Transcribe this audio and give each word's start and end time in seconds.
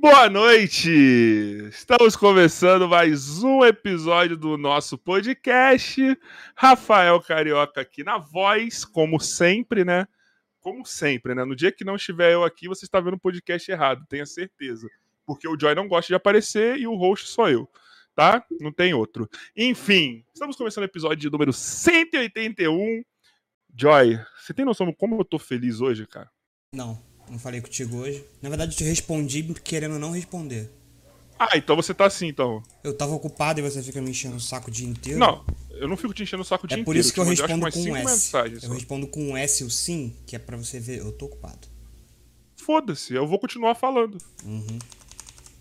Boa 0.00 0.30
noite! 0.30 0.88
Estamos 1.68 2.16
começando 2.16 2.88
mais 2.88 3.44
um 3.44 3.62
episódio 3.62 4.34
do 4.34 4.56
nosso 4.56 4.96
podcast. 4.96 6.18
Rafael 6.56 7.20
Carioca 7.20 7.82
aqui 7.82 8.02
na 8.02 8.16
voz, 8.16 8.82
como 8.82 9.20
sempre, 9.20 9.84
né? 9.84 10.08
Como 10.58 10.86
sempre, 10.86 11.34
né? 11.34 11.44
No 11.44 11.54
dia 11.54 11.70
que 11.70 11.84
não 11.84 11.96
estiver 11.96 12.32
eu 12.32 12.44
aqui, 12.44 12.66
você 12.66 12.86
está 12.86 12.98
vendo 12.98 13.16
o 13.16 13.20
podcast 13.20 13.70
errado, 13.70 14.06
tenha 14.08 14.24
certeza. 14.24 14.88
Porque 15.26 15.46
o 15.46 15.60
Joy 15.60 15.74
não 15.74 15.86
gosta 15.86 16.06
de 16.06 16.14
aparecer 16.14 16.78
e 16.78 16.86
o 16.86 16.96
host 16.96 17.28
sou 17.28 17.50
eu, 17.50 17.68
tá? 18.14 18.42
Não 18.58 18.72
tem 18.72 18.94
outro. 18.94 19.28
Enfim, 19.54 20.24
estamos 20.32 20.56
começando 20.56 20.84
o 20.84 20.86
episódio 20.86 21.30
número 21.30 21.52
181. 21.52 23.02
Joy, 23.76 24.18
você 24.38 24.54
tem 24.54 24.64
noção 24.64 24.86
de 24.86 24.96
como 24.96 25.20
eu 25.20 25.26
tô 25.26 25.38
feliz 25.38 25.82
hoje, 25.82 26.06
cara? 26.06 26.30
Não. 26.74 27.09
Não 27.30 27.38
falei 27.38 27.60
contigo 27.60 27.98
hoje. 27.98 28.24
Na 28.42 28.48
verdade, 28.48 28.72
eu 28.72 28.76
te 28.76 28.84
respondi 28.84 29.42
querendo 29.62 29.98
não 29.98 30.10
responder. 30.10 30.68
Ah, 31.38 31.56
então 31.56 31.76
você 31.76 31.94
tá 31.94 32.04
assim, 32.04 32.26
então. 32.26 32.62
Eu 32.84 32.94
tava 32.94 33.14
ocupado 33.14 33.60
e 33.60 33.62
você 33.62 33.82
fica 33.82 34.02
me 34.02 34.10
enchendo 34.10 34.36
o 34.36 34.40
saco 34.40 34.68
o 34.68 34.70
dia 34.70 34.86
inteiro. 34.86 35.18
Não, 35.18 35.42
eu 35.70 35.88
não 35.88 35.96
fico 35.96 36.12
te 36.12 36.22
enchendo 36.22 36.42
o 36.42 36.44
saco 36.44 36.66
o 36.66 36.68
dia 36.68 36.76
é 36.76 36.80
inteiro. 36.80 36.84
por 36.84 36.96
isso 36.96 37.14
que 37.14 37.20
eu, 37.20 37.24
te 37.24 37.30
respondo 37.30 37.72
com 37.72 37.80
um 37.80 37.96
S. 37.96 38.36
Eu 38.36 38.60
só. 38.60 38.72
respondo 38.74 39.06
com 39.06 39.30
um 39.30 39.36
S 39.36 39.64
o 39.64 39.70
sim, 39.70 40.14
que 40.26 40.36
é 40.36 40.38
pra 40.38 40.56
você 40.56 40.78
ver, 40.78 40.98
eu 40.98 41.12
tô 41.12 41.26
ocupado. 41.26 41.68
Foda-se, 42.56 43.14
eu 43.14 43.26
vou 43.26 43.38
continuar 43.38 43.74
falando. 43.74 44.18
Uhum. 44.44 44.78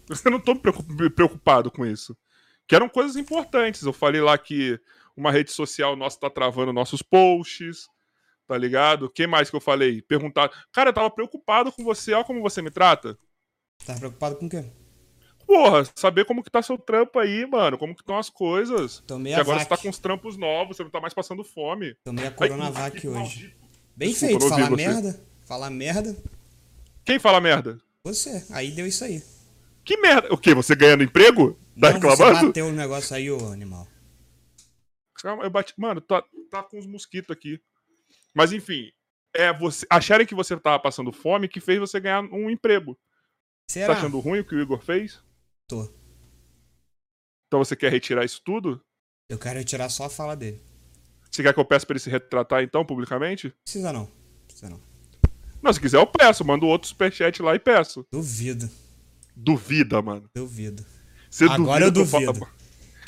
Eu 0.26 0.32
não 0.32 0.40
tô 0.40 0.56
preocupado 0.56 1.70
com 1.70 1.86
isso. 1.86 2.18
Que 2.68 2.74
eram 2.74 2.90
coisas 2.90 3.16
importantes. 3.16 3.84
Eu 3.84 3.94
falei 3.94 4.20
lá 4.22 4.36
que 4.40 4.80
uma 5.16 5.32
rede 5.32 5.52
social 5.52 5.96
nossa 5.96 6.20
tá 6.20 6.32
travando 6.32 6.74
nossos 6.74 7.04
posts, 7.04 7.88
tá 8.50 8.58
ligado? 8.58 9.04
O 9.06 9.10
que 9.10 9.28
mais 9.28 9.48
que 9.48 9.56
eu 9.56 9.62
falei? 9.62 10.02
Perguntar. 10.02 10.50
Cara, 10.74 10.90
eu 10.90 10.94
tava 10.94 11.12
preocupado 11.12 11.72
com 11.72 11.84
você, 11.84 12.14
olha 12.16 12.24
como 12.26 12.42
você 12.42 12.64
me 12.64 12.72
trata. 12.72 13.16
Tá 13.86 13.94
preocupado 13.94 14.38
com 14.38 14.48
o 14.48 14.50
quê? 14.50 14.66
Porra, 15.46 15.84
saber 15.96 16.26
como 16.26 16.44
que 16.44 16.50
tá 16.50 16.62
seu 16.64 16.78
trampo 16.78 17.20
aí, 17.20 17.46
mano. 17.46 17.78
Como 17.78 17.94
que 17.96 18.02
estão 18.02 18.18
as 18.18 18.28
coisas. 18.30 19.04
Tomei 19.06 19.34
Que 19.36 19.40
agora 19.40 19.60
vac. 19.60 19.64
você 19.68 19.70
tá 19.70 19.78
com 19.78 19.90
os 19.90 20.00
trampos 20.00 20.36
novos, 20.36 20.76
você 20.78 20.84
não 20.84 20.90
tá 20.90 21.00
mais 21.00 21.14
passando 21.14 21.44
fome. 21.44 21.96
Tomei 22.04 22.26
a 22.26 22.32
Coronavac 22.32 23.00
que 23.00 23.08
hoje. 23.08 23.56
Bem 23.96 24.10
Desculpa, 24.10 24.40
feito, 24.40 24.50
falar 24.50 24.70
você. 24.70 24.76
merda. 24.76 25.24
Falar 25.46 25.70
merda, 25.70 26.16
Quem 27.06 27.20
fala 27.20 27.40
merda? 27.40 27.80
você. 28.04 28.46
Aí 28.52 28.72
deu 28.72 28.88
isso 28.88 29.04
aí. 29.04 29.24
Que 29.86 29.98
merda? 29.98 30.34
O 30.34 30.38
quê? 30.38 30.54
Você 30.56 30.76
ganhando 30.76 31.04
emprego? 31.04 31.54
Tá 31.80 31.94
não, 31.94 32.00
você 32.00 32.08
reclamando? 32.24 32.48
bateu 32.48 32.66
o 32.68 32.72
negócio 32.72 33.16
aí, 33.16 33.30
ô 33.32 33.52
animal. 33.52 33.88
Calma, 35.16 35.44
eu 35.44 35.50
bati. 35.50 35.74
Mano, 35.78 36.00
tá, 36.02 36.24
tá 36.50 36.64
com 36.64 36.78
uns 36.80 36.86
mosquitos 36.86 37.32
aqui. 37.36 37.60
Mas 38.36 38.52
enfim, 38.52 38.92
é 39.36 39.52
você 39.54 39.86
acharem 39.90 40.26
que 40.28 40.36
você 40.36 40.58
tava 40.60 40.80
passando 40.80 41.12
fome 41.12 41.48
que 41.48 41.60
fez 41.60 41.80
você 41.80 42.00
ganhar 42.00 42.22
um 42.24 42.50
emprego. 42.50 42.98
Será? 43.70 43.94
Tá 43.94 44.00
achando 44.00 44.20
ruim 44.20 44.40
o 44.40 44.46
que 44.46 44.56
o 44.56 44.62
Igor 44.62 44.80
fez? 44.82 45.22
Tô. 45.68 45.84
Então 47.48 47.60
você 47.64 47.76
quer 47.76 47.92
retirar 47.92 48.24
isso 48.26 48.42
tudo? 48.44 48.82
Eu 49.30 49.38
quero 49.38 49.60
retirar 49.60 49.90
só 49.90 50.06
a 50.06 50.10
fala 50.10 50.36
dele. 50.36 50.62
Você 51.30 51.44
quer 51.44 51.54
que 51.54 51.60
eu 51.60 51.66
peça 51.66 51.86
pra 51.86 51.94
ele 51.94 52.00
se 52.00 52.10
retratar 52.10 52.64
então, 52.64 52.84
publicamente? 52.86 53.54
Precisa 53.64 53.94
não. 53.94 54.10
Precisa 54.48 54.70
não. 54.70 54.82
Não, 55.62 55.72
se 55.74 55.80
quiser 55.80 55.98
eu 55.98 56.08
peço. 56.08 56.44
Mando 56.44 56.66
outro 56.66 56.88
superchat 56.88 57.42
lá 57.42 57.54
e 57.54 57.60
peço. 57.60 58.06
Duvido. 58.12 58.70
Duvida, 59.36 60.02
mano. 60.02 60.30
Duvido. 60.36 60.86
Você 61.30 61.46
Agora 61.46 61.86
eu 61.86 61.92
duvido. 61.92 62.34
falo- 62.34 62.52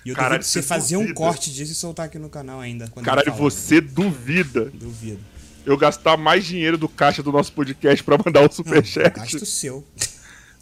E 0.05 0.09
eu 0.09 0.15
Caralho, 0.15 0.39
duvido 0.41 0.45
você 0.51 0.61
fazer 0.61 0.95
um 0.97 1.01
duvida? 1.01 1.15
corte 1.17 1.53
disso 1.53 1.71
e 1.71 1.75
soltar 1.75 2.07
aqui 2.07 2.17
no 2.17 2.29
canal 2.29 2.59
ainda. 2.59 2.87
Caralho, 3.03 3.31
você 3.33 3.79
duvida 3.79 4.65
Duvido. 4.65 5.19
eu 5.65 5.77
gastar 5.77 6.17
mais 6.17 6.43
dinheiro 6.45 6.77
do 6.77 6.89
caixa 6.89 7.21
do 7.21 7.31
nosso 7.31 7.53
podcast 7.53 8.03
pra 8.03 8.17
mandar 8.17 8.39
o 8.39 8.43
Não, 8.43 8.51
superchat? 8.51 9.15
gasto 9.19 9.45
seu. 9.45 9.85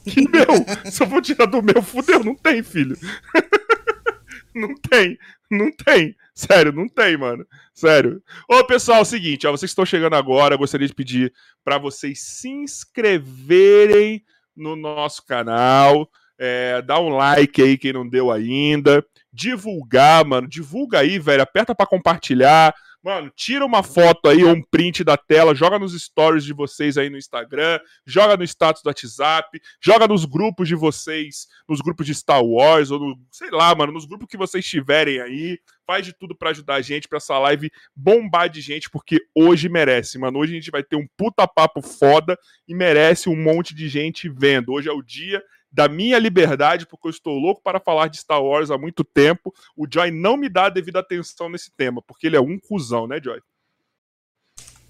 Que 0.05 0.21
meu? 0.29 0.45
Se 0.91 1.03
eu 1.03 1.07
for 1.09 1.21
tirar 1.21 1.45
do 1.45 1.61
meu, 1.61 1.81
fudeu, 1.81 2.23
não 2.23 2.33
tem, 2.35 2.63
filho. 2.63 2.97
não 4.55 4.73
tem, 4.75 5.17
não 5.49 5.71
tem. 5.71 6.15
Sério, 6.33 6.71
não 6.71 6.87
tem, 6.87 7.17
mano. 7.17 7.45
Sério. 7.73 8.21
Ô, 8.49 8.63
pessoal, 8.63 8.99
é 8.99 9.01
o 9.01 9.05
seguinte, 9.05 9.45
ó, 9.45 9.51
vocês 9.51 9.69
que 9.69 9.73
estão 9.73 9.85
chegando 9.85 10.15
agora, 10.15 10.55
eu 10.55 10.59
gostaria 10.59 10.87
de 10.87 10.93
pedir 10.95 11.33
pra 11.63 11.77
vocês 11.77 12.19
se 12.21 12.49
inscreverem 12.49 14.23
no 14.55 14.75
nosso 14.75 15.25
canal, 15.25 16.09
é, 16.39 16.81
dar 16.81 17.01
um 17.01 17.09
like 17.09 17.61
aí 17.61 17.77
quem 17.77 17.91
não 17.91 18.07
deu 18.07 18.31
ainda, 18.31 19.05
divulgar, 19.31 20.25
mano, 20.25 20.47
divulga 20.47 20.99
aí, 20.99 21.19
velho, 21.19 21.43
aperta 21.43 21.75
pra 21.75 21.85
compartilhar. 21.85 22.73
Mano, 23.01 23.31
tira 23.33 23.65
uma 23.65 23.81
foto 23.81 24.27
aí 24.27 24.43
ou 24.43 24.51
um 24.51 24.61
print 24.61 25.05
da 25.05 25.15
tela, 25.15 25.55
joga 25.55 25.79
nos 25.79 25.93
stories 25.93 26.43
de 26.43 26.51
vocês 26.51 26.97
aí 26.97 27.09
no 27.09 27.17
Instagram, 27.17 27.79
joga 28.05 28.35
no 28.35 28.43
status 28.43 28.81
do 28.81 28.87
WhatsApp, 28.87 29.57
joga 29.81 30.05
nos 30.05 30.25
grupos 30.25 30.67
de 30.67 30.75
vocês, 30.75 31.47
nos 31.67 31.79
grupos 31.79 32.05
de 32.05 32.13
Star 32.13 32.43
Wars, 32.43 32.91
ou 32.91 32.99
no, 32.99 33.17
sei 33.31 33.51
lá, 33.51 33.73
mano, 33.73 33.93
nos 33.93 34.05
grupos 34.05 34.27
que 34.27 34.35
vocês 34.35 34.65
tiverem 34.65 35.21
aí. 35.21 35.57
Faz 35.87 36.05
de 36.05 36.13
tudo 36.13 36.35
pra 36.35 36.49
ajudar 36.49 36.75
a 36.75 36.81
gente, 36.81 37.07
pra 37.07 37.17
essa 37.17 37.39
live 37.39 37.71
bombar 37.95 38.49
de 38.49 38.59
gente, 38.59 38.89
porque 38.89 39.19
hoje 39.33 39.69
merece, 39.69 40.19
mano. 40.19 40.37
Hoje 40.37 40.51
a 40.51 40.55
gente 40.55 40.69
vai 40.69 40.83
ter 40.83 40.97
um 40.97 41.07
puta 41.17 41.47
papo 41.47 41.81
foda 41.81 42.37
e 42.67 42.75
merece 42.75 43.29
um 43.29 43.35
monte 43.35 43.73
de 43.73 43.87
gente 43.87 44.27
vendo. 44.27 44.73
Hoje 44.73 44.89
é 44.89 44.93
o 44.93 45.01
dia 45.01 45.41
da 45.71 45.87
minha 45.87 46.17
liberdade, 46.17 46.85
porque 46.85 47.07
eu 47.07 47.11
estou 47.11 47.37
louco 47.37 47.61
para 47.61 47.79
falar 47.79 48.07
de 48.07 48.17
Star 48.17 48.43
Wars 48.43 48.71
há 48.71 48.77
muito 48.77 49.03
tempo. 49.03 49.53
O 49.75 49.87
Joy 49.91 50.11
não 50.11 50.35
me 50.35 50.49
dá 50.49 50.65
a 50.65 50.69
devida 50.69 50.99
atenção 50.99 51.49
nesse 51.49 51.71
tema, 51.71 52.01
porque 52.01 52.27
ele 52.27 52.35
é 52.35 52.41
um 52.41 52.59
cuzão, 52.59 53.07
né, 53.07 53.19
Joy? 53.23 53.41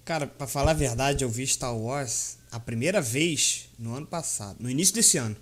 Cara, 0.04 0.26
pra 0.26 0.46
falar 0.46 0.72
a 0.72 0.74
verdade, 0.74 1.24
eu 1.24 1.28
vi 1.28 1.46
Star 1.46 1.76
Wars 1.76 2.38
a 2.50 2.58
primeira 2.58 3.00
vez 3.00 3.70
no 3.78 3.94
ano 3.94 4.06
passado. 4.06 4.56
No 4.58 4.68
início 4.68 4.94
desse 4.94 5.18
ano. 5.18 5.36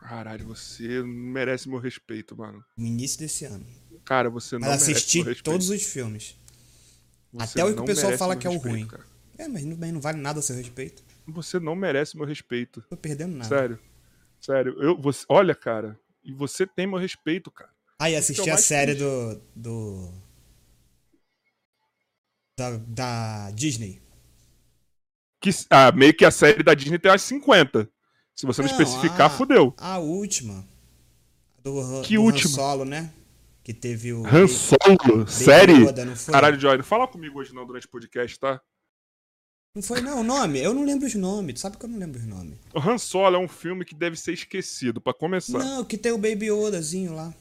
Caralho, 0.00 0.46
você 0.46 1.00
não 1.00 1.06
merece 1.06 1.68
meu 1.68 1.78
respeito, 1.78 2.36
mano. 2.36 2.64
No 2.76 2.86
início 2.86 3.18
desse 3.18 3.44
ano. 3.44 3.66
Cara, 4.04 4.30
você 4.30 4.58
não 4.58 4.68
Mas 4.68 4.82
assisti 4.82 5.22
todos 5.42 5.68
os 5.68 5.82
filmes. 5.82 6.36
Você 7.32 7.60
até 7.60 7.64
o 7.64 7.74
que 7.74 7.80
o 7.80 7.84
pessoal 7.84 8.16
fala 8.16 8.36
que 8.36 8.46
é 8.46 8.50
o 8.50 8.54
respeito, 8.54 8.74
ruim. 8.76 8.86
cara. 8.86 9.04
É, 9.36 9.48
mas 9.48 9.64
não, 9.64 9.76
mas 9.76 9.92
não 9.92 10.00
vale 10.00 10.18
nada 10.18 10.38
a 10.38 10.42
seu 10.42 10.56
respeito. 10.56 11.02
Você 11.26 11.58
não 11.58 11.74
merece 11.74 12.16
meu 12.16 12.24
respeito. 12.24 12.82
Tô 12.88 12.96
perdendo 12.96 13.36
nada. 13.36 13.48
Sério. 13.48 13.78
Sério. 14.46 14.80
Eu, 14.80 14.96
você, 14.96 15.24
olha, 15.28 15.56
cara. 15.56 15.98
E 16.22 16.32
você 16.32 16.64
tem 16.66 16.86
meu 16.86 16.98
respeito, 16.98 17.50
cara. 17.50 17.70
Ah, 17.98 18.08
e 18.08 18.14
assisti 18.14 18.48
a 18.48 18.56
série 18.56 18.94
do. 18.94 19.42
do. 19.56 20.12
Da, 22.56 22.76
da 22.76 23.50
Disney. 23.50 24.00
Que, 25.42 25.50
ah, 25.68 25.90
meio 25.90 26.14
que 26.16 26.24
a 26.24 26.30
série 26.30 26.62
da 26.62 26.74
Disney 26.74 26.98
tem 26.98 27.10
umas 27.10 27.22
50. 27.22 27.90
Se 28.36 28.46
você 28.46 28.62
não, 28.62 28.68
Não, 28.68 28.76
especificar, 28.80 29.26
a- 29.26 29.30
fudeu. 29.30 29.74
A 29.78 29.98
última. 29.98 30.66
Do, 31.62 32.02
Que 32.02 32.14
do 32.14 32.22
última? 32.22 32.50
Han 32.50 32.54
Solo, 32.54 32.84
né? 32.84 33.12
Que 33.64 33.74
teve 33.74 34.12
o. 34.12 34.24
Han 34.24 34.46
Solo? 34.46 34.78
Baby 35.24 35.30
Série? 35.30 35.82
Yoda? 35.82 36.14
Caralho, 36.30 36.60
Joy, 36.60 36.76
não 36.76 36.84
fala 36.84 37.08
comigo 37.08 37.40
hoje 37.40 37.52
não 37.52 37.66
durante 37.66 37.86
o 37.86 37.90
podcast, 37.90 38.38
tá? 38.38 38.60
Não 39.76 39.82
foi, 39.82 40.00
não, 40.00 40.20
o 40.20 40.24
nome. 40.24 40.58
Eu 40.58 40.72
não 40.72 40.86
lembro 40.86 41.06
os 41.06 41.14
nomes. 41.14 41.52
Tu 41.52 41.60
sabe 41.60 41.76
que 41.76 41.84
eu 41.84 41.90
não 41.90 41.98
lembro 41.98 42.18
os 42.18 42.26
nomes. 42.26 42.58
O 42.74 42.80
Han 42.80 42.96
Solo 42.96 43.36
é 43.36 43.38
um 43.38 43.46
filme 43.46 43.84
que 43.84 43.94
deve 43.94 44.16
ser 44.16 44.32
esquecido, 44.32 45.02
pra 45.02 45.12
começar. 45.12 45.58
Não, 45.58 45.84
que 45.84 45.98
tem 45.98 46.12
o 46.12 46.16
Baby 46.16 46.46
Yodazinho 46.46 47.14
lá. 47.14 47.34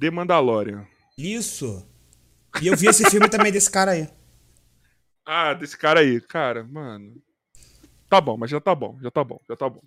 The 0.00 0.10
Mandalorian. 0.10 0.86
Isso. 1.18 1.86
E 2.62 2.68
eu 2.68 2.74
vi 2.74 2.86
esse 2.86 3.04
filme 3.10 3.28
também 3.28 3.52
desse 3.52 3.70
cara 3.70 3.90
aí. 3.90 4.08
Ah, 5.26 5.52
desse 5.52 5.76
cara 5.76 6.00
aí. 6.00 6.22
Cara, 6.22 6.64
mano. 6.64 7.22
Tá 8.08 8.18
bom, 8.18 8.38
mas 8.38 8.48
já 8.48 8.58
tá 8.58 8.74
bom, 8.74 8.98
já 9.02 9.10
tá 9.10 9.22
bom, 9.22 9.38
já 9.46 9.54
tá 9.54 9.68
bom. 9.68 9.82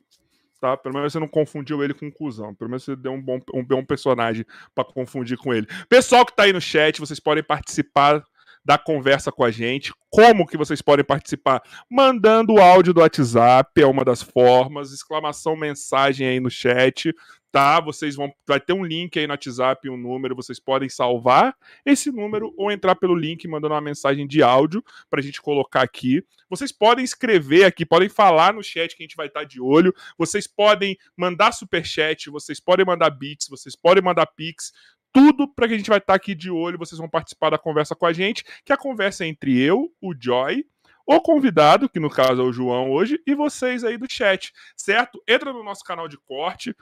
Tá? 0.60 0.78
Pelo 0.78 0.94
menos 0.94 1.12
você 1.12 1.20
não 1.20 1.28
confundiu 1.28 1.84
ele 1.84 1.96
com 1.96 2.06
um 2.06 2.12
cuzão. 2.12 2.54
Pelo 2.54 2.70
menos 2.70 2.84
você 2.84 2.96
deu 2.96 3.12
um 3.12 3.20
bom, 3.20 3.40
um 3.56 3.66
bom 3.66 3.84
personagem 3.84 4.46
pra 4.76 4.86
confundir 4.86 5.36
com 5.36 5.52
ele. 5.52 5.66
Pessoal 5.90 6.24
que 6.28 6.36
tá 6.36 6.44
aí 6.44 6.54
no 6.54 6.62
chat, 6.62 7.00
vocês 7.00 7.20
podem 7.20 7.44
participar 7.44 8.24
da 8.64 8.78
conversa 8.78 9.32
com 9.32 9.44
a 9.44 9.52
gente. 9.52 9.94
Como 10.10 10.46
que 10.46 10.58
vocês 10.58 10.82
podem 10.82 11.06
participar? 11.06 11.62
Mandando 11.90 12.54
o 12.54 12.60
áudio 12.60 12.94
do 12.94 13.00
WhatsApp, 13.02 13.82
é 13.82 13.86
uma 13.86 14.06
das 14.06 14.22
formas. 14.22 14.92
Exclamação, 14.92 15.56
mensagem 15.56 16.28
aí 16.28 16.40
no 16.40 16.50
chat. 16.50 17.14
Tá? 17.52 17.82
Vocês 17.82 18.16
vão. 18.16 18.32
Vai 18.48 18.62
ter 18.62 18.72
um 18.72 18.84
link 18.84 19.20
aí 19.20 19.28
no 19.28 19.34
WhatsApp, 19.34 19.90
um 19.90 19.98
número. 19.98 20.36
Vocês 20.36 20.58
podem 20.58 20.88
salvar 20.88 21.54
esse 21.86 22.10
número 22.10 22.54
ou 22.58 22.72
entrar 22.72 22.96
pelo 22.96 23.14
link 23.14 23.46
mandando 23.46 23.74
uma 23.74 23.82
mensagem 23.82 24.26
de 24.26 24.42
áudio 24.42 24.82
pra 25.10 25.22
gente 25.22 25.42
colocar 25.42 25.82
aqui. 25.82 26.24
Vocês 26.50 26.72
podem 26.72 27.04
escrever 27.04 27.66
aqui, 27.66 27.86
podem 27.86 28.08
falar 28.08 28.54
no 28.54 28.64
chat 28.64 28.96
que 28.96 29.04
a 29.04 29.06
gente 29.06 29.18
vai 29.18 29.28
estar 29.28 29.44
de 29.44 29.60
olho. 29.60 29.94
Vocês 30.18 30.48
podem 30.48 30.98
mandar 31.16 31.52
superchat, 31.52 32.30
vocês 32.30 32.60
podem 32.60 32.86
mandar 32.86 33.10
bits, 33.10 33.48
vocês 33.50 33.76
podem 33.76 34.04
mandar 34.04 34.28
pix. 34.28 34.72
Tudo 35.14 35.48
para 35.48 35.68
que 35.68 35.74
a 35.74 35.78
gente 35.78 35.90
vai 35.90 36.00
estar 36.00 36.14
aqui 36.14 36.34
de 36.34 36.50
olho. 36.50 36.78
Vocês 36.78 37.00
vão 37.00 37.10
participar 37.10 37.50
da 37.50 37.58
conversa 37.58 37.96
com 37.96 38.06
a 38.06 38.14
gente, 38.14 38.44
que 38.64 38.72
a 38.72 38.78
conversa 38.78 39.26
é 39.26 39.28
entre 39.28 39.60
eu, 39.60 39.92
o 40.02 40.14
Joy, 40.18 40.66
o 41.06 41.20
convidado, 41.20 41.90
que 41.90 42.00
no 42.00 42.10
caso 42.10 42.42
é 42.42 42.46
o 42.46 42.54
João 42.54 42.92
hoje, 42.92 43.20
e 43.28 43.36
vocês 43.36 43.84
aí 43.84 43.98
do 43.98 44.06
chat, 44.10 44.54
certo? 44.78 45.22
Entra 45.28 45.52
no 45.52 45.64
nosso 45.64 45.84
canal 45.84 46.08
de 46.08 46.18
corte, 46.18 46.76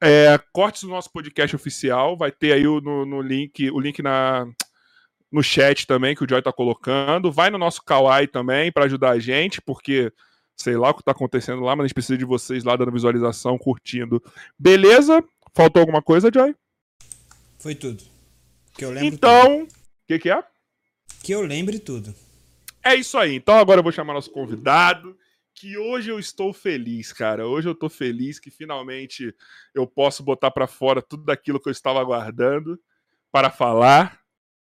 é, 0.00 0.38
cortes 0.52 0.82
do 0.84 0.88
nosso 0.88 1.10
podcast 1.12 1.54
oficial, 1.54 2.16
vai 2.16 2.30
ter 2.30 2.52
aí 2.52 2.66
o- 2.66 2.80
no, 2.80 3.04
no 3.04 3.20
link, 3.20 3.70
o 3.70 3.80
link 3.80 4.00
na, 4.00 4.46
no 5.30 5.42
chat 5.42 5.86
também 5.86 6.14
que 6.14 6.24
o 6.24 6.28
Joy 6.28 6.40
tá 6.40 6.52
colocando. 6.52 7.30
Vai 7.32 7.50
no 7.50 7.58
nosso 7.58 7.84
Kawaii 7.84 8.28
também 8.28 8.72
para 8.72 8.84
ajudar 8.84 9.10
a 9.10 9.18
gente, 9.18 9.60
porque 9.60 10.12
sei 10.56 10.76
lá 10.76 10.90
o 10.90 10.94
que 10.94 11.02
tá 11.04 11.12
acontecendo 11.12 11.62
lá, 11.62 11.76
mas 11.76 11.84
a 11.84 11.86
gente 11.88 11.94
precisa 11.94 12.16
de 12.16 12.24
vocês 12.24 12.64
lá 12.64 12.76
dando 12.76 12.92
visualização, 12.92 13.58
curtindo. 13.58 14.22
Beleza? 14.58 15.22
Faltou 15.54 15.80
alguma 15.80 16.00
coisa, 16.00 16.30
Joy? 16.32 16.54
Foi 17.58 17.74
tudo. 17.74 18.02
Que 18.74 18.84
eu 18.84 18.90
lembro 18.90 19.06
então, 19.06 19.62
o 19.62 19.68
que, 20.06 20.18
que 20.18 20.30
é? 20.30 20.42
Que 21.22 21.32
eu 21.32 21.42
lembre 21.42 21.78
tudo. 21.78 22.14
É 22.82 22.94
isso 22.94 23.18
aí. 23.18 23.34
Então 23.34 23.56
agora 23.56 23.80
eu 23.80 23.82
vou 23.82 23.92
chamar 23.92 24.14
nosso 24.14 24.30
convidado. 24.30 25.16
Que 25.54 25.76
hoje 25.76 26.08
eu 26.08 26.20
estou 26.20 26.52
feliz, 26.52 27.12
cara. 27.12 27.48
Hoje 27.48 27.68
eu 27.68 27.74
tô 27.74 27.88
feliz 27.88 28.38
que 28.38 28.48
finalmente 28.48 29.34
eu 29.74 29.88
posso 29.88 30.22
botar 30.22 30.52
para 30.52 30.68
fora 30.68 31.02
tudo 31.02 31.28
aquilo 31.30 31.60
que 31.60 31.68
eu 31.68 31.72
estava 31.72 32.00
aguardando 32.00 32.80
para 33.32 33.50
falar 33.50 34.20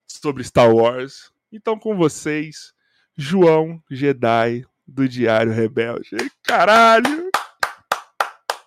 sobre 0.07 0.43
Star 0.43 0.73
Wars. 0.73 1.31
Então, 1.51 1.77
com 1.77 1.95
vocês, 1.95 2.73
João 3.15 3.81
Jedi 3.91 4.65
do 4.87 5.07
Diário 5.07 5.51
Rebelde. 5.51 6.09
Caralho! 6.43 7.20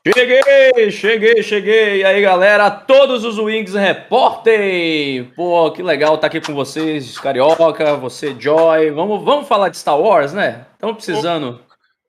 Cheguei, 0.06 0.90
cheguei, 0.90 1.42
cheguei. 1.42 2.00
E 2.00 2.04
aí, 2.04 2.20
galera, 2.20 2.70
todos 2.70 3.24
os 3.24 3.38
Wings 3.38 3.72
reportem. 3.72 5.32
Pô, 5.34 5.72
que 5.72 5.82
legal 5.82 6.16
estar 6.16 6.26
aqui 6.26 6.42
com 6.42 6.52
vocês, 6.52 7.18
Carioca, 7.18 7.96
você, 7.96 8.36
Joy. 8.38 8.90
Vamos, 8.90 9.24
vamos 9.24 9.48
falar 9.48 9.70
de 9.70 9.78
Star 9.78 9.98
Wars, 9.98 10.34
né? 10.34 10.66
Estamos 10.74 10.96
precisando. 10.96 11.58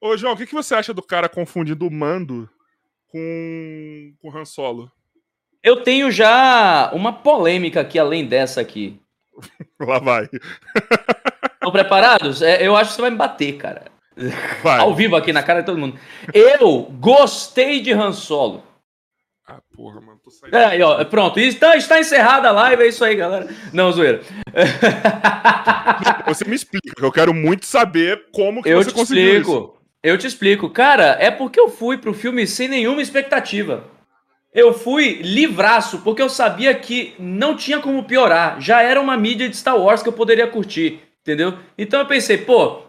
Ô, 0.02 0.10
ô, 0.10 0.18
João, 0.18 0.34
o 0.34 0.38
que, 0.38 0.46
que 0.46 0.54
você 0.54 0.76
acha 0.76 0.94
do 0.94 1.02
cara 1.02 1.30
confundindo 1.30 1.88
o 1.88 1.92
Mando 1.92 2.50
com, 3.08 4.14
com 4.22 4.38
Han 4.38 4.44
Solo? 4.44 4.92
Eu 5.64 5.82
tenho 5.82 6.12
já 6.12 6.92
uma 6.94 7.14
polêmica 7.14 7.80
aqui, 7.80 7.98
além 7.98 8.26
dessa 8.26 8.60
aqui. 8.60 9.00
Lá 9.80 10.00
vai. 10.00 10.30
Estão 11.54 11.72
preparados? 11.72 12.42
É, 12.42 12.68
eu 12.68 12.76
acho 12.76 12.90
que 12.90 12.96
você 12.98 13.02
vai 13.04 13.12
me 13.12 13.18
bater, 13.18 13.54
cara. 13.54 13.95
Vai. 14.64 14.80
Ao 14.80 14.94
vivo 14.96 15.16
aqui 15.16 15.34
na 15.34 15.44
cara 15.44 15.62
de 15.62 15.66
todo 15.66 15.78
mundo. 15.78 16.00
Eu 16.34 16.84
gostei 17.00 17.82
de 17.82 17.92
Han 17.92 18.14
Solo. 18.14 18.64
Ah, 19.48 19.60
porra, 19.76 20.02
mano. 20.02 20.20
Tô 20.24 20.32
saindo. 20.32 20.56
É, 20.56 20.66
aí, 20.66 20.82
ó, 20.82 21.04
pronto. 21.06 21.40
Está, 21.40 21.76
está 21.78 22.00
encerrada 22.00 22.50
a 22.50 22.52
live, 22.52 22.84
é 22.84 22.88
isso 22.88 23.04
aí, 23.06 23.16
galera. 23.16 23.48
Não, 23.72 23.92
zoeira. 23.92 24.22
Você 26.28 26.46
me 26.46 26.56
explica, 26.56 26.96
que 26.96 27.04
eu 27.06 27.12
quero 27.12 27.34
muito 27.34 27.66
saber 27.66 28.26
como 28.32 28.64
que 28.64 28.70
Eu 28.70 28.82
você 28.84 28.90
te 28.90 28.96
conseguiu 28.96 29.24
explico. 29.24 29.52
isso. 29.52 29.74
Eu 30.02 30.18
te 30.18 30.28
explico. 30.28 30.70
Cara, 30.70 31.18
é 31.20 31.30
porque 31.30 31.60
eu 31.60 31.70
fui 31.70 31.98
pro 31.98 32.14
filme 32.14 32.48
sem 32.48 32.68
nenhuma 32.68 33.02
expectativa. 33.02 33.84
Eu 34.54 34.74
fui 34.74 35.20
livraço, 35.22 36.00
porque 36.00 36.22
eu 36.22 36.30
sabia 36.30 36.74
que 36.74 37.14
não 37.20 37.56
tinha 37.58 37.80
como 37.80 38.04
piorar. 38.04 38.60
Já 38.62 38.82
era 38.82 39.02
uma 39.02 39.18
mídia 39.18 39.50
de 39.50 39.58
Star 39.58 39.78
Wars 39.78 40.02
que 40.02 40.08
eu 40.10 40.14
poderia 40.14 40.48
curtir, 40.48 41.02
entendeu? 41.22 41.58
Então 41.78 42.00
eu 42.00 42.06
pensei, 42.06 42.38
pô, 42.38 42.84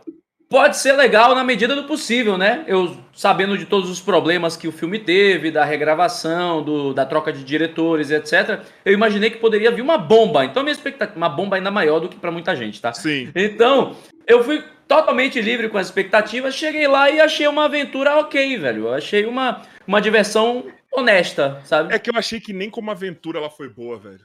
pode 0.48 0.76
ser 0.76 0.92
legal 0.92 1.34
na 1.34 1.42
medida 1.42 1.74
do 1.74 1.84
possível, 1.84 2.38
né? 2.38 2.64
Eu 2.66 2.96
sabendo 3.12 3.56
de 3.58 3.64
todos 3.66 3.90
os 3.90 4.00
problemas 4.00 4.56
que 4.56 4.68
o 4.68 4.72
filme 4.72 4.98
teve, 4.98 5.50
da 5.50 5.64
regravação, 5.64 6.62
do- 6.62 6.94
da 6.94 7.04
troca 7.04 7.32
de 7.32 7.42
diretores, 7.44 8.10
etc. 8.10 8.60
Eu 8.84 8.92
imaginei 8.92 9.30
que 9.30 9.38
poderia 9.38 9.70
vir 9.70 9.82
uma 9.82 9.98
bomba. 9.98 10.44
Então 10.44 10.62
minha 10.62 10.72
expectativa, 10.72 11.16
uma 11.16 11.28
bomba 11.28 11.56
ainda 11.56 11.70
maior 11.70 11.98
do 12.00 12.08
que 12.08 12.16
pra 12.16 12.30
muita 12.30 12.54
gente, 12.54 12.80
tá? 12.80 12.92
Sim. 12.92 13.30
Então, 13.34 13.96
eu 14.26 14.42
fui 14.44 14.62
totalmente 14.86 15.40
livre 15.40 15.68
com 15.68 15.78
as 15.78 15.86
expectativas, 15.86 16.54
cheguei 16.54 16.86
lá 16.86 17.10
e 17.10 17.20
achei 17.20 17.46
uma 17.48 17.64
aventura 17.64 18.16
ok, 18.18 18.56
velho. 18.58 18.84
Eu 18.86 18.94
achei 18.94 19.26
uma, 19.26 19.62
uma 19.86 20.00
diversão 20.00 20.64
honesta, 20.92 21.60
sabe? 21.64 21.92
É 21.94 21.98
que 21.98 22.08
eu 22.10 22.16
achei 22.16 22.40
que 22.40 22.52
nem 22.52 22.70
como 22.70 22.90
aventura 22.90 23.38
ela 23.38 23.50
foi 23.50 23.68
boa, 23.68 23.98
velho. 23.98 24.20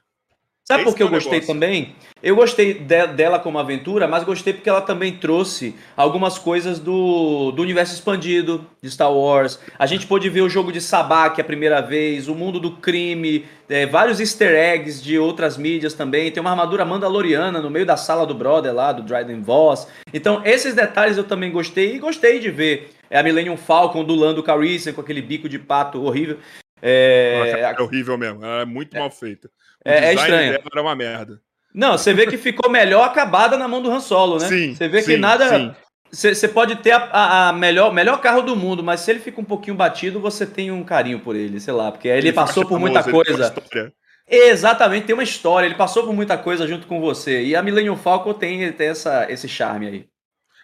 Sabe 0.67 0.83
esse 0.83 0.91
por 0.91 0.97
que 0.97 1.03
eu 1.03 1.07
é 1.07 1.09
gostei 1.09 1.31
negócio. 1.33 1.53
também? 1.53 1.95
Eu 2.23 2.35
gostei 2.35 2.75
de- 2.75 3.07
dela 3.07 3.39
como 3.39 3.57
aventura, 3.57 4.07
mas 4.07 4.23
gostei 4.23 4.53
porque 4.53 4.69
ela 4.69 4.79
também 4.81 5.13
trouxe 5.17 5.75
algumas 5.97 6.37
coisas 6.37 6.79
do, 6.79 7.51
do 7.51 7.61
universo 7.63 7.93
expandido 7.95 8.65
de 8.81 8.89
Star 8.91 9.11
Wars. 9.11 9.59
A 9.77 9.85
gente 9.87 10.05
pôde 10.05 10.29
ver 10.29 10.41
o 10.41 10.49
jogo 10.49 10.71
de 10.71 10.79
Sabak 10.79 11.41
a 11.41 11.43
primeira 11.43 11.81
vez, 11.81 12.27
o 12.27 12.35
mundo 12.35 12.59
do 12.59 12.71
crime, 12.77 13.45
é, 13.67 13.87
vários 13.87 14.19
easter 14.19 14.53
eggs 14.53 15.01
de 15.03 15.17
outras 15.17 15.57
mídias 15.57 15.93
também. 15.95 16.31
Tem 16.31 16.39
uma 16.39 16.51
armadura 16.51 16.85
mandaloriana 16.85 17.59
no 17.59 17.69
meio 17.71 17.85
da 17.85 17.97
sala 17.97 18.25
do 18.25 18.35
brother 18.35 18.73
lá, 18.73 18.91
do 18.91 19.01
Dryden 19.01 19.41
Voss. 19.41 19.87
Então, 20.13 20.41
esses 20.45 20.75
detalhes 20.75 21.17
eu 21.17 21.23
também 21.23 21.51
gostei 21.51 21.95
e 21.95 21.99
gostei 21.99 22.39
de 22.39 22.51
ver. 22.51 22.91
É 23.09 23.17
a 23.19 23.23
Millennium 23.23 23.57
Falcon 23.57 24.03
do 24.05 24.13
Lando 24.15 24.43
Calrissian 24.43 24.93
com 24.93 25.01
aquele 25.01 25.21
bico 25.23 25.49
de 25.49 25.57
pato 25.57 26.01
horrível. 26.03 26.37
É, 26.81 27.41
É, 27.77 27.81
horrível 27.81 28.17
mesmo. 28.17 28.43
Ela 28.45 28.61
é 28.61 28.65
muito 28.65 28.95
mal 28.97 29.09
feita. 29.11 29.49
É- 29.83 30.05
é 30.09 30.13
estranho. 30.13 30.53
era 30.71 30.81
uma 30.81 30.95
merda. 30.95 31.41
Não, 31.73 31.97
você 31.97 32.13
vê 32.13 32.27
que 32.27 32.37
ficou 32.37 32.69
melhor 32.69 33.03
acabada 33.05 33.57
na 33.57 33.67
mão 33.67 33.81
do 33.81 33.89
Han 33.89 33.99
Solo, 34.01 34.37
né? 34.39 34.47
Sim, 34.47 34.75
Você 34.75 34.87
vê 34.89 34.99
que 34.99 35.05
sim, 35.05 35.17
nada. 35.17 35.47
sim. 35.49 35.73
Você 36.11 36.47
pode 36.47 36.75
ter 36.77 36.91
a, 36.91 36.97
a- 37.05 37.49
a 37.49 37.53
melhor, 37.53 37.93
melhor 37.93 38.19
carro 38.19 38.41
do 38.41 38.53
mundo, 38.55 38.83
mas 38.83 38.99
se 38.99 39.09
ele 39.11 39.21
fica 39.21 39.39
um 39.39 39.45
pouquinho 39.45 39.77
batido, 39.77 40.19
você 40.19 40.45
tem 40.45 40.69
um 40.69 40.83
carinho 40.83 41.21
por 41.21 41.35
ele, 41.37 41.57
sei 41.61 41.73
lá, 41.73 41.89
porque 41.89 42.09
ele, 42.09 42.33
passou 42.33 42.63
fica 42.63 42.67
por 42.67 42.79
muita 42.79 43.01
famoso, 43.01 43.23
ele 43.29 43.41
uma 43.41 43.51
coisa. 43.51 43.93
Exatamente, 44.27 45.05
tem 45.05 45.13
uma 45.13 45.23
história, 45.23 45.65
ele 45.65 45.75
passou 45.75 46.03
por 46.03 46.13
muita 46.13 46.37
coisa 46.37 46.67
junto 46.67 46.87
com 46.87 46.99
você. 46.99 47.43
E 47.43 47.55
a 47.55 47.61
Millennium 47.61 47.95
Falcon 47.97 48.33
tem, 48.33 48.71
tem 48.73 48.87
essa, 48.87 49.29
esse 49.31 49.47
charme 49.47 49.87
aí. 49.87 50.07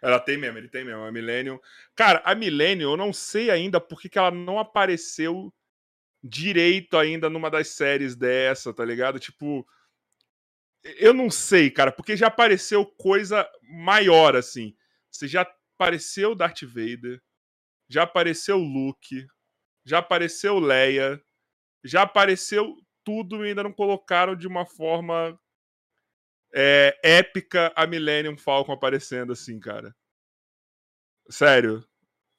Ela 0.01 0.19
tem 0.19 0.37
mesmo, 0.37 0.57
ele 0.57 0.67
tem 0.69 0.85
mesmo. 0.85 1.03
A 1.03 1.11
Millennium. 1.11 1.57
Cara, 1.95 2.21
a 2.23 2.35
Millennium, 2.35 2.91
eu 2.91 2.97
não 2.97 3.11
sei 3.11 3.49
ainda 3.49 3.79
por 3.79 3.99
que 4.01 4.09
que 4.09 4.17
ela 4.19 4.31
não 4.31 4.59
apareceu 4.59 5.51
direito 6.23 6.97
ainda 6.97 7.29
numa 7.29 7.49
das 7.49 7.69
séries 7.69 8.15
dessa, 8.15 8.73
tá 8.73 8.83
ligado? 8.85 9.19
Tipo. 9.19 9.67
Eu 10.99 11.13
não 11.13 11.29
sei, 11.29 11.69
cara, 11.69 11.91
porque 11.91 12.15
já 12.15 12.27
apareceu 12.27 12.85
coisa 12.85 13.47
maior, 13.61 14.35
assim. 14.35 14.75
Você 15.11 15.27
já 15.27 15.41
apareceu 15.75 16.33
Darth 16.33 16.63
Vader, 16.63 17.21
já 17.89 18.03
apareceu 18.03 18.57
Luke, 18.57 19.27
já 19.85 19.99
apareceu 19.99 20.59
Leia, 20.59 21.21
já 21.83 22.03
apareceu 22.03 22.77
tudo 23.03 23.45
e 23.45 23.49
ainda 23.49 23.63
não 23.63 23.71
colocaram 23.71 24.35
de 24.35 24.47
uma 24.47 24.65
forma 24.65 25.39
é, 26.53 26.97
épica 27.03 27.71
a 27.75 27.85
Millennium 27.87 28.37
Falcon 28.37 28.71
aparecendo 28.71 29.33
assim, 29.33 29.59
cara. 29.59 29.95
Sério. 31.29 31.83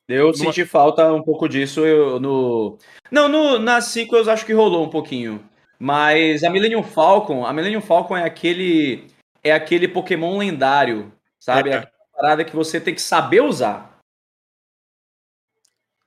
Eu 0.08 0.32
senti 0.32 0.64
falta 0.64 1.12
um 1.12 1.22
pouco 1.22 1.46
disso 1.48 1.84
eu, 1.84 2.18
no. 2.18 2.78
Não, 3.10 3.28
no, 3.28 3.58
nas 3.58 3.86
sequels 3.86 4.26
acho 4.26 4.46
que 4.46 4.52
rolou 4.54 4.84
um 4.86 4.90
pouquinho. 4.90 5.46
Mas 5.78 6.42
a 6.42 6.50
Millennium 6.50 6.82
Falcon, 6.82 7.44
a 7.46 7.52
Millennium 7.52 7.80
Falcon 7.82 8.16
é 8.16 8.24
aquele. 8.24 9.06
É 9.44 9.52
aquele 9.52 9.86
Pokémon 9.86 10.38
lendário, 10.38 11.12
sabe? 11.38 11.70
É 11.70 11.74
É. 11.74 11.76
aquela 11.78 11.92
parada 12.14 12.44
que 12.44 12.56
você 12.56 12.80
tem 12.80 12.94
que 12.94 13.00
saber 13.02 13.42
usar. 13.42 13.98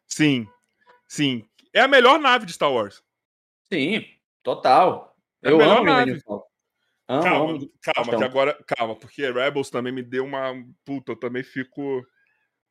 Sim. 0.08 0.48
Sim. 1.08 1.46
É 1.74 1.82
a 1.82 1.88
melhor 1.88 2.20
nave 2.20 2.46
de 2.46 2.54
Star 2.54 2.72
Wars. 2.72 3.02
Sim, 3.72 4.06
total. 4.44 5.16
É 5.44 5.50
Eu 5.52 5.62
amo 5.62 5.72
a 5.72 5.84
Millennium 5.84 6.06
nave. 6.16 6.20
Falcon. 6.22 6.48
Amo, 7.08 7.24
Calma, 7.24 7.50
amo. 7.54 7.72
calma, 7.82 8.08
Então. 8.08 8.20
que 8.20 8.24
agora. 8.26 8.64
Calma, 8.78 8.96
porque 8.96 9.30
Rebels 9.32 9.70
também 9.70 9.92
me 9.94 10.02
deu 10.04 10.26
uma. 10.26 10.54
Puta, 10.86 11.12
eu 11.14 11.16
também 11.20 11.44
fico. 11.44 12.06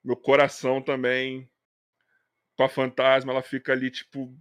Meu 0.04 0.16
coração 0.16 0.80
também. 0.80 1.49
Com 2.57 2.64
a 2.64 2.69
fantasma, 2.69 3.33
ela 3.33 3.42
fica 3.42 3.73
ali, 3.73 3.90
tipo. 3.90 4.35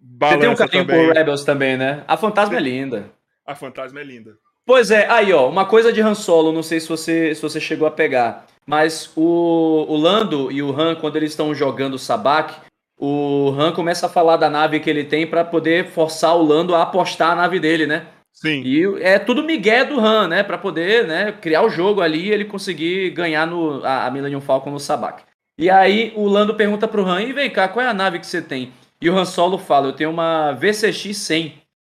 Você 0.00 0.38
tem 0.38 0.48
um 0.48 0.54
carinho 0.54 0.86
também. 0.86 1.06
por 1.06 1.14
Rebels 1.14 1.44
também, 1.44 1.76
né? 1.76 2.04
A 2.06 2.16
fantasma 2.16 2.56
é 2.56 2.60
linda. 2.60 3.12
A 3.44 3.54
fantasma 3.54 4.00
é 4.00 4.04
linda. 4.04 4.38
Pois 4.64 4.90
é, 4.90 5.08
aí 5.08 5.32
ó, 5.32 5.48
uma 5.48 5.64
coisa 5.64 5.90
de 5.90 6.02
Han 6.02 6.14
Solo, 6.14 6.52
não 6.52 6.62
sei 6.62 6.78
se 6.78 6.86
você, 6.86 7.34
se 7.34 7.40
você 7.40 7.58
chegou 7.58 7.88
a 7.88 7.90
pegar, 7.90 8.46
mas 8.66 9.10
o, 9.16 9.86
o 9.88 9.96
Lando 9.96 10.52
e 10.52 10.62
o 10.62 10.78
Han, 10.78 10.94
quando 10.94 11.16
eles 11.16 11.30
estão 11.30 11.54
jogando 11.54 11.94
o 11.94 11.98
Sabak, 11.98 12.54
o 13.00 13.48
Han 13.58 13.72
começa 13.72 14.04
a 14.04 14.10
falar 14.10 14.36
da 14.36 14.50
nave 14.50 14.78
que 14.78 14.90
ele 14.90 15.04
tem 15.04 15.26
pra 15.26 15.42
poder 15.42 15.88
forçar 15.88 16.36
o 16.36 16.42
Lando 16.42 16.74
a 16.74 16.82
apostar 16.82 17.30
a 17.30 17.34
nave 17.34 17.58
dele, 17.58 17.86
né? 17.86 18.08
Sim. 18.40 18.62
E 18.62 19.02
é 19.02 19.18
tudo 19.18 19.42
migué 19.42 19.84
do 19.84 19.98
Han, 19.98 20.28
né? 20.28 20.44
Pra 20.44 20.56
poder 20.56 21.08
né, 21.08 21.32
criar 21.32 21.62
o 21.62 21.68
jogo 21.68 22.00
ali 22.00 22.26
e 22.26 22.30
ele 22.30 22.44
conseguir 22.44 23.10
ganhar 23.10 23.44
no, 23.44 23.84
a, 23.84 24.06
a 24.06 24.10
Millennium 24.12 24.40
Falcon 24.40 24.70
no 24.70 24.78
Sabak. 24.78 25.24
E 25.58 25.68
aí 25.68 26.12
o 26.14 26.28
Lando 26.28 26.54
pergunta 26.54 26.86
pro 26.86 27.04
Han, 27.04 27.20
e 27.22 27.32
vem 27.32 27.50
cá, 27.50 27.68
qual 27.68 27.84
é 27.84 27.88
a 27.88 27.94
nave 27.94 28.20
que 28.20 28.26
você 28.28 28.40
tem? 28.40 28.72
E 29.00 29.10
o 29.10 29.18
Han 29.18 29.24
Solo 29.24 29.58
fala, 29.58 29.88
eu 29.88 29.92
tenho 29.92 30.10
uma 30.10 30.56
VCX-100. 30.60 31.54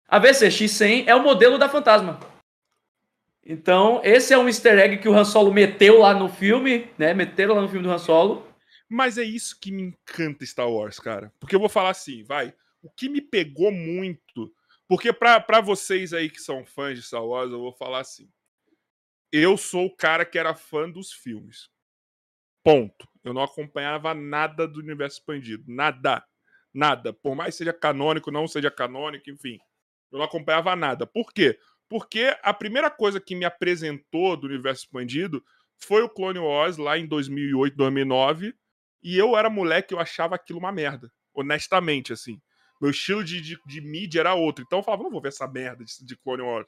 A 0.08 0.20
VCX-100 0.20 1.04
é 1.06 1.14
o 1.14 1.22
modelo 1.22 1.58
da 1.58 1.68
Fantasma. 1.68 2.18
Então, 3.46 4.00
esse 4.02 4.34
é 4.34 4.38
um 4.38 4.48
easter 4.48 4.78
egg 4.80 4.96
que 4.96 5.08
o 5.08 5.16
Han 5.16 5.24
Solo 5.24 5.52
meteu 5.52 6.00
lá 6.00 6.12
no 6.12 6.28
filme, 6.28 6.88
né? 6.98 7.14
Meteram 7.14 7.54
lá 7.54 7.62
no 7.62 7.68
filme 7.68 7.86
do 7.86 7.92
Han 7.92 7.98
Solo. 7.98 8.44
Mas 8.88 9.16
é 9.16 9.22
isso 9.22 9.56
que 9.60 9.70
me 9.70 9.82
encanta 9.82 10.44
Star 10.44 10.68
Wars, 10.68 10.98
cara. 10.98 11.32
Porque 11.38 11.54
eu 11.54 11.60
vou 11.60 11.68
falar 11.68 11.90
assim, 11.90 12.24
vai. 12.24 12.52
O 12.82 12.90
que 12.90 13.08
me 13.08 13.20
pegou 13.20 13.70
muito. 13.70 14.52
Porque 14.92 15.10
pra 15.10 15.62
vocês 15.62 16.12
aí 16.12 16.28
que 16.28 16.38
são 16.38 16.66
fãs 16.66 16.98
de 16.98 17.02
Star 17.02 17.24
Wars, 17.24 17.50
eu 17.50 17.58
vou 17.58 17.72
falar 17.72 18.00
assim. 18.00 18.30
Eu 19.32 19.56
sou 19.56 19.86
o 19.86 19.96
cara 19.96 20.22
que 20.22 20.38
era 20.38 20.54
fã 20.54 20.86
dos 20.86 21.10
filmes. 21.10 21.70
Ponto. 22.62 23.08
Eu 23.24 23.32
não 23.32 23.42
acompanhava 23.42 24.12
nada 24.12 24.68
do 24.68 24.80
universo 24.80 25.16
expandido. 25.16 25.64
Nada. 25.66 26.22
Nada. 26.74 27.10
Por 27.10 27.34
mais 27.34 27.54
seja 27.54 27.72
canônico, 27.72 28.30
não 28.30 28.46
seja 28.46 28.70
canônico, 28.70 29.30
enfim. 29.30 29.58
Eu 30.10 30.18
não 30.18 30.26
acompanhava 30.26 30.76
nada. 30.76 31.06
Por 31.06 31.32
quê? 31.32 31.58
Porque 31.88 32.36
a 32.42 32.52
primeira 32.52 32.90
coisa 32.90 33.18
que 33.18 33.34
me 33.34 33.46
apresentou 33.46 34.36
do 34.36 34.46
universo 34.46 34.84
expandido 34.84 35.42
foi 35.78 36.02
o 36.02 36.08
Clone 36.10 36.38
Wars 36.38 36.76
lá 36.76 36.98
em 36.98 37.06
2008, 37.06 37.74
2009, 37.78 38.54
e 39.02 39.16
eu 39.16 39.38
era 39.38 39.48
moleque, 39.48 39.94
eu 39.94 39.98
achava 39.98 40.34
aquilo 40.34 40.58
uma 40.58 40.70
merda, 40.70 41.10
honestamente, 41.32 42.12
assim. 42.12 42.42
Meu 42.82 42.90
estilo 42.90 43.22
de, 43.22 43.40
de, 43.40 43.56
de 43.64 43.80
mídia 43.80 44.18
era 44.18 44.34
outro, 44.34 44.64
então 44.66 44.80
eu 44.80 44.82
falava, 44.82 45.04
não 45.04 45.10
vou 45.10 45.22
ver 45.22 45.28
essa 45.28 45.46
merda 45.46 45.84
de, 45.84 46.04
de 46.04 46.16
Clone 46.16 46.42
Wars. 46.42 46.66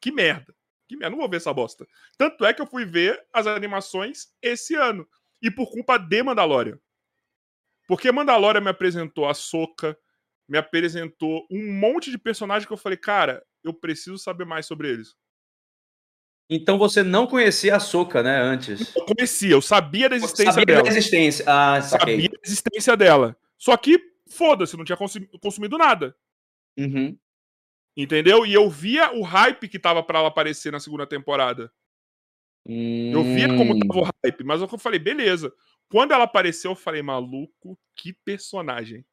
Que 0.00 0.12
merda. 0.12 0.54
Que 0.86 0.96
merda, 0.96 1.10
não 1.10 1.18
vou 1.18 1.28
ver 1.28 1.38
essa 1.38 1.52
bosta. 1.52 1.84
Tanto 2.16 2.44
é 2.44 2.54
que 2.54 2.62
eu 2.62 2.66
fui 2.68 2.84
ver 2.84 3.20
as 3.32 3.48
animações 3.48 4.28
esse 4.40 4.76
ano. 4.76 5.04
E 5.42 5.50
por 5.50 5.68
culpa 5.72 5.98
de 5.98 6.22
Mandalorian. 6.22 6.78
Porque 7.88 8.12
Mandalorian 8.12 8.60
me 8.60 8.70
apresentou 8.70 9.28
a 9.28 9.34
Soca, 9.34 9.98
me 10.48 10.56
apresentou 10.56 11.44
um 11.50 11.72
monte 11.72 12.12
de 12.12 12.18
personagens 12.18 12.64
que 12.64 12.72
eu 12.72 12.76
falei, 12.76 12.96
cara, 12.96 13.44
eu 13.64 13.74
preciso 13.74 14.18
saber 14.18 14.44
mais 14.44 14.66
sobre 14.66 14.88
eles. 14.88 15.16
Então 16.48 16.78
você 16.78 17.02
não 17.02 17.26
conhecia 17.26 17.74
a 17.74 17.80
Soca, 17.80 18.22
né, 18.22 18.40
antes? 18.40 18.94
Eu 18.94 19.04
conhecia, 19.04 19.50
eu 19.50 19.60
sabia 19.60 20.08
da 20.08 20.14
existência 20.14 20.52
sabia 20.52 20.66
dela. 20.66 20.82
da 20.84 20.88
existência. 20.88 21.44
Ah, 21.48 21.82
saquei. 21.82 22.14
Sabia 22.14 22.28
da 22.28 22.38
existência 22.44 22.96
dela. 22.96 23.36
Só 23.58 23.76
que, 23.76 23.98
foda-se, 24.28 24.76
não 24.76 24.84
tinha 24.84 24.98
consumido 25.40 25.78
nada. 25.78 26.16
Uhum. 26.78 27.18
Entendeu? 27.96 28.44
E 28.44 28.52
eu 28.52 28.68
via 28.68 29.12
o 29.12 29.22
hype 29.22 29.68
que 29.68 29.78
tava 29.78 30.02
para 30.02 30.18
ela 30.18 30.28
aparecer 30.28 30.70
na 30.70 30.80
segunda 30.80 31.06
temporada. 31.06 31.72
Hum... 32.66 33.12
Eu 33.12 33.22
via 33.22 33.48
como 33.48 33.78
tava 33.78 34.00
o 34.00 34.10
hype, 34.24 34.44
mas 34.44 34.60
eu 34.60 34.68
falei, 34.68 34.98
beleza. 34.98 35.52
Quando 35.88 36.12
ela 36.12 36.24
apareceu, 36.24 36.72
eu 36.72 36.76
falei, 36.76 37.00
maluco, 37.00 37.78
que 37.94 38.12
personagem. 38.12 39.04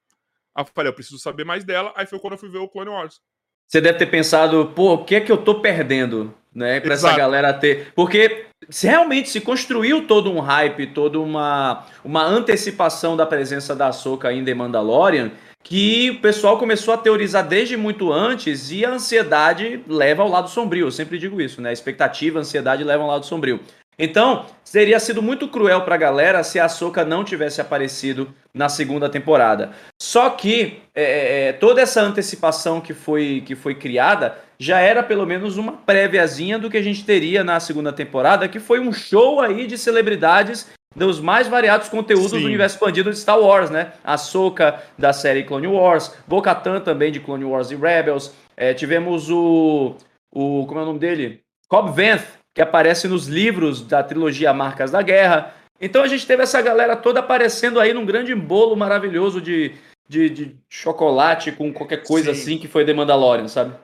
Aí 0.55 0.63
eu 0.63 0.65
falei, 0.65 0.89
eu 0.89 0.95
preciso 0.95 1.19
saber 1.19 1.45
mais 1.45 1.63
dela. 1.63 1.93
Aí 1.95 2.05
foi 2.05 2.19
quando 2.19 2.33
eu 2.33 2.39
fui 2.39 2.49
ver 2.49 2.57
o 2.57 2.67
Clone 2.67 2.89
Wars. 2.89 3.21
Você 3.67 3.81
deve 3.81 3.97
ter 3.97 4.05
pensado, 4.05 4.71
pô, 4.75 4.93
o 4.93 5.03
que 5.03 5.15
é 5.15 5.21
que 5.21 5.31
eu 5.31 5.37
tô 5.37 5.55
perdendo, 5.55 6.33
né, 6.53 6.79
pra 6.79 6.93
essa 6.93 7.15
galera 7.15 7.51
ter. 7.53 7.91
Porque 7.95 8.45
se 8.69 8.87
realmente 8.87 9.29
se 9.29 9.41
construiu 9.41 10.05
todo 10.07 10.31
um 10.31 10.39
hype, 10.39 10.87
toda 10.87 11.19
uma, 11.19 11.85
uma 12.03 12.23
antecipação 12.23 13.17
da 13.17 13.25
presença 13.25 13.75
da 13.75 13.91
ainda 14.25 14.51
em 14.51 14.53
Mandalorian, 14.53 15.31
que 15.63 16.11
o 16.11 16.21
pessoal 16.21 16.57
começou 16.57 16.93
a 16.93 16.97
teorizar 16.97 17.47
desde 17.47 17.77
muito 17.77 18.11
antes 18.11 18.69
e 18.69 18.83
a 18.85 18.91
ansiedade 18.91 19.81
leva 19.87 20.21
ao 20.21 20.29
lado 20.29 20.49
sombrio. 20.49 20.87
Eu 20.87 20.91
sempre 20.91 21.17
digo 21.17 21.39
isso, 21.39 21.61
né? 21.61 21.69
A 21.69 21.73
expectativa, 21.73 22.39
a 22.39 22.41
ansiedade 22.41 22.83
levam 22.83 23.05
ao 23.05 23.11
lado 23.13 23.25
sombrio. 23.25 23.61
Então, 23.97 24.45
teria 24.71 24.99
sido 24.99 25.21
muito 25.21 25.47
cruel 25.47 25.81
pra 25.81 25.97
galera 25.97 26.43
se 26.43 26.59
a 26.59 26.67
Soca 26.67 27.05
não 27.05 27.23
tivesse 27.23 27.61
aparecido 27.61 28.33
na 28.53 28.69
segunda 28.69 29.09
temporada. 29.09 29.71
Só 30.01 30.29
que 30.31 30.81
é, 30.95 31.03
é, 31.03 31.47
é, 31.47 31.53
toda 31.53 31.81
essa 31.81 32.01
antecipação 32.01 32.81
que 32.81 32.93
foi, 32.93 33.43
que 33.45 33.55
foi 33.55 33.75
criada 33.75 34.37
já 34.59 34.79
era 34.79 35.03
pelo 35.03 35.25
menos 35.25 35.57
uma 35.57 35.73
préviazinha 35.73 36.57
do 36.57 36.69
que 36.69 36.77
a 36.77 36.81
gente 36.81 37.03
teria 37.03 37.43
na 37.43 37.59
segunda 37.59 37.91
temporada, 37.91 38.47
que 38.47 38.59
foi 38.59 38.79
um 38.79 38.93
show 38.93 39.41
aí 39.41 39.67
de 39.67 39.77
celebridades 39.77 40.71
dos 40.95 41.19
mais 41.19 41.47
variados 41.47 41.89
conteúdos 41.89 42.31
Sim. 42.31 42.41
do 42.41 42.45
universo 42.45 42.75
expandido 42.75 43.09
de 43.09 43.17
Star 43.17 43.39
Wars, 43.39 43.69
né? 43.69 43.93
A 44.03 44.17
Soca 44.17 44.81
da 44.97 45.11
série 45.11 45.43
Clone 45.43 45.67
Wars, 45.67 46.15
Bo-Katan 46.27 46.79
também 46.81 47.11
de 47.11 47.19
Clone 47.19 47.45
Wars 47.45 47.71
e 47.71 47.75
Rebels. 47.75 48.33
É, 48.55 48.73
tivemos 48.73 49.29
o, 49.29 49.95
o. 50.31 50.65
Como 50.67 50.79
é 50.79 50.83
o 50.83 50.85
nome 50.85 50.99
dele? 50.99 51.41
Cobb 51.67 51.89
Vanth, 51.89 52.25
que 52.53 52.61
aparece 52.61 53.07
nos 53.07 53.27
livros 53.27 53.81
da 53.81 54.03
trilogia 54.03 54.53
Marcas 54.53 54.91
da 54.91 55.01
Guerra. 55.01 55.53
Então 55.81 56.03
a 56.03 56.07
gente 56.07 56.25
teve 56.25 56.43
essa 56.43 56.61
galera 56.61 56.95
toda 56.95 57.19
aparecendo 57.19 57.79
aí 57.79 57.93
num 57.93 58.05
grande 58.05 58.33
bolo 58.35 58.75
maravilhoso 58.75 59.41
de, 59.41 59.73
de, 60.07 60.29
de 60.29 60.57
chocolate 60.69 61.51
com 61.51 61.73
qualquer 61.73 62.03
coisa 62.03 62.33
Sim. 62.33 62.41
assim 62.41 62.57
que 62.57 62.67
foi 62.67 62.85
The 62.85 62.93
Mandalorian, 62.93 63.47
sabe? 63.47 63.75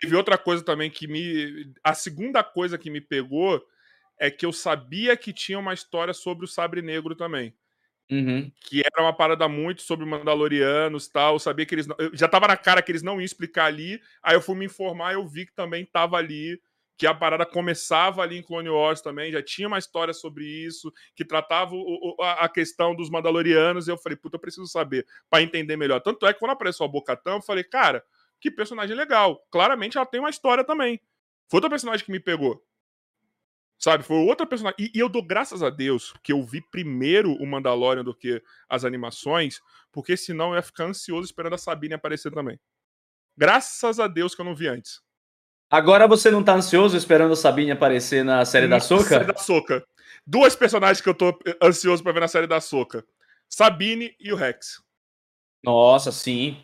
Teve 0.00 0.16
outra 0.16 0.36
coisa 0.36 0.64
também 0.64 0.90
que 0.90 1.06
me. 1.06 1.72
A 1.82 1.94
segunda 1.94 2.42
coisa 2.42 2.76
que 2.76 2.90
me 2.90 3.00
pegou 3.00 3.62
é 4.18 4.30
que 4.30 4.44
eu 4.44 4.52
sabia 4.52 5.16
que 5.16 5.32
tinha 5.32 5.58
uma 5.58 5.74
história 5.74 6.12
sobre 6.12 6.44
o 6.44 6.48
Sabre 6.48 6.82
Negro 6.82 7.14
também. 7.14 7.54
Uhum. 8.10 8.50
Que 8.60 8.80
era 8.80 9.02
uma 9.02 9.12
parada 9.12 9.48
muito 9.48 9.82
sobre 9.82 10.04
Mandalorianos 10.04 11.08
tal. 11.08 11.34
Eu 11.34 11.38
sabia 11.38 11.64
que 11.64 11.74
eles. 11.74 11.86
Não... 11.86 11.96
já 12.12 12.26
tava 12.26 12.48
na 12.48 12.56
cara 12.56 12.82
que 12.82 12.90
eles 12.90 13.02
não 13.02 13.14
iam 13.14 13.24
explicar 13.24 13.66
ali. 13.66 14.00
Aí 14.22 14.34
eu 14.34 14.42
fui 14.42 14.56
me 14.56 14.64
informar 14.64 15.12
e 15.12 15.14
eu 15.14 15.26
vi 15.26 15.46
que 15.46 15.54
também 15.54 15.84
tava 15.84 16.16
ali 16.16 16.60
que 16.96 17.06
a 17.06 17.14
parada 17.14 17.44
começava 17.44 18.22
ali 18.22 18.38
em 18.38 18.42
Clone 18.42 18.68
Wars 18.68 19.00
também, 19.00 19.32
já 19.32 19.42
tinha 19.42 19.66
uma 19.66 19.78
história 19.78 20.14
sobre 20.14 20.44
isso, 20.44 20.92
que 21.14 21.24
tratava 21.24 21.74
o, 21.74 22.16
a 22.20 22.48
questão 22.48 22.94
dos 22.94 23.10
Mandalorianos, 23.10 23.88
e 23.88 23.90
eu 23.90 23.98
falei, 23.98 24.16
puta, 24.16 24.36
eu 24.36 24.40
preciso 24.40 24.66
saber, 24.66 25.06
para 25.28 25.42
entender 25.42 25.76
melhor. 25.76 26.00
Tanto 26.00 26.26
é 26.26 26.32
que 26.32 26.38
quando 26.38 26.52
apareceu 26.52 26.86
a 26.86 26.88
Bocatã, 26.88 27.32
eu 27.32 27.42
falei, 27.42 27.64
cara, 27.64 28.04
que 28.40 28.50
personagem 28.50 28.96
legal. 28.96 29.44
Claramente 29.50 29.96
ela 29.96 30.06
tem 30.06 30.20
uma 30.20 30.30
história 30.30 30.62
também. 30.62 31.00
Foi 31.48 31.58
outro 31.58 31.70
personagem 31.70 32.04
que 32.04 32.12
me 32.12 32.20
pegou. 32.20 32.64
Sabe, 33.78 34.04
foi 34.04 34.16
outra 34.16 34.46
personagem. 34.46 34.76
E, 34.78 34.92
e, 34.94 35.00
eu 35.00 35.08
dou 35.08 35.22
graças 35.22 35.62
a 35.62 35.68
Deus 35.68 36.14
que 36.22 36.32
eu 36.32 36.42
vi 36.42 36.60
primeiro 36.60 37.32
o 37.32 37.46
Mandalorian 37.46 38.04
do 38.04 38.14
que 38.14 38.42
as 38.68 38.84
animações, 38.84 39.60
porque 39.90 40.16
senão 40.16 40.50
eu 40.50 40.56
ia 40.56 40.62
ficar 40.62 40.84
ansioso 40.84 41.24
esperando 41.24 41.54
a 41.54 41.58
Sabine 41.58 41.94
aparecer 41.94 42.32
também. 42.32 42.58
Graças 43.36 43.98
a 43.98 44.06
Deus 44.06 44.34
que 44.34 44.40
eu 44.40 44.44
não 44.44 44.54
vi 44.54 44.68
antes. 44.68 45.02
Agora 45.70 46.06
você 46.06 46.30
não 46.30 46.42
tá 46.42 46.54
ansioso 46.54 46.96
esperando 46.96 47.32
a 47.32 47.36
Sabine 47.36 47.72
aparecer 47.72 48.24
na 48.24 48.44
série 48.44 48.66
na 48.66 48.76
da 48.76 48.80
Soca? 48.80 49.04
série 49.04 49.24
da 49.24 49.36
Soca. 49.36 49.84
Duas 50.26 50.54
personagens 50.56 51.00
que 51.00 51.08
eu 51.08 51.14
tô 51.14 51.38
ansioso 51.62 52.02
para 52.02 52.12
ver 52.12 52.20
na 52.20 52.28
série 52.28 52.46
da 52.46 52.60
Soca. 52.60 53.04
Sabine 53.48 54.14
e 54.18 54.32
o 54.32 54.36
Rex. 54.36 54.82
Nossa, 55.62 56.12
sim. 56.12 56.62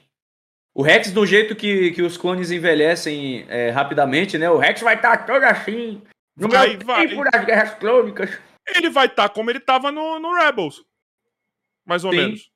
O 0.74 0.82
Rex, 0.82 1.10
do 1.10 1.26
jeito 1.26 1.56
que, 1.56 1.90
que 1.90 2.02
os 2.02 2.16
clones 2.16 2.50
envelhecem 2.50 3.44
é, 3.48 3.70
rapidamente, 3.70 4.38
né? 4.38 4.48
O 4.48 4.58
Rex 4.58 4.80
vai 4.80 4.94
estar 4.94 5.16
tá 5.16 5.24
todo 5.24 5.42
assim. 5.44 6.00
No 6.36 6.48
vai, 6.48 6.76
meu 6.76 6.86
vai. 6.86 7.08
tempo 7.08 7.24
das 7.30 7.44
guerras 7.44 7.74
clônicas. 7.74 8.30
Ele 8.68 8.88
vai 8.88 9.06
estar 9.06 9.28
tá 9.28 9.34
como 9.34 9.50
ele 9.50 9.60
tava 9.60 9.90
no, 9.90 10.18
no 10.18 10.32
Rebels. 10.32 10.84
Mais 11.84 12.04
ou 12.04 12.12
sim. 12.12 12.18
menos. 12.18 12.50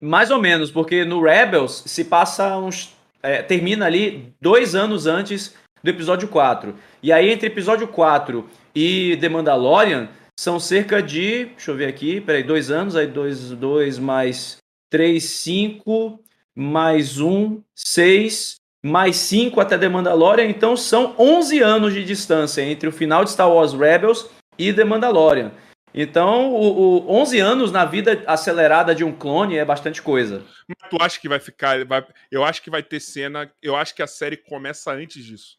Mais 0.00 0.30
ou 0.30 0.40
menos, 0.40 0.70
porque 0.70 1.04
no 1.04 1.22
Rebels 1.22 1.84
se 1.86 2.04
passa 2.04 2.56
uns. 2.56 2.95
É, 3.26 3.42
termina 3.42 3.86
ali 3.86 4.32
dois 4.40 4.76
anos 4.76 5.06
antes 5.06 5.52
do 5.82 5.90
episódio 5.90 6.28
4. 6.28 6.76
E 7.02 7.12
aí, 7.12 7.28
entre 7.28 7.48
episódio 7.48 7.88
4 7.88 8.48
e 8.72 9.16
The 9.20 9.28
Mandalorian, 9.28 10.08
são 10.38 10.60
cerca 10.60 11.02
de. 11.02 11.46
Deixa 11.46 11.72
eu 11.72 11.76
ver 11.76 11.88
aqui, 11.88 12.20
peraí, 12.20 12.44
dois 12.44 12.70
anos, 12.70 12.94
aí 12.94 13.08
dois, 13.08 13.50
dois 13.50 13.98
mais 13.98 14.58
três, 14.88 15.24
cinco, 15.24 16.20
mais 16.54 17.18
um, 17.18 17.60
seis, 17.74 18.56
mais 18.84 19.16
cinco 19.16 19.60
até 19.60 19.76
The 19.76 19.88
Mandalorian. 19.88 20.46
Então 20.46 20.76
são 20.76 21.14
11 21.18 21.60
anos 21.60 21.94
de 21.94 22.04
distância 22.04 22.62
entre 22.62 22.88
o 22.88 22.92
final 22.92 23.24
de 23.24 23.32
Star 23.32 23.50
Wars 23.50 23.72
Rebels 23.72 24.30
e 24.56 24.72
The 24.72 24.84
Mandalorian. 24.84 25.50
Então, 25.98 26.52
o, 26.52 27.08
o 27.08 27.10
11 27.10 27.40
anos 27.40 27.72
na 27.72 27.86
vida 27.86 28.22
acelerada 28.26 28.94
de 28.94 29.02
um 29.02 29.12
clone 29.12 29.56
é 29.56 29.64
bastante 29.64 30.02
coisa. 30.02 30.44
Mas 30.68 30.90
tu 30.90 30.98
acha 31.00 31.18
que 31.18 31.28
vai 31.28 31.40
ficar. 31.40 31.82
Vai, 31.86 32.06
eu 32.30 32.44
acho 32.44 32.60
que 32.62 32.68
vai 32.68 32.82
ter 32.82 33.00
cena. 33.00 33.50
Eu 33.62 33.74
acho 33.74 33.94
que 33.94 34.02
a 34.02 34.06
série 34.06 34.36
começa 34.36 34.92
antes 34.92 35.24
disso. 35.24 35.56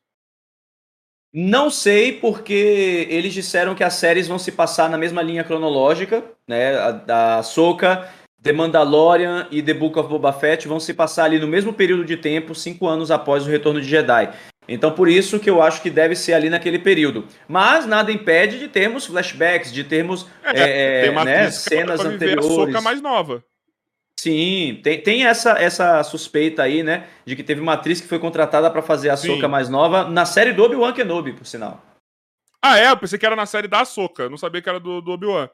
Não 1.34 1.72
sei, 1.72 2.14
porque 2.14 3.08
eles 3.10 3.34
disseram 3.34 3.74
que 3.74 3.84
as 3.84 3.96
séries 3.96 4.28
vão 4.28 4.38
se 4.38 4.52
passar 4.52 4.90
na 4.90 4.98
mesma 4.98 5.24
linha 5.24 5.44
cronológica, 5.44 6.24
né? 6.48 6.78
A 6.78 6.92
da 6.92 7.44
Soca, 7.44 8.08
The 8.42 8.54
Mandalorian 8.54 9.48
e 9.52 9.62
The 9.62 9.74
Book 9.74 9.98
of 9.98 10.08
Boba 10.08 10.32
Fett 10.32 10.68
vão 10.68 10.80
se 10.80 10.94
passar 10.94 11.26
ali 11.26 11.40
no 11.40 11.48
mesmo 11.48 11.74
período 11.74 12.06
de 12.06 12.16
tempo, 12.16 12.54
cinco 12.54 12.88
anos 12.88 13.10
após 13.12 13.46
o 13.46 13.50
retorno 13.50 13.82
de 13.82 13.88
Jedi. 13.88 14.32
Então, 14.68 14.92
por 14.92 15.08
isso 15.08 15.40
que 15.40 15.50
eu 15.50 15.62
acho 15.62 15.82
que 15.82 15.90
deve 15.90 16.16
ser 16.16 16.34
ali 16.34 16.50
naquele 16.50 16.78
período. 16.78 17.26
Mas 17.48 17.86
nada 17.86 18.12
impede 18.12 18.60
de 18.60 18.68
termos 18.68 19.06
flashbacks, 19.06 19.72
de 19.72 19.84
termos 19.84 20.28
é, 20.44 21.06
é, 21.06 21.24
né, 21.24 21.50
cenas 21.52 22.02
anteriores. 22.02 22.46
A 22.46 22.50
Soca 22.50 22.82
mais 22.82 23.02
nova. 23.02 23.44
Sim, 24.20 24.80
tem, 24.84 25.00
tem 25.00 25.26
essa, 25.26 25.52
essa 25.52 26.04
suspeita 26.04 26.64
aí, 26.64 26.84
né? 26.84 27.08
De 27.26 27.36
que 27.36 27.44
teve 27.44 27.62
uma 27.62 27.74
atriz 27.74 28.02
que 28.02 28.08
foi 28.08 28.20
contratada 28.20 28.70
para 28.70 28.82
fazer 28.82 29.10
a 29.10 29.18
Soca 29.18 29.48
mais 29.48 29.70
nova 29.70 30.04
na 30.06 30.26
série 30.26 30.52
do 30.52 30.64
Obi-Wan 30.64 30.92
Kenobi, 30.92 31.34
por 31.34 31.46
sinal. 31.46 31.84
Ah, 32.62 32.80
é? 32.80 32.90
Eu 32.90 32.98
pensei 32.98 33.18
que 33.20 33.26
era 33.26 33.36
na 33.36 33.46
série 33.46 33.68
da 33.68 33.86
Soca. 33.86 34.28
Não 34.28 34.38
sabia 34.38 34.62
que 34.62 34.68
era 34.68 34.80
do, 34.80 35.02
do 35.02 35.12
Obi-Wan. 35.12 35.48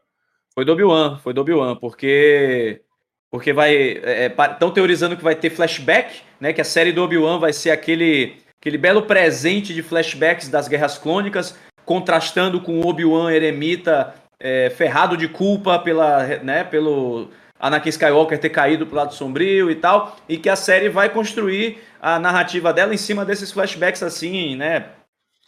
Foi 0.54 0.64
do 0.64 0.72
Obi-Wan, 0.72 1.20
foi 1.20 1.34
do 1.34 1.42
Obi-Wan, 1.42 1.76
porque. 1.76 2.82
Porque 3.30 3.52
vai. 3.52 3.74
Estão 3.74 4.70
é, 4.70 4.72
é 4.72 4.74
teorizando 4.74 5.18
que 5.18 5.24
vai 5.24 5.36
ter 5.36 5.50
flashback, 5.50 6.22
né? 6.40 6.54
Que 6.54 6.62
a 6.62 6.66
série 6.66 6.92
do 6.92 7.04
Obi-Wan 7.04 7.40
vai 7.40 7.52
ser 7.52 7.72
aquele, 7.72 8.38
aquele 8.64 8.78
belo 8.78 9.02
presente 9.02 9.74
de 9.74 9.84
flashbacks 9.84 10.48
das 10.48 10.70
Guerras 10.70 10.98
Clônicas, 10.98 11.60
contrastando 11.84 12.62
com 12.62 12.80
o 12.80 12.88
Obi-Wan 12.88 13.30
eremita 13.30 14.16
é, 14.40 14.70
ferrado 14.70 15.18
de 15.18 15.28
culpa 15.28 15.78
pela, 15.78 16.26
né, 16.38 16.64
pelo 16.64 17.30
Anakin 17.60 17.90
Skywalker 17.90 18.40
ter 18.40 18.52
caído 18.52 18.88
pro 18.88 18.96
lado 18.96 19.14
sombrio 19.14 19.70
e 19.70 19.76
tal, 19.76 20.18
e 20.30 20.38
que 20.38 20.48
a 20.48 20.56
série 20.56 20.88
vai 20.88 21.10
construir 21.10 21.80
a 22.00 22.18
narrativa 22.18 22.72
dela 22.72 22.94
em 22.94 22.98
cima 22.98 23.26
desses 23.26 23.52
flashbacks 23.52 24.02
assim, 24.02 24.56
né? 24.56 24.94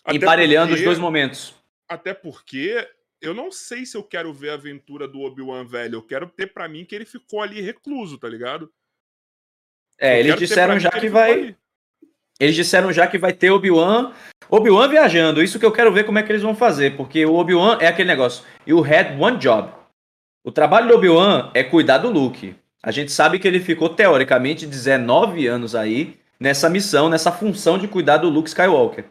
Até 0.03 0.17
emparelhando 0.17 0.67
porque, 0.67 0.81
os 0.81 0.85
dois 0.85 0.99
momentos. 0.99 1.55
Até 1.87 2.13
porque 2.13 2.85
eu 3.21 3.33
não 3.33 3.49
sei 3.49 3.85
se 3.85 3.95
eu 3.95 4.03
quero 4.03 4.33
ver 4.33 4.49
a 4.49 4.55
aventura 4.55 5.07
do 5.07 5.21
Obi-Wan 5.21 5.65
velho, 5.65 5.95
eu 5.95 6.03
quero 6.03 6.27
ter 6.27 6.47
para 6.47 6.67
mim 6.67 6.83
que 6.83 6.93
ele 6.93 7.05
ficou 7.05 7.41
ali 7.41 7.61
recluso, 7.61 8.17
tá 8.17 8.27
ligado? 8.27 8.69
É, 9.97 10.15
eu 10.15 10.19
eles 10.19 10.35
disseram 10.35 10.77
já 10.77 10.91
que, 10.91 10.99
que 10.99 11.09
vai 11.09 11.55
Eles 12.39 12.55
disseram 12.55 12.91
já 12.91 13.07
que 13.07 13.17
vai 13.17 13.33
ter 13.33 13.49
Obi-Wan 13.49 14.11
Obi-Wan 14.49 14.87
viajando, 14.87 15.41
isso 15.41 15.59
que 15.59 15.65
eu 15.65 15.71
quero 15.71 15.91
ver 15.91 16.05
como 16.05 16.19
é 16.19 16.23
que 16.23 16.31
eles 16.31 16.41
vão 16.41 16.55
fazer, 16.55 16.95
porque 16.95 17.25
o 17.25 17.35
Obi-Wan 17.35 17.77
é 17.81 17.87
aquele 17.87 18.07
negócio. 18.07 18.43
You 18.65 18.85
had 18.85 19.19
one 19.19 19.37
job. 19.37 19.69
O 20.43 20.51
trabalho 20.51 20.87
do 20.87 20.95
Obi-Wan 20.95 21.49
é 21.53 21.63
cuidar 21.63 21.97
do 21.97 22.11
Luke. 22.11 22.55
A 22.83 22.91
gente 22.91 23.11
sabe 23.11 23.39
que 23.39 23.47
ele 23.47 23.59
ficou, 23.59 23.89
teoricamente, 23.89 24.67
19 24.67 25.47
anos 25.47 25.73
aí 25.73 26.17
nessa 26.39 26.69
missão, 26.69 27.09
nessa 27.09 27.31
função 27.31 27.77
de 27.79 27.87
cuidar 27.87 28.17
do 28.17 28.29
Luke 28.29 28.47
Skywalker. 28.47 29.05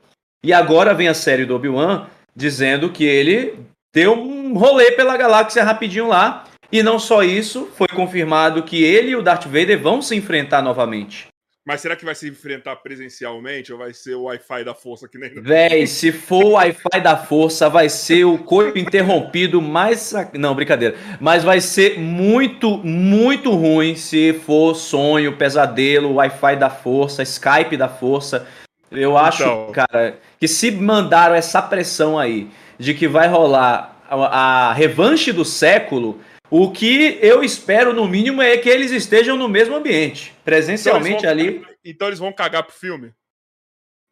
E 0.45 0.53
agora 0.53 0.95
vem 0.95 1.09
a 1.09 1.15
série 1.15 1.45
do 1.45 1.57
Obi-Wan 1.57 2.07
dizendo 2.37 2.91
que 2.91 3.05
ele 3.05 3.59
deu 3.93 4.15
um 4.15 4.57
rolê 4.57 4.93
pela 4.93 5.17
galáxia 5.17 5.65
rapidinho 5.65 6.07
lá. 6.07 6.45
E 6.71 6.83
não 6.83 6.99
só 6.99 7.23
isso, 7.23 7.69
foi 7.77 7.89
confirmado 7.89 8.63
que 8.63 8.83
ele 8.83 9.11
e 9.11 9.17
o 9.17 9.23
Darth 9.23 9.45
Vader 9.45 9.81
vão 9.81 10.01
se 10.01 10.15
enfrentar 10.15 10.63
novamente. 10.63 11.27
Mas 11.67 11.81
será 11.81 11.97
que 11.97 12.05
vai 12.05 12.15
se 12.15 12.29
enfrentar 12.29 12.77
presencialmente 12.77 13.73
ou 13.73 13.79
vai 13.79 13.95
ser 13.95 14.15
o 14.15 14.25
Wi-Fi 14.25 14.65
da 14.65 14.75
força 14.75 15.09
que 15.09 15.17
nem. 15.17 15.31
Véi, 15.41 15.87
se 15.87 16.13
for 16.13 16.45
o 16.45 16.51
Wi-Fi 16.53 17.01
da 17.03 17.17
força, 17.17 17.71
vai 17.71 17.89
ser 17.89 18.25
o 18.25 18.37
corpo 18.37 18.79
interrompido 18.79 19.63
mais. 19.63 20.13
Não, 20.35 20.55
brincadeira. 20.55 20.95
Mas 21.19 21.43
vai 21.43 21.63
ser 21.63 21.99
muito, 21.99 22.77
muito 22.79 23.51
ruim 23.51 23.97
se 23.97 24.35
for 24.45 24.75
sonho, 24.75 25.39
pesadelo, 25.39 26.17
Wi-Fi 26.17 26.57
da 26.57 26.69
força, 26.69 27.23
Skype 27.23 27.79
da 27.79 27.89
força. 27.89 28.47
Eu 28.91 29.17
acho, 29.17 29.43
então... 29.43 29.73
cara, 29.73 30.19
que 30.39 30.47
se 30.47 30.71
mandaram 30.71 31.35
essa 31.35 31.63
pressão 31.63 32.19
aí 32.19 32.51
de 32.79 32.93
que 32.93 33.09
vai 33.09 33.27
rolar 33.27 34.03
a, 34.09 34.69
a 34.69 34.73
revanche 34.75 35.33
do 35.33 35.47
século 35.47 36.21
o 36.57 36.71
que 36.71 37.19
eu 37.21 37.43
espero, 37.43 37.93
no 37.93 38.07
mínimo, 38.07 38.41
é 38.41 38.57
que 38.57 38.69
eles 38.69 38.93
estejam 38.93 39.37
no 39.37 39.49
mesmo 39.49 39.75
ambiente, 39.75 40.33
presencialmente 40.45 41.19
então 41.19 41.31
ali. 41.31 41.67
Então 41.85 42.07
eles 42.07 42.21
vão 42.21 42.33
cagar 42.33 42.63
pro 42.63 42.73
filme? 42.73 43.13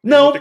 Não. 0.02 0.32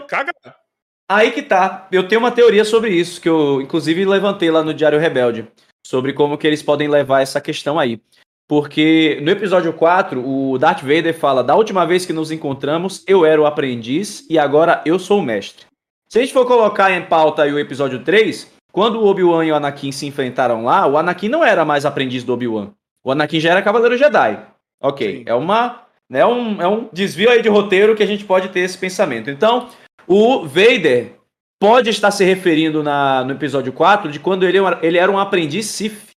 Aí 1.08 1.30
que 1.30 1.42
tá. 1.42 1.86
Eu 1.92 2.08
tenho 2.08 2.20
uma 2.20 2.32
teoria 2.32 2.64
sobre 2.64 2.90
isso, 2.90 3.20
que 3.20 3.28
eu, 3.28 3.60
inclusive, 3.60 4.04
levantei 4.04 4.50
lá 4.50 4.64
no 4.64 4.74
Diário 4.74 4.98
Rebelde, 4.98 5.46
sobre 5.86 6.12
como 6.12 6.36
que 6.36 6.44
eles 6.44 6.60
podem 6.60 6.88
levar 6.88 7.20
essa 7.20 7.40
questão 7.40 7.78
aí. 7.78 8.02
Porque 8.48 9.20
no 9.22 9.30
episódio 9.30 9.72
4, 9.72 10.28
o 10.28 10.58
Darth 10.58 10.80
Vader 10.80 11.16
fala: 11.16 11.44
Da 11.44 11.54
última 11.54 11.86
vez 11.86 12.04
que 12.04 12.12
nos 12.12 12.32
encontramos, 12.32 13.04
eu 13.06 13.24
era 13.24 13.40
o 13.40 13.46
aprendiz 13.46 14.26
e 14.28 14.40
agora 14.40 14.82
eu 14.84 14.98
sou 14.98 15.20
o 15.20 15.22
mestre. 15.22 15.66
Se 16.08 16.18
a 16.18 16.22
gente 16.22 16.34
for 16.34 16.46
colocar 16.46 16.90
em 16.90 17.06
pauta 17.06 17.44
aí 17.44 17.52
o 17.52 17.60
episódio 17.60 18.02
3, 18.02 18.52
quando 18.72 19.00
o 19.00 19.06
Obi-Wan 19.06 19.44
e 19.44 19.52
o 19.52 19.54
Anakin 19.54 19.92
se 19.92 20.06
enfrentaram 20.06 20.64
lá, 20.64 20.86
o 20.86 20.96
Anakin 20.96 21.28
não 21.28 21.44
era 21.44 21.64
mais 21.64 21.84
aprendiz 21.84 22.24
do 22.24 22.32
Obi-Wan. 22.32 22.72
O 23.04 23.12
Anakin 23.12 23.38
já 23.38 23.50
era 23.50 23.62
Cavaleiro 23.62 23.96
Jedi. 23.96 24.44
Ok, 24.80 25.18
Sim. 25.18 25.24
é 25.26 25.34
uma 25.34 25.86
né, 26.12 26.26
um, 26.26 26.60
é 26.60 26.68
um 26.68 26.90
desvio 26.92 27.30
aí 27.30 27.40
de 27.40 27.48
roteiro 27.48 27.96
que 27.96 28.02
a 28.02 28.06
gente 28.06 28.24
pode 28.24 28.50
ter 28.50 28.60
esse 28.60 28.76
pensamento. 28.76 29.30
Então, 29.30 29.70
o 30.06 30.46
Vader 30.46 31.14
pode 31.58 31.88
estar 31.88 32.10
se 32.10 32.22
referindo 32.22 32.82
na, 32.82 33.24
no 33.24 33.32
episódio 33.32 33.72
4 33.72 34.10
de 34.10 34.20
quando 34.20 34.44
ele, 34.44 34.58
ele 34.82 34.98
era 34.98 35.10
um 35.10 35.18
aprendiz 35.18 35.66
Sith. 35.66 36.10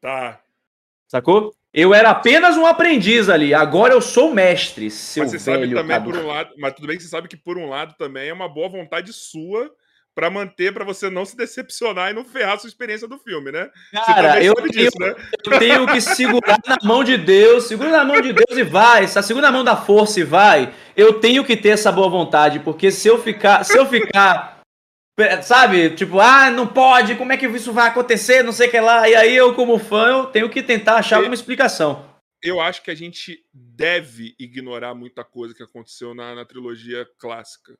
Tá. 0.00 0.40
Sacou? 1.08 1.52
Eu 1.72 1.92
era 1.92 2.10
apenas 2.10 2.56
um 2.56 2.66
aprendiz 2.66 3.28
ali, 3.28 3.52
agora 3.52 3.92
eu 3.92 4.00
sou 4.00 4.32
mestre, 4.32 4.90
seu 4.90 5.24
mas 5.24 5.32
você 5.32 5.38
sabe 5.38 5.74
também 5.74 6.02
por 6.02 6.16
um 6.16 6.26
lado, 6.26 6.54
mas 6.56 6.72
tudo 6.72 6.86
bem 6.86 6.96
que 6.96 7.02
você 7.02 7.08
sabe 7.08 7.28
que 7.28 7.36
por 7.36 7.58
um 7.58 7.68
lado 7.68 7.94
também 7.98 8.28
é 8.28 8.32
uma 8.32 8.48
boa 8.48 8.68
vontade 8.68 9.12
sua 9.12 9.70
para 10.16 10.30
manter, 10.30 10.72
para 10.72 10.82
você 10.82 11.10
não 11.10 11.26
se 11.26 11.36
decepcionar 11.36 12.10
e 12.10 12.14
não 12.14 12.24
ferrar 12.24 12.54
a 12.54 12.58
sua 12.58 12.68
experiência 12.68 13.06
do 13.06 13.18
filme, 13.18 13.52
né? 13.52 13.70
Cara, 13.92 14.42
eu 14.42 14.54
tenho, 14.54 14.70
disso, 14.70 14.98
né? 14.98 15.14
eu 15.44 15.58
tenho 15.58 15.86
que 15.86 16.00
segurar 16.00 16.58
na 16.66 16.78
mão 16.82 17.04
de 17.04 17.18
Deus, 17.18 17.64
segura 17.64 17.90
na 17.90 18.02
mão 18.02 18.18
de 18.22 18.32
Deus 18.32 18.58
e 18.58 18.62
vai, 18.62 19.06
segura 19.06 19.48
na 19.48 19.52
mão 19.52 19.62
da 19.62 19.76
força 19.76 20.18
e 20.18 20.24
vai. 20.24 20.72
Eu 20.96 21.20
tenho 21.20 21.44
que 21.44 21.54
ter 21.54 21.68
essa 21.68 21.92
boa 21.92 22.08
vontade, 22.08 22.60
porque 22.60 22.90
se 22.90 23.06
eu 23.06 23.22
ficar, 23.22 23.62
se 23.62 23.76
eu 23.76 23.84
ficar, 23.84 24.62
sabe, 25.42 25.90
tipo, 25.90 26.18
ah, 26.18 26.50
não 26.50 26.66
pode, 26.66 27.14
como 27.16 27.34
é 27.34 27.36
que 27.36 27.46
isso 27.46 27.74
vai 27.74 27.88
acontecer, 27.88 28.42
não 28.42 28.52
sei 28.52 28.68
o 28.68 28.70
que 28.70 28.80
lá, 28.80 29.06
e 29.06 29.14
aí 29.14 29.36
eu 29.36 29.54
como 29.54 29.78
fã, 29.78 30.06
eu 30.08 30.26
tenho 30.28 30.48
que 30.48 30.62
tentar 30.62 30.96
achar 30.96 31.16
alguma 31.16 31.34
explicação. 31.34 32.16
Eu 32.42 32.58
acho 32.58 32.82
que 32.82 32.90
a 32.90 32.94
gente 32.94 33.38
deve 33.52 34.34
ignorar 34.38 34.94
muita 34.94 35.22
coisa 35.22 35.54
que 35.54 35.62
aconteceu 35.62 36.14
na, 36.14 36.34
na 36.34 36.46
trilogia 36.46 37.06
clássica 37.18 37.74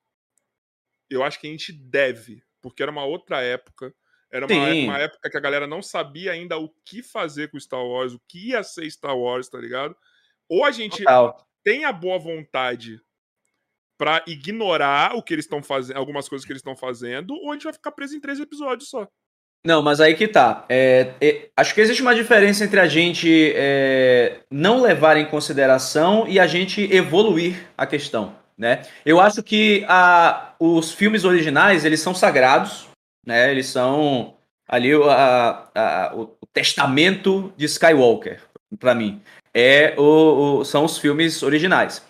eu 1.10 1.22
acho 1.22 1.40
que 1.40 1.46
a 1.46 1.50
gente 1.50 1.72
deve, 1.72 2.42
porque 2.60 2.82
era 2.82 2.92
uma 2.92 3.04
outra 3.04 3.40
época. 3.42 3.94
Era 4.30 4.46
uma, 4.46 4.74
uma, 4.74 4.98
época 4.98 5.30
que 5.30 5.36
a 5.36 5.40
galera 5.40 5.66
não 5.66 5.80
sabia 5.80 6.32
ainda 6.32 6.58
o 6.58 6.68
que 6.84 7.02
fazer 7.02 7.48
com 7.48 7.60
Star 7.60 7.84
Wars, 7.84 8.12
o 8.12 8.20
que 8.28 8.50
ia 8.50 8.62
ser 8.62 8.90
Star 8.90 9.16
Wars, 9.16 9.48
tá 9.48 9.58
ligado? 9.58 9.96
Ou 10.48 10.64
a 10.64 10.70
gente 10.70 10.98
Total. 10.98 11.46
tem 11.64 11.84
a 11.84 11.92
boa 11.92 12.18
vontade 12.18 13.00
para 13.96 14.22
ignorar 14.26 15.14
o 15.14 15.22
que 15.22 15.32
eles 15.32 15.44
estão 15.44 15.62
fazendo, 15.62 15.96
algumas 15.96 16.28
coisas 16.28 16.44
que 16.44 16.52
eles 16.52 16.60
estão 16.60 16.76
fazendo, 16.76 17.34
ou 17.34 17.50
a 17.50 17.54
gente 17.54 17.64
vai 17.64 17.72
ficar 17.72 17.92
preso 17.92 18.16
em 18.16 18.20
três 18.20 18.38
episódios 18.40 18.90
só. 18.90 19.08
Não, 19.64 19.80
mas 19.82 20.00
aí 20.00 20.14
que 20.14 20.28
tá. 20.28 20.66
É, 20.68 21.14
é, 21.20 21.50
acho 21.56 21.74
que 21.74 21.80
existe 21.80 22.02
uma 22.02 22.14
diferença 22.14 22.64
entre 22.64 22.78
a 22.78 22.86
gente 22.86 23.52
é, 23.54 24.40
não 24.50 24.82
levar 24.82 25.16
em 25.16 25.26
consideração 25.26 26.26
e 26.28 26.38
a 26.38 26.46
gente 26.46 26.82
evoluir 26.92 27.68
a 27.76 27.86
questão 27.86 28.36
né? 28.58 28.82
Eu 29.04 29.20
acho 29.20 29.42
que 29.42 29.84
a, 29.88 30.54
os 30.58 30.92
filmes 30.92 31.24
originais, 31.24 31.84
eles 31.84 32.00
são 32.00 32.14
sagrados, 32.14 32.88
né? 33.26 33.50
Eles 33.50 33.66
são 33.66 34.34
ali 34.68 34.92
a, 34.94 35.68
a, 35.74 36.12
o, 36.14 36.36
testamento 36.52 37.52
de 37.56 37.66
Skywalker, 37.66 38.40
para 38.78 38.94
mim. 38.94 39.20
É 39.54 39.94
o, 39.98 40.60
o, 40.60 40.64
são 40.64 40.84
os 40.84 40.98
filmes 40.98 41.42
originais. 41.42 42.02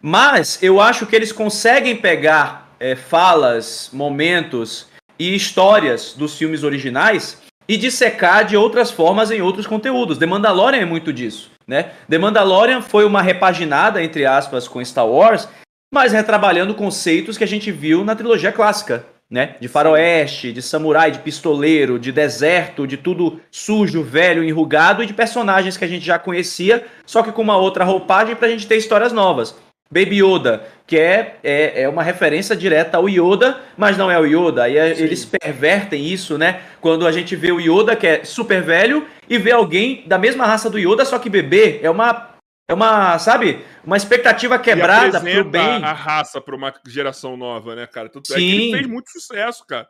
Mas 0.00 0.62
eu 0.62 0.80
acho 0.80 1.06
que 1.06 1.16
eles 1.16 1.32
conseguem 1.32 1.96
pegar 1.96 2.68
é, 2.78 2.94
falas, 2.94 3.90
momentos 3.92 4.86
e 5.18 5.34
histórias 5.34 6.14
dos 6.14 6.38
filmes 6.38 6.62
originais 6.62 7.42
e 7.66 7.76
dissecar 7.76 8.44
de 8.44 8.56
outras 8.56 8.90
formas 8.90 9.30
em 9.30 9.42
outros 9.42 9.66
conteúdos. 9.66 10.16
The 10.16 10.26
Mandalorian 10.26 10.80
é 10.80 10.84
muito 10.84 11.12
disso, 11.12 11.50
né? 11.66 11.92
The 12.08 12.18
Mandalorian 12.18 12.80
foi 12.80 13.04
uma 13.04 13.20
repaginada, 13.20 14.02
entre 14.02 14.24
aspas, 14.24 14.68
com 14.68 14.82
Star 14.84 15.06
Wars, 15.06 15.48
mas 15.92 16.12
retrabalhando 16.12 16.74
conceitos 16.74 17.38
que 17.38 17.44
a 17.44 17.48
gente 17.48 17.70
viu 17.70 18.04
na 18.04 18.14
trilogia 18.14 18.52
clássica, 18.52 19.04
né? 19.30 19.56
De 19.60 19.68
faroeste, 19.68 20.52
de 20.52 20.62
samurai, 20.62 21.10
de 21.10 21.18
pistoleiro, 21.18 21.98
de 21.98 22.10
deserto, 22.10 22.86
de 22.86 22.96
tudo 22.96 23.40
sujo, 23.50 24.02
velho, 24.02 24.44
enrugado 24.44 25.02
e 25.02 25.06
de 25.06 25.12
personagens 25.12 25.76
que 25.76 25.84
a 25.84 25.88
gente 25.88 26.04
já 26.04 26.18
conhecia, 26.18 26.84
só 27.04 27.22
que 27.22 27.32
com 27.32 27.42
uma 27.42 27.56
outra 27.56 27.84
roupagem 27.84 28.36
pra 28.36 28.48
gente 28.48 28.66
ter 28.66 28.76
histórias 28.76 29.12
novas. 29.12 29.54
Baby 29.90 30.22
Yoda, 30.22 30.64
que 30.86 30.98
é, 30.98 31.36
é, 31.42 31.82
é 31.82 31.88
uma 31.88 32.02
referência 32.02 32.54
direta 32.54 32.98
ao 32.98 33.08
Yoda, 33.08 33.58
mas 33.74 33.96
não 33.96 34.10
é 34.10 34.18
o 34.20 34.26
Yoda. 34.26 34.64
Aí 34.64 34.76
é, 34.76 34.90
eles 34.90 35.24
pervertem 35.24 36.04
isso, 36.04 36.36
né? 36.36 36.60
Quando 36.78 37.06
a 37.06 37.12
gente 37.12 37.34
vê 37.34 37.50
o 37.50 37.58
Yoda, 37.58 37.96
que 37.96 38.06
é 38.06 38.22
super 38.22 38.62
velho, 38.62 39.06
e 39.28 39.38
vê 39.38 39.50
alguém 39.50 40.04
da 40.06 40.18
mesma 40.18 40.44
raça 40.44 40.68
do 40.68 40.78
Yoda, 40.78 41.06
só 41.06 41.18
que 41.18 41.30
bebê. 41.30 41.80
É 41.82 41.88
uma 41.88 42.27
é 42.68 42.74
uma, 42.74 43.18
sabe, 43.18 43.64
uma 43.82 43.96
expectativa 43.96 44.58
quebrada 44.58 45.18
pro 45.18 45.44
bem. 45.44 45.82
a 45.82 45.92
raça 45.94 46.38
para 46.38 46.54
uma 46.54 46.72
geração 46.86 47.34
nova, 47.34 47.74
né, 47.74 47.86
cara? 47.86 48.10
Tudo 48.10 48.26
Sim. 48.26 48.34
É 48.34 48.36
que 48.36 48.42
ele 48.42 48.72
fez 48.72 48.86
muito 48.86 49.10
sucesso, 49.10 49.66
cara. 49.66 49.88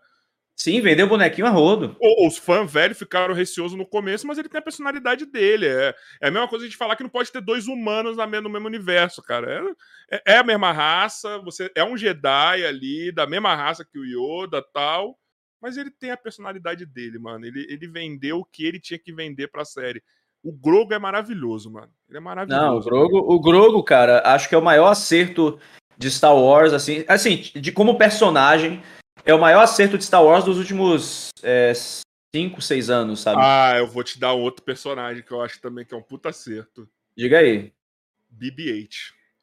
Sim, 0.55 0.81
vendeu 0.81 1.09
bonequinho 1.09 1.47
a 1.47 1.51
rodo. 1.51 1.97
Os 2.25 2.37
fãs 2.37 2.71
velhos 2.71 2.99
ficaram 2.99 3.35
receosos 3.35 3.77
no 3.77 3.87
começo, 3.87 4.27
mas 4.27 4.38
ele 4.38 4.49
tem 4.49 4.61
a 4.61 4.62
personalidade 4.62 5.27
dele. 5.27 5.67
É, 5.67 5.95
é 6.23 6.29
a 6.29 6.31
mesma 6.31 6.49
coisa 6.49 6.69
de 6.69 6.77
falar 6.77 6.95
que 6.95 7.03
não 7.03 7.11
pode 7.11 7.31
ter 7.33 7.41
dois 7.41 7.67
humanos 7.67 8.17
no 8.17 8.51
mesmo 8.51 8.67
universo, 8.67 9.23
cara. 9.23 9.77
É, 10.11 10.17
é, 10.17 10.35
é, 10.35 10.37
a 10.38 10.45
mesma 10.45 10.73
raça, 10.73 11.38
você 11.38 11.71
é 11.77 11.85
um 11.85 11.97
Jedi 11.97 12.64
ali, 12.64 13.12
da 13.12 13.25
mesma 13.27 13.55
raça 13.55 13.85
que 13.85 13.99
o 13.99 14.05
Yoda 14.05 14.62
tal. 14.73 15.17
Mas 15.61 15.77
ele 15.77 15.91
tem 15.91 16.12
a 16.12 16.17
personalidade 16.17 16.87
dele, 16.87 17.19
mano. 17.19 17.45
Ele, 17.45 17.67
ele 17.69 17.88
vendeu 17.88 18.38
o 18.38 18.45
que 18.45 18.64
ele 18.64 18.81
tinha 18.81 18.99
que 18.99 19.12
vender 19.12 19.49
pra 19.49 19.64
série. 19.64 20.03
O 20.43 20.53
Grogo 20.53 20.95
é 20.95 20.99
maravilhoso, 20.99 21.73
mano. 21.73 21.93
Ele 22.09 22.18
é 22.18 22.21
maravilhoso. 22.21 22.62
Não, 22.62 22.77
o 22.77 22.81
Grogo, 22.81 23.18
o 23.18 23.40
Grogo, 23.40 23.83
cara, 23.83 24.23
acho 24.25 24.49
que 24.49 24.55
é 24.55 24.59
o 24.59 24.62
maior 24.62 24.88
acerto 24.88 25.61
de 25.97 26.11
Star 26.11 26.35
Wars, 26.35 26.73
assim, 26.73 27.05
assim, 27.07 27.42
de 27.55 27.71
como 27.71 27.99
personagem, 27.99 28.83
é 29.27 29.35
o 29.35 29.40
maior 29.40 29.62
acerto 29.62 29.99
de 29.99 30.05
Star 30.05 30.25
Wars 30.25 30.44
dos 30.44 30.57
últimos 30.57 31.29
5, 32.35 32.59
é, 32.59 32.61
6 32.61 32.88
anos, 32.90 33.21
sabe? 33.21 33.40
Ah, 33.42 33.75
eu 33.77 33.87
vou 33.87 34.03
te 34.03 34.18
dar 34.18 34.33
outro 34.33 34.62
personagem 34.64 35.23
que 35.23 35.33
eu 35.33 35.42
acho 35.42 35.61
também 35.61 35.85
que 35.85 35.92
é 35.92 35.97
um 35.97 36.03
puta 36.03 36.31
acerto. 36.31 36.88
Diga 37.16 37.38
aí. 37.38 37.73
BB-8. 38.33 38.88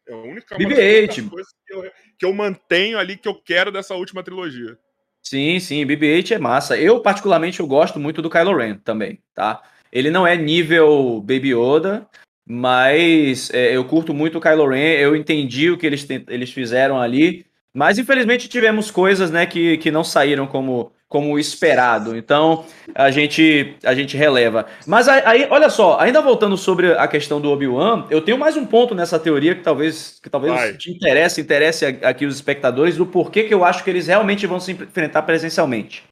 É 0.07 0.13
a 0.13 0.17
única 0.17 0.55
BB-8. 0.57 1.29
coisa 1.29 1.49
que 1.67 1.73
eu, 1.73 1.91
que 2.17 2.25
eu 2.25 2.33
mantenho 2.33 2.97
ali 2.97 3.17
que 3.17 3.27
eu 3.27 3.35
quero 3.35 3.71
dessa 3.71 3.95
última 3.95 4.23
trilogia. 4.23 4.77
Sim, 5.21 5.59
sim, 5.59 5.85
BB-8 5.85 6.31
é 6.31 6.39
massa. 6.39 6.77
Eu, 6.77 6.99
particularmente, 6.99 7.59
eu 7.59 7.67
gosto 7.67 7.99
muito 7.99 8.21
do 8.21 8.29
Kylo 8.29 8.55
Ren 8.55 8.75
também, 8.75 9.21
tá? 9.33 9.61
Ele 9.91 10.11
não 10.11 10.25
é 10.25 10.37
nível 10.37 11.19
Baby 11.21 11.53
Yoda, 11.53 12.07
mas 12.47 13.49
é, 13.53 13.75
eu 13.75 13.83
curto 13.85 14.13
muito 14.13 14.37
o 14.37 14.41
Kylo 14.41 14.67
Ren, 14.67 14.93
eu 14.99 15.15
entendi 15.15 15.71
o 15.71 15.77
que 15.77 15.85
eles, 15.85 16.07
eles 16.27 16.51
fizeram 16.51 16.99
ali, 16.99 17.45
mas 17.73 17.97
infelizmente 17.97 18.47
tivemos 18.47 18.91
coisas 18.91 19.31
né, 19.31 19.45
que, 19.45 19.77
que 19.79 19.89
não 19.89 20.03
saíram 20.03 20.45
como, 20.45 20.91
como 21.09 21.39
esperado. 21.39 22.15
Então 22.15 22.63
a 22.93 23.09
gente 23.09 23.75
a 23.83 23.93
gente 23.95 24.15
releva. 24.15 24.65
Mas 24.85 25.07
aí, 25.07 25.47
olha 25.49 25.69
só, 25.69 25.99
ainda 25.99 26.21
voltando 26.21 26.55
sobre 26.55 26.93
a 26.93 27.07
questão 27.07 27.41
do 27.41 27.49
Obi-Wan, 27.49 28.05
eu 28.09 28.21
tenho 28.21 28.37
mais 28.37 28.55
um 28.55 28.65
ponto 28.65 28.93
nessa 28.93 29.19
teoria 29.19 29.55
que 29.55 29.63
talvez 29.63 30.19
que 30.21 30.29
talvez 30.29 30.53
Vai. 30.53 30.73
te 30.73 30.91
interesse, 30.91 31.41
interesse 31.41 31.85
aqui 31.85 32.25
os 32.25 32.35
espectadores 32.35 32.95
do 32.95 33.05
porquê 33.05 33.43
que 33.43 33.53
eu 33.53 33.65
acho 33.65 33.83
que 33.83 33.89
eles 33.89 34.07
realmente 34.07 34.45
vão 34.45 34.59
se 34.59 34.71
enfrentar 34.71 35.23
presencialmente. 35.23 36.03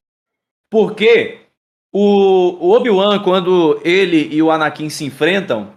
Porque 0.68 1.38
o, 1.92 2.56
o 2.60 2.72
Obi-Wan, 2.72 3.20
quando 3.20 3.80
ele 3.84 4.28
e 4.32 4.42
o 4.42 4.50
Anakin 4.50 4.88
se 4.90 5.04
enfrentam, 5.04 5.73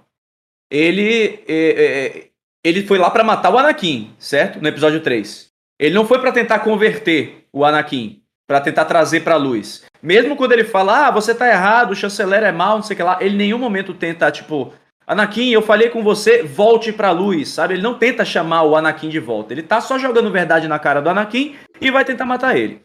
ele, 0.69 1.43
é, 1.47 1.53
é, 1.57 2.27
ele 2.63 2.85
foi 2.85 2.97
lá 2.97 3.09
para 3.09 3.23
matar 3.23 3.53
o 3.53 3.57
Anakin, 3.57 4.11
certo? 4.19 4.61
No 4.61 4.67
episódio 4.67 5.01
3. 5.01 5.47
Ele 5.79 5.95
não 5.95 6.05
foi 6.05 6.19
para 6.19 6.31
tentar 6.31 6.59
converter 6.59 7.45
o 7.53 7.63
Anakin, 7.63 8.21
para 8.47 8.61
tentar 8.61 8.85
trazer 8.85 9.21
para 9.21 9.35
luz. 9.35 9.85
Mesmo 10.01 10.35
quando 10.35 10.53
ele 10.53 10.63
fala, 10.63 11.07
ah, 11.07 11.11
você 11.11 11.33
tá 11.33 11.47
errado, 11.47 11.91
o 11.91 11.95
chanceler 11.95 12.43
é 12.43 12.51
mal, 12.51 12.77
não 12.77 12.83
sei 12.83 12.93
o 12.93 12.97
que 12.97 13.03
lá, 13.03 13.17
ele 13.21 13.35
em 13.35 13.37
nenhum 13.37 13.57
momento 13.57 13.93
tenta, 13.93 14.31
tipo, 14.31 14.73
Anakin, 15.05 15.51
eu 15.51 15.61
falei 15.61 15.89
com 15.89 16.03
você, 16.03 16.43
volte 16.43 16.91
pra 16.91 17.11
luz, 17.11 17.47
sabe? 17.49 17.75
Ele 17.75 17.81
não 17.81 17.93
tenta 17.93 18.25
chamar 18.25 18.63
o 18.63 18.75
Anakin 18.75 19.07
de 19.07 19.19
volta. 19.19 19.53
Ele 19.53 19.63
tá 19.63 19.79
só 19.79 19.97
jogando 19.97 20.31
verdade 20.31 20.67
na 20.67 20.77
cara 20.77 21.01
do 21.01 21.09
Anakin 21.09 21.55
e 21.79 21.89
vai 21.89 22.03
tentar 22.03 22.25
matar 22.25 22.57
ele. 22.57 22.81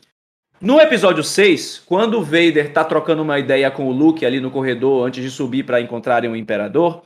No 0.60 0.80
episódio 0.80 1.24
6, 1.24 1.82
quando 1.84 2.20
o 2.20 2.22
Vader 2.22 2.72
tá 2.72 2.84
trocando 2.84 3.22
uma 3.22 3.40
ideia 3.40 3.68
com 3.68 3.88
o 3.88 3.92
Luke 3.92 4.24
ali 4.24 4.38
no 4.38 4.52
corredor 4.52 5.04
antes 5.04 5.20
de 5.20 5.28
subir 5.28 5.64
para 5.64 5.80
encontrarem 5.80 6.30
o 6.30 6.36
Imperador, 6.36 7.02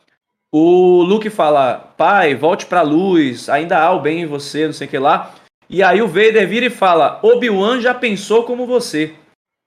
o 0.53 1.03
Luke 1.03 1.31
fala: 1.31 1.93
Pai, 1.97 2.35
volte 2.35 2.67
pra 2.67 2.83
luz, 2.83 3.49
ainda 3.49 3.79
há 3.79 3.93
o 3.93 4.01
bem 4.01 4.23
em 4.23 4.27
você, 4.27 4.67
não 4.67 4.73
sei 4.73 4.87
o 4.87 4.91
que 4.91 4.99
lá. 4.99 5.35
E 5.69 5.83
aí 5.83 6.01
o 6.01 6.09
Vader 6.09 6.49
vira 6.49 6.67
e 6.67 6.71
fala: 6.71 7.19
Obi-Wan 7.23 7.81
já 7.81 7.93
pensou 7.93 8.45
como 8.45 8.67
você. 8.67 9.15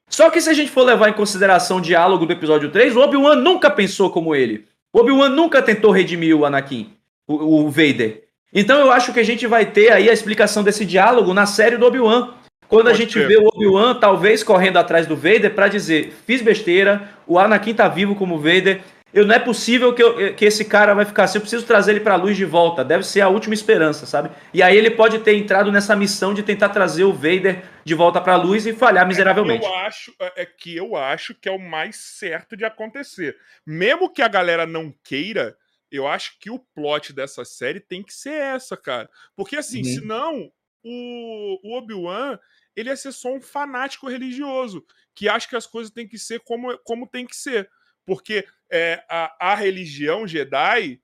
Só 0.10 0.30
que 0.30 0.42
se 0.42 0.50
a 0.50 0.54
gente 0.54 0.72
for 0.72 0.84
levar 0.84 1.10
em 1.10 1.14
consideração 1.14 1.78
o 1.78 1.82
diálogo 1.82 2.26
do 2.26 2.34
episódio 2.34 2.72
3, 2.72 2.96
o 2.96 3.02
Obi-Wan 3.02 3.36
nunca 3.36 3.70
pensou 3.70 4.10
como 4.10 4.34
ele. 4.34 4.66
O 4.92 5.00
Obi-Wan 5.00 5.30
nunca 5.30 5.62
tentou 5.62 5.92
redimir 5.92 6.36
o 6.36 6.46
Anakin, 6.46 6.92
o, 7.28 7.66
o 7.66 7.70
Vader. 7.70 8.24
Então 8.52 8.80
eu 8.80 8.92
acho 8.92 9.14
que 9.14 9.20
a 9.20 9.24
gente 9.24 9.46
vai 9.46 9.68
ter 9.68 9.92
aí 9.92 10.10
a 10.10 10.14
explicação 10.14 10.64
desse 10.64 10.84
diálogo 10.84 11.34
na 11.34 11.46
série 11.46 11.78
do 11.78 11.86
Obi-Wan. 11.86 12.34
Quando 12.68 12.86
Pode 12.86 12.96
a 12.96 12.98
gente 12.98 13.20
vê 13.20 13.38
o 13.38 13.48
Obi-Wan 13.48 13.96
talvez 13.96 14.44
correndo 14.44 14.78
atrás 14.78 15.06
do 15.06 15.16
Vader 15.16 15.54
para 15.54 15.68
dizer: 15.68 16.14
fiz 16.26 16.42
besteira, 16.42 17.10
o 17.28 17.38
Anakin 17.38 17.76
tá 17.76 17.88
vivo 17.88 18.16
como 18.16 18.40
Vader, 18.40 18.82
eu, 19.14 19.26
não 19.26 19.34
é 19.34 19.40
possível 19.40 19.94
que, 19.94 20.04
eu, 20.04 20.36
que 20.36 20.46
esse 20.46 20.66
cara 20.66 20.94
vai 20.94 21.06
ficar 21.06 21.24
assim, 21.24 21.38
eu 21.38 21.42
preciso 21.42 21.66
trazer 21.66 21.92
ele 21.92 22.00
para 22.00 22.14
a 22.14 22.18
luz 22.18 22.38
de 22.38 22.46
volta, 22.46 22.84
deve 22.84 23.04
ser 23.04 23.22
a 23.22 23.30
última 23.30 23.54
esperança, 23.54 24.06
sabe? 24.06 24.30
E 24.54 24.62
aí 24.62 24.78
ele 24.78 24.92
pode 24.92 25.20
ter 25.20 25.36
entrado 25.36 25.72
nessa 25.72 25.96
missão 25.96 26.34
de 26.34 26.44
tentar 26.44 26.70
trazer 26.70 27.04
o 27.04 27.14
Vader 27.14 27.64
de 27.84 27.96
volta 27.96 28.22
para 28.22 28.34
a 28.34 28.38
luz 28.38 28.66
e 28.66 28.74
falhar 28.74 29.08
miseravelmente. 29.08 29.66
Eu 29.66 29.76
acho 29.76 30.14
é, 30.20 30.44
é 30.44 30.46
que 30.46 30.76
eu 30.76 30.96
acho 30.96 31.34
que 31.34 31.50
é 31.50 31.52
o 31.52 31.60
mais 31.60 31.96
certo 31.96 32.56
de 32.56 32.66
acontecer. 32.66 33.36
Mesmo 33.66 34.12
que 34.12 34.22
a 34.22 34.28
galera 34.28 34.66
não 34.66 34.94
queira, 35.04 35.58
eu 35.92 36.08
acho 36.08 36.40
que 36.40 36.50
o 36.50 36.60
plot 36.60 37.14
dessa 37.14 37.44
série 37.44 37.80
tem 37.80 38.04
que 38.04 38.14
ser 38.14 38.34
essa, 38.34 38.78
cara. 38.78 39.10
Porque 39.36 39.56
assim, 39.56 39.80
uhum. 39.80 39.84
senão 39.86 40.52
o, 40.84 41.60
o 41.64 41.78
Obi-Wan 41.78 42.38
ele 42.76 42.90
ia 42.90 42.96
ser 42.96 43.12
só 43.12 43.34
um 43.34 43.42
fanático 43.42 44.08
religioso 44.08 44.86
que 45.14 45.28
acha 45.28 45.50
que 45.50 45.56
as 45.56 45.68
coisas 45.68 45.92
têm 45.92 46.08
que 46.08 46.18
ser 46.18 46.40
como, 46.42 46.78
como 46.80 47.08
tem 47.08 47.26
que 47.26 47.36
ser. 47.36 47.70
Porque 48.06 48.46
é, 48.72 49.04
a, 49.10 49.52
a 49.52 49.56
religião 49.56 50.28
Jedi 50.28 51.02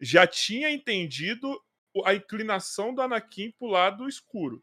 já 0.00 0.26
tinha 0.26 0.70
entendido 0.70 1.60
a 2.04 2.14
inclinação 2.14 2.94
do 2.94 3.02
Anakin 3.02 3.52
pro 3.58 3.68
lado 3.68 4.08
escuro. 4.08 4.62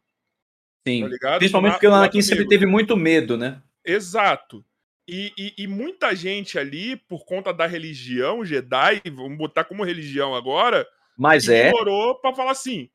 Sim. 0.86 1.08
Tá 1.20 1.38
Principalmente 1.38 1.72
porque 1.72 1.86
o 1.86 1.94
Anakin 1.94 2.22
sempre 2.22 2.48
teve 2.48 2.64
muito 2.64 2.96
medo, 2.96 3.36
né? 3.36 3.62
Exato. 3.84 4.64
E, 5.06 5.32
e, 5.38 5.54
e, 5.62 5.66
muita 5.66 6.14
gente 6.14 6.58
ali, 6.58 6.96
por 6.96 7.24
conta 7.24 7.52
da 7.52 7.66
religião 7.66 8.44
Jedi, 8.44 9.00
vamos 9.06 9.38
botar 9.38 9.64
como 9.64 9.82
religião 9.82 10.34
agora, 10.34 10.86
mas 11.16 11.48
é. 11.48 11.64
demorou 11.64 12.14
para 12.16 12.34
falar 12.34 12.50
assim: 12.50 12.90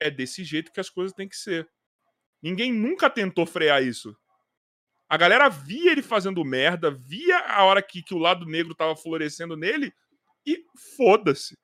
é 0.00 0.10
desse 0.10 0.44
jeito 0.44 0.72
que 0.72 0.80
as 0.80 0.88
coisas 0.88 1.12
têm 1.12 1.28
que 1.28 1.36
ser. 1.36 1.68
Ninguém 2.42 2.72
nunca 2.72 3.10
tentou 3.10 3.44
frear 3.44 3.82
isso. 3.82 4.16
A 5.08 5.16
galera 5.16 5.48
via 5.48 5.92
ele 5.92 6.02
fazendo 6.02 6.44
merda, 6.44 6.90
via 6.90 7.38
a 7.38 7.64
hora 7.64 7.80
que, 7.80 8.02
que 8.02 8.14
o 8.14 8.18
lado 8.18 8.44
negro 8.44 8.74
tava 8.74 8.94
florescendo 8.94 9.56
nele 9.56 9.92
e 10.46 10.62
foda-se. 10.96 11.56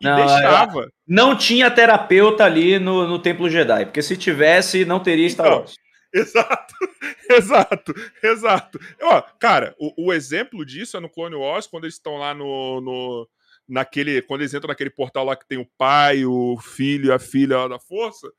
E 0.00 0.04
não, 0.04 0.16
deixava. 0.16 0.88
Não 1.06 1.36
tinha 1.36 1.70
terapeuta 1.70 2.44
ali 2.44 2.78
no, 2.78 3.06
no 3.06 3.18
Templo 3.18 3.50
Jedi, 3.50 3.84
porque 3.84 4.00
se 4.00 4.16
tivesse, 4.16 4.84
não 4.84 5.00
teria 5.00 5.28
Star 5.28 5.46
então, 5.46 5.58
Wars. 5.58 5.74
Exato, 6.14 6.74
exato, 7.30 7.94
exato. 8.22 8.80
Ó, 9.02 9.20
cara, 9.38 9.74
o, 9.78 10.06
o, 10.06 10.12
exemplo 10.12 10.64
disso 10.64 10.96
é 10.96 11.00
no 11.00 11.10
Clone 11.10 11.34
Wars, 11.34 11.66
quando 11.66 11.84
eles 11.84 11.94
estão 11.94 12.16
lá 12.16 12.32
no, 12.32 12.80
no, 12.80 13.28
naquele. 13.68 14.22
Quando 14.22 14.40
eles 14.40 14.54
entram 14.54 14.68
naquele 14.68 14.88
portal 14.88 15.24
lá 15.24 15.36
que 15.36 15.46
tem 15.46 15.58
o 15.58 15.68
pai, 15.76 16.24
o 16.24 16.56
filho 16.58 17.08
e 17.08 17.12
a 17.12 17.18
filha 17.18 17.68
da 17.68 17.78
força 17.78 18.32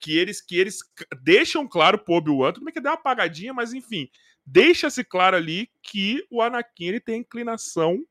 que 0.00 0.16
eles 0.16 0.40
que 0.40 0.56
eles 0.56 0.78
deixam 1.22 1.66
claro 1.66 1.98
pro 1.98 2.14
Obi-Wan, 2.14 2.52
tudo 2.52 2.64
bem 2.64 2.74
que 2.74 2.80
deu 2.80 2.92
uma 2.92 2.98
apagadinha, 2.98 3.52
mas 3.52 3.72
enfim, 3.72 4.08
deixa-se 4.44 5.04
claro 5.04 5.36
ali 5.36 5.70
que 5.82 6.24
o 6.30 6.40
Anakin 6.40 6.86
ele 6.86 7.00
tem 7.00 7.20
inclinação 7.20 8.04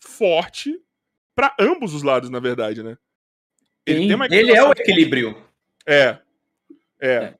forte 0.00 0.78
para 1.34 1.54
ambos 1.58 1.94
os 1.94 2.02
lados, 2.02 2.30
na 2.30 2.40
verdade, 2.40 2.82
né? 2.82 2.98
Ele, 3.86 4.08
Sim, 4.08 4.18
ele 4.30 4.52
é 4.52 4.62
o 4.62 4.72
equilíbrio. 4.72 5.42
É. 5.86 6.18
É. 7.00 7.14
é. 7.14 7.34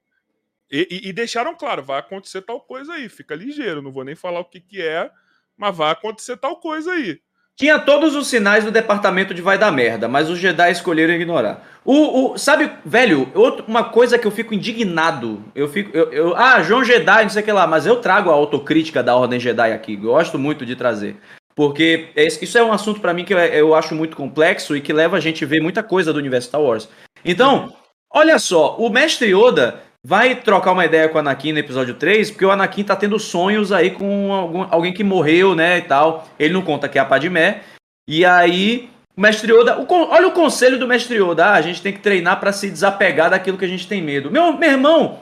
E, 0.71 0.87
e, 0.89 1.09
e, 1.09 1.13
deixaram 1.13 1.55
claro, 1.55 1.83
vai 1.83 1.99
acontecer 1.99 2.41
tal 2.41 2.61
coisa 2.61 2.93
aí, 2.93 3.09
fica 3.09 3.35
ligeiro, 3.35 3.81
não 3.81 3.91
vou 3.91 4.05
nem 4.05 4.15
falar 4.15 4.39
o 4.39 4.45
que, 4.45 4.61
que 4.61 4.81
é, 4.81 5.11
mas 5.57 5.75
vai 5.75 5.91
acontecer 5.91 6.37
tal 6.37 6.59
coisa 6.59 6.93
aí. 6.93 7.21
Tinha 7.61 7.77
todos 7.77 8.15
os 8.15 8.25
sinais 8.25 8.63
do 8.65 8.71
departamento 8.71 9.35
de 9.35 9.41
vai 9.43 9.55
dar 9.55 9.71
merda, 9.71 10.07
mas 10.07 10.31
os 10.31 10.39
Jedi 10.39 10.71
escolheram 10.71 11.13
ignorar. 11.13 11.63
O, 11.85 12.31
o 12.31 12.35
sabe, 12.35 12.71
velho, 12.83 13.31
outro, 13.35 13.63
uma 13.67 13.83
coisa 13.83 14.17
que 14.17 14.25
eu 14.25 14.31
fico 14.31 14.55
indignado. 14.55 15.43
Eu 15.53 15.67
fico. 15.67 15.95
Eu, 15.95 16.11
eu, 16.11 16.35
ah, 16.35 16.63
João 16.63 16.83
Jedi, 16.83 17.21
não 17.21 17.29
sei 17.29 17.43
o 17.43 17.45
que 17.45 17.51
lá, 17.51 17.67
mas 17.67 17.85
eu 17.85 17.97
trago 17.97 18.31
a 18.31 18.33
autocrítica 18.33 19.03
da 19.03 19.15
Ordem 19.15 19.39
Jedi 19.39 19.73
aqui. 19.73 19.95
Gosto 19.95 20.39
muito 20.39 20.65
de 20.65 20.75
trazer. 20.75 21.17
Porque 21.53 22.09
isso 22.15 22.57
é 22.57 22.63
um 22.63 22.73
assunto 22.73 22.99
para 22.99 23.13
mim 23.13 23.23
que 23.23 23.35
eu 23.35 23.75
acho 23.75 23.93
muito 23.93 24.17
complexo 24.17 24.75
e 24.75 24.81
que 24.81 24.91
leva 24.91 25.17
a 25.17 25.19
gente 25.19 25.45
a 25.45 25.47
ver 25.47 25.61
muita 25.61 25.83
coisa 25.83 26.11
do 26.11 26.17
universo 26.17 26.47
Star 26.47 26.61
Wars. 26.61 26.89
Então, 27.23 27.71
olha 28.11 28.39
só, 28.39 28.75
o 28.77 28.89
mestre 28.89 29.35
Yoda 29.35 29.79
vai 30.03 30.35
trocar 30.35 30.71
uma 30.71 30.85
ideia 30.85 31.07
com 31.07 31.17
o 31.17 31.19
Anakin 31.19 31.53
no 31.53 31.59
episódio 31.59 31.93
3, 31.93 32.31
porque 32.31 32.45
o 32.45 32.51
Anakin 32.51 32.83
tá 32.83 32.95
tendo 32.95 33.19
sonhos 33.19 33.71
aí 33.71 33.91
com 33.91 34.33
algum, 34.33 34.63
alguém 34.69 34.93
que 34.93 35.03
morreu, 35.03 35.55
né, 35.55 35.77
e 35.77 35.81
tal. 35.83 36.27
Ele 36.39 36.53
não 36.53 36.61
conta 36.61 36.89
que 36.89 36.97
é 36.97 37.01
a 37.01 37.05
Padmé. 37.05 37.61
E 38.07 38.25
aí, 38.25 38.89
o 39.15 39.21
mestre 39.21 39.51
Yoda... 39.51 39.79
O, 39.79 39.87
olha 40.09 40.27
o 40.27 40.33
conselho 40.33 40.79
do 40.79 40.87
mestre 40.87 41.17
Yoda. 41.17 41.45
Ah, 41.45 41.53
a 41.53 41.61
gente 41.61 41.81
tem 41.81 41.93
que 41.93 41.99
treinar 41.99 42.39
para 42.39 42.51
se 42.51 42.69
desapegar 42.69 43.29
daquilo 43.29 43.57
que 43.57 43.65
a 43.65 43.67
gente 43.67 43.87
tem 43.87 44.01
medo. 44.01 44.31
Meu, 44.31 44.57
meu 44.57 44.71
irmão, 44.71 45.19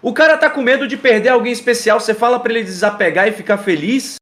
o 0.00 0.12
cara 0.12 0.36
tá 0.36 0.48
com 0.48 0.62
medo 0.62 0.86
de 0.86 0.96
perder 0.96 1.30
alguém 1.30 1.52
especial. 1.52 1.98
Você 1.98 2.14
fala 2.14 2.38
para 2.38 2.52
ele 2.52 2.62
desapegar 2.62 3.26
e 3.26 3.32
ficar 3.32 3.58
feliz? 3.58 4.16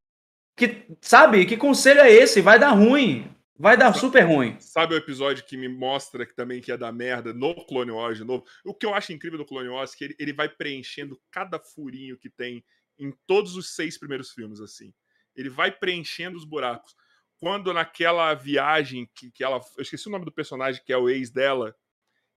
Que, 0.57 0.85
sabe? 1.01 1.45
Que 1.45 1.57
conselho 1.57 2.01
é 2.01 2.11
esse? 2.11 2.41
Vai 2.41 2.59
dar 2.59 2.71
ruim. 2.71 3.31
Vai 3.61 3.77
dar 3.77 3.93
super 3.93 4.23
ruim. 4.23 4.59
Sabe 4.59 4.95
o 4.95 4.97
episódio 4.97 5.45
que 5.45 5.55
me 5.55 5.69
mostra 5.69 6.25
que 6.25 6.35
também 6.35 6.63
que 6.63 6.71
ia 6.71 6.79
dar 6.79 6.91
merda 6.93 7.35
no 7.35 7.55
Clone 7.67 7.91
Wars 7.91 8.17
de 8.17 8.25
novo? 8.25 8.43
O 8.65 8.73
que 8.73 8.87
eu 8.87 8.95
acho 8.95 9.13
incrível 9.13 9.37
do 9.37 9.45
Clone 9.45 9.69
Wars 9.69 9.93
é 9.93 9.97
que 9.99 10.05
ele, 10.05 10.17
ele 10.19 10.33
vai 10.33 10.49
preenchendo 10.49 11.21
cada 11.31 11.59
furinho 11.59 12.17
que 12.17 12.31
tem 12.31 12.65
em 12.99 13.13
todos 13.27 13.57
os 13.57 13.75
seis 13.75 13.99
primeiros 13.99 14.31
filmes, 14.31 14.61
assim. 14.61 14.95
Ele 15.37 15.51
vai 15.51 15.71
preenchendo 15.71 16.39
os 16.39 16.45
buracos. 16.47 16.97
Quando 17.39 17.75
naquela 17.75 18.33
viagem 18.33 19.07
que, 19.15 19.31
que 19.31 19.45
ela. 19.45 19.61
Eu 19.77 19.83
esqueci 19.83 20.09
o 20.09 20.11
nome 20.11 20.25
do 20.25 20.33
personagem, 20.33 20.83
que 20.83 20.91
é 20.91 20.97
o 20.97 21.11
ex 21.11 21.31
dela, 21.31 21.77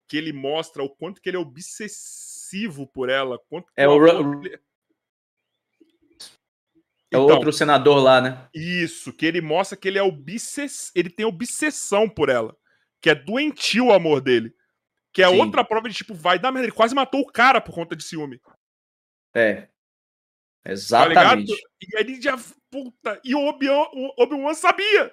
que 0.09 0.17
ele 0.17 0.33
mostra 0.33 0.83
o 0.83 0.89
quanto 0.89 1.21
que 1.21 1.29
ele 1.29 1.37
é 1.37 1.39
obsessivo 1.39 2.85
por 2.85 3.07
ela. 3.07 3.39
Quanto 3.47 3.71
é 3.77 3.87
o. 3.87 4.43
Ele... 4.43 4.59
É 7.13 7.17
então, 7.17 7.35
outro 7.35 7.53
senador 7.53 8.01
lá, 8.01 8.19
né? 8.19 8.47
Isso, 8.53 9.13
que 9.13 9.25
ele 9.25 9.39
mostra 9.39 9.77
que 9.77 9.87
ele 9.87 9.99
é 9.99 10.03
obsess... 10.03 10.91
ele 10.95 11.09
tem 11.09 11.25
obsessão 11.25 12.09
por 12.09 12.27
ela. 12.27 12.57
Que 12.99 13.11
é 13.11 13.15
doentio 13.15 13.87
o 13.87 13.93
amor 13.93 14.19
dele. 14.19 14.53
Que 15.13 15.21
é 15.21 15.29
Sim. 15.29 15.39
outra 15.39 15.63
prova 15.63 15.87
de 15.87 15.95
tipo, 15.95 16.15
vai 16.15 16.39
dar 16.39 16.51
merda. 16.51 16.65
Ele 16.65 16.75
quase 16.75 16.95
matou 16.95 17.21
o 17.21 17.31
cara 17.31 17.61
por 17.61 17.75
conta 17.75 17.95
de 17.95 18.03
ciúme. 18.03 18.41
É. 19.35 19.67
Exatamente. 20.65 21.51
Tá 21.51 21.67
e 21.81 21.99
ele 21.99 22.21
já. 22.21 22.35
Puta. 22.71 23.19
E 23.23 23.35
o 23.35 23.47
Obi-Wan 23.47 23.85
Obi 24.17 24.55
sabia. 24.55 25.11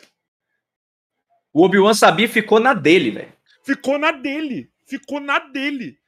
O 1.53 1.65
Obi-Wan 1.65 1.93
sabia 1.93 2.25
e 2.25 2.29
ficou 2.29 2.59
na 2.61 2.73
dele, 2.73 3.11
velho. 3.11 3.33
Ficou 3.63 3.99
na 3.99 4.13
dele. 4.13 4.73
Ficou 4.87 5.21
na 5.21 5.39
dele. 5.39 5.99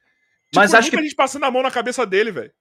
Mas 0.55 0.71
tipo, 0.71 0.79
acho 0.79 0.89
que. 0.89 0.95
a 0.95 1.01
gente 1.01 1.15
passando 1.15 1.43
a 1.43 1.51
mão 1.51 1.61
na 1.61 1.69
cabeça 1.69 2.05
dele, 2.05 2.31
velho. 2.31 2.53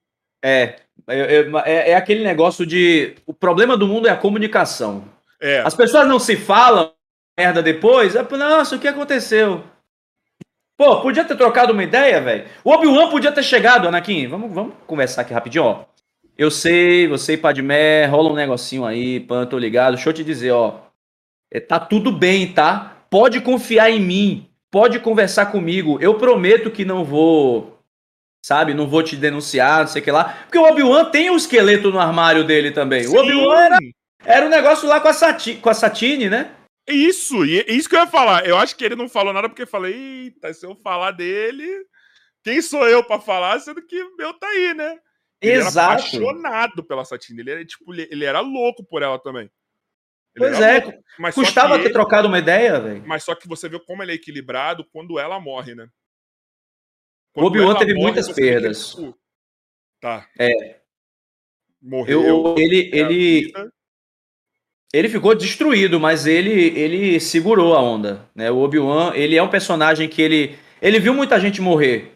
É, 0.42 0.76
é, 1.08 1.46
é, 1.64 1.90
é, 1.90 1.94
aquele 1.94 2.24
negócio 2.24 2.66
de. 2.66 3.14
O 3.26 3.32
problema 3.32 3.76
do 3.76 3.86
mundo 3.86 4.08
é 4.08 4.10
a 4.10 4.16
comunicação. 4.16 5.04
É. 5.40 5.60
As 5.60 5.74
pessoas 5.74 6.06
não 6.08 6.18
se 6.18 6.36
falam 6.36 6.92
merda 7.38 7.62
depois. 7.62 8.14
É, 8.14 8.22
nossa, 8.36 8.76
o 8.76 8.78
que 8.78 8.88
aconteceu? 8.88 9.64
Pô, 10.76 11.00
podia 11.00 11.24
ter 11.24 11.36
trocado 11.36 11.72
uma 11.72 11.82
ideia, 11.84 12.20
velho. 12.20 12.46
O 12.64 12.70
Obi-Wan 12.70 13.10
podia 13.10 13.30
ter 13.30 13.42
chegado, 13.42 13.86
Anakin. 13.86 14.26
Vamos, 14.26 14.52
vamos 14.52 14.74
conversar 14.86 15.22
aqui 15.22 15.32
rapidinho, 15.32 15.64
ó. 15.64 15.84
Eu 16.36 16.50
sei, 16.50 17.06
você 17.06 17.34
e 17.34 17.36
Padmé, 17.36 18.06
rola 18.06 18.30
um 18.30 18.34
negocinho 18.34 18.84
aí, 18.84 19.20
pan, 19.20 19.46
tô 19.46 19.58
ligado. 19.58 19.94
Deixa 19.94 20.08
eu 20.08 20.12
te 20.14 20.24
dizer, 20.24 20.50
ó. 20.50 20.80
é, 21.52 21.60
Tá 21.60 21.78
tudo 21.78 22.10
bem, 22.10 22.52
tá? 22.52 23.04
Pode 23.10 23.40
confiar 23.42 23.90
em 23.90 24.00
mim. 24.00 24.48
Pode 24.70 24.98
conversar 25.00 25.46
comigo. 25.46 25.98
Eu 26.00 26.14
prometo 26.14 26.70
que 26.70 26.84
não 26.84 27.04
vou, 27.04 27.71
sabe, 28.42 28.74
não 28.74 28.88
vou 28.88 29.02
te 29.02 29.16
denunciar, 29.16 29.80
não 29.80 29.86
sei 29.86 30.02
o 30.02 30.04
que 30.04 30.10
lá. 30.10 30.24
Porque 30.42 30.58
o 30.58 30.64
Obi-Wan 30.64 31.06
tem 31.06 31.30
o 31.30 31.34
um 31.34 31.36
esqueleto 31.36 31.90
no 31.90 32.00
armário 32.00 32.44
dele 32.44 32.72
também. 32.72 33.06
O 33.06 33.16
Obi-Wan 33.16 33.64
era, 33.64 33.78
era 34.24 34.46
um 34.46 34.50
negócio 34.50 34.88
lá 34.88 35.00
com 35.00 35.08
a, 35.08 35.12
Sati, 35.12 35.54
com 35.54 35.70
a 35.70 35.74
Satine, 35.74 36.28
né? 36.28 36.50
Isso, 36.88 37.44
e 37.46 37.60
é 37.60 37.72
isso 37.72 37.88
que 37.88 37.94
eu 37.94 38.00
ia 38.00 38.06
falar. 38.06 38.44
Eu 38.44 38.58
acho 38.58 38.76
que 38.76 38.84
ele 38.84 38.96
não 38.96 39.08
falou 39.08 39.32
nada 39.32 39.48
porque 39.48 39.62
eu 39.62 39.66
falei, 39.66 39.94
eita, 39.94 40.52
se 40.52 40.66
eu 40.66 40.74
falar 40.82 41.12
dele, 41.12 41.64
quem 42.42 42.60
sou 42.60 42.88
eu 42.88 43.04
para 43.04 43.20
falar, 43.20 43.60
sendo 43.60 43.80
que 43.86 44.02
meu 44.18 44.34
tá 44.34 44.48
aí, 44.48 44.74
né? 44.74 44.98
Ele 45.40 45.60
Exato. 45.60 45.78
era 45.78 45.94
apaixonado 45.94 46.84
pela 46.84 47.04
Satine. 47.04 47.40
Ele 47.40 47.50
era, 47.50 47.64
tipo, 47.64 47.94
ele 47.94 48.24
era 48.24 48.40
louco 48.40 48.84
por 48.84 49.02
ela 49.02 49.18
também. 49.18 49.50
Ele 50.34 50.46
pois 50.46 50.60
é. 50.60 50.80
Louco, 50.80 50.98
mas 51.18 51.34
Custava 51.34 51.78
ter 51.78 51.86
ele, 51.86 51.92
trocado 51.92 52.28
uma 52.28 52.38
ideia, 52.38 52.80
velho. 52.80 53.04
Mas 53.06 53.24
só 53.24 53.34
que 53.34 53.48
você 53.48 53.68
vê 53.68 53.78
como 53.78 54.02
ele 54.02 54.12
é 54.12 54.14
equilibrado 54.14 54.84
quando 54.92 55.18
ela 55.18 55.38
morre, 55.38 55.74
né? 55.74 55.88
O 57.34 57.44
Obi-Wan 57.44 57.74
teve 57.76 57.94
morre, 57.94 58.04
muitas 58.04 58.28
perdas. 58.30 58.94
Vê, 58.94 59.12
tá. 60.00 60.26
É. 60.38 60.76
Morreu. 61.80 62.22
Eu, 62.22 62.54
ele, 62.58 62.90
ele, 62.92 63.52
ele 64.92 65.08
ficou 65.08 65.34
destruído, 65.34 65.98
mas 65.98 66.26
ele, 66.26 66.78
ele 66.78 67.18
segurou 67.20 67.74
a 67.74 67.82
onda. 67.82 68.28
Né? 68.34 68.50
O 68.50 68.58
Obi-Wan, 68.58 69.12
ele 69.14 69.36
é 69.36 69.42
um 69.42 69.50
personagem 69.50 70.08
que 70.08 70.22
ele, 70.22 70.56
ele 70.80 71.00
viu 71.00 71.14
muita 71.14 71.40
gente 71.40 71.60
morrer 71.60 72.12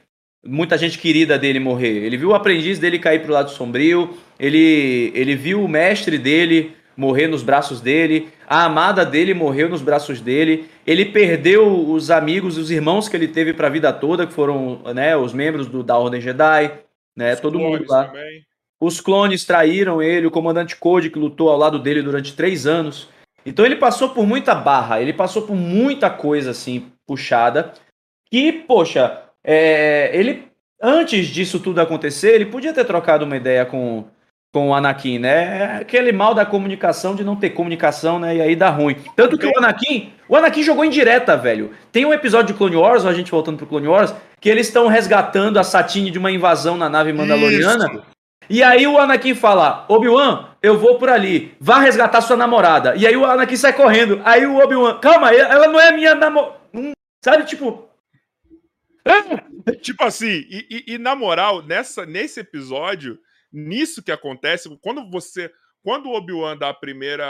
muita 0.47 0.79
gente 0.79 0.99
querida 0.99 1.39
dele 1.39 1.59
morrer. 1.59 2.05
Ele 2.05 2.17
viu 2.17 2.31
o 2.31 2.35
aprendiz 2.35 2.79
dele 2.79 2.99
cair 2.99 3.23
pro 3.23 3.33
lado 3.33 3.51
sombrio, 3.51 4.17
ele, 4.39 5.11
ele 5.15 5.35
viu 5.35 5.63
o 5.63 5.69
mestre 5.69 6.17
dele 6.19 6.76
morrer 6.97 7.27
nos 7.27 7.43
braços 7.43 7.81
dele, 7.81 8.29
a 8.47 8.65
amada 8.65 9.05
dele 9.05 9.35
morreu 9.35 9.69
nos 9.69 9.83
braços 9.83 10.21
dele, 10.21 10.69
ele 10.87 11.05
perdeu 11.05 11.91
os 11.91 12.11
amigos, 12.11 12.57
os 12.57 12.71
irmãos 12.71 13.09
que 13.09 13.17
ele 13.17 13.29
teve 13.29 13.53
para 13.53 13.67
a 13.67 13.71
vida 13.71 13.93
toda, 13.93 14.27
que 14.27 14.33
foram 14.33 14.81
né, 14.95 15.17
os 15.17 15.33
membros 15.33 15.67
do, 15.67 15.83
da 15.83 15.99
Ordem 15.99 16.21
Jedi, 16.21 16.73
né, 17.15 17.35
os 17.35 17.41
todo 17.41 17.59
mundo 17.59 17.85
lá. 17.89 18.07
Também. 18.07 18.45
Os 18.81 19.01
clones 19.01 19.45
traíram 19.45 20.03
ele, 20.03 20.27
o 20.27 20.31
comandante 20.31 20.77
Code 20.77 21.11
que 21.11 21.19
lutou 21.19 21.49
ao 21.49 21.57
lado 21.57 21.79
dele 21.79 22.03
durante 22.03 22.37
três 22.37 22.67
anos. 22.67 23.09
Então 23.45 23.65
ele 23.65 23.77
passou 23.77 24.11
por 24.11 24.27
muita 24.27 24.55
barra, 24.55 25.01
ele 25.01 25.13
passou 25.13 25.43
por 25.43 25.55
muita 25.55 26.11
coisa 26.11 26.51
assim 26.51 26.91
puxada. 27.07 27.73
E, 28.31 28.53
poxa, 28.53 29.23
é, 29.43 30.11
ele, 30.13 30.49
antes 30.83 31.29
disso 31.29 31.61
tudo 31.61 31.81
acontecer, 31.81 32.35
ele 32.35 32.47
podia 32.47 32.73
ter 32.73 32.85
trocado 32.85 33.25
uma 33.25 33.37
ideia 33.37 33.65
com, 33.65 34.05
com 34.57 34.71
o 34.71 34.75
Anakin, 34.75 35.19
né? 35.19 35.81
Aquele 35.83 36.13
mal 36.13 36.33
da 36.35 36.47
comunicação, 36.47 37.15
de 37.15 37.23
não 37.23 37.37
ter 37.37 37.51
comunicação, 37.51 38.19
né? 38.19 38.37
E 38.37 38.41
aí 38.41 38.57
dá 38.57 38.71
ruim. 38.71 38.97
Tanto 39.15 39.37
que 39.37 39.45
o 39.45 39.59
Anakin, 39.59 40.15
o 40.27 40.35
Anakin 40.35 40.63
jogou 40.63 40.83
em 40.83 40.89
direta, 40.89 41.37
velho. 41.37 41.73
Tem 41.93 42.07
um 42.07 42.13
episódio 42.15 42.55
de 42.55 42.55
Clone 42.55 42.75
Wars, 42.75 43.05
a 43.05 43.13
gente 43.13 43.31
voltando 43.31 43.59
pro 43.59 43.67
Clone 43.67 43.87
Wars, 43.87 44.15
que 44.41 44.49
eles 44.49 44.69
estão 44.69 44.87
resgatando 44.87 45.59
a 45.59 45.63
Satine 45.63 46.11
de 46.11 46.19
uma 46.19 46.33
invasão 46.33 46.75
na 46.75 46.89
nave 46.89 47.13
mandaloriana. 47.13 47.85
Isso. 47.85 48.03
E 48.49 48.63
aí 48.63 48.87
o 48.87 48.97
Anakin 48.97 49.35
fala: 49.35 49.85
Obi-Wan, 49.91 50.47
eu 50.63 50.79
vou 50.79 50.99
por 50.99 51.11
ali, 51.11 51.55
vá 51.61 51.79
resgatar 51.79 52.23
sua 52.23 52.39
namorada. 52.39 52.97
E 52.97 53.07
aí 53.07 53.15
o 53.15 53.27
Anakin 53.27 53.57
sai 53.59 53.75
correndo. 53.75 54.23
Aí 54.25 54.47
o 54.47 54.57
Obi-Wan, 54.57 55.01
calma, 55.01 55.35
ela 55.35 55.69
não 55.69 55.79
é 55.79 55.93
minha 55.93 56.15
namorada. 56.15 56.57
Sabe, 57.23 57.45
tipo, 57.45 57.91
tipo 59.83 60.03
assim, 60.03 60.47
e, 60.49 60.67
e, 60.71 60.95
e, 60.95 60.99
na 60.99 61.15
moral, 61.15 61.63
nessa, 61.63 62.07
nesse 62.07 62.41
episódio, 62.41 63.19
nisso 63.57 64.03
que 64.03 64.13
acontece, 64.13 64.69
quando 64.83 65.09
você. 65.11 65.51
Quando 65.83 66.07
o 66.07 66.15
Obi-Wan 66.15 66.57
dá 66.57 66.71
a 66.71 66.75
primeira 66.75 67.25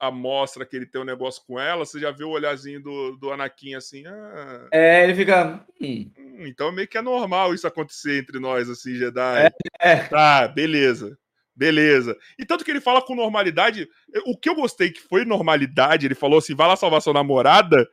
amostra 0.00 0.64
que 0.64 0.74
ele 0.74 0.86
tem 0.86 1.02
um 1.02 1.04
negócio 1.04 1.42
com 1.46 1.60
ela, 1.60 1.84
você 1.84 2.00
já 2.00 2.10
vê 2.10 2.24
o 2.24 2.30
olhazinho 2.30 2.82
do, 2.82 3.14
do 3.18 3.30
Anakin 3.30 3.74
assim. 3.74 4.06
Ah, 4.06 4.68
é, 4.72 5.04
ele 5.04 5.14
fica. 5.14 5.62
Hum. 5.78 6.10
hum, 6.18 6.46
então 6.46 6.72
meio 6.72 6.88
que 6.88 6.96
é 6.96 7.02
normal 7.02 7.52
isso 7.52 7.66
acontecer 7.66 8.18
entre 8.18 8.38
nós, 8.38 8.70
assim, 8.70 8.94
Jedi. 8.94 9.46
É, 9.46 9.52
é. 9.80 9.96
Tá, 10.04 10.48
beleza. 10.48 11.18
Beleza. 11.54 12.16
E 12.38 12.46
tanto 12.46 12.64
que 12.64 12.70
ele 12.70 12.80
fala 12.80 13.02
com 13.02 13.14
normalidade. 13.14 13.86
O 14.24 14.36
que 14.36 14.48
eu 14.48 14.54
gostei 14.54 14.90
que 14.90 15.00
foi 15.00 15.26
normalidade, 15.26 16.06
ele 16.06 16.14
falou 16.14 16.38
assim: 16.38 16.54
vai 16.54 16.66
lá 16.66 16.76
salvar 16.76 17.02
sua 17.02 17.12
namorada 17.12 17.86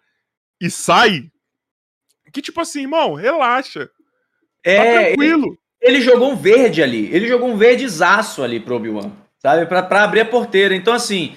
e 0.60 0.72
sai 0.72 1.30
que 2.32 2.42
tipo 2.42 2.62
assim, 2.62 2.82
irmão, 2.82 3.14
relaxa. 3.14 3.90
É, 4.64 4.78
tá 4.78 4.84
tranquilo. 4.84 5.61
Ele, 5.82 6.02
jogou 6.02 6.32
um 6.32 6.36
verde 6.36 6.84
ali. 6.84 7.10
Ele 7.12 7.28
jogou 7.28 7.50
um 7.50 7.58
verdezaço 7.58 8.44
ali 8.44 8.60
pro 8.60 8.76
Obi-Wan, 8.76 9.12
sabe? 9.42 9.66
Pra, 9.66 9.82
pra 9.82 10.04
abrir 10.04 10.22
a 10.22 10.26
porteira. 10.26 10.76
Então, 10.76 10.94
assim, 10.94 11.36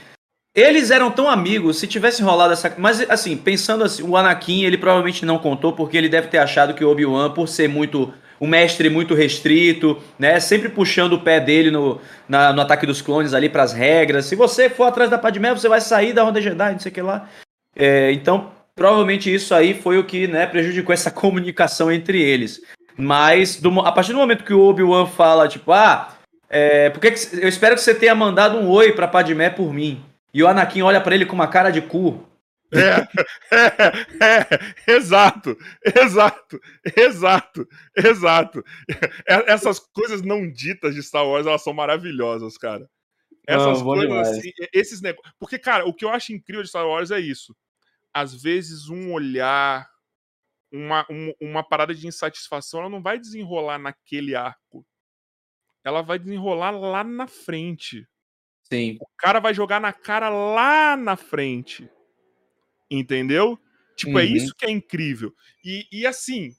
eles 0.54 0.90
eram 0.90 1.10
tão 1.10 1.28
amigos, 1.28 1.78
se 1.78 1.86
tivesse 1.86 2.22
rolado 2.22 2.52
essa. 2.52 2.72
Mas, 2.78 3.00
assim, 3.10 3.36
pensando 3.36 3.82
assim, 3.82 4.02
o 4.02 4.16
Anakin, 4.16 4.64
ele 4.64 4.78
provavelmente 4.78 5.26
não 5.26 5.38
contou, 5.38 5.72
porque 5.72 5.96
ele 5.96 6.08
deve 6.08 6.28
ter 6.28 6.38
achado 6.38 6.74
que 6.74 6.84
o 6.84 6.90
Obi-Wan, 6.90 7.32
por 7.32 7.48
ser 7.48 7.68
muito. 7.68 8.12
Um 8.40 8.48
mestre 8.48 8.90
muito 8.90 9.14
restrito, 9.14 10.02
né? 10.18 10.38
Sempre 10.40 10.68
puxando 10.68 11.14
o 11.14 11.20
pé 11.20 11.38
dele 11.38 11.70
no, 11.70 12.00
na, 12.28 12.52
no 12.52 12.60
ataque 12.60 12.84
dos 12.84 13.00
clones 13.00 13.32
ali 13.32 13.48
para 13.48 13.62
as 13.62 13.72
regras. 13.72 14.26
Se 14.26 14.34
você 14.34 14.68
for 14.68 14.84
atrás 14.84 15.08
da 15.08 15.16
Padmé, 15.16 15.54
você 15.54 15.68
vai 15.68 15.80
sair 15.80 16.12
da 16.12 16.24
Onda 16.24 16.42
Jedi, 16.42 16.72
não 16.72 16.80
sei 16.80 16.90
o 16.90 16.94
que 16.94 17.00
lá. 17.00 17.30
É, 17.76 18.10
então, 18.12 18.50
provavelmente 18.74 19.32
isso 19.32 19.54
aí 19.54 19.72
foi 19.72 19.98
o 19.98 20.04
que 20.04 20.26
né, 20.26 20.46
prejudicou 20.46 20.92
essa 20.92 21.10
comunicação 21.12 21.90
entre 21.90 22.20
eles. 22.20 22.60
Mas 22.96 23.60
do, 23.60 23.80
a 23.80 23.92
partir 23.92 24.12
do 24.12 24.18
momento 24.18 24.44
que 24.44 24.54
o 24.54 24.60
Obi-Wan 24.60 25.06
fala, 25.06 25.48
tipo, 25.48 25.72
ah, 25.72 26.16
é, 26.48 26.90
porque 26.90 27.10
que, 27.10 27.36
eu 27.36 27.48
espero 27.48 27.74
que 27.74 27.80
você 27.80 27.94
tenha 27.94 28.14
mandado 28.14 28.58
um 28.58 28.68
oi 28.68 28.92
pra 28.92 29.08
Padmé 29.08 29.50
por 29.50 29.72
mim. 29.72 30.04
E 30.32 30.42
o 30.42 30.48
Anakin 30.48 30.82
olha 30.82 31.00
para 31.00 31.14
ele 31.14 31.26
com 31.26 31.34
uma 31.34 31.48
cara 31.48 31.70
de 31.70 31.82
cu. 31.82 32.26
É, 32.72 33.06
é, 33.54 34.90
é, 34.90 34.92
exato, 34.94 35.56
exato, 35.84 36.60
exato, 36.96 37.68
exato. 37.96 38.64
É, 39.28 39.52
essas 39.52 39.78
coisas 39.78 40.22
não 40.22 40.50
ditas 40.50 40.94
de 40.94 41.02
Star 41.02 41.26
Wars, 41.26 41.46
elas 41.46 41.62
são 41.62 41.72
maravilhosas, 41.72 42.56
cara. 42.58 42.88
Essas 43.46 43.78
não, 43.78 43.84
coisas 43.84 44.28
assim, 44.28 44.50
esses 44.72 45.00
negócios. 45.00 45.34
Porque, 45.38 45.58
cara, 45.58 45.86
o 45.86 45.94
que 45.94 46.04
eu 46.04 46.08
acho 46.08 46.32
incrível 46.32 46.62
de 46.62 46.68
Star 46.68 46.86
Wars 46.86 47.10
é 47.10 47.20
isso 47.20 47.54
às 48.14 48.32
vezes 48.32 48.88
um 48.88 49.12
olhar, 49.12 49.90
uma, 50.74 51.06
um, 51.10 51.32
uma 51.40 51.62
parada 51.62 51.94
de 51.94 52.06
insatisfação, 52.06 52.80
ela 52.80 52.88
não 52.88 53.02
vai 53.02 53.18
desenrolar 53.18 53.78
naquele 53.78 54.34
arco. 54.34 54.86
Ela 55.84 56.02
vai 56.02 56.18
desenrolar 56.18 56.70
lá 56.70 57.04
na 57.04 57.26
frente. 57.26 58.06
Sim. 58.62 58.96
O 59.00 59.06
cara 59.18 59.40
vai 59.40 59.52
jogar 59.54 59.80
na 59.80 59.92
cara 59.92 60.28
lá 60.28 60.96
na 60.96 61.16
frente. 61.16 61.88
Entendeu? 62.90 63.58
Tipo, 63.96 64.18
é 64.18 64.22
uhum. 64.24 64.28
é 64.28 64.32
isso 64.32 64.54
que 64.56 64.66
é 64.66 64.70
incrível. 64.70 65.32
E, 65.64 65.86
e 65.92 66.06
assim, 66.06 66.54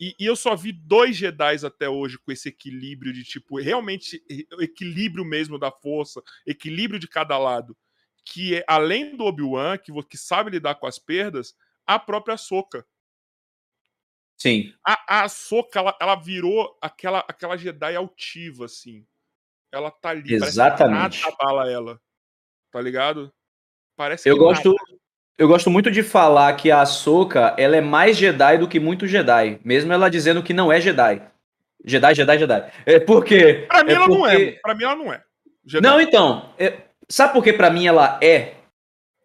e, 0.00 0.14
e, 0.18 0.26
eu 0.26 0.34
só 0.34 0.56
vi 0.56 0.72
dois 0.72 1.16
Jedi 1.16 1.64
até 1.64 1.88
hoje 1.88 2.18
com 2.18 2.32
esse 2.32 2.48
equilíbrio 2.48 3.12
de, 3.12 3.22
tipo, 3.22 3.60
realmente, 3.60 4.22
equilíbrio 4.58 5.24
mesmo 5.24 5.58
da 5.58 5.70
força, 5.70 6.20
equilíbrio 6.46 6.98
de 6.98 7.06
cada 7.06 7.38
lado 7.38 7.76
que 8.24 8.56
é, 8.56 8.64
além 8.66 9.16
do 9.16 9.24
Obi-Wan, 9.24 9.78
que, 9.78 9.92
que 10.04 10.16
sabe 10.16 10.50
lidar 10.50 10.76
com 10.76 10.86
as 10.86 10.98
perdas, 10.98 11.54
a 11.86 11.98
própria 11.98 12.36
Soca. 12.36 12.86
Sim. 14.36 14.72
A, 14.86 15.24
a 15.24 15.28
Soca, 15.28 15.78
ela, 15.78 15.96
ela 16.00 16.16
virou 16.16 16.76
aquela, 16.80 17.20
aquela 17.28 17.56
Jedi 17.56 17.94
altiva, 17.94 18.64
assim. 18.64 19.06
Ela 19.72 19.90
tá 19.90 20.10
ali. 20.10 20.34
Exatamente. 20.34 21.22
Nada 21.22 21.70
ela. 21.70 22.00
Tá 22.70 22.80
ligado? 22.80 23.32
Parece 23.96 24.28
eu 24.28 24.36
gosto 24.36 24.70
nada. 24.70 25.02
Eu 25.38 25.48
gosto 25.48 25.70
muito 25.70 25.90
de 25.90 26.02
falar 26.02 26.54
que 26.56 26.70
a 26.70 26.84
Soca 26.84 27.54
ela 27.58 27.76
é 27.76 27.80
mais 27.80 28.16
Jedi 28.16 28.58
do 28.58 28.68
que 28.68 28.78
muito 28.78 29.06
Jedi. 29.06 29.58
Mesmo 29.64 29.92
ela 29.92 30.10
dizendo 30.10 30.42
que 30.42 30.52
não 30.52 30.70
é 30.70 30.80
Jedi. 30.80 31.22
Jedi, 31.84 32.14
Jedi, 32.14 32.38
Jedi. 32.38 32.72
É 32.86 33.00
porque. 33.00 33.66
Pra 33.66 33.82
mim 33.82 33.90
é 33.90 33.94
ela 33.94 34.06
porque... 34.06 34.20
não 34.20 34.26
é. 34.28 34.50
Pra 34.52 34.74
mim 34.74 34.84
ela 34.84 34.96
não 34.96 35.12
é. 35.12 35.22
Jedi. 35.64 35.82
Não, 35.82 36.00
então. 36.00 36.54
É... 36.58 36.82
Sabe 37.08 37.32
por 37.32 37.42
que 37.42 37.52
para 37.52 37.70
mim 37.70 37.86
ela 37.86 38.18
é? 38.22 38.54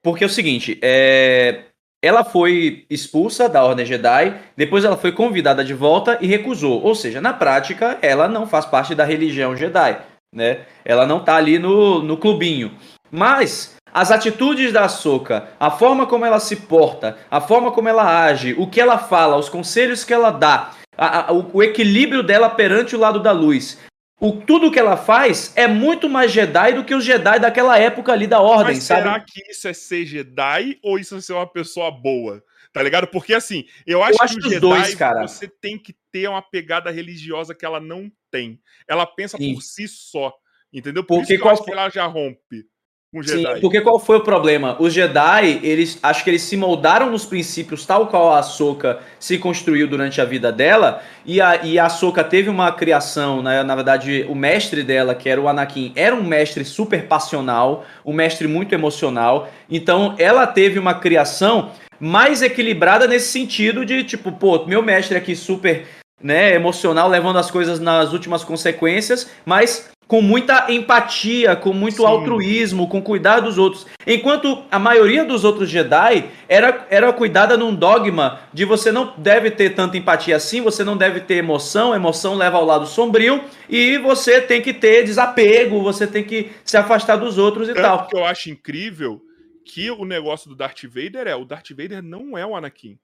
Porque 0.01 0.23
é 0.23 0.27
o 0.27 0.29
seguinte, 0.29 0.79
é... 0.81 1.65
ela 2.01 2.23
foi 2.23 2.85
expulsa 2.89 3.49
da 3.49 3.63
Ordem 3.63 3.85
Jedi, 3.85 4.35
depois 4.55 4.85
ela 4.85 4.97
foi 4.97 5.11
convidada 5.11 5.63
de 5.63 5.73
volta 5.73 6.17
e 6.21 6.27
recusou. 6.27 6.81
Ou 6.83 6.93
seja, 6.93 7.19
na 7.19 7.33
prática, 7.33 7.97
ela 8.01 8.27
não 8.27 8.45
faz 8.45 8.65
parte 8.65 8.93
da 8.93 9.03
religião 9.03 9.55
Jedi, 9.55 9.97
né? 10.33 10.59
Ela 10.85 11.05
não 11.05 11.23
tá 11.23 11.35
ali 11.35 11.57
no, 11.57 12.01
no 12.03 12.17
clubinho. 12.17 12.71
Mas 13.11 13.75
as 13.93 14.11
atitudes 14.11 14.71
da 14.71 14.87
Soka, 14.87 15.47
a 15.59 15.71
forma 15.71 16.05
como 16.05 16.25
ela 16.25 16.39
se 16.39 16.55
porta, 16.55 17.17
a 17.31 17.41
forma 17.41 17.71
como 17.71 17.89
ela 17.89 18.25
age, 18.25 18.53
o 18.57 18.67
que 18.67 18.79
ela 18.79 18.97
fala, 18.97 19.37
os 19.37 19.49
conselhos 19.49 20.03
que 20.03 20.13
ela 20.13 20.29
dá, 20.29 20.71
a, 20.95 21.29
a, 21.29 21.33
o, 21.33 21.49
o 21.53 21.63
equilíbrio 21.63 22.21
dela 22.21 22.49
perante 22.49 22.95
o 22.95 22.99
lado 22.99 23.19
da 23.19 23.31
luz, 23.31 23.79
o, 24.19 24.33
tudo 24.33 24.71
que 24.71 24.79
ela 24.79 24.97
faz 24.97 25.53
é 25.55 25.67
muito 25.67 26.09
mais 26.09 26.31
Jedi 26.31 26.73
do 26.73 26.83
que 26.83 26.95
os 26.95 27.05
Jedi 27.05 27.39
daquela 27.39 27.77
época 27.77 28.11
ali 28.11 28.25
da 28.25 28.41
Ordem, 28.41 28.75
Mas 28.75 28.83
sabe? 28.83 29.01
Será 29.01 29.19
que 29.19 29.51
isso 29.51 29.67
é 29.67 29.73
ser 29.73 30.05
Jedi 30.05 30.79
ou 30.81 30.97
isso 30.97 31.15
é 31.15 31.21
ser 31.21 31.33
uma 31.33 31.45
pessoa 31.45 31.91
boa? 31.91 32.43
Tá 32.73 32.81
ligado? 32.81 33.07
Porque 33.07 33.33
assim, 33.33 33.65
eu 33.85 34.01
acho, 34.01 34.15
eu 34.19 34.23
acho 34.23 34.35
que 34.37 34.47
o 34.47 34.49
Jedi 34.49 34.59
dois, 34.59 34.95
cara. 34.95 35.27
você 35.27 35.47
tem 35.47 35.77
que 35.77 35.95
ter 36.11 36.27
uma 36.27 36.41
pegada 36.41 36.89
religiosa 36.89 37.53
que 37.53 37.65
ela 37.65 37.79
não 37.79 38.11
tem. 38.31 38.59
Ela 38.87 39.05
pensa 39.05 39.37
Sim. 39.37 39.53
por 39.53 39.61
si 39.61 39.87
só. 39.87 40.33
Entendeu? 40.73 41.03
Por 41.03 41.19
Porque 41.19 41.33
isso 41.33 41.41
que 41.41 41.47
eu 41.47 41.51
acho 41.51 41.61
qual 41.61 41.65
que 41.65 41.71
ela 41.71 41.89
já 41.89 42.05
rompe 42.05 42.65
com 43.13 43.23
Sim, 43.23 43.37
Jedi. 43.37 43.61
porque 43.61 43.79
qual 43.79 43.99
foi 43.99 44.17
o 44.17 44.23
problema? 44.23 44.75
Os 44.79 44.93
Jedi, 44.93 45.61
eles 45.63 45.97
acho 46.03 46.23
que 46.23 46.29
eles 46.29 46.41
se 46.41 46.57
moldaram 46.57 47.09
nos 47.09 47.25
princípios 47.25 47.85
tal 47.85 48.07
qual 48.07 48.33
a 48.33 48.39
Ahsoka 48.39 48.99
se 49.17 49.37
construiu 49.37 49.87
durante 49.87 50.19
a 50.19 50.25
vida 50.25 50.51
dela, 50.51 51.01
e 51.25 51.39
a, 51.39 51.63
e 51.63 51.79
a 51.79 51.85
Ahsoka 51.85 52.23
teve 52.23 52.49
uma 52.49 52.71
criação, 52.71 53.41
né, 53.41 53.63
na 53.63 53.75
verdade, 53.75 54.25
o 54.29 54.35
mestre 54.35 54.83
dela, 54.83 55.15
que 55.15 55.29
era 55.29 55.39
o 55.39 55.47
Anakin, 55.47 55.93
era 55.95 56.13
um 56.13 56.23
mestre 56.23 56.65
super 56.65 57.07
passional, 57.07 57.85
um 58.05 58.13
mestre 58.13 58.47
muito 58.47 58.75
emocional, 58.75 59.49
então 59.69 60.13
ela 60.17 60.45
teve 60.45 60.77
uma 60.77 60.93
criação 60.93 61.71
mais 61.99 62.41
equilibrada 62.41 63.07
nesse 63.07 63.31
sentido 63.31 63.85
de, 63.85 64.03
tipo, 64.03 64.31
pô, 64.33 64.65
meu 64.65 64.83
mestre 64.83 65.17
aqui 65.17 65.35
super 65.35 65.87
né, 66.21 66.53
emocional, 66.53 67.07
levando 67.07 67.39
as 67.39 67.49
coisas 67.49 67.79
nas 67.79 68.11
últimas 68.11 68.43
consequências, 68.43 69.29
mas 69.45 69.89
com 70.07 70.21
muita 70.21 70.71
empatia, 70.71 71.55
com 71.55 71.73
muito 71.73 71.97
Sim. 71.97 72.05
altruísmo, 72.05 72.87
com 72.87 73.01
cuidar 73.01 73.41
dos 73.41 73.57
outros. 73.57 73.85
Enquanto 74.05 74.63
a 74.71 74.79
maioria 74.79 75.25
dos 75.25 75.43
outros 75.43 75.69
Jedi 75.69 76.29
era, 76.47 76.87
era 76.89 77.11
cuidada 77.11 77.57
num 77.57 77.75
dogma 77.75 78.39
de 78.53 78.63
você 78.63 78.91
não 78.91 79.13
deve 79.17 79.51
ter 79.51 79.71
tanta 79.71 79.97
empatia 79.97 80.37
assim, 80.37 80.61
você 80.61 80.83
não 80.83 80.95
deve 80.95 81.19
ter 81.19 81.35
emoção, 81.35 81.93
emoção 81.93 82.35
leva 82.35 82.57
ao 82.57 82.65
lado 82.65 82.87
sombrio, 82.87 83.43
e 83.69 83.97
você 83.97 84.39
tem 84.39 84.61
que 84.61 84.73
ter 84.73 85.03
desapego, 85.03 85.83
você 85.83 86.07
tem 86.07 86.23
que 86.23 86.51
se 86.63 86.77
afastar 86.77 87.17
dos 87.17 87.37
outros 87.37 87.67
e 87.67 87.73
Tanto 87.73 87.83
tal. 87.83 88.07
que 88.07 88.15
eu 88.15 88.23
acho 88.23 88.49
incrível 88.49 89.21
que 89.65 89.91
o 89.91 90.05
negócio 90.05 90.49
do 90.49 90.55
Darth 90.55 90.83
Vader 90.85 91.27
é, 91.27 91.35
o 91.35 91.43
Darth 91.43 91.69
Vader 91.71 92.01
não 92.01 92.37
é 92.37 92.45
o 92.45 92.55
Anakin. 92.55 92.97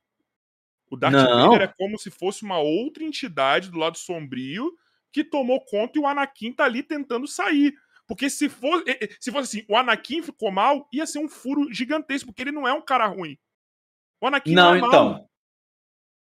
O 0.90 0.96
Darth 0.96 1.14
Não. 1.14 1.50
Vader 1.50 1.64
é 1.64 1.74
como 1.76 1.98
se 1.98 2.10
fosse 2.10 2.44
uma 2.44 2.60
outra 2.60 3.04
entidade 3.04 3.70
do 3.70 3.80
lado 3.80 3.98
sombrio 3.98 4.72
que 5.14 5.24
tomou 5.24 5.62
conta 5.64 5.98
e 5.98 6.02
o 6.02 6.08
Anakin 6.08 6.52
tá 6.52 6.66
ali 6.66 6.82
tentando 6.84 7.28
sair. 7.28 7.74
Porque 8.08 8.30
se 8.30 8.50
fosse, 8.50 8.84
se 9.20 9.32
fosse 9.32 9.58
assim, 9.60 9.66
o 9.70 9.78
Anakin 9.78 10.22
ficou 10.22 10.52
mal, 10.52 10.88
ia 10.92 11.06
ser 11.06 11.20
um 11.20 11.30
furo 11.30 11.72
gigantesco, 11.72 12.28
porque 12.28 12.42
ele 12.42 12.52
não 12.52 12.68
é 12.68 12.74
um 12.74 12.82
cara 12.82 13.06
ruim. 13.06 13.38
O 14.22 14.28
Anakin 14.28 14.54
não, 14.54 14.64
Não, 14.72 14.76
é 14.76 14.80
mal. 14.80 14.90
então. 14.90 15.28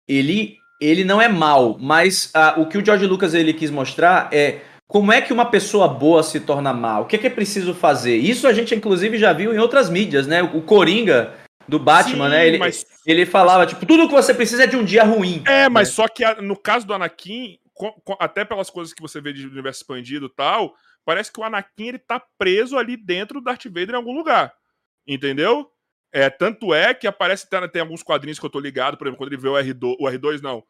Ele, 0.07 0.57
ele 0.81 1.03
não 1.03 1.21
é 1.21 1.27
mal, 1.27 1.77
mas 1.79 2.31
ah, 2.33 2.55
o 2.57 2.67
que 2.67 2.77
o 2.77 2.85
George 2.85 3.05
Lucas 3.05 3.33
ele 3.33 3.53
quis 3.53 3.69
mostrar 3.69 4.29
é 4.33 4.61
como 4.87 5.11
é 5.11 5.21
que 5.21 5.33
uma 5.33 5.45
pessoa 5.51 5.87
boa 5.87 6.23
se 6.23 6.39
torna 6.39 6.71
mal. 6.73 7.03
O 7.03 7.05
que 7.05 7.17
é, 7.17 7.19
que 7.19 7.27
é 7.27 7.29
preciso 7.29 7.73
fazer? 7.73 8.15
Isso 8.15 8.47
a 8.47 8.53
gente, 8.53 8.73
inclusive, 8.73 9.17
já 9.17 9.33
viu 9.33 9.53
em 9.53 9.57
outras 9.59 9.89
mídias, 9.89 10.25
né? 10.25 10.41
O 10.41 10.61
Coringa 10.61 11.35
do 11.67 11.77
Batman, 11.77 12.25
Sim, 12.25 12.31
né? 12.31 12.47
Ele, 12.47 12.57
mas- 12.57 12.85
ele 13.05 13.25
falava, 13.25 13.65
tipo, 13.65 13.85
tudo 13.85 14.07
que 14.07 14.13
você 14.13 14.33
precisa 14.33 14.63
é 14.63 14.67
de 14.67 14.77
um 14.77 14.85
dia 14.85 15.03
ruim. 15.03 15.43
É, 15.45 15.67
mas 15.67 15.89
só 15.89 16.07
que 16.07 16.23
no 16.41 16.55
caso 16.55 16.87
do 16.87 16.93
Anakin, 16.93 17.59
até 18.19 18.43
pelas 18.45 18.69
coisas 18.69 18.93
que 18.93 19.01
você 19.01 19.21
vê 19.21 19.33
de 19.33 19.47
universo 19.47 19.81
expandido 19.81 20.27
e 20.27 20.35
tal, 20.35 20.75
parece 21.05 21.31
que 21.31 21.39
o 21.39 21.43
Anakin 21.43 21.87
ele 21.87 21.99
tá 21.99 22.19
preso 22.37 22.77
ali 22.77 22.97
dentro 22.97 23.39
do 23.39 23.43
Darth 23.43 23.65
Vader 23.65 23.91
em 23.91 23.95
algum 23.95 24.13
lugar. 24.13 24.53
Entendeu? 25.05 25.71
É, 26.11 26.29
tanto 26.29 26.73
é 26.73 26.93
que 26.93 27.07
aparece, 27.07 27.49
tem, 27.49 27.69
tem 27.69 27.81
alguns 27.81 28.03
quadrinhos 28.03 28.39
que 28.39 28.45
eu 28.45 28.49
tô 28.49 28.59
ligado, 28.59 28.97
por 28.97 29.07
exemplo, 29.07 29.17
quando 29.17 29.31
ele 29.31 29.41
vê 29.41 29.49
o 29.49 29.53
R2, 29.53 29.95
o 29.99 30.05
R2 30.05 30.41
não, 30.41 30.63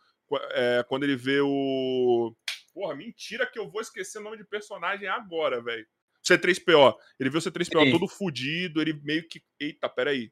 é, 0.51 0.83
quando 0.87 1.03
ele 1.03 1.15
vê 1.15 1.39
o... 1.41 2.35
Porra, 2.73 2.95
mentira 2.95 3.45
que 3.45 3.57
eu 3.57 3.69
vou 3.69 3.81
esquecer 3.81 4.19
o 4.19 4.23
nome 4.23 4.37
de 4.37 4.45
personagem 4.45 5.07
agora, 5.07 5.61
velho. 5.61 5.85
C3PO. 6.27 6.95
Ele 7.19 7.29
vê 7.29 7.37
o 7.37 7.41
C3PO 7.41 7.85
Sim. 7.85 7.91
todo 7.91 8.07
fudido, 8.07 8.81
ele 8.81 8.93
meio 9.03 9.27
que... 9.27 9.41
Eita, 9.59 9.89
peraí. 9.89 10.31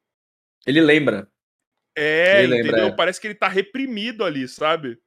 Ele 0.65 0.81
lembra. 0.81 1.27
É, 1.95 2.43
Ele 2.43 2.47
lembra, 2.47 2.67
entendeu? 2.71 2.87
é. 2.87 2.95
Parece 2.95 3.21
que 3.21 3.27
ele 3.27 3.35
tá 3.35 3.47
reprimido 3.47 4.23
ali, 4.25 4.47
sabe? 4.47 4.99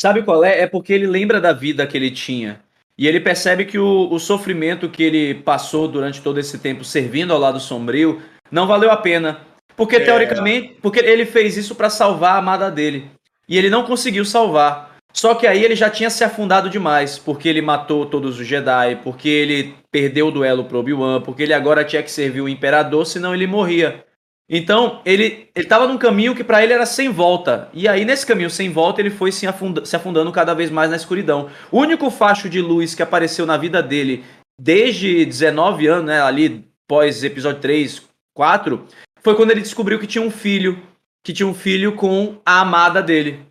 Sabe 0.00 0.22
qual 0.22 0.44
é? 0.44 0.60
É 0.60 0.66
porque 0.66 0.92
ele 0.92 1.06
lembra 1.06 1.40
da 1.40 1.52
vida 1.52 1.86
que 1.86 1.96
ele 1.96 2.10
tinha. 2.10 2.60
E 2.96 3.06
ele 3.06 3.20
percebe 3.20 3.64
que 3.64 3.78
o, 3.78 4.08
o 4.10 4.18
sofrimento 4.18 4.88
que 4.88 5.02
ele 5.02 5.34
passou 5.34 5.88
durante 5.88 6.20
todo 6.22 6.38
esse 6.38 6.58
tempo 6.58 6.84
servindo 6.84 7.32
ao 7.32 7.38
lado 7.38 7.60
sombrio 7.60 8.20
não 8.50 8.66
valeu 8.66 8.90
a 8.90 8.96
pena. 8.96 9.40
Porque, 9.76 9.96
É. 9.96 10.00
teoricamente, 10.00 10.76
porque 10.82 11.00
ele 11.00 11.24
fez 11.24 11.56
isso 11.56 11.74
pra 11.74 11.90
salvar 11.90 12.34
a 12.34 12.38
amada 12.38 12.70
dele. 12.70 13.10
E 13.48 13.56
ele 13.56 13.70
não 13.70 13.84
conseguiu 13.84 14.24
salvar. 14.24 14.96
Só 15.12 15.34
que 15.34 15.46
aí 15.46 15.64
ele 15.64 15.74
já 15.74 15.88
tinha 15.88 16.10
se 16.10 16.22
afundado 16.22 16.68
demais, 16.68 17.18
porque 17.18 17.48
ele 17.48 17.62
matou 17.62 18.04
todos 18.06 18.38
os 18.38 18.46
Jedi, 18.46 19.00
porque 19.02 19.28
ele 19.28 19.74
perdeu 19.90 20.28
o 20.28 20.30
duelo 20.30 20.64
pro 20.64 20.78
Obi-Wan, 20.78 21.22
porque 21.22 21.42
ele 21.44 21.54
agora 21.54 21.84
tinha 21.84 22.02
que 22.02 22.10
servir 22.10 22.40
o 22.40 22.48
Imperador, 22.48 23.06
senão 23.06 23.34
ele 23.34 23.46
morria. 23.46 24.04
Então, 24.50 25.02
ele 25.04 25.50
estava 25.54 25.86
num 25.86 25.98
caminho 25.98 26.34
que 26.34 26.42
pra 26.42 26.62
ele 26.64 26.72
era 26.72 26.86
sem 26.86 27.10
volta. 27.10 27.68
E 27.74 27.86
aí, 27.86 28.04
nesse 28.04 28.24
caminho 28.24 28.48
sem 28.48 28.70
volta, 28.70 29.00
ele 29.00 29.10
foi 29.10 29.30
se, 29.30 29.46
afunda- 29.46 29.84
se 29.84 29.94
afundando 29.94 30.32
cada 30.32 30.54
vez 30.54 30.70
mais 30.70 30.88
na 30.88 30.96
escuridão. 30.96 31.50
O 31.70 31.78
único 31.78 32.10
facho 32.10 32.48
de 32.48 32.60
luz 32.60 32.94
que 32.94 33.02
apareceu 33.02 33.44
na 33.44 33.58
vida 33.58 33.82
dele 33.82 34.24
desde 34.58 35.24
19 35.26 35.86
anos, 35.86 36.06
né, 36.06 36.22
ali 36.22 36.66
pós 36.88 37.22
episódio 37.22 37.60
3, 37.60 38.02
4, 38.34 38.86
foi 39.22 39.36
quando 39.36 39.50
ele 39.50 39.60
descobriu 39.60 39.98
que 40.00 40.06
tinha 40.06 40.24
um 40.24 40.30
filho, 40.30 40.82
que 41.22 41.32
tinha 41.32 41.46
um 41.46 41.54
filho 41.54 41.94
com 41.94 42.40
a 42.44 42.60
amada 42.60 43.02
dele. 43.02 43.46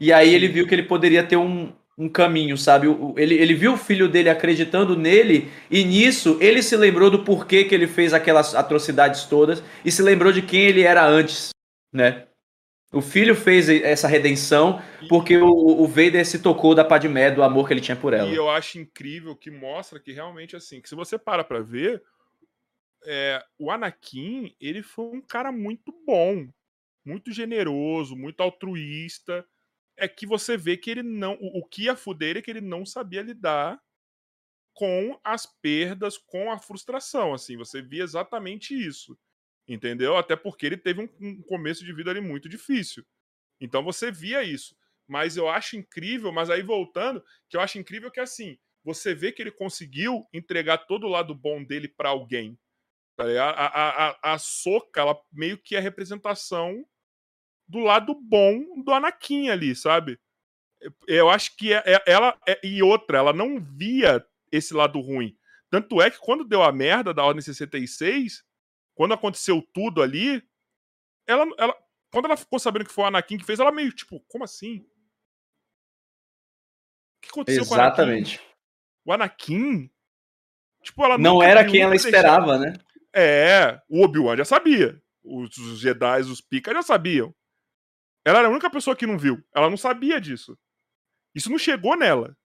E 0.00 0.12
aí 0.12 0.32
ele 0.32 0.48
viu 0.48 0.66
que 0.66 0.74
ele 0.74 0.84
poderia 0.84 1.26
ter 1.26 1.36
um, 1.36 1.72
um 2.02 2.08
caminho, 2.08 2.56
sabe? 2.56 2.88
Ele, 3.16 3.34
ele 3.34 3.54
viu 3.54 3.74
o 3.74 3.76
filho 3.76 4.08
dele 4.08 4.28
acreditando 4.28 4.96
nele, 4.96 5.50
e 5.70 5.84
nisso 5.84 6.36
ele 6.40 6.62
se 6.62 6.76
lembrou 6.76 7.10
do 7.10 7.24
porquê 7.24 7.64
que 7.64 7.74
ele 7.74 7.86
fez 7.86 8.12
aquelas 8.12 8.54
atrocidades 8.54 9.24
todas, 9.24 9.62
e 9.84 9.90
se 9.90 10.02
lembrou 10.02 10.32
de 10.32 10.42
quem 10.42 10.62
ele 10.62 10.82
era 10.82 11.06
antes, 11.06 11.50
né? 11.92 12.26
O 12.92 13.00
filho 13.00 13.34
fez 13.34 13.70
essa 13.70 14.06
redenção 14.06 14.82
porque 15.08 15.38
o, 15.38 15.48
o 15.48 15.86
Vader 15.86 16.26
se 16.26 16.42
tocou 16.42 16.74
da 16.74 16.84
Padmé, 16.84 17.30
do 17.30 17.42
amor 17.42 17.66
que 17.66 17.72
ele 17.72 17.80
tinha 17.80 17.96
por 17.96 18.12
ela. 18.12 18.28
E 18.28 18.34
eu 18.34 18.50
acho 18.50 18.78
incrível 18.78 19.34
que 19.34 19.50
mostra 19.50 19.98
que 19.98 20.12
realmente 20.12 20.54
assim, 20.54 20.78
que 20.78 20.88
se 20.90 20.94
você 20.94 21.16
para 21.16 21.42
pra 21.42 21.60
ver, 21.60 22.02
é, 23.06 23.42
o 23.58 23.70
Anakin, 23.70 24.54
ele 24.60 24.82
foi 24.82 25.06
um 25.06 25.22
cara 25.22 25.50
muito 25.50 25.90
bom, 26.06 26.46
muito 27.02 27.32
generoso, 27.32 28.14
muito 28.14 28.42
altruísta. 28.42 29.46
É 30.02 30.08
que 30.08 30.26
você 30.26 30.56
vê 30.56 30.76
que 30.76 30.90
ele 30.90 31.02
não, 31.02 31.34
o, 31.40 31.60
o 31.60 31.64
que 31.64 31.84
ia 31.84 31.94
fuder 31.94 32.36
é 32.36 32.42
que 32.42 32.50
ele 32.50 32.60
não 32.60 32.84
sabia 32.84 33.22
lidar 33.22 33.80
com 34.74 35.20
as 35.22 35.46
perdas, 35.46 36.18
com 36.18 36.50
a 36.50 36.58
frustração, 36.58 37.34
assim, 37.34 37.56
você 37.56 37.82
via 37.82 38.02
exatamente 38.02 38.74
isso. 38.74 39.16
Entendeu? 39.68 40.16
Até 40.16 40.34
porque 40.34 40.66
ele 40.66 40.76
teve 40.76 41.02
um, 41.02 41.08
um 41.20 41.42
começo 41.42 41.84
de 41.84 41.92
vida 41.92 42.10
ali 42.10 42.20
muito 42.20 42.48
difícil. 42.48 43.04
Então 43.60 43.84
você 43.84 44.10
via 44.10 44.42
isso. 44.42 44.76
Mas 45.06 45.36
eu 45.36 45.48
acho 45.48 45.76
incrível, 45.76 46.32
mas 46.32 46.50
aí 46.50 46.62
voltando, 46.62 47.22
que 47.48 47.56
eu 47.56 47.60
acho 47.60 47.78
incrível 47.78 48.10
que 48.10 48.18
assim, 48.18 48.58
você 48.82 49.14
vê 49.14 49.30
que 49.30 49.40
ele 49.40 49.52
conseguiu 49.52 50.26
entregar 50.32 50.78
todo 50.78 51.06
o 51.06 51.10
lado 51.10 51.34
bom 51.34 51.62
dele 51.62 51.86
pra 51.86 52.08
alguém. 52.08 52.58
Tá? 53.16 53.24
A, 53.24 53.50
a, 53.50 54.08
a, 54.08 54.34
a 54.34 54.38
Soca, 54.38 55.00
ela 55.00 55.16
meio 55.32 55.58
que 55.58 55.76
é 55.76 55.78
a 55.78 55.82
representação 55.82 56.84
do 57.72 57.78
lado 57.78 58.14
bom 58.14 58.82
do 58.84 58.92
Anakin 58.92 59.48
ali, 59.48 59.74
sabe? 59.74 60.20
Eu 61.06 61.30
acho 61.30 61.56
que 61.56 61.72
é- 61.72 61.82
é- 61.86 62.02
ela 62.06 62.38
é- 62.46 62.60
e 62.62 62.82
outra, 62.82 63.16
ela 63.16 63.32
não 63.32 63.58
via 63.58 64.24
esse 64.50 64.74
lado 64.74 65.00
ruim. 65.00 65.34
Tanto 65.70 66.02
é 66.02 66.10
que 66.10 66.18
quando 66.18 66.44
deu 66.44 66.62
a 66.62 66.70
merda 66.70 67.14
da 67.14 67.24
Ordem 67.24 67.40
66, 67.40 68.44
quando 68.94 69.14
aconteceu 69.14 69.66
tudo 69.72 70.02
ali, 70.02 70.46
ela, 71.26 71.46
ela 71.56 71.74
quando 72.10 72.26
ela 72.26 72.36
ficou 72.36 72.58
sabendo 72.58 72.84
que 72.84 72.92
foi 72.92 73.04
o 73.04 73.06
Anakin 73.06 73.38
que 73.38 73.44
fez, 73.46 73.58
ela 73.58 73.72
meio 73.72 73.90
tipo, 73.90 74.20
como 74.28 74.44
assim? 74.44 74.80
O 77.16 77.22
que 77.22 77.30
aconteceu 77.30 77.64
com 77.64 77.74
o 77.74 77.74
Anakin? 77.80 78.02
Exatamente. 78.02 78.40
O 79.02 79.12
Anakin? 79.14 79.90
Tipo, 80.82 81.04
ela 81.04 81.16
Não 81.16 81.42
era 81.42 81.64
quem 81.64 81.80
ela 81.80 81.96
esperava, 81.96 82.58
né? 82.58 82.74
É, 83.14 83.80
o 83.88 84.04
Obi-Wan 84.04 84.36
já 84.36 84.44
sabia. 84.44 85.00
Os, 85.24 85.56
os 85.56 85.78
Jedi, 85.80 86.20
os 86.22 86.42
Pika 86.42 86.74
já 86.74 86.82
sabiam. 86.82 87.34
Ela 88.24 88.40
era 88.40 88.48
a 88.48 88.50
única 88.50 88.70
pessoa 88.70 88.96
que 88.96 89.06
não 89.06 89.18
viu. 89.18 89.42
Ela 89.54 89.68
não 89.68 89.76
sabia 89.76 90.20
disso. 90.20 90.58
Isso 91.34 91.50
não 91.50 91.58
chegou 91.58 91.96
nela. 91.96 92.36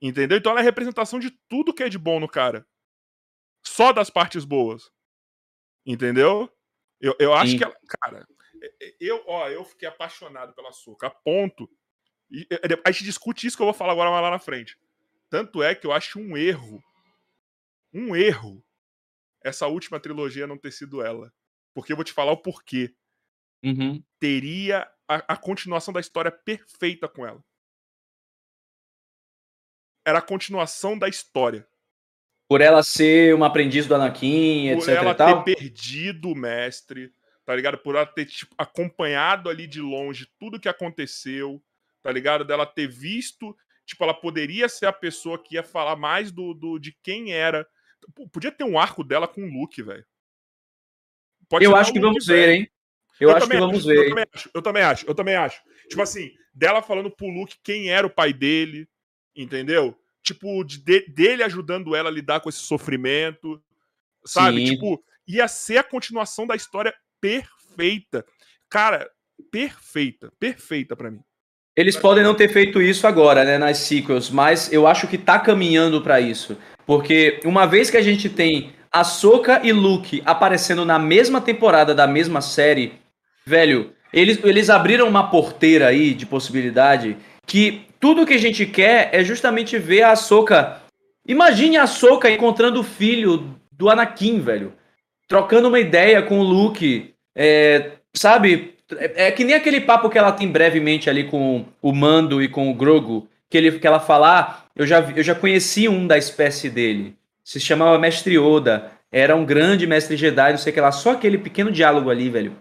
Entendeu? 0.00 0.38
Então 0.38 0.52
ela 0.52 0.60
é 0.60 0.62
a 0.62 0.64
representação 0.64 1.18
de 1.18 1.30
tudo 1.48 1.74
que 1.74 1.82
é 1.82 1.88
de 1.88 1.98
bom 1.98 2.20
no 2.20 2.28
cara. 2.28 2.66
Só 3.64 3.92
das 3.92 4.08
partes 4.08 4.44
boas. 4.44 4.90
Entendeu? 5.84 6.50
Eu, 7.00 7.14
eu 7.18 7.34
acho 7.34 7.52
Sim. 7.52 7.58
que 7.58 7.64
ela. 7.64 7.76
Cara, 8.00 8.26
eu, 9.00 9.22
ó, 9.26 9.48
eu 9.48 9.64
fiquei 9.64 9.88
apaixonado 9.88 10.54
pela 10.54 10.72
Soca. 10.72 11.08
A 11.08 11.10
ponto. 11.10 11.68
E, 12.30 12.46
a 12.84 12.90
gente 12.90 13.04
discute 13.04 13.46
isso 13.46 13.56
que 13.56 13.62
eu 13.62 13.66
vou 13.66 13.74
falar 13.74 13.92
agora 13.92 14.10
mais 14.10 14.22
lá 14.22 14.30
na 14.30 14.38
frente. 14.38 14.78
Tanto 15.28 15.62
é 15.62 15.74
que 15.74 15.86
eu 15.86 15.92
acho 15.92 16.18
um 16.18 16.36
erro. 16.36 16.82
Um 17.92 18.14
erro 18.14 18.64
essa 19.42 19.66
última 19.66 20.00
trilogia 20.00 20.46
não 20.46 20.58
ter 20.58 20.72
sido 20.72 21.02
ela. 21.02 21.32
Porque 21.74 21.92
eu 21.92 21.96
vou 21.96 22.04
te 22.04 22.12
falar 22.12 22.32
o 22.32 22.42
porquê. 22.42 22.94
Uhum. 23.62 24.02
Teria 24.18 24.88
a, 25.08 25.34
a 25.34 25.36
continuação 25.36 25.92
da 25.92 26.00
história 26.00 26.30
perfeita 26.30 27.08
com 27.08 27.26
ela. 27.26 27.42
Era 30.06 30.18
a 30.18 30.22
continuação 30.22 30.98
da 30.98 31.08
história. 31.08 31.66
Por 32.48 32.60
ela 32.60 32.82
ser 32.82 33.34
uma 33.34 33.46
aprendiz 33.46 33.86
do 33.86 33.94
Anakin, 33.94 34.74
Por 34.74 34.78
etc 34.78 34.88
ela 34.88 35.10
e 35.10 35.14
tal. 35.14 35.44
ter 35.44 35.56
perdido 35.56 36.30
o 36.30 36.34
mestre, 36.34 37.12
tá 37.44 37.54
ligado? 37.54 37.76
Por 37.78 37.94
ela 37.94 38.06
ter 38.06 38.24
tipo, 38.24 38.54
acompanhado 38.56 39.50
ali 39.50 39.66
de 39.66 39.80
longe 39.80 40.26
tudo 40.38 40.58
que 40.58 40.68
aconteceu, 40.68 41.62
tá 42.02 42.10
ligado? 42.10 42.44
Dela 42.44 42.64
ter 42.64 42.86
visto 42.86 43.54
Tipo, 43.88 44.04
ela 44.04 44.12
poderia 44.12 44.68
ser 44.68 44.84
a 44.84 44.92
pessoa 44.92 45.42
que 45.42 45.54
ia 45.54 45.62
falar 45.62 45.96
mais 45.96 46.30
do, 46.30 46.52
do 46.52 46.78
de 46.78 46.92
quem 47.02 47.32
era. 47.32 47.66
Podia 48.30 48.52
ter 48.52 48.62
um 48.62 48.78
arco 48.78 49.02
dela 49.02 49.26
com 49.26 49.40
o 49.42 49.50
Luke, 49.50 49.82
velho. 49.82 50.04
Eu 51.58 51.74
acho 51.74 51.90
que 51.90 51.98
vamos 51.98 52.26
ver, 52.26 52.50
hein? 52.50 52.70
Eu, 53.20 53.30
eu 53.30 53.36
acho 53.36 53.48
que 53.48 53.56
vamos 53.56 53.78
acho, 53.78 53.86
ver. 53.86 53.98
Eu 53.98 54.08
também, 54.08 54.24
acho, 54.32 54.50
eu 54.54 54.62
também 54.62 54.82
acho, 54.82 55.06
eu 55.06 55.14
também 55.14 55.34
acho. 55.36 55.62
Tipo 55.88 56.02
assim, 56.02 56.30
dela 56.54 56.82
falando 56.82 57.10
pro 57.10 57.28
Luke 57.28 57.56
quem 57.62 57.90
era 57.90 58.06
o 58.06 58.10
pai 58.10 58.32
dele, 58.32 58.88
entendeu? 59.34 59.96
Tipo, 60.22 60.62
de, 60.64 60.78
dele 61.08 61.42
ajudando 61.42 61.94
ela 61.94 62.08
a 62.08 62.12
lidar 62.12 62.40
com 62.40 62.48
esse 62.48 62.58
sofrimento, 62.58 63.62
sabe? 64.24 64.66
Sim. 64.66 64.74
Tipo, 64.74 65.02
ia 65.26 65.48
ser 65.48 65.78
a 65.78 65.84
continuação 65.84 66.46
da 66.46 66.54
história 66.54 66.94
perfeita. 67.20 68.24
Cara, 68.68 69.08
perfeita, 69.50 70.32
perfeita 70.38 70.96
para 70.96 71.10
mim. 71.10 71.20
Eles 71.76 71.96
podem 71.96 72.24
não 72.24 72.34
ter 72.34 72.48
feito 72.52 72.82
isso 72.82 73.06
agora, 73.06 73.44
né, 73.44 73.56
nas 73.56 73.78
sequels, 73.78 74.30
mas 74.30 74.72
eu 74.72 74.84
acho 74.84 75.06
que 75.06 75.16
tá 75.16 75.38
caminhando 75.38 76.02
para 76.02 76.20
isso. 76.20 76.58
Porque 76.84 77.40
uma 77.44 77.66
vez 77.66 77.88
que 77.88 77.96
a 77.96 78.02
gente 78.02 78.28
tem 78.28 78.72
Ahsoka 78.90 79.60
e 79.62 79.72
Luke 79.72 80.20
aparecendo 80.26 80.84
na 80.84 80.98
mesma 80.98 81.40
temporada 81.40 81.94
da 81.94 82.06
mesma 82.06 82.40
série, 82.40 82.94
velho, 83.48 83.92
eles, 84.12 84.38
eles 84.44 84.70
abriram 84.70 85.08
uma 85.08 85.30
porteira 85.30 85.88
aí 85.88 86.12
de 86.12 86.26
possibilidade 86.26 87.16
que 87.46 87.86
tudo 87.98 88.26
que 88.26 88.34
a 88.34 88.38
gente 88.38 88.66
quer 88.66 89.08
é 89.12 89.24
justamente 89.24 89.78
ver 89.78 90.02
a 90.02 90.12
Ahsoka. 90.12 90.82
Imagine 91.26 91.78
a 91.78 91.84
Ahsoka 91.84 92.30
encontrando 92.30 92.80
o 92.80 92.84
filho 92.84 93.54
do 93.72 93.88
Anakin, 93.88 94.40
velho. 94.40 94.74
Trocando 95.26 95.68
uma 95.68 95.80
ideia 95.80 96.22
com 96.22 96.38
o 96.38 96.42
Luke. 96.42 97.14
É, 97.34 97.92
sabe? 98.14 98.74
É, 98.96 99.26
é, 99.26 99.30
que 99.30 99.44
nem 99.44 99.54
aquele 99.54 99.80
papo 99.80 100.10
que 100.10 100.18
ela 100.18 100.32
tem 100.32 100.48
brevemente 100.48 101.08
ali 101.08 101.24
com 101.24 101.64
o 101.80 101.92
Mando 101.92 102.42
e 102.42 102.48
com 102.48 102.70
o 102.70 102.74
Grogu. 102.74 103.26
Que, 103.50 103.56
ele, 103.56 103.78
que 103.78 103.86
ela 103.86 103.98
fala, 104.00 104.40
ah, 104.40 104.64
eu 104.76 104.86
já, 104.86 105.00
eu 105.16 105.22
já 105.22 105.34
conheci 105.34 105.88
um 105.88 106.06
da 106.06 106.18
espécie 106.18 106.68
dele. 106.68 107.14
Se 107.42 107.58
chamava 107.58 107.98
Mestre 107.98 108.38
Oda. 108.38 108.92
Era 109.10 109.34
um 109.34 109.44
grande 109.44 109.86
mestre 109.86 110.18
Jedi, 110.18 110.50
não 110.50 110.58
sei 110.58 110.70
o 110.70 110.74
que 110.74 110.80
lá. 110.80 110.92
Só 110.92 111.12
aquele 111.12 111.38
pequeno 111.38 111.72
diálogo 111.72 112.10
ali, 112.10 112.28
velho. 112.28 112.56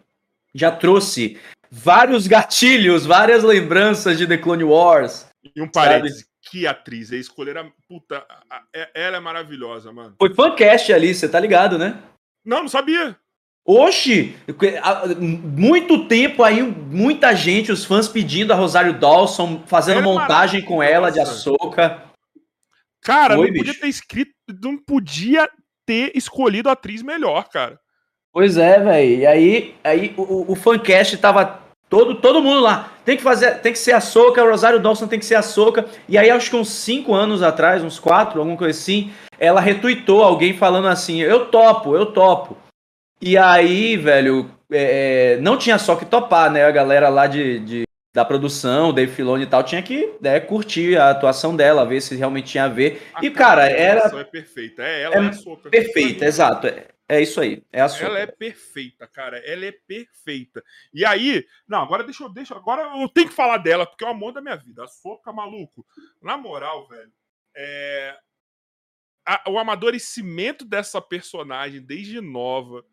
Já 0.57 0.71
trouxe 0.71 1.39
vários 1.69 2.27
gatilhos, 2.27 3.05
várias 3.05 3.43
lembranças 3.43 4.17
de 4.17 4.25
The 4.25 4.37
Clone 4.37 4.63
Wars. 4.63 5.27
E 5.55 5.61
um 5.61 5.67
parênteses, 5.67 6.25
que 6.49 6.65
atriz. 6.65 7.11
É 7.11 7.17
escolher 7.17 7.57
a. 7.57 7.69
Puta, 7.87 8.25
é, 8.73 8.89
ela 8.93 9.17
é 9.17 9.19
maravilhosa, 9.19 9.91
mano. 9.91 10.15
Foi 10.17 10.33
fancast 10.33 10.91
ali, 10.91 11.13
você 11.13 11.29
tá 11.29 11.39
ligado, 11.39 11.77
né? 11.77 12.01
Não, 12.43 12.61
não 12.61 12.69
sabia. 12.69 13.17
Oxi! 13.65 14.37
Muito 15.19 16.07
tempo 16.07 16.41
aí, 16.41 16.63
muita 16.63 17.35
gente, 17.35 17.69
os 17.69 17.83
fãs 17.83 18.07
pedindo 18.07 18.53
a 18.53 18.55
Rosário 18.55 18.97
Dawson, 18.97 19.61
fazendo 19.67 19.99
ela 19.99 20.09
é 20.09 20.13
montagem 20.13 20.61
é 20.61 20.63
com 20.63 20.81
ela 20.81 21.09
de 21.09 21.19
açúcar. 21.19 22.05
Cara, 23.01 23.35
não 23.35 23.45
podia 23.45 23.77
ter 23.77 23.87
escrito, 23.87 24.31
não 24.61 24.77
podia 24.77 25.49
ter 25.85 26.13
escolhido 26.15 26.69
a 26.69 26.73
atriz 26.73 27.01
melhor, 27.01 27.49
cara. 27.49 27.77
Pois 28.37 28.55
é, 28.55 28.79
velho. 28.79 29.21
E 29.21 29.25
aí, 29.25 29.75
aí 29.83 30.13
o, 30.15 30.51
o 30.51 30.55
fancast 30.55 31.17
tava 31.17 31.59
todo, 31.89 32.13
todo 32.21 32.39
mundo 32.39 32.61
lá. 32.61 32.91
Tem 33.03 33.17
que 33.17 33.23
fazer, 33.23 33.61
tem 33.61 33.73
que 33.73 33.79
ser 33.79 33.93
a 33.93 33.99
Soca, 33.99 34.43
o 34.43 34.47
Rosário 34.47 34.79
Dawson 34.79 35.07
tem 35.07 35.17
que 35.17 35.25
ser 35.25 35.33
a 35.33 35.41
Soca. 35.41 35.87
E 36.07 36.19
aí, 36.19 36.29
acho 36.29 36.51
que 36.51 36.55
uns 36.55 36.69
5 36.69 37.15
anos 37.15 37.41
atrás, 37.41 37.83
uns 37.83 37.97
4, 37.97 38.39
alguma 38.39 38.55
coisa 38.55 38.79
assim, 38.79 39.11
ela 39.39 39.59
retuitou 39.59 40.21
alguém 40.21 40.53
falando 40.53 40.87
assim: 40.87 41.19
Eu 41.19 41.45
topo, 41.47 41.95
eu 41.95 42.05
topo. 42.05 42.55
E 43.19 43.35
aí, 43.35 43.97
velho, 43.97 44.51
é, 44.71 45.37
é 45.37 45.41
não 45.41 45.57
tinha 45.57 45.79
só 45.79 45.95
que 45.95 46.05
topar, 46.05 46.51
né? 46.51 46.63
A 46.63 46.69
galera 46.69 47.09
lá 47.09 47.25
de, 47.25 47.59
de 47.61 47.83
da 48.13 48.23
produção, 48.23 48.93
Dave 48.93 49.11
Filoni 49.11 49.45
e 49.45 49.47
tal, 49.47 49.63
tinha 49.63 49.81
que 49.81 50.13
né, 50.21 50.39
curtir 50.39 50.95
a 50.95 51.09
atuação 51.09 51.55
dela, 51.55 51.87
ver 51.87 52.01
se 52.01 52.15
realmente 52.15 52.51
tinha 52.51 52.65
a 52.65 52.69
ver. 52.69 53.01
A 53.15 53.25
e, 53.25 53.31
cara, 53.31 53.67
era. 53.67 54.11
é 54.15 54.23
perfeita. 54.23 54.83
É 54.83 55.01
ela, 55.01 55.15
é, 55.15 55.17
é 55.17 55.21
a 55.21 55.33
Soca. 55.33 55.71
Perfeita, 55.71 56.23
exato. 56.23 56.67
É, 56.67 56.85
é 57.09 57.21
isso 57.21 57.39
aí. 57.39 57.65
É 57.71 57.81
a 57.81 57.85
Ela 57.85 58.19
é 58.19 58.27
perfeita, 58.27 59.07
cara. 59.07 59.37
Ela 59.39 59.65
é 59.65 59.71
perfeita. 59.71 60.63
E 60.93 61.05
aí, 61.05 61.47
não, 61.67 61.81
agora 61.81 62.03
deixa 62.03 62.23
eu, 62.23 62.29
deixa, 62.29 62.55
agora 62.55 62.99
eu 62.99 63.07
tenho 63.07 63.29
que 63.29 63.35
falar 63.35 63.57
dela, 63.59 63.85
porque 63.85 64.03
é 64.03 64.07
o 64.07 64.11
amor 64.11 64.33
da 64.33 64.41
minha 64.41 64.57
vida. 64.57 64.83
A 64.83 64.87
Soca, 64.87 65.31
maluco. 65.31 65.85
Na 66.21 66.37
moral, 66.37 66.87
velho, 66.87 67.13
é... 67.55 68.19
A, 69.25 69.49
o 69.49 69.57
amadurecimento 69.57 70.65
dessa 70.65 71.01
personagem 71.01 71.81
desde 71.81 72.21
nova, 72.21 72.85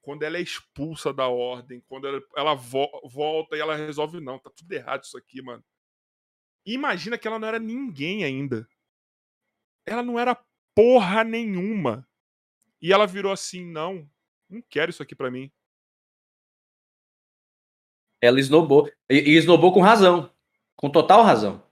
quando 0.00 0.22
ela 0.22 0.36
é 0.36 0.40
expulsa 0.40 1.12
da 1.12 1.28
ordem, 1.28 1.82
quando 1.88 2.06
ela, 2.06 2.22
ela 2.36 2.54
vo, 2.54 2.88
volta 3.04 3.56
e 3.56 3.60
ela 3.60 3.74
resolve, 3.76 4.20
não, 4.20 4.38
tá 4.38 4.50
tudo 4.54 4.72
errado 4.72 5.04
isso 5.04 5.16
aqui, 5.16 5.42
mano. 5.42 5.64
Imagina 6.66 7.18
que 7.18 7.26
ela 7.26 7.38
não 7.38 7.48
era 7.48 7.58
ninguém 7.58 8.24
ainda. 8.24 8.66
Ela 9.86 10.02
não 10.02 10.18
era 10.18 10.38
porra 10.74 11.22
nenhuma. 11.24 12.06
E 12.84 12.92
ela 12.92 13.06
virou 13.06 13.32
assim: 13.32 13.64
não, 13.64 14.06
não 14.48 14.62
quero 14.68 14.90
isso 14.90 15.02
aqui 15.02 15.14
para 15.14 15.30
mim. 15.30 15.50
Ela 18.20 18.38
esnobou. 18.38 18.90
E, 19.08 19.32
e 19.32 19.36
esnobou 19.38 19.72
com 19.72 19.80
razão. 19.80 20.30
Com 20.76 20.90
total 20.90 21.22
razão. 21.22 21.62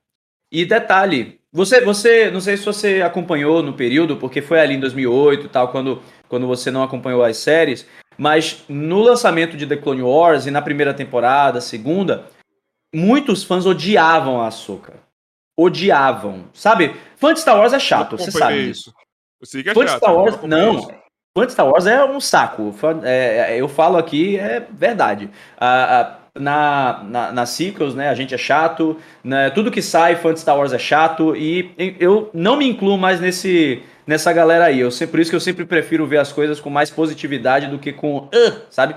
E 0.50 0.64
detalhe, 0.64 1.38
você, 1.52 1.82
você, 1.82 2.30
não 2.30 2.40
sei 2.40 2.56
se 2.56 2.64
você 2.64 3.02
acompanhou 3.02 3.62
no 3.62 3.74
período, 3.74 4.16
porque 4.16 4.40
foi 4.40 4.58
ali 4.58 4.74
em 4.74 4.80
2008 4.80 5.50
tal, 5.50 5.70
quando, 5.70 6.02
quando 6.28 6.46
você 6.46 6.70
não 6.70 6.82
acompanhou 6.82 7.22
as 7.22 7.36
séries, 7.36 7.86
mas 8.16 8.64
no 8.66 9.02
lançamento 9.02 9.54
de 9.54 9.66
The 9.66 9.76
Clone 9.76 10.02
Wars 10.02 10.46
e 10.46 10.50
na 10.50 10.62
primeira 10.62 10.94
temporada, 10.94 11.60
segunda, 11.60 12.26
muitos 12.94 13.44
fãs 13.44 13.66
odiavam 13.66 14.40
a 14.40 14.46
Ahsoka. 14.46 14.94
Odiavam. 15.58 16.48
Sabe? 16.54 16.96
Fã 17.16 17.34
de 17.34 17.40
Star 17.40 17.58
Wars 17.58 17.74
é 17.74 17.78
chato, 17.78 18.16
você 18.16 18.30
sabe 18.30 18.68
disso. 18.68 18.94
Que 19.62 19.68
é 19.68 19.74
Fã 19.74 19.84
de 19.84 19.90
Star 19.90 20.14
Wars, 20.14 20.40
não. 20.42 21.01
Fã 21.37 21.47
de 21.47 21.53
Star 21.53 21.66
Wars 21.66 21.87
é 21.87 22.05
um 22.05 22.20
saco. 22.20 22.74
É, 23.05 23.55
é, 23.55 23.61
eu 23.61 23.66
falo 23.66 23.97
aqui, 23.97 24.37
é 24.37 24.66
verdade. 24.70 25.30
na, 26.39 27.03
na, 27.05 27.33
nas 27.33 27.51
sequels, 27.51 27.95
né, 27.95 28.11
a 28.11 28.14
gente 28.14 28.35
é 28.35 28.39
chato. 28.39 28.99
Né, 29.24 29.49
tudo 29.51 29.70
que 29.70 29.80
sai, 29.80 30.16
fã 30.16 30.35
de 30.35 30.41
Star 30.41 30.59
Wars 30.59 30.74
é 30.74 30.78
chato. 30.78 31.35
E 31.35 31.74
eu 31.99 32.28
não 32.35 32.57
me 32.57 32.68
incluo 32.68 32.99
mais 32.99 33.18
nesse, 33.18 33.83
nessa 34.07 34.30
galera 34.30 34.66
aí. 34.66 34.80
Eu, 34.80 34.91
por 35.11 35.20
isso 35.20 35.30
que 35.30 35.37
eu 35.37 35.41
sempre 35.41 35.64
prefiro 35.64 36.07
ver 36.07 36.18
as 36.18 36.33
coisas 36.33 36.61
com 36.61 36.68
mais 36.68 36.91
positividade 36.91 37.66
do 37.66 37.78
que 37.78 37.93
com. 37.93 38.18
Uh, 38.18 38.61
sabe? 38.68 38.95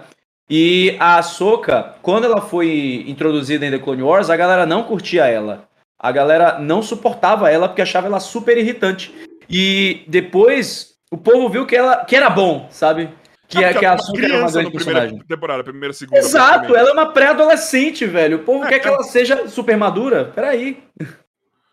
E 0.50 0.96
a 1.00 1.18
Ahsoka, 1.18 1.96
quando 2.02 2.26
ela 2.26 2.42
foi 2.42 3.06
introduzida 3.08 3.66
em 3.66 3.72
The 3.72 3.80
Clone 3.80 4.04
Wars, 4.04 4.30
a 4.30 4.36
galera 4.36 4.66
não 4.66 4.84
curtia 4.84 5.26
ela. 5.26 5.68
A 5.98 6.12
galera 6.12 6.60
não 6.60 6.82
suportava 6.82 7.50
ela 7.50 7.70
porque 7.70 7.82
achava 7.82 8.08
ela 8.08 8.20
super 8.20 8.58
irritante. 8.58 9.14
E 9.50 10.04
depois 10.08 10.95
o 11.12 11.18
povo 11.18 11.50
viu 11.50 11.66
que, 11.66 11.76
ela, 11.76 12.04
que 12.04 12.16
era 12.16 12.30
bom, 12.30 12.68
sabe? 12.72 13.10
Que, 13.48 13.64
é, 13.64 13.74
que 13.74 13.86
a 13.86 13.94
Asuka 13.94 14.26
era 14.26 14.40
uma 14.40 14.52
grande 14.52 14.72
personagem. 14.72 15.20
temporada, 15.20 15.64
primeira, 15.64 15.94
segunda. 15.94 16.18
Exato, 16.18 16.76
ela 16.76 16.90
é 16.90 16.94
uma 16.94 17.14
pré-adolescente, 17.14 18.06
velho. 18.06 18.38
O 18.38 18.44
povo 18.44 18.66
é, 18.66 18.70
quer 18.70 18.80
que 18.80 18.88
ela... 18.88 18.98
ela 18.98 19.06
seja 19.06 19.48
super 19.48 19.78
madura. 19.78 20.32
Peraí. 20.34 20.84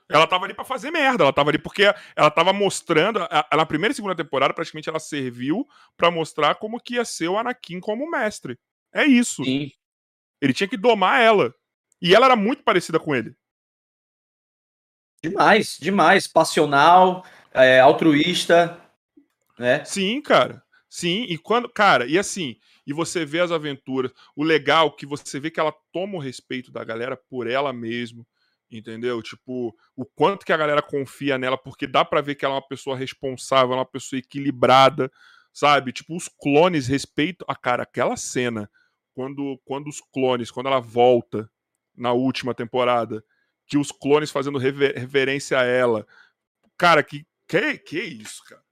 Ela 0.08 0.26
tava 0.26 0.44
ali 0.44 0.52
pra 0.52 0.64
fazer 0.64 0.90
merda. 0.90 1.24
Ela 1.24 1.32
tava 1.32 1.50
ali 1.50 1.58
porque 1.58 1.92
ela 2.14 2.30
tava 2.30 2.52
mostrando. 2.52 3.20
Na 3.50 3.64
primeira 3.64 3.92
e 3.92 3.94
segunda 3.94 4.14
temporada, 4.14 4.52
praticamente, 4.52 4.90
ela 4.90 5.00
serviu 5.00 5.66
para 5.96 6.10
mostrar 6.10 6.56
como 6.56 6.78
que 6.78 6.96
ia 6.96 7.04
ser 7.04 7.28
o 7.28 7.38
Anakin 7.38 7.80
como 7.80 8.10
mestre. 8.10 8.58
É 8.92 9.04
isso. 9.04 9.42
Sim. 9.42 9.70
Ele 10.40 10.52
tinha 10.52 10.68
que 10.68 10.76
domar 10.76 11.22
ela. 11.22 11.54
E 12.00 12.14
ela 12.14 12.26
era 12.26 12.36
muito 12.36 12.62
parecida 12.62 13.00
com 13.00 13.14
ele. 13.14 13.34
Demais, 15.22 15.78
demais. 15.80 16.26
Passional, 16.26 17.24
é, 17.54 17.80
altruísta 17.80 18.81
né? 19.58 19.84
Sim, 19.84 20.20
cara. 20.20 20.62
Sim, 20.88 21.24
e 21.28 21.38
quando. 21.38 21.68
Cara, 21.70 22.06
e 22.06 22.18
assim, 22.18 22.56
e 22.86 22.92
você 22.92 23.24
vê 23.24 23.40
as 23.40 23.50
aventuras. 23.50 24.12
O 24.36 24.44
legal 24.44 24.88
é 24.88 24.90
que 24.98 25.06
você 25.06 25.40
vê 25.40 25.50
que 25.50 25.60
ela 25.60 25.74
toma 25.92 26.16
o 26.16 26.20
respeito 26.20 26.70
da 26.70 26.84
galera 26.84 27.16
por 27.16 27.46
ela 27.46 27.72
mesma. 27.72 28.26
Entendeu? 28.70 29.22
Tipo, 29.22 29.76
o 29.94 30.04
quanto 30.04 30.46
que 30.46 30.52
a 30.52 30.56
galera 30.56 30.80
confia 30.80 31.36
nela, 31.36 31.58
porque 31.58 31.86
dá 31.86 32.04
para 32.04 32.22
ver 32.22 32.34
que 32.34 32.44
ela 32.44 32.54
é 32.54 32.56
uma 32.56 32.66
pessoa 32.66 32.96
responsável, 32.96 33.74
uma 33.74 33.84
pessoa 33.84 34.18
equilibrada, 34.18 35.10
sabe? 35.52 35.92
Tipo, 35.92 36.16
os 36.16 36.28
clones 36.28 36.86
respeitam. 36.88 37.46
a 37.48 37.52
ah, 37.52 37.56
cara, 37.56 37.82
aquela 37.82 38.16
cena, 38.16 38.70
quando, 39.14 39.60
quando 39.64 39.88
os 39.88 40.00
clones, 40.00 40.50
quando 40.50 40.66
ela 40.68 40.80
volta 40.80 41.50
na 41.94 42.12
última 42.12 42.54
temporada, 42.54 43.22
que 43.66 43.76
os 43.76 43.92
clones 43.92 44.30
fazendo 44.30 44.58
rever, 44.58 44.94
reverência 44.94 45.58
a 45.58 45.64
ela. 45.64 46.06
Cara, 46.78 47.02
que, 47.02 47.26
que, 47.46 47.78
que 47.78 48.00
isso, 48.00 48.42
cara? 48.44 48.62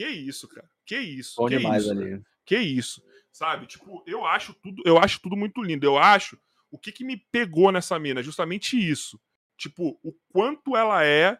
Que 0.00 0.08
isso, 0.08 0.48
cara? 0.48 0.66
Que 0.86 0.98
isso? 0.98 1.34
Bom 1.36 1.46
que 1.46 1.58
demais 1.58 1.82
isso, 1.82 1.92
ali. 1.92 2.22
Que 2.46 2.56
isso? 2.58 3.04
Sabe? 3.30 3.66
Tipo, 3.66 4.02
eu 4.06 4.24
acho 4.24 4.54
tudo, 4.54 4.82
eu 4.86 4.96
acho 4.96 5.20
tudo 5.20 5.36
muito 5.36 5.62
lindo. 5.62 5.84
Eu 5.84 5.98
acho 5.98 6.40
o 6.70 6.78
que 6.78 6.90
que 6.90 7.04
me 7.04 7.18
pegou 7.18 7.70
nessa 7.70 7.98
mina, 7.98 8.22
justamente 8.22 8.78
isso. 8.78 9.20
Tipo, 9.58 10.00
o 10.02 10.14
quanto 10.32 10.74
ela 10.74 11.04
é 11.04 11.38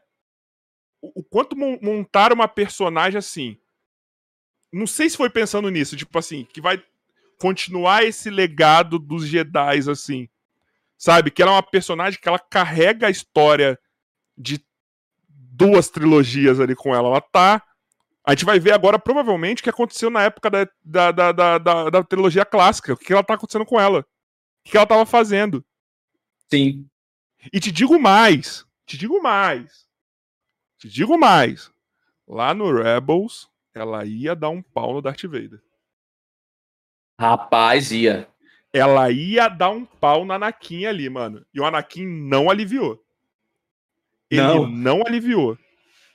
o, 1.01 1.21
o 1.21 1.25
quanto 1.25 1.57
montar 1.57 2.35
uma 2.35 2.47
personagem 2.47 3.17
assim. 3.17 3.59
Não 4.71 4.87
sei 4.87 5.09
se 5.09 5.17
foi 5.17 5.31
pensando 5.31 5.71
nisso, 5.71 5.97
tipo 5.97 6.19
assim, 6.19 6.45
que 6.45 6.61
vai 6.61 6.85
continuar 7.39 8.05
esse 8.05 8.29
legado 8.29 8.99
dos 8.99 9.27
Jedi 9.27 9.91
assim. 9.91 10.29
Sabe? 10.99 11.31
Que 11.31 11.41
ela 11.41 11.53
é 11.53 11.55
uma 11.55 11.63
personagem 11.63 12.21
que 12.21 12.29
ela 12.29 12.39
carrega 12.39 13.07
a 13.07 13.11
história 13.11 13.81
de 14.37 14.63
duas 15.27 15.89
trilogias 15.89 16.61
ali 16.61 16.77
com 16.77 16.95
ela. 16.95 17.09
Ela 17.09 17.23
tá. 17.23 17.67
A 18.25 18.33
gente 18.33 18.45
vai 18.45 18.61
ver 18.61 18.73
agora, 18.73 18.99
provavelmente, 18.99 19.61
o 19.61 19.63
que 19.63 19.71
aconteceu 19.71 20.11
na 20.11 20.23
época 20.23 20.51
da, 20.51 20.69
da, 20.85 21.11
da, 21.13 21.33
da, 21.33 21.59
da, 21.59 21.91
da 21.91 22.05
trilogia 22.05 22.45
clássica. 22.45 22.93
O 22.93 22.97
que 22.97 23.13
ela 23.13 23.25
tá 23.25 23.35
acontecendo 23.35 23.65
com 23.65 23.81
ela. 23.81 24.01
O 24.67 24.71
que 24.71 24.77
ela 24.77 24.87
tava 24.87 25.07
fazendo. 25.07 25.65
Sim. 26.51 26.87
E 27.53 27.59
te 27.59 27.73
digo 27.73 27.99
mais. 27.99 28.67
Te 28.85 28.99
digo 28.99 29.23
mais. 29.23 29.89
Te 30.79 30.89
digo 30.89 31.17
mais. 31.19 31.73
Lá 32.29 32.53
no 32.53 32.71
Rebels, 32.71 33.49
ela 33.75 34.05
ia 34.05 34.37
dar 34.37 34.51
um 34.51 34.63
pau 34.63 34.95
no 34.95 35.03
Darth 35.03 35.23
Vader. 35.23 35.63
Rapaz, 37.19 37.91
ia. 37.91 38.29
Ela 38.73 39.11
ia 39.11 39.49
dar 39.49 39.71
um 39.71 39.85
pau 39.85 40.25
na 40.25 40.35
Anakin 40.37 40.87
ali, 40.87 41.09
mano. 41.09 41.45
E 41.53 41.61
o 41.61 41.65
Anakin 41.65 42.07
não 42.07 42.49
aliviou. 42.49 43.03
Ele 44.31 44.43
Não. 44.43 44.67
não 44.69 45.03
aliviou. 45.07 45.59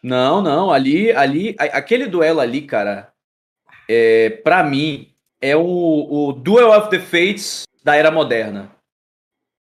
Não, 0.06 0.40
não, 0.40 0.70
ali, 0.72 1.12
ali, 1.12 1.56
aquele 1.58 2.06
duelo 2.06 2.40
ali, 2.40 2.62
cara, 2.62 3.10
é, 3.90 4.30
para 4.30 4.64
mim, 4.64 5.08
é 5.42 5.56
o, 5.58 6.28
o 6.28 6.32
Duel 6.32 6.70
of 6.78 6.92
the 6.92 7.00
Fates 7.00 7.64
da 7.84 7.96
era 7.96 8.12
moderna. 8.12 8.70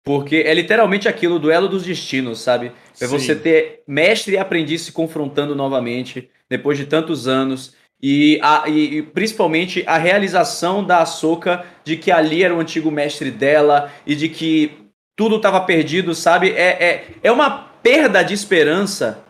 Porque 0.05 0.35
é 0.45 0.53
literalmente 0.53 1.07
aquilo, 1.09 1.37
o 1.37 1.39
duelo 1.39 1.67
dos 1.67 1.83
destinos, 1.83 2.39
sabe? 2.39 2.71
É 3.01 3.07
Sim. 3.07 3.07
você 3.07 3.35
ter 3.35 3.81
mestre 3.87 4.35
e 4.35 4.37
aprendiz 4.37 4.81
se 4.83 4.91
confrontando 4.91 5.55
novamente, 5.55 6.29
depois 6.47 6.77
de 6.77 6.85
tantos 6.85 7.27
anos. 7.27 7.75
E, 7.99 8.39
a- 8.43 8.65
e- 8.69 8.97
e 8.99 9.01
principalmente 9.01 9.83
a 9.87 9.97
realização 9.97 10.83
da 10.83 10.99
Ahsoka 10.99 11.65
de 11.83 11.97
que 11.97 12.11
ali 12.11 12.43
era 12.43 12.53
o 12.55 12.59
antigo 12.59 12.91
mestre 12.91 13.31
dela 13.31 13.91
e 14.05 14.13
de 14.15 14.29
que 14.29 14.71
tudo 15.15 15.37
estava 15.37 15.59
perdido, 15.61 16.13
sabe? 16.13 16.51
É, 16.51 16.83
é, 16.83 17.05
é 17.23 17.31
uma 17.31 17.49
perda 17.81 18.21
de 18.21 18.35
esperança 18.35 19.23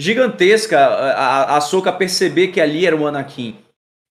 gigantesca 0.00 0.78
a, 0.78 1.12
a, 1.12 1.42
a 1.42 1.56
Ahsoka 1.56 1.92
perceber 1.92 2.48
que 2.48 2.60
ali 2.60 2.86
era 2.86 2.96
o 2.96 3.06
Anakin. 3.06 3.56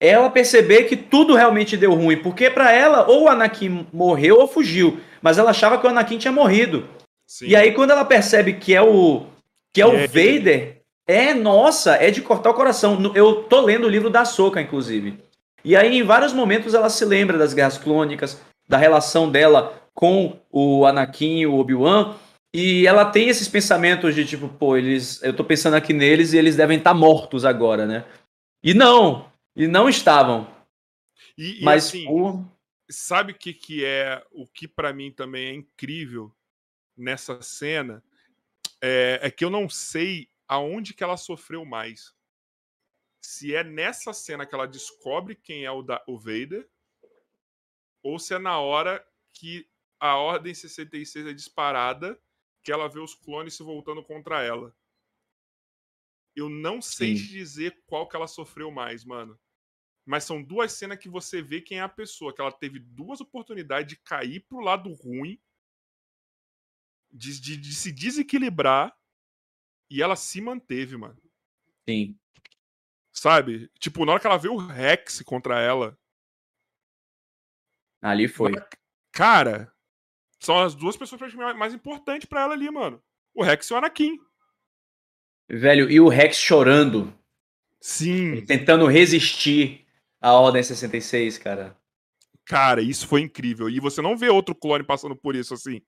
Ela 0.00 0.30
perceber 0.30 0.84
que 0.84 0.96
tudo 0.96 1.34
realmente 1.34 1.76
deu 1.76 1.92
ruim, 1.92 2.16
porque 2.16 2.48
pra 2.48 2.72
ela 2.72 3.06
ou 3.06 3.24
o 3.24 3.28
Anakin 3.28 3.86
morreu 3.92 4.38
ou 4.38 4.48
fugiu, 4.48 4.98
mas 5.20 5.36
ela 5.36 5.50
achava 5.50 5.76
que 5.76 5.86
o 5.86 5.90
Anakin 5.90 6.16
tinha 6.16 6.32
morrido. 6.32 6.88
Sim. 7.26 7.48
E 7.48 7.56
aí 7.56 7.72
quando 7.72 7.90
ela 7.90 8.04
percebe 8.04 8.54
que 8.54 8.74
é 8.74 8.80
o 8.80 9.26
que 9.72 9.82
é 9.82 9.86
o 9.86 9.94
É. 9.94 10.06
Vader, 10.06 10.82
é 11.06 11.34
nossa, 11.34 11.94
é 11.94 12.10
de 12.10 12.22
cortar 12.22 12.50
o 12.50 12.54
coração. 12.54 13.12
Eu 13.14 13.42
tô 13.42 13.60
lendo 13.60 13.86
o 13.86 13.90
livro 13.90 14.08
da 14.08 14.22
Ahsoka, 14.22 14.60
inclusive. 14.60 15.18
E 15.64 15.76
aí 15.76 15.98
em 15.98 16.02
vários 16.02 16.32
momentos 16.32 16.72
ela 16.72 16.88
se 16.88 17.04
lembra 17.04 17.36
das 17.36 17.52
guerras 17.52 17.76
clônicas, 17.76 18.40
da 18.68 18.78
relação 18.78 19.30
dela 19.30 19.74
com 19.92 20.36
o 20.50 20.86
Anakin 20.86 21.40
e 21.40 21.46
o 21.46 21.58
Obi-Wan, 21.58 22.14
e 22.52 22.86
ela 22.86 23.10
tem 23.10 23.28
esses 23.28 23.48
pensamentos 23.48 24.14
de 24.14 24.24
tipo, 24.26 24.48
pô, 24.48 24.76
eles, 24.76 25.22
eu 25.22 25.34
tô 25.34 25.44
pensando 25.44 25.74
aqui 25.76 25.92
neles 25.92 26.32
e 26.32 26.38
eles 26.38 26.56
devem 26.56 26.78
estar 26.78 26.94
mortos 26.94 27.44
agora, 27.44 27.86
né? 27.86 28.04
E 28.62 28.74
não, 28.74 29.32
e 29.54 29.66
não 29.66 29.88
estavam. 29.88 30.52
E, 31.38 31.60
Mas 31.62 31.86
assim, 31.86 32.06
o- 32.08 32.44
sabe 32.90 33.32
o 33.32 33.34
que, 33.38 33.54
que 33.54 33.84
é 33.84 34.24
o 34.32 34.46
que 34.46 34.66
pra 34.66 34.92
mim 34.92 35.12
também 35.12 35.46
é 35.48 35.54
incrível 35.54 36.34
nessa 36.96 37.40
cena? 37.40 38.02
É, 38.82 39.20
é 39.22 39.30
que 39.30 39.44
eu 39.44 39.50
não 39.50 39.68
sei 39.68 40.28
aonde 40.48 40.92
que 40.92 41.04
ela 41.04 41.16
sofreu 41.16 41.64
mais. 41.64 42.12
Se 43.22 43.54
é 43.54 43.62
nessa 43.62 44.12
cena 44.12 44.44
que 44.44 44.54
ela 44.54 44.66
descobre 44.66 45.36
quem 45.36 45.64
é 45.64 45.70
o, 45.70 45.82
da, 45.82 46.02
o 46.06 46.18
Vader, 46.18 46.68
ou 48.02 48.18
se 48.18 48.34
é 48.34 48.38
na 48.38 48.58
hora 48.58 49.06
que 49.32 49.68
a 50.00 50.16
Ordem 50.16 50.54
66 50.54 51.26
é 51.26 51.32
disparada, 51.32 52.18
que 52.62 52.70
ela 52.72 52.88
vê 52.88 52.98
os 53.00 53.14
clones 53.14 53.54
se 53.54 53.62
voltando 53.62 54.02
contra 54.04 54.42
ela. 54.42 54.74
Eu 56.36 56.48
não 56.48 56.80
sei 56.80 57.16
Sim. 57.16 57.22
te 57.22 57.28
dizer 57.28 57.82
qual 57.86 58.08
que 58.08 58.14
ela 58.16 58.26
sofreu 58.28 58.70
mais, 58.70 59.04
mano. 59.04 59.38
Mas 60.06 60.24
são 60.24 60.42
duas 60.42 60.72
cenas 60.72 60.98
que 60.98 61.08
você 61.08 61.42
vê 61.42 61.60
quem 61.60 61.78
é 61.78 61.82
a 61.82 61.88
pessoa, 61.88 62.34
que 62.34 62.40
ela 62.40 62.52
teve 62.52 62.78
duas 62.78 63.20
oportunidades 63.20 63.88
de 63.88 63.96
cair 64.02 64.40
pro 64.46 64.60
lado 64.60 64.92
ruim, 64.92 65.40
de, 67.12 67.40
de- 67.40 67.56
de 67.56 67.74
se 67.74 67.90
desequilibrar, 67.92 68.96
e 69.90 70.00
ela 70.02 70.14
se 70.16 70.40
manteve, 70.40 70.96
mano. 70.96 71.20
sim. 71.88 72.18
Sabe? 73.12 73.68
Tipo, 73.80 74.04
na 74.06 74.12
hora 74.12 74.20
que 74.20 74.26
ela 74.26 74.38
vê 74.38 74.48
o 74.48 74.56
Rex 74.56 75.20
contra 75.22 75.60
ela, 75.60 75.98
Ali 78.00 78.28
foi. 78.28 78.52
cara, 79.12 79.70
são 80.40 80.58
as 80.58 80.74
duas 80.74 80.96
pessoas 80.96 81.32
mais 81.56 81.74
importantes 81.74 82.26
pra 82.28 82.40
ela 82.42 82.54
ali, 82.54 82.70
mano. 82.70 83.00
O 83.34 83.42
Rex 83.44 83.68
e 83.68 83.74
o 83.74 83.76
Anakin. 83.76 84.18
Velho, 85.48 85.90
e 85.90 86.00
o 86.00 86.08
Rex 86.08 86.36
chorando, 86.36 87.12
Sim, 87.80 88.44
tentando 88.46 88.86
resistir 88.86 89.84
à 90.20 90.32
Ordem 90.32 90.62
66, 90.62 91.38
cara. 91.38 91.76
cara, 92.44 92.80
isso 92.82 93.06
foi 93.06 93.20
incrível. 93.20 93.68
E 93.68 93.78
você 93.80 94.00
não 94.02 94.16
vê 94.16 94.28
outro 94.28 94.54
clone 94.54 94.82
passando 94.84 95.14
por 95.16 95.34
isso, 95.36 95.54
assim. 95.54 95.80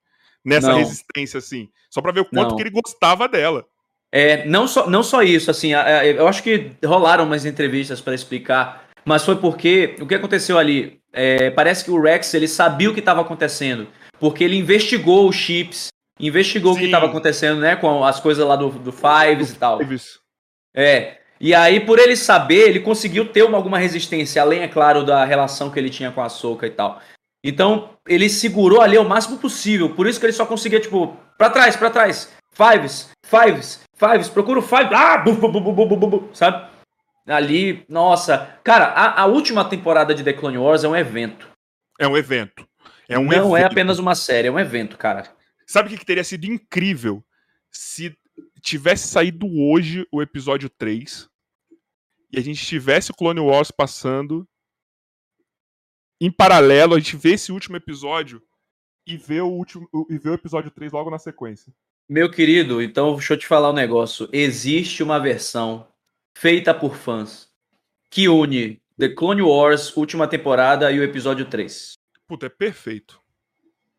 Nessa 0.45 0.69
Não. 0.69 0.79
resistência, 0.79 1.39
assim. 1.39 1.69
Só 1.91 2.01
pra 2.01 2.13
ver 2.13 2.21
o 2.21 2.25
quanto 2.25 2.51
Não. 2.51 2.57
que 2.57 2.63
ele 2.63 2.71
gostava 2.71 3.29
dela. 3.29 3.65
É, 4.11 4.45
não 4.47 4.67
só, 4.69 4.91
não 4.91 5.03
só 5.03 5.23
isso, 5.23 5.51
assim, 5.51 5.71
eu 5.73 6.29
acho 6.29 6.43
que 6.43 6.73
rolaram 6.85 7.25
umas 7.25 7.47
entrevistas 7.47 7.99
para 8.01 8.15
explicar, 8.15 8.87
mas 9.07 9.25
foi 9.25 9.37
porque 9.37 9.97
o 10.01 10.07
que 10.07 10.15
aconteceu 10.15 10.59
ali? 10.59 11.01
É, 11.13 11.51
parece 11.51 11.83
que 11.85 11.91
o 11.91 11.99
Rex 12.01 12.35
ele 12.35 12.47
sabia 12.47 12.91
o 12.91 12.95
que 12.95 13.01
estava 13.01 13.23
acontecendo, 13.23 13.89
porque 14.23 14.45
ele 14.45 14.57
investigou 14.57 15.29
os 15.29 15.35
chips, 15.35 15.89
investigou 16.21 16.75
Sim. 16.75 16.77
o 16.77 16.81
que 16.81 16.87
estava 16.87 17.07
acontecendo, 17.07 17.61
né, 17.61 17.75
com 17.75 18.05
as 18.05 18.21
coisas 18.21 18.47
lá 18.47 18.55
do, 18.55 18.71
do 18.71 18.93
Fives 18.93 19.49
do 19.49 19.57
e 19.57 19.59
tal. 19.59 19.79
Fives. 19.79 20.21
É. 20.73 21.19
E 21.41 21.53
aí, 21.53 21.81
por 21.81 21.99
ele 21.99 22.15
saber, 22.15 22.69
ele 22.69 22.79
conseguiu 22.79 23.33
ter 23.33 23.43
uma, 23.43 23.57
alguma 23.57 23.81
resistência, 23.81 24.41
além, 24.41 24.61
é 24.61 24.69
claro, 24.69 25.05
da 25.05 25.25
relação 25.25 25.73
que 25.73 25.79
ele 25.81 25.91
tinha 25.91 26.13
com 26.13 26.23
a 26.23 26.29
Soca 26.29 26.69
e 26.69 26.71
tal. 26.71 27.03
Então, 27.43 27.99
ele 28.07 28.31
segurou 28.31 28.81
ali 28.81 28.97
o 28.97 29.05
máximo 29.05 29.39
possível. 29.39 29.93
Por 29.93 30.07
isso 30.07 30.21
que 30.21 30.27
ele 30.27 30.33
só 30.33 30.47
conseguia, 30.47 30.79
tipo, 30.79 31.17
pra 31.37 31.51
trás, 31.51 31.75
pra 31.75 31.91
trás. 31.91 32.33
Fives, 32.53 33.11
fives, 33.27 33.83
fives, 33.97 34.29
procura 34.29 34.61
o 34.61 34.63
fives. 34.63 34.93
Ah, 34.93 35.19
bu, 35.19 35.33
bu, 35.33 35.97
bu, 35.97 36.29
sabe? 36.33 36.65
Ali, 37.27 37.85
nossa. 37.89 38.57
Cara, 38.63 38.85
a, 38.85 39.23
a 39.23 39.27
última 39.27 39.65
temporada 39.65 40.15
de 40.15 40.23
The 40.23 40.33
Clone 40.33 40.59
Wars 40.59 40.85
é 40.85 40.89
um 40.89 40.95
evento. 40.95 41.49
É 41.99 42.07
um 42.07 42.17
evento. 42.17 42.65
É 43.13 43.19
um 43.19 43.25
Não 43.25 43.57
é 43.57 43.61
evento. 43.61 43.73
apenas 43.73 43.99
uma 43.99 44.15
série, 44.15 44.49
é 44.49 44.51
um 44.51 44.59
evento, 44.59 44.97
cara. 44.97 45.35
Sabe 45.67 45.89
o 45.89 45.93
que, 45.93 45.99
que 45.99 46.07
teria 46.07 46.25
sido 46.25 46.45
incrível? 46.45 47.25
Se 47.71 48.17
tivesse 48.61 49.09
saído 49.09 49.47
hoje 49.47 50.07
o 50.11 50.23
episódio 50.23 50.69
3 50.71 51.29
e 52.31 52.39
a 52.39 52.43
gente 52.43 52.65
tivesse 52.65 53.11
o 53.11 53.15
Clone 53.15 53.41
Wars 53.41 53.71
passando 53.71 54.47
em 56.21 56.31
paralelo, 56.31 56.95
a 56.95 56.99
gente 56.99 57.17
vê 57.17 57.33
esse 57.33 57.51
último 57.51 57.77
episódio 57.77 58.43
e 59.07 59.17
vê 59.17 59.41
o 59.41 59.49
último 59.49 59.89
e 60.09 60.19
vê 60.19 60.31
o 60.31 60.35
episódio 60.35 60.71
3 60.71 60.93
logo 60.93 61.11
na 61.11 61.19
sequência. 61.19 61.73
Meu 62.09 62.31
querido, 62.31 62.83
então 62.83 63.15
deixa 63.15 63.35
eu 63.35 63.39
te 63.39 63.47
falar 63.47 63.71
um 63.71 63.75
negócio. 63.75 64.29
Existe 64.33 65.03
uma 65.03 65.19
versão 65.19 65.89
feita 66.37 66.73
por 66.75 66.97
fãs 66.97 67.51
que 68.11 68.29
une 68.29 68.81
The 68.99 69.09
Clone 69.09 69.43
Wars, 69.43 69.97
última 69.97 70.29
temporada, 70.29 70.93
e 70.93 71.01
o 71.01 71.03
episódio 71.03 71.47
3. 71.47 71.95
Puta, 72.33 72.47
é 72.47 72.49
perfeito. 72.49 73.21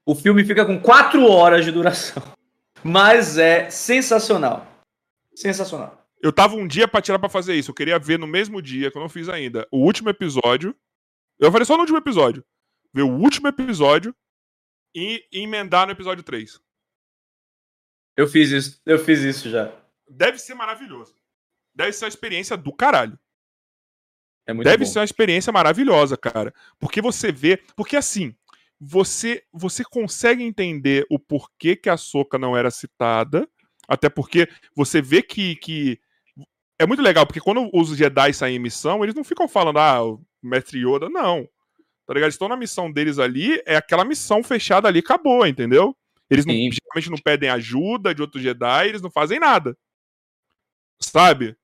O 0.03 0.15
filme 0.15 0.43
fica 0.43 0.65
com 0.65 0.81
4 0.81 1.23
horas 1.23 1.63
de 1.63 1.71
duração. 1.71 2.23
Mas 2.84 3.38
é 3.38 3.69
sensacional. 3.69 4.65
Sensacional. 5.36 6.03
Eu 6.19 6.34
tava 6.34 6.55
um 6.55 6.65
dia 6.65 6.88
pra 6.88 6.99
tirar 6.99 7.19
pra 7.19 7.29
fazer 7.29 7.53
isso. 7.53 7.69
Eu 7.69 7.75
queria 7.75 7.99
ver 7.99 8.17
no 8.17 8.25
mesmo 8.25 8.59
dia, 8.59 8.89
que 8.89 8.97
eu 8.97 9.01
não 9.03 9.07
fiz 9.07 9.29
ainda, 9.29 9.67
o 9.71 9.77
último 9.77 10.09
episódio. 10.09 10.75
Eu 11.38 11.51
falei 11.51 11.63
só 11.63 11.75
no 11.75 11.81
último 11.81 11.99
episódio. 11.99 12.43
Ver 12.91 13.03
o 13.03 13.19
último 13.19 13.49
episódio 13.49 14.15
e 14.95 15.23
emendar 15.31 15.86
no 15.86 15.91
episódio 15.91 16.23
3. 16.23 16.59
Eu 18.17 18.27
fiz 18.27 18.49
isso, 18.49 18.81
eu 18.84 18.97
fiz 18.97 19.19
isso 19.19 19.47
já. 19.47 19.71
Deve 20.09 20.39
ser 20.39 20.55
maravilhoso. 20.55 21.15
Deve 21.75 21.93
ser 21.93 22.05
uma 22.05 22.09
experiência 22.09 22.57
do 22.57 22.73
caralho. 22.73 23.15
É 24.45 24.53
Deve 24.53 24.85
bom. 24.85 24.91
ser 24.91 24.99
uma 24.99 25.05
experiência 25.05 25.51
maravilhosa, 25.53 26.17
cara. 26.17 26.53
Porque 26.79 27.01
você 27.01 27.31
vê. 27.31 27.57
Porque 27.75 27.95
assim, 27.95 28.35
você 28.79 29.43
você 29.51 29.83
consegue 29.83 30.43
entender 30.43 31.05
o 31.09 31.17
porquê 31.17 31.75
que 31.75 31.89
a 31.89 31.97
Soca 31.97 32.37
não 32.37 32.55
era 32.55 32.69
citada. 32.69 33.47
Até 33.87 34.09
porque 34.09 34.47
você 34.75 35.01
vê 35.01 35.21
que, 35.21 35.55
que. 35.57 35.99
É 36.79 36.85
muito 36.85 37.01
legal, 37.01 37.25
porque 37.25 37.39
quando 37.39 37.69
os 37.73 37.95
Jedi 37.95 38.33
saem 38.33 38.55
em 38.55 38.59
missão, 38.59 39.03
eles 39.03 39.15
não 39.15 39.23
ficam 39.23 39.47
falando, 39.47 39.79
ah, 39.79 40.03
o 40.03 40.21
Mestre 40.41 40.79
Yoda, 40.79 41.09
não. 41.09 41.47
Tá 42.05 42.13
ligado? 42.13 42.25
Eles 42.25 42.35
estão 42.35 42.49
na 42.49 42.57
missão 42.57 42.91
deles 42.91 43.19
ali, 43.19 43.61
é 43.65 43.77
aquela 43.77 44.03
missão 44.03 44.43
fechada 44.43 44.87
ali, 44.87 44.99
acabou, 44.99 45.45
entendeu? 45.45 45.95
Eles 46.29 46.45
não, 46.45 46.53
geralmente 46.53 47.09
não 47.09 47.17
pedem 47.17 47.49
ajuda 47.49 48.13
de 48.13 48.21
outros 48.21 48.41
Jedi, 48.41 48.87
eles 48.87 49.01
não 49.01 49.11
fazem 49.11 49.39
nada. 49.39 49.77
Sabe? 50.99 51.55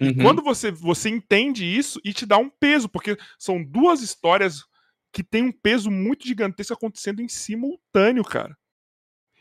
Uhum. 0.00 0.14
Quando 0.22 0.42
você, 0.42 0.70
você 0.70 1.08
entende 1.08 1.64
isso 1.64 2.00
e 2.04 2.12
te 2.12 2.26
dá 2.26 2.36
um 2.36 2.50
peso, 2.50 2.88
porque 2.88 3.16
são 3.38 3.62
duas 3.62 4.02
histórias 4.02 4.64
que 5.12 5.22
têm 5.22 5.44
um 5.44 5.52
peso 5.52 5.90
muito 5.90 6.26
gigantesco 6.26 6.74
acontecendo 6.74 7.22
em 7.22 7.28
simultâneo, 7.28 8.24
cara. 8.24 8.56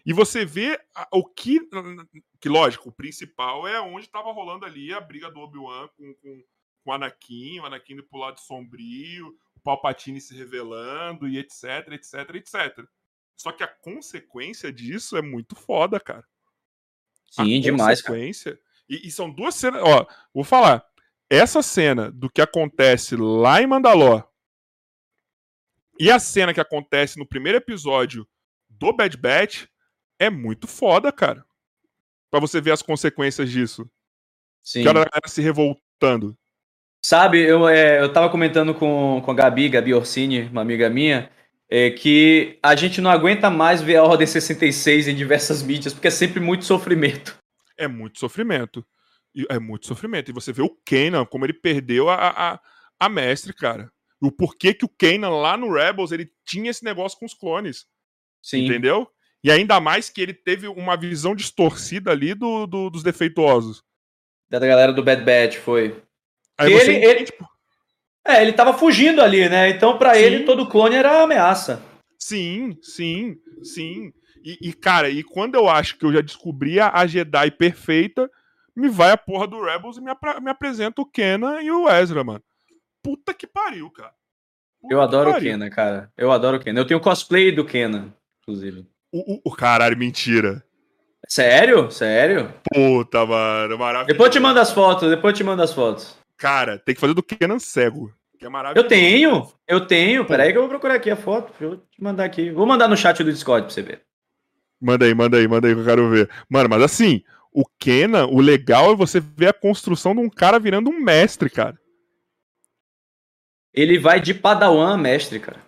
E 0.06 0.14
você 0.14 0.46
vê 0.46 0.80
o 1.12 1.26
que. 1.26 1.60
Que 2.40 2.50
lógico, 2.50 2.90
o 2.90 2.92
principal 2.92 3.68
é 3.68 3.80
onde 3.80 4.06
estava 4.06 4.32
rolando 4.32 4.66
ali 4.66 4.94
a 4.94 5.00
briga 5.00 5.32
do 5.32 5.40
Obi-Wan 5.40 5.88
com, 5.98 6.14
com, 6.16 6.44
com 6.84 6.92
o 6.92 6.94
Anakin, 6.94 7.60
o 7.60 7.66
Anakin 7.66 7.94
indo 7.94 8.04
pro 8.04 8.20
lado 8.20 8.40
sombrio, 8.42 9.30
o 9.56 9.60
Palpatine 9.62 10.20
se 10.20 10.36
revelando 10.36 11.28
e 11.28 11.38
etc, 11.38 11.94
etc, 11.94 12.36
etc. 12.36 12.86
Só 13.36 13.52
que 13.52 13.64
a 13.64 13.68
consequência 13.68 14.72
disso 14.72 15.18
é 15.18 15.22
muito 15.22 15.56
foda, 15.56 16.00
cara. 16.00 16.28
Sim, 17.32 17.58
a 17.58 17.62
demais. 17.62 18.02
Consequência, 18.02 18.60
e, 18.94 19.08
e, 19.08 19.12
são 19.12 19.30
duas 19.30 19.56
cenas. 19.56 19.82
Ó, 19.84 20.06
vou 20.34 20.44
falar. 20.44 20.84
Essa 21.30 21.62
cena 21.62 22.12
do 22.12 22.30
que 22.30 22.42
acontece 22.42 23.16
lá 23.16 23.62
em 23.62 23.68
Mandalor 23.68 24.28
e 26.00 26.12
a 26.12 26.20
cena 26.20 26.54
que 26.54 26.60
acontece 26.60 27.18
no 27.18 27.28
primeiro 27.28 27.58
episódio 27.58 28.28
do 28.70 28.94
Bad 28.94 29.16
Batch 29.18 29.66
é 30.20 30.30
muito 30.30 30.68
foda, 30.68 31.12
cara. 31.12 31.44
Pra 32.30 32.40
você 32.40 32.60
ver 32.60 32.72
as 32.72 32.82
consequências 32.82 33.50
disso. 33.50 33.90
Sim. 34.64 34.84
Que 34.84 34.90
a 34.90 34.94
galera 34.94 35.10
se 35.28 35.42
revoltando. 35.42 36.38
Sabe, 37.06 37.42
eu, 37.42 37.68
é, 37.68 38.02
eu 38.02 38.12
tava 38.14 38.30
comentando 38.30 38.74
com, 38.74 39.22
com 39.24 39.32
a 39.32 39.34
Gabi, 39.34 39.70
Gabi 39.70 39.94
Orsini, 39.94 40.44
uma 40.44 40.62
amiga 40.62 40.90
minha, 40.90 41.30
é 41.70 41.92
que 41.92 42.58
a 42.64 42.76
gente 42.76 43.02
não 43.02 43.12
aguenta 43.12 43.50
mais 43.50 43.82
ver 43.82 43.98
a 43.98 44.04
Ordem 44.04 44.26
66 44.26 45.10
em 45.10 45.16
diversas 45.16 45.62
mídias, 45.62 45.94
porque 45.94 46.08
é 46.08 46.12
sempre 46.12 46.40
muito 46.40 46.64
sofrimento. 46.64 47.38
É 47.84 47.88
muito 47.88 48.20
sofrimento. 48.20 48.86
É 49.50 49.60
muito 49.60 49.88
sofrimento. 49.88 50.30
E 50.30 50.34
você 50.34 50.52
vê 50.52 50.62
o 50.62 50.78
Kanan, 50.86 51.26
como 51.26 51.46
ele 51.46 51.54
perdeu 51.54 52.10
a, 52.10 52.54
a, 52.54 52.60
a 53.00 53.10
mestre, 53.10 53.54
cara. 53.54 53.92
O 54.22 54.32
porquê 54.32 54.74
que 54.74 54.86
o 54.86 54.90
Kanan 54.90 55.30
lá 55.30 55.58
no 55.58 55.72
Rebels 55.74 56.12
ele 56.12 56.32
tinha 56.46 56.72
esse 56.72 56.84
negócio 56.84 57.18
com 57.18 57.26
os 57.26 57.34
clones. 57.34 57.86
Sim. 58.42 58.66
Entendeu? 58.66 59.10
E 59.44 59.52
ainda 59.52 59.80
mais 59.80 60.10
que 60.10 60.22
ele 60.22 60.34
teve 60.34 60.68
uma 60.68 60.96
visão 60.96 61.36
distorcida 61.36 62.12
ali 62.12 62.34
do, 62.34 62.66
do 62.66 62.90
dos 62.90 63.04
defeituosos. 63.04 63.84
Da 64.50 64.60
galera 64.60 64.94
do 64.94 65.04
Bad 65.04 65.24
Batch, 65.24 65.58
foi. 65.58 66.02
Aí 66.58 66.72
ele, 66.72 66.80
você 66.80 66.92
ele, 66.94 67.24
tipo, 67.26 67.46
É, 68.26 68.42
ele 68.42 68.54
tava 68.54 68.78
fugindo 68.78 69.22
ali, 69.22 69.50
né? 69.50 69.70
Então, 69.70 69.98
pra 69.98 70.14
Sim. 70.14 70.22
ele, 70.22 70.44
todo 70.46 70.70
clone 70.70 70.96
era 70.96 71.24
ameaça. 71.24 71.84
Sim, 72.18 72.78
sim, 72.82 73.36
sim. 73.64 74.14
E, 74.44 74.58
e, 74.70 74.74
cara, 74.74 75.10
e 75.10 75.24
quando 75.24 75.56
eu 75.56 75.70
acho 75.70 75.98
que 75.98 76.06
eu 76.06 76.12
já 76.12 76.22
descobri 76.22 76.80
a, 76.80 77.06
Jedi 77.08 77.52
perfeita, 77.52 78.30
me 78.76 78.90
vai 78.90 79.12
a 79.12 79.18
porra 79.18 79.48
do 79.48 79.62
Rebels 79.64 79.98
e 79.98 80.02
me, 80.02 80.12
apra- 80.12 80.42
me 80.42 80.50
apresenta 80.50 81.02
o 81.02 81.06
Kenan 81.06 81.62
e 81.62 81.72
o 81.72 81.90
Ezra, 81.90 82.24
mano. 82.24 82.44
Puta 83.02 83.34
que 83.34 83.48
pariu, 83.48 83.90
cara. 83.90 84.12
Puta 84.82 84.94
Eu 84.94 85.02
adoro 85.02 85.32
o. 85.32 85.40
Kenan, 85.40 85.70
cara. 85.70 86.12
Eu 86.18 86.32
adoro 86.32 86.58
o 86.58 86.60
Kenan. 86.60 86.82
Eu 86.82 86.86
tenho 86.88 87.00
cosplay 87.00 87.52
do 87.52 87.64
Kenan, 87.64 88.14
inclusive. 88.42 88.86
O, 89.12 89.36
o, 89.36 89.42
o 89.46 89.52
caralho, 89.56 89.98
mentira. 89.98 90.64
Sério? 91.28 91.90
Sério? 91.90 92.54
Puta, 92.74 93.26
mano, 93.26 93.78
maravilhoso. 93.78 94.08
Depois 94.08 94.28
eu 94.28 94.34
te 94.34 94.40
mando 94.42 94.60
as 94.60 94.72
fotos, 94.72 95.10
depois 95.10 95.34
eu 95.34 95.38
te 95.38 95.44
mando 95.44 95.62
as 95.62 95.72
fotos. 95.74 96.18
Cara, 96.38 96.78
tem 96.78 96.94
que 96.94 97.00
fazer 97.00 97.14
do 97.14 97.24
Kenan 97.24 97.60
cego. 97.60 98.14
Que 98.38 98.46
é 98.46 98.50
maravilhoso. 98.50 98.86
Eu 98.86 98.90
tenho, 98.90 99.52
eu 99.66 99.88
tenho. 99.88 100.26
Peraí 100.26 100.52
que 100.52 100.58
eu 100.58 100.62
vou 100.64 100.70
procurar 100.70 100.96
aqui 100.96 101.10
a 101.10 101.16
foto. 101.16 101.54
Deixa 101.58 101.76
eu 101.76 101.78
te 101.78 102.04
mandar 102.04 102.26
aqui. 102.26 102.52
Vou 102.52 102.66
mandar 102.66 102.90
no 102.90 102.98
chat 102.98 103.24
do 103.24 103.32
Discord 103.32 103.68
pra 103.68 103.74
você 103.74 103.82
ver. 103.82 104.02
Manda 104.84 105.06
aí, 105.06 105.14
manda 105.14 105.38
aí, 105.38 105.48
manda 105.48 105.68
aí 105.68 105.74
que 105.74 105.80
eu 105.80 105.86
quero 105.86 106.10
ver. 106.10 106.30
Mano, 106.50 106.68
mas 106.68 106.82
assim, 106.82 107.24
o 107.54 107.64
Kenan, 107.80 108.28
o 108.28 108.42
legal 108.42 108.92
é 108.92 108.96
você 108.96 109.22
ver 109.22 109.48
a 109.48 109.54
construção 109.54 110.14
de 110.14 110.20
um 110.20 110.30
cara 110.30 110.60
virando 110.60 110.90
um 110.90 111.00
mestre, 111.00 111.50
cara. 111.50 111.80
Ele 113.74 113.98
vai 113.98 114.20
de 114.20 114.34
Padawan 114.34 114.94
a 114.94 114.98
mestre, 114.98 115.40
cara. 115.40 115.64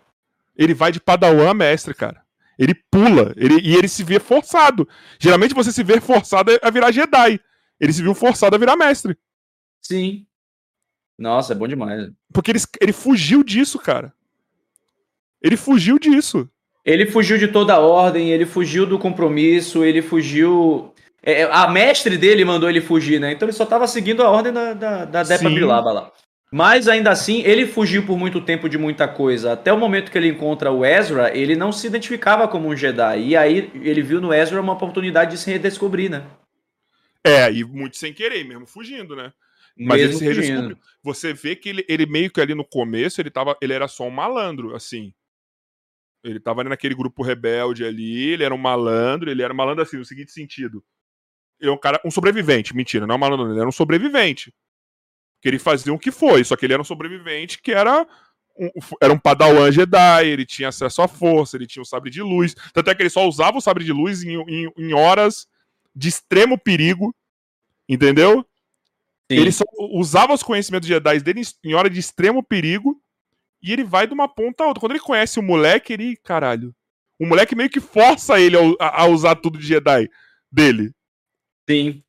Ele 0.55 0.74
vai 0.74 0.91
de 0.91 0.99
padawan 0.99 1.49
a 1.49 1.53
mestre, 1.53 1.93
cara. 1.93 2.24
Ele 2.57 2.74
pula, 2.74 3.34
ele, 3.36 3.59
e 3.61 3.76
ele 3.76 3.88
se 3.88 4.03
vê 4.03 4.20
forçado. 4.20 4.88
Geralmente 5.20 5.53
você 5.53 5.72
se 5.72 5.84
vê 5.84 5.99
forçado 5.99 6.51
a 6.61 6.70
virar 6.70 6.91
Jedi. 6.91 7.39
Ele 7.80 7.93
se 7.93 8.01
viu 8.01 8.16
forçado 8.16 8.55
a 8.55 8.59
virar 8.59 8.78
mestre. 8.78 9.18
Sim. 9.82 10.26
Nossa, 11.18 11.53
é 11.53 11.55
bom 11.55 11.68
demais. 11.68 12.09
Porque 12.34 12.51
ele, 12.51 12.59
ele 12.80 12.93
fugiu 12.93 13.43
disso, 13.43 13.78
cara. 13.78 14.13
Ele 15.41 15.57
fugiu 15.57 15.99
disso. 15.99 16.49
Ele 16.86 17.08
fugiu 17.08 17.38
de 17.38 17.48
toda 17.48 17.74
a 17.74 17.80
ordem, 17.80 18.30
ele 18.30 18.46
fugiu 18.46 18.86
do 18.86 19.00
compromisso, 19.00 19.84
ele 19.84 20.02
fugiu. 20.02 20.94
é, 21.24 21.44
a 21.44 21.68
mestre 21.68 22.18
dele 22.18 22.46
mandou 22.46 22.70
ele 22.70 22.82
fugir, 22.82 23.20
né? 23.20 23.32
Então 23.32 23.48
ele 23.48 23.58
só 23.58 23.66
tava 23.66 23.88
seguindo 23.88 24.22
a 24.22 24.30
ordem 24.30 24.54
da, 24.54 24.74
da, 24.74 25.06
da 25.06 25.24
Depa. 25.24 25.50
Bilaba 25.50 25.92
lá. 25.92 26.12
Mas 26.52 26.88
ainda 26.88 27.10
assim, 27.10 27.42
ele 27.42 27.66
fugiu 27.66 28.06
por 28.06 28.18
muito 28.18 28.40
tempo 28.40 28.70
de 28.70 28.78
muita 28.78 29.08
coisa. 29.08 29.54
Até 29.54 29.74
o 29.74 29.78
momento 29.78 30.12
que 30.12 30.18
ele 30.18 30.30
encontra 30.30 30.72
o 30.72 30.86
Ezra, 30.86 31.36
ele 31.36 31.56
não 31.56 31.72
se 31.72 31.88
identificava 31.88 32.48
como 32.48 32.70
um 32.70 32.78
Jedi. 32.78 33.30
E 33.30 33.36
aí 33.36 33.72
ele 33.82 34.02
viu 34.02 34.22
no 34.22 34.34
Ezra 34.34 34.62
uma 34.62 34.74
oportunidade 34.74 35.32
de 35.32 35.38
se 35.38 35.52
redescobrir, 35.52 36.10
né? 36.10 36.24
É, 37.26 37.52
e 37.52 37.64
muito 37.64 37.98
sem 37.98 38.14
querer, 38.14 38.46
mesmo 38.46 38.68
fugindo, 38.68 39.16
né? 39.16 39.34
Mas 39.78 40.00
Mesmo 40.00 40.24
ele 40.24 40.34
se 40.34 40.42
redescobriu. 40.42 40.78
Você 41.04 41.34
vê 41.34 41.56
que 41.56 41.70
ele, 41.70 41.86
ele 41.90 42.06
meio 42.06 42.32
que 42.32 42.40
ali 42.40 42.54
no 42.54 42.64
começo, 42.64 43.20
ele, 43.20 43.32
tava, 43.32 43.58
ele 43.60 43.74
era 43.74 43.88
só 43.88 44.08
um 44.08 44.12
malandro, 44.12 44.76
assim. 44.76 45.12
Ele 46.26 46.40
tava 46.40 46.62
ali 46.62 46.70
naquele 46.70 46.96
grupo 46.96 47.22
rebelde 47.22 47.86
ali, 47.86 48.30
ele 48.32 48.44
era 48.44 48.54
um 48.54 48.58
malandro, 48.58 49.30
ele 49.30 49.44
era 49.44 49.54
um 49.54 49.56
malandro 49.56 49.84
assim, 49.84 49.98
no 49.98 50.06
seguinte 50.06 50.32
sentido. 50.32 50.84
Ele 51.60 51.70
é 51.70 51.74
um 51.74 51.78
cara, 51.78 52.02
um 52.04 52.10
sobrevivente, 52.12 52.76
mentira, 52.76 53.06
não 53.06 53.14
é 53.14 53.18
um 53.18 53.22
malandro, 53.22 53.52
ele 53.52 53.60
era 53.60 53.70
um 53.70 53.72
sobrevivente. 53.72 54.54
Que 55.42 55.48
ele 55.48 55.60
fazia 55.60 55.94
o 55.94 56.00
que 56.00 56.12
foi, 56.12 56.44
só 56.44 56.56
que 56.56 56.66
ele 56.66 56.74
era 56.74 56.82
um 56.82 56.86
sobrevivente 56.86 57.62
que 57.62 57.72
era 57.72 58.08
um, 58.58 58.70
era 59.02 59.14
um 59.14 59.20
padawan 59.20 59.72
Jedi, 59.72 60.28
ele 60.28 60.46
tinha 60.46 60.70
acesso 60.70 61.02
à 61.02 61.08
força, 61.08 61.56
ele 61.56 61.68
tinha 61.68 61.84
o 61.84 61.86
sabre 61.86 62.10
de 62.10 62.22
luz. 62.22 62.56
Tanto 62.74 62.90
é 62.90 62.96
que 62.96 63.04
ele 63.04 63.10
só 63.10 63.28
usava 63.28 63.58
o 63.58 63.62
sabre 63.62 63.84
de 63.84 63.94
luz 63.94 64.24
em, 64.24 64.36
em, 64.50 64.72
em 64.78 64.94
horas 64.94 65.46
de 65.96 66.10
extremo 66.10 66.58
perigo, 66.58 67.16
entendeu? 67.88 68.42
Sim. 69.32 69.38
Ele 69.40 69.52
só 69.52 69.64
usava 69.92 70.34
os 70.34 70.42
conhecimentos 70.42 70.88
Jedi 70.88 71.20
dele 71.20 71.42
em- 71.42 71.70
em 71.70 71.74
hora 71.76 71.90
de 71.90 72.00
extremo 72.00 72.42
perigo 72.42 73.00
e 73.66 73.74
ele 73.74 73.84
vai 73.84 74.05
de 74.05 74.13
uma 74.13 74.28
ponta 74.28 74.63
a 74.63 74.68
outra. 74.68 74.80
Quando 74.80 74.91
ele 74.91 74.99
conhece 74.99 75.39
o 75.39 75.43
moleque, 75.43 75.93
ele. 75.93 76.16
Caralho. 76.18 76.74
O 77.20 77.26
moleque 77.26 77.55
meio 77.55 77.70
que 77.70 77.80
força 77.80 78.39
ele 78.39 78.55
a, 78.80 79.01
a- 79.03 79.07
usar 79.07 79.36
tudo 79.36 79.57
de 79.57 79.66
Jedi 79.66 80.07
dele. 80.51 80.93
Sim. 81.68 82.03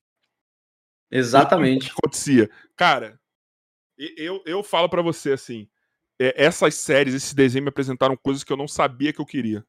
Exatamente. 1.10 1.86
O 1.86 1.86
que 1.86 1.98
acontecia. 1.98 2.50
Cara, 2.76 3.18
eu, 3.96 4.42
eu 4.44 4.62
falo 4.62 4.88
pra 4.88 5.00
você 5.00 5.32
assim: 5.32 5.68
é, 6.20 6.44
essas 6.44 6.74
séries, 6.74 7.14
esses 7.14 7.32
desenhos 7.32 7.64
me 7.64 7.68
apresentaram 7.70 8.16
coisas 8.16 8.44
que 8.44 8.52
eu 8.52 8.56
não 8.56 8.68
sabia 8.68 9.12
que 9.12 9.20
eu 9.20 9.26
queria. 9.26 9.64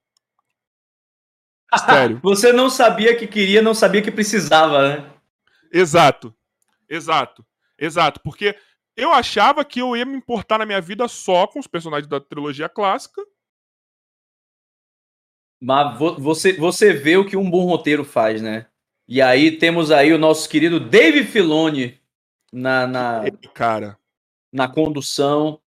Sério. 1.85 2.19
Você 2.23 2.51
não 2.51 2.69
sabia 2.69 3.15
que 3.15 3.27
queria, 3.27 3.61
não 3.61 3.73
sabia 3.73 4.01
que 4.01 4.11
precisava, 4.11 4.87
né? 4.97 5.13
Exato. 5.71 6.35
Exato. 6.89 7.45
Exato. 7.77 8.19
Porque 8.21 8.57
eu 8.97 9.13
achava 9.13 9.63
que 9.63 9.79
eu 9.79 9.95
ia 9.95 10.03
me 10.03 10.17
importar 10.17 10.57
na 10.57 10.65
minha 10.65 10.81
vida 10.81 11.07
só 11.07 11.45
com 11.45 11.59
os 11.59 11.67
personagens 11.67 12.09
da 12.09 12.19
trilogia 12.19 12.67
clássica. 12.67 13.21
Mas 15.61 15.97
vo- 15.97 16.15
você, 16.19 16.53
você 16.53 16.91
vê 16.93 17.15
o 17.15 17.25
que 17.25 17.37
um 17.37 17.49
bom 17.49 17.65
roteiro 17.65 18.03
faz, 18.03 18.41
né? 18.41 18.65
E 19.07 19.21
aí 19.21 19.51
temos 19.57 19.91
aí 19.91 20.11
o 20.11 20.17
nosso 20.17 20.49
querido 20.49 20.79
Dave 20.79 21.23
Filoni 21.23 22.01
na, 22.51 22.85
na, 22.87 23.23
cara, 23.53 23.97
na 24.51 24.67
condução, 24.67 25.61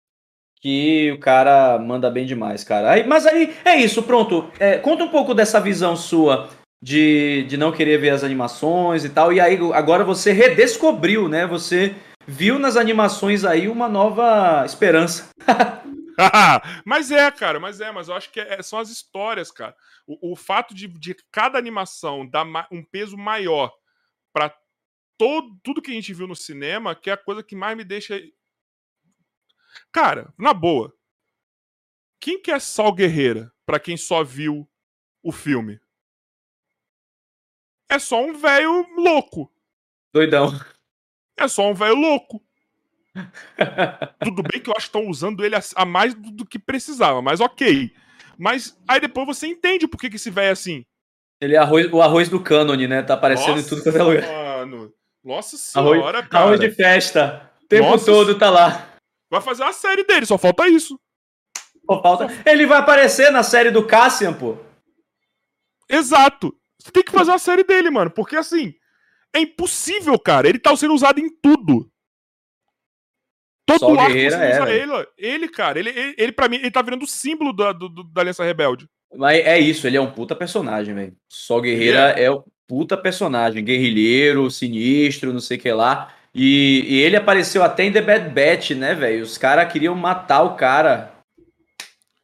que 0.60 1.10
o 1.12 1.18
cara 1.20 1.78
manda 1.78 2.10
bem 2.10 2.26
demais, 2.26 2.62
cara. 2.62 2.90
Aí, 2.90 3.06
mas 3.06 3.26
aí 3.26 3.56
é 3.64 3.76
isso, 3.76 4.02
pronto. 4.02 4.50
É, 4.58 4.76
conta 4.78 5.04
um 5.04 5.10
pouco 5.10 5.34
dessa 5.34 5.58
visão 5.60 5.96
sua 5.96 6.50
de, 6.82 7.44
de 7.48 7.56
não 7.56 7.72
querer 7.72 7.98
ver 7.98 8.10
as 8.10 8.22
animações 8.22 9.04
e 9.04 9.08
tal. 9.08 9.32
E 9.32 9.40
aí 9.40 9.56
agora 9.72 10.04
você 10.04 10.32
redescobriu, 10.32 11.28
né? 11.28 11.46
Você 11.46 11.94
viu 12.30 12.60
nas 12.60 12.76
animações 12.76 13.44
aí 13.44 13.68
uma 13.68 13.88
nova 13.88 14.64
esperança. 14.64 15.28
mas 16.86 17.10
é, 17.10 17.28
cara, 17.30 17.58
mas 17.58 17.80
é, 17.80 17.90
mas 17.90 18.08
eu 18.08 18.14
acho 18.14 18.30
que 18.30 18.38
é- 18.38 18.62
são 18.62 18.78
as 18.78 18.88
histórias, 18.88 19.50
cara. 19.50 19.76
O, 20.06 20.32
o 20.32 20.36
fato 20.36 20.72
de, 20.72 20.86
de 20.86 21.14
cada 21.32 21.58
animação 21.58 22.26
dar 22.28 22.46
um 22.70 22.84
peso 22.84 23.16
maior 23.16 23.72
pra 24.32 24.56
todo, 25.18 25.58
tudo 25.62 25.82
que 25.82 25.90
a 25.90 25.94
gente 25.94 26.14
viu 26.14 26.28
no 26.28 26.36
cinema, 26.36 26.94
que 26.94 27.10
é 27.10 27.14
a 27.14 27.16
coisa 27.16 27.42
que 27.42 27.56
mais 27.56 27.76
me 27.76 27.82
deixa. 27.82 28.20
Cara, 29.92 30.32
na 30.38 30.54
boa. 30.54 30.94
Quem 32.20 32.40
que 32.40 32.52
é 32.52 32.60
Sal 32.60 32.92
Guerreira 32.92 33.52
pra 33.66 33.80
quem 33.80 33.96
só 33.96 34.22
viu 34.22 34.70
o 35.22 35.32
filme? 35.32 35.80
É 37.88 37.98
só 37.98 38.22
um 38.22 38.34
velho 38.34 38.86
louco. 38.96 39.52
Doidão. 40.12 40.52
É 41.40 41.48
só 41.48 41.68
um 41.70 41.74
velho 41.74 41.94
louco. 41.94 42.42
Tudo 44.22 44.42
bem 44.42 44.60
que 44.60 44.68
eu 44.70 44.74
acho 44.76 44.90
que 44.90 44.96
estão 44.96 45.08
usando 45.08 45.44
ele 45.44 45.56
a, 45.56 45.84
mais 45.84 46.14
do, 46.14 46.44
que 46.44 46.58
precisava, 46.58 47.20
mas 47.22 47.40
ok. 47.40 47.90
Mas 48.38 48.78
aí 48.86 49.00
depois 49.00 49.26
você 49.26 49.46
entende 49.46 49.88
por 49.88 49.98
que, 49.98 50.10
que 50.10 50.16
esse 50.16 50.30
velho 50.30 50.48
é 50.48 50.52
assim. 50.52 50.84
Ele 51.40 51.54
é 51.54 51.58
arroz, 51.58 51.90
o 51.92 52.02
arroz 52.02 52.28
do 52.28 52.40
cânone, 52.40 52.86
né? 52.86 53.02
Tá 53.02 53.14
aparecendo 53.14 53.58
em 53.60 53.64
tudo 53.64 53.82
quanto 53.82 53.96
é 53.96 54.02
lugar. 54.02 54.22
Mano. 54.22 54.92
Nossa 55.24 55.78
Arroz, 55.78 55.98
senhora, 55.98 56.22
cara. 56.26 56.44
arroz 56.44 56.60
de 56.60 56.70
festa. 56.70 57.50
O 57.62 57.66
tempo 57.66 57.88
Nossa 57.90 58.04
todo 58.06 58.38
tá 58.38 58.50
lá. 58.50 58.88
Vai 59.30 59.40
fazer 59.40 59.62
uma 59.62 59.72
série 59.72 60.04
dele, 60.04 60.26
só 60.26 60.36
falta 60.36 60.68
isso. 60.68 60.98
Pô, 61.86 62.00
falta- 62.02 62.28
Ele 62.44 62.66
vai 62.66 62.78
aparecer 62.78 63.30
na 63.30 63.42
série 63.42 63.70
do 63.70 63.86
Cassian, 63.86 64.32
pô. 64.32 64.56
Exato. 65.88 66.54
Você 66.80 66.90
tem 66.90 67.02
que 67.02 67.12
fazer 67.12 67.30
uma 67.30 67.38
série 67.38 67.64
dele, 67.64 67.90
mano. 67.90 68.10
Porque 68.10 68.36
assim, 68.36 68.74
é 69.34 69.40
impossível, 69.40 70.18
cara. 70.18 70.48
Ele 70.48 70.58
tá 70.58 70.74
sendo 70.76 70.94
usado 70.94 71.20
em 71.20 71.28
tudo. 71.40 71.90
Todo 73.66 73.98
arco 73.98 74.12
Guerreira 74.12 74.36
é, 74.36 74.50
usa 74.52 74.64
velho. 74.64 74.94
ele, 74.94 75.06
ele, 75.16 75.48
cara, 75.48 75.78
ele, 75.78 75.90
ele, 75.90 76.14
ele, 76.18 76.32
pra 76.32 76.48
mim, 76.48 76.56
ele 76.56 76.70
tá 76.70 76.82
virando 76.82 77.04
o 77.04 77.08
símbolo 77.08 77.52
da, 77.52 77.72
do- 77.72 77.88
da 78.04 78.20
Aliança 78.22 78.42
Rebelde. 78.44 78.88
Mas 79.14 79.44
é 79.44 79.58
isso, 79.58 79.86
ele 79.86 79.96
é 79.96 80.00
um 80.00 80.10
puta 80.10 80.34
personagem, 80.34 80.94
velho. 80.94 81.16
Sol 81.28 81.60
Guerreira 81.60 82.10
é 82.10 82.30
um 82.30 82.42
puta 82.66 82.96
personagem. 82.96 83.64
Guerrilheiro, 83.64 84.50
sinistro, 84.50 85.32
não 85.32 85.40
sei 85.40 85.56
o 85.56 85.60
que 85.60 85.72
lá. 85.72 86.12
E, 86.34 86.84
e 86.88 87.00
ele 87.00 87.16
apareceu 87.16 87.62
até 87.62 87.84
em 87.84 87.92
The 87.92 88.00
Bad 88.02 88.28
Batch, 88.30 88.70
né, 88.70 88.94
velho? 88.94 89.22
Os 89.22 89.36
caras 89.38 89.72
queriam 89.72 89.94
matar 89.94 90.42
o 90.42 90.54
cara. 90.56 91.12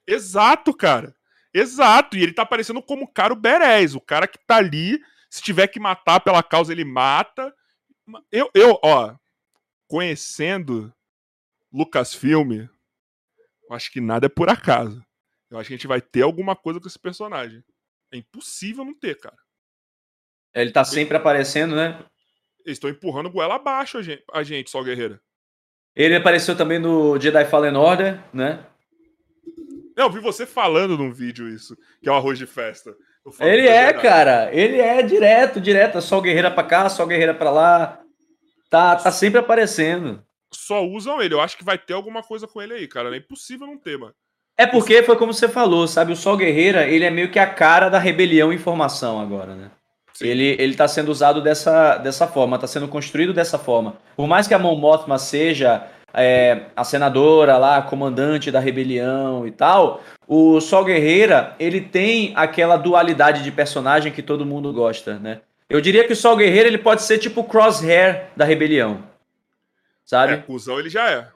Exato, 0.06 0.72
cara. 0.74 1.14
Exato. 1.52 2.16
E 2.16 2.22
ele 2.22 2.32
tá 2.32 2.42
aparecendo 2.42 2.80
como 2.82 3.04
o 3.04 3.08
cara 3.12 3.32
o 3.32 3.36
Berez, 3.36 3.94
o 3.94 4.00
cara 4.00 4.26
que 4.28 4.38
tá 4.46 4.56
ali, 4.56 5.00
se 5.36 5.42
tiver 5.42 5.66
que 5.68 5.78
matar 5.78 6.20
pela 6.20 6.42
causa, 6.42 6.72
ele 6.72 6.84
mata. 6.84 7.54
Eu, 8.32 8.50
eu 8.54 8.78
ó, 8.82 9.14
conhecendo 9.86 10.92
Lucasfilm, 11.72 12.52
eu 13.68 13.76
acho 13.76 13.92
que 13.92 14.00
nada 14.00 14.26
é 14.26 14.28
por 14.30 14.48
acaso. 14.48 15.04
Eu 15.50 15.58
acho 15.58 15.68
que 15.68 15.74
a 15.74 15.76
gente 15.76 15.86
vai 15.86 16.00
ter 16.00 16.22
alguma 16.22 16.56
coisa 16.56 16.80
com 16.80 16.88
esse 16.88 16.98
personagem. 16.98 17.62
É 18.10 18.16
impossível 18.16 18.84
não 18.84 18.94
ter, 18.94 19.20
cara. 19.20 19.36
Ele 20.54 20.72
tá 20.72 20.84
sempre 20.84 21.16
aparecendo, 21.16 21.76
né? 21.76 22.02
Eles 22.64 22.76
estão 22.76 22.88
empurrando 22.88 23.30
goela 23.30 23.56
abaixo 23.56 23.98
a 23.98 24.02
gente, 24.02 24.24
a 24.32 24.42
gente, 24.42 24.70
Sol 24.70 24.84
Guerreira. 24.84 25.20
Ele 25.94 26.16
apareceu 26.16 26.56
também 26.56 26.78
no 26.78 27.20
Jedi 27.20 27.44
Fallen 27.44 27.76
Order, 27.76 28.22
né? 28.32 28.66
Eu 29.94 30.10
vi 30.10 30.18
você 30.18 30.46
falando 30.46 30.96
num 30.96 31.12
vídeo 31.12 31.48
isso, 31.48 31.76
que 32.02 32.08
é 32.08 32.12
o 32.12 32.14
arroz 32.14 32.38
de 32.38 32.46
festa. 32.46 32.96
Ele 33.40 33.66
é, 33.66 33.84
verdade. 33.86 34.02
cara. 34.02 34.50
Ele 34.52 34.80
é 34.80 35.02
direto, 35.02 35.60
direto. 35.60 36.00
Sol 36.00 36.22
Guerreira 36.22 36.50
pra 36.50 36.62
cá, 36.62 36.88
Sol 36.88 37.06
Guerreira 37.06 37.34
pra 37.34 37.50
lá. 37.50 38.00
Tá, 38.70 38.96
tá 38.96 39.10
sempre 39.10 39.40
aparecendo. 39.40 40.22
Só 40.52 40.84
usam 40.84 41.20
ele. 41.20 41.34
Eu 41.34 41.40
acho 41.40 41.56
que 41.56 41.64
vai 41.64 41.78
ter 41.78 41.94
alguma 41.94 42.22
coisa 42.22 42.46
com 42.46 42.62
ele 42.62 42.74
aí, 42.74 42.86
cara. 42.86 43.14
É 43.14 43.18
impossível 43.18 43.66
não 43.66 43.78
ter, 43.78 43.98
mano. 43.98 44.14
É 44.58 44.66
porque 44.66 45.02
foi 45.02 45.16
como 45.16 45.34
você 45.34 45.48
falou, 45.48 45.86
sabe? 45.86 46.12
O 46.12 46.16
Sol 46.16 46.36
Guerreira, 46.36 46.88
ele 46.88 47.04
é 47.04 47.10
meio 47.10 47.30
que 47.30 47.38
a 47.38 47.46
cara 47.46 47.88
da 47.88 47.98
rebelião 47.98 48.52
em 48.52 48.58
formação 48.58 49.20
agora, 49.20 49.54
né? 49.54 49.70
Sim. 50.14 50.28
Ele, 50.28 50.56
ele 50.58 50.74
tá 50.74 50.88
sendo 50.88 51.10
usado 51.10 51.42
dessa, 51.42 51.98
dessa 51.98 52.26
forma, 52.26 52.58
tá 52.58 52.66
sendo 52.66 52.88
construído 52.88 53.34
dessa 53.34 53.58
forma. 53.58 53.98
Por 54.16 54.26
mais 54.26 54.48
que 54.48 54.54
a 54.54 54.58
Mon 54.58 54.74
Mothma 54.74 55.18
seja 55.18 55.86
é, 56.14 56.66
a 56.74 56.84
senadora 56.84 57.56
lá, 57.58 57.76
a 57.76 57.82
comandante 57.82 58.50
da 58.50 58.60
rebelião 58.60 59.46
e 59.46 59.50
tal, 59.50 60.02
o 60.26 60.60
Sol 60.60 60.84
Guerreira, 60.84 61.54
ele 61.58 61.80
tem 61.80 62.32
aquela 62.34 62.76
dualidade 62.76 63.42
de 63.42 63.52
personagem 63.52 64.12
que 64.12 64.22
todo 64.22 64.46
mundo 64.46 64.72
gosta, 64.72 65.18
né? 65.18 65.40
Eu 65.68 65.80
diria 65.80 66.04
que 66.06 66.12
o 66.12 66.16
Sol 66.16 66.36
Guerreira, 66.36 66.68
ele 66.68 66.78
pode 66.78 67.02
ser 67.02 67.18
tipo 67.18 67.40
o 67.40 67.44
Crosshair 67.44 68.28
da 68.36 68.44
rebelião, 68.44 69.02
sabe? 70.04 70.34
É, 70.34 70.36
cuzão 70.38 70.78
ele 70.78 70.88
já 70.88 71.10
é. 71.10 71.28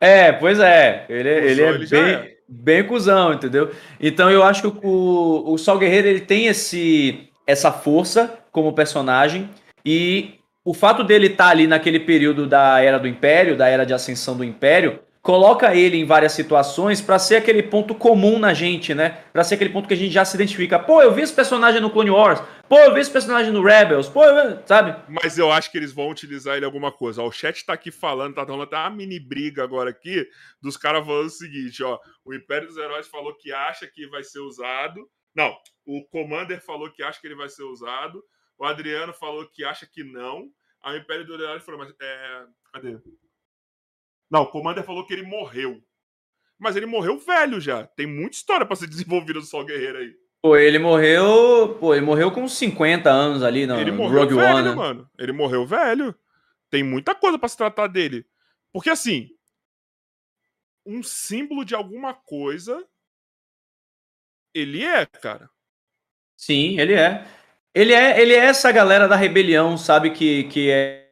É, 0.00 0.32
pois 0.32 0.58
é. 0.58 1.04
Ele, 1.08 1.28
é- 1.28 1.40
Cuzão 1.40 1.50
ele 1.50 1.62
é 1.62 1.68
ele 1.68 1.86
bem, 1.86 2.02
é. 2.02 2.36
bem 2.48 2.86
cuzão, 2.86 3.32
entendeu? 3.34 3.70
Então 4.00 4.30
eu 4.30 4.42
acho 4.42 4.70
que 4.70 4.86
o, 4.86 5.52
o 5.52 5.58
Sol 5.58 5.78
Guerreiro 5.78 6.08
ele 6.08 6.20
tem 6.20 6.46
esse, 6.46 7.28
essa 7.46 7.70
força 7.72 8.38
como 8.50 8.72
personagem 8.72 9.50
e 9.84 10.39
o 10.64 10.74
fato 10.74 11.02
dele 11.02 11.28
estar 11.28 11.48
ali 11.48 11.66
naquele 11.66 12.00
período 12.00 12.46
da 12.46 12.80
era 12.80 12.98
do 12.98 13.08
Império, 13.08 13.56
da 13.56 13.68
era 13.68 13.84
de 13.86 13.94
ascensão 13.94 14.36
do 14.36 14.44
Império, 14.44 15.00
coloca 15.22 15.74
ele 15.74 15.96
em 15.96 16.04
várias 16.04 16.32
situações 16.32 17.00
pra 17.00 17.18
ser 17.18 17.36
aquele 17.36 17.62
ponto 17.62 17.94
comum 17.94 18.38
na 18.38 18.54
gente, 18.54 18.94
né? 18.94 19.22
Pra 19.32 19.44
ser 19.44 19.54
aquele 19.54 19.70
ponto 19.70 19.86
que 19.86 19.94
a 19.94 19.96
gente 19.96 20.12
já 20.12 20.24
se 20.24 20.36
identifica. 20.36 20.78
Pô, 20.78 21.02
eu 21.02 21.12
vi 21.12 21.22
esse 21.22 21.32
personagem 21.32 21.80
no 21.80 21.90
Clone 21.90 22.10
Wars. 22.10 22.40
Pô, 22.68 22.78
eu 22.78 22.94
vi 22.94 23.00
esse 23.00 23.10
personagem 23.10 23.52
no 23.52 23.62
Rebels. 23.62 24.08
Pô, 24.08 24.24
eu 24.24 24.58
sabe? 24.64 24.96
Mas 25.08 25.36
eu 25.36 25.50
acho 25.50 25.70
que 25.70 25.78
eles 25.78 25.92
vão 25.92 26.08
utilizar 26.08 26.56
ele 26.56 26.64
alguma 26.64 26.92
coisa. 26.92 27.22
Ó, 27.22 27.28
o 27.28 27.32
chat 27.32 27.64
tá 27.64 27.72
aqui 27.72 27.90
falando, 27.90 28.34
tá 28.34 28.44
dando 28.44 28.62
até 28.62 28.76
uma 28.76 28.90
mini 28.90 29.18
briga 29.18 29.62
agora 29.62 29.90
aqui, 29.90 30.26
dos 30.62 30.76
caras 30.76 31.04
falando 31.04 31.26
o 31.26 31.30
seguinte, 31.30 31.82
ó. 31.82 31.98
O 32.24 32.34
Império 32.34 32.68
dos 32.68 32.76
Heróis 32.76 33.08
falou 33.08 33.34
que 33.34 33.52
acha 33.52 33.86
que 33.86 34.06
vai 34.06 34.22
ser 34.22 34.40
usado. 34.40 35.06
Não, 35.34 35.54
o 35.86 36.04
Commander 36.10 36.64
falou 36.64 36.90
que 36.90 37.02
acha 37.02 37.20
que 37.20 37.26
ele 37.26 37.36
vai 37.36 37.48
ser 37.48 37.62
usado. 37.62 38.22
O 38.60 38.66
Adriano 38.66 39.14
falou 39.14 39.48
que 39.48 39.64
acha 39.64 39.86
que 39.86 40.04
não. 40.04 40.52
O 40.84 40.94
Império 40.94 41.26
dos 41.26 41.40
Heróis 41.40 41.64
falou, 41.64 41.80
mas 41.80 41.94
é. 41.98 42.44
Cadê? 42.70 42.98
Não, 44.30 44.42
o 44.42 44.46
Commander 44.46 44.84
falou 44.84 45.06
que 45.06 45.14
ele 45.14 45.22
morreu. 45.22 45.82
Mas 46.58 46.76
ele 46.76 46.84
morreu 46.84 47.18
velho 47.18 47.58
já. 47.58 47.86
Tem 47.86 48.06
muita 48.06 48.36
história 48.36 48.66
pra 48.66 48.76
ser 48.76 48.86
desenvolvida 48.86 49.40
do 49.40 49.46
Sol 49.46 49.64
Guerreiro 49.64 49.96
aí. 49.96 50.14
Pô, 50.42 50.58
ele 50.58 50.78
morreu. 50.78 51.74
Pô, 51.80 51.94
ele 51.94 52.04
morreu 52.04 52.30
com 52.30 52.42
uns 52.42 52.52
50 52.58 53.10
anos 53.10 53.42
ali 53.42 53.66
no, 53.66 53.80
ele 53.80 53.92
morreu 53.92 54.20
Rogue 54.20 54.34
velho, 54.34 54.56
One. 54.56 54.68
né? 54.68 54.74
mano. 54.74 55.10
Ele 55.18 55.32
morreu 55.32 55.66
velho. 55.66 56.14
Tem 56.68 56.82
muita 56.82 57.14
coisa 57.14 57.38
pra 57.38 57.48
se 57.48 57.56
tratar 57.56 57.86
dele. 57.86 58.26
Porque 58.70 58.90
assim, 58.90 59.30
um 60.84 61.02
símbolo 61.02 61.64
de 61.64 61.74
alguma 61.74 62.12
coisa 62.12 62.86
ele 64.54 64.84
é, 64.84 65.06
cara. 65.06 65.48
Sim, 66.36 66.78
ele 66.78 66.92
é. 66.92 67.26
Ele 67.74 67.92
é, 67.92 68.20
ele 68.20 68.34
é 68.34 68.46
essa 68.46 68.70
galera 68.72 69.06
da 69.06 69.16
rebelião, 69.16 69.76
sabe? 69.76 70.10
Que, 70.10 70.44
que 70.44 70.70
é. 70.70 71.06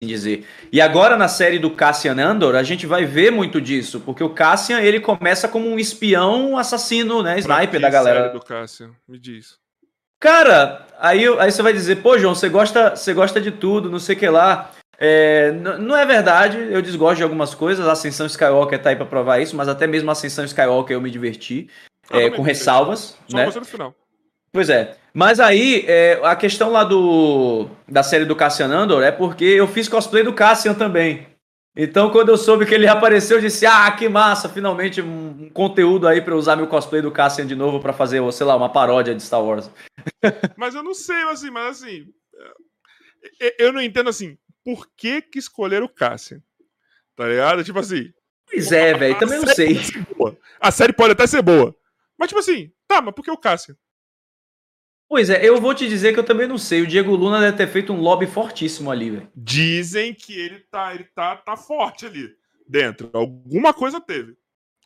assim 0.00 0.06
dizer. 0.08 0.46
E 0.70 0.80
agora 0.80 1.16
na 1.16 1.28
série 1.28 1.58
do 1.58 1.70
Cassian 1.70 2.16
Andor, 2.18 2.54
a 2.54 2.62
gente 2.62 2.86
vai 2.86 3.04
ver 3.04 3.30
muito 3.30 3.60
disso, 3.60 4.00
porque 4.00 4.22
o 4.22 4.30
Cassian 4.30 4.80
ele 4.80 5.00
começa 5.00 5.48
como 5.48 5.68
um 5.68 5.78
espião 5.78 6.56
assassino, 6.56 7.22
né? 7.22 7.38
Sniper 7.38 7.80
da 7.80 7.90
galera. 7.90 8.20
série 8.22 8.32
do 8.32 8.44
Cássio? 8.44 8.96
Me 9.08 9.18
diz. 9.18 9.60
Cara, 10.20 10.86
aí, 11.00 11.26
aí 11.38 11.50
você 11.50 11.62
vai 11.62 11.72
dizer, 11.72 11.96
pô, 11.96 12.16
João, 12.16 12.34
você 12.34 12.48
gosta, 12.48 12.94
você 12.94 13.12
gosta 13.12 13.40
de 13.40 13.50
tudo, 13.50 13.90
não 13.90 13.98
sei 13.98 14.14
o 14.14 14.18
que 14.18 14.28
lá. 14.28 14.70
É, 14.96 15.50
não 15.50 15.96
é 15.96 16.06
verdade, 16.06 16.58
eu 16.70 16.80
desgosto 16.80 17.16
de 17.16 17.22
algumas 17.24 17.56
coisas, 17.56 17.88
a 17.88 17.92
Ascensão 17.92 18.26
Skywalker 18.26 18.80
tá 18.80 18.90
aí 18.90 18.96
pra 18.96 19.04
provar 19.04 19.40
isso, 19.40 19.56
mas 19.56 19.66
até 19.66 19.84
mesmo 19.84 20.08
a 20.10 20.12
Ascensão 20.12 20.44
Skywalker 20.44 20.94
eu 20.94 21.00
me 21.00 21.10
diverti, 21.10 21.68
Ah, 22.08 22.20
é, 22.20 22.30
com 22.30 22.40
ressalvas, 22.42 23.18
Só 23.26 23.36
né? 23.36 23.46
no 23.46 23.64
final. 23.64 23.92
Pois 24.52 24.68
é. 24.68 24.96
Mas 25.14 25.40
aí, 25.40 25.84
é, 25.86 26.20
a 26.22 26.36
questão 26.36 26.70
lá 26.70 26.84
do 26.84 27.68
da 27.88 28.02
série 28.02 28.24
do 28.24 28.36
Cassian 28.36 28.68
Andor 28.68 29.02
é 29.02 29.10
porque 29.10 29.44
eu 29.44 29.66
fiz 29.66 29.88
cosplay 29.88 30.22
do 30.22 30.32
Cassian 30.32 30.74
também. 30.74 31.26
Então, 31.74 32.10
quando 32.10 32.28
eu 32.28 32.36
soube 32.36 32.66
que 32.66 32.74
ele 32.74 32.86
apareceu, 32.86 33.38
eu 33.38 33.42
disse: 33.42 33.64
Ah, 33.64 33.90
que 33.92 34.08
massa! 34.08 34.48
Finalmente 34.48 35.00
um, 35.00 35.48
conteúdo 35.50 36.06
aí 36.06 36.20
pra 36.20 36.34
eu 36.34 36.38
usar 36.38 36.54
meu 36.54 36.66
cosplay 36.66 37.00
do 37.00 37.10
Cassian 37.10 37.46
de 37.46 37.54
novo 37.54 37.80
pra 37.80 37.94
fazer, 37.94 38.20
sei 38.32 38.46
lá, 38.46 38.54
uma 38.54 38.70
paródia 38.70 39.14
de 39.14 39.22
Star 39.22 39.42
Wars. 39.42 39.70
Mas 40.56 40.74
eu 40.74 40.82
não 40.82 40.94
sei, 40.94 41.22
assim, 41.24 41.50
mas 41.50 41.78
assim. 41.78 42.06
é, 43.40 43.64
Eu 43.64 43.72
não 43.72 43.80
entendo 43.80 44.10
assim, 44.10 44.36
por 44.64 44.86
que 44.96 45.22
que 45.22 45.38
escolheram 45.38 45.86
o 45.86 45.88
Cássio? 45.88 46.42
Tá 47.16 47.26
ligado? 47.26 47.64
Tipo 47.64 47.78
assim. 47.78 48.12
Pois 48.50 48.70
é, 48.70 48.92
velho, 48.92 49.18
também 49.18 49.40
não 49.40 49.46
sei. 49.54 49.80
A 50.60 50.70
série 50.70 50.92
pode 50.92 51.12
até 51.12 51.26
ser 51.26 51.40
boa. 51.40 51.74
Mas, 52.18 52.28
tipo 52.28 52.38
assim, 52.38 52.70
tá, 52.86 53.00
mas 53.00 53.14
por 53.14 53.24
que 53.24 53.30
o 53.30 53.36
Cássio? 53.36 53.76
Pois 55.12 55.28
é, 55.28 55.46
eu 55.46 55.60
vou 55.60 55.74
te 55.74 55.86
dizer 55.86 56.14
que 56.14 56.20
eu 56.20 56.24
também 56.24 56.48
não 56.48 56.56
sei. 56.56 56.80
O 56.80 56.86
Diego 56.86 57.14
Luna 57.14 57.38
deve 57.38 57.54
ter 57.54 57.66
feito 57.66 57.92
um 57.92 58.00
lobby 58.00 58.26
fortíssimo 58.26 58.90
ali, 58.90 59.10
velho. 59.10 59.30
Dizem 59.36 60.14
que 60.14 60.32
ele 60.32 60.60
tá, 60.70 60.94
ele 60.94 61.04
tá, 61.04 61.36
tá 61.36 61.54
forte 61.54 62.06
ali 62.06 62.34
dentro. 62.66 63.10
Alguma 63.12 63.74
coisa 63.74 64.00
teve. 64.00 64.34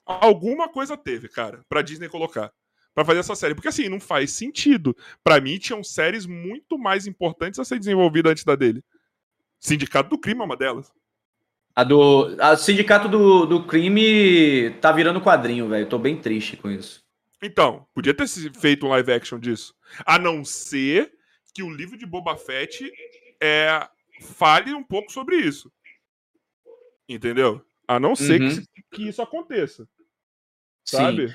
Alguma 0.05 0.69
coisa 0.69 0.97
teve, 0.97 1.29
cara, 1.29 1.61
pra 1.69 1.81
Disney 1.81 2.09
colocar. 2.09 2.51
Pra 2.93 3.05
fazer 3.05 3.21
essa 3.21 3.37
série. 3.37 3.55
Porque 3.55 3.69
assim, 3.69 3.89
não 3.89 4.01
faz 4.01 4.33
sentido. 4.33 4.97
Pra 5.23 5.41
mim, 5.41 5.59
tinham 5.59 5.85
séries 5.85 6.27
muito 6.27 6.77
mais 6.77 7.07
importantes 7.07 7.61
a 7.61 7.65
ser 7.65 7.79
desenvolvidas 7.79 8.33
antes 8.33 8.43
da 8.43 8.57
dele. 8.57 8.83
Sindicato 9.61 10.11
do 10.11 10.19
Crime 10.19 10.41
é 10.41 10.45
uma 10.45 10.57
delas. 10.57 10.93
A 11.73 11.85
do. 11.85 12.37
A 12.41 12.57
Sindicato 12.57 13.09
do, 13.09 13.47
do 13.47 13.65
Crime 13.65 14.71
tá 14.81 14.91
virando 14.91 15.21
quadrinho, 15.21 15.69
velho. 15.69 15.87
Tô 15.87 16.01
bem 16.01 16.17
triste 16.17 16.57
com 16.57 16.69
isso. 16.69 17.07
Então, 17.41 17.87
podia 17.95 18.13
ter 18.13 18.27
feito 18.27 18.87
um 18.87 18.89
live 18.89 19.13
action 19.13 19.39
disso. 19.39 19.76
A 20.05 20.19
não 20.19 20.45
ser 20.45 21.13
que 21.55 21.63
o 21.63 21.71
livro 21.71 21.97
de 21.97 22.05
Boba 22.07 22.37
Fett 22.37 22.91
é, 23.41 23.87
fale 24.21 24.75
um 24.75 24.83
pouco 24.83 25.11
sobre 25.13 25.37
isso. 25.37 25.73
Entendeu? 27.09 27.63
A 27.87 28.01
não 28.01 28.17
ser 28.17 28.41
Uhum. 28.41 28.49
que, 28.51 28.83
que 28.93 29.09
isso 29.09 29.23
aconteça. 29.23 29.85
Sim. 30.85 30.97
Sabe? 30.97 31.35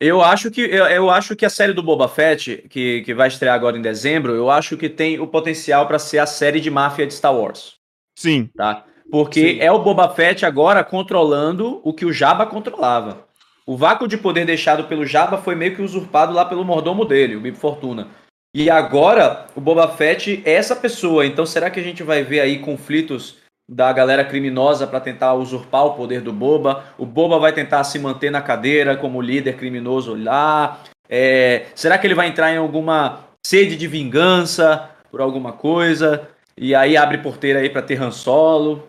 Eu 0.00 0.20
acho 0.20 0.50
que 0.50 0.60
eu, 0.60 0.86
eu 0.86 1.08
acho 1.08 1.36
que 1.36 1.46
a 1.46 1.50
série 1.50 1.72
do 1.72 1.82
Boba 1.82 2.08
Fett, 2.08 2.66
que, 2.68 3.02
que 3.02 3.14
vai 3.14 3.28
estrear 3.28 3.54
agora 3.54 3.78
em 3.78 3.82
dezembro, 3.82 4.34
eu 4.34 4.50
acho 4.50 4.76
que 4.76 4.88
tem 4.88 5.20
o 5.20 5.26
potencial 5.26 5.86
pra 5.86 6.00
ser 6.00 6.18
a 6.18 6.26
série 6.26 6.60
de 6.60 6.68
máfia 6.70 7.06
de 7.06 7.14
Star 7.14 7.34
Wars, 7.34 7.78
Sim. 8.18 8.48
tá? 8.56 8.84
Porque 9.10 9.54
Sim. 9.54 9.60
é 9.60 9.70
o 9.70 9.82
Boba 9.84 10.12
Fett 10.12 10.44
agora 10.44 10.82
controlando 10.82 11.80
o 11.84 11.94
que 11.94 12.04
o 12.04 12.12
Jabba 12.12 12.44
controlava. 12.46 13.23
O 13.66 13.76
vácuo 13.76 14.06
de 14.06 14.18
poder 14.18 14.44
deixado 14.44 14.84
pelo 14.84 15.06
Jabba 15.06 15.38
foi 15.38 15.54
meio 15.54 15.74
que 15.74 15.82
usurpado 15.82 16.32
lá 16.32 16.44
pelo 16.44 16.64
mordomo 16.64 17.04
dele, 17.04 17.36
o 17.36 17.40
Bib 17.40 17.56
Fortuna. 17.56 18.08
E 18.54 18.70
agora 18.70 19.46
o 19.56 19.60
Boba 19.60 19.88
Fett 19.88 20.42
é 20.44 20.52
essa 20.52 20.76
pessoa. 20.76 21.26
Então 21.26 21.44
será 21.44 21.70
que 21.70 21.80
a 21.80 21.82
gente 21.82 22.02
vai 22.02 22.22
ver 22.22 22.40
aí 22.40 22.60
conflitos 22.60 23.38
da 23.68 23.92
galera 23.92 24.24
criminosa 24.24 24.86
pra 24.86 25.00
tentar 25.00 25.34
usurpar 25.34 25.86
o 25.86 25.94
poder 25.94 26.20
do 26.20 26.32
Boba? 26.32 26.84
O 26.96 27.06
Boba 27.06 27.38
vai 27.38 27.52
tentar 27.52 27.82
se 27.84 27.98
manter 27.98 28.30
na 28.30 28.42
cadeira 28.42 28.96
como 28.96 29.20
líder 29.20 29.56
criminoso 29.56 30.14
lá. 30.14 30.80
É, 31.08 31.66
será 31.74 31.98
que 31.98 32.06
ele 32.06 32.14
vai 32.14 32.28
entrar 32.28 32.52
em 32.52 32.58
alguma 32.58 33.24
sede 33.44 33.76
de 33.76 33.88
vingança 33.88 34.90
por 35.10 35.20
alguma 35.20 35.52
coisa? 35.52 36.28
E 36.56 36.74
aí 36.74 36.96
abre 36.96 37.18
porteira 37.18 37.58
aí 37.58 37.68
para 37.68 37.82
ter 37.82 38.00
Han 38.00 38.12
Solo? 38.12 38.88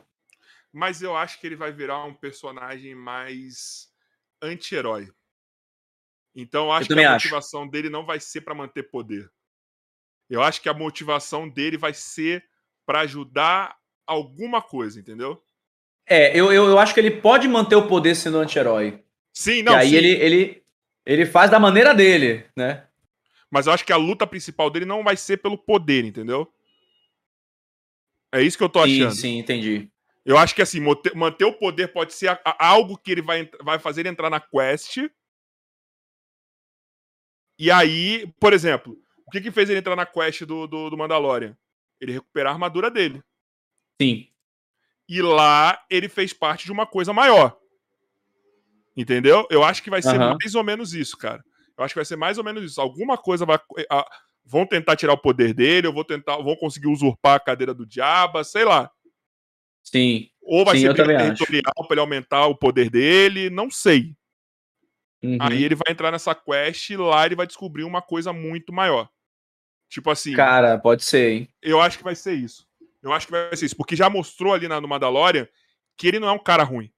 Mas 0.72 1.02
eu 1.02 1.16
acho 1.16 1.40
que 1.40 1.48
ele 1.48 1.56
vai 1.56 1.72
virar 1.72 2.04
um 2.04 2.14
personagem 2.14 2.94
mais 2.94 3.85
anti-herói. 4.46 5.10
Então 6.36 6.66
eu 6.66 6.72
acho 6.72 6.84
Eu 6.84 6.88
que 6.88 6.94
a 6.94 6.96
também 6.96 7.06
acho. 7.06 7.28
motivação 7.28 7.68
dele 7.68 7.90
não 7.90 8.06
vai 8.06 8.20
ser 8.20 8.42
para 8.42 8.54
manter 8.54 8.84
poder. 8.84 9.32
Eu 10.30 10.42
acho 10.42 10.62
que 10.62 10.70
a 10.70 10.74
motivação 10.74 11.48
dele 11.48 11.78
vai 11.78 11.94
ser 11.94 12.44
para 12.86 13.02
ajudar 13.02 13.78
alguma 14.06 14.62
coisa, 14.62 15.00
entendeu? 15.00 15.42
É, 16.08 16.38
eu, 16.38 16.52
eu, 16.52 16.66
eu 16.66 16.80
acho 16.80 16.94
que 16.94 17.00
ele 17.00 17.22
pode 17.22 17.48
manter 17.48 17.76
o 17.76 17.88
poder 17.88 18.16
sendo 18.16 18.38
anti-herói. 18.38 19.04
Sim, 19.34 19.60
E 19.60 19.64
não, 19.64 19.76
aí 19.76 19.90
sim. 19.90 19.96
ele, 19.96 20.12
ele, 20.12 20.64
ele 21.06 21.26
faz 21.26 21.50
da 21.50 21.60
maneira 21.60 21.94
dele, 21.94 22.46
né? 22.56 22.88
Mas 23.50 23.68
eu 23.68 23.74
acho 23.74 23.86
que 23.86 23.94
a 23.94 23.98
luta 23.98 24.28
principal 24.28 24.70
dele 24.70 24.86
não 24.86 25.04
vai 25.04 25.16
ser 25.16 25.38
pelo 25.38 25.58
poder, 25.58 26.04
entendeu? 26.04 26.52
É 28.34 28.42
isso 28.42 28.58
que 28.58 28.64
eu 28.64 28.70
tô 28.70 28.84
Sim, 28.84 29.02
achando. 29.02 29.16
sim, 29.16 29.38
entendi. 29.40 29.90
Eu 30.26 30.38
acho 30.38 30.56
que 30.56 30.62
assim, 30.62 30.80
manter 31.14 31.46
o 31.46 31.54
poder 31.54 31.94
pode 31.94 32.12
ser 32.14 32.30
a- 32.30 32.42
a- 32.44 32.68
algo 32.68 32.98
que 32.98 33.12
ele 33.12 33.22
vai, 33.22 33.48
vai 33.62 33.78
fazer 33.78 34.02
ele 34.02 34.10
entrar 34.10 34.30
na 34.30 34.40
quest. 34.40 34.98
E 37.60 37.72
aí, 37.72 38.28
por 38.40 38.52
exemplo, 38.52 38.98
o 39.26 39.32
que 39.32 39.40
que 39.40 39.52
fez 39.52 39.70
ele 39.70 39.80
entrar 39.80 39.96
na 39.96 40.06
quest 40.06 40.42
do, 40.44 40.66
do, 40.68 40.90
do 40.90 40.98
Mandalorian? 40.98 41.56
Ele 42.02 42.12
recuperar 42.14 42.52
a 42.52 42.56
armadura 42.56 42.90
dele. 42.90 43.24
Sim. 44.02 44.28
E 45.08 45.22
lá 45.22 45.80
ele 45.90 46.10
fez 46.10 46.34
parte 46.34 46.66
de 46.66 46.72
uma 46.72 46.86
coisa 46.88 47.14
maior. 47.14 47.58
Entendeu? 48.98 49.48
Eu 49.52 49.64
acho 49.64 49.84
que 49.84 49.90
vai 49.90 50.02
ser 50.02 50.20
Aham. 50.20 50.38
mais 50.42 50.56
ou 50.56 50.64
menos 50.64 50.94
isso, 50.94 51.18
cara. 51.18 51.44
Eu 51.78 51.84
acho 51.84 51.94
que 51.94 52.00
vai 52.00 52.06
ser 52.06 52.16
mais 52.16 52.38
ou 52.38 52.44
menos 52.44 52.64
isso. 52.64 52.82
Alguma 52.82 53.18
coisa 53.18 53.46
vai. 53.46 53.60
a- 53.92 54.10
vão 54.44 54.66
tentar 54.66 54.96
tirar 54.96 55.14
o 55.14 55.18
poder 55.18 55.54
dele, 55.54 55.88
ou 55.88 55.94
vou 55.94 56.04
tentar, 56.06 56.38
vão 56.38 56.56
conseguir 56.56 56.88
usurpar 56.88 57.36
a 57.36 57.40
cadeira 57.40 57.74
do 57.74 57.86
Diaba, 57.86 58.44
sei 58.44 58.64
lá. 58.64 58.92
Sim. 59.86 60.30
Ou 60.42 60.66
vai 60.66 60.76
Sim, 60.76 60.88
ser 60.88 60.96
territorial 60.96 61.74
pra 61.76 61.88
ele 61.92 62.02
aumentar 62.02 62.48
o 62.48 62.56
poder 62.56 62.90
dele, 62.90 63.50
não 63.50 63.70
sei. 63.70 64.16
Uhum. 65.24 65.38
Aí 65.40 65.64
ele 65.64 65.76
vai 65.76 65.92
entrar 65.92 66.12
nessa 66.12 66.36
quest 66.36 66.90
e 66.90 66.98
lá 66.98 67.26
ele 67.26 67.36
vai 67.36 67.48
descobrir 67.48 67.84
uma 67.84 68.02
coisa 68.02 68.34
muito 68.34 68.74
maior. 68.74 69.10
Tipo 69.90 70.12
assim, 70.12 70.34
Cara, 70.34 70.78
pode 70.78 71.04
ser, 71.04 71.32
hein? 71.32 71.50
eu 71.62 71.80
acho 71.80 71.98
que 71.98 72.04
vai 72.04 72.16
ser 72.16 72.34
isso. 72.34 72.68
Eu 73.02 73.14
acho 73.14 73.28
que 73.28 73.32
vai 73.32 73.56
ser 73.56 73.66
isso. 73.68 73.76
Porque 73.76 73.96
já 73.96 74.10
mostrou 74.10 74.54
ali 74.54 74.68
na, 74.68 74.82
no 74.82 74.88
Mandalorian 74.88 75.48
que 75.96 76.08
ele 76.08 76.20
não 76.20 76.28
é 76.28 76.32
um 76.32 76.40
cara 76.40 76.64
ruim. 76.64 76.92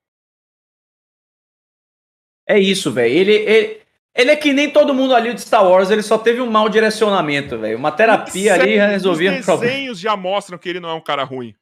É 2.48 2.58
isso, 2.58 2.92
velho. 2.92 3.14
Ele, 3.14 3.34
ele, 3.34 3.82
ele 4.16 4.32
é 4.32 4.36
que 4.36 4.54
nem 4.54 4.72
todo 4.72 4.94
mundo 4.94 5.14
ali 5.14 5.34
de 5.34 5.42
Star 5.42 5.66
Wars, 5.68 5.92
ele 5.92 6.02
só 6.02 6.18
teve 6.18 6.40
um 6.40 6.50
mau 6.50 6.70
direcionamento, 6.70 7.58
velho. 7.58 7.78
Uma 7.78 7.92
terapia 7.92 8.54
ali 8.54 8.80
Os 8.80 8.90
resolvia 8.90 9.32
o 9.32 9.44
problema. 9.44 9.74
desenhos 9.74 10.00
já 10.00 10.16
mostram 10.16 10.58
que 10.58 10.70
ele 10.70 10.80
não 10.80 10.90
é 10.90 10.94
um 10.94 11.02
cara 11.02 11.24
ruim. 11.24 11.54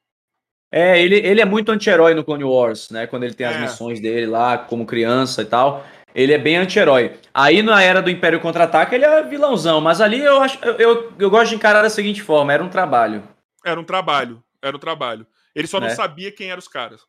É, 0.78 1.02
ele, 1.02 1.16
ele 1.16 1.40
é 1.40 1.46
muito 1.46 1.72
anti-herói 1.72 2.14
no 2.14 2.22
Clone 2.24 2.44
Wars, 2.44 2.90
né? 2.90 3.08
Quando 3.08 3.24
ele 3.24 3.34
tem 3.34 3.48
as 3.48 3.56
É. 3.56 3.60
missões 3.62 4.02
dele 4.02 4.26
lá, 4.26 4.58
como 4.58 4.86
criança 4.86 5.42
e 5.42 5.46
tal. 5.46 5.86
Ele 6.14 6.34
é 6.34 6.38
bem 6.38 6.58
anti-herói. 6.58 7.14
Aí 7.34 7.62
na 7.64 7.82
era 7.82 8.02
do 8.02 8.10
Império 8.10 8.42
Contra-Ataque 8.42 8.94
ele 8.94 9.06
é 9.06 9.24
vilãozão, 9.24 9.80
mas 9.80 10.02
ali 10.02 10.20
eu 10.20 10.42
acho 10.42 10.60
eu, 10.64 10.74
eu, 10.74 11.14
eu 11.18 11.30
gosto 11.30 11.50
de 11.52 11.56
encarar 11.56 11.82
da 11.82 11.90
seguinte 11.90 12.22
forma: 12.22 12.52
era 12.52 12.62
um 12.62 12.68
trabalho. 12.68 13.24
Era 13.66 13.80
um 13.80 13.86
trabalho. 13.86 14.44
Era 14.62 14.76
um 14.76 14.80
trabalho. 14.80 15.26
Ele 15.56 15.66
só 15.68 15.80
não 15.80 15.88
É. 15.88 15.92
sabia 15.92 16.30
quem 16.32 16.50
eram 16.50 16.60
os 16.60 16.68
caras. 16.68 17.02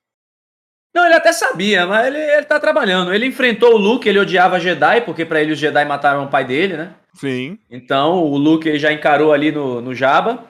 Não, 0.94 1.04
ele 1.04 1.14
até 1.14 1.32
sabia, 1.32 1.86
mas 1.86 2.06
ele, 2.06 2.18
ele 2.18 2.44
tá 2.46 2.58
trabalhando. 2.60 3.12
Ele 3.12 3.26
enfrentou 3.26 3.74
o 3.74 3.76
Luke, 3.76 4.08
ele 4.08 4.18
odiava 4.20 4.60
Jedi, 4.60 5.00
porque 5.02 5.24
pra 5.24 5.42
ele 5.42 5.52
os 5.52 5.58
Jedi 5.58 5.84
mataram 5.84 6.24
o 6.24 6.28
pai 6.28 6.44
dele, 6.44 6.76
né? 6.76 6.94
Sim. 7.14 7.58
Então 7.70 8.22
o 8.22 8.36
Luke 8.38 8.68
ele 8.68 8.78
já 8.78 8.92
encarou 8.92 9.32
ali 9.32 9.50
no, 9.52 9.80
no 9.80 9.92
Jabba. 9.94 10.44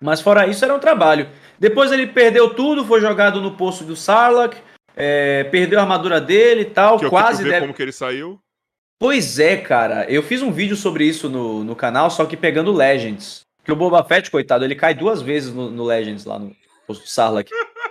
Mas 0.00 0.20
fora 0.20 0.46
isso, 0.46 0.64
era 0.64 0.74
um 0.74 0.78
trabalho. 0.78 1.28
Depois 1.60 1.92
ele 1.92 2.06
perdeu 2.06 2.54
tudo, 2.54 2.84
foi 2.84 3.00
jogado 3.02 3.40
no 3.40 3.54
poço 3.54 3.84
do 3.84 3.94
Sarlacc, 3.94 4.56
é, 4.96 5.44
perdeu 5.44 5.78
a 5.78 5.82
armadura 5.82 6.18
dele 6.20 6.62
e 6.62 6.64
tal, 6.64 6.98
Que 6.98 7.04
eu 7.04 7.10
quase 7.10 7.38
quero 7.38 7.44
ver 7.44 7.50
deve... 7.50 7.60
como 7.60 7.74
que 7.74 7.82
ele 7.82 7.92
saiu. 7.92 8.40
Pois 8.98 9.38
é, 9.38 9.56
cara. 9.56 10.04
Eu 10.10 10.22
fiz 10.22 10.42
um 10.42 10.50
vídeo 10.50 10.76
sobre 10.76 11.04
isso 11.04 11.28
no, 11.28 11.62
no 11.62 11.76
canal, 11.76 12.10
só 12.10 12.24
que 12.24 12.36
pegando 12.36 12.72
Legends. 12.72 13.42
Que 13.64 13.70
o 13.72 13.76
Boba 13.76 14.02
Fett, 14.02 14.30
coitado, 14.30 14.64
ele 14.64 14.74
cai 14.74 14.94
duas 14.94 15.20
vezes 15.22 15.52
no, 15.54 15.70
no 15.70 15.84
Legends 15.84 16.24
lá 16.24 16.38
no 16.38 16.54
posto 16.86 17.02
do 17.02 17.08
Sarlacc. 17.08 17.50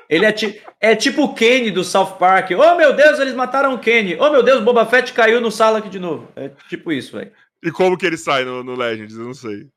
Ele 0.09 0.25
é, 0.25 0.31
ti- 0.31 0.59
é 0.81 0.95
tipo 0.95 1.23
o 1.23 1.33
Kenny 1.35 1.69
do 1.69 1.83
South 1.83 2.15
Park. 2.17 2.49
Oh 2.51 2.75
meu 2.75 2.93
Deus, 2.93 3.19
eles 3.19 3.35
mataram 3.35 3.75
o 3.75 3.79
Kenny. 3.79 4.17
Oh 4.19 4.31
meu 4.31 4.41
Deus, 4.41 4.59
o 4.59 4.63
Boba 4.63 4.85
Fett 4.85 5.13
caiu 5.13 5.39
no 5.39 5.51
Sarlacc 5.51 5.87
de 5.87 5.99
novo. 5.99 6.27
É 6.35 6.49
tipo 6.67 6.91
isso, 6.91 7.15
velho. 7.15 7.31
E 7.63 7.71
como 7.71 7.97
que 7.97 8.05
ele 8.05 8.17
sai 8.17 8.43
no, 8.43 8.63
no 8.63 8.75
Legends? 8.75 9.15
Eu 9.15 9.25
não 9.25 9.33
sei. 9.33 9.67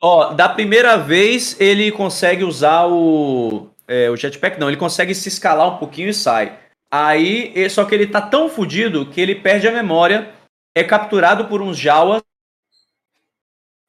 Ó, 0.00 0.32
da 0.32 0.48
primeira 0.48 0.96
vez 0.96 1.58
ele 1.60 1.90
consegue 1.92 2.44
usar 2.44 2.86
o, 2.86 3.68
é, 3.86 4.10
o 4.10 4.16
jetpack, 4.16 4.58
não, 4.58 4.68
ele 4.68 4.76
consegue 4.76 5.14
se 5.14 5.28
escalar 5.28 5.74
um 5.74 5.78
pouquinho 5.78 6.08
e 6.08 6.14
sai. 6.14 6.58
Aí, 6.90 7.68
só 7.68 7.84
que 7.84 7.94
ele 7.94 8.06
tá 8.06 8.20
tão 8.20 8.48
fudido 8.48 9.06
que 9.06 9.20
ele 9.20 9.34
perde 9.34 9.66
a 9.66 9.72
memória, 9.72 10.32
é 10.76 10.84
capturado 10.84 11.46
por 11.46 11.60
uns 11.60 11.76
Jawas, 11.76 12.22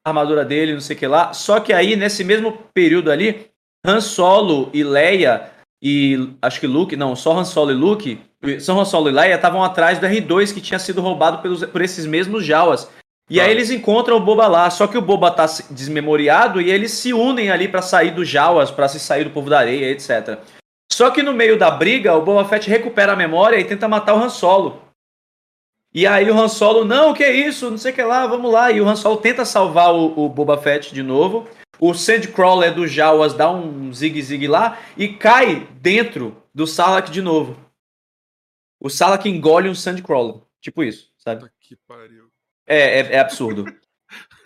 a 0.05 0.09
armadura 0.09 0.43
dele, 0.43 0.73
não 0.73 0.81
sei 0.81 0.95
o 0.95 0.99
que 0.99 1.07
lá. 1.07 1.33
Só 1.33 1.59
que 1.59 1.73
aí, 1.73 1.95
nesse 1.95 2.23
mesmo 2.23 2.57
período 2.73 3.11
ali, 3.11 3.49
Han 3.85 4.01
Solo 4.01 4.69
e 4.73 4.83
Leia 4.83 5.51
e 5.81 6.33
acho 6.41 6.59
que 6.59 6.67
Luke, 6.67 6.95
não, 6.95 7.15
só 7.15 7.37
Han 7.37 7.45
Solo 7.45 7.71
e 7.71 7.75
Luke, 7.75 8.19
só 8.59 8.79
Han 8.79 8.85
Solo 8.85 9.09
e 9.09 9.11
Leia 9.11 9.35
estavam 9.35 9.63
atrás 9.63 9.99
do 9.99 10.07
R2 10.07 10.53
que 10.53 10.61
tinha 10.61 10.79
sido 10.79 11.01
roubado 11.01 11.41
pelos, 11.41 11.63
por 11.65 11.81
esses 11.81 12.05
mesmos 12.05 12.45
Jawas. 12.45 12.89
E 13.29 13.41
aí 13.41 13.51
eles 13.51 13.69
encontram 13.69 14.15
o 14.15 14.21
Boba 14.21 14.47
lá, 14.47 14.69
só 14.69 14.87
que 14.87 14.97
o 14.97 15.01
Boba 15.01 15.29
tá 15.29 15.45
desmemoriado 15.69 16.61
e 16.61 16.71
eles 16.71 16.91
se 16.91 17.13
unem 17.13 17.51
ali 17.51 17.67
pra 17.67 17.81
sair 17.81 18.11
dos 18.11 18.27
Jawas, 18.27 18.71
pra 18.71 18.87
se 18.87 18.99
sair 18.99 19.25
do 19.25 19.31
povo 19.31 19.49
da 19.49 19.59
areia, 19.59 19.91
etc. 19.91 20.39
Só 20.91 21.11
que 21.11 21.21
no 21.21 21.33
meio 21.33 21.59
da 21.59 21.69
briga, 21.69 22.15
o 22.15 22.21
Boba 22.21 22.47
Fett 22.47 22.69
recupera 22.69 23.13
a 23.13 23.17
memória 23.17 23.59
e 23.59 23.65
tenta 23.65 23.87
matar 23.87 24.13
o 24.13 24.23
Han 24.23 24.29
Solo. 24.29 24.81
E 25.93 26.07
aí 26.07 26.29
o 26.29 26.39
Han 26.39 26.47
Solo, 26.47 26.85
não, 26.85 27.13
que 27.13 27.23
é 27.23 27.31
isso, 27.31 27.69
não 27.69 27.77
sei 27.77 27.91
o 27.91 27.95
que 27.95 28.01
lá, 28.01 28.25
vamos 28.27 28.51
lá. 28.51 28.71
E 28.71 28.79
o 28.79 28.87
Han 28.87 28.95
Solo 28.95 29.17
tenta 29.17 29.43
salvar 29.43 29.93
o, 29.93 30.25
o 30.25 30.29
Boba 30.29 30.57
Fett 30.57 30.93
de 30.93 31.03
novo. 31.03 31.47
O 31.79 31.93
Sandcrawler 31.93 32.73
do 32.73 32.87
Jawas 32.87 33.33
dá 33.33 33.51
um 33.51 33.93
zigue-zigue 33.93 34.47
lá 34.47 34.79
e 34.95 35.09
cai 35.09 35.67
dentro 35.81 36.41
do 36.53 36.65
Sarlacc 36.65 37.11
de 37.11 37.21
novo. 37.21 37.57
O 38.79 38.89
Sarlacc 38.89 39.25
engole 39.27 39.69
um 39.69 39.75
Sandcrawler. 39.75 40.41
Tipo 40.61 40.83
isso, 40.83 41.11
sabe? 41.17 41.41
Puta 41.41 41.53
que 41.59 41.75
pariu. 41.75 42.31
É, 42.67 42.99
é, 42.99 43.13
é 43.13 43.19
absurdo. 43.19 43.65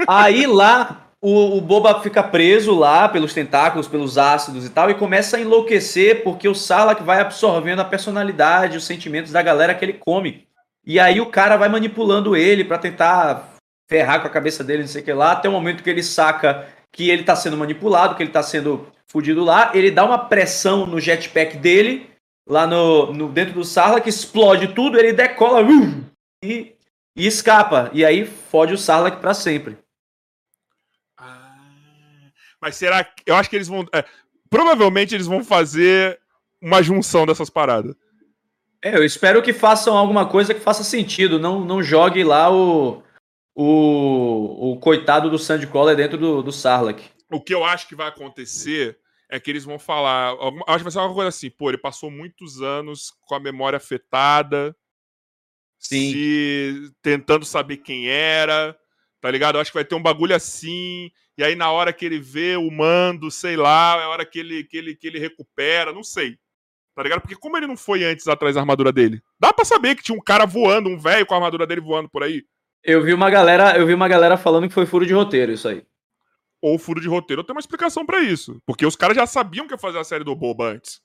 Aí 0.07 0.45
lá, 0.45 1.11
o, 1.21 1.57
o 1.57 1.61
Boba 1.61 2.01
fica 2.01 2.23
preso 2.23 2.73
lá 2.73 3.07
pelos 3.09 3.33
tentáculos, 3.33 3.87
pelos 3.87 4.17
ácidos 4.17 4.65
e 4.65 4.69
tal, 4.69 4.89
e 4.89 4.95
começa 4.95 5.37
a 5.37 5.41
enlouquecer 5.41 6.23
porque 6.23 6.47
o 6.47 6.55
Sarlacc 6.55 7.03
vai 7.03 7.19
absorvendo 7.19 7.79
a 7.79 7.85
personalidade, 7.85 8.77
os 8.77 8.85
sentimentos 8.85 9.31
da 9.31 9.41
galera 9.41 9.73
que 9.75 9.85
ele 9.85 9.93
come. 9.93 10.47
E 10.85 10.99
aí 10.99 11.21
o 11.21 11.27
cara 11.27 11.57
vai 11.57 11.69
manipulando 11.69 12.35
ele 12.35 12.63
pra 12.63 12.77
tentar 12.77 13.55
ferrar 13.89 14.21
com 14.21 14.27
a 14.27 14.31
cabeça 14.31 14.63
dele, 14.63 14.83
não 14.83 14.87
sei 14.87 15.01
o 15.01 15.05
que 15.05 15.13
lá, 15.13 15.33
até 15.33 15.47
o 15.49 15.51
momento 15.51 15.83
que 15.83 15.89
ele 15.89 16.01
saca 16.01 16.67
que 16.91 17.09
ele 17.09 17.23
tá 17.23 17.35
sendo 17.35 17.57
manipulado, 17.57 18.15
que 18.15 18.23
ele 18.23 18.31
tá 18.31 18.41
sendo 18.41 18.87
fudido 19.07 19.43
lá, 19.43 19.71
ele 19.73 19.91
dá 19.91 20.05
uma 20.05 20.17
pressão 20.17 20.85
no 20.85 20.99
jetpack 20.99 21.57
dele, 21.57 22.09
lá 22.47 22.65
no, 22.65 23.13
no 23.13 23.29
dentro 23.29 23.53
do 23.53 23.63
Sarlacc, 23.63 24.07
explode 24.07 24.69
tudo, 24.69 24.97
ele 24.97 25.13
decola 25.13 25.61
uh, 25.61 26.03
e 26.43 26.73
e 27.15 27.27
escapa. 27.27 27.89
E 27.93 28.05
aí 28.05 28.25
fode 28.25 28.73
o 28.73 28.77
Sarlacc 28.77 29.19
pra 29.19 29.33
sempre. 29.33 29.77
Ah, 31.17 32.31
mas 32.61 32.75
será 32.75 33.03
que. 33.03 33.23
Eu 33.25 33.35
acho 33.35 33.49
que 33.49 33.55
eles 33.55 33.67
vão. 33.67 33.85
é, 33.93 34.05
provavelmente 34.49 35.15
eles 35.15 35.27
vão 35.27 35.43
fazer 35.43 36.19
uma 36.61 36.81
junção 36.81 37.25
dessas 37.25 37.49
paradas. 37.49 37.95
É, 38.83 38.95
eu 38.95 39.03
espero 39.03 39.41
que 39.41 39.53
façam 39.53 39.95
alguma 39.95 40.27
coisa 40.27 40.53
que 40.53 40.59
faça 40.59 40.83
sentido. 40.83 41.39
Não, 41.39 41.63
não 41.63 41.83
jogue 41.83 42.23
lá 42.23 42.51
o, 42.51 43.03
o, 43.55 44.71
o 44.71 44.79
coitado 44.79 45.29
do 45.29 45.37
Sandcrawler 45.37 45.95
dentro 45.95 46.17
do, 46.17 46.41
do 46.41 46.51
Sarlacc. 46.51 47.01
O 47.31 47.39
que 47.39 47.53
eu 47.53 47.63
acho 47.63 47.87
que 47.87 47.95
vai 47.95 48.07
acontecer 48.07 48.97
é 49.29 49.39
que 49.39 49.49
eles 49.49 49.63
vão 49.63 49.79
falar. 49.79 50.33
Acho 50.67 50.77
que 50.79 50.83
vai 50.83 50.91
ser 50.91 50.99
alguma 50.99 51.15
coisa 51.15 51.29
assim, 51.29 51.49
pô, 51.49 51.69
ele 51.69 51.77
passou 51.77 52.11
muitos 52.11 52.61
anos 52.61 53.13
com 53.27 53.35
a 53.35 53.39
memória 53.39 53.77
afetada, 53.77 54.75
Sim. 55.81 56.11
se 56.11 56.93
tentando 57.01 57.43
saber 57.43 57.77
quem 57.77 58.07
era, 58.07 58.77
tá 59.19 59.31
ligado? 59.31 59.55
Eu 59.55 59.61
acho 59.61 59.71
que 59.71 59.77
vai 59.77 59.83
ter 59.83 59.95
um 59.95 60.01
bagulho 60.01 60.35
assim, 60.35 61.11
e 61.35 61.43
aí 61.43 61.55
na 61.55 61.71
hora 61.71 61.91
que 61.91 62.05
ele 62.05 62.19
vê 62.19 62.55
o 62.55 62.69
mando, 62.69 63.31
sei 63.31 63.57
lá, 63.57 63.97
é 63.99 64.03
a 64.03 64.09
hora 64.09 64.25
que 64.25 64.39
ele, 64.39 64.63
que 64.63 64.77
ele, 64.77 64.95
que 64.95 65.07
ele 65.07 65.19
recupera, 65.19 65.91
não 65.91 66.03
sei. 66.03 66.37
Tá 66.93 67.01
ligado? 67.01 67.21
Porque 67.21 67.35
como 67.35 67.57
ele 67.57 67.67
não 67.67 67.75
foi 67.75 68.03
antes 68.03 68.27
atrás 68.27 68.55
da 68.55 68.61
armadura 68.61 68.91
dele? 68.91 69.21
Dá 69.39 69.51
pra 69.51 69.65
saber 69.65 69.95
que 69.95 70.03
tinha 70.03 70.17
um 70.17 70.21
cara 70.21 70.45
voando, 70.45 70.89
um 70.89 70.99
velho 70.99 71.25
com 71.25 71.33
a 71.33 71.37
armadura 71.37 71.65
dele 71.65 71.81
voando 71.81 72.09
por 72.09 72.21
aí. 72.21 72.43
Eu 72.83 73.03
vi 73.03 73.13
uma 73.13 73.29
galera, 73.29 73.77
eu 73.77 73.87
vi 73.87 73.93
uma 73.93 74.07
galera 74.07 74.37
falando 74.37 74.67
que 74.67 74.73
foi 74.73 74.85
furo 74.85 75.05
de 75.05 75.13
roteiro 75.13 75.51
isso 75.51 75.67
aí. 75.67 75.83
Ou 76.61 76.77
furo 76.77 77.01
de 77.01 77.07
roteiro, 77.07 77.41
eu 77.41 77.43
tenho 77.43 77.55
uma 77.55 77.61
explicação 77.61 78.05
pra 78.05 78.19
isso. 78.19 78.61
Porque 78.65 78.85
os 78.85 78.95
caras 78.95 79.15
já 79.15 79.25
sabiam 79.25 79.65
que 79.65 79.73
ia 79.73 79.79
fazer 79.79 79.97
a 79.97 80.03
série 80.03 80.23
do 80.23 80.35
Boba 80.35 80.73
antes. 80.73 81.01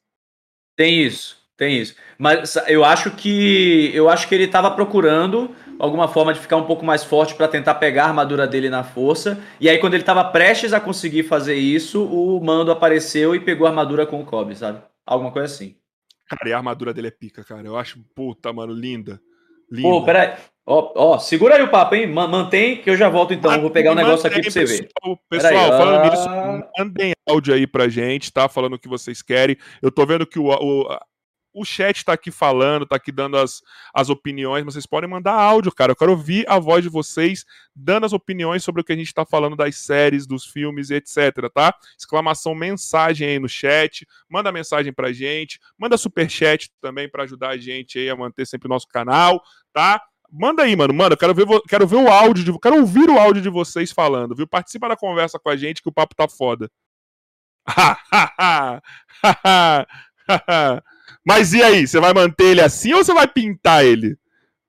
Tem 0.77 1.03
isso. 1.03 1.46
Tem 1.57 1.79
isso. 1.79 1.95
Mas 2.19 2.57
eu 2.69 2.85
acho 2.85 3.11
que 3.13 3.91
eu 3.95 4.11
acho 4.11 4.29
que 4.29 4.35
ele 4.35 4.45
estava 4.45 4.71
procurando 4.71 5.55
alguma 5.79 6.07
forma 6.07 6.35
de 6.35 6.41
ficar 6.41 6.57
um 6.57 6.67
pouco 6.67 6.85
mais 6.85 7.03
forte 7.03 7.35
para 7.35 7.49
tentar 7.49 7.77
pegar 7.77 8.05
a 8.05 8.09
armadura 8.09 8.47
dele 8.47 8.69
na 8.69 8.85
força. 8.85 9.43
E 9.59 9.69
aí 9.69 9.79
quando 9.79 9.95
ele 9.95 10.03
estava 10.03 10.25
prestes 10.25 10.75
a 10.75 10.81
conseguir 10.81 11.23
fazer 11.23 11.55
isso, 11.55 12.05
o 12.05 12.39
Mando 12.45 12.71
apareceu 12.71 13.35
e 13.35 13.41
pegou 13.41 13.67
a 13.67 13.71
armadura 13.71 14.05
com 14.07 14.21
o 14.21 14.25
Kobe, 14.25 14.55
sabe? 14.55 14.81
Alguma 15.07 15.31
coisa 15.31 15.53
assim. 15.53 15.77
Cara, 16.29 16.49
e 16.49 16.53
a 16.53 16.57
armadura 16.57 16.93
dele 16.93 17.09
é 17.09 17.13
pica, 17.13 17.43
cara. 17.43 17.67
Eu 17.67 17.77
acho, 17.77 18.01
puta, 18.15 18.53
mano, 18.53 18.75
linda. 18.75 19.21
linda. 19.71 19.89
Pô, 19.89 20.05
peraí. 20.05 20.35
Ó, 20.69 20.93
ó, 20.97 21.19
segura 21.19 21.55
aí 21.55 21.63
o 21.63 21.71
papo, 21.71 21.95
hein? 21.95 22.09
Mantém 22.09 22.83
que 22.83 22.91
eu 22.91 22.97
já 22.97 23.09
volto 23.09 23.33
então. 23.33 23.61
Vou 23.61 23.71
pegar 23.71 23.93
um 23.93 23.95
negócio 23.95 24.27
aqui 24.27 24.41
pra 24.41 24.51
você 24.51 24.65
ver. 24.65 24.89
Pessoal, 25.31 25.69
falando 25.69 26.01
ah... 26.01 26.11
nisso, 26.11 26.29
mandem 26.77 27.13
áudio 27.29 27.55
aí 27.55 27.69
pra 27.69 27.89
gente, 27.89 28.33
tá? 28.33 28.49
Falando 28.49 28.75
o 28.75 28.79
que 28.79 28.89
vocês 28.89 29.23
querem. 29.23 29.57
Eu 29.81 29.93
tô 29.93 30.05
vendo 30.05 30.27
que 30.27 30.41
o, 30.41 30.49
o, 30.49 30.99
o 31.57 31.65
chat 31.65 32.05
tá 32.05 32.13
aqui 32.13 32.31
falando, 32.31 32.85
tá 32.85 32.97
aqui 32.97 33.11
dando 33.11 33.39
as, 33.39 33.63
as 33.95 34.11
opiniões, 34.11 34.63
mas 34.63 34.75
vocês 34.75 34.85
podem 34.85 35.09
mandar 35.09 35.33
áudio, 35.33 35.73
cara. 35.73 35.93
Eu 35.93 35.97
quero 35.97 36.11
ouvir 36.11 36.45
a 36.47 36.59
voz 36.59 36.85
de 36.85 36.91
vocês 36.91 37.47
dando 37.75 38.05
as 38.05 38.13
opiniões 38.13 38.63
sobre 38.63 38.83
o 38.83 38.85
que 38.85 38.93
a 38.93 38.97
gente 38.97 39.15
tá 39.15 39.25
falando 39.25 39.57
das 39.57 39.75
séries, 39.77 40.27
dos 40.27 40.45
filmes 40.45 40.91
e 40.91 40.97
etc, 40.97 41.51
tá? 41.53 41.75
Exclamação 41.99 42.55
mensagem 42.55 43.27
aí 43.27 43.39
no 43.39 43.49
chat, 43.49 44.07
manda 44.29 44.53
mensagem 44.53 44.93
pra 44.93 45.15
gente, 45.15 45.59
manda 45.79 45.97
super 45.97 46.29
chat 46.29 46.71
também 46.79 47.09
para 47.09 47.23
ajudar 47.23 47.49
a 47.49 47.57
gente 47.57 47.99
aí 47.99 48.11
a 48.11 48.17
manter 48.17 48.47
sempre 48.47 48.67
o 48.67 48.69
nosso 48.69 48.87
canal, 48.87 49.43
tá? 49.73 50.03
Manda 50.31 50.63
aí, 50.63 50.77
mano. 50.77 50.93
Mano, 50.93 51.15
eu 51.15 51.17
quero 51.17 51.35
ver, 51.35 51.47
quero 51.67 51.87
ver 51.87 51.97
o 51.97 52.09
áudio, 52.09 52.45
de, 52.45 52.61
quero 52.61 52.81
ouvir 52.81 53.09
o 53.09 53.19
áudio 53.19 53.41
de 53.41 53.49
vocês 53.49 53.91
falando, 53.91 54.35
viu? 54.35 54.47
Participa 54.47 54.91
da 54.91 54.97
conversa 54.97 55.39
com 55.39 55.49
a 55.49 55.57
gente 55.57 55.83
que 55.83 55.89
o 55.89 55.93
papo 55.93 56.15
tá 56.15 56.29
foda. 56.29 56.71
Mas 61.27 61.53
e 61.53 61.63
aí, 61.63 61.87
você 61.87 61.99
vai 61.99 62.15
manter 62.15 62.45
ele 62.45 62.61
assim 62.61 62.95
ou 62.95 63.05
você 63.05 63.13
vai 63.13 63.27
pintar 63.27 63.85
ele? 63.85 64.17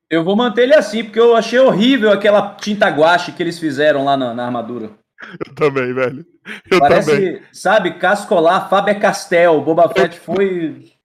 Eu 0.09 0.23
vou 0.23 0.35
manter 0.35 0.63
ele 0.63 0.73
assim, 0.73 1.03
porque 1.03 1.19
eu 1.19 1.35
achei 1.35 1.59
horrível 1.59 2.11
aquela 2.11 2.55
tinta 2.55 2.87
guache 2.87 3.31
que 3.31 3.43
eles 3.43 3.59
fizeram 3.59 4.03
lá 4.03 4.17
na, 4.17 4.33
na 4.33 4.45
armadura. 4.45 4.91
Eu 5.45 5.53
também, 5.53 5.93
velho. 5.93 6.25
Eu 6.71 6.79
Parece, 6.79 7.11
também. 7.11 7.41
sabe, 7.51 7.93
Cascolar, 7.95 8.69
Faber 8.69 8.99
Castell, 8.99 9.61
Boba 9.61 9.89
Fett 9.89 10.19
foi 10.19 10.97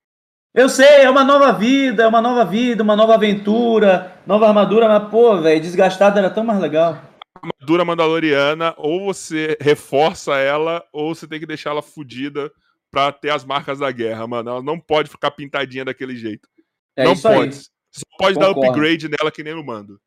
eu 0.55 0.69
sei, 0.69 1.01
é 1.01 1.09
uma 1.09 1.23
nova 1.23 1.51
vida, 1.51 2.03
é 2.03 2.07
uma 2.07 2.21
nova 2.21 2.45
vida, 2.45 2.83
uma 2.83 2.95
nova 2.95 3.15
aventura, 3.15 4.15
nova 4.23 4.47
armadura, 4.47 4.87
mas, 4.87 5.09
pô, 5.09 5.41
velho, 5.41 5.59
desgastada 5.59 6.19
era 6.19 6.29
tão 6.29 6.43
mais 6.43 6.59
legal. 6.59 7.01
A 7.35 7.47
armadura 7.47 7.83
mandaloriana, 7.83 8.71
ou 8.77 9.03
você 9.03 9.57
reforça 9.59 10.37
ela, 10.37 10.83
ou 10.93 11.15
você 11.15 11.27
tem 11.27 11.39
que 11.39 11.47
deixar 11.47 11.71
ela 11.71 11.81
fodida 11.81 12.51
pra 12.93 13.11
ter 13.11 13.31
as 13.31 13.43
marcas 13.43 13.79
da 13.79 13.91
guerra, 13.91 14.27
mano. 14.27 14.51
Ela 14.51 14.61
não 14.61 14.79
pode 14.79 15.09
ficar 15.09 15.31
pintadinha 15.31 15.83
daquele 15.83 16.15
jeito. 16.15 16.47
É 16.95 17.03
não 17.03 17.17
pode. 17.17 17.57
Aí. 17.57 17.63
Só 17.91 18.03
pode 18.19 18.35
Concordo. 18.35 18.61
dar 18.61 18.67
upgrade 18.69 19.09
nela 19.09 19.31
que 19.31 19.43
nem 19.43 19.55
no 19.55 19.65
mando. 19.65 19.99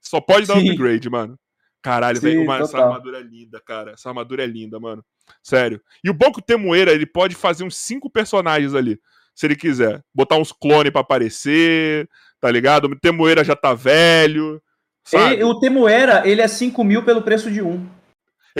Só 0.00 0.22
pode 0.22 0.46
Sim. 0.46 0.54
dar 0.54 0.72
upgrade, 0.72 1.10
mano. 1.10 1.38
Caralho, 1.82 2.18
velho, 2.20 2.50
essa 2.52 2.78
armadura 2.78 3.18
é 3.18 3.22
linda, 3.22 3.60
cara. 3.60 3.92
Essa 3.92 4.08
armadura 4.08 4.42
é 4.42 4.46
linda, 4.46 4.80
mano. 4.80 5.04
Sério. 5.42 5.82
E 6.02 6.08
o 6.08 6.14
bom 6.14 6.32
que 6.32 6.40
o 6.40 6.42
Temoeira, 6.42 6.92
ele 6.92 7.06
pode 7.06 7.34
fazer 7.34 7.62
uns 7.62 7.76
cinco 7.76 8.10
personagens 8.10 8.74
ali 8.74 8.98
se 9.34 9.46
ele 9.46 9.56
quiser. 9.56 10.02
Botar 10.14 10.36
uns 10.36 10.50
clones 10.50 10.92
para 10.92 11.02
aparecer, 11.02 12.08
tá 12.40 12.50
ligado? 12.50 12.86
O 12.86 12.98
Temoeira 12.98 13.44
já 13.44 13.54
tá 13.54 13.74
velho. 13.74 14.62
Ele, 15.12 15.44
o 15.44 15.58
Temoeira, 15.58 16.22
ele 16.26 16.40
é 16.40 16.48
5 16.48 16.84
mil 16.84 17.02
pelo 17.02 17.22
preço 17.22 17.50
de 17.50 17.60
um. 17.60 17.86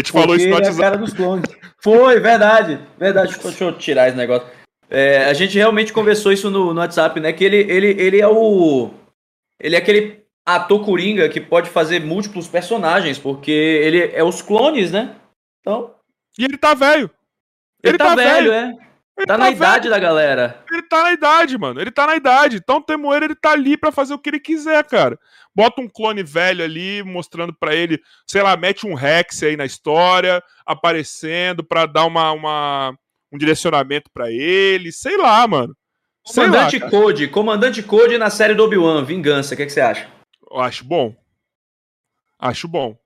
A 0.01 0.03
gente 0.03 0.13
falou 0.13 0.35
isso 0.35 0.49
no 0.49 0.55
WhatsApp. 0.55 0.79
Cara 0.79 0.97
dos 0.97 1.13
clones. 1.13 1.45
Foi, 1.83 2.19
verdade. 2.21 2.81
Verdade. 2.99 3.37
Deixa 3.39 3.65
eu 3.65 3.77
tirar 3.77 4.09
esse 4.09 4.17
negócio. 4.17 4.49
É, 4.89 5.27
a 5.27 5.35
gente 5.35 5.57
realmente 5.57 5.93
conversou 5.93 6.33
isso 6.33 6.51
no, 6.51 6.73
no 6.73 6.81
WhatsApp, 6.81 7.21
né? 7.21 7.33
Que 7.33 7.45
ele, 7.45 7.59
ele, 7.59 7.87
ele 8.01 8.21
é 8.21 8.27
o. 8.27 8.91
Ele 9.61 9.77
é 9.77 9.79
aquele 9.79 10.25
ator 10.45 10.85
coringa 10.85 11.29
que 11.29 11.41
pode 11.41 11.69
fazer 11.69 12.01
múltiplos 12.01 12.49
personagens, 12.49 13.19
porque 13.19 13.51
ele 13.51 14.11
é 14.15 14.25
os 14.25 14.41
clones, 14.41 14.91
né? 14.91 15.17
Então. 15.61 15.95
E 16.39 16.45
ele 16.45 16.57
tá 16.57 16.73
velho. 16.73 17.11
Ele, 17.83 17.93
ele 17.93 17.99
tá, 17.99 18.09
tá, 18.09 18.15
velho, 18.15 18.51
velho, 18.51 18.53
é. 18.53 18.91
Ele 19.19 19.27
tá, 19.27 19.35
tá 19.35 19.39
na 19.39 19.45
velho. 19.45 19.57
idade 19.57 19.91
da 19.91 19.99
galera. 19.99 20.65
Ele 20.73 20.83
tá 20.83 21.03
na 21.03 21.13
idade, 21.13 21.59
mano. 21.59 21.79
Ele 21.79 21.91
tá 21.91 22.07
na 22.07 22.17
idade. 22.17 22.57
Então 22.57 22.79
o 22.79 22.83
Temoeiro 22.83 23.27
ele 23.27 23.35
tá 23.35 23.53
ali 23.53 23.77
para 23.77 23.93
fazer 23.93 24.15
o 24.15 24.19
que 24.19 24.31
ele 24.31 24.41
quiser, 24.41 24.83
cara. 24.85 25.19
Bota 25.61 25.83
um 25.83 25.89
clone 25.89 26.23
velho 26.23 26.65
ali, 26.65 27.03
mostrando 27.03 27.55
para 27.55 27.75
ele, 27.75 28.01
sei 28.27 28.43
lá, 28.43 28.57
mete 28.57 28.87
um 28.87 28.95
Rex 28.95 29.43
aí 29.43 29.59
na 29.59 29.67
história, 29.67 30.43
aparecendo 30.65 31.63
para 31.63 31.85
dar 31.85 32.07
uma, 32.07 32.33
uma, 32.33 32.99
um 33.31 33.37
direcionamento 33.37 34.11
para 34.11 34.31
ele, 34.33 34.91
sei 34.91 35.19
lá, 35.19 35.47
mano. 35.47 35.77
Sei 36.27 36.45
Comandante 36.45 36.79
lá, 36.79 36.91
Code, 36.91 37.29
Comandante 37.29 37.83
Code 37.83 38.17
na 38.17 38.31
série 38.31 38.55
do 38.55 38.65
Obi-Wan, 38.65 39.05
Vingança, 39.05 39.53
o 39.53 39.57
que, 39.59 39.65
é 39.65 39.67
que 39.67 39.73
você 39.73 39.83
acha? 39.83 40.11
Eu 40.51 40.61
acho 40.61 40.83
bom. 40.83 41.15
Acho 42.39 42.67
bom. 42.67 42.97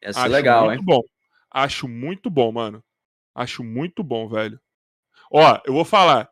Essa 0.00 0.24
é 0.24 0.28
legal, 0.28 0.64
muito 0.64 0.80
hein? 0.80 0.84
Bom. 0.86 1.02
Acho 1.50 1.86
muito 1.86 2.30
bom, 2.30 2.50
mano. 2.50 2.82
Acho 3.34 3.62
muito 3.62 4.02
bom, 4.02 4.30
velho. 4.30 4.58
Ó, 5.30 5.60
eu 5.66 5.74
vou 5.74 5.84
falar. 5.84 6.30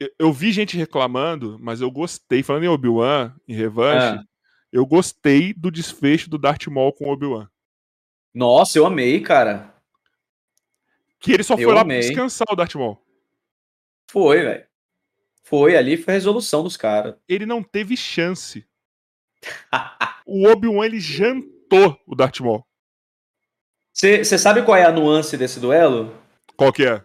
Eu, 0.00 0.10
eu, 0.18 0.32
vi 0.32 0.50
gente 0.50 0.76
reclamando, 0.76 1.56
mas 1.60 1.80
eu 1.80 1.88
gostei. 1.88 2.42
Falando 2.42 2.64
em 2.64 2.68
Obi-Wan, 2.68 3.32
em 3.46 3.54
revanche, 3.54 4.18
é. 4.18 4.35
Eu 4.76 4.84
gostei 4.84 5.54
do 5.54 5.70
desfecho 5.70 6.28
do 6.28 6.36
Darth 6.36 6.66
Maul 6.66 6.92
com 6.92 7.08
Obi-Wan. 7.08 7.48
Nossa, 8.34 8.76
eu 8.76 8.84
amei, 8.84 9.22
cara. 9.22 9.74
Que 11.18 11.32
ele 11.32 11.42
só 11.42 11.54
eu 11.54 11.64
foi 11.64 11.74
lá 11.74 11.80
amei. 11.80 12.00
pra 12.00 12.08
descansar 12.08 12.46
o 12.50 12.54
Darth 12.54 12.74
Maul. 12.74 13.02
Foi, 14.10 14.42
velho. 14.42 14.66
Foi, 15.42 15.76
ali 15.78 15.96
foi 15.96 16.12
a 16.12 16.16
resolução 16.16 16.62
dos 16.62 16.76
caras. 16.76 17.14
Ele 17.26 17.46
não 17.46 17.62
teve 17.62 17.96
chance. 17.96 18.66
o 20.26 20.46
Obi-Wan, 20.46 20.84
ele 20.84 21.00
jantou 21.00 21.98
o 22.06 22.14
Darth 22.14 22.40
Maul. 22.40 22.66
Você 23.94 24.24
sabe 24.24 24.62
qual 24.62 24.76
é 24.76 24.84
a 24.84 24.92
nuance 24.92 25.38
desse 25.38 25.58
duelo? 25.58 26.14
Qual 26.54 26.72
que 26.72 26.84
é? 26.84 27.02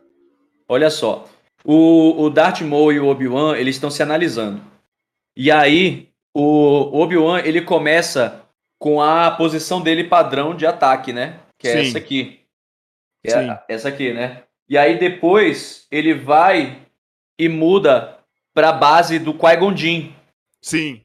Olha 0.67 0.89
só. 0.89 1.29
O, 1.63 2.23
o 2.23 2.29
Darth 2.29 2.61
Maul 2.61 2.91
e 2.91 2.99
o 2.99 3.07
Obi-Wan, 3.07 3.55
eles 3.55 3.75
estão 3.75 3.89
se 3.89 4.03
analisando. 4.03 4.61
E 5.35 5.49
aí, 5.49 6.10
o 6.33 7.01
Obi-Wan, 7.01 7.39
ele 7.39 7.61
começa 7.61 8.45
com 8.79 9.01
a 9.01 9.29
posição 9.31 9.81
dele 9.81 10.05
padrão 10.05 10.55
de 10.55 10.65
ataque, 10.65 11.13
né? 11.13 11.39
Que 11.57 11.67
é 11.67 11.73
Sim. 11.73 11.89
essa 11.89 11.97
aqui. 11.97 12.39
Que 13.23 13.31
é 13.31 13.59
essa 13.67 13.89
aqui, 13.89 14.13
né? 14.13 14.43
E 14.67 14.77
aí 14.77 14.97
depois 14.97 15.85
ele 15.91 16.13
vai 16.13 16.79
e 17.37 17.47
muda 17.47 18.17
para 18.53 18.69
a 18.69 18.73
base 18.73 19.19
do 19.19 19.33
Qui-Gon 19.33 19.75
Jinn. 19.75 20.11
Sim. 20.61 21.01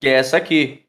Que 0.00 0.08
é 0.08 0.12
essa 0.14 0.36
aqui. 0.36 0.84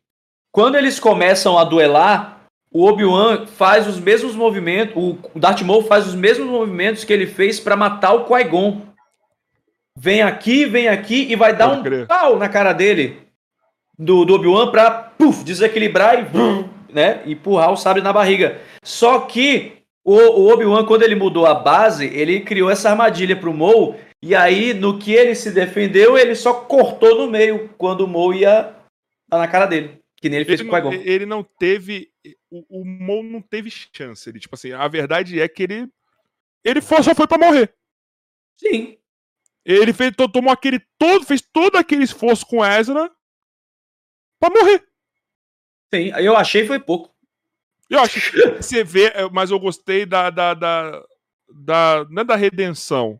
Quando 0.51 0.75
eles 0.75 0.99
começam 0.99 1.57
a 1.57 1.63
duelar, 1.63 2.41
o 2.71 2.85
Obi-Wan 2.85 3.45
faz 3.45 3.87
os 3.87 3.99
mesmos 3.99 4.35
movimentos, 4.35 4.95
o 4.95 5.17
Darth 5.39 5.61
Maul 5.61 5.83
faz 5.83 6.07
os 6.07 6.15
mesmos 6.15 6.47
movimentos 6.47 7.03
que 7.03 7.13
ele 7.13 7.27
fez 7.27 7.59
para 7.59 7.77
matar 7.77 8.13
o 8.13 8.25
Qui-Gon. 8.25 8.81
Vem 9.95 10.21
aqui, 10.21 10.65
vem 10.65 10.87
aqui 10.87 11.31
e 11.31 11.35
vai 11.35 11.55
dar 11.55 11.69
Pode 11.69 11.79
um 11.79 11.83
crer. 11.83 12.07
pau 12.07 12.37
na 12.37 12.49
cara 12.49 12.73
dele 12.73 13.28
do, 13.99 14.23
do 14.23 14.35
Obi-Wan 14.35 14.71
pra 14.71 14.89
puff, 14.89 15.43
desequilibrar 15.43 16.19
e 16.19 16.93
né, 16.93 17.21
empurrar 17.25 17.71
o 17.71 17.77
sabre 17.77 18.01
na 18.01 18.13
barriga. 18.13 18.61
Só 18.81 19.19
que 19.19 19.73
o, 20.03 20.15
o 20.15 20.53
Obi-Wan, 20.53 20.85
quando 20.85 21.03
ele 21.03 21.15
mudou 21.15 21.45
a 21.45 21.53
base, 21.53 22.05
ele 22.05 22.39
criou 22.39 22.71
essa 22.71 22.89
armadilha 22.89 23.35
pro 23.35 23.53
Maul 23.53 23.95
e 24.21 24.35
aí, 24.35 24.73
no 24.73 24.99
que 24.99 25.13
ele 25.13 25.33
se 25.33 25.51
defendeu, 25.51 26.17
ele 26.17 26.35
só 26.35 26.53
cortou 26.53 27.17
no 27.17 27.29
meio 27.29 27.69
quando 27.77 28.01
o 28.01 28.07
Maul 28.07 28.33
ia 28.33 28.75
na 29.29 29.47
cara 29.47 29.65
dele. 29.65 29.99
Que 30.17 30.27
nem 30.27 30.39
ele 30.39 30.45
fez 30.45 30.59
ele 30.59 30.69
com 30.69 30.75
o. 30.75 30.93
Ele 30.93 31.25
não 31.25 31.41
teve. 31.41 32.09
O, 32.51 32.81
o 32.81 32.85
Mon 32.85 33.23
não 33.23 33.41
teve 33.41 33.71
chance. 33.71 34.29
Ele, 34.29 34.39
tipo 34.39 34.55
assim, 34.55 34.73
a 34.73 34.87
verdade 34.89 35.39
é 35.39 35.47
que 35.47 35.63
ele. 35.63 35.89
Ele 36.65 36.81
foi, 36.81 37.01
só 37.01 37.15
foi 37.15 37.27
pra 37.27 37.37
morrer. 37.37 37.73
Sim. 38.57 38.97
Ele 39.65 39.93
fez, 39.93 40.11
tomou 40.33 40.51
aquele 40.51 40.81
todo, 40.97 41.25
fez 41.25 41.41
todo 41.41 41.77
aquele 41.77 42.03
esforço 42.03 42.45
com 42.45 42.65
Ezra 42.65 43.09
pra 44.39 44.49
morrer. 44.49 44.87
Sim, 45.93 46.11
eu 46.17 46.35
achei 46.35 46.65
foi 46.65 46.79
pouco. 46.79 47.13
Eu 47.89 47.99
acho 47.99 48.19
que 48.19 48.51
você 48.61 48.83
vê, 48.83 49.05
é, 49.07 49.29
mas 49.31 49.51
eu 49.51 49.59
gostei 49.59 50.05
da, 50.05 50.29
da, 50.29 50.53
da, 50.53 51.03
da 51.49 52.05
não 52.09 52.21
é 52.21 52.25
da 52.25 52.35
redenção, 52.35 53.19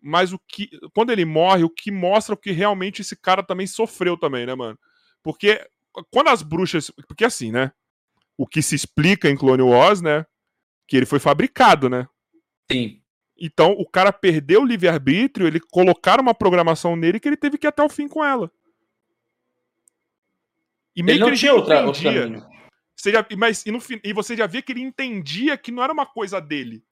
mas 0.00 0.32
o 0.32 0.38
que 0.38 0.70
quando 0.94 1.10
ele 1.10 1.24
morre, 1.24 1.62
o 1.62 1.70
que 1.70 1.90
mostra 1.90 2.34
o 2.34 2.38
que 2.38 2.50
realmente 2.50 3.02
esse 3.02 3.14
cara 3.14 3.42
também 3.42 3.66
sofreu 3.66 4.16
também, 4.16 4.46
né, 4.46 4.54
mano? 4.54 4.78
Porque 5.22 5.66
quando 6.10 6.28
as 6.28 6.42
bruxas. 6.42 6.90
Porque 7.06 7.24
assim, 7.24 7.52
né? 7.52 7.72
O 8.36 8.46
que 8.46 8.62
se 8.62 8.74
explica 8.74 9.28
em 9.28 9.36
Clone 9.36 9.62
Wars, 9.62 10.00
né? 10.00 10.24
Que 10.88 10.96
ele 10.96 11.06
foi 11.06 11.18
fabricado, 11.18 11.90
né? 11.90 12.08
Sim. 12.70 13.02
Então 13.38 13.72
o 13.72 13.86
cara 13.86 14.12
perdeu 14.12 14.62
o 14.62 14.66
livre-arbítrio, 14.66 15.46
ele 15.46 15.60
colocaram 15.60 16.22
uma 16.22 16.34
programação 16.34 16.96
nele 16.96 17.20
que 17.20 17.28
ele 17.28 17.36
teve 17.36 17.58
que 17.58 17.66
ir 17.66 17.68
até 17.68 17.82
o 17.82 17.88
fim 17.88 18.08
com 18.08 18.24
ela. 18.24 18.50
E 21.00 21.02
meio 21.02 21.16
ele 21.16 21.24
que 21.24 21.30
ele 21.30 21.36
tinha 21.38 21.54
outra, 21.54 21.80
entendia. 21.82 22.46
Você 22.96 23.10
já, 23.12 23.26
mas, 23.36 23.64
e, 23.64 23.70
no, 23.70 23.78
e 24.04 24.12
você 24.12 24.36
já 24.36 24.46
via 24.46 24.60
que 24.62 24.72
ele 24.72 24.82
entendia 24.82 25.56
que 25.56 25.72
não 25.72 25.82
era 25.82 25.92
uma 25.92 26.06
coisa 26.06 26.40
dele. 26.40 26.84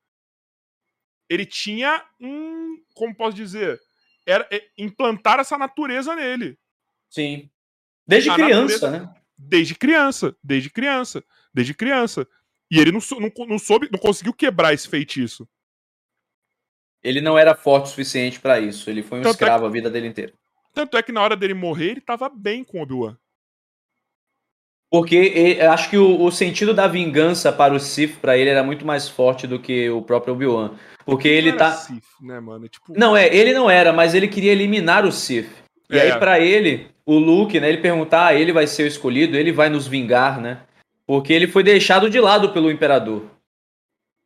Ele 1.28 1.44
tinha 1.44 2.04
um. 2.20 2.82
Como 2.94 3.14
posso 3.14 3.36
dizer? 3.36 3.80
era 4.28 4.46
é, 4.50 4.62
implantar 4.76 5.40
essa 5.40 5.56
natureza 5.56 6.14
nele. 6.14 6.58
Sim. 7.08 7.50
Desde 8.06 8.28
A 8.28 8.34
criança, 8.34 8.90
natureza- 8.90 8.90
né? 8.90 9.14
Desde 9.38 9.74
criança, 9.74 10.36
desde 10.44 10.68
criança, 10.68 11.24
desde 11.54 11.72
criança. 11.72 12.28
E 12.70 12.78
ele 12.78 12.92
não, 12.92 13.00
não, 13.18 13.46
não 13.46 13.58
soube, 13.58 13.88
não 13.90 13.98
conseguiu 13.98 14.34
quebrar 14.34 14.74
esse 14.74 14.86
feitiço. 14.86 15.48
Ele 17.02 17.22
não 17.22 17.38
era 17.38 17.54
forte 17.54 17.86
o 17.86 17.88
suficiente 17.88 18.38
pra 18.38 18.60
isso. 18.60 18.90
Ele 18.90 19.02
foi 19.02 19.20
um 19.20 19.22
Tanto 19.22 19.32
é 19.32 19.46
escravo 19.46 19.64
a 19.64 19.70
vida 19.70 19.88
dele 19.88 20.08
inteira. 20.08 20.34
Tanto 20.74 20.96
é 20.98 21.02
que 21.02 21.12
na 21.12 21.22
hora 21.22 21.36
dele 21.36 21.54
morrer, 21.54 21.92
ele 21.92 22.00
tava 22.00 22.28
bem 22.28 22.62
com 22.62 22.80
o 22.80 22.82
Obi-Wan. 22.82 23.16
Porque 24.90 25.16
e- 25.16 25.58
eu 25.60 25.70
acho 25.70 25.90
que 25.90 25.98
o, 25.98 26.22
o 26.22 26.30
sentido 26.32 26.72
da 26.72 26.86
vingança 26.86 27.52
para 27.52 27.74
o 27.74 27.80
Sith, 27.80 28.16
pra 28.20 28.36
ele, 28.38 28.50
era 28.50 28.62
muito 28.64 28.86
mais 28.86 29.08
forte 29.08 29.46
do 29.46 29.58
que 29.58 29.88
o 29.90 30.00
próprio 30.00 30.34
Obi-Wan. 30.34 30.72
Porque 31.04 31.28
ele 31.28 31.50
era 31.50 31.58
tá. 31.58 31.72
Sith, 31.72 32.02
né, 32.22 32.40
mano? 32.40 32.68
Tipo, 32.68 32.92
Não, 32.96 33.16
é, 33.16 33.34
ele 33.34 33.52
não 33.52 33.68
era, 33.70 33.92
mas 33.92 34.14
ele 34.14 34.28
queria 34.28 34.52
eliminar 34.52 35.04
o. 35.04 35.10
E 35.90 35.96
É. 35.96 36.00
aí, 36.12 36.18
pra 36.18 36.38
ele, 36.40 36.88
o 37.04 37.18
Luke, 37.18 37.58
né, 37.60 37.68
ele 37.68 37.78
perguntar, 37.78 38.26
ah, 38.28 38.34
ele 38.34 38.52
vai 38.52 38.66
ser 38.66 38.82
o 38.82 38.86
escolhido, 38.86 39.36
ele 39.36 39.52
vai 39.52 39.68
nos 39.70 39.86
vingar, 39.86 40.40
né? 40.40 40.60
Porque 41.06 41.32
ele 41.32 41.46
foi 41.46 41.62
deixado 41.62 42.10
de 42.10 42.20
lado 42.20 42.50
pelo 42.50 42.70
Imperador, 42.70 43.20
pelo 43.20 43.30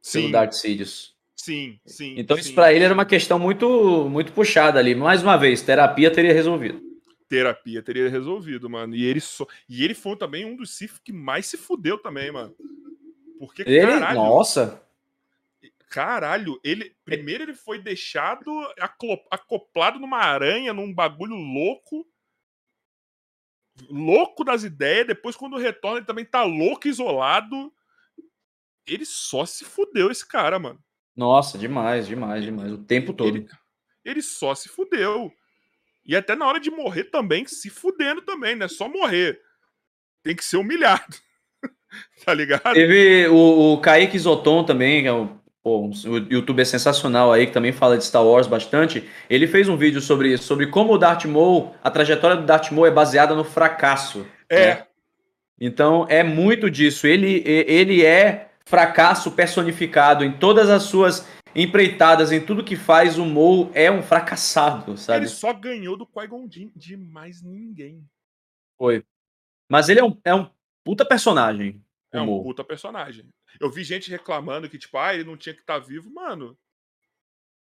sim, 0.02 0.30
Darth 0.32 0.52
Sidious. 0.54 1.12
sim, 1.36 1.78
sim. 1.86 2.14
Então 2.18 2.36
isso 2.36 2.48
sim. 2.48 2.54
pra 2.54 2.72
ele 2.72 2.84
era 2.84 2.92
uma 2.94 3.04
questão 3.04 3.38
muito, 3.38 4.08
muito 4.10 4.32
puxada 4.32 4.80
ali. 4.80 4.92
Mais 4.94 5.22
uma 5.22 5.36
vez, 5.36 5.62
terapia 5.62 6.10
teria 6.10 6.32
resolvido. 6.32 6.80
Terapia 7.32 7.82
teria 7.82 8.10
resolvido, 8.10 8.68
mano. 8.68 8.94
E 8.94 9.02
ele 9.06 9.18
só, 9.18 9.46
e 9.66 9.82
ele 9.82 9.94
foi 9.94 10.14
também 10.16 10.44
um 10.44 10.54
dos 10.54 10.76
Sith 10.76 11.00
que 11.02 11.14
mais 11.14 11.46
se 11.46 11.56
fudeu 11.56 11.96
também, 11.96 12.30
mano. 12.30 12.54
Porque 13.38 13.62
Ele, 13.62 13.80
caralho, 13.80 14.18
nossa, 14.18 14.86
caralho, 15.88 16.60
ele 16.62 16.94
primeiro 17.06 17.44
ele 17.44 17.54
foi 17.54 17.78
deixado 17.78 18.50
acoplado 19.30 19.98
numa 19.98 20.18
aranha, 20.18 20.74
num 20.74 20.92
bagulho 20.92 21.34
louco. 21.34 22.06
Louco 23.88 24.44
das 24.44 24.62
ideias, 24.62 25.06
depois 25.06 25.34
quando 25.34 25.56
retorna 25.56 25.98
ele 25.98 26.06
também 26.06 26.26
tá 26.26 26.42
louco, 26.42 26.86
isolado. 26.86 27.72
Ele 28.86 29.06
só 29.06 29.46
se 29.46 29.64
fudeu 29.64 30.10
esse 30.10 30.28
cara, 30.28 30.58
mano. 30.58 30.78
nossa, 31.16 31.56
demais, 31.56 32.06
demais, 32.06 32.44
demais. 32.44 32.70
O 32.72 32.84
tempo 32.84 33.14
todo. 33.14 33.34
Ele, 33.34 33.48
ele 34.04 34.20
só 34.20 34.54
se 34.54 34.68
fudeu. 34.68 35.32
E 36.04 36.16
até 36.16 36.34
na 36.34 36.46
hora 36.46 36.58
de 36.58 36.70
morrer 36.70 37.04
também, 37.04 37.46
se 37.46 37.70
fudendo 37.70 38.22
também, 38.22 38.56
não 38.56 38.66
é 38.66 38.68
só 38.68 38.88
morrer. 38.88 39.40
Tem 40.22 40.34
que 40.34 40.44
ser 40.44 40.56
humilhado. 40.56 41.16
tá 42.24 42.34
ligado? 42.34 42.74
Teve 42.74 43.28
o, 43.28 43.74
o 43.74 43.80
Kaique 43.80 44.18
Zoton 44.18 44.64
também, 44.64 45.02
que 45.02 45.08
é 45.08 45.12
um, 45.12 45.38
pô, 45.62 45.86
um 45.86 45.92
youtuber 46.30 46.66
sensacional 46.66 47.32
aí, 47.32 47.46
que 47.46 47.52
também 47.52 47.72
fala 47.72 47.96
de 47.96 48.04
Star 48.04 48.24
Wars 48.24 48.46
bastante. 48.46 49.08
Ele 49.30 49.46
fez 49.46 49.68
um 49.68 49.76
vídeo 49.76 50.00
sobre 50.00 50.32
isso, 50.32 50.44
sobre 50.44 50.66
como 50.66 50.92
o 50.92 50.98
Darth 50.98 51.24
Maul, 51.24 51.74
a 51.82 51.90
trajetória 51.90 52.36
do 52.36 52.46
Darth 52.46 52.70
Maul 52.72 52.86
é 52.86 52.90
baseada 52.90 53.34
no 53.34 53.44
fracasso. 53.44 54.26
É, 54.48 54.66
né? 54.66 54.86
Então 55.60 56.06
é 56.08 56.24
muito 56.24 56.70
disso. 56.70 57.06
Ele, 57.06 57.42
ele 57.46 58.04
é 58.04 58.48
fracasso 58.64 59.30
personificado 59.32 60.24
em 60.24 60.32
todas 60.32 60.68
as 60.68 60.84
suas 60.84 61.26
empreitadas, 61.54 62.32
em 62.32 62.44
tudo 62.44 62.64
que 62.64 62.76
faz, 62.76 63.18
o 63.18 63.26
Maul 63.26 63.70
é 63.74 63.90
um 63.90 64.02
fracassado, 64.02 64.96
sabe? 64.96 65.20
ele 65.20 65.28
só 65.28 65.52
ganhou 65.52 65.96
do 65.96 66.06
Qui-Gon 66.06 66.46
de 66.48 66.96
mais 66.96 67.42
ninguém. 67.42 68.04
Foi. 68.78 69.04
Mas 69.68 69.88
ele 69.88 70.00
é 70.00 70.04
um, 70.04 70.18
é 70.24 70.34
um 70.34 70.50
puta 70.84 71.04
personagem. 71.04 71.84
É 72.10 72.20
um 72.20 72.26
Maul. 72.26 72.42
puta 72.42 72.64
personagem. 72.64 73.28
Eu 73.60 73.70
vi 73.70 73.84
gente 73.84 74.10
reclamando 74.10 74.68
que, 74.68 74.78
tipo, 74.78 74.96
ah, 74.98 75.14
ele 75.14 75.24
não 75.24 75.36
tinha 75.36 75.54
que 75.54 75.60
estar 75.60 75.78
vivo. 75.78 76.10
Mano, 76.12 76.56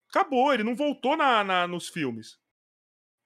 acabou, 0.09 0.53
ele 0.53 0.63
não 0.63 0.75
voltou 0.75 1.15
na, 1.17 1.43
na- 1.43 1.67
nos 1.67 1.89
filmes. 1.89 2.37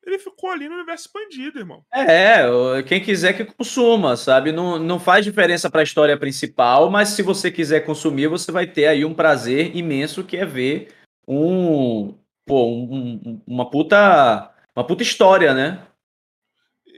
Ele 0.08 0.18
ficou 0.18 0.50
ali 0.50 0.70
no 0.70 0.76
universo 0.76 1.08
expandido, 1.08 1.60
irmão. 1.60 1.86
É, 1.94 2.42
quem 2.88 3.04
quiser 3.04 3.34
que 3.34 3.44
consuma, 3.44 4.16
sabe? 4.16 4.54
Não, 4.54 4.80
não 4.80 5.02
faz 5.02 5.26
diferença 5.26 5.70
para 5.70 5.82
a 5.82 5.84
história 5.84 6.18
principal, 6.18 6.90
mas 6.90 7.10
se 7.10 7.22
você 7.22 7.52
quiser 7.52 7.82
consumir, 7.86 8.28
você 8.28 8.50
vai 8.50 8.66
ter 8.66 8.88
aí 8.88 9.04
um 9.04 9.14
prazer 9.14 9.76
imenso 9.76 10.24
que 10.24 10.38
é 10.38 10.46
ver 10.46 10.96
um, 11.28 12.18
pô, 12.46 12.68
um- 12.68 13.20
um- 13.26 13.44
uma 13.46 13.70
puta, 13.70 14.56
uma 14.74 14.88
puta 14.88 15.04
história, 15.04 15.54
né? 15.54 15.86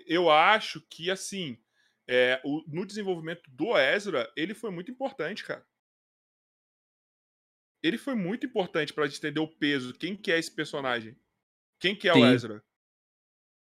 Eu 0.06 0.30
acho 0.30 0.80
que, 0.88 1.10
assim, 1.10 1.57
é, 2.07 2.40
o- 2.45 2.64
no 2.68 2.86
desenvolvimento 2.86 3.41
do 3.49 3.76
Ezra, 3.76 4.31
ele 4.36 4.53
foi 4.53 4.69
muito 4.69 4.91
importante, 4.91 5.44
cara. 5.44 5.65
Ele 7.81 7.98
foi 7.98 8.14
muito 8.14 8.45
importante 8.45 8.94
pra 8.94 9.07
gente 9.07 9.18
entender 9.18 9.40
o 9.40 9.48
peso. 9.48 9.95
Quem 9.95 10.15
que 10.15 10.31
é 10.31 10.38
esse 10.38 10.52
personagem? 10.52 11.18
Quem 11.80 11.95
que 11.95 12.07
é 12.07 12.14
Sim. 12.14 12.22
o 12.22 12.26
Ezra? 12.27 12.64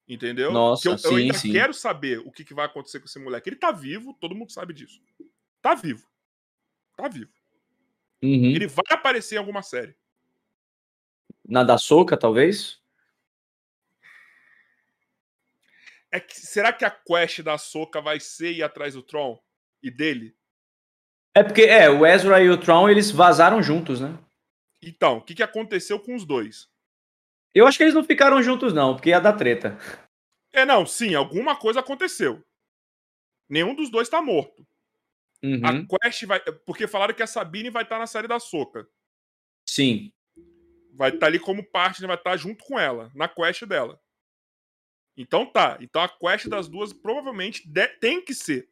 Entendeu? 0.06 0.52
Nossa, 0.52 0.82
Que 0.82 0.88
eu, 0.88 0.92
eu 0.92 0.98
sim, 0.98 1.16
ainda 1.16 1.34
sim. 1.34 1.52
quero 1.52 1.72
saber 1.72 2.18
o 2.18 2.30
que, 2.30 2.44
que 2.44 2.54
vai 2.54 2.66
acontecer 2.66 3.00
com 3.00 3.06
esse 3.06 3.18
moleque. 3.18 3.48
Ele 3.48 3.56
tá 3.56 3.72
vivo, 3.72 4.14
todo 4.20 4.34
mundo 4.34 4.52
sabe 4.52 4.74
disso. 4.74 5.00
Tá 5.62 5.74
vivo. 5.74 6.06
Tá 6.96 7.08
vivo. 7.08 7.32
Uhum. 8.22 8.54
Ele 8.54 8.66
vai 8.66 8.84
aparecer 8.90 9.36
em 9.36 9.38
alguma 9.38 9.62
série. 9.62 9.96
Na 11.46 11.62
da 11.62 11.78
Soca, 11.78 12.16
talvez? 12.16 12.80
É 16.10 16.20
que, 16.20 16.38
será 16.38 16.72
que 16.72 16.84
a 16.84 16.90
quest 16.90 17.40
da 17.42 17.58
Soca 17.58 18.00
vai 18.00 18.20
ser 18.20 18.52
ir 18.52 18.62
atrás 18.62 18.94
do 18.94 19.02
Tron 19.02 19.42
e 19.82 19.90
dele? 19.90 20.36
É 21.34 21.42
porque, 21.42 21.62
é, 21.62 21.90
o 21.90 22.06
Ezra 22.06 22.42
e 22.42 22.48
o 22.48 22.56
Tron, 22.56 22.88
eles 22.88 23.10
vazaram 23.10 23.62
juntos, 23.62 24.00
né? 24.00 24.16
Então, 24.80 25.16
o 25.16 25.22
que, 25.22 25.34
que 25.34 25.42
aconteceu 25.42 25.98
com 25.98 26.14
os 26.14 26.24
dois? 26.24 26.68
Eu 27.54 27.66
acho 27.66 27.78
que 27.78 27.84
eles 27.84 27.94
não 27.94 28.04
ficaram 28.04 28.42
juntos, 28.42 28.72
não, 28.72 28.94
porque 28.94 29.10
ia 29.10 29.20
dar 29.20 29.34
treta. 29.34 29.78
É, 30.52 30.64
não, 30.64 30.84
sim, 30.86 31.14
alguma 31.14 31.56
coisa 31.56 31.80
aconteceu. 31.80 32.44
Nenhum 33.48 33.74
dos 33.74 33.90
dois 33.90 34.08
tá 34.08 34.20
morto. 34.20 34.66
Uhum. 35.42 35.60
A 35.64 35.98
quest 35.98 36.24
vai. 36.24 36.40
Porque 36.64 36.86
falaram 36.88 37.14
que 37.14 37.22
a 37.22 37.26
Sabine 37.26 37.70
vai 37.70 37.82
estar 37.82 37.98
na 37.98 38.06
série 38.06 38.26
da 38.26 38.40
Soca. 38.40 38.88
Sim. 39.68 40.12
Vai 40.94 41.10
estar 41.10 41.26
ali 41.26 41.38
como 41.38 41.62
parte, 41.62 42.00
né, 42.00 42.06
vai 42.06 42.16
estar 42.16 42.36
junto 42.36 42.64
com 42.64 42.78
ela, 42.78 43.10
na 43.14 43.28
quest 43.28 43.64
dela. 43.66 44.00
Então 45.16 45.44
tá. 45.46 45.76
Então 45.80 46.02
a 46.02 46.08
quest 46.08 46.48
das 46.48 46.66
duas 46.68 46.92
provavelmente 46.92 47.68
de- 47.68 47.88
tem 47.98 48.24
que 48.24 48.34
ser 48.34 48.68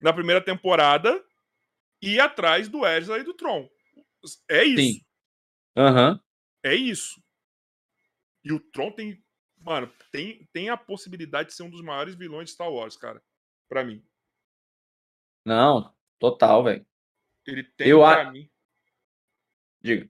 na 0.00 0.12
primeira 0.12 0.40
temporada 0.40 1.24
ir 2.02 2.20
atrás 2.20 2.68
do 2.68 2.86
Ezra 2.86 3.18
e 3.18 3.22
do 3.24 3.34
Tron. 3.34 3.68
É 4.48 4.64
isso. 4.64 4.82
Sim. 4.98 5.00
Aham. 5.76 6.20
É 6.62 6.74
isso. 6.74 7.22
E 8.44 8.52
o 8.52 8.60
Tron 8.60 8.90
tem. 8.92 9.22
Mano, 9.62 9.92
tem, 10.10 10.48
tem 10.52 10.70
a 10.70 10.76
possibilidade 10.76 11.50
de 11.50 11.54
ser 11.54 11.62
um 11.64 11.70
dos 11.70 11.82
maiores 11.82 12.14
vilões 12.14 12.46
de 12.48 12.54
Star 12.54 12.70
Wars, 12.72 12.96
cara. 12.96 13.22
Pra 13.68 13.84
mim. 13.84 14.02
Não, 15.44 15.92
total, 16.18 16.64
velho. 16.64 16.86
Ele 17.46 17.64
tem 17.64 17.88
Eu 17.88 17.98
pra 18.00 18.28
a- 18.28 18.32
mim. 18.32 18.48
Diga. 19.82 20.08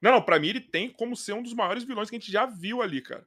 Não, 0.00 0.12
não, 0.12 0.22
pra 0.22 0.38
mim 0.38 0.48
ele 0.48 0.60
tem 0.60 0.90
como 0.90 1.14
ser 1.16 1.32
um 1.32 1.42
dos 1.42 1.54
maiores 1.54 1.84
vilões 1.84 2.08
que 2.10 2.16
a 2.16 2.18
gente 2.18 2.32
já 2.32 2.46
viu 2.46 2.82
ali, 2.82 3.00
cara. 3.00 3.26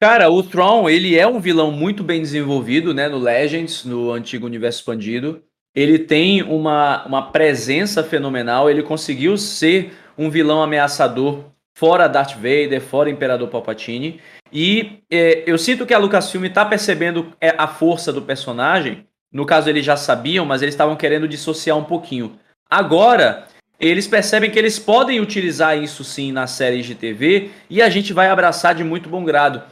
Cara, 0.00 0.30
o 0.30 0.42
Thrawn, 0.42 0.88
ele 0.88 1.16
é 1.16 1.26
um 1.26 1.40
vilão 1.40 1.72
muito 1.72 2.04
bem 2.04 2.20
desenvolvido, 2.20 2.94
né, 2.94 3.08
no 3.08 3.18
Legends, 3.18 3.84
no 3.84 4.12
antigo 4.12 4.46
universo 4.46 4.78
expandido. 4.80 5.44
Ele 5.74 5.98
tem 5.98 6.42
uma, 6.42 7.04
uma 7.06 7.32
presença 7.32 8.04
fenomenal, 8.04 8.70
ele 8.70 8.82
conseguiu 8.82 9.36
ser 9.36 9.92
um 10.16 10.30
vilão 10.30 10.62
ameaçador 10.62 11.52
fora 11.78 12.08
Darth 12.08 12.34
Vader, 12.34 12.80
fora 12.80 13.08
Imperador 13.08 13.46
Palpatine. 13.48 14.20
E 14.52 14.98
é, 15.08 15.44
eu 15.46 15.56
sinto 15.56 15.86
que 15.86 15.94
a 15.94 15.98
Lucasfilm 15.98 16.44
tá 16.48 16.64
percebendo 16.64 17.32
é, 17.40 17.54
a 17.56 17.68
força 17.68 18.12
do 18.12 18.20
personagem. 18.20 19.06
No 19.32 19.46
caso, 19.46 19.70
eles 19.70 19.84
já 19.84 19.96
sabiam, 19.96 20.44
mas 20.44 20.60
eles 20.60 20.74
estavam 20.74 20.96
querendo 20.96 21.28
dissociar 21.28 21.78
um 21.78 21.84
pouquinho. 21.84 22.36
Agora, 22.68 23.46
eles 23.78 24.08
percebem 24.08 24.50
que 24.50 24.58
eles 24.58 24.76
podem 24.76 25.20
utilizar 25.20 25.78
isso 25.78 26.02
sim 26.02 26.32
nas 26.32 26.50
séries 26.50 26.84
de 26.84 26.96
TV 26.96 27.50
e 27.70 27.80
a 27.80 27.88
gente 27.88 28.12
vai 28.12 28.28
abraçar 28.28 28.74
de 28.74 28.82
muito 28.82 29.08
bom 29.08 29.24
grado. 29.24 29.62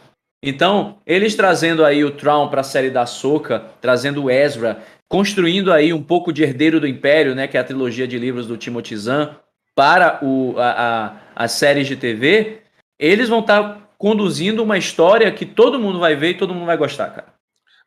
Então, 0.41 0.99
eles 1.05 1.35
trazendo 1.35 1.85
aí 1.85 2.05
o 2.05 2.13
Traum 2.13 2.49
para 2.49 2.61
a 2.61 2.65
série 2.65 2.91
da 2.91 3.05
Soca, 3.05 3.65
trazendo 3.81 4.25
o 4.25 4.31
Ezra, 4.31 4.81
construindo 5.09 5.73
aí 5.73 5.93
um 5.93 6.03
pouco 6.03 6.33
de 6.33 6.45
Herdeiro 6.45 6.79
do 6.79 6.87
Império, 6.87 7.35
né, 7.35 7.49
que 7.49 7.57
é 7.57 7.61
a 7.61 7.65
trilogia 7.65 8.07
de 8.07 8.17
livros 8.17 8.47
do 8.47 8.57
Timothy 8.57 8.97
Zahn, 8.97 9.31
para 9.75 10.21
o, 10.23 10.55
a, 10.57 10.71
a, 10.71 11.26
as 11.37 11.53
séries 11.53 11.87
de 11.87 11.97
TV, 11.97 12.63
eles 12.99 13.29
vão 13.29 13.41
estar 13.41 13.95
conduzindo 13.99 14.63
uma 14.63 14.79
história 14.79 15.31
que 15.33 15.45
todo 15.45 15.79
mundo 15.79 16.01
vai 16.01 16.17
ver 16.17 16.31
e 16.31 16.39
todo 16.39 16.55
mundo 16.55 16.65
vai 16.65 16.79
gostar, 16.79 17.11
cara. 17.11 17.35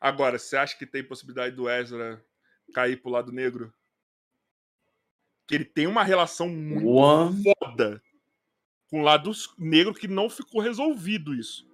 Agora, 0.00 0.38
você 0.38 0.56
acha 0.56 0.78
que 0.78 0.86
tem 0.86 1.02
possibilidade 1.02 1.56
do 1.56 1.68
Ezra 1.68 2.24
cair 2.72 3.02
pro 3.02 3.10
lado 3.10 3.32
negro? 3.32 3.74
Que 5.48 5.56
ele 5.56 5.64
tem 5.64 5.88
uma 5.88 6.04
relação 6.04 6.48
muito 6.48 7.42
foda 7.42 8.00
com 8.88 9.00
o 9.00 9.04
lado 9.04 9.32
negro 9.58 9.92
que 9.94 10.06
não 10.06 10.30
ficou 10.30 10.60
resolvido 10.60 11.34
isso. 11.34 11.68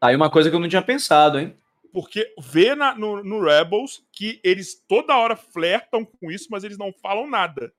Aí 0.00 0.16
uma 0.16 0.30
coisa 0.30 0.48
que 0.48 0.56
eu 0.56 0.60
não 0.60 0.68
tinha 0.68 0.82
pensado, 0.82 1.38
hein? 1.38 1.54
Porque 1.92 2.34
vê 2.38 2.74
na- 2.74 2.94
no, 2.94 3.22
no 3.22 3.40
Rebels 3.42 4.02
que 4.10 4.40
eles 4.42 4.74
toda 4.88 5.16
hora 5.16 5.36
flertam 5.36 6.04
com 6.04 6.30
isso, 6.30 6.48
mas 6.50 6.64
eles 6.64 6.76
não 6.78 6.92
falam 6.92 7.28
nada. 7.28 7.72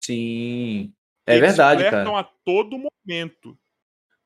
Sim. 0.00 0.92
É 1.26 1.36
Eles 1.36 1.48
verdade, 1.48 1.82
cara. 1.84 2.18
a 2.18 2.24
todo 2.24 2.76
momento. 2.78 3.58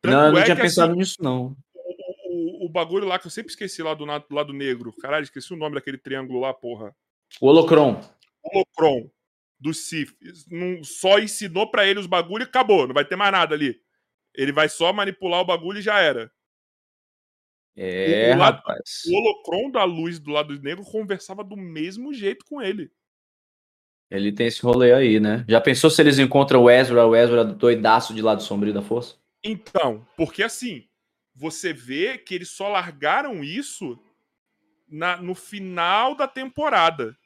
Não, 0.04 0.26
eu 0.26 0.32
não 0.32 0.38
é 0.38 0.44
tinha 0.44 0.56
que, 0.56 0.62
pensado 0.62 0.90
assim, 0.92 0.98
nisso, 1.00 1.22
não. 1.22 1.56
o, 1.74 2.66
o 2.66 2.68
bagulho 2.68 3.06
lá 3.06 3.18
que 3.18 3.26
eu 3.26 3.30
sempre 3.30 3.50
esqueci 3.50 3.82
lá 3.82 3.94
do, 3.94 4.04
do 4.06 4.34
lado 4.34 4.52
negro. 4.52 4.92
Caralho, 5.00 5.24
esqueci 5.24 5.52
o 5.52 5.56
nome 5.56 5.74
daquele 5.74 5.98
triângulo 5.98 6.40
lá, 6.40 6.52
porra. 6.54 6.94
O 7.40 7.46
Holocron. 7.48 8.00
Holocron 8.42 9.10
do 9.58 9.72
Sif. 9.72 10.14
Não, 10.50 10.84
só 10.84 11.18
ensinou 11.18 11.70
pra 11.70 11.86
ele 11.86 11.98
os 11.98 12.06
bagulhos 12.06 12.46
e 12.46 12.48
acabou. 12.50 12.86
Não 12.86 12.94
vai 12.94 13.04
ter 13.04 13.16
mais 13.16 13.32
nada 13.32 13.54
ali. 13.54 13.80
Ele 14.34 14.52
vai 14.52 14.68
só 14.68 14.92
manipular 14.92 15.40
o 15.40 15.44
bagulho 15.46 15.78
e 15.78 15.82
já 15.82 15.98
era. 16.00 16.30
É, 17.76 18.34
O 18.34 18.38
lado- 18.38 18.56
rapaz. 18.58 19.02
O 19.06 19.16
Holocron 19.16 19.70
da 19.70 19.84
luz 19.84 20.18
do 20.18 20.30
lado 20.30 20.58
negro 20.60 20.84
conversava 20.84 21.42
do 21.42 21.56
mesmo 21.56 22.12
jeito 22.12 22.44
com 22.44 22.60
ele. 22.62 22.90
Ele 24.16 24.32
tem 24.32 24.46
esse 24.46 24.62
rolê 24.62 24.92
aí, 24.92 25.18
né? 25.18 25.44
Já 25.48 25.60
pensou 25.60 25.90
se 25.90 26.00
eles 26.00 26.18
encontram 26.18 26.62
o 26.62 26.70
Ezra, 26.70 27.06
o 27.06 27.16
Ezra 27.16 27.44
doidaço 27.44 28.14
de 28.14 28.22
lado 28.22 28.42
sombrio 28.42 28.72
da 28.72 28.80
força? 28.82 29.16
Então, 29.42 30.06
porque 30.16 30.42
assim, 30.42 30.86
você 31.34 31.72
vê 31.72 32.16
que 32.16 32.34
eles 32.34 32.48
só 32.48 32.68
largaram 32.68 33.42
isso 33.42 33.98
na- 34.88 35.16
no 35.16 35.34
final 35.34 36.14
da 36.14 36.28
temporada. 36.28 37.16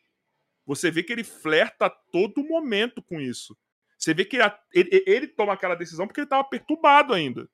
Você 0.64 0.90
vê 0.90 1.02
que 1.02 1.12
ele 1.12 1.24
flerta 1.24 1.86
a 1.86 1.90
todo 1.90 2.42
momento 2.44 3.02
com 3.02 3.20
isso. 3.20 3.56
Você 3.98 4.14
vê 4.14 4.24
que 4.24 4.36
ele, 4.36 4.44
ele- 4.72 5.04
ele 5.06 5.26
toma 5.28 5.52
aquela 5.52 5.74
decisão 5.74 6.06
porque 6.06 6.20
ele 6.20 6.28
tava 6.28 6.44
perturbado 6.44 7.12
ainda. 7.12 7.48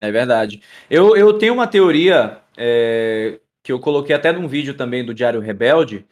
É 0.00 0.10
verdade. 0.12 0.62
Eu, 0.90 1.16
eu 1.16 1.38
tenho 1.38 1.54
uma 1.54 1.66
teoria 1.66 2.42
é, 2.56 3.40
que 3.62 3.72
eu 3.72 3.80
coloquei 3.80 4.14
até 4.14 4.30
num 4.30 4.46
vídeo 4.46 4.76
também 4.76 5.04
do 5.04 5.14
Diário 5.14 5.40
Rebelde, 5.40 6.06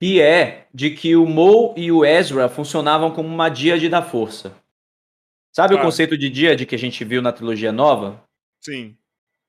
que 0.00 0.20
é 0.20 0.66
de 0.72 0.90
que 0.90 1.14
o 1.14 1.26
Mo 1.26 1.74
e 1.76 1.92
o 1.92 2.04
Ezra 2.04 2.48
funcionavam 2.48 3.10
como 3.10 3.28
uma 3.28 3.48
díade 3.48 3.88
da 3.88 4.00
força. 4.02 4.52
Sabe 5.52 5.74
o 5.74 5.78
Ah. 5.78 5.82
conceito 5.82 6.16
de 6.16 6.30
díade 6.30 6.64
que 6.64 6.74
a 6.74 6.78
gente 6.78 7.04
viu 7.04 7.20
na 7.20 7.32
trilogia 7.32 7.72
nova? 7.72 8.22
Sim. 8.60 8.96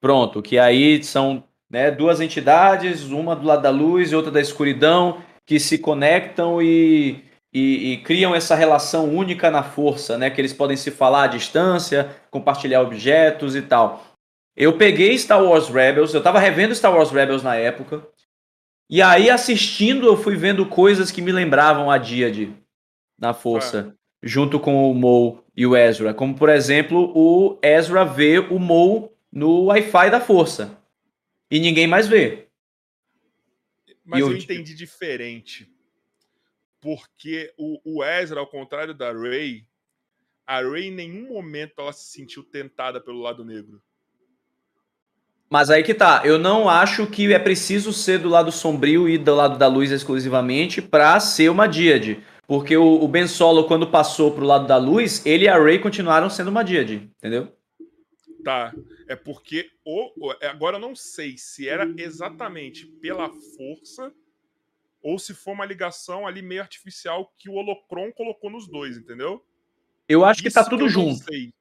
Pronto, 0.02 0.42
que 0.42 0.58
aí 0.60 1.02
são 1.04 1.44
né, 1.70 1.90
duas 1.90 2.20
entidades, 2.20 3.04
uma 3.06 3.34
do 3.36 3.46
lado 3.48 3.62
da 3.62 3.70
luz 3.70 4.12
e 4.12 4.16
outra 4.16 4.30
da 4.32 4.42
escuridão, 4.42 5.22
que 5.46 5.58
se 5.58 5.78
conectam 5.78 6.62
e, 6.62 7.24
e- 7.54 7.94
e 7.94 7.98
criam 8.00 8.36
essa 8.36 8.56
relação 8.56 9.08
única 9.10 9.50
na 9.50 9.64
força, 9.64 10.18
né? 10.18 10.30
Que 10.30 10.42
eles 10.42 10.52
podem 10.52 10.76
se 10.76 10.92
falar 10.92 11.24
à 11.24 11.28
distância, 11.28 12.10
compartilhar 12.30 12.82
objetos 12.82 13.56
e 13.56 13.62
tal. 13.62 14.04
Eu 14.54 14.78
peguei 14.78 15.18
Star 15.18 15.42
Wars 15.42 15.70
Rebels, 15.70 16.14
eu 16.14 16.22
tava 16.22 16.40
revendo 16.40 16.76
Star 16.76 16.94
Wars 16.94 17.10
Rebels 17.10 17.42
na 17.42 17.56
época, 17.56 18.06
e 18.92 19.02
aí 19.02 19.30
assistindo 19.30 20.06
eu 20.06 20.18
fui 20.18 20.36
vendo 20.36 20.66
coisas 20.68 21.10
que 21.10 21.22
me 21.22 21.32
lembravam 21.32 21.90
a 21.90 21.98
Díade 21.98 22.54
na 23.18 23.34
força, 23.34 23.96
junto 24.22 24.60
com 24.60 24.92
o 24.92 24.94
Mo 24.94 25.42
e 25.56 25.66
o 25.66 25.78
Ezra. 25.78 26.14
Como, 26.14 26.36
por 26.36 26.50
exemplo, 26.50 27.12
o 27.16 27.58
Ezra 27.64 28.04
vê 28.04 28.38
o 28.40 28.60
Mo 28.60 29.10
no 29.32 29.66
Wi-Fi 29.68 30.10
da 30.12 30.20
força. 30.20 30.78
E 31.50 31.58
ninguém 31.60 31.88
mais 31.88 32.08
vê. 32.08 32.50
Mas 34.04 34.20
eu 34.20 34.28
o- 34.28 34.36
entendi 34.36 34.76
diferente. 34.76 35.72
Porque 36.82 37.54
o, 37.58 37.80
o 37.86 38.04
Ezra, 38.04 38.40
ao 38.40 38.48
contrário 38.48 38.94
da 38.94 39.14
Rey, 39.14 39.66
a 40.46 40.62
Rey 40.62 40.88
em 40.88 40.92
nenhum 40.92 41.30
momento 41.30 41.76
ela 41.80 41.94
se 41.94 42.12
sentiu 42.12 42.44
tentada 42.44 43.00
pelo 43.00 43.22
lado 43.22 43.46
negro. 43.46 43.82
Mas 45.52 45.70
aí 45.70 45.84
que 45.84 45.94
tá, 45.94 46.22
eu 46.24 46.40
não 46.40 46.70
acho 46.70 47.06
que 47.06 47.34
é 47.34 47.38
preciso 47.38 47.92
ser 47.92 48.20
do 48.20 48.30
lado 48.30 48.54
sombrio 48.54 49.10
e 49.10 49.18
do 49.18 49.36
lado 49.36 49.58
da 49.58 49.68
luz 49.68 49.92
exclusivamente 49.92 50.82
pra 50.82 51.20
ser 51.20 51.50
uma 51.50 51.68
díade. 51.68 52.24
Porque 52.48 52.78
o, 52.78 53.04
o 53.04 53.08
Ben 53.08 53.28
Solo, 53.28 53.66
quando 53.66 53.86
passou 53.86 54.32
pro 54.32 54.46
lado 54.46 54.66
da 54.66 54.78
luz, 54.78 55.26
ele 55.26 55.44
e 55.44 55.48
a 55.50 55.62
Rey 55.62 55.78
continuaram 55.78 56.30
sendo 56.30 56.48
uma 56.50 56.64
díade, 56.64 57.10
entendeu? 57.18 57.54
Tá. 58.46 58.74
É 59.10 59.16
porque 59.16 59.70
o, 59.86 60.30
o- 60.30 60.36
agora 60.44 60.78
eu 60.78 60.82
não 60.82 60.96
sei 60.96 61.38
se 61.38 61.68
era 61.68 61.86
exatamente 61.98 62.86
pela 62.86 63.30
força 63.30 64.10
ou 65.04 65.20
se 65.20 65.34
foi 65.34 65.54
uma 65.54 65.66
ligação 65.66 66.26
ali 66.26 66.42
meio 66.42 66.62
artificial 66.62 67.30
que 67.38 67.50
o 67.50 67.56
Holocron 67.56 68.10
colocou 68.14 68.50
nos 68.50 68.68
dois, 68.70 68.96
entendeu? 68.98 69.44
Eu 70.08 70.24
acho 70.24 70.42
que 70.42 70.50
tá 70.50 70.62
Isso 70.62 70.70
tudo 70.70 70.84
não 70.84 70.90
junto. 70.90 71.24
sei. 71.26 71.52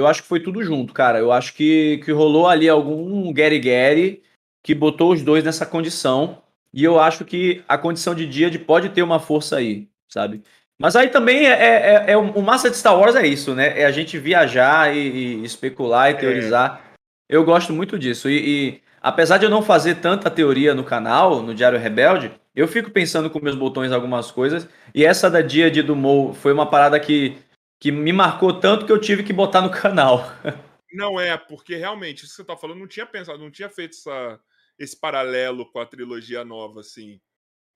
Eu 0.00 0.06
acho 0.06 0.22
que 0.22 0.28
foi 0.28 0.40
tudo 0.40 0.62
junto, 0.62 0.92
cara. 0.92 1.18
Eu 1.18 1.30
acho 1.32 1.54
que, 1.54 1.98
que 2.04 2.12
rolou 2.12 2.48
ali 2.48 2.68
algum 2.68 3.32
Gary 3.32 3.58
Gary 3.60 4.22
que 4.62 4.74
botou 4.74 5.12
os 5.12 5.22
dois 5.22 5.44
nessa 5.44 5.64
condição. 5.64 6.42
E 6.72 6.84
eu 6.84 6.98
acho 7.00 7.24
que 7.24 7.62
a 7.68 7.76
condição 7.78 8.14
de 8.14 8.26
Díade 8.26 8.58
pode 8.58 8.90
ter 8.90 9.02
uma 9.02 9.18
força 9.18 9.56
aí, 9.56 9.88
sabe? 10.08 10.42
Mas 10.78 10.96
aí 10.96 11.08
também 11.08 11.46
é, 11.46 11.50
é, 11.52 12.04
é- 12.08 12.12
é 12.12 12.16
o 12.16 12.40
massa 12.42 12.70
de 12.70 12.76
Star 12.76 12.98
Wars 12.98 13.14
é 13.14 13.26
isso, 13.26 13.54
né? 13.54 13.78
É 13.80 13.84
a 13.84 13.90
gente 13.90 14.18
viajar 14.18 14.94
e, 14.94 14.98
e 14.98 15.44
especular 15.44 16.10
e 16.10 16.14
teorizar. 16.14 16.80
Eu 17.28 17.44
gosto 17.44 17.72
muito 17.72 17.98
disso. 17.98 18.30
E, 18.30 18.36
e 18.70 18.80
apesar 19.00 19.36
de 19.38 19.44
eu 19.44 19.50
não 19.50 19.62
fazer 19.62 19.96
tanta 19.96 20.30
teoria 20.30 20.74
no 20.74 20.82
canal, 20.84 21.42
no 21.42 21.54
Diário 21.54 21.78
Rebelde, 21.78 22.32
eu 22.54 22.66
fico 22.66 22.90
pensando 22.90 23.28
com 23.30 23.40
meus 23.40 23.54
botões 23.56 23.92
algumas 23.92 24.30
coisas. 24.30 24.66
E 24.94 25.04
essa 25.04 25.30
da 25.30 25.40
Díade 25.42 25.82
do 25.82 25.94
Mo 25.94 26.32
foi 26.34 26.52
uma 26.52 26.66
parada 26.66 26.98
que, 26.98 27.36
que 27.80 27.90
me 27.90 28.12
marcou 28.12 28.60
tanto 28.60 28.86
que 28.86 28.92
eu 28.92 29.00
tive 29.00 29.24
que 29.24 29.32
botar 29.32 29.62
no 29.62 29.70
canal. 29.70 30.24
Não 30.92 31.20
é, 31.20 31.36
porque 31.36 31.76
realmente, 31.76 32.24
isso 32.24 32.30
que 32.32 32.36
você 32.36 32.44
tá 32.44 32.56
falando, 32.56 32.78
não 32.80 32.88
tinha 32.88 33.06
pensado, 33.06 33.38
não 33.38 33.50
tinha 33.50 33.68
feito 33.70 33.92
essa, 33.96 34.40
esse 34.78 34.98
paralelo 34.98 35.70
com 35.70 35.78
a 35.78 35.86
trilogia 35.86 36.44
nova, 36.44 36.80
assim, 36.80 37.20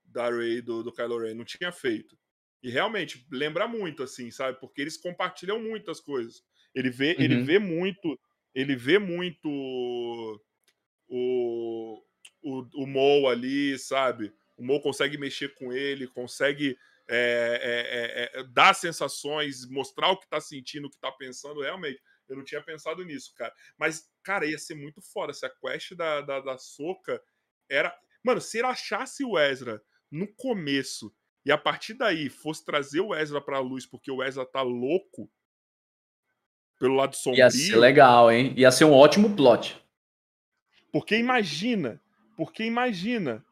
da 0.05 0.29
Rey 0.31 0.59
e 0.59 0.63
do, 0.63 0.83
do 0.83 0.93
Kylo 0.93 1.19
Ren. 1.21 1.35
Não 1.35 1.45
tinha 1.45 1.71
feito. 1.73 2.19
E 2.63 2.71
realmente, 2.71 3.27
lembra 3.31 3.69
muito, 3.69 4.03
assim, 4.03 4.31
sabe? 4.31 4.59
Porque 4.59 4.81
eles 4.81 4.97
compartilham 4.97 5.61
muitas 5.63 6.01
coisas. 6.01 6.43
Ele 6.75 6.91
vê, 6.91 7.17
ele 7.19 7.37
Uhum. 7.37 7.45
vê 7.45 7.59
muito. 7.59 8.19
Ele 8.55 8.75
vê 8.77 8.99
muito 8.99 9.49
o, 11.09 12.03
o, 12.43 12.67
o 12.75 12.87
Mo 12.87 13.29
ali, 13.29 13.79
sabe? 13.79 14.33
O 14.57 14.65
Mo 14.65 14.81
consegue 14.81 15.19
mexer 15.19 15.55
com 15.55 15.73
ele, 15.73 16.07
consegue 16.07 16.77
é, 17.09 17.61
é, 17.63 18.39
é, 18.39 18.41
é, 18.41 18.45
dar 18.45 18.75
sensações, 18.75 19.69
mostrar 19.69 20.11
o 20.11 20.19
que 20.19 20.29
tá 20.29 20.41
sentindo, 20.41 20.87
o 20.87 20.91
que 20.91 20.99
tá 20.99 21.13
pensando, 21.13 21.61
realmente. 21.61 22.01
Eu 22.29 22.37
não 22.37 22.45
tinha 22.45 22.63
pensado 22.63 23.05
nisso, 23.05 23.35
cara. 23.37 23.53
Mas, 23.79 24.11
cara, 24.23 24.47
ia 24.47 24.59
ser 24.59 24.75
muito 24.75 25.03
foda 25.03 25.33
se 25.35 25.45
a 25.45 25.51
quest 25.51 25.95
da, 25.95 26.23
da, 26.23 26.41
da 26.41 26.59
Soca 26.59 27.21
era. 27.69 27.95
Mano, 28.25 28.41
se 28.41 28.59
ele 28.59 28.67
achasse 28.67 29.23
o 29.23 29.39
Ezra 29.39 29.83
no 30.11 30.27
começo 30.35 31.15
e 31.45 31.53
a 31.53 31.59
partir 31.59 31.95
daí 31.95 32.31
fosse 32.31 32.65
trazer 32.65 33.01
o 33.01 33.15
Ezra 33.15 33.41
pra 33.41 33.59
luz 33.59 33.85
porque 33.85 34.11
o 34.11 34.23
Ezra 34.23 34.47
tá 34.47 34.63
louco 34.63 35.31
pelo 36.79 36.95
lado 36.95 37.15
sombrio. 37.15 37.43
Ia 37.43 37.51
ser 37.51 37.77
legal, 37.77 38.33
hein? 38.33 38.55
Ia 38.57 38.71
ser 38.71 38.87
um 38.87 38.93
ótimo 38.93 39.37
plot. 39.37 39.79
Porque 40.91 41.17
imagina, 41.17 42.01
porque 42.37 42.65
imagina 42.65 43.45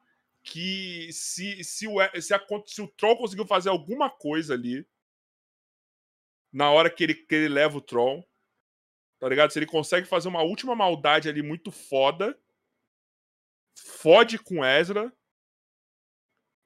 que 0.42 1.12
se, 1.12 1.62
se, 1.62 1.86
o, 1.86 1.98
se, 2.20 2.34
a, 2.34 2.40
se 2.66 2.82
o 2.82 2.88
Troll 2.88 3.16
conseguiu 3.16 3.46
fazer 3.46 3.68
alguma 3.68 4.10
coisa 4.10 4.54
ali 4.54 4.86
na 6.52 6.70
hora 6.70 6.90
que 6.90 7.02
ele, 7.02 7.14
que 7.14 7.34
ele 7.34 7.48
leva 7.48 7.78
o 7.78 7.80
Tron, 7.80 8.22
tá 9.18 9.28
ligado? 9.28 9.50
Se 9.52 9.58
ele 9.58 9.66
consegue 9.66 10.06
fazer 10.06 10.28
uma 10.28 10.42
última 10.42 10.74
maldade 10.74 11.28
ali 11.28 11.42
muito 11.42 11.70
foda, 11.70 12.38
fode 13.78 14.38
com 14.38 14.64
Ezra, 14.64 15.12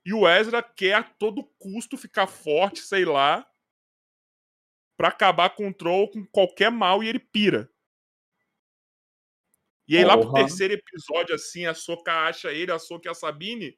e 0.04 0.12
o 0.12 0.28
Ezra 0.28 0.62
quer 0.62 0.94
a 0.94 1.02
todo 1.02 1.44
custo 1.58 1.96
ficar 1.96 2.26
forte, 2.26 2.80
sei 2.80 3.04
lá, 3.04 3.48
pra 4.96 5.08
acabar 5.08 5.50
com 5.50 5.68
o 5.68 5.74
Troll 5.74 6.10
com 6.10 6.24
qualquer 6.26 6.70
mal 6.70 7.02
e 7.02 7.08
ele 7.08 7.18
pira. 7.18 7.70
E 9.88 9.96
aí 9.96 10.04
lá 10.04 10.16
pro 10.18 10.32
terceiro 10.32 10.74
episódio, 10.74 11.34
assim, 11.34 11.66
a 11.66 11.74
Soca 11.74 12.12
acha 12.12 12.52
ele, 12.52 12.72
a 12.72 12.78
Soca 12.78 13.08
e 13.08 13.10
a 13.10 13.14
Sabine, 13.14 13.74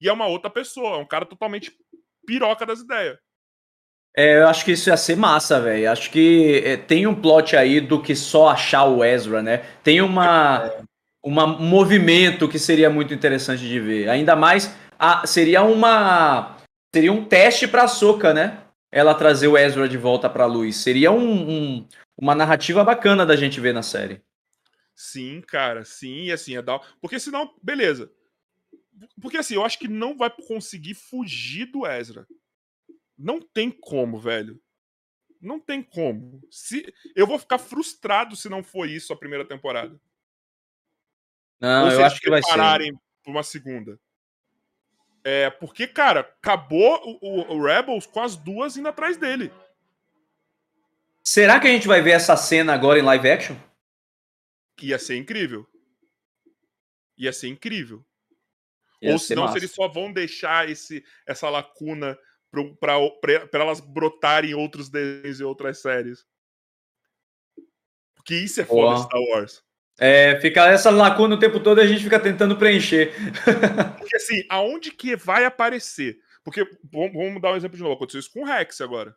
e 0.00 0.08
é 0.08 0.12
uma 0.12 0.26
outra 0.26 0.50
pessoa, 0.50 0.96
é 0.96 0.98
um 0.98 1.06
cara 1.06 1.26
totalmente 1.26 1.72
piroca 2.26 2.64
das 2.64 2.80
ideias. 2.80 3.18
É, 4.16 4.38
eu 4.40 4.48
acho 4.48 4.64
que 4.64 4.72
isso 4.72 4.88
ia 4.90 4.96
ser 4.96 5.16
massa, 5.16 5.60
velho. 5.60 5.90
Acho 5.90 6.10
que 6.10 6.62
é, 6.64 6.76
tem 6.76 7.06
um 7.06 7.14
plot 7.14 7.56
aí 7.56 7.80
do 7.80 8.02
que 8.02 8.16
só 8.16 8.48
achar 8.48 8.84
o 8.84 9.04
Ezra, 9.04 9.40
né? 9.42 9.58
Tem 9.84 10.00
uma, 10.00 10.68
uma 11.22 11.44
um 11.44 11.62
movimento 11.62 12.48
que 12.48 12.58
seria 12.58 12.90
muito 12.90 13.14
interessante 13.14 13.62
de 13.68 13.78
ver. 13.78 14.08
Ainda 14.08 14.34
mais, 14.34 14.74
a, 14.98 15.26
seria 15.26 15.62
uma 15.62 16.56
seria 16.94 17.12
um 17.12 17.24
teste 17.24 17.68
pra 17.68 17.86
Soca, 17.86 18.34
né? 18.34 18.58
Ela 18.92 19.14
trazer 19.14 19.46
o 19.46 19.56
Ezra 19.56 19.88
de 19.88 19.96
volta 19.96 20.28
pra 20.28 20.44
luz. 20.46 20.76
Seria 20.76 21.12
um, 21.12 21.48
um- 21.48 21.88
uma 22.20 22.34
narrativa 22.34 22.82
bacana 22.82 23.24
da 23.24 23.36
gente 23.36 23.60
ver 23.60 23.72
na 23.72 23.82
série. 23.82 24.20
Sim, 25.02 25.40
cara, 25.40 25.82
sim, 25.82 26.24
e 26.24 26.32
assim, 26.32 26.58
é 26.58 26.60
dar. 26.60 26.78
Porque 27.00 27.18
senão, 27.18 27.54
beleza. 27.62 28.12
Porque 29.18 29.38
assim, 29.38 29.54
eu 29.54 29.64
acho 29.64 29.78
que 29.78 29.88
não 29.88 30.14
vai 30.14 30.28
conseguir 30.28 30.92
fugir 30.92 31.64
do 31.64 31.86
Ezra. 31.86 32.28
Não 33.16 33.40
tem 33.40 33.70
como, 33.70 34.18
velho. 34.18 34.60
Não 35.40 35.58
tem 35.58 35.82
como. 35.82 36.46
Se 36.50 36.92
Eu 37.16 37.26
vou 37.26 37.38
ficar 37.38 37.56
frustrado 37.56 38.36
se 38.36 38.50
não 38.50 38.62
for 38.62 38.86
isso 38.86 39.10
a 39.10 39.16
primeira 39.16 39.42
temporada. 39.42 39.98
Não, 41.58 41.86
Ou 41.86 41.92
eu 41.92 42.04
acho 42.04 42.20
que 42.20 42.28
vai 42.28 42.42
ser. 42.42 42.52
pra 42.52 43.32
uma 43.32 43.42
segunda. 43.42 43.98
É, 45.24 45.48
porque, 45.48 45.86
cara, 45.86 46.20
acabou 46.20 47.18
o, 47.22 47.54
o, 47.54 47.56
o 47.56 47.64
Rebels 47.64 48.04
com 48.04 48.20
as 48.20 48.36
duas 48.36 48.76
indo 48.76 48.88
atrás 48.88 49.16
dele. 49.16 49.50
Será 51.24 51.58
que 51.58 51.68
a 51.68 51.70
gente 51.70 51.88
vai 51.88 52.02
ver 52.02 52.10
essa 52.10 52.36
cena 52.36 52.74
agora 52.74 52.98
em 52.98 53.02
live 53.02 53.30
action? 53.30 53.69
Ia 54.82 54.98
ser 54.98 55.16
incrível. 55.16 55.66
Ia 57.16 57.32
ser 57.32 57.48
incrível. 57.48 58.04
Ia 59.02 59.12
Ou 59.12 59.18
ser 59.18 59.26
senão, 59.28 59.42
massa. 59.44 59.54
se 59.54 59.58
eles 59.60 59.72
só 59.74 59.88
vão 59.88 60.12
deixar 60.12 60.68
esse, 60.68 61.04
essa 61.26 61.48
lacuna 61.48 62.18
para 62.80 62.94
elas 63.60 63.80
brotarem 63.80 64.50
em 64.50 64.54
outros 64.54 64.88
desenhos 64.88 65.40
e 65.40 65.44
outras 65.44 65.78
séries. 65.80 66.26
Porque 68.14 68.34
isso 68.34 68.60
é 68.60 68.64
foda 68.64 68.94
Boa. 68.96 69.02
Star 69.04 69.20
Wars. 69.20 69.62
É, 69.98 70.40
fica 70.40 70.66
essa 70.66 70.90
lacuna 70.90 71.34
o 71.34 71.38
tempo 71.38 71.60
todo 71.60 71.78
e 71.80 71.84
a 71.84 71.86
gente 71.86 72.02
fica 72.02 72.18
tentando 72.18 72.56
preencher. 72.56 73.12
Porque 73.98 74.16
assim, 74.16 74.42
aonde 74.48 74.90
que 74.92 75.14
vai 75.16 75.44
aparecer? 75.44 76.18
Porque, 76.42 76.66
vamos, 76.90 77.40
dar 77.40 77.52
um 77.52 77.56
exemplo 77.56 77.76
de 77.76 77.82
novo. 77.82 77.94
Aconteceu 77.96 78.20
isso 78.20 78.32
com 78.32 78.40
o 78.42 78.46
Rex 78.46 78.80
agora. 78.80 79.14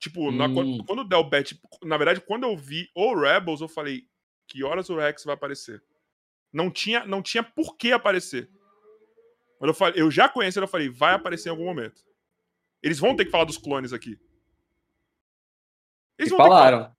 Tipo, 0.00 0.32
na- 0.32 0.46
Hum. 0.46 0.54
quando, 0.54 0.84
quando 0.84 1.04
deu 1.08 1.18
o 1.20 1.28
bet, 1.30 1.60
na 1.84 1.96
verdade, 1.96 2.20
quando 2.20 2.42
eu 2.44 2.56
vi 2.56 2.90
o 2.94 3.14
Rebels, 3.14 3.60
eu 3.60 3.68
falei, 3.68 4.02
que 4.46 4.62
horas 4.64 4.88
o 4.90 4.96
Rex 4.96 5.24
vai 5.24 5.34
aparecer? 5.34 5.82
Não 6.52 6.70
tinha, 6.70 7.06
não 7.06 7.22
tinha 7.22 7.42
por 7.42 7.76
que 7.76 7.92
aparecer. 7.92 8.50
Quando 9.58 9.70
eu, 9.70 9.74
falei, 9.74 10.02
eu 10.02 10.10
já 10.10 10.28
conheci, 10.28 10.58
eu 10.58 10.68
falei, 10.68 10.88
vai 10.88 11.14
aparecer 11.14 11.48
em 11.48 11.52
algum 11.52 11.64
momento. 11.64 12.04
Eles 12.82 12.98
vão 12.98 13.14
ter 13.14 13.24
que 13.24 13.30
falar 13.30 13.44
dos 13.44 13.56
clones 13.56 13.92
aqui. 13.92 14.20
E 16.18 16.24
vão 16.24 16.26
ter 16.26 16.30
que 16.30 16.36
falar. 16.36 16.48
falaram. 16.48 16.96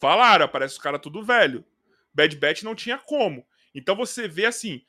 Falaram, 0.00 0.44
aparece 0.44 0.74
os 0.74 0.82
caras 0.82 1.00
tudo 1.00 1.24
velho. 1.24 1.64
Bad 2.12 2.36
Batch 2.36 2.62
não 2.62 2.74
tinha 2.74 2.98
como. 2.98 3.46
Então 3.74 3.96
você 3.96 4.28
vê 4.28 4.46
assim. 4.46 4.84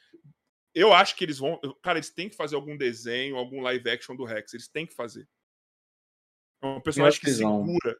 Eu 0.74 0.94
acho 0.94 1.16
que 1.16 1.24
eles 1.24 1.38
vão. 1.38 1.60
Cara, 1.82 1.98
eles 1.98 2.10
têm 2.10 2.28
que 2.28 2.36
fazer 2.36 2.56
algum 2.56 2.76
desenho, 2.76 3.38
algum 3.38 3.62
live 3.62 3.90
action 3.90 4.16
do 4.16 4.26
Rex. 4.26 4.54
Eles 4.54 4.68
têm 4.68 4.86
que 4.86 4.94
fazer. 4.94 5.28
É 6.62 6.68
um 6.68 6.82
personagem 6.82 7.20
que 7.20 7.28
eles 7.28 7.38
segura. 7.38 7.98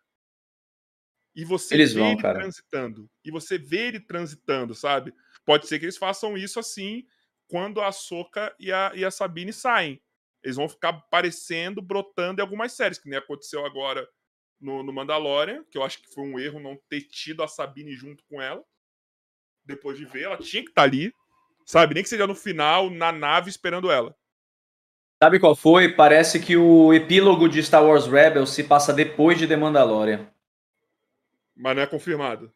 E 1.36 1.44
você 1.44 1.74
Eles 1.74 1.94
vê 1.94 2.00
vão, 2.00 2.12
ele 2.14 2.22
cara. 2.22 2.40
transitando. 2.40 3.10
E 3.24 3.30
você 3.30 3.58
vê 3.58 3.88
ele 3.88 4.00
transitando, 4.00 4.74
sabe? 4.74 5.14
Pode 5.46 5.68
ser 5.68 5.80
que 5.80 5.86
eles 5.86 5.98
façam 5.98 6.38
isso 6.38 6.60
assim 6.60 7.06
quando 7.48 7.82
a 7.82 7.92
Soca 7.92 8.56
e 8.60 8.72
a, 8.72 8.92
e 8.96 9.04
a 9.04 9.12
Sabine 9.12 9.52
saem. 9.52 10.02
Eles 10.44 10.56
vão 10.56 10.70
ficar 10.70 10.90
aparecendo, 10.90 11.82
brotando 11.82 12.40
em 12.40 12.44
algumas 12.44 12.72
séries, 12.74 12.98
que 12.98 13.10
nem 13.10 13.20
aconteceu 13.20 13.66
agora 13.66 14.08
no, 14.62 14.84
no 14.84 14.94
Mandalorian, 14.94 15.64
que 15.70 15.78
eu 15.78 15.84
acho 15.84 16.02
que 16.02 16.14
foi 16.14 16.24
um 16.24 16.40
erro 16.40 16.60
não 16.60 16.80
ter 16.90 17.02
tido 17.02 17.44
a 17.44 17.48
Sabine 17.48 17.94
junto 17.94 18.24
com 18.26 18.42
ela. 18.42 18.64
Depois 19.64 19.98
de 19.98 20.06
ver, 20.06 20.24
ela 20.24 20.38
tinha 20.38 20.64
que 20.64 20.70
estar 20.70 20.84
ali, 20.84 21.12
sabe? 21.66 21.96
Nem 21.96 22.04
que 22.04 22.10
seja 22.10 22.28
no 22.28 22.36
final, 22.36 22.90
na 22.90 23.12
nave, 23.12 23.50
esperando 23.50 23.92
ela. 23.92 24.16
Sabe 25.22 25.40
qual 25.40 25.56
foi? 25.56 25.94
Parece 25.94 26.40
que 26.40 26.56
o 26.56 26.94
epílogo 26.94 27.50
de 27.50 27.64
Star 27.64 27.84
Wars 27.84 28.06
Rebels 28.06 28.52
se 28.52 28.64
passa 28.64 28.94
depois 28.94 29.38
de 29.40 29.48
The 29.48 29.56
Mandalorian. 29.56 30.30
Mas 31.56 31.76
não 31.76 31.84
é 31.84 31.88
confirmado. 31.88 32.52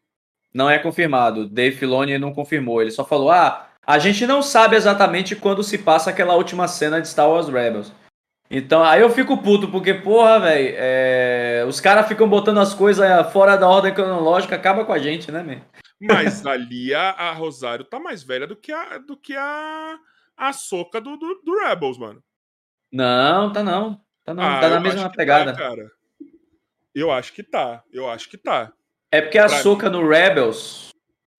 Não 0.52 0.68
é 0.70 0.78
confirmado. 0.78 1.48
Dave 1.48 1.76
Filoni 1.76 2.18
não 2.18 2.34
confirmou. 2.34 2.82
Ele 2.82 2.90
só 2.90 3.04
falou: 3.04 3.30
ah, 3.30 3.68
a 3.86 3.98
gente 3.98 4.26
não 4.26 4.42
sabe 4.42 4.76
exatamente 4.76 5.34
quando 5.34 5.62
se 5.62 5.78
passa 5.78 6.10
aquela 6.10 6.34
última 6.34 6.68
cena 6.68 7.00
de 7.00 7.08
Star 7.08 7.28
Wars 7.28 7.48
Rebels. 7.48 7.92
Então, 8.50 8.82
aí 8.82 9.00
eu 9.00 9.10
fico 9.10 9.38
puto, 9.38 9.68
porque, 9.70 9.94
porra, 9.94 10.40
velho, 10.40 10.74
é... 10.76 11.64
os 11.68 11.80
caras 11.80 12.08
ficam 12.08 12.28
botando 12.28 12.58
as 12.58 12.74
coisas 12.74 13.06
fora 13.32 13.56
da 13.56 13.68
ordem 13.68 13.94
cronológica, 13.94 14.56
acaba 14.56 14.84
com 14.84 14.92
a 14.92 14.98
gente, 14.98 15.30
né, 15.30 15.40
man? 15.40 15.62
Mas 16.00 16.44
ali 16.46 16.92
a, 16.92 17.10
a 17.10 17.32
Rosário 17.32 17.84
tá 17.84 18.00
mais 18.00 18.24
velha 18.24 18.48
do 18.48 18.56
que 18.56 18.72
a, 18.72 18.98
do 18.98 19.16
que 19.16 19.36
a, 19.36 19.98
a 20.36 20.52
Soca 20.52 21.00
do, 21.00 21.16
do, 21.16 21.42
do 21.44 21.58
Rebels, 21.60 21.96
mano. 21.96 22.20
Não, 22.92 23.52
tá 23.52 23.62
não. 23.62 24.00
Tá, 24.24 24.34
não, 24.34 24.42
Ah, 24.42 24.60
tá 24.60 24.68
na 24.68 24.80
mesma 24.80 25.08
que 25.08 25.16
pegada. 25.16 25.52
Tá, 25.52 25.58
cara. 25.58 25.88
Eu 26.92 27.12
acho 27.12 27.32
que 27.32 27.44
tá. 27.44 27.84
Eu 27.92 28.10
acho 28.10 28.28
que 28.28 28.36
tá. 28.36 28.72
É 29.12 29.20
porque 29.20 29.38
a 29.38 29.46
Pra 29.46 29.58
Soca 29.58 29.90
no 29.90 30.06
Rebels, 30.08 30.90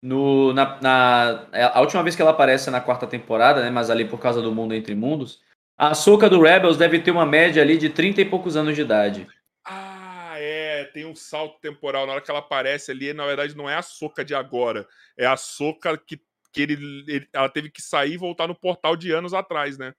no, 0.02 0.52
na, 0.52 0.80
na- 0.80 1.48
é 1.52 1.62
a 1.64 1.80
última 1.80 2.02
vez 2.02 2.16
que 2.16 2.22
ela 2.22 2.32
aparece 2.32 2.68
é 2.68 2.72
na 2.72 2.80
quarta 2.80 3.06
temporada, 3.06 3.62
né? 3.62 3.70
Mas 3.70 3.90
ali 3.90 4.04
por 4.04 4.18
causa 4.18 4.42
do 4.42 4.52
mundo 4.54 4.74
entre 4.74 4.94
mundos. 4.94 5.40
A 5.78 5.94
Soca 5.94 6.28
do 6.28 6.42
Rebels 6.42 6.76
deve 6.76 6.98
ter 7.00 7.10
uma 7.10 7.24
média 7.24 7.62
ali 7.62 7.78
de 7.78 7.88
30 7.88 8.20
e 8.20 8.24
poucos 8.24 8.56
anos 8.56 8.74
de 8.74 8.82
idade. 8.82 9.26
Ah, 9.64 10.34
é. 10.36 10.84
Tem 10.92 11.06
um 11.06 11.14
salto 11.14 11.58
temporal. 11.60 12.06
Na 12.06 12.12
hora 12.14 12.20
que 12.20 12.30
ela 12.30 12.40
aparece 12.40 12.90
ali, 12.90 13.12
na 13.12 13.24
verdade, 13.24 13.56
não 13.56 13.70
é 13.70 13.76
a 13.76 13.82
soca 13.82 14.24
de 14.24 14.34
agora. 14.34 14.86
É 15.16 15.24
a 15.26 15.36
soca 15.36 15.96
que, 15.96 16.20
que 16.52 16.62
ele, 16.62 17.04
ele- 17.06 17.28
ela 17.32 17.48
teve 17.48 17.70
que 17.70 17.80
sair 17.80 18.14
e 18.14 18.18
voltar 18.18 18.48
no 18.48 18.54
portal 18.54 18.96
de 18.96 19.12
anos 19.12 19.32
atrás, 19.32 19.78
né? 19.78 19.94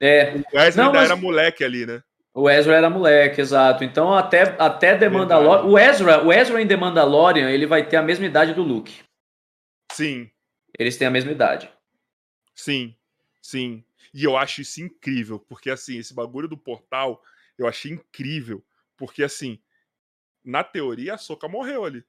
É, 0.00 0.34
O 0.52 0.56
Wesley 0.56 0.76
Não, 0.76 0.86
ainda 0.86 0.98
mas- 1.00 1.10
era 1.10 1.16
moleque 1.16 1.62
ali, 1.62 1.86
né? 1.86 2.02
O 2.34 2.50
Ezra 2.50 2.74
era 2.76 2.90
moleque, 2.90 3.40
exato. 3.40 3.84
Então 3.84 4.12
até, 4.12 4.42
até 4.58 4.98
The. 4.98 5.08
Mandalorian. 5.08 5.64
O 5.70 5.78
Ezra, 5.78 6.24
o 6.24 6.32
Ezra 6.32 6.60
em 6.60 6.66
The 6.66 6.76
Mandalorian, 6.76 7.48
ele 7.50 7.64
vai 7.66 7.88
ter 7.88 7.96
a 7.96 8.02
mesma 8.02 8.26
idade 8.26 8.52
do 8.52 8.62
Luke. 8.62 9.02
Sim, 9.92 10.28
Eles 10.78 10.96
têm 10.96 11.06
a 11.06 11.10
mesma 11.10 11.30
idade. 11.30 11.70
sim, 12.54 12.96
sim. 13.40 13.84
E 14.12 14.22
eu 14.24 14.36
acho 14.36 14.60
isso 14.60 14.80
incrível, 14.82 15.38
porque 15.38 15.70
assim, 15.70 15.98
esse 15.98 16.12
bagulho 16.14 16.48
do 16.48 16.56
portal, 16.56 17.22
eu 17.58 17.66
achei 17.68 17.92
incrível. 17.92 18.64
Porque 18.96 19.22
assim, 19.24 19.60
na 20.44 20.62
teoria, 20.64 21.14
a 21.14 21.18
soca 21.18 21.48
morreu 21.48 21.84
ali. 21.84 22.04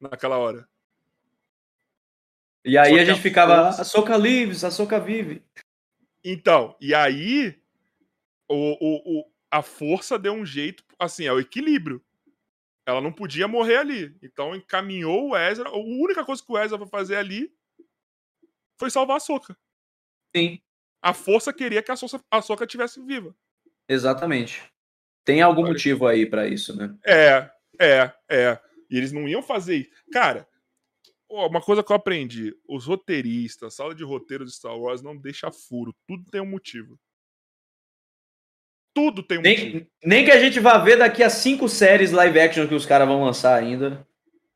Naquela 0.00 0.38
hora. 0.38 0.68
E 2.64 2.76
aí 2.76 2.98
a 2.98 3.04
gente 3.04 3.18
a 3.18 3.22
ficava, 3.22 3.64
força- 3.66 3.82
a 3.82 3.84
Soca 3.84 4.16
lives, 4.16 4.64
a 4.64 4.70
Soca 4.70 4.98
vive. 5.00 5.42
Então, 6.22 6.76
e 6.80 6.94
aí 6.94 7.59
o, 8.54 8.76
o, 8.80 9.20
o- 9.20 9.32
a 9.52 9.62
força 9.62 10.18
deu 10.18 10.32
um 10.32 10.44
jeito, 10.46 10.84
assim, 10.98 11.24
é 11.26 11.32
o 11.32 11.40
equilíbrio. 11.40 12.04
Ela 12.86 13.00
não 13.00 13.12
podia 13.12 13.48
morrer 13.48 13.76
ali. 13.78 14.16
Então 14.22 14.54
encaminhou 14.54 15.30
o 15.30 15.36
Ezra. 15.36 15.68
A 15.68 15.76
única 15.76 16.24
coisa 16.24 16.42
que 16.44 16.52
o 16.52 16.58
Ezra 16.58 16.78
foi 16.78 16.86
fazer 16.86 17.16
ali 17.16 17.52
foi 18.78 18.90
salvar 18.90 19.16
a 19.16 19.20
Soca. 19.20 19.56
Sim, 20.34 20.60
A 21.02 21.12
força 21.12 21.52
queria 21.52 21.82
que 21.82 21.90
a 21.90 21.96
Soca, 21.96 22.22
a 22.30 22.40
Soca 22.42 22.66
tivesse 22.66 23.00
viva. 23.04 23.34
exatamente. 23.88 24.62
Tem 25.24 25.42
algum 25.42 25.62
Olha. 25.62 25.72
motivo 25.72 26.06
aí 26.06 26.24
pra 26.26 26.46
isso, 26.48 26.74
né? 26.74 26.96
É, 27.04 27.50
é, 27.78 28.12
é. 28.28 28.60
E 28.90 28.96
eles 28.96 29.12
não 29.12 29.28
iam 29.28 29.42
fazer 29.42 29.76
isso. 29.76 29.90
Cara, 30.12 30.48
uma 31.28 31.60
coisa 31.60 31.82
que 31.82 31.92
eu 31.92 31.96
aprendi: 31.96 32.56
os 32.68 32.86
roteiristas, 32.86 33.74
a 33.74 33.76
sala 33.76 33.94
de 33.94 34.02
roteiro 34.04 34.44
de 34.44 34.52
Star 34.52 34.76
Wars 34.78 35.02
não 35.02 35.16
deixa 35.16 35.50
furo. 35.52 35.94
Tudo 36.08 36.24
tem 36.30 36.40
um 36.40 36.46
motivo. 36.50 36.98
Tudo 38.94 39.22
tem 39.22 39.38
um 39.38 39.42
motivo. 39.42 39.72
Nem, 39.72 39.90
nem 40.04 40.24
que 40.24 40.30
a 40.30 40.40
gente 40.40 40.58
vá 40.58 40.78
ver 40.78 40.96
daqui 40.98 41.22
a 41.22 41.30
cinco 41.30 41.68
séries 41.68 42.10
live 42.10 42.40
action 42.40 42.66
que 42.66 42.74
os 42.74 42.84
caras 42.86 43.06
vão 43.06 43.24
lançar 43.24 43.56
ainda. 43.58 44.06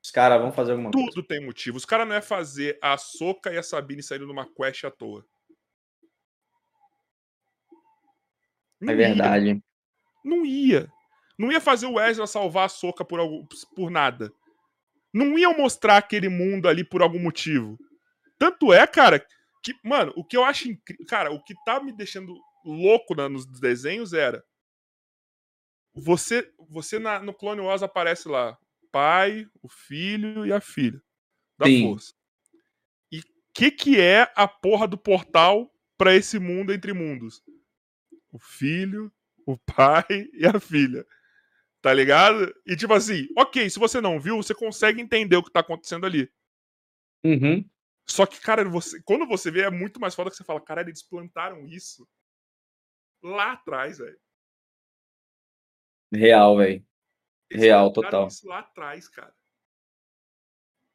Os 0.03 0.11
caras 0.11 0.41
vão 0.41 0.53
fazer 0.53 0.73
alguma 0.73 0.91
coisa. 0.91 1.09
Tudo 1.09 1.23
tem 1.27 1.45
motivo. 1.45 1.77
Os 1.77 1.85
caras 1.85 2.07
não 2.07 2.15
é 2.15 2.21
fazer 2.21 2.79
a 2.83 2.97
Soca 2.99 3.53
e 3.53 3.57
a 3.57 3.63
Sabine 3.63 4.03
saindo 4.03 4.27
numa 4.27 4.47
quest 4.47 4.85
à 4.85 4.91
toa. 4.91 5.25
Não 8.81 8.93
É 8.93 8.97
ia, 8.97 9.09
verdade. 9.09 9.63
não 10.25 10.45
ia. 10.45 10.91
Não 11.39 11.51
ia 11.51 11.61
fazer 11.61 11.87
o 11.87 12.01
Ezra 12.01 12.27
salvar 12.27 12.67
a 12.67 12.69
Soca 12.69 13.05
por, 13.05 13.19
algum, 13.19 13.47
por 13.75 13.91
nada. 13.91 14.31
Não 15.13 15.39
iam 15.39 15.57
mostrar 15.57 15.97
aquele 15.97 16.29
mundo 16.29 16.69
ali 16.69 16.85
por 16.85 17.01
algum 17.03 17.19
motivo. 17.21 17.79
Tanto 18.39 18.73
é, 18.73 18.87
cara, 18.87 19.25
que, 19.63 19.73
mano, 19.83 20.13
o 20.17 20.25
que 20.25 20.37
eu 20.37 20.45
acho 20.45 20.69
incrível. 20.69 21.07
Cara, 21.07 21.33
o 21.33 21.43
que 21.43 21.55
tá 21.65 21.81
me 21.81 21.93
deixando 21.93 22.37
louco 22.65 23.15
na- 23.15 23.29
nos 23.29 23.47
desenhos 23.47 24.13
era. 24.13 24.45
Você, 25.95 26.53
você 26.69 26.99
na- 26.99 27.21
no 27.21 27.33
Clone 27.33 27.61
Wars 27.61 27.83
aparece 27.83 28.29
lá 28.29 28.59
pai, 28.91 29.47
o 29.61 29.69
filho 29.69 30.47
e 30.47 30.53
a 30.53 30.61
filha 30.61 31.03
da 31.59 31.67
Sim. 31.67 31.83
força. 31.83 32.15
E 33.11 33.19
o 33.19 33.25
que, 33.53 33.71
que 33.71 34.01
é 34.01 34.31
a 34.37 34.47
porra 34.47 34.87
do 34.87 34.97
portal 34.97 35.69
pra 35.99 36.15
esse 36.15 36.39
mundo 36.39 36.73
entre 36.73 36.93
mundos? 36.93 37.43
O 38.31 38.39
filho, 38.39 39.13
o 39.47 39.57
pai 40.07 40.29
e 40.33 40.47
a 40.47 40.61
filha. 40.61 41.05
Tá 41.83 41.93
ligado? 41.93 42.55
E 42.65 42.77
tipo 42.77 42.95
assim, 42.95 43.27
ok, 43.37 43.69
se 43.69 43.79
você 43.81 44.01
não 44.01 44.19
viu, 44.21 44.37
você 44.37 44.55
consegue 44.55 45.01
entender 45.01 45.37
o 45.37 45.43
que 45.43 45.53
tá 45.53 45.61
acontecendo 45.61 46.07
ali. 46.07 46.31
Uhum. 47.25 47.69
Só 48.07 48.27
que, 48.27 48.41
cara, 48.41 48.65
você, 48.69 49.03
quando 49.03 49.27
você 49.27 49.51
vê, 49.51 49.63
é 49.63 49.71
muito 49.71 50.01
mais 50.01 50.15
foda 50.15 50.31
que 50.31 50.37
você 50.37 50.45
fala, 50.45 50.61
caralho, 50.61 50.89
eles 50.89 51.03
plantaram 51.03 51.67
isso 51.67 52.07
lá 53.25 53.53
atrás, 53.53 53.99
velho. 53.99 54.21
Real, 56.13 56.57
velho. 56.57 56.87
Real, 57.51 57.93
total. 57.93 58.29
isso 58.29 58.47
lá 58.47 58.61
atrás, 58.61 59.09
cara. 59.09 59.35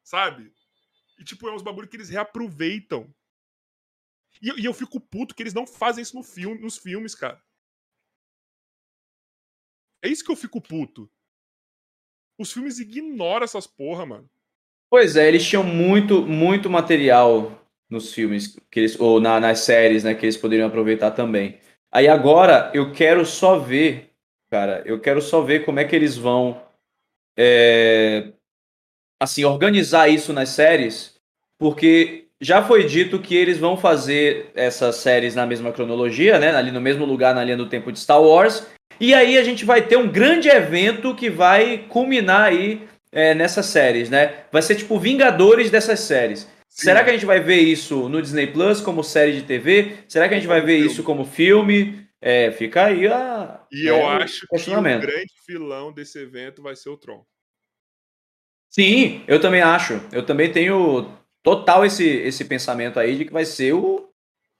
Sabe? 0.02 0.52
E, 1.18 1.24
tipo, 1.24 1.48
é 1.48 1.54
uns 1.54 1.62
bagulho 1.62 1.88
que 1.88 1.96
eles 1.96 2.08
reaproveitam. 2.08 3.12
E, 4.40 4.62
e 4.62 4.64
eu 4.64 4.72
fico 4.72 5.00
puto 5.00 5.34
que 5.34 5.42
eles 5.42 5.54
não 5.54 5.66
fazem 5.66 6.02
isso 6.02 6.16
no 6.16 6.22
filme, 6.22 6.60
nos 6.60 6.78
filmes, 6.78 7.14
cara. 7.14 7.42
É 10.02 10.08
isso 10.08 10.24
que 10.24 10.30
eu 10.30 10.36
fico 10.36 10.60
puto. 10.60 11.10
Os 12.38 12.52
filmes 12.52 12.78
ignoram 12.78 13.44
essas 13.44 13.66
porra, 13.66 14.06
mano. 14.06 14.30
Pois 14.88 15.14
é, 15.14 15.28
eles 15.28 15.46
tinham 15.46 15.62
muito, 15.62 16.22
muito 16.22 16.70
material 16.70 17.68
nos 17.88 18.12
filmes 18.14 18.56
que 18.70 18.80
eles 18.80 18.98
ou 18.98 19.20
na, 19.20 19.38
nas 19.38 19.60
séries, 19.60 20.04
né, 20.04 20.14
que 20.14 20.24
eles 20.24 20.36
poderiam 20.36 20.68
aproveitar 20.68 21.10
também. 21.10 21.60
Aí 21.92 22.06
agora 22.06 22.70
eu 22.72 22.92
quero 22.92 23.26
só 23.26 23.58
ver, 23.58 24.10
cara, 24.50 24.82
eu 24.84 25.00
quero 25.00 25.20
só 25.20 25.40
ver 25.40 25.64
como 25.64 25.80
é 25.80 25.84
que 25.84 25.96
eles 25.96 26.16
vão 26.16 26.62
é, 27.36 28.28
assim 29.20 29.44
organizar 29.44 30.08
isso 30.08 30.32
nas 30.32 30.50
séries, 30.50 31.16
porque 31.58 32.26
já 32.40 32.62
foi 32.62 32.84
dito 32.84 33.18
que 33.18 33.34
eles 33.34 33.58
vão 33.58 33.76
fazer 33.76 34.50
essas 34.54 34.96
séries 34.96 35.34
na 35.34 35.46
mesma 35.46 35.72
cronologia, 35.72 36.38
né, 36.38 36.54
ali 36.54 36.70
no 36.70 36.80
mesmo 36.80 37.04
lugar 37.04 37.34
na 37.34 37.44
linha 37.44 37.56
do 37.56 37.68
tempo 37.68 37.90
de 37.90 37.98
Star 37.98 38.22
Wars, 38.22 38.66
e 39.00 39.12
aí 39.12 39.36
a 39.36 39.42
gente 39.42 39.64
vai 39.64 39.82
ter 39.82 39.96
um 39.96 40.08
grande 40.08 40.48
evento 40.48 41.14
que 41.14 41.28
vai 41.28 41.86
culminar 41.88 42.48
aí 42.48 42.86
é, 43.10 43.34
nessas 43.34 43.66
séries, 43.66 44.10
né? 44.10 44.44
Vai 44.52 44.62
ser 44.62 44.76
tipo 44.76 44.98
Vingadores 44.98 45.70
dessas 45.70 46.00
séries. 46.00 46.46
Será 46.70 47.02
que 47.02 47.10
a 47.10 47.12
gente 47.12 47.26
vai 47.26 47.40
ver 47.40 47.58
isso 47.58 48.08
no 48.08 48.22
Disney 48.22 48.46
Plus 48.46 48.80
como 48.80 49.02
série 49.02 49.32
de 49.32 49.42
TV? 49.42 50.04
Será 50.08 50.28
que 50.28 50.34
a 50.34 50.36
gente 50.38 50.46
vai 50.46 50.60
ver 50.60 50.78
isso 50.78 51.02
como 51.02 51.24
filme? 51.24 52.08
É, 52.20 52.52
fica 52.52 52.86
aí 52.86 53.06
a. 53.08 53.66
E 53.72 53.88
é, 53.88 53.90
eu 53.90 54.06
acho 54.06 54.46
que 54.46 54.70
o 54.70 54.82
grande 54.82 55.32
vilão 55.46 55.92
desse 55.92 56.18
evento 56.20 56.62
vai 56.62 56.76
ser 56.76 56.88
o 56.90 56.96
Tron. 56.96 57.26
Sim, 58.70 59.24
eu 59.26 59.40
também 59.40 59.60
acho. 59.60 59.94
Eu 60.12 60.24
também 60.24 60.52
tenho 60.52 61.10
total 61.42 61.84
esse, 61.84 62.06
esse 62.06 62.44
pensamento 62.44 63.00
aí 63.00 63.16
de 63.16 63.24
que 63.24 63.32
vai 63.32 63.44
ser 63.44 63.72
o, 63.72 64.08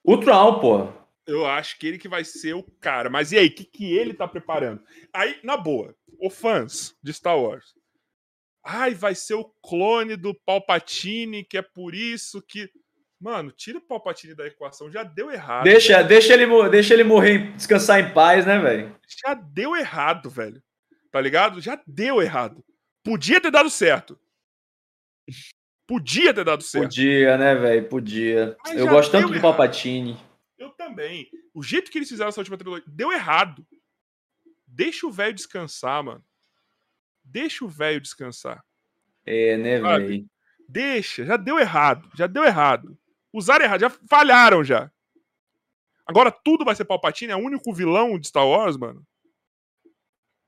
o 0.02 0.18
Tron, 0.18 0.58
pô. 0.58 0.88
Eu 1.26 1.46
acho 1.46 1.78
que 1.78 1.86
ele 1.86 1.98
que 1.98 2.08
vai 2.08 2.24
ser 2.24 2.54
o 2.54 2.62
cara. 2.80 3.08
Mas 3.08 3.30
e 3.30 3.38
aí, 3.38 3.46
o 3.46 3.54
que, 3.54 3.64
que 3.64 3.94
ele 3.94 4.14
tá 4.14 4.26
preparando? 4.26 4.82
Aí, 5.12 5.38
na 5.44 5.56
boa, 5.56 5.94
o 6.18 6.28
fãs 6.28 6.96
de 7.00 7.12
Star 7.12 7.38
Wars, 7.38 7.74
Ai, 8.64 8.94
vai 8.94 9.14
ser 9.14 9.34
o 9.34 9.44
clone 9.62 10.16
do 10.16 10.34
Palpatine, 10.34 11.44
que 11.44 11.56
é 11.56 11.62
por 11.62 11.94
isso 11.94 12.42
que. 12.42 12.70
Mano, 13.18 13.52
tira 13.52 13.78
o 13.78 13.82
Palpatine 13.82 14.34
da 14.34 14.46
equação, 14.46 14.90
já 14.90 15.02
deu 15.02 15.30
errado. 15.30 15.64
Deixa, 15.64 16.02
deixa, 16.02 16.32
ele, 16.32 16.46
deixa 16.70 16.94
ele 16.94 17.04
morrer, 17.04 17.52
descansar 17.52 18.00
em 18.00 18.14
paz, 18.14 18.46
né, 18.46 18.58
velho? 18.58 18.96
Já 19.22 19.34
deu 19.34 19.76
errado, 19.76 20.30
velho. 20.30 20.62
Tá 21.10 21.20
ligado? 21.20 21.60
Já 21.60 21.80
deu 21.86 22.22
errado. 22.22 22.64
Podia 23.04 23.40
ter 23.40 23.50
dado 23.50 23.68
certo. 23.68 24.18
Podia 25.86 26.32
ter 26.32 26.44
dado 26.44 26.62
certo. 26.62 26.84
Podia, 26.84 27.36
né, 27.36 27.54
velho? 27.54 27.88
Podia. 27.88 28.56
Mas 28.64 28.78
eu 28.78 28.88
gosto 28.88 29.10
tanto 29.10 29.24
errado. 29.24 29.34
do 29.34 29.40
Palpatine. 29.42 30.16
Eu 30.56 30.70
também. 30.70 31.28
O 31.52 31.62
jeito 31.62 31.90
que 31.90 31.98
eles 31.98 32.08
fizeram 32.08 32.28
essa 32.28 32.40
última 32.40 32.56
trilogia 32.56 32.84
deu 32.86 33.10
errado. 33.10 33.66
Deixa 34.66 35.06
o 35.06 35.10
velho 35.10 35.34
descansar, 35.34 36.02
mano. 36.04 36.24
Deixa 37.30 37.64
o 37.64 37.68
velho 37.68 38.00
descansar. 38.00 38.62
É, 39.24 39.56
né, 39.56 39.78
velho? 39.78 40.26
Deixa, 40.68 41.24
já 41.24 41.36
deu 41.36 41.58
errado, 41.58 42.08
já 42.16 42.26
deu 42.26 42.44
errado. 42.44 42.96
Usaram 43.32 43.64
errado, 43.64 43.80
já 43.80 43.90
falharam 44.08 44.64
já. 44.64 44.90
Agora 46.06 46.30
tudo 46.30 46.64
vai 46.64 46.74
ser 46.74 46.84
Palpatine, 46.84 47.32
é 47.32 47.36
o 47.36 47.44
único 47.44 47.72
vilão 47.72 48.18
de 48.18 48.26
Star 48.26 48.46
Wars, 48.46 48.76
mano. 48.76 49.04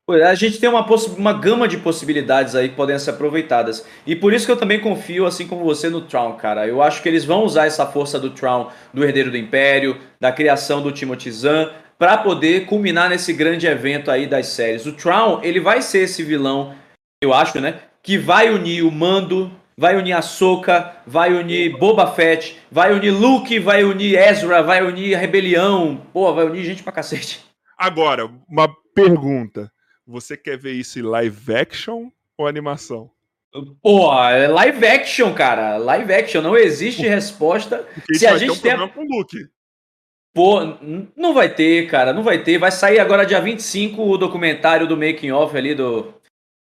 A 0.09 0.35
gente 0.35 0.59
tem 0.59 0.69
uma, 0.69 0.85
uma 1.17 1.33
gama 1.33 1.69
de 1.69 1.79
possibilidades 1.79 2.57
aí 2.57 2.69
que 2.69 2.75
podem 2.75 2.99
ser 2.99 3.11
aproveitadas. 3.11 3.87
E 4.05 4.17
por 4.17 4.33
isso 4.33 4.45
que 4.45 4.51
eu 4.51 4.57
também 4.57 4.81
confio, 4.81 5.25
assim 5.25 5.47
como 5.47 5.65
você, 5.65 5.89
no 5.89 6.03
Tron, 6.03 6.35
cara. 6.35 6.67
Eu 6.67 6.83
acho 6.83 7.01
que 7.01 7.09
eles 7.09 7.25
vão 7.25 7.45
usar 7.45 7.67
essa 7.67 7.87
força 7.87 8.19
do 8.19 8.31
Tron, 8.31 8.71
do 8.93 9.05
Herdeiro 9.05 9.31
do 9.31 9.37
Império, 9.37 10.01
da 10.21 10.33
criação 10.33 10.83
do 10.83 10.91
Timothy 10.91 11.31
Zahn, 11.31 11.71
para 12.03 12.19
poder 12.19 12.67
culminar 12.67 13.09
nesse 13.09 13.33
grande 13.33 13.65
evento 13.65 14.11
aí 14.11 14.27
das 14.27 14.49
séries. 14.49 14.87
O 14.87 14.93
Tron, 14.93 15.39
ele 15.41 15.61
vai 15.61 15.81
ser 15.81 16.01
esse 16.01 16.25
vilão, 16.25 16.75
eu 17.23 17.33
acho, 17.33 17.61
né? 17.61 17.81
Que 18.03 18.19
vai 18.19 18.51
unir 18.51 18.83
o 18.83 18.91
Mando, 18.91 19.53
vai 19.79 19.95
unir 19.95 20.13
a 20.13 20.21
Soca, 20.21 20.97
vai 21.07 21.33
unir 21.33 21.79
Boba 21.79 22.13
Fett, 22.13 22.59
vai 22.73 22.93
unir 22.93 23.13
Luke, 23.13 23.57
vai 23.61 23.85
unir 23.85 24.19
Ezra, 24.19 24.65
vai 24.65 24.85
unir 24.85 25.15
a 25.15 25.19
Rebelião. 25.19 26.05
Pô, 26.13 26.35
vai 26.35 26.45
unir 26.45 26.65
gente 26.65 26.83
pra 26.83 26.91
cacete. 26.91 27.47
Agora, 27.79 28.29
uma 28.49 28.69
pergunta. 28.93 29.71
Você 30.05 30.37
quer 30.37 30.59
ver 30.59 30.73
isso 30.73 30.99
em 30.99 31.03
live 31.03 31.55
action 31.55 32.09
ou 32.37 32.49
animação? 32.49 33.13
Pô, 33.81 34.13
é 34.25 34.49
live 34.49 34.85
action, 34.85 35.33
cara. 35.33 35.77
Live 35.77 36.13
action. 36.13 36.43
Não 36.43 36.57
existe 36.57 37.03
resposta. 37.03 37.87
Porque 37.95 38.17
se 38.17 38.27
a 38.27 38.37
gente 38.37 38.61
tem 38.61 38.75
um 38.75 38.79
tem... 38.79 38.89
com 38.89 39.03
o 39.03 39.19
Luke. 39.19 39.39
Pô, 40.35 40.61
não 41.15 41.35
vai 41.35 41.55
ter, 41.55 41.87
cara, 41.89 42.13
não 42.13 42.23
vai 42.23 42.43
ter. 42.43 42.59
Vai 42.59 42.73
sair 42.73 42.99
agora 42.99 43.27
dia 43.27 43.41
25 43.41 44.03
o 44.03 44.17
documentário 44.17 44.89
do 44.89 44.97
making 44.97 45.31
off 45.31 45.55
ali 45.57 45.75
do 45.75 46.15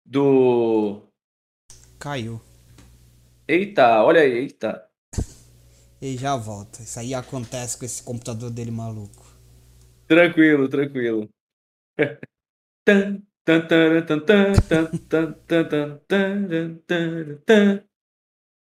do 0.05 1.03
caiu. 1.99 2.41
Eita, 3.47 4.03
olha 4.03 4.23
aí, 4.23 4.33
eita. 4.33 4.85
E 6.03 6.17
já 6.17 6.35
volta. 6.37 6.83
Isso 6.83 6.99
aí 6.99 7.15
acontece 7.15 7.79
com 7.79 7.85
esse 7.85 8.03
computador 8.03 8.51
dele 8.51 8.71
maluco. 8.71 9.25
Tranquilo, 10.07 10.69
tranquilo. 10.69 11.29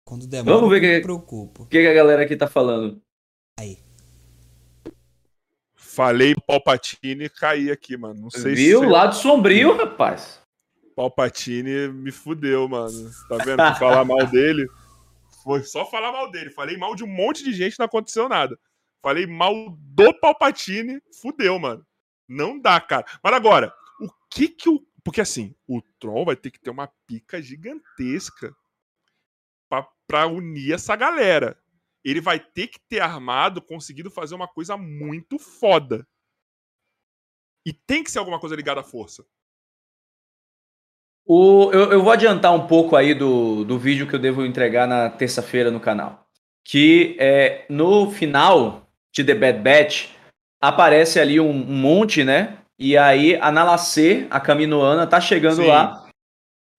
Quando 0.05 0.27
demora, 0.27 0.55
Vamos 0.55 0.69
ver 0.69 0.81
que, 0.81 1.01
preocupo. 1.01 1.63
O 1.63 1.67
que 1.67 1.77
a 1.77 1.93
galera 1.93 2.23
aqui 2.23 2.35
tá 2.35 2.47
falando? 2.47 3.01
Aí. 3.59 3.77
Falei 5.99 6.33
Palpatine 6.47 7.25
e 7.25 7.29
caí 7.29 7.69
aqui, 7.69 7.97
mano. 7.97 8.21
Não 8.21 8.29
sei 8.29 8.55
Viu? 8.55 8.79
Se... 8.79 8.85
Lado 8.85 9.15
sombrio, 9.15 9.75
rapaz. 9.75 10.41
Palpatine 10.95 11.89
me 11.89 12.09
fudeu, 12.09 12.69
mano. 12.69 13.11
Tá 13.27 13.35
vendo? 13.43 13.57
falar 13.77 14.05
mal 14.05 14.25
dele. 14.27 14.65
Foi 15.43 15.61
só 15.61 15.85
falar 15.85 16.13
mal 16.13 16.31
dele. 16.31 16.51
Falei 16.51 16.77
mal 16.77 16.95
de 16.95 17.03
um 17.03 17.07
monte 17.07 17.43
de 17.43 17.51
gente, 17.51 17.77
não 17.77 17.85
aconteceu 17.85 18.29
nada. 18.29 18.57
Falei 19.03 19.27
mal 19.27 19.77
do 19.77 20.17
Palpatine, 20.21 21.01
fudeu, 21.21 21.59
mano. 21.59 21.85
Não 22.25 22.57
dá, 22.57 22.79
cara. 22.79 23.05
Mas 23.21 23.33
agora, 23.33 23.73
o 23.99 24.07
que 24.29 24.47
que 24.47 24.69
o. 24.69 24.81
Porque 25.03 25.19
assim, 25.19 25.53
o 25.67 25.81
Tron 25.99 26.23
vai 26.23 26.37
ter 26.37 26.49
que 26.49 26.61
ter 26.61 26.69
uma 26.69 26.89
pica 27.05 27.41
gigantesca 27.41 28.55
pra, 29.69 29.85
pra 30.07 30.27
unir 30.27 30.75
essa 30.75 30.95
galera 30.95 31.57
ele 32.03 32.21
vai 32.21 32.39
ter 32.39 32.67
que 32.67 32.79
ter 32.87 33.01
armado, 33.01 33.61
conseguido 33.61 34.09
fazer 34.09 34.35
uma 34.35 34.47
coisa 34.47 34.77
muito 34.77 35.37
foda. 35.37 36.07
E 37.65 37.73
tem 37.73 38.03
que 38.03 38.11
ser 38.11 38.19
alguma 38.19 38.39
coisa 38.39 38.55
ligada 38.55 38.81
à 38.81 38.83
força. 38.83 39.25
O, 41.25 41.71
eu, 41.71 41.91
eu 41.91 42.01
vou 42.01 42.11
adiantar 42.11 42.53
um 42.53 42.65
pouco 42.65 42.95
aí 42.95 43.13
do, 43.13 43.63
do 43.63 43.77
vídeo 43.77 44.07
que 44.07 44.15
eu 44.15 44.19
devo 44.19 44.45
entregar 44.45 44.87
na 44.87 45.09
terça-feira 45.09 45.69
no 45.69 45.79
canal. 45.79 46.27
Que 46.65 47.15
é 47.19 47.65
no 47.69 48.09
final 48.09 48.89
de 49.13 49.23
The 49.23 49.35
Bad 49.35 49.59
Batch 49.59 50.09
aparece 50.61 51.19
ali 51.19 51.39
um, 51.39 51.49
um 51.49 51.75
monte, 51.75 52.23
né? 52.23 52.57
E 52.77 52.97
aí 52.97 53.35
a 53.35 53.51
Nalacê, 53.51 54.25
a 54.29 54.39
Caminoana, 54.39 55.05
tá 55.05 55.21
chegando 55.21 55.57
Sim. 55.57 55.67
lá 55.67 56.08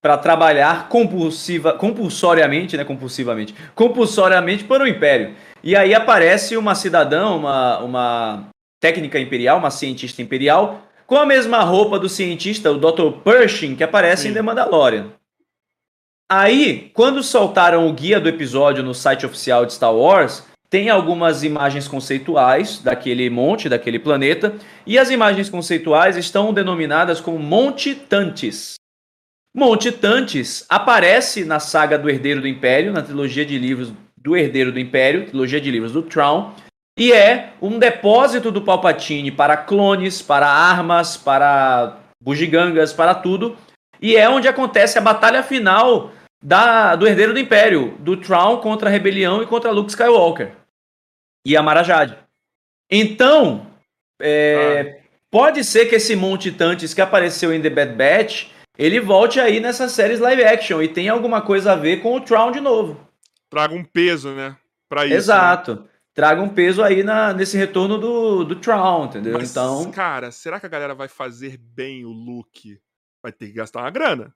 para 0.02 0.16
trabalhar 0.16 0.88
compulsiva, 0.88 1.74
compulsoriamente, 1.74 2.76
né, 2.76 2.84
compulsivamente, 2.84 3.54
compulsoriamente 3.74 4.64
para 4.64 4.84
o 4.84 4.86
Império. 4.86 5.34
E 5.62 5.76
aí 5.76 5.94
aparece 5.94 6.56
uma 6.56 6.74
cidadã, 6.74 7.28
uma, 7.28 7.78
uma 7.80 8.48
técnica 8.80 9.18
imperial, 9.18 9.58
uma 9.58 9.70
cientista 9.70 10.22
imperial, 10.22 10.82
com 11.06 11.16
a 11.16 11.26
mesma 11.26 11.60
roupa 11.60 11.98
do 11.98 12.08
cientista, 12.08 12.70
o 12.70 12.78
Dr. 12.78 13.18
Pershing, 13.22 13.76
que 13.76 13.84
aparece 13.84 14.22
Sim. 14.22 14.28
em 14.28 14.34
The 14.34 14.42
Mandalorian. 14.42 15.08
Aí, 16.30 16.90
quando 16.94 17.22
soltaram 17.22 17.88
o 17.88 17.92
guia 17.92 18.20
do 18.20 18.28
episódio 18.28 18.84
no 18.84 18.94
site 18.94 19.26
oficial 19.26 19.66
de 19.66 19.72
Star 19.72 19.92
Wars, 19.92 20.44
tem 20.70 20.88
algumas 20.88 21.42
imagens 21.42 21.88
conceituais 21.88 22.78
daquele 22.78 23.28
monte, 23.28 23.68
daquele 23.68 23.98
planeta, 23.98 24.54
e 24.86 24.96
as 24.96 25.10
imagens 25.10 25.50
conceituais 25.50 26.16
estão 26.16 26.54
denominadas 26.54 27.20
como 27.20 27.40
Monte 27.40 27.96
Tantis. 27.96 28.79
Monte 29.54 29.90
Tantes 29.90 30.64
aparece 30.68 31.44
na 31.44 31.58
saga 31.58 31.98
do 31.98 32.08
Herdeiro 32.08 32.40
do 32.40 32.48
Império, 32.48 32.92
na 32.92 33.02
trilogia 33.02 33.44
de 33.44 33.58
livros 33.58 33.92
do 34.16 34.36
Herdeiro 34.36 34.70
do 34.70 34.78
Império, 34.78 35.26
trilogia 35.26 35.60
de 35.60 35.70
livros 35.70 35.92
do 35.92 36.02
Traum, 36.02 36.52
e 36.96 37.12
é 37.12 37.52
um 37.60 37.78
depósito 37.78 38.52
do 38.52 38.62
Palpatine 38.62 39.32
para 39.32 39.56
clones, 39.56 40.22
para 40.22 40.46
armas, 40.46 41.16
para 41.16 41.98
bugigangas, 42.22 42.92
para 42.92 43.14
tudo, 43.14 43.56
e 44.00 44.16
é 44.16 44.28
onde 44.28 44.46
acontece 44.46 44.98
a 44.98 45.02
batalha 45.02 45.42
final 45.42 46.12
da, 46.42 46.94
do 46.94 47.06
Herdeiro 47.06 47.32
do 47.32 47.40
Império, 47.40 47.96
do 47.98 48.16
Traum 48.16 48.58
contra 48.58 48.88
a 48.88 48.92
Rebelião 48.92 49.42
e 49.42 49.46
contra 49.46 49.70
Luke 49.70 49.90
Skywalker 49.90 50.52
e 51.44 51.56
a 51.56 51.62
Marajade. 51.62 52.16
Então, 52.90 53.66
é, 54.20 55.00
ah. 55.00 55.06
pode 55.30 55.64
ser 55.64 55.86
que 55.86 55.96
esse 55.96 56.14
Monte 56.14 56.52
Tantes 56.52 56.94
que 56.94 57.00
apareceu 57.00 57.52
em 57.52 57.60
The 57.60 57.70
Bad 57.70 57.92
Batch 57.94 58.59
ele 58.80 58.98
volte 58.98 59.38
aí 59.38 59.60
nessas 59.60 59.92
séries 59.92 60.20
live 60.20 60.42
action 60.42 60.80
e 60.80 60.88
tem 60.88 61.10
alguma 61.10 61.42
coisa 61.42 61.72
a 61.72 61.76
ver 61.76 62.00
com 62.00 62.16
o 62.16 62.20
Tron 62.20 62.50
de 62.50 62.60
novo. 62.60 62.98
Traga 63.50 63.74
um 63.74 63.84
peso, 63.84 64.30
né? 64.30 64.56
Pra 64.88 65.04
isso. 65.04 65.16
Exato. 65.16 65.74
Né? 65.74 65.82
Traga 66.14 66.40
um 66.40 66.48
peso 66.48 66.82
aí 66.82 67.02
na, 67.02 67.34
nesse 67.34 67.58
retorno 67.58 67.98
do, 67.98 68.42
do 68.42 68.56
Tron, 68.56 69.04
entendeu? 69.04 69.34
Mas, 69.34 69.50
então. 69.50 69.90
Cara, 69.90 70.32
será 70.32 70.58
que 70.58 70.64
a 70.64 70.68
galera 70.70 70.94
vai 70.94 71.08
fazer 71.08 71.58
bem 71.58 72.06
o 72.06 72.10
look? 72.10 72.80
Vai 73.22 73.30
ter 73.30 73.48
que 73.48 73.52
gastar 73.52 73.80
uma 73.80 73.90
grana. 73.90 74.34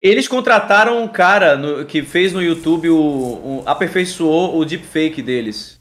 Eles 0.00 0.26
contrataram 0.26 1.02
um 1.02 1.08
cara 1.08 1.54
no, 1.54 1.84
que 1.84 2.02
fez 2.02 2.32
no 2.32 2.42
YouTube 2.42 2.88
o, 2.88 2.96
o 2.96 3.62
aperfeiçoou 3.66 4.58
o 4.58 4.64
deepfake 4.64 5.20
deles. 5.20 5.78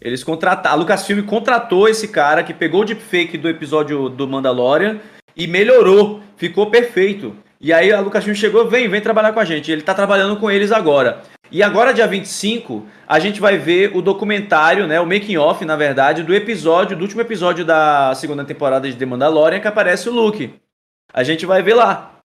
Eles 0.00 0.22
contrataram. 0.22 0.76
A 0.76 0.78
Lucasfilm 0.78 1.26
contratou 1.26 1.88
esse 1.88 2.06
cara 2.06 2.44
que 2.44 2.54
pegou 2.54 2.82
o 2.82 2.84
deepfake 2.84 3.36
do 3.36 3.48
episódio 3.48 4.08
do 4.08 4.28
Mandalorian 4.28 5.00
e 5.38 5.46
melhorou. 5.46 6.20
Ficou 6.36 6.70
perfeito. 6.70 7.36
E 7.60 7.72
aí 7.72 7.92
a 7.92 8.00
Lucasfilm 8.00 8.34
chegou, 8.34 8.68
vem, 8.68 8.88
vem 8.88 9.00
trabalhar 9.00 9.32
com 9.32 9.40
a 9.40 9.44
gente. 9.44 9.70
Ele 9.70 9.82
tá 9.82 9.94
trabalhando 9.94 10.38
com 10.38 10.50
eles 10.50 10.70
agora. 10.70 11.22
E 11.50 11.62
agora, 11.62 11.94
dia 11.94 12.06
25, 12.06 12.86
a 13.06 13.18
gente 13.18 13.40
vai 13.40 13.56
ver 13.56 13.96
o 13.96 14.02
documentário, 14.02 14.86
né? 14.86 15.00
O 15.00 15.06
making 15.06 15.38
off, 15.38 15.64
na 15.64 15.76
verdade, 15.76 16.22
do 16.22 16.34
episódio, 16.34 16.96
do 16.96 17.02
último 17.02 17.22
episódio 17.22 17.64
da 17.64 18.14
segunda 18.14 18.44
temporada 18.44 18.88
de 18.88 18.96
The 18.96 19.06
Mandalorian, 19.06 19.60
que 19.60 19.68
aparece 19.68 20.10
o 20.10 20.12
Luke. 20.12 20.60
A 21.10 21.24
gente 21.24 21.46
vai 21.46 21.62
ver 21.62 21.74
lá. 21.74 22.20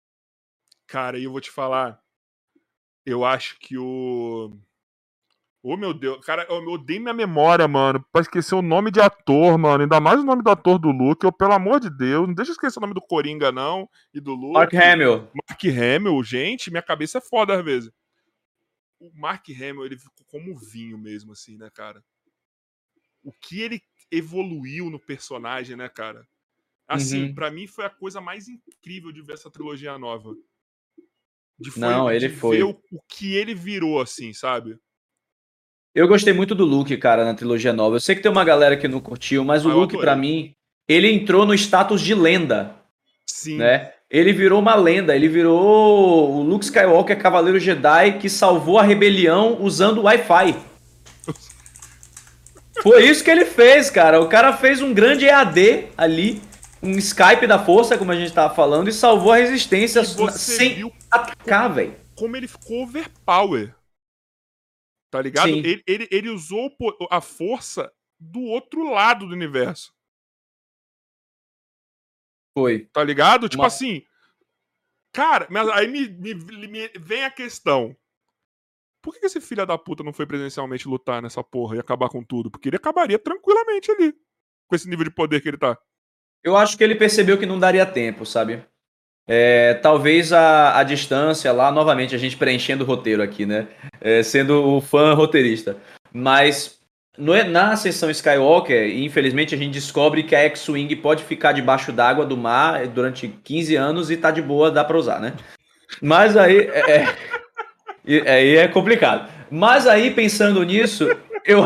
Cara, 0.87 1.17
e 1.17 1.23
eu 1.23 1.31
vou 1.31 1.39
te 1.39 1.49
falar. 1.49 1.99
Eu 3.05 3.23
acho 3.23 3.57
que 3.59 3.77
o. 3.77 4.51
Ô, 5.65 5.75
oh, 5.75 5.77
meu 5.77 5.93
Deus, 5.93 6.19
cara, 6.25 6.45
eu 6.49 6.57
odeio 6.67 6.99
minha 6.99 7.13
memória, 7.13 7.65
mano, 7.69 8.05
pra 8.11 8.19
esquecer 8.21 8.53
o 8.53 8.61
nome 8.61 8.91
de 8.91 8.99
ator, 8.99 9.57
mano. 9.57 9.83
Ainda 9.83 9.97
mais 9.97 10.19
o 10.19 10.23
nome 10.25 10.43
do 10.43 10.49
ator 10.49 10.77
do 10.77 10.91
Luke. 10.91 11.23
Eu, 11.23 11.31
pelo 11.31 11.53
amor 11.53 11.79
de 11.79 11.89
Deus, 11.89 12.27
não 12.27 12.33
deixa 12.35 12.51
eu 12.51 12.53
esquecer 12.53 12.79
o 12.79 12.81
nome 12.81 12.93
do 12.93 12.99
Coringa, 12.99 13.49
não. 13.49 13.89
E 14.13 14.19
do 14.19 14.33
Luke. 14.33 14.55
Mark 14.55 14.73
Hamill. 14.73 15.29
Mark 15.33 15.63
Hamill, 15.63 16.21
gente, 16.21 16.69
minha 16.69 16.83
cabeça 16.83 17.19
é 17.19 17.21
foda 17.21 17.57
às 17.57 17.63
vezes. 17.63 17.89
O 18.99 19.09
Mark 19.15 19.47
Hamill, 19.51 19.85
ele 19.85 19.97
ficou 19.97 20.25
como 20.27 20.53
vinho 20.53 20.97
mesmo, 20.97 21.31
assim, 21.31 21.57
né, 21.57 21.69
cara? 21.73 22.03
O 23.23 23.31
que 23.31 23.61
ele 23.61 23.81
evoluiu 24.11 24.89
no 24.89 24.99
personagem, 24.99 25.77
né, 25.77 25.87
cara? 25.87 26.27
Assim, 26.85 27.27
uhum. 27.27 27.33
para 27.33 27.49
mim 27.49 27.67
foi 27.67 27.85
a 27.85 27.89
coisa 27.89 28.19
mais 28.19 28.49
incrível 28.49 29.13
de 29.13 29.21
ver 29.21 29.35
essa 29.35 29.49
trilogia 29.49 29.97
nova. 29.97 30.35
De 31.57 31.71
foi, 31.71 31.81
Não, 31.81 32.11
ele 32.11 32.27
de 32.27 32.35
foi. 32.35 32.57
ver 32.57 32.63
o, 32.63 32.71
o 32.91 33.01
que 33.07 33.33
ele 33.33 33.55
virou, 33.55 34.01
assim, 34.01 34.33
sabe? 34.33 34.77
Eu 35.95 36.07
gostei 36.07 36.33
muito 36.33 36.55
do 36.55 36.65
Luke, 36.65 36.97
cara, 36.97 37.23
na 37.23 37.35
trilogia 37.35 37.71
nova. 37.71 37.97
Eu 37.97 37.99
sei 37.99 38.15
que 38.15 38.21
tem 38.21 38.31
uma 38.31 38.43
galera 38.43 38.75
que 38.75 38.87
não 38.87 38.99
curtiu, 38.99 39.45
mas 39.45 39.63
o 39.63 39.69
ah, 39.69 39.73
Luke, 39.73 39.95
para 39.97 40.15
mim, 40.15 40.55
ele 40.87 41.11
entrou 41.11 41.45
no 41.45 41.53
status 41.53 42.01
de 42.01 42.15
lenda. 42.15 42.75
Sim. 43.27 43.57
Né? 43.57 43.91
Ele 44.09 44.33
virou 44.33 44.59
uma 44.59 44.75
lenda, 44.75 45.15
ele 45.15 45.27
virou 45.27 46.31
o 46.31 46.41
Luke 46.41 46.65
Skywalker, 46.65 47.17
Cavaleiro 47.19 47.59
Jedi, 47.59 48.19
que 48.19 48.29
salvou 48.29 48.79
a 48.79 48.83
rebelião 48.83 49.57
usando 49.59 49.99
o 49.99 50.03
Wi-Fi. 50.03 50.55
Foi 52.81 53.05
isso 53.07 53.23
que 53.23 53.29
ele 53.29 53.45
fez, 53.45 53.89
cara. 53.89 54.19
O 54.19 54.27
cara 54.27 54.51
fez 54.53 54.81
um 54.81 54.93
grande 54.93 55.25
EAD 55.25 55.89
ali, 55.95 56.41
um 56.81 56.91
Skype 56.97 57.45
da 57.47 57.59
força, 57.59 57.97
como 57.97 58.11
a 58.11 58.15
gente 58.15 58.33
tava 58.33 58.53
falando, 58.53 58.89
e 58.89 58.93
salvou 58.93 59.31
a 59.31 59.37
resistência 59.37 60.03
sem 60.03 60.91
atacar, 61.09 61.71
velho. 61.71 61.95
Como 62.15 62.35
ele 62.35 62.47
ficou 62.47 62.83
overpower. 62.83 63.73
Tá 65.13 65.21
ligado? 65.21 65.47
Ele, 65.47 65.83
ele, 65.85 66.07
ele 66.09 66.29
usou 66.31 66.75
a 67.07 67.21
força 67.21 67.93
do 68.19 68.41
outro 68.41 68.89
lado 68.89 69.27
do 69.27 69.33
universo. 69.35 69.93
Foi. 72.57 72.87
Tá 72.91 73.03
ligado? 73.03 73.47
Tipo 73.47 73.61
Uma... 73.61 73.67
assim. 73.67 74.03
Cara, 75.13 75.47
mas 75.51 75.69
aí 75.69 75.87
me, 75.87 76.09
me, 76.09 76.33
me, 76.67 76.87
vem 76.99 77.23
a 77.23 77.29
questão. 77.29 77.95
Por 79.03 79.13
que 79.13 79.23
esse 79.23 79.39
filho 79.39 79.67
da 79.67 79.77
puta 79.77 80.03
não 80.03 80.11
foi 80.11 80.25
presencialmente 80.25 80.87
lutar 80.87 81.21
nessa 81.21 81.43
porra 81.43 81.75
e 81.75 81.79
acabar 81.79 82.09
com 82.09 82.23
tudo? 82.23 82.49
Porque 82.49 82.69
ele 82.69 82.77
acabaria 82.77 83.19
tranquilamente 83.19 83.91
ali. 83.91 84.13
Com 84.67 84.75
esse 84.75 84.89
nível 84.89 85.05
de 85.05 85.11
poder 85.11 85.41
que 85.41 85.47
ele 85.47 85.59
tá. 85.59 85.77
Eu 86.43 86.57
acho 86.57 86.75
que 86.75 86.83
ele 86.83 86.95
percebeu 86.95 87.37
que 87.37 87.45
não 87.45 87.59
daria 87.59 87.85
tempo, 87.85 88.25
sabe? 88.25 88.65
É, 89.27 89.75
talvez 89.75 90.33
a, 90.33 90.77
a 90.77 90.83
distância 90.83 91.51
lá, 91.51 91.71
novamente, 91.71 92.13
a 92.13 92.17
gente 92.17 92.35
preenchendo 92.35 92.83
o 92.83 92.87
roteiro 92.87 93.23
aqui, 93.23 93.45
né? 93.45 93.67
É, 94.01 94.21
sendo 94.21 94.75
o 94.75 94.81
fã 94.81 95.13
roteirista. 95.13 95.77
Mas 96.11 96.79
no, 97.17 97.41
na 97.45 97.75
sessão 97.75 98.09
Skywalker, 98.09 98.97
infelizmente, 98.97 99.53
a 99.53 99.57
gente 99.57 99.73
descobre 99.73 100.23
que 100.23 100.35
a 100.35 100.39
X-Wing 100.39 100.95
pode 100.97 101.23
ficar 101.23 101.51
debaixo 101.51 101.91
d'água 101.91 102.25
do 102.25 102.35
mar 102.35 102.87
durante 102.87 103.27
15 103.27 103.75
anos 103.75 104.11
e 104.11 104.17
tá 104.17 104.31
de 104.31 104.41
boa, 104.41 104.71
dá 104.71 104.83
pra 104.83 104.97
usar, 104.97 105.19
né? 105.19 105.33
Mas 106.01 106.35
aí. 106.35 106.59
É, 106.59 107.07
é, 108.05 108.31
aí 108.31 108.57
é 108.57 108.67
complicado. 108.67 109.29
Mas 109.49 109.87
aí, 109.87 110.11
pensando 110.11 110.63
nisso, 110.63 111.07
eu. 111.45 111.63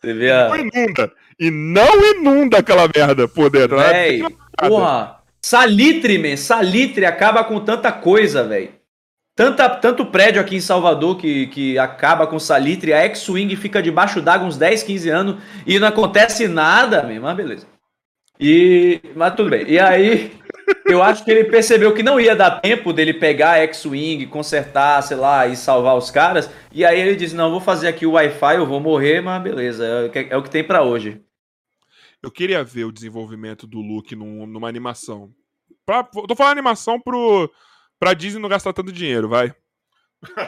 Você 0.00 0.14
vê 0.14 0.30
a. 0.30 0.48
Não 0.48 0.56
inunda. 0.56 1.12
E 1.38 1.50
não 1.50 2.10
inunda 2.12 2.58
aquela 2.58 2.88
merda 2.94 3.28
por 3.28 3.50
dentro. 3.50 3.76
Né? 3.76 4.18
Porra, 4.66 5.20
salitre, 5.40 6.18
man. 6.18 6.36
Salitre 6.36 7.04
acaba 7.06 7.44
com 7.44 7.60
tanta 7.60 7.92
coisa, 7.92 8.42
velho. 8.44 8.78
Tanta, 9.38 9.68
tanto 9.68 10.04
prédio 10.04 10.40
aqui 10.40 10.56
em 10.56 10.60
Salvador 10.60 11.16
que, 11.16 11.46
que 11.46 11.78
acaba 11.78 12.26
com 12.26 12.40
salitre, 12.40 12.92
a 12.92 13.04
X-Wing 13.04 13.54
fica 13.54 13.80
debaixo 13.80 14.20
d'água 14.20 14.48
uns 14.48 14.56
10, 14.56 14.82
15 14.82 15.08
anos 15.10 15.36
e 15.64 15.78
não 15.78 15.86
acontece 15.86 16.48
nada, 16.48 17.04
man. 17.04 17.20
mas 17.20 17.36
beleza. 17.36 17.66
E, 18.40 19.00
mas 19.14 19.34
tudo 19.36 19.48
bem. 19.48 19.64
E 19.68 19.78
aí, 19.78 20.32
eu 20.86 21.00
acho 21.00 21.24
que 21.24 21.30
ele 21.30 21.44
percebeu 21.44 21.94
que 21.94 22.02
não 22.02 22.20
ia 22.20 22.34
dar 22.34 22.60
tempo 22.60 22.92
dele 22.92 23.14
pegar 23.14 23.52
a 23.52 23.58
X-Wing, 23.58 24.26
consertar, 24.26 25.00
sei 25.02 25.16
lá, 25.16 25.46
e 25.46 25.54
salvar 25.54 25.96
os 25.96 26.10
caras. 26.10 26.50
E 26.72 26.84
aí 26.84 27.00
ele 27.00 27.14
disse: 27.14 27.36
Não, 27.36 27.50
vou 27.50 27.60
fazer 27.60 27.86
aqui 27.86 28.06
o 28.06 28.12
Wi-Fi, 28.12 28.56
eu 28.56 28.66
vou 28.66 28.80
morrer, 28.80 29.20
mas 29.20 29.40
beleza, 29.40 30.10
é, 30.12 30.26
é 30.30 30.36
o 30.36 30.42
que 30.42 30.50
tem 30.50 30.64
para 30.64 30.82
hoje. 30.82 31.20
Eu 32.22 32.30
queria 32.30 32.64
ver 32.64 32.84
o 32.84 32.92
desenvolvimento 32.92 33.66
do 33.66 33.80
Luke 33.80 34.16
num, 34.16 34.46
numa 34.46 34.68
animação. 34.68 35.30
Pra, 35.86 36.02
tô 36.02 36.34
falando 36.34 36.52
animação 36.52 37.00
pro, 37.00 37.50
pra 37.98 38.14
Disney 38.14 38.40
não 38.40 38.48
gastar 38.48 38.72
tanto 38.72 38.92
dinheiro, 38.92 39.28
vai. 39.28 39.54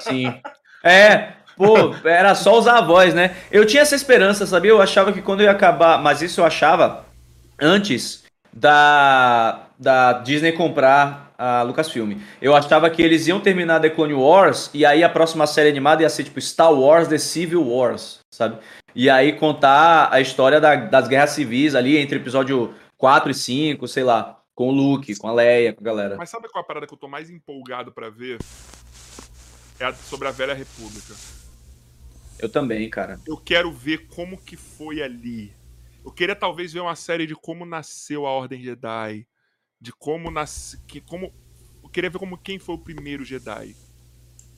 Sim. 0.01 0.41
É, 0.83 1.35
pô, 1.57 1.95
era 2.05 2.35
só 2.35 2.59
usar 2.59 2.79
a 2.79 2.83
voz, 2.83 3.15
né? 3.15 3.37
Eu 3.51 3.67
tinha 3.67 3.83
essa 3.83 3.95
esperança, 3.95 4.47
sabia? 4.47 4.71
Eu 4.71 4.83
achava 4.83 5.13
que 5.13 5.23
quando 5.23 5.43
ia 5.43 5.51
acabar, 5.51 6.03
mas 6.03 6.23
isso 6.23 6.41
eu 6.41 6.45
achava 6.45 7.05
antes 7.61 8.25
da, 8.53 9.69
da 9.79 10.15
Disney 10.15 10.53
comprar 10.53 11.33
a 11.39 11.63
Lucasfilm. 11.63 12.19
Eu 12.43 12.55
achava 12.55 12.91
que 12.91 13.01
eles 13.01 13.27
iam 13.27 13.41
terminar 13.41 13.81
The 13.81 13.91
Clone 13.91 14.13
Wars 14.13 14.71
e 14.75 14.85
aí 14.85 15.03
a 15.03 15.09
próxima 15.09 15.47
série 15.47 15.71
animada 15.71 16.03
ia 16.03 16.11
ser 16.11 16.25
tipo 16.25 16.41
Star 16.41 16.73
Wars 16.73 17.09
The 17.09 17.19
Civil 17.19 17.67
Wars, 17.67 18.19
sabe? 18.31 18.59
E 18.95 19.09
aí 19.09 19.33
contar 19.33 20.13
a 20.13 20.21
história 20.21 20.61
da, 20.61 20.75
das 20.77 21.09
guerras 21.09 21.31
civis 21.31 21.75
ali 21.75 21.97
entre 21.97 22.17
episódio 22.17 22.75
4 22.97 23.31
e 23.31 23.35
5, 23.35 23.89
sei 23.89 24.05
lá, 24.05 24.43
com 24.55 24.69
o 24.69 24.73
Luke, 24.73 25.17
com 25.17 25.29
a 25.29 25.33
Leia, 25.33 25.73
com 25.73 25.81
a 25.81 25.85
galera. 25.85 26.17
Mas 26.17 26.31
sabe 26.31 26.49
qual 26.49 26.63
é 26.63 26.65
a 26.65 26.67
parada 26.67 26.87
que 26.87 26.93
eu 26.93 26.99
tô 26.99 27.09
mais 27.09 27.31
empolgado 27.31 27.93
para 27.93 28.11
ver? 28.11 28.39
É 29.79 29.85
a 29.85 29.95
sobre 29.95 30.29
a 30.29 30.31
Velha 30.31 30.55
República. 30.55 31.15
Eu 32.39 32.49
também, 32.49 32.89
cara. 32.91 33.21
Eu 33.27 33.37
quero 33.37 33.71
ver 33.71 34.07
como 34.09 34.37
que 34.37 34.57
foi 34.57 35.03
ali. 35.03 35.53
Eu 36.05 36.11
queria 36.11 36.35
talvez 36.35 36.73
ver 36.73 36.81
uma 36.81 36.97
série 36.97 37.27
de 37.27 37.35
como 37.35 37.65
nasceu 37.67 38.27
a 38.27 38.31
Ordem 38.31 38.63
Jedi, 38.63 39.27
de 39.81 39.93
como 39.93 40.31
nasce, 40.31 40.79
que 40.87 41.01
como 41.01 41.33
eu 41.83 41.89
queria 41.89 42.11
ver 42.11 42.19
como 42.19 42.39
quem 42.39 42.59
foi 42.59 42.75
o 42.75 42.79
primeiro 42.79 43.25
Jedi, 43.25 43.77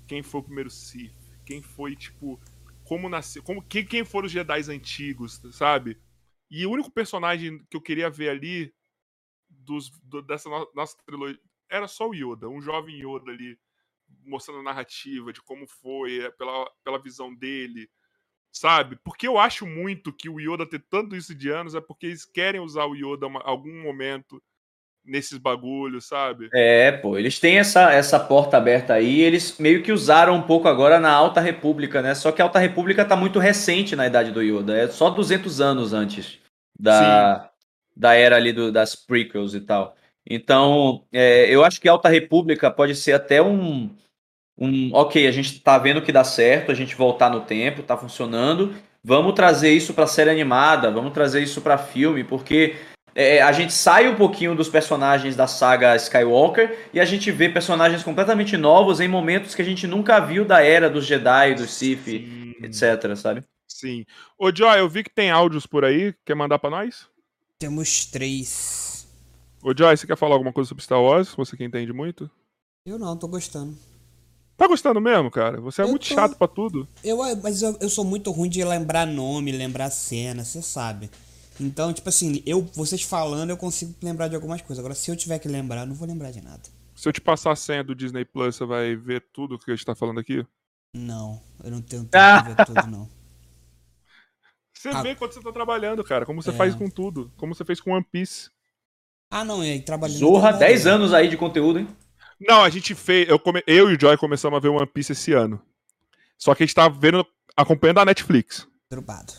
quem 0.06 0.22
foi 0.22 0.40
o 0.40 0.44
primeiro 0.44 0.70
Sith, 0.70 1.12
quem 1.44 1.60
foi 1.60 1.96
tipo 1.96 2.40
como 2.92 3.08
nasceu, 3.08 3.42
como 3.42 3.62
quem, 3.62 3.86
quem 3.86 4.04
foram 4.04 4.26
os 4.26 4.32
Jedi 4.32 4.70
antigos, 4.70 5.40
sabe? 5.52 5.98
E 6.50 6.66
o 6.66 6.70
único 6.70 6.90
personagem 6.90 7.64
que 7.70 7.74
eu 7.74 7.80
queria 7.80 8.10
ver 8.10 8.28
ali 8.28 8.74
dos, 9.48 9.88
do, 10.02 10.20
dessa 10.20 10.50
no, 10.50 10.70
nossa 10.74 10.94
trilogia 11.06 11.40
era 11.70 11.88
só 11.88 12.06
o 12.06 12.14
Yoda, 12.14 12.50
um 12.50 12.60
jovem 12.60 12.96
Yoda 12.96 13.30
ali 13.30 13.58
mostrando 14.26 14.60
a 14.60 14.62
narrativa 14.62 15.32
de 15.32 15.40
como 15.40 15.66
foi, 15.66 16.20
é, 16.20 16.30
pela, 16.32 16.70
pela 16.84 17.02
visão 17.02 17.34
dele, 17.34 17.90
sabe? 18.52 18.98
Porque 19.02 19.26
eu 19.26 19.38
acho 19.38 19.66
muito 19.66 20.12
que 20.12 20.28
o 20.28 20.38
Yoda 20.38 20.68
ter 20.68 20.84
tanto 20.90 21.16
isso 21.16 21.34
de 21.34 21.48
anos 21.48 21.74
é 21.74 21.80
porque 21.80 22.04
eles 22.04 22.26
querem 22.26 22.60
usar 22.60 22.84
o 22.84 22.94
Yoda 22.94 23.26
em 23.26 23.38
algum 23.42 23.82
momento 23.82 24.42
nesses 25.04 25.38
bagulhos, 25.38 26.06
sabe? 26.06 26.48
É, 26.52 26.92
pô, 26.92 27.18
eles 27.18 27.38
têm 27.38 27.58
essa, 27.58 27.92
essa 27.92 28.18
porta 28.18 28.56
aberta 28.56 28.94
aí, 28.94 29.20
eles 29.20 29.58
meio 29.58 29.82
que 29.82 29.92
usaram 29.92 30.34
um 30.34 30.42
pouco 30.42 30.68
agora 30.68 31.00
na 31.00 31.12
Alta 31.12 31.40
República, 31.40 32.00
né? 32.00 32.14
Só 32.14 32.30
que 32.30 32.40
a 32.40 32.44
Alta 32.44 32.58
República 32.58 33.04
tá 33.04 33.16
muito 33.16 33.38
recente 33.38 33.96
na 33.96 34.06
idade 34.06 34.30
do 34.30 34.42
Yoda, 34.42 34.76
é 34.76 34.88
só 34.88 35.10
200 35.10 35.60
anos 35.60 35.92
antes 35.92 36.38
da, 36.78 37.50
da 37.96 38.14
era 38.14 38.36
ali 38.36 38.52
do, 38.52 38.70
das 38.70 38.94
prequels 38.94 39.54
e 39.54 39.60
tal. 39.60 39.96
Então, 40.28 41.04
é, 41.12 41.52
eu 41.52 41.64
acho 41.64 41.80
que 41.80 41.88
a 41.88 41.92
Alta 41.92 42.08
República 42.08 42.70
pode 42.70 42.94
ser 42.94 43.12
até 43.12 43.42
um, 43.42 43.90
um. 44.56 44.90
Ok, 44.94 45.26
a 45.26 45.32
gente 45.32 45.60
tá 45.60 45.78
vendo 45.78 46.02
que 46.02 46.12
dá 46.12 46.24
certo, 46.24 46.70
a 46.70 46.74
gente 46.74 46.94
voltar 46.94 47.30
no 47.30 47.40
tempo, 47.40 47.82
tá 47.82 47.96
funcionando. 47.96 48.74
Vamos 49.04 49.34
trazer 49.34 49.72
isso 49.72 49.92
pra 49.92 50.06
série 50.06 50.30
animada, 50.30 50.90
vamos 50.90 51.12
trazer 51.12 51.42
isso 51.42 51.60
pra 51.60 51.76
filme, 51.76 52.22
porque 52.22 52.76
é, 53.14 53.42
a 53.42 53.52
gente 53.52 53.72
sai 53.72 54.08
um 54.08 54.16
pouquinho 54.16 54.54
dos 54.54 54.68
personagens 54.68 55.36
da 55.36 55.46
saga 55.46 55.94
Skywalker 55.96 56.88
e 56.92 57.00
a 57.00 57.04
gente 57.04 57.30
vê 57.30 57.48
personagens 57.48 58.02
completamente 58.02 58.56
novos 58.56 59.00
em 59.00 59.08
momentos 59.08 59.54
que 59.54 59.62
a 59.62 59.64
gente 59.64 59.86
nunca 59.86 60.18
viu 60.20 60.44
da 60.44 60.62
era 60.62 60.88
dos 60.88 61.04
Jedi, 61.06 61.54
dos 61.54 61.70
Sith, 61.72 62.04
Sim. 62.04 62.54
etc, 62.62 63.14
sabe? 63.16 63.42
Sim. 63.68 64.04
Ô, 64.38 64.54
Joy, 64.54 64.78
eu 64.78 64.88
vi 64.88 65.02
que 65.02 65.10
tem 65.10 65.30
áudios 65.30 65.66
por 65.66 65.84
aí. 65.84 66.14
Quer 66.24 66.34
mandar 66.34 66.58
para 66.58 66.70
nós? 66.70 67.06
Temos 67.58 68.04
três. 68.06 69.06
Ô, 69.62 69.72
Joy, 69.76 69.96
você 69.96 70.06
quer 70.06 70.16
falar 70.16 70.34
alguma 70.34 70.52
coisa 70.52 70.68
sobre 70.68 70.82
Star 70.84 71.00
Wars? 71.00 71.34
Você 71.34 71.56
que 71.56 71.64
entende 71.64 71.92
muito? 71.92 72.30
Eu 72.86 72.98
não, 72.98 73.16
tô 73.16 73.28
gostando. 73.28 73.76
Tá 74.56 74.66
gostando 74.68 75.00
mesmo, 75.00 75.30
cara? 75.30 75.60
Você 75.60 75.82
é 75.82 75.84
Eu 75.84 75.88
muito 75.88 76.06
tô- 76.08 76.14
chato 76.14 76.36
pra 76.36 76.46
tudo. 76.48 76.86
Eu, 77.02 77.18
mas 77.42 77.62
eu, 77.62 77.76
eu 77.80 77.88
sou 77.88 78.04
muito 78.04 78.30
ruim 78.30 78.48
de 78.48 78.62
lembrar 78.64 79.06
nome, 79.06 79.50
lembrar 79.52 79.90
cena, 79.90 80.44
você 80.44 80.60
sabe. 80.62 81.10
Então, 81.60 81.92
tipo 81.92 82.08
assim, 82.08 82.42
eu, 82.46 82.62
vocês 82.74 83.02
falando, 83.02 83.50
eu 83.50 83.56
consigo 83.56 83.94
lembrar 84.02 84.28
de 84.28 84.34
algumas 84.34 84.60
coisas. 84.62 84.78
Agora, 84.78 84.94
se 84.94 85.10
eu 85.10 85.16
tiver 85.16 85.38
que 85.38 85.48
lembrar, 85.48 85.82
eu 85.82 85.86
não 85.86 85.94
vou 85.94 86.06
lembrar 86.08 86.30
de 86.30 86.40
nada. 86.40 86.62
Se 86.94 87.08
eu 87.08 87.12
te 87.12 87.20
passar 87.20 87.52
a 87.52 87.56
senha 87.56 87.82
do 87.84 87.94
Disney 87.94 88.24
Plus, 88.24 88.56
você 88.56 88.64
vai 88.64 88.96
ver 88.96 89.24
tudo 89.32 89.58
que 89.58 89.70
a 89.70 89.74
gente 89.74 89.84
tá 89.86 89.94
falando 89.94 90.20
aqui? 90.20 90.44
Não, 90.94 91.40
eu 91.62 91.70
não 91.70 91.80
tenho 91.82 92.02
tempo 92.06 92.10
pra 92.10 92.40
ver 92.42 92.64
tudo, 92.66 92.86
não. 92.86 93.08
Você 94.74 94.88
Ah. 94.88 95.02
vê 95.02 95.14
quando 95.14 95.32
você 95.32 95.40
tá 95.40 95.52
trabalhando, 95.52 96.02
cara. 96.02 96.26
Como 96.26 96.42
você 96.42 96.50
É. 96.50 96.54
faz 96.54 96.74
com 96.74 96.88
tudo. 96.90 97.30
Como 97.36 97.54
você 97.54 97.64
fez 97.64 97.80
com 97.80 97.92
One 97.92 98.04
Piece. 98.10 98.50
Ah, 99.30 99.44
não, 99.44 99.64
e 99.64 99.80
trabalhando. 99.80 100.18
Zorra, 100.18 100.52
também, 100.52 100.68
10 100.68 100.84
né? 100.84 100.90
anos 100.90 101.14
aí 101.14 101.28
de 101.28 101.36
conteúdo, 101.36 101.78
hein? 101.78 101.88
Não, 102.40 102.62
a 102.62 102.68
gente 102.68 102.94
fez. 102.94 103.28
Eu, 103.28 103.38
come- 103.38 103.62
eu 103.66 103.88
e 103.90 103.94
o 103.96 104.00
Joy 104.00 104.16
começamos 104.18 104.56
a 104.56 104.60
ver 104.60 104.68
One 104.68 104.86
Piece 104.86 105.12
esse 105.12 105.32
ano. 105.32 105.60
Só 106.36 106.54
que 106.54 106.62
a 106.62 106.66
gente 106.66 106.74
tá 106.74 106.88
vendo, 106.88 107.24
acompanhando 107.56 107.98
a 108.00 108.04
Netflix. 108.04 108.66
Drubado. 108.90 109.32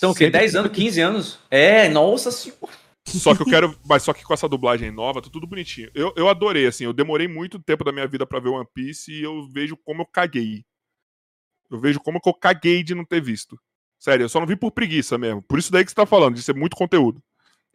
São 0.00 0.12
o 0.12 0.14
quê? 0.14 0.24
Sempre- 0.24 0.38
10 0.40 0.54
anos, 0.54 0.72
15 0.72 1.00
anos? 1.00 1.38
É, 1.50 1.86
nossa 1.90 2.30
senhora. 2.30 2.72
Só 3.06 3.34
que 3.34 3.42
eu 3.42 3.46
quero. 3.46 3.78
mas 3.84 4.02
só 4.02 4.14
que 4.14 4.24
com 4.24 4.32
essa 4.32 4.48
dublagem 4.48 4.90
nova, 4.90 5.20
tá 5.20 5.28
tudo 5.30 5.46
bonitinho. 5.46 5.90
Eu, 5.94 6.12
eu 6.16 6.26
adorei, 6.26 6.66
assim. 6.66 6.84
Eu 6.84 6.92
demorei 6.94 7.28
muito 7.28 7.58
tempo 7.58 7.84
da 7.84 7.92
minha 7.92 8.06
vida 8.06 8.24
pra 8.26 8.40
ver 8.40 8.48
One 8.48 8.66
Piece 8.72 9.12
e 9.12 9.22
eu 9.22 9.46
vejo 9.48 9.76
como 9.76 10.00
eu 10.00 10.06
caguei. 10.06 10.64
Eu 11.70 11.78
vejo 11.78 12.00
como 12.00 12.18
que 12.18 12.28
eu 12.28 12.34
caguei 12.34 12.82
de 12.82 12.94
não 12.94 13.04
ter 13.04 13.20
visto. 13.20 13.60
Sério, 13.98 14.24
eu 14.24 14.28
só 14.28 14.40
não 14.40 14.46
vi 14.46 14.56
por 14.56 14.70
preguiça 14.70 15.18
mesmo. 15.18 15.42
Por 15.42 15.58
isso 15.58 15.70
daí 15.70 15.84
que 15.84 15.90
você 15.90 15.94
tá 15.94 16.06
falando, 16.06 16.34
de 16.34 16.42
ser 16.42 16.54
muito 16.54 16.76
conteúdo. 16.76 17.22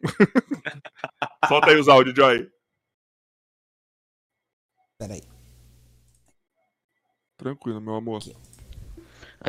Solta 1.48 1.70
aí 1.70 1.78
os 1.78 1.88
áudios, 1.88 2.14
Joy. 2.16 2.50
Peraí. 4.98 5.22
Tranquilo, 7.36 7.80
meu 7.80 7.94
amor. 7.94 8.20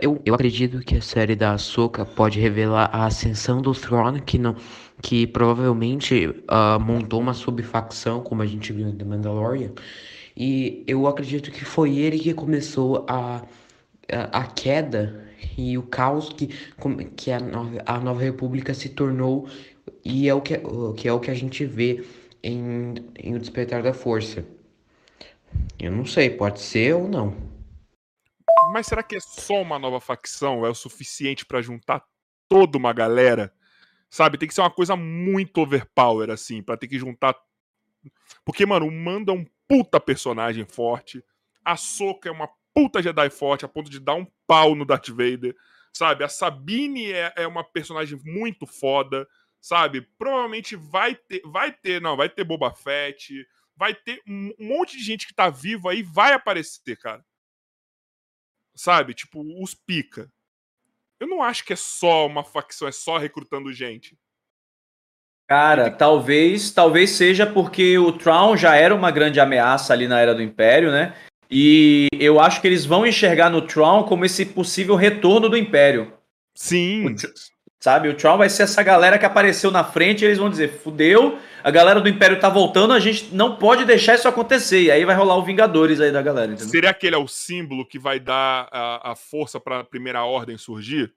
Eu, 0.02 0.22
eu 0.26 0.36
acredito 0.36 0.80
que 0.80 0.96
a 0.96 1.02
série 1.02 1.36
da 1.36 1.54
Ahsoka 1.54 2.06
pode 2.06 2.40
revelar 2.40 2.90
a 2.94 3.06
ascensão 3.06 3.62
do 3.62 3.74
Thrawn, 3.74 4.20
que 4.20 4.38
não, 4.38 4.56
que 5.02 5.26
provavelmente 5.26 6.36
ah, 6.48 6.78
montou 6.80 7.20
uma 7.20 7.34
subfacção, 7.34 8.22
como 8.22 8.42
a 8.44 8.46
gente 8.46 8.72
viu 8.72 8.88
em 8.88 8.96
The 8.96 9.06
Mandalorian. 9.06 9.72
E 10.36 10.84
eu 10.88 11.08
acredito 11.08 11.52
que 11.52 11.66
foi 11.66 11.98
ele 11.98 12.20
que 12.20 12.34
começou 12.34 13.06
a, 13.08 13.44
a, 14.12 14.40
a 14.40 14.44
queda 14.46 15.26
e 15.58 15.78
o 15.78 15.84
caos 15.84 16.30
que, 16.30 16.48
que 17.16 17.32
a, 17.32 17.40
nova, 17.40 17.82
a 17.86 18.00
Nova 18.00 18.22
República 18.22 18.74
se 18.74 18.90
tornou, 18.90 19.48
e 20.06 20.30
é 20.30 20.34
o 20.34 20.42
que, 20.42 20.60
que 20.96 21.08
é 21.08 21.14
o 21.14 21.20
que 21.20 21.32
a 21.32 21.34
gente 21.34 21.66
vê 21.66 22.04
em, 22.44 22.96
em 23.18 23.36
O 23.36 23.40
Despertar 23.40 23.82
da 23.82 23.94
Força. 23.94 24.46
Eu 25.80 25.92
não 25.92 26.06
sei, 26.06 26.30
pode 26.30 26.60
ser 26.60 26.96
ou 26.96 27.08
não. 27.08 27.47
Mas 28.72 28.88
será 28.88 29.02
que 29.02 29.16
é 29.16 29.20
só 29.20 29.62
uma 29.62 29.80
nova 29.80 30.00
facção? 30.00 30.66
É 30.66 30.70
o 30.70 30.76
suficiente 30.76 31.46
pra 31.46 31.62
juntar 31.62 32.04
toda 32.50 32.78
uma 32.78 32.94
galera? 32.94 33.54
Sabe, 34.10 34.38
tem 34.38 34.48
que 34.48 34.54
ser 34.54 34.62
uma 34.62 34.72
coisa 34.72 34.96
muito 34.96 35.62
overpower, 35.62 36.30
assim, 36.30 36.62
pra 36.62 36.78
ter 36.78 36.88
que 36.88 36.98
juntar. 36.98 37.36
Porque, 38.46 38.66
mano, 38.66 38.88
o 38.88 38.92
Mando 38.92 39.32
é 39.32 39.36
um 39.36 39.46
puta 39.68 40.00
personagem 40.00 40.66
forte. 40.66 41.24
A 41.64 41.76
Soka 41.76 42.30
é 42.30 42.32
uma 42.32 42.50
puta 42.74 43.02
Jedi 43.02 43.30
forte, 43.30 43.66
a 43.66 43.68
ponto 43.68 43.90
de 43.90 44.00
dar 44.00 44.16
um 44.16 44.26
pau 44.46 44.76
no 44.76 44.86
Darth 44.86 45.10
Vader. 45.10 45.56
Sabe, 45.94 46.24
a 46.24 46.30
Sabine 46.30 47.12
é, 47.12 47.34
é 47.36 47.48
uma 47.48 47.64
personagem 47.64 48.20
muito 48.24 48.66
foda. 48.66 49.28
Sabe, 49.60 50.02
provavelmente 50.18 50.76
vai 50.76 51.16
ter. 51.16 51.42
Vai 51.46 51.72
ter, 51.72 52.02
não, 52.02 52.16
vai 52.16 52.30
ter 52.30 52.44
Boba 52.44 52.74
Fett. 52.74 53.34
Vai 53.76 53.94
ter 53.94 54.22
um 54.28 54.54
monte 54.60 54.98
de 54.98 55.04
gente 55.04 55.28
que 55.28 55.34
tá 55.34 55.50
vivo 55.50 55.90
aí, 55.90 56.02
vai 56.02 56.34
aparecer, 56.34 56.98
cara 56.98 57.24
sabe? 58.78 59.14
Tipo, 59.14 59.44
os 59.62 59.74
pica. 59.74 60.32
Eu 61.20 61.28
não 61.28 61.42
acho 61.42 61.66
que 61.66 61.74
é 61.74 61.76
só 61.76 62.28
uma 62.28 62.44
facção, 62.44 62.88
é 62.88 62.92
só 62.92 63.18
recrutando 63.18 63.74
gente. 63.74 64.18
Cara, 65.50 65.90
talvez, 65.90 66.72
talvez 66.72 67.12
seja 67.12 67.48
porque 67.48 67.98
o 67.98 68.12
Traum 68.12 68.56
já 68.56 68.76
era 68.76 68.94
uma 68.94 69.10
grande 69.10 69.40
ameaça 69.40 69.94
ali 69.94 70.08
na 70.08 70.20
era 70.20 70.36
do 70.36 70.42
Império, 70.42 70.92
né? 70.92 71.16
E 71.50 72.08
eu 72.20 72.40
acho 72.40 72.60
que 72.60 72.68
eles 72.68 72.86
vão 72.86 73.06
enxergar 73.06 73.50
no 73.50 73.66
Traum 73.66 74.04
como 74.04 74.26
esse 74.26 74.46
possível 74.46 74.96
retorno 74.96 75.50
do 75.50 75.58
Império. 75.58 76.14
Sim. 76.54 77.16
Sabe, 77.88 78.10
o 78.10 78.14
Traum 78.14 78.38
vai 78.38 78.50
ser 78.50 78.64
essa 78.64 78.84
galera 78.84 79.18
que 79.18 79.26
apareceu 79.26 79.72
na 79.72 79.82
frente 79.82 80.22
e 80.22 80.26
eles 80.26 80.38
vão 80.38 80.50
dizer: 80.50 80.68
fudeu, 80.84 81.40
a 81.64 81.72
galera 81.72 82.02
do 82.02 82.10
Império 82.10 82.38
tá 82.38 82.50
voltando, 82.50 82.92
a 82.92 83.00
gente 83.00 83.34
não 83.34 83.56
pode 83.56 83.86
deixar 83.86 84.16
isso 84.16 84.28
acontecer. 84.28 84.82
E 84.82 84.92
aí 84.92 85.06
vai 85.06 85.16
rolar 85.16 85.38
o 85.38 85.46
Vingadores 85.46 86.02
aí 86.02 86.12
da 86.12 86.22
galera, 86.22 86.52
entendeu? 86.52 86.68
Seria 86.68 86.90
aquele 86.90 87.16
é 87.16 87.18
o 87.18 87.30
símbolo 87.30 87.86
que 87.86 87.98
vai 87.98 88.20
dar 88.20 88.68
a, 88.74 89.12
a 89.14 89.16
força 89.16 89.58
pra 89.58 89.86
primeira 89.86 90.26
ordem 90.26 90.58
surgir? 90.58 91.14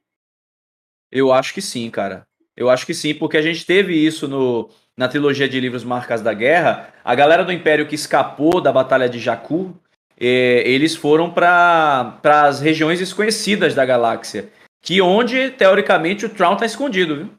Eu 1.10 1.32
acho 1.32 1.52
que 1.52 1.60
sim, 1.60 1.90
cara. 1.90 2.24
Eu 2.56 2.70
acho 2.70 2.86
que 2.86 2.94
sim, 2.94 3.14
porque 3.14 3.36
a 3.36 3.42
gente 3.42 3.66
teve 3.66 3.92
isso 3.92 4.28
no, 4.28 4.70
na 4.96 5.08
trilogia 5.08 5.48
de 5.48 5.58
livros 5.58 5.82
Marcas 5.82 6.22
da 6.22 6.32
Guerra. 6.32 6.94
A 7.04 7.16
galera 7.16 7.44
do 7.44 7.52
Império 7.52 7.88
que 7.88 7.96
escapou 7.96 8.60
da 8.60 8.70
Batalha 8.70 9.08
de 9.08 9.18
Jakku, 9.18 9.76
eh, 10.16 10.62
eles 10.64 10.94
foram 10.94 11.32
para 11.32 12.20
as 12.22 12.60
regiões 12.60 13.00
desconhecidas 13.00 13.74
da 13.74 13.84
galáxia. 13.84 14.52
Que 14.80 15.00
onde, 15.00 15.50
teoricamente, 15.50 16.24
o 16.24 16.28
Traum 16.34 16.56
tá 16.56 16.64
escondido, 16.66 17.16
viu? 17.16 17.38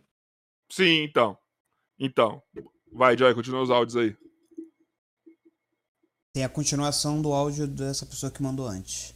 Sim, 0.70 1.04
então. 1.04 1.38
Então. 2.00 2.42
Vai, 2.92 3.18
Joy, 3.18 3.34
continua 3.34 3.62
os 3.62 3.70
áudios 3.72 3.96
aí. 3.98 4.16
Tem 6.34 6.44
a 6.46 6.50
continuação 6.50 7.22
do 7.22 7.34
áudio 7.34 7.68
dessa 7.68 8.06
pessoa 8.06 8.32
que 8.32 8.42
mandou 8.42 8.68
antes. 8.68 9.14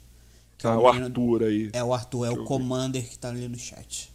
Que 0.57 0.68
é 0.68 0.69
Ah, 0.69 0.77
o 0.77 0.81
o 0.84 0.88
Arthur 0.88 1.43
aí. 1.43 1.69
É 1.73 1.84
o 1.84 1.93
Arthur, 1.93 2.26
é 2.26 2.27
Deixa 2.30 2.41
o 2.41 2.43
ver. 2.43 2.47
Commander 2.47 3.10
que 3.10 3.18
tá 3.18 3.30
ali 3.30 3.47
no 3.47 3.57
chat. 3.57 4.11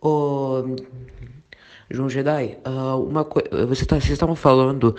Ô, 0.00 0.62
João 1.92 2.08
Jedi, 2.08 2.56
ah, 2.64 2.94
uma 2.94 3.24
coisa, 3.24 3.66
você 3.66 3.84
tá, 3.84 3.96
vocês 3.96 4.12
estavam 4.12 4.36
falando 4.36 4.94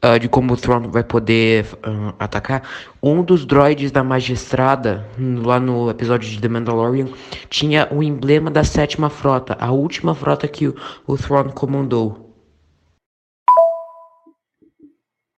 ah, 0.00 0.16
de 0.16 0.28
como 0.28 0.54
o 0.54 0.56
Tron 0.56 0.88
vai 0.90 1.02
poder 1.02 1.66
ah, 1.82 2.14
atacar. 2.20 2.62
Um 3.02 3.22
dos 3.24 3.44
droids 3.44 3.90
da 3.90 4.04
magistrada, 4.04 5.08
hum, 5.18 5.42
lá 5.44 5.58
no 5.58 5.90
episódio 5.90 6.30
de 6.30 6.40
The 6.40 6.48
Mandalorian, 6.48 7.08
tinha 7.50 7.88
o 7.90 8.00
emblema 8.00 8.48
da 8.48 8.62
sétima 8.62 9.10
frota, 9.10 9.56
a 9.58 9.72
última 9.72 10.14
frota 10.14 10.46
que 10.46 10.68
o, 10.68 10.76
o 11.04 11.18
Thrawn 11.18 11.50
comandou. 11.50 12.32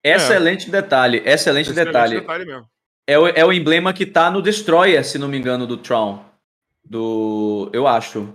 Excelente 0.05 0.71
detalhe, 0.71 1.23
excelente 1.25 1.71
Excelente 1.71 1.87
detalhe. 1.87 2.21
detalhe 2.21 2.45
mesmo. 2.45 2.67
É 3.07 3.19
o, 3.19 3.27
é 3.27 3.45
o 3.45 3.53
emblema 3.53 3.95
que 3.95 4.05
tá 4.05 4.31
no 4.31 4.43
Destroyer, 4.43 5.03
se 5.03 5.19
não 5.19 5.29
me 5.29 5.39
engano, 5.39 5.67
do 5.67 5.79
Tron. 5.79 6.23
Do. 6.85 7.71
Eu 7.73 7.87
acho. 7.87 8.29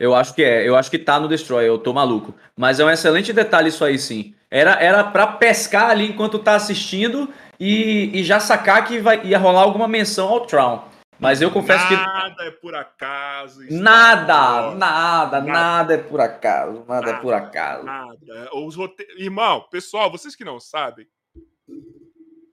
Eu 0.00 0.14
acho 0.14 0.34
que 0.34 0.42
é. 0.42 0.66
Eu 0.66 0.74
acho 0.76 0.90
que 0.90 0.98
tá 0.98 1.20
no 1.20 1.28
Destroyer, 1.28 1.68
eu 1.68 1.78
tô 1.78 1.92
maluco. 1.92 2.34
Mas 2.56 2.80
é 2.80 2.84
um 2.84 2.90
excelente 2.90 3.32
detalhe 3.34 3.68
isso 3.68 3.84
aí, 3.84 3.98
sim. 3.98 4.34
Era, 4.50 4.72
era 4.82 5.04
pra 5.04 5.26
pescar 5.26 5.90
ali 5.90 6.08
enquanto 6.10 6.38
tá 6.38 6.54
assistindo 6.56 7.28
e, 7.60 8.10
e 8.18 8.24
já 8.24 8.40
sacar 8.40 8.84
que 8.86 8.98
vai, 8.98 9.24
ia 9.26 9.38
rolar 9.38 9.60
alguma 9.60 9.86
menção 9.86 10.28
ao 10.28 10.46
Tron. 10.46 10.88
Mas 11.18 11.42
eu 11.42 11.50
confesso 11.50 11.86
que. 11.86 11.94
Nada 11.94 12.44
é 12.44 12.50
por 12.50 12.74
acaso. 12.74 13.60
Nada, 13.70 14.34
Wars, 14.70 14.78
nada, 14.78 15.40
Nada. 15.40 15.52
nada 15.52 15.94
é 15.94 15.98
por 15.98 16.18
acaso. 16.18 16.82
Nada 16.88 17.08
é 17.10 17.12
Nada. 17.12 17.22
por 17.22 17.34
acaso. 17.34 17.84
Nada. 17.84 18.48
Os 18.54 18.74
rote... 18.74 19.06
Irmão, 19.18 19.66
pessoal, 19.70 20.10
vocês 20.10 20.34
que 20.34 20.46
não 20.46 20.58
sabem, 20.58 21.06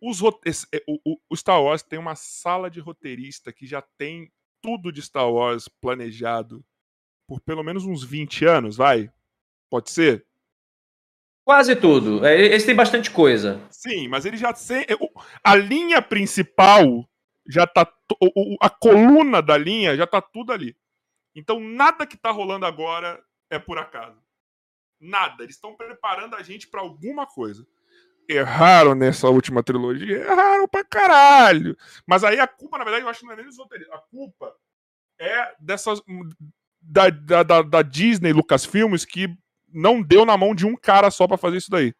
os 0.01 0.19
rote... 0.19 0.39
é, 0.73 0.83
o- 0.85 1.17
o 1.29 1.35
Star 1.37 1.61
Wars 1.63 1.81
tem 1.81 1.97
uma 1.97 2.15
sala 2.15 2.69
de 2.69 2.81
roteirista 2.81 3.53
que 3.53 3.65
já 3.65 3.81
tem 3.97 4.29
tudo 4.61 4.91
de 4.91 5.01
Star 5.01 5.31
Wars 5.31 5.69
planejado 5.81 6.61
por 7.27 7.41
pelo 7.41 7.63
menos 7.63 7.85
uns 7.85 8.03
20 8.03 8.45
anos, 8.45 8.77
vai? 8.77 9.11
Pode 9.69 9.91
ser? 9.91 10.25
Quase 11.45 11.75
tudo. 11.75 12.25
É, 12.25 12.39
Eles 12.39 12.65
têm 12.65 12.75
bastante 12.75 13.11
coisa. 13.11 13.61
Sim, 13.69 14.07
mas 14.07 14.25
ele 14.25 14.37
já 14.37 14.53
tem. 14.53 14.85
o- 14.99 15.21
A 15.43 15.55
linha 15.55 16.01
principal 16.01 17.07
já 17.47 17.65
tá. 17.67 17.87
A 18.61 18.69
coluna 18.69 19.41
da 19.41 19.57
linha 19.57 19.95
já 19.95 20.07
tá 20.07 20.21
tudo 20.21 20.51
ali. 20.51 20.75
Então 21.35 21.59
nada 21.59 22.05
que 22.07 22.17
tá 22.17 22.31
rolando 22.31 22.65
agora 22.65 23.21
é 23.49 23.59
por 23.59 23.77
acaso. 23.77 24.21
Nada. 24.99 25.43
Eles 25.43 25.55
estão 25.55 25.75
preparando 25.75 26.35
a 26.35 26.41
gente 26.43 26.67
pra 26.67 26.81
alguma 26.81 27.25
coisa. 27.25 27.65
Erraram 28.27 28.93
nessa 28.93 29.29
última 29.29 29.63
trilogia? 29.63 30.17
Erraram 30.17 30.67
pra 30.67 30.83
caralho. 30.83 31.77
Mas 32.05 32.25
aí 32.25 32.39
a 32.39 32.47
culpa, 32.47 32.77
na 32.77 32.83
verdade, 32.83 33.05
eu 33.05 33.09
acho 33.09 33.21
que 33.21 33.25
não 33.25 33.33
é 33.33 33.37
nem 33.37 33.45
dos 33.45 33.57
roteiristas. 33.57 33.95
A 33.97 34.01
culpa 34.01 34.53
é 35.19 35.55
dessas. 35.59 36.01
Da, 36.89 37.09
da, 37.09 37.61
da, 37.61 37.81
Disney, 37.81 38.31
Lucasfilmes, 38.31 39.03
que 39.03 39.27
não 39.73 40.01
deu 40.01 40.25
na 40.25 40.37
mão 40.37 40.55
de 40.55 40.65
um 40.65 40.75
cara 40.75 41.11
só 41.11 41.27
pra 41.27 41.37
fazer 41.37 41.57
isso 41.57 41.69
daí. 41.69 41.93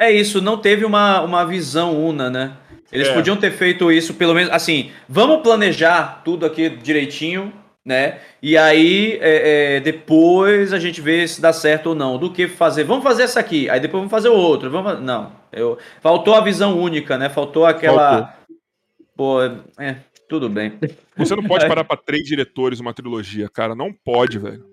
É 0.00 0.10
isso, 0.10 0.40
não 0.40 0.58
teve 0.58 0.84
uma, 0.84 1.20
uma 1.22 1.44
visão 1.44 1.96
una, 2.04 2.28
né? 2.28 2.56
Eles 2.90 3.08
É. 3.08 3.14
podiam 3.14 3.36
ter 3.36 3.52
feito 3.52 3.92
isso, 3.92 4.14
pelo 4.14 4.34
menos, 4.34 4.52
assim, 4.52 4.90
vamos 5.08 5.42
planejar 5.42 6.22
tudo 6.24 6.46
aqui 6.46 6.68
direitinho, 6.70 7.52
né? 7.84 8.18
E 8.42 8.56
aí 8.56 9.18
é, 9.20 9.76
é, 9.76 9.80
depois 9.80 10.72
a 10.72 10.78
gente 10.78 11.00
vê 11.00 11.26
se 11.26 11.40
dá 11.40 11.52
certo 11.52 11.88
ou 11.88 11.94
não. 11.94 12.18
Do 12.18 12.32
que 12.32 12.46
fazer? 12.46 12.84
Vamos 12.84 13.02
fazer 13.02 13.22
essa 13.22 13.40
aqui, 13.40 13.68
aí 13.70 13.80
depois 13.80 14.00
vamos 14.00 14.10
fazer 14.10 14.28
o 14.28 14.34
outro. 14.36 14.70
Vamos 14.70 15.00
Não, 15.00 15.32
eu... 15.52 15.78
faltou 16.00 16.34
a 16.34 16.40
visão 16.40 16.78
única, 16.78 17.16
né? 17.16 17.28
Faltou 17.28 17.64
aquela. 17.66 18.10
Faltou. 18.10 18.38
Pô, 19.16 19.42
é, 19.80 19.96
tudo 20.28 20.48
bem. 20.48 20.78
Você 21.16 21.34
não 21.34 21.44
pode 21.44 21.66
parar 21.68 21.84
para 21.84 21.96
três 21.96 22.24
diretores 22.24 22.80
uma 22.80 22.94
trilogia, 22.94 23.48
cara. 23.48 23.74
Não 23.74 23.92
pode, 23.92 24.38
velho. 24.38 24.64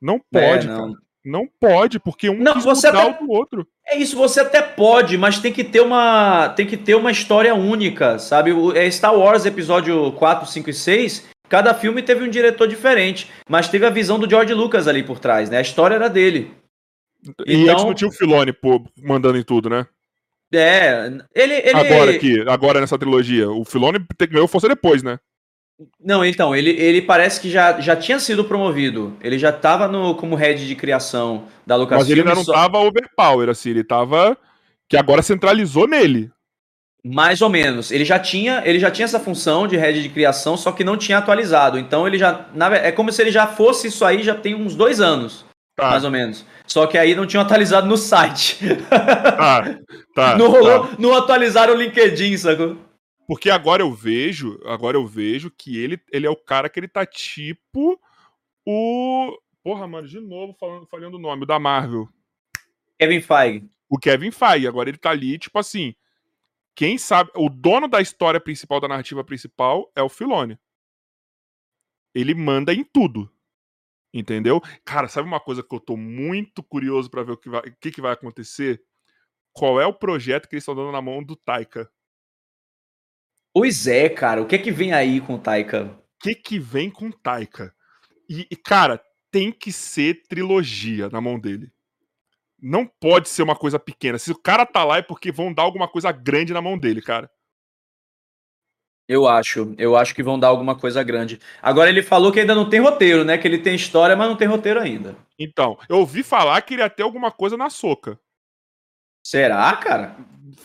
Não 0.00 0.18
pode, 0.18 0.66
é, 0.66 0.70
não. 0.70 0.78
cara. 0.78 1.04
Não 1.24 1.48
pode, 1.58 1.98
porque 1.98 2.28
um 2.28 2.38
não, 2.38 2.52
quis 2.52 2.64
você 2.64 2.88
mudar 2.88 3.06
até... 3.06 3.24
o 3.24 3.30
outro. 3.30 3.66
É 3.86 3.96
isso, 3.96 4.14
você 4.14 4.40
até 4.40 4.60
pode, 4.60 5.16
mas 5.16 5.38
tem 5.38 5.50
que 5.50 5.64
ter 5.64 5.80
uma 5.80 6.50
tem 6.50 6.66
que 6.66 6.76
ter 6.76 6.94
uma 6.94 7.10
história 7.10 7.54
única, 7.54 8.18
sabe? 8.18 8.52
O 8.52 8.76
é 8.76 8.90
Star 8.90 9.16
Wars 9.16 9.46
episódio 9.46 10.12
4, 10.12 10.46
5 10.46 10.68
e 10.68 10.74
6, 10.74 11.26
cada 11.48 11.72
filme 11.72 12.02
teve 12.02 12.24
um 12.24 12.28
diretor 12.28 12.68
diferente, 12.68 13.30
mas 13.48 13.68
teve 13.68 13.86
a 13.86 13.90
visão 13.90 14.18
do 14.18 14.28
George 14.28 14.52
Lucas 14.52 14.86
ali 14.86 15.02
por 15.02 15.18
trás, 15.18 15.48
né? 15.48 15.56
A 15.56 15.62
história 15.62 15.94
era 15.94 16.10
dele. 16.10 16.52
E 17.46 17.54
então... 17.54 17.72
antes 17.72 17.84
não 17.84 17.94
tinha 17.94 18.08
o 18.08 18.12
Filone 18.12 18.52
pô, 18.52 18.84
mandando 19.02 19.38
em 19.38 19.42
tudo, 19.42 19.70
né? 19.70 19.86
É, 20.56 21.12
ele, 21.34 21.54
ele... 21.54 21.76
Agora 21.76 22.10
aqui, 22.10 22.44
agora 22.48 22.80
nessa 22.80 22.98
trilogia, 22.98 23.50
o 23.50 23.64
Filone 23.64 24.04
ganhou 24.30 24.48
força 24.48 24.68
depois, 24.68 25.02
né? 25.02 25.18
Não, 26.00 26.24
então, 26.24 26.54
ele, 26.54 26.70
ele 26.70 27.02
parece 27.02 27.40
que 27.40 27.50
já, 27.50 27.80
já 27.80 27.96
tinha 27.96 28.20
sido 28.20 28.44
promovido. 28.44 29.16
Ele 29.20 29.38
já 29.38 29.50
estava 29.50 29.88
no, 29.88 30.14
como 30.14 30.36
head 30.36 30.66
de 30.66 30.76
criação 30.76 31.44
da 31.66 31.76
Lucasfilm. 31.76 32.00
Mas 32.00 32.10
ele 32.10 32.20
ainda 32.20 32.34
não 32.34 32.42
estava 32.42 32.78
só... 32.78 32.86
overpower, 32.86 33.48
assim, 33.48 33.70
ele 33.70 33.80
estava... 33.80 34.36
Que 34.86 34.98
agora 34.98 35.22
centralizou 35.22 35.88
nele. 35.88 36.30
Mais 37.02 37.40
ou 37.40 37.48
menos. 37.48 37.90
Ele 37.90 38.04
já 38.04 38.18
tinha, 38.18 38.62
ele 38.66 38.78
já 38.78 38.90
tinha 38.90 39.06
essa 39.06 39.18
função 39.18 39.66
de 39.66 39.76
head 39.76 40.02
de 40.02 40.08
criação, 40.10 40.58
só 40.58 40.72
que 40.72 40.84
não 40.84 40.96
tinha 40.96 41.18
atualizado. 41.18 41.78
Então 41.78 42.06
ele 42.06 42.18
já. 42.18 42.46
Na, 42.54 42.74
é 42.74 42.92
como 42.92 43.10
se 43.10 43.22
ele 43.22 43.30
já 43.30 43.46
fosse 43.46 43.88
isso 43.88 44.04
aí 44.04 44.22
já 44.22 44.34
tem 44.34 44.54
uns 44.54 44.74
dois 44.74 45.00
anos. 45.00 45.44
Tá. 45.76 45.90
Mais 45.90 46.04
ou 46.04 46.10
menos. 46.10 46.46
Só 46.66 46.86
que 46.86 46.96
aí 46.96 47.14
não 47.14 47.26
tinham 47.26 47.42
atualizado 47.42 47.86
no 47.86 47.96
site. 47.96 48.58
Tá, 50.14 50.32
tá, 50.32 50.38
não 50.38 50.48
rolou, 50.48 50.86
tá. 50.86 50.96
não 50.98 51.12
atualizaram 51.12 51.74
o 51.74 51.76
LinkedIn, 51.76 52.36
sacou? 52.36 52.78
Porque 53.26 53.50
agora 53.50 53.82
eu 53.82 53.92
vejo, 53.92 54.60
agora 54.64 54.96
eu 54.96 55.04
vejo 55.04 55.50
que 55.50 55.76
ele, 55.76 56.00
ele 56.12 56.26
é 56.26 56.30
o 56.30 56.36
cara 56.36 56.68
que 56.68 56.78
ele 56.78 56.86
tá 56.86 57.04
tipo 57.04 57.98
o. 58.64 59.36
Porra, 59.62 59.86
mano, 59.88 60.06
de 60.06 60.20
novo 60.20 60.54
falando, 60.58 60.86
falando 60.86 61.14
o 61.14 61.18
nome, 61.18 61.42
o 61.42 61.46
da 61.46 61.58
Marvel. 61.58 62.08
Kevin 62.98 63.20
Feige. 63.20 63.68
O 63.88 63.98
Kevin 63.98 64.30
Feige. 64.30 64.68
Agora 64.68 64.88
ele 64.88 64.98
tá 64.98 65.10
ali, 65.10 65.38
tipo 65.38 65.58
assim. 65.58 65.94
Quem 66.74 66.98
sabe. 66.98 67.30
O 67.34 67.48
dono 67.48 67.88
da 67.88 68.00
história 68.00 68.40
principal, 68.40 68.80
da 68.80 68.88
narrativa 68.88 69.24
principal, 69.24 69.90
é 69.96 70.02
o 70.02 70.08
Filone. 70.08 70.58
Ele 72.14 72.34
manda 72.34 72.72
em 72.72 72.84
tudo. 72.84 73.30
Entendeu? 74.14 74.62
Cara, 74.84 75.08
sabe 75.08 75.26
uma 75.26 75.40
coisa 75.40 75.60
que 75.60 75.74
eu 75.74 75.80
tô 75.80 75.96
muito 75.96 76.62
curioso 76.62 77.10
para 77.10 77.24
ver 77.24 77.32
o 77.32 77.36
que, 77.36 77.48
vai, 77.48 77.60
o 77.62 77.76
que, 77.80 77.90
que 77.90 78.00
vai 78.00 78.12
acontecer? 78.12 78.80
Qual 79.52 79.80
é 79.80 79.86
o 79.86 79.92
projeto 79.92 80.48
que 80.48 80.54
eles 80.54 80.62
estão 80.62 80.76
dando 80.76 80.92
na 80.92 81.02
mão 81.02 81.20
do 81.20 81.34
Taika? 81.34 81.90
Pois 83.52 83.88
é, 83.88 84.08
cara. 84.08 84.40
O 84.40 84.46
que 84.46 84.54
é 84.54 84.58
que 84.58 84.70
vem 84.70 84.92
aí 84.92 85.20
com 85.20 85.34
o 85.34 85.38
Taika? 85.38 85.86
O 85.86 85.98
que 86.20 86.32
que 86.36 86.60
vem 86.60 86.90
com 86.90 87.08
o 87.08 87.12
Taika? 87.12 87.74
E, 88.30 88.46
e, 88.48 88.54
cara, 88.54 89.02
tem 89.32 89.50
que 89.50 89.72
ser 89.72 90.22
trilogia 90.28 91.08
na 91.08 91.20
mão 91.20 91.38
dele. 91.38 91.72
Não 92.62 92.86
pode 92.86 93.28
ser 93.28 93.42
uma 93.42 93.56
coisa 93.56 93.80
pequena. 93.80 94.16
Se 94.16 94.30
o 94.30 94.40
cara 94.40 94.64
tá 94.64 94.84
lá 94.84 94.98
é 94.98 95.02
porque 95.02 95.32
vão 95.32 95.52
dar 95.52 95.64
alguma 95.64 95.88
coisa 95.88 96.12
grande 96.12 96.52
na 96.52 96.62
mão 96.62 96.78
dele, 96.78 97.02
cara. 97.02 97.28
Eu 99.06 99.28
acho, 99.28 99.74
eu 99.76 99.96
acho 99.96 100.14
que 100.14 100.22
vão 100.22 100.38
dar 100.38 100.48
alguma 100.48 100.74
coisa 100.74 101.02
grande. 101.02 101.38
Agora 101.60 101.90
ele 101.90 102.02
falou 102.02 102.32
que 102.32 102.40
ainda 102.40 102.54
não 102.54 102.68
tem 102.68 102.80
roteiro, 102.80 103.24
né? 103.24 103.36
Que 103.36 103.46
ele 103.46 103.58
tem 103.58 103.74
história, 103.74 104.16
mas 104.16 104.28
não 104.28 104.36
tem 104.36 104.48
roteiro 104.48 104.80
ainda. 104.80 105.14
Então, 105.38 105.78
eu 105.88 105.98
ouvi 105.98 106.22
falar 106.22 106.60
que 106.62 106.74
ele 106.74 106.82
ia 106.82 106.88
ter 106.88 107.02
alguma 107.02 107.30
coisa 107.30 107.56
na 107.56 107.68
soca. 107.68 108.18
Será, 109.22 109.74
cara? 109.76 110.16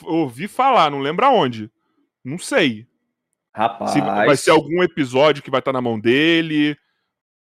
Eu 0.04 0.16
ouvi 0.16 0.48
falar, 0.48 0.90
não 0.90 1.00
lembro 1.00 1.26
aonde. 1.26 1.70
Não 2.24 2.38
sei. 2.38 2.88
Rapaz. 3.54 3.92
Se 3.92 4.00
vai 4.00 4.38
ser 4.38 4.52
algum 4.52 4.84
episódio 4.84 5.44
que 5.44 5.52
vai 5.52 5.60
estar 5.60 5.72
tá 5.72 5.78
na 5.78 5.82
mão 5.82 6.00
dele, 6.00 6.78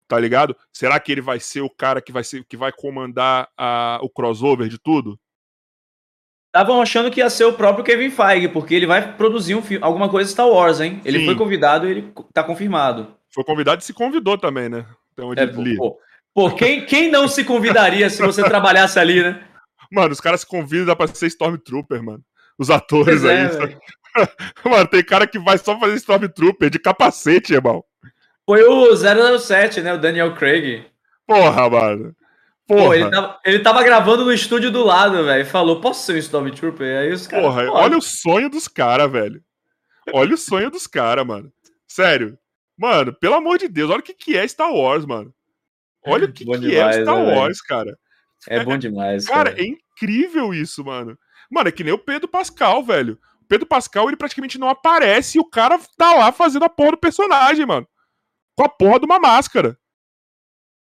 tá 0.07 0.19
ligado? 0.19 0.55
Será 0.73 0.99
que 0.99 1.11
ele 1.11 1.21
vai 1.21 1.39
ser 1.39 1.61
o 1.61 1.69
cara 1.69 2.01
que 2.01 2.11
vai 2.11 2.23
ser 2.23 2.43
que 2.43 2.57
vai 2.57 2.71
comandar 2.71 3.49
a, 3.57 3.99
o 4.01 4.09
crossover 4.09 4.67
de 4.67 4.77
tudo? 4.77 5.17
Estavam 6.53 6.81
achando 6.81 7.09
que 7.09 7.21
ia 7.21 7.29
ser 7.29 7.45
o 7.45 7.53
próprio 7.53 7.85
Kevin 7.85 8.11
Feige, 8.11 8.49
porque 8.49 8.75
ele 8.75 8.85
vai 8.85 9.15
produzir 9.15 9.55
um 9.55 9.61
filme, 9.61 9.81
alguma 9.81 10.09
coisa 10.09 10.29
Star 10.29 10.49
Wars, 10.49 10.81
hein? 10.81 10.99
Ele 11.05 11.19
Sim. 11.19 11.25
foi 11.25 11.35
convidado 11.35 11.87
e 11.87 11.91
ele 11.91 12.13
tá 12.33 12.43
confirmado. 12.43 13.15
Foi 13.33 13.41
convidado 13.45 13.81
e 13.81 13.85
se 13.85 13.93
convidou 13.93 14.37
também, 14.37 14.67
né? 14.67 14.85
Então, 15.13 15.31
é, 15.33 15.47
pô, 15.47 15.97
pô, 16.33 16.51
quem, 16.51 16.85
quem 16.85 17.09
não 17.09 17.25
se 17.29 17.45
convidaria 17.45 18.09
se 18.09 18.21
você 18.21 18.43
trabalhasse 18.43 18.99
ali, 18.99 19.23
né? 19.23 19.41
Mano, 19.89 20.11
os 20.11 20.19
caras 20.19 20.41
se 20.41 20.45
convidam 20.45 20.93
pra 20.93 21.07
ser 21.07 21.27
Stormtrooper, 21.27 22.03
mano. 22.03 22.23
Os 22.59 22.69
atores 22.69 23.23
é, 23.23 23.43
aí. 23.45 23.77
Mano, 24.69 24.87
tem 24.87 25.03
cara 25.03 25.25
que 25.25 25.39
vai 25.39 25.57
só 25.57 25.79
fazer 25.79 25.95
Stormtrooper 25.95 26.69
de 26.69 26.79
capacete, 26.79 27.53
irmão. 27.53 27.81
Foi 28.45 28.61
o 28.61 28.93
007, 28.93 29.79
né? 29.79 29.93
O 29.93 29.97
Daniel 29.97 30.35
Craig. 30.35 30.85
Porra, 31.25 31.69
mano. 31.69 32.13
Pô, 32.71 32.93
ele 32.93 33.09
tava, 33.09 33.39
ele 33.43 33.59
tava 33.59 33.83
gravando 33.83 34.23
no 34.23 34.31
estúdio 34.31 34.71
do 34.71 34.83
lado, 34.83 35.25
velho. 35.25 35.45
Falou, 35.45 35.81
posso 35.81 36.05
ser 36.05 36.13
um 36.13 36.17
Stormtrooper? 36.17 36.99
Aí 36.99 37.11
os 37.11 37.27
caras. 37.27 37.45
Porra, 37.45 37.69
olha 37.69 37.97
o 37.97 38.01
sonho 38.01 38.49
dos 38.49 38.67
caras, 38.67 39.11
velho. 39.11 39.43
Olha 40.13 40.33
o 40.33 40.37
sonho 40.37 40.71
dos 40.71 40.87
caras, 40.87 41.25
mano. 41.25 41.51
Sério. 41.85 42.37
Mano, 42.77 43.13
pelo 43.13 43.35
amor 43.35 43.57
de 43.57 43.67
Deus, 43.67 43.91
olha 43.91 43.99
o 43.99 44.03
que, 44.03 44.13
que 44.13 44.37
é 44.37 44.47
Star 44.47 44.71
Wars, 44.71 45.05
mano. 45.05 45.33
Olha 46.05 46.25
o 46.25 46.31
que, 46.31 46.45
que 46.45 46.53
é 46.53 46.57
demais, 46.57 46.97
é 46.97 47.01
Star 47.01 47.17
né, 47.17 47.35
Wars, 47.35 47.61
cara. 47.61 47.97
É 48.47 48.63
bom 48.63 48.77
demais. 48.77 49.25
Cara, 49.25 49.51
cara, 49.51 49.61
é 49.61 49.65
incrível 49.65 50.53
isso, 50.53 50.83
mano. 50.83 51.17
Mano, 51.51 51.67
é 51.67 51.71
que 51.71 51.83
nem 51.83 51.93
o 51.93 51.99
Pedro 51.99 52.29
Pascal, 52.29 52.81
velho. 52.83 53.19
Pedro 53.49 53.67
Pascal, 53.67 54.07
ele 54.07 54.15
praticamente 54.15 54.57
não 54.57 54.69
aparece 54.69 55.37
e 55.37 55.41
o 55.41 55.45
cara 55.45 55.77
tá 55.97 56.13
lá 56.13 56.31
fazendo 56.31 56.63
a 56.63 56.69
porra 56.69 56.91
do 56.91 56.97
personagem, 56.97 57.65
mano. 57.65 57.85
Com 58.55 58.63
a 58.63 58.69
porra 58.69 58.97
de 58.97 59.05
uma 59.05 59.19
máscara. 59.19 59.77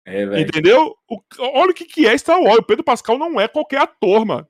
É, 0.05 0.39
Entendeu? 0.39 0.95
O, 1.09 1.19
olha 1.39 1.71
o 1.71 1.73
que, 1.73 1.85
que 1.85 2.05
é 2.05 2.15
Star 2.17 2.39
Wars. 2.39 2.59
O 2.59 2.63
Pedro 2.63 2.83
Pascal 2.83 3.17
não 3.17 3.41
é 3.41 3.47
qualquer 3.47 3.81
ator, 3.81 4.23
mano. 4.23 4.47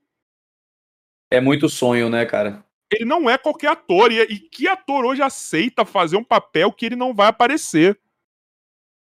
É 1.32 1.40
muito 1.40 1.70
sonho, 1.70 2.10
né, 2.10 2.26
cara? 2.26 2.64
Ele 2.92 3.06
não 3.06 3.30
é 3.30 3.38
qualquer 3.38 3.70
ator. 3.70 4.12
E, 4.12 4.22
e 4.22 4.40
que 4.40 4.68
ator 4.68 5.06
hoje 5.06 5.22
aceita 5.22 5.86
fazer 5.86 6.18
um 6.18 6.24
papel 6.24 6.72
que 6.74 6.86
ele 6.86 6.96
não 6.96 7.14
vai 7.14 7.28
aparecer? 7.28 8.00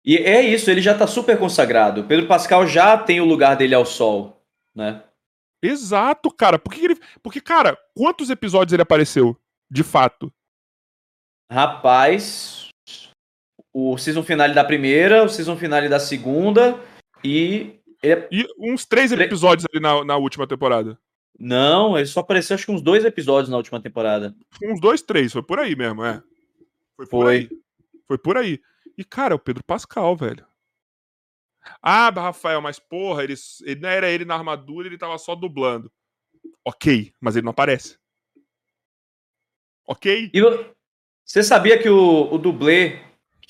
E 0.05 0.17
é 0.17 0.41
isso, 0.41 0.69
ele 0.69 0.81
já 0.81 0.97
tá 0.97 1.07
super 1.07 1.39
consagrado. 1.39 2.03
Pedro 2.03 2.27
Pascal 2.27 2.67
já 2.67 2.97
tem 2.97 3.21
o 3.21 3.25
lugar 3.25 3.55
dele 3.55 3.73
ao 3.73 3.85
sol, 3.85 4.45
né? 4.75 5.01
Exato, 5.61 6.29
cara. 6.29 6.59
Por 6.59 6.73
que 6.73 6.83
ele... 6.83 6.99
Porque, 7.21 7.39
cara, 7.39 7.79
quantos 7.95 8.29
episódios 8.29 8.73
ele 8.73 8.81
apareceu? 8.81 9.39
De 9.71 9.81
fato. 9.81 10.31
Rapaz, 11.49 12.67
o 13.73 13.97
season 13.97 14.23
finale 14.23 14.53
da 14.53 14.63
primeira, 14.63 15.23
o 15.23 15.29
season 15.29 15.57
finale 15.57 15.89
da 15.89 15.99
segunda 15.99 16.79
e. 17.23 17.79
Ele... 18.01 18.27
E 18.31 18.45
uns 18.59 18.85
três 18.85 19.11
episódios 19.11 19.65
ali 19.71 19.81
na, 19.81 20.03
na 20.03 20.17
última 20.17 20.45
temporada. 20.45 20.99
Não, 21.39 21.97
ele 21.97 22.05
só 22.05 22.19
apareceu 22.19 22.53
acho 22.53 22.65
que 22.65 22.71
uns 22.71 22.81
dois 22.81 23.03
episódios 23.03 23.49
na 23.49 23.57
última 23.57 23.81
temporada. 23.81 24.35
Uns 24.61 24.79
dois, 24.79 25.01
três, 25.01 25.33
foi 25.33 25.41
por 25.41 25.59
aí 25.59 25.75
mesmo, 25.75 26.03
é. 26.05 26.21
Foi 26.95 27.07
por 27.07 27.25
foi. 27.25 27.35
aí. 27.35 27.49
Foi 28.07 28.17
por 28.17 28.37
aí. 28.37 28.61
E, 28.97 29.03
cara, 29.03 29.33
é 29.33 29.35
o 29.35 29.39
Pedro 29.39 29.63
Pascal, 29.63 30.15
velho. 30.15 30.45
Ah, 31.81 32.09
Rafael, 32.09 32.61
mas 32.61 32.77
porra, 32.77 33.23
ele, 33.23 33.33
ele 33.63 33.81
não 33.81 33.89
era 33.89 34.09
ele 34.09 34.25
na 34.25 34.35
armadura, 34.35 34.87
ele 34.87 34.97
tava 34.97 35.17
só 35.17 35.33
dublando. 35.33 35.91
Ok, 36.65 37.13
mas 37.19 37.35
ele 37.35 37.45
não 37.45 37.51
aparece. 37.51 37.97
Ok? 39.87 40.29
E 40.33 40.41
você 41.25 41.41
sabia 41.41 41.81
que 41.81 41.89
o, 41.89 42.33
o 42.33 42.37
dublê 42.37 43.01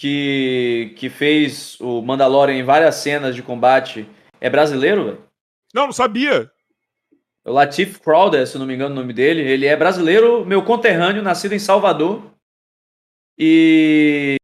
que, 0.03 0.93
que 0.97 1.09
fez 1.09 1.79
o 1.79 2.01
Mandalorian 2.01 2.57
em 2.57 2.63
várias 2.63 2.95
cenas 2.95 3.33
de 3.33 3.41
combate 3.41 4.05
é 4.41 4.49
brasileiro, 4.49 5.05
velho? 5.05 5.21
Não, 5.73 5.85
não 5.85 5.93
sabia. 5.93 6.51
O 7.45 7.53
Latif 7.53 8.01
Crowder, 8.01 8.45
se 8.45 8.57
não 8.57 8.65
me 8.65 8.75
engano 8.75 8.93
o 8.93 8.99
nome 8.99 9.13
dele, 9.13 9.41
ele 9.41 9.65
é 9.65 9.77
brasileiro, 9.77 10.45
meu 10.45 10.61
conterrâneo, 10.61 11.23
nascido 11.23 11.53
em 11.53 11.59
Salvador. 11.59 12.21
E 13.37 14.35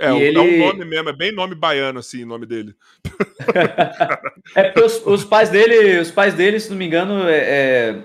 é, 0.00 0.10
e 0.10 0.20
ele... 0.20 0.36
é 0.36 0.40
um 0.40 0.58
nome 0.66 0.84
mesmo, 0.84 1.08
é 1.10 1.12
bem 1.12 1.30
nome 1.30 1.54
baiano, 1.54 2.00
assim, 2.00 2.24
o 2.24 2.26
nome 2.26 2.44
dele. 2.44 2.74
é 4.56 4.64
porque 4.64 4.80
os, 4.80 5.06
os, 5.06 5.24
pais 5.24 5.48
dele, 5.48 6.00
os 6.00 6.10
pais 6.10 6.34
dele, 6.34 6.58
se 6.58 6.70
não 6.70 6.76
me 6.76 6.86
engano, 6.86 7.28
é, 7.28 7.38
é, 7.38 7.98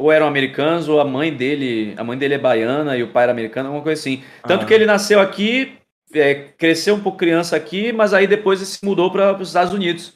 ou 0.00 0.10
eram 0.10 0.26
americanos, 0.26 0.88
ou 0.88 0.98
a 0.98 1.04
mãe 1.04 1.32
dele, 1.32 1.94
a 1.96 2.02
mãe 2.02 2.18
dele 2.18 2.34
é 2.34 2.38
baiana 2.38 2.96
e 2.96 3.04
o 3.04 3.08
pai 3.12 3.22
era 3.22 3.32
americano, 3.32 3.68
alguma 3.68 3.84
coisa 3.84 4.00
assim. 4.00 4.24
Tanto 4.42 4.64
ah. 4.64 4.66
que 4.66 4.74
ele 4.74 4.84
nasceu 4.84 5.20
aqui, 5.20 5.78
é, 6.12 6.34
cresceu 6.52 6.94
um 6.94 7.02
pouco 7.02 7.18
criança 7.18 7.56
aqui, 7.56 7.92
mas 7.92 8.12
aí 8.12 8.26
depois 8.26 8.60
ele 8.60 8.66
se 8.66 8.84
mudou 8.84 9.10
para 9.10 9.36
os 9.40 9.48
Estados 9.48 9.72
Unidos. 9.72 10.14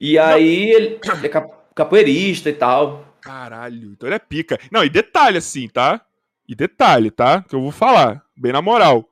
E 0.00 0.18
aí 0.18 0.72
não. 0.72 0.76
ele 0.76 1.00
é 1.26 1.30
capoeirista 1.74 2.50
e 2.50 2.54
tal. 2.54 3.14
Caralho, 3.20 3.92
então 3.92 4.08
ele 4.08 4.16
é 4.16 4.18
pica. 4.18 4.58
Não, 4.70 4.84
e 4.84 4.88
detalhe 4.90 5.38
assim, 5.38 5.68
tá? 5.68 6.04
E 6.46 6.54
detalhe, 6.54 7.10
tá? 7.10 7.42
Que 7.42 7.54
eu 7.54 7.60
vou 7.62 7.72
falar, 7.72 8.22
bem 8.36 8.52
na 8.52 8.60
moral 8.60 9.08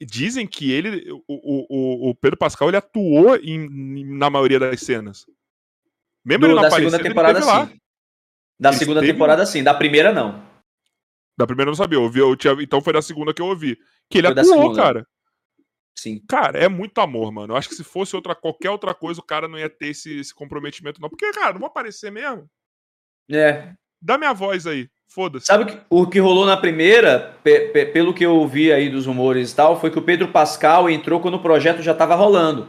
dizem 0.00 0.46
que 0.46 0.70
ele, 0.70 1.10
o, 1.10 1.22
o, 1.28 2.10
o 2.10 2.14
Pedro 2.14 2.36
Pascal, 2.38 2.68
ele 2.68 2.76
atuou 2.76 3.36
em, 3.36 4.04
na 4.16 4.30
maioria 4.30 4.58
das 4.58 4.80
cenas. 4.80 5.26
Mesmo 6.24 6.46
ele 6.46 6.54
não 6.54 6.62
da 6.62 6.70
segunda 6.70 6.96
ele 6.96 7.02
temporada, 7.08 7.40
teve 7.40 7.50
lá. 7.50 7.66
sim. 7.66 7.80
Da 8.60 8.68
Ele 8.68 8.78
segunda 8.78 9.00
esteve- 9.00 9.12
temporada, 9.12 9.44
sim. 9.44 9.62
Da 9.64 9.74
primeira, 9.74 10.12
não. 10.12 10.40
Da 11.36 11.46
primeira 11.46 11.68
eu 11.68 11.72
não 11.72 11.76
sabia, 11.76 11.98
eu 11.98 12.02
ouvi, 12.04 12.20
eu 12.20 12.36
tinha, 12.36 12.52
então 12.60 12.80
foi 12.80 12.92
da 12.92 13.02
segunda 13.02 13.34
que 13.34 13.42
eu 13.42 13.46
ouvi. 13.46 13.76
Que 14.10 14.18
ele 14.18 14.32
Foi 14.34 14.44
segunda. 14.44 14.82
cara. 14.82 15.06
Sim. 15.96 16.20
Cara, 16.28 16.58
é 16.58 16.68
muito 16.68 16.98
amor, 17.00 17.30
mano. 17.30 17.52
Eu 17.52 17.56
acho 17.56 17.68
que 17.68 17.74
se 17.74 17.84
fosse 17.84 18.16
outra, 18.16 18.34
qualquer 18.34 18.70
outra 18.70 18.94
coisa, 18.94 19.20
o 19.20 19.24
cara 19.24 19.46
não 19.46 19.58
ia 19.58 19.68
ter 19.70 19.88
esse, 19.88 20.18
esse 20.18 20.34
comprometimento, 20.34 21.00
não. 21.00 21.08
Porque, 21.08 21.30
cara, 21.32 21.52
não 21.52 21.60
vou 21.60 21.66
aparecer 21.68 22.10
mesmo. 22.10 22.48
É. 23.30 23.72
Dá 24.00 24.18
minha 24.18 24.32
voz 24.32 24.66
aí. 24.66 24.88
Foda-se. 25.06 25.46
Sabe 25.46 25.64
o 25.64 25.66
que, 25.66 25.80
o 25.90 26.06
que 26.08 26.18
rolou 26.18 26.46
na 26.46 26.56
primeira, 26.56 27.36
pe- 27.44 27.68
pe- 27.68 27.86
pelo 27.86 28.14
que 28.14 28.24
eu 28.24 28.34
ouvi 28.34 28.72
aí 28.72 28.88
dos 28.88 29.04
rumores 29.06 29.52
e 29.52 29.56
tal, 29.56 29.78
foi 29.78 29.90
que 29.90 29.98
o 29.98 30.02
Pedro 30.02 30.28
Pascal 30.28 30.88
entrou 30.88 31.20
quando 31.20 31.34
o 31.34 31.42
projeto 31.42 31.82
já 31.82 31.94
tava 31.94 32.14
rolando. 32.14 32.66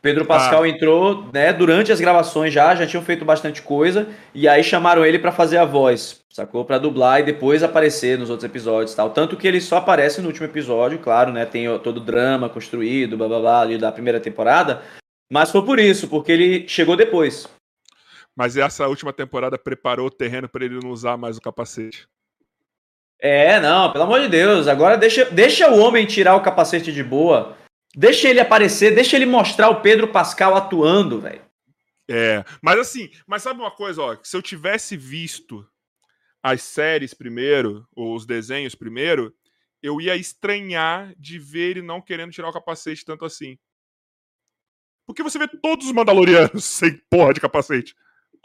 Pedro 0.00 0.24
Pascal 0.24 0.64
entrou, 0.64 1.28
né, 1.32 1.52
durante 1.52 1.90
as 1.90 2.00
gravações 2.00 2.52
já, 2.52 2.74
já 2.74 2.86
tinham 2.86 3.02
feito 3.02 3.24
bastante 3.24 3.60
coisa, 3.62 4.08
e 4.32 4.46
aí 4.46 4.62
chamaram 4.62 5.04
ele 5.04 5.18
pra 5.18 5.32
fazer 5.32 5.58
a 5.58 5.64
voz, 5.64 6.20
sacou? 6.30 6.64
Pra 6.64 6.78
dublar 6.78 7.20
e 7.20 7.24
depois 7.24 7.62
aparecer 7.62 8.16
nos 8.16 8.30
outros 8.30 8.48
episódios 8.48 8.92
e 8.92 8.96
tal. 8.96 9.10
Tanto 9.10 9.36
que 9.36 9.46
ele 9.46 9.60
só 9.60 9.78
aparece 9.78 10.20
no 10.20 10.28
último 10.28 10.46
episódio, 10.46 11.00
claro, 11.00 11.32
né, 11.32 11.44
tem 11.44 11.66
todo 11.80 11.96
o 11.96 12.04
drama 12.04 12.48
construído, 12.48 13.16
blá 13.16 13.26
blá 13.26 13.40
blá, 13.40 13.60
ali 13.60 13.76
da 13.76 13.90
primeira 13.90 14.20
temporada, 14.20 14.82
mas 15.30 15.50
foi 15.50 15.64
por 15.64 15.78
isso, 15.78 16.08
porque 16.08 16.32
ele 16.32 16.68
chegou 16.68 16.96
depois. 16.96 17.48
Mas 18.36 18.56
essa 18.56 18.86
última 18.86 19.12
temporada 19.12 19.58
preparou 19.58 20.06
o 20.06 20.10
terreno 20.10 20.48
pra 20.48 20.64
ele 20.64 20.78
não 20.80 20.90
usar 20.90 21.16
mais 21.16 21.36
o 21.36 21.40
capacete. 21.40 22.06
É, 23.20 23.58
não, 23.58 23.90
pelo 23.90 24.04
amor 24.04 24.20
de 24.20 24.28
Deus. 24.28 24.68
Agora 24.68 24.96
deixa, 24.96 25.24
deixa 25.24 25.68
o 25.68 25.80
homem 25.80 26.06
tirar 26.06 26.36
o 26.36 26.40
capacete 26.40 26.92
de 26.92 27.02
boa. 27.02 27.56
Deixa 27.96 28.28
ele 28.28 28.40
aparecer, 28.40 28.94
deixa 28.94 29.16
ele 29.16 29.26
mostrar 29.26 29.68
o 29.70 29.80
Pedro 29.80 30.08
Pascal 30.08 30.54
atuando, 30.54 31.20
velho. 31.20 31.42
É, 32.10 32.44
mas 32.62 32.78
assim, 32.78 33.10
mas 33.26 33.42
sabe 33.42 33.60
uma 33.60 33.70
coisa, 33.70 34.02
ó, 34.02 34.16
se 34.22 34.36
eu 34.36 34.40
tivesse 34.40 34.96
visto 34.96 35.66
as 36.42 36.62
séries 36.62 37.12
primeiro, 37.12 37.86
ou 37.94 38.14
os 38.14 38.24
desenhos 38.24 38.74
primeiro, 38.74 39.34
eu 39.82 40.00
ia 40.00 40.16
estranhar 40.16 41.14
de 41.18 41.38
ver 41.38 41.70
ele 41.70 41.82
não 41.82 42.00
querendo 42.00 42.32
tirar 42.32 42.48
o 42.48 42.52
capacete 42.52 43.04
tanto 43.04 43.24
assim. 43.24 43.58
Porque 45.06 45.22
você 45.22 45.38
vê 45.38 45.48
todos 45.48 45.86
os 45.86 45.92
Mandalorianos 45.92 46.64
sem 46.64 46.96
porra 47.10 47.32
de 47.32 47.40
capacete. 47.40 47.94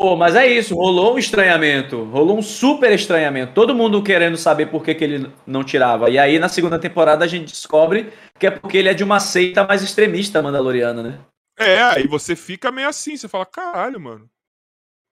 Pô, 0.03 0.17
mas 0.17 0.35
é 0.35 0.45
isso, 0.45 0.75
rolou 0.75 1.15
um 1.15 1.17
estranhamento, 1.17 2.03
rolou 2.03 2.37
um 2.37 2.41
super 2.41 2.91
estranhamento. 2.91 3.53
Todo 3.53 3.73
mundo 3.73 4.03
querendo 4.03 4.35
saber 4.35 4.65
por 4.65 4.83
que, 4.83 4.93
que 4.93 5.01
ele 5.01 5.31
não 5.47 5.63
tirava. 5.63 6.09
E 6.09 6.19
aí, 6.19 6.37
na 6.39 6.49
segunda 6.49 6.77
temporada, 6.77 7.23
a 7.23 7.27
gente 7.27 7.51
descobre 7.51 8.11
que 8.37 8.45
é 8.45 8.51
porque 8.51 8.77
ele 8.77 8.89
é 8.89 8.93
de 8.93 9.01
uma 9.01 9.21
seita 9.21 9.65
mais 9.65 9.81
extremista 9.81 10.41
mandaloriana, 10.41 11.01
né? 11.01 11.19
É, 11.57 11.81
aí 11.81 12.05
você 12.05 12.35
fica 12.35 12.69
meio 12.69 12.89
assim, 12.89 13.15
você 13.15 13.29
fala, 13.29 13.45
caralho, 13.45 13.97
mano. 13.97 14.29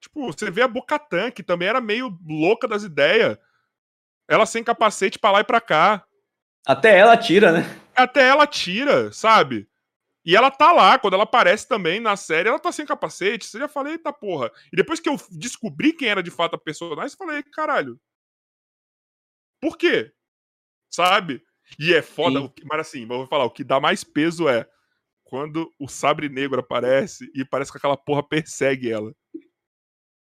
Tipo, 0.02 0.26
você 0.26 0.52
vê 0.52 0.62
a 0.62 0.68
Bocatan, 0.68 1.32
que 1.32 1.42
também 1.42 1.70
era 1.70 1.80
meio 1.80 2.14
louca 2.28 2.68
das 2.68 2.84
ideias. 2.84 3.38
Ela 4.30 4.46
sem 4.46 4.62
capacete 4.62 5.18
pra 5.18 5.32
lá 5.32 5.40
e 5.40 5.46
pra 5.46 5.62
cá. 5.62 6.04
Até 6.68 6.98
ela 6.98 7.16
tira, 7.16 7.54
né? 7.54 7.80
Até 7.96 8.28
ela 8.28 8.46
tira, 8.46 9.10
sabe? 9.14 9.70
E 10.24 10.36
ela 10.36 10.52
tá 10.52 10.72
lá, 10.72 11.00
quando 11.00 11.16
ela 11.16 11.24
aparece 11.24 11.68
também 11.68 12.00
na 12.00 12.16
série, 12.16 12.48
ela 12.48 12.60
tá 12.60 12.72
sem 12.72 12.86
capacete. 12.86 13.46
Você 13.46 13.58
já 13.58 13.68
falei, 13.68 13.94
eita 13.94 14.14
porra. 14.14 14.52
E 14.72 14.76
depois 14.76 15.00
que 15.00 15.10
eu 15.10 15.16
descobri 15.32 15.94
quem 15.94 16.10
era 16.10 16.22
de 16.22 16.30
fato 16.30 16.56
a 16.56 16.60
personagem, 16.60 17.12
eu 17.12 17.18
falei, 17.18 17.44
caralho. 17.44 18.00
Por 19.60 19.78
quê? 19.78 20.12
Sabe? 20.92 21.44
E 21.80 21.94
é 21.94 22.02
foda, 22.02 22.42
Sim. 22.42 22.54
mas 22.66 22.80
assim, 22.80 23.08
vou 23.08 23.26
falar, 23.28 23.46
o 23.46 23.52
que 23.52 23.64
dá 23.64 23.80
mais 23.80 24.04
peso 24.04 24.48
é 24.48 24.68
quando 25.24 25.74
o 25.80 25.88
sabre 25.88 26.28
negro 26.28 26.60
aparece 26.60 27.32
e 27.34 27.46
parece 27.46 27.72
que 27.72 27.78
aquela 27.78 27.96
porra 27.96 28.22
persegue 28.22 28.92
ela. 28.92 29.14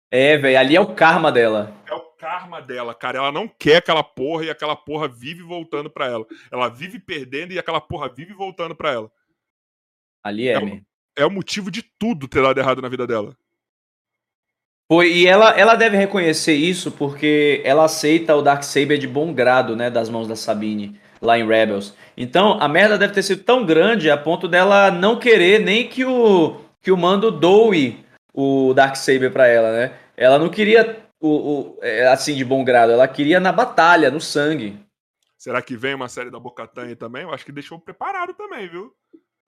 É, 0.10 0.38
velho, 0.38 0.57
ali 0.57 0.76
é 0.76 0.82
o 0.82 0.95
karma 0.95 1.32
dela. 1.32 1.76
É 1.86 1.94
o 1.94 2.02
karma 2.18 2.61
dela, 2.61 2.95
cara. 2.95 3.18
Ela 3.18 3.32
não 3.32 3.48
quer 3.48 3.78
aquela 3.78 4.03
porra 4.03 4.45
e 4.45 4.49
aquela 4.49 4.76
porra 4.76 5.07
vive 5.07 5.41
voltando 5.41 5.90
pra 5.90 6.07
ela. 6.07 6.26
Ela 6.52 6.69
vive 6.69 6.99
perdendo 6.99 7.53
e 7.53 7.60
aquela 7.60 7.82
porra 7.82 8.14
vive 8.14 8.34
voltando 8.34 8.76
pra 8.76 8.91
ela. 8.91 9.11
Ali 10.23 10.48
é, 10.48 10.56
É. 10.56 10.81
É 11.15 11.26
o 11.26 11.31
motivo 11.31 11.69
de 11.69 11.84
tudo 11.99 12.27
ter 12.27 12.41
dado 12.41 12.57
errado 12.57 12.81
na 12.81 12.88
vida 12.88 13.06
dela. 13.06 13.35
Pô, 14.88 15.03
e 15.03 15.26
ela, 15.26 15.57
ela 15.57 15.76
deve 15.76 15.95
reconhecer 15.95 16.53
isso 16.53 16.91
porque 16.91 17.61
ela 17.64 17.85
aceita 17.85 18.35
o 18.35 18.41
Darksaber 18.41 18.98
de 18.98 19.07
bom 19.07 19.34
grado, 19.34 19.76
né, 19.76 19.89
das 19.89 20.10
mãos 20.10 20.27
da 20.27 20.35
Sabine, 20.35 20.99
lá 21.22 21.39
em 21.39 21.48
Rebels. 21.48 21.95
Então, 22.18 22.60
a 22.61 22.68
merda 22.68 22.98
deve 22.98 23.14
ter 23.14 23.23
sido 23.23 23.43
tão 23.43 23.65
grande 23.65 24.10
a 24.10 24.18
ponto 24.18 24.48
dela 24.48 24.91
não 24.91 25.18
querer 25.18 25.60
nem 25.60 25.88
que 25.88 26.03
o, 26.03 26.60
que 26.81 26.91
o 26.91 26.98
Mando 26.98 27.31
doe 27.31 28.03
o 28.34 28.73
Darksaber 28.73 29.31
pra 29.31 29.48
ela, 29.48 29.72
né? 29.72 29.93
Ela 30.18 30.38
não 30.38 30.49
queria, 30.49 31.06
o, 31.22 31.30
o, 31.30 31.80
é, 31.81 32.07
assim, 32.07 32.35
de 32.35 32.43
bom 32.43 32.64
grado, 32.64 32.91
ela 32.91 33.07
queria 33.07 33.39
na 33.39 33.52
batalha, 33.52 34.11
no 34.11 34.19
sangue. 34.19 34.77
Será 35.38 35.61
que 35.61 35.77
vem 35.77 35.95
uma 35.95 36.10
série 36.10 36.30
da 36.30 36.39
Bocatan 36.39 36.93
também? 36.95 37.23
Eu 37.23 37.34
acho 37.34 37.45
que 37.45 37.52
deixou 37.52 37.80
preparado 37.80 38.34
também, 38.34 38.68
viu? 38.68 38.93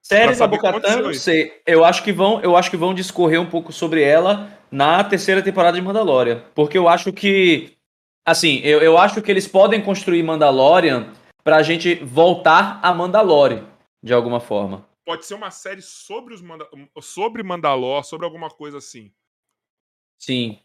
Série 0.04 0.36
da 0.36 0.44
aconteceu 0.44 1.02
não 1.02 1.14
sei. 1.14 1.62
Eu 1.66 1.82
acho 1.82 2.04
que 2.04 2.12
vão, 2.12 2.38
eu 2.42 2.54
acho 2.54 2.70
que 2.70 2.76
vão 2.76 2.92
discorrer 2.92 3.40
um 3.40 3.48
pouco 3.48 3.72
sobre 3.72 4.02
ela 4.02 4.50
na 4.70 5.02
terceira 5.02 5.42
temporada 5.42 5.78
de 5.78 5.82
Mandalorian, 5.82 6.44
porque 6.54 6.76
eu 6.76 6.86
acho 6.86 7.10
que 7.10 7.78
assim, 8.22 8.58
eu, 8.58 8.80
eu 8.80 8.98
acho 8.98 9.22
que 9.22 9.30
eles 9.30 9.48
podem 9.48 9.80
construir 9.80 10.22
Mandalorian 10.22 11.10
pra 11.42 11.62
gente 11.62 11.94
voltar 11.96 12.80
a 12.82 12.92
Mandalore 12.92 13.62
de 14.02 14.12
alguma 14.12 14.40
forma. 14.40 14.86
Pode 15.06 15.24
ser 15.24 15.34
uma 15.34 15.50
série 15.50 15.80
sobre 15.80 16.34
os 16.34 16.42
Manda 16.42 16.68
sobre 17.00 17.42
Mandalor, 17.42 18.04
sobre 18.04 18.26
alguma 18.26 18.50
coisa 18.50 18.78
assim, 18.78 19.10
Sim. 20.18 20.58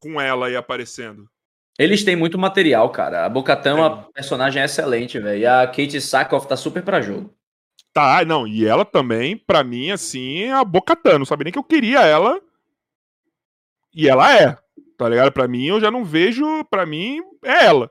com 0.00 0.20
ela 0.20 0.48
aí 0.48 0.56
aparecendo. 0.56 1.30
Eles 1.78 2.02
têm 2.02 2.16
muito 2.16 2.36
material, 2.36 2.90
cara. 2.90 3.24
A 3.24 3.28
Bocatan 3.28 3.70
é 3.70 3.74
uma 3.74 4.02
personagem 4.12 4.62
excelente, 4.62 5.18
velho. 5.18 5.40
E 5.40 5.46
a 5.46 5.66
Kate 5.66 6.00
Sackhoff 6.00 6.46
tá 6.46 6.56
super 6.56 6.82
pra 6.82 7.00
jogo. 7.00 7.34
Tá, 7.92 8.24
não, 8.24 8.46
e 8.46 8.64
ela 8.64 8.84
também, 8.84 9.36
pra 9.36 9.64
mim, 9.64 9.90
assim, 9.90 10.42
é 10.42 10.52
a 10.52 10.64
Bocatan. 10.64 11.18
Não 11.18 11.26
sabia 11.26 11.44
nem 11.44 11.52
que 11.52 11.58
eu 11.58 11.64
queria 11.64 12.00
ela. 12.00 12.40
E 13.92 14.08
ela 14.08 14.32
é, 14.32 14.56
tá 14.96 15.08
ligado? 15.08 15.32
Pra 15.32 15.48
mim, 15.48 15.66
eu 15.66 15.80
já 15.80 15.90
não 15.90 16.04
vejo. 16.04 16.64
Pra 16.70 16.86
mim, 16.86 17.20
é 17.44 17.64
ela. 17.64 17.90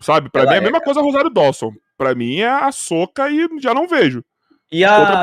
Sabe? 0.00 0.30
Pra 0.30 0.42
Ela 0.42 0.50
mim 0.50 0.56
é 0.56 0.58
a 0.58 0.62
é, 0.62 0.64
mesma 0.64 0.80
coisa 0.80 1.00
a 1.00 1.02
Rosário 1.02 1.30
Dawson. 1.30 1.72
Pra 1.96 2.14
mim 2.14 2.40
é 2.40 2.48
a 2.48 2.72
Soca 2.72 3.30
e 3.30 3.46
já 3.60 3.72
não 3.74 3.86
vejo. 3.86 4.24
E 4.72 4.84
a, 4.84 5.22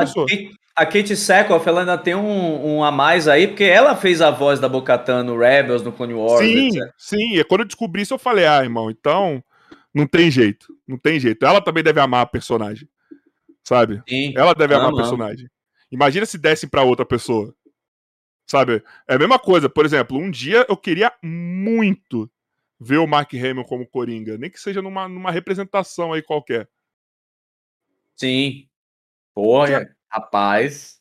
a 0.74 0.86
Kate 0.86 1.14
Sackhoff, 1.16 1.68
ela 1.68 1.80
ainda 1.80 1.98
tem 1.98 2.14
um, 2.14 2.76
um 2.76 2.84
a 2.84 2.90
mais 2.90 3.28
aí, 3.28 3.46
porque 3.46 3.64
ela 3.64 3.94
fez 3.94 4.22
a 4.22 4.30
voz 4.30 4.58
da 4.58 4.68
Bocatan 4.68 5.24
no 5.24 5.38
Rebels, 5.38 5.82
no 5.82 5.92
Clone 5.92 6.14
Wars, 6.14 6.46
sim, 6.46 6.68
etc. 6.68 6.92
sim. 6.96 7.36
E 7.36 7.44
quando 7.44 7.60
eu 7.60 7.66
descobri 7.66 8.02
isso, 8.02 8.14
eu 8.14 8.18
falei, 8.18 8.46
ah, 8.46 8.62
irmão, 8.62 8.90
então. 8.90 9.42
Não 9.94 10.06
tem 10.06 10.30
jeito. 10.30 10.74
Não 10.88 10.96
tem 10.96 11.20
jeito. 11.20 11.44
Ela 11.44 11.60
também 11.60 11.82
deve 11.84 12.00
amar 12.00 12.22
a 12.22 12.26
personagem. 12.26 12.88
Sabe? 13.64 14.02
Sim. 14.08 14.34
Ela 14.36 14.54
deve 14.54 14.74
amar 14.74 14.86
a 14.86 14.88
ama. 14.88 14.96
personagem. 14.98 15.48
Imagina 15.90 16.26
se 16.26 16.38
dessem 16.38 16.68
pra 16.68 16.82
outra 16.82 17.04
pessoa. 17.04 17.54
Sabe? 18.46 18.82
É 19.08 19.14
a 19.14 19.18
mesma 19.18 19.38
coisa. 19.38 19.68
Por 19.68 19.84
exemplo, 19.84 20.16
um 20.18 20.30
dia 20.30 20.66
eu 20.68 20.76
queria 20.76 21.12
muito 21.22 22.30
ver 22.80 22.98
o 22.98 23.06
Mark 23.06 23.32
Hamill 23.34 23.64
como 23.64 23.86
Coringa. 23.86 24.36
Nem 24.36 24.50
que 24.50 24.58
seja 24.58 24.82
numa, 24.82 25.08
numa 25.08 25.30
representação 25.30 26.12
aí 26.12 26.22
qualquer. 26.22 26.68
Sim. 28.16 28.68
Porra, 29.34 29.94
rapaz. 30.10 31.00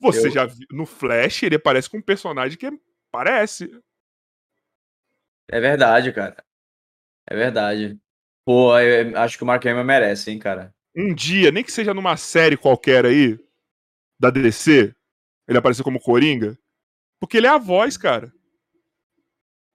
Você 0.00 0.26
Eu- 0.26 0.32
já 0.32 0.46
viu. 0.46 0.66
No 0.70 0.84
Flash, 0.84 1.44
ele 1.44 1.58
parece 1.58 1.88
com 1.88 1.98
um 1.98 2.02
personagem 2.02 2.58
que 2.58 2.70
parece. 3.10 3.70
É 5.48 5.60
verdade, 5.60 6.12
cara. 6.12 6.44
É 7.26 7.34
verdade. 7.34 7.98
Pô, 8.44 8.78
eu 8.78 9.16
acho 9.18 9.36
que 9.36 9.44
o 9.44 9.46
Mark 9.46 9.64
Hamill 9.64 9.84
merece, 9.84 10.30
hein, 10.30 10.38
cara. 10.38 10.74
Um 10.96 11.14
dia, 11.14 11.50
nem 11.50 11.62
que 11.62 11.72
seja 11.72 11.94
numa 11.94 12.16
série 12.16 12.56
qualquer 12.56 13.06
aí, 13.06 13.38
da 14.18 14.30
DC, 14.30 14.94
ele 15.48 15.58
aparecer 15.58 15.82
como 15.82 16.00
Coringa. 16.00 16.58
Porque 17.20 17.36
ele 17.36 17.46
é 17.46 17.50
a 17.50 17.58
voz, 17.58 17.96
cara. 17.96 18.32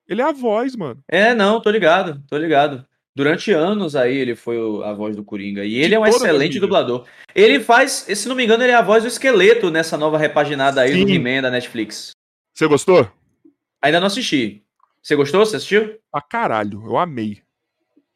Ele 0.08 0.22
é 0.22 0.26
a 0.26 0.32
voz, 0.32 0.76
mano. 0.76 1.04
É, 1.08 1.34
não, 1.34 1.60
tô 1.60 1.70
ligado, 1.70 2.22
tô 2.28 2.38
ligado. 2.38 2.86
Durante 3.16 3.52
anos 3.52 3.96
aí 3.96 4.16
ele 4.16 4.36
foi 4.36 4.58
a 4.84 4.92
voz 4.92 5.16
do 5.16 5.24
Coringa. 5.24 5.64
E 5.64 5.76
ele 5.76 5.96
é 5.96 6.00
um 6.00 6.06
excelente 6.06 6.60
dublador. 6.60 7.08
Ele 7.34 7.62
faz, 7.62 8.06
se 8.14 8.28
não 8.28 8.36
me 8.36 8.44
engano, 8.44 8.64
ele 8.64 8.74
é 8.74 8.76
a 8.76 8.82
voz 8.82 9.04
do 9.04 9.08
esqueleto 9.08 9.72
nessa 9.72 9.98
nova 9.98 10.18
repaginada 10.18 10.82
aí 10.82 11.06
do. 11.06 11.10
He-Man 11.10 11.42
da 11.42 11.50
Netflix. 11.50 12.12
Você 12.54 12.68
gostou? 12.68 13.10
Ainda 13.82 14.00
não 14.00 14.08
assisti. 14.08 14.64
Você 15.02 15.16
gostou? 15.16 15.46
Você 15.46 15.56
assistiu? 15.56 15.98
Ah, 16.12 16.22
caralho, 16.22 16.84
eu 16.86 16.98
amei. 16.98 17.44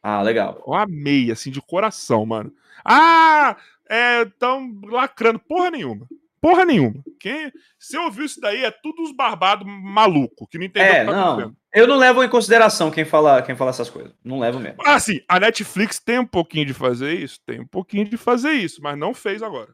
Ah, 0.02 0.22
legal. 0.22 0.64
Eu 0.66 0.74
amei, 0.74 1.32
assim, 1.32 1.52
de 1.52 1.62
coração, 1.62 2.26
mano. 2.26 2.54
Ah! 2.86 3.58
É, 3.90 4.24
tão 4.38 4.80
lacrando 4.84 5.40
porra 5.40 5.72
nenhuma. 5.72 6.08
Porra 6.40 6.64
nenhuma. 6.64 7.04
Quem, 7.20 7.52
se 7.78 7.98
ouviu 7.98 8.24
isso 8.24 8.40
daí, 8.40 8.64
é 8.64 8.72
tudo 8.72 9.02
os 9.02 9.12
barbados 9.12 9.68
maluco, 9.68 10.48
que 10.48 10.58
não 10.58 10.66
entendeu 10.66 10.88
É, 10.94 11.04
o 11.04 11.06
que 11.08 11.12
tá 11.12 11.18
não. 11.38 11.56
Eu 11.74 11.86
não 11.88 11.98
levo 11.98 12.24
em 12.24 12.30
consideração 12.30 12.90
quem 12.92 13.04
fala, 13.04 13.42
quem 13.42 13.56
fala 13.58 13.72
essas 13.72 13.90
coisas. 13.90 14.14
Não 14.24 14.40
levo 14.40 14.60
mesmo. 14.60 14.78
Ah, 14.86 15.00
sim, 15.00 15.20
a 15.28 15.40
Netflix 15.40 16.00
tem 16.00 16.20
um 16.20 16.26
pouquinho 16.26 16.66
de 16.66 16.74
fazer 16.74 17.14
isso? 17.14 17.40
Tem 17.46 17.60
um 17.60 17.68
pouquinho 17.68 18.08
de 18.08 18.16
fazer 18.16 18.54
isso, 18.54 18.82
mas 18.82 18.98
não 18.98 19.14
fez 19.14 19.44
agora. 19.44 19.74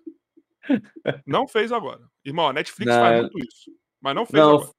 não 1.28 1.48
fez 1.48 1.72
agora. 1.72 2.02
Irmão, 2.24 2.48
a 2.48 2.54
Netflix 2.54 2.92
Não, 2.94 3.02
faz 3.02 3.16
eu- 3.18 3.22
muito 3.24 3.40
isso, 3.40 3.72
mas 4.02 4.16
não 4.16 4.26
fez 4.26 4.44
Não. 4.44 4.56
agora. 4.56 4.70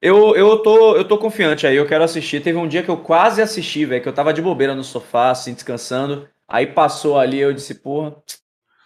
Eu, 0.00 0.36
eu, 0.36 0.58
tô, 0.58 0.96
eu 0.96 1.04
tô 1.04 1.18
confiante 1.18 1.66
aí, 1.66 1.76
eu 1.76 1.86
quero 1.86 2.04
assistir. 2.04 2.40
Teve 2.40 2.58
um 2.58 2.68
dia 2.68 2.82
que 2.82 2.88
eu 2.88 2.96
quase 2.96 3.42
assisti, 3.42 3.84
velho, 3.84 4.02
que 4.02 4.08
eu 4.08 4.12
tava 4.12 4.32
de 4.32 4.40
bobeira 4.40 4.74
no 4.74 4.84
sofá, 4.84 5.30
assim, 5.30 5.52
descansando. 5.52 6.28
Aí 6.46 6.66
passou 6.66 7.18
ali, 7.18 7.38
eu 7.38 7.52
disse, 7.52 7.74
porra. 7.74 8.16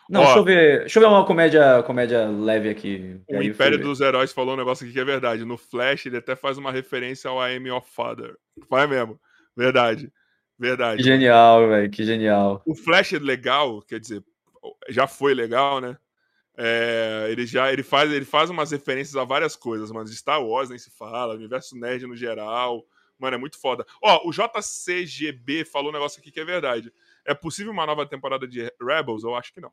Não, 0.09 0.21
Ó. 0.21 0.25
deixa 0.25 0.39
eu 0.39 0.45
ver. 0.45 0.81
Deixa 0.81 0.99
eu 0.99 1.03
ver 1.03 1.09
uma 1.09 1.25
comédia, 1.25 1.83
comédia 1.85 2.27
leve 2.29 2.71
aqui. 2.71 3.21
O 3.29 3.43
Império 3.43 3.79
dos 3.79 4.01
Heróis 4.01 4.33
falou 4.33 4.55
um 4.55 4.59
negócio 4.59 4.85
aqui 4.85 4.93
que 4.93 5.01
é 5.01 5.05
verdade. 5.05 5.45
No 5.45 5.57
Flash, 5.57 6.07
ele 6.07 6.17
até 6.17 6.35
faz 6.35 6.59
uma 6.59 6.73
referência 6.73 7.31
ao 7.31 7.47
I 7.47 7.57
Am 7.57 7.69
Your 7.69 7.83
Father. 7.83 8.35
Faz 8.69 8.89
mesmo. 8.89 9.21
Verdade. 9.57 10.11
Verdade. 10.59 10.99
Que 10.99 11.09
genial, 11.09 11.69
velho, 11.69 11.91
que 11.91 12.05
genial. 12.05 12.63
O 12.67 12.75
Flash 12.75 13.15
é 13.15 13.19
legal, 13.19 13.83
quer 13.83 13.99
dizer, 13.99 14.23
já 14.89 15.07
foi 15.07 15.35
legal, 15.35 15.81
né? 15.81 15.97
É, 16.57 17.29
ele 17.31 17.47
já 17.47 17.73
ele 17.73 17.83
faz, 17.83 18.11
ele 18.13 18.25
faz 18.27 18.51
umas 18.51 18.71
referências 18.71 19.17
a 19.17 19.25
várias 19.25 19.57
coisas, 19.57 19.91
mas 19.91 20.11
Star 20.11 20.43
Wars 20.45 20.69
nem 20.69 20.79
se 20.79 20.91
fala, 20.91 21.35
universo 21.35 21.77
nerd 21.77 22.07
no 22.07 22.17
geral. 22.17 22.85
Mano, 23.19 23.37
é 23.37 23.39
muito 23.39 23.59
foda. 23.59 23.87
Ó, 24.03 24.29
o 24.29 24.33
JCGB 24.33 25.65
falou 25.65 25.91
um 25.91 25.93
negócio 25.93 26.21
aqui 26.21 26.31
que 26.31 26.41
é 26.41 26.45
verdade. 26.45 26.93
É 27.25 27.33
possível 27.35 27.73
uma 27.73 27.87
nova 27.87 28.05
temporada 28.05 28.47
de 28.49 28.71
Rebels? 28.81 29.23
Eu 29.23 29.35
acho 29.35 29.53
que 29.53 29.61
não. 29.61 29.71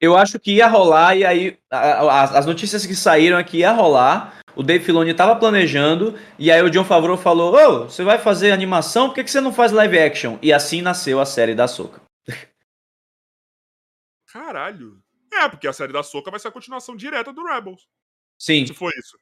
Eu 0.00 0.16
acho 0.16 0.40
que 0.40 0.54
ia 0.56 0.66
rolar, 0.66 1.16
e 1.16 1.24
aí 1.24 1.58
a- 1.70 1.78
a- 2.02 2.38
as 2.38 2.44
notícias 2.44 2.84
que 2.84 2.94
saíram 2.96 3.38
é 3.38 3.44
que 3.44 3.58
ia 3.58 3.70
rolar. 3.72 4.40
O 4.56 4.62
Dave 4.62 4.84
Filoni 4.84 5.14
tava 5.14 5.36
planejando, 5.36 6.18
e 6.38 6.50
aí 6.50 6.60
o 6.60 6.68
John 6.68 6.84
Favreau 6.84 7.16
falou: 7.16 7.54
Ô, 7.54 7.84
você 7.84 8.02
vai 8.02 8.18
fazer 8.18 8.50
animação? 8.50 9.06
Por 9.08 9.14
que, 9.14 9.24
que 9.24 9.30
você 9.30 9.40
não 9.40 9.52
faz 9.52 9.70
live 9.70 9.98
action? 9.98 10.36
E 10.42 10.52
assim 10.52 10.82
nasceu 10.82 11.20
a 11.20 11.24
série 11.24 11.54
da 11.54 11.68
Soca. 11.68 12.02
Caralho. 14.26 15.01
É, 15.32 15.48
porque 15.48 15.66
a 15.66 15.72
série 15.72 15.92
da 15.92 16.02
Soca 16.02 16.30
vai 16.30 16.38
ser 16.38 16.48
a 16.48 16.52
continuação 16.52 16.94
direta 16.96 17.32
do 17.32 17.44
Rebels. 17.44 17.88
Sim, 18.38 18.66
Se 18.66 18.74
for 18.74 18.92
isso. 18.96 19.16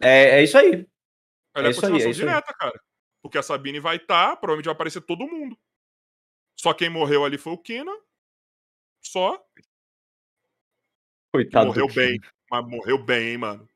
é, 0.00 0.38
é 0.40 0.44
isso 0.44 0.56
aí. 0.56 0.86
Ela 1.54 1.66
é, 1.66 1.66
É 1.66 1.68
a 1.68 1.70
isso 1.70 1.80
aí, 1.86 1.90
continuação 1.92 2.08
é 2.08 2.10
isso 2.10 2.20
aí. 2.22 2.26
direta, 2.28 2.54
cara. 2.54 2.80
Porque 3.22 3.38
a 3.38 3.42
Sabine 3.42 3.80
vai 3.80 3.96
estar, 3.96 4.36
provavelmente 4.36 4.66
vai 4.66 4.74
aparecer 4.74 5.00
todo 5.00 5.26
mundo. 5.26 5.58
Só 6.58 6.72
quem 6.72 6.88
morreu 6.88 7.24
ali 7.24 7.36
foi 7.38 7.52
o 7.52 7.58
Kina. 7.58 7.92
Só. 9.02 9.42
Coitado 11.34 11.66
morreu 11.66 11.88
bem. 11.92 12.20
Mas 12.50 12.64
morreu 12.66 12.98
bem, 13.02 13.30
hein, 13.32 13.38
mano. 13.38 13.68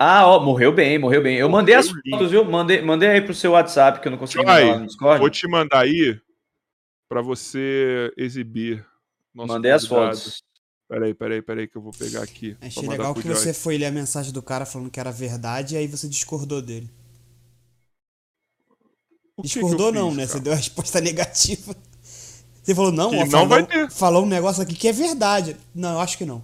Ah, 0.00 0.26
ó, 0.26 0.40
morreu 0.40 0.72
bem, 0.72 0.98
morreu 0.98 1.22
bem. 1.22 1.36
Eu 1.38 1.48
mandei 1.48 1.74
as 1.74 1.86
Morreu 1.88 2.02
lindo. 2.04 2.16
fotos, 2.16 2.30
viu? 2.30 2.44
Mandei, 2.44 2.82
mandei 2.82 3.08
aí 3.08 3.20
pro 3.20 3.34
seu 3.34 3.52
WhatsApp, 3.52 4.00
que 4.00 4.06
eu 4.06 4.12
não 4.12 4.18
consegui 4.18 4.44
mandar 4.44 4.78
no 4.78 4.86
Discord. 4.86 5.18
Vou 5.20 5.30
te 5.30 5.48
mandar 5.48 5.80
aí 5.82 6.20
pra 7.08 7.20
você 7.20 8.12
exibir. 8.16 8.86
mandei 9.34 9.72
as 9.72 9.86
fotos. 9.86 10.42
Peraí, 10.88 11.12
peraí, 11.12 11.42
peraí, 11.42 11.68
que 11.68 11.76
eu 11.76 11.82
vou 11.82 11.92
pegar 11.92 12.22
aqui. 12.22 12.56
Achei 12.62 12.88
legal 12.88 13.14
que 13.14 13.20
Joy. 13.22 13.34
você 13.34 13.52
foi 13.52 13.76
ler 13.76 13.86
a 13.86 13.90
mensagem 13.90 14.32
do 14.32 14.42
cara 14.42 14.64
falando 14.64 14.90
que 14.90 14.98
era 14.98 15.12
verdade 15.12 15.74
e 15.74 15.78
aí 15.78 15.86
você 15.86 16.08
discordou 16.08 16.62
dele. 16.62 16.90
Que 19.36 19.42
que 19.42 19.48
discordou 19.48 19.88
eu 19.88 19.92
não, 19.92 20.08
fiz, 20.08 20.16
né? 20.16 20.26
cara? 20.26 20.32
Você 20.38 20.40
deu 20.40 20.52
a 20.52 20.56
resposta 20.56 21.00
negativa. 21.02 21.76
Você 22.62 22.74
falou, 22.74 22.90
não, 22.92 23.10
Que 23.10 23.16
ó, 23.16 23.20
não 23.20 23.30
falou, 23.30 23.48
vai 23.48 23.66
ter. 23.66 23.90
falou 23.90 24.22
um 24.24 24.28
negócio 24.28 24.62
aqui 24.62 24.74
que 24.74 24.88
é 24.88 24.92
verdade. 24.92 25.56
Não, 25.74 25.92
eu 25.94 26.00
acho 26.00 26.16
que 26.18 26.24
não. 26.24 26.42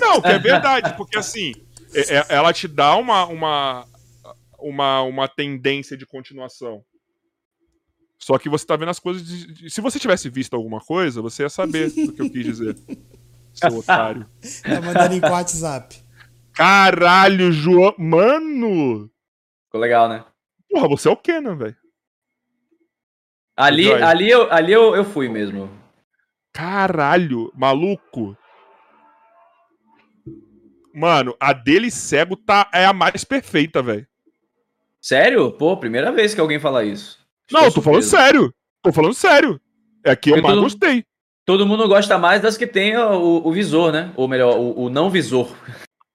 Não, 0.00 0.20
que 0.20 0.28
é 0.28 0.38
verdade, 0.40 0.96
porque 0.96 1.16
assim, 1.16 1.52
é- 1.92 2.16
é- 2.18 2.26
ela 2.30 2.52
te 2.52 2.66
dá 2.68 2.96
uma, 2.96 3.24
uma, 3.26 3.86
uma, 4.58 5.02
uma 5.02 5.28
tendência 5.28 5.96
de 5.96 6.04
continuação. 6.04 6.84
Só 8.18 8.38
que 8.38 8.48
você 8.48 8.66
tá 8.66 8.74
vendo 8.76 8.88
as 8.90 8.98
coisas. 8.98 9.24
de- 9.26 9.52
de- 9.52 9.70
se 9.70 9.80
você 9.80 9.98
tivesse 9.98 10.28
visto 10.28 10.54
alguma 10.54 10.80
coisa, 10.80 11.22
você 11.22 11.42
ia 11.44 11.48
saber 11.48 11.90
do 11.94 12.12
que 12.12 12.20
eu 12.22 12.30
quis 12.30 12.44
dizer. 12.44 12.76
Seu 13.54 13.78
otário. 13.78 14.26
Tá 14.62 14.80
mandando 14.80 15.14
em 15.14 15.20
WhatsApp. 15.20 15.96
Caralho, 16.52 17.50
João. 17.52 17.94
Mano! 17.98 19.10
Ficou 19.66 19.80
legal, 19.80 20.08
né? 20.08 20.24
Porra, 20.70 20.88
você 20.88 21.08
é 21.08 21.10
o 21.10 21.16
Kenan, 21.16 21.56
velho. 21.56 21.76
Ali, 23.56 23.92
ali, 23.92 24.28
eu, 24.30 24.52
ali 24.52 24.72
eu, 24.72 24.94
eu 24.96 25.04
fui 25.04 25.28
mesmo. 25.28 25.70
Caralho, 26.52 27.52
maluco. 27.54 28.36
Mano, 30.92 31.36
a 31.40 31.52
dele 31.52 31.90
cego 31.90 32.36
tá, 32.36 32.68
é 32.72 32.86
a 32.86 32.92
mais 32.92 33.24
perfeita, 33.24 33.82
velho. 33.82 34.06
Sério? 35.00 35.50
Pô, 35.52 35.76
primeira 35.76 36.12
vez 36.12 36.34
que 36.34 36.40
alguém 36.40 36.58
fala 36.60 36.84
isso. 36.84 37.18
Não, 37.50 37.60
eu 37.60 37.64
tô 37.64 37.68
Estou 37.80 37.82
falando 37.82 38.02
sério. 38.02 38.54
Tô 38.82 38.92
falando 38.92 39.14
sério. 39.14 39.60
É 40.04 40.12
a 40.12 40.16
que 40.16 40.30
eu 40.30 40.36
Eu 40.36 40.42
mais 40.42 40.54
tô- 40.54 40.62
gostei. 40.62 41.04
Todo 41.46 41.66
mundo 41.66 41.86
gosta 41.88 42.16
mais 42.18 42.40
das 42.40 42.56
que 42.56 42.66
tem 42.66 42.96
o, 42.96 43.46
o- 43.46 43.52
visor, 43.52 43.92
né? 43.92 44.12
Ou 44.16 44.26
melhor, 44.26 44.56
o, 44.58 44.84
o 44.84 44.90
não 44.90 45.10
visor. 45.10 45.54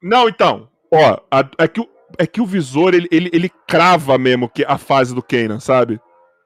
Não, 0.01 0.27
então. 0.27 0.67
Ó, 0.91 1.17
a- 1.31 1.49
é, 1.59 1.67
que 1.67 1.79
o, 1.81 1.87
é 2.17 2.25
que 2.25 2.41
o 2.41 2.45
visor, 2.45 2.93
ele, 2.95 3.07
ele, 3.11 3.29
ele 3.31 3.49
crava 3.67 4.17
mesmo 4.17 4.49
que 4.49 4.65
a 4.65 4.77
fase 4.77 5.13
do 5.13 5.21
Kanan, 5.21 5.59
sabe? 5.59 5.99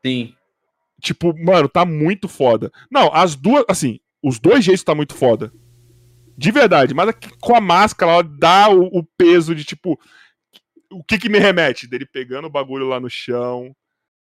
Sim. 0.05 0.33
Tipo, 1.01 1.33
mano, 1.37 1.69
tá 1.69 1.85
muito 1.85 2.27
foda. 2.27 2.71
Não, 2.91 3.09
as 3.13 3.35
duas, 3.35 3.63
assim, 3.69 3.99
os 4.21 4.37
dois 4.39 4.63
jeitos 4.65 4.83
tá 4.83 4.93
muito 4.93 5.13
foda. 5.15 5.51
De 6.37 6.51
verdade, 6.51 6.93
mas 6.93 7.07
aqui 7.09 7.29
com 7.39 7.55
a 7.55 7.61
máscara, 7.61 8.11
ela 8.11 8.23
dá 8.23 8.69
o, 8.69 8.87
o 8.99 9.03
peso 9.17 9.53
de, 9.55 9.63
tipo, 9.63 9.97
o 10.91 11.03
que 11.03 11.17
que 11.17 11.29
me 11.29 11.39
remete? 11.39 11.87
Dele 11.87 12.05
pegando 12.05 12.47
o 12.47 12.51
bagulho 12.51 12.87
lá 12.87 12.99
no 12.99 13.09
chão, 13.09 13.73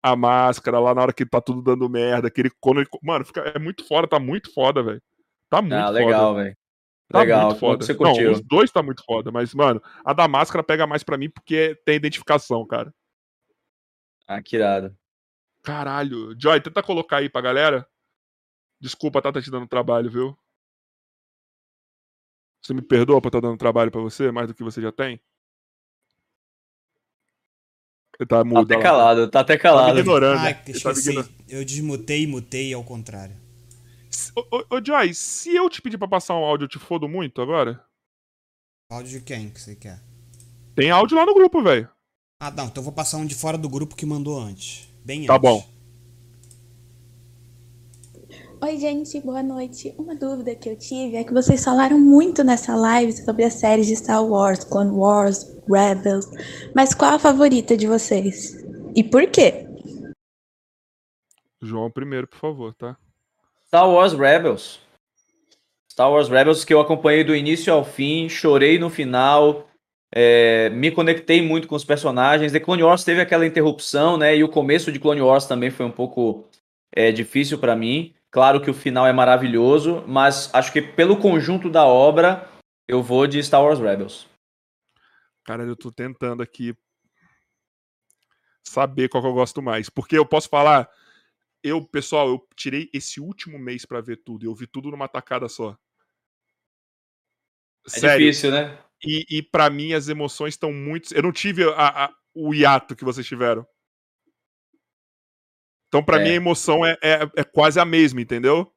a 0.02 0.16
máscara 0.16 0.78
lá 0.78 0.94
na 0.94 1.02
hora 1.02 1.12
que 1.12 1.27
tá 1.27 1.40
tudo 1.40 1.62
dando 1.62 1.89
merda, 1.89 2.28
aquele 2.28 2.51
quando 2.60 2.81
ele, 2.81 2.89
mano, 3.02 3.24
fica, 3.24 3.40
é 3.40 3.59
muito 3.59 3.86
foda, 3.86 4.09
tá 4.09 4.18
muito 4.18 4.52
foda, 4.52 4.82
velho. 4.82 5.02
Tá 5.48 5.60
muito 5.60 5.74
ah, 5.74 5.90
legal, 5.90 6.35
velho. 6.35 6.56
Tá 7.09 7.18
legal, 7.20 7.48
muito 7.48 7.59
foda. 7.59 7.85
você 7.85 7.93
Não, 7.93 7.98
curtiu. 7.98 8.32
os 8.32 8.40
dois 8.40 8.70
tá 8.70 8.82
muito 8.82 9.05
foda, 9.05 9.31
mas, 9.31 9.52
mano, 9.52 9.82
a 10.05 10.12
da 10.12 10.28
máscara 10.28 10.62
pega 10.62 10.86
mais 10.86 11.02
pra 11.02 11.18
mim 11.18 11.28
porque 11.28 11.81
tem 11.85 11.97
identificação, 11.97 12.64
cara. 12.66 12.94
Ah, 14.27 14.40
que 14.40 14.56
irado. 14.56 14.97
Caralho. 15.62 16.35
Joy, 16.40 16.60
tenta 16.60 16.82
colocar 16.82 17.18
aí 17.18 17.28
pra 17.28 17.40
galera. 17.40 17.86
Desculpa, 18.81 19.20
tá, 19.20 19.32
tá 19.32 19.43
te 19.43 19.51
dando 19.51 19.66
trabalho, 19.66 20.10
viu? 20.10 20.39
Você 22.62 22.72
me 22.72 22.82
perdoa 22.82 23.20
por 23.20 23.28
estar 23.28 23.40
dando 23.40 23.59
trabalho 23.59 23.90
pra 23.90 24.01
você, 24.01 24.31
mais 24.31 24.48
do 24.48 24.55
que 24.55 24.62
você 24.62 24.81
já 24.81 24.93
tem? 24.93 25.20
Ele 28.20 28.26
tá 28.26 28.38
Tá 28.38 28.44
mudo. 28.44 28.60
até 28.60 28.74
olha 28.76 28.76
lá. 28.76 28.82
calado, 28.90 29.30
tá 29.30 29.40
até 29.40 29.56
Tá 29.56 29.62
calado. 29.62 29.98
ignorando. 29.98 30.38
Tá 30.42 30.51
ignorando. 30.51 31.28
Eu 31.48 31.64
desmutei 31.64 32.22
e 32.22 32.26
mutei 32.26 32.74
ao 32.74 32.84
contrário. 32.84 33.34
Ô, 34.36 34.40
ô, 34.59 34.76
ô, 34.76 34.84
Joy, 34.84 35.14
se 35.14 35.55
eu 35.56 35.70
te 35.70 35.80
pedir 35.80 35.97
pra 35.97 36.06
passar 36.06 36.34
um 36.34 36.44
áudio, 36.44 36.64
eu 36.66 36.68
te 36.68 36.78
fodo 36.78 37.09
muito 37.09 37.40
agora? 37.40 37.82
Áudio 38.92 39.20
de 39.20 39.24
quem 39.24 39.48
que 39.48 39.60
você 39.60 39.74
quer? 39.74 40.01
Tem 40.76 40.90
áudio 40.90 41.16
lá 41.16 41.24
no 41.24 41.32
grupo, 41.34 41.62
velho. 41.62 41.88
Ah, 42.42 42.51
não, 42.51 42.66
então 42.66 42.80
eu 42.80 42.84
vou 42.84 42.92
passar 42.92 43.16
um 43.16 43.24
de 43.26 43.34
fora 43.34 43.56
do 43.56 43.68
grupo 43.68 43.97
que 43.97 44.05
mandou 44.05 44.38
antes. 44.38 44.88
Bem 45.05 45.24
Tá 45.26 45.34
antes. 45.34 45.42
bom. 45.42 45.66
Oi, 48.62 48.77
gente, 48.77 49.19
boa 49.23 49.43
noite. 49.43 49.95
Uma 49.97 50.15
dúvida 50.15 50.55
que 50.55 50.69
eu 50.69 50.77
tive 50.77 51.16
é 51.16 51.24
que 51.24 51.32
vocês 51.32 51.65
falaram 51.65 51.99
muito 51.99 52.45
nessa 52.45 52.77
live 52.77 53.11
sobre 53.11 53.43
as 53.43 53.55
séries 53.55 53.87
de 53.87 53.97
Star 53.97 54.23
Wars, 54.23 54.65
Clone 54.65 54.91
Wars, 54.91 55.47
Rebels, 55.66 56.27
mas 56.77 56.93
qual 56.93 57.15
a 57.15 57.19
favorita 57.19 57.74
de 57.74 57.87
vocês? 57.87 58.62
E 58.95 59.03
por 59.03 59.27
quê? 59.28 59.66
João 61.62 61.91
primeiro, 61.91 62.27
por 62.27 62.39
favor, 62.39 62.74
tá? 62.74 62.99
Star 63.66 63.89
Wars 63.89 64.12
Rebels. 64.12 64.78
Star 65.91 66.12
Wars 66.12 66.28
Rebels 66.28 66.62
que 66.62 66.74
eu 66.74 66.81
acompanhei 66.81 67.24
do 67.24 67.35
início 67.35 67.73
ao 67.73 67.82
fim, 67.82 68.28
chorei 68.28 68.78
no 68.78 68.91
final, 68.91 69.70
é, 70.12 70.69
me 70.69 70.91
conectei 70.91 71.41
muito 71.41 71.66
com 71.66 71.77
os 71.77 71.85
personagens. 71.85 72.53
The 72.53 72.61
Clone 72.61 72.82
Wars 72.82 73.05
teve 73.05 73.23
aquela 73.23 73.47
interrupção, 73.47 74.19
né? 74.19 74.37
E 74.37 74.45
o 74.45 74.51
começo 74.51 74.93
de 74.93 75.01
Clone 75.01 75.23
Wars 75.23 75.47
também 75.47 75.70
foi 75.70 75.87
um 75.87 75.91
pouco 75.91 76.45
é, 76.95 77.11
difícil 77.11 77.59
pra 77.59 77.74
mim. 77.74 78.12
Claro 78.31 78.61
que 78.62 78.70
o 78.70 78.74
final 78.74 79.07
é 79.07 79.12
maravilhoso, 79.12 80.05
mas 80.07 80.52
acho 80.55 80.73
que 80.73 80.81
pelo 80.81 81.19
conjunto 81.19 81.69
da 81.69 81.85
obra 81.85 82.48
eu 82.86 83.02
vou 83.02 83.27
de 83.27 83.43
Star 83.43 83.62
Wars 83.62 83.78
Rebels. 83.81 84.28
Cara, 85.44 85.65
eu 85.65 85.74
tô 85.77 85.90
tentando 85.90 86.43
aqui 86.43 86.74
saber 88.62 89.09
qual 89.09 89.23
que 89.23 89.28
eu 89.28 89.32
gosto 89.35 89.61
mais. 89.61 89.89
Porque 89.89 90.16
eu 90.16 90.24
posso 90.24 90.48
falar, 90.48 90.89
eu, 91.62 91.85
pessoal, 91.85 92.28
eu 92.28 92.48
tirei 92.55 92.89
esse 92.93 93.20
último 93.20 93.59
mês 93.59 93.85
pra 93.85 94.01
ver 94.01 94.19
tudo. 94.24 94.44
Eu 94.47 94.55
vi 94.55 94.66
tudo 94.66 94.90
numa 94.90 95.09
tacada 95.09 95.48
só. 95.48 95.77
É 97.86 97.90
Sério. 97.90 98.27
difícil, 98.27 98.51
né? 98.52 98.78
E, 99.02 99.24
e 99.39 99.43
para 99.43 99.69
mim 99.70 99.93
as 99.93 100.09
emoções 100.09 100.55
estão 100.55 100.73
muito. 100.73 101.12
Eu 101.15 101.23
não 101.23 101.32
tive 101.32 101.65
a- 101.73 102.05
a- 102.05 102.15
o 102.35 102.55
hiato 102.55 102.94
que 102.94 103.05
vocês 103.05 103.27
tiveram. 103.27 103.66
Então, 105.90 106.04
pra 106.04 106.20
É. 106.20 106.22
mim, 106.22 106.30
a 106.30 106.34
emoção 106.34 106.86
é, 106.86 106.96
é, 107.02 107.18
é 107.38 107.42
quase 107.44 107.80
a 107.80 107.84
mesma, 107.84 108.20
entendeu? 108.20 108.72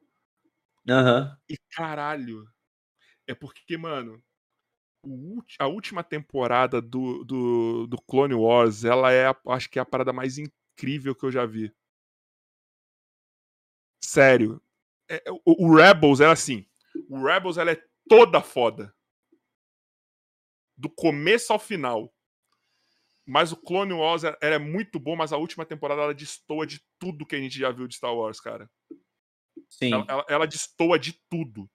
Aham. 0.90 1.38
E 1.48 1.56
caralho. 1.72 2.44
É 3.28 3.32
é 3.32 3.36
porque, 3.36 3.78
mano, 3.78 4.22
a 5.60 5.68
última 5.68 6.04
temporada 6.04 6.82
do, 6.82 7.24
do, 7.24 7.88
do 7.88 8.02
Clone 8.02 8.34
Wars, 8.34 8.84
ela 8.84 9.12
é, 9.12 9.28
a- 9.28 9.36
acho 9.50 9.70
que 9.70 9.78
é 9.80 9.82
a 9.82 9.86
parada 9.86 10.12
mais 10.12 10.38
incrível 10.38 11.16
que 11.16 11.24
eu 11.24 11.32
já 11.32 11.46
vi. 11.46 11.72
Sério. 14.04 14.62
É, 15.10 15.24
o, 15.46 15.68
o 15.68 15.76
Rebels 15.76 16.20
era 16.20 16.32
assim. 16.32 16.66
O 17.08 17.24
Rebels, 17.24 17.58
ela 17.58 17.72
é 17.72 17.84
toda 18.10 18.42
foda. 18.42 18.94
Do 20.76 20.90
começo 20.90 21.54
ao 21.54 21.60
final. 21.60 22.12
Mas 23.26 23.52
o 23.52 23.58
Clone 23.58 23.94
Wars, 23.94 24.24
ela 24.24 24.38
é 24.42 24.60
muito 24.60 25.00
bom, 25.00 25.16
mas 25.16 25.32
a 25.32 25.38
última 25.38 25.66
temporada, 25.66 26.02
ela 26.02 26.14
destoa 26.14 26.68
de 26.68 26.82
tudo 27.00 27.26
que 27.26 27.36
a 27.36 27.40
gente 27.40 27.58
já 27.58 27.72
viu 27.72 27.88
de 27.88 27.96
Star 27.96 28.14
Wars, 28.14 28.40
cara. 28.40 28.70
Sim. 29.70 29.94
Ela, 29.94 30.06
ela, 30.08 30.26
ela 30.30 30.48
destoa 30.48 31.00
de 31.00 31.16
tudo. 31.30 31.70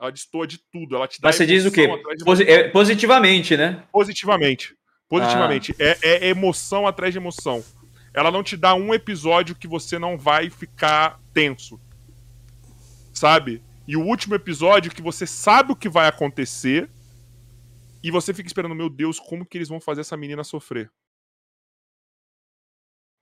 Ela 0.00 0.10
destoa 0.10 0.46
de 0.46 0.58
tudo. 0.70 0.96
Ela 0.96 1.08
te 1.08 1.20
dá 1.20 1.28
Mas 1.28 1.36
você 1.36 1.46
diz 1.46 1.64
o 1.64 1.72
quê? 1.72 1.88
Posi- 2.24 2.44
é, 2.44 2.68
positivamente, 2.68 3.56
né? 3.56 3.82
Positivamente. 3.92 4.76
Positivamente. 5.08 5.74
É, 5.78 5.98
é 6.02 6.28
emoção 6.28 6.86
atrás 6.86 7.12
de 7.12 7.18
emoção. 7.18 7.64
Ela 8.14 8.30
não 8.30 8.42
te 8.42 8.56
dá 8.56 8.74
um 8.74 8.92
episódio 8.94 9.54
que 9.54 9.68
você 9.68 9.98
não 9.98 10.16
vai 10.18 10.50
ficar 10.50 11.20
tenso. 11.32 11.80
Sabe? 13.12 13.62
E 13.86 13.96
o 13.96 14.02
último 14.02 14.34
episódio 14.34 14.90
que 14.90 15.02
você 15.02 15.26
sabe 15.26 15.72
o 15.72 15.76
que 15.76 15.88
vai 15.88 16.06
acontecer 16.08 16.88
e 18.02 18.10
você 18.10 18.32
fica 18.32 18.46
esperando, 18.46 18.74
meu 18.74 18.88
Deus, 18.88 19.18
como 19.18 19.44
que 19.44 19.58
eles 19.58 19.68
vão 19.68 19.80
fazer 19.80 20.02
essa 20.02 20.16
menina 20.16 20.44
sofrer? 20.44 20.90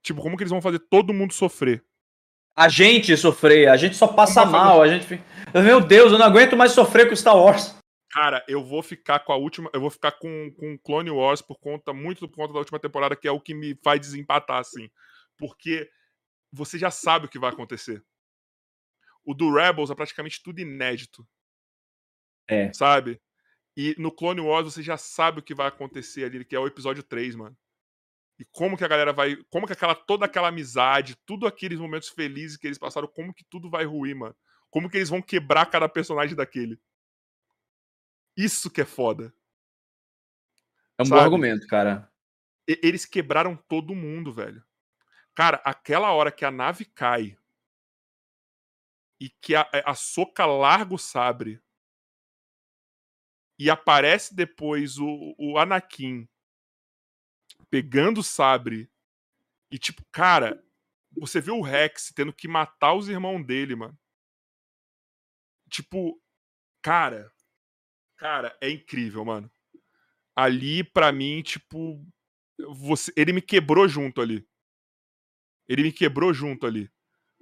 Tipo, 0.03 0.23
como 0.23 0.37
que 0.37 0.43
eles 0.43 0.51
vão 0.51 0.63
fazer 0.63 0.79
todo 0.79 1.13
mundo 1.13 1.33
sofrer? 1.33 1.85
A 2.57 2.69
gente 2.69 3.17
sofrer, 3.17 3.69
a 3.69 3.77
gente 3.77 3.97
só 3.97 4.09
passa 4.09 4.45
mal, 4.45 4.83
a 4.83 4.89
gente 4.89 5.07
fica... 5.07 5.25
Meu 5.55 5.81
Deus, 5.81 6.13
eu 6.13 6.19
não 6.19 6.27
aguento 6.27 6.57
mais 6.57 6.73
sofrer 6.73 7.09
com 7.09 7.15
Star 7.15 7.37
Wars. 7.37 7.79
Cara, 8.11 8.45
eu 8.49 8.65
vou 8.65 8.83
ficar 8.83 9.21
com 9.21 9.33
a 9.33 9.37
última. 9.37 9.71
Eu 9.73 9.81
vou 9.81 9.91
ficar 9.91 10.13
com, 10.13 10.51
com 10.57 10.79
Clone 10.79 11.11
Wars 11.11 11.43
por 11.43 11.59
conta, 11.59 11.93
muito 11.93 12.27
por 12.27 12.37
conta 12.37 12.53
da 12.55 12.59
última 12.59 12.81
temporada, 12.81 13.15
que 13.15 13.29
é 13.29 13.31
o 13.31 13.41
que 13.41 13.55
me 13.55 13.79
faz 13.85 14.01
desempatar, 14.01 14.59
assim. 14.59 14.91
Porque 15.37 15.91
você 16.51 16.79
já 16.79 16.91
sabe 16.91 17.27
o 17.27 17.29
que 17.29 17.39
vai 17.39 17.51
acontecer. 17.51 18.03
O 19.25 19.35
do 19.35 19.53
Rebels 19.53 19.91
é 19.91 19.95
praticamente 19.95 20.43
tudo 20.43 20.61
inédito. 20.61 21.27
É. 22.49 22.73
Sabe? 22.73 23.21
E 23.79 23.95
no 23.97 24.11
Clone 24.11 24.41
Wars 24.41 24.65
você 24.65 24.83
já 24.83 24.97
sabe 24.97 25.39
o 25.39 25.43
que 25.43 25.55
vai 25.55 25.69
acontecer 25.69 26.25
ali, 26.25 26.45
que 26.45 26.57
é 26.57 26.59
o 26.59 26.67
episódio 26.67 27.01
3, 27.01 27.37
mano. 27.37 27.57
E 28.37 28.45
como 28.45 28.77
que 28.77 28.83
a 28.83 28.89
galera 28.89 29.13
vai. 29.13 29.37
Como 29.51 29.69
que 29.69 29.73
aquela, 29.73 29.95
toda 29.95 30.27
aquela 30.27 30.49
amizade, 30.49 31.15
tudo 31.25 31.47
aqueles 31.47 31.79
momentos 31.79 32.09
felizes 32.09 32.57
que 32.57 32.67
eles 32.67 32.77
passaram, 32.77 33.07
como 33.07 33.33
que 33.33 33.45
tudo 33.45 33.71
vai 33.71 33.85
ruir, 33.85 34.17
mano. 34.17 34.35
Como 34.69 34.91
que 34.91 34.97
eles 34.97 35.09
vão 35.09 35.23
quebrar 35.23 35.67
cada 35.67 35.89
personagem 35.89 36.35
daquele. 36.35 36.77
Isso 38.37 38.69
que 38.69 38.81
é 38.81 38.85
foda. 38.85 39.33
É 40.99 41.03
um 41.03 41.07
Sabe? 41.07 41.21
bom 41.21 41.25
argumento, 41.25 41.65
cara. 41.69 42.13
E- 42.67 42.81
eles 42.83 43.07
quebraram 43.07 43.55
todo 43.55 43.95
mundo, 43.95 44.33
velho. 44.33 44.61
Cara, 45.37 45.63
aquela 45.65 46.11
hora 46.11 46.33
que 46.33 46.45
a 46.45 46.51
nave 46.51 46.85
cai 46.85 47.39
e 49.21 49.31
que 49.31 49.55
a, 49.55 49.69
a 49.85 49.95
Soca 49.95 50.45
larga 50.47 50.95
o 50.95 50.99
sabre 50.99 51.63
e 53.59 53.69
aparece 53.69 54.35
depois 54.35 54.99
o, 54.99 55.35
o 55.39 55.59
Anakin 55.59 56.29
pegando 57.71 58.21
o 58.21 58.25
sabre 58.25 58.91
e 59.71 59.79
tipo, 59.79 60.05
cara, 60.11 60.65
você 61.17 61.41
vê 61.41 61.51
o 61.51 61.61
Rex 61.61 62.13
tendo 62.15 62.33
que 62.33 62.49
matar 62.49 62.95
os 62.95 63.09
irmãos 63.09 63.45
dele, 63.45 63.75
mano. 63.75 63.99
Tipo, 65.69 66.21
cara, 66.83 67.31
cara, 68.17 68.57
é 68.61 68.71
incrível, 68.71 69.25
mano. 69.25 69.51
Ali 70.35 70.85
pra 70.85 71.13
mim, 71.13 71.43
tipo, 71.43 72.03
você, 72.59 73.13
ele 73.17 73.33
me 73.33 73.43
quebrou 73.43 73.87
junto 73.87 74.21
ali. 74.21 74.49
Ele 75.69 75.83
me 75.83 75.93
quebrou 75.93 76.33
junto 76.33 76.67
ali. 76.67 76.91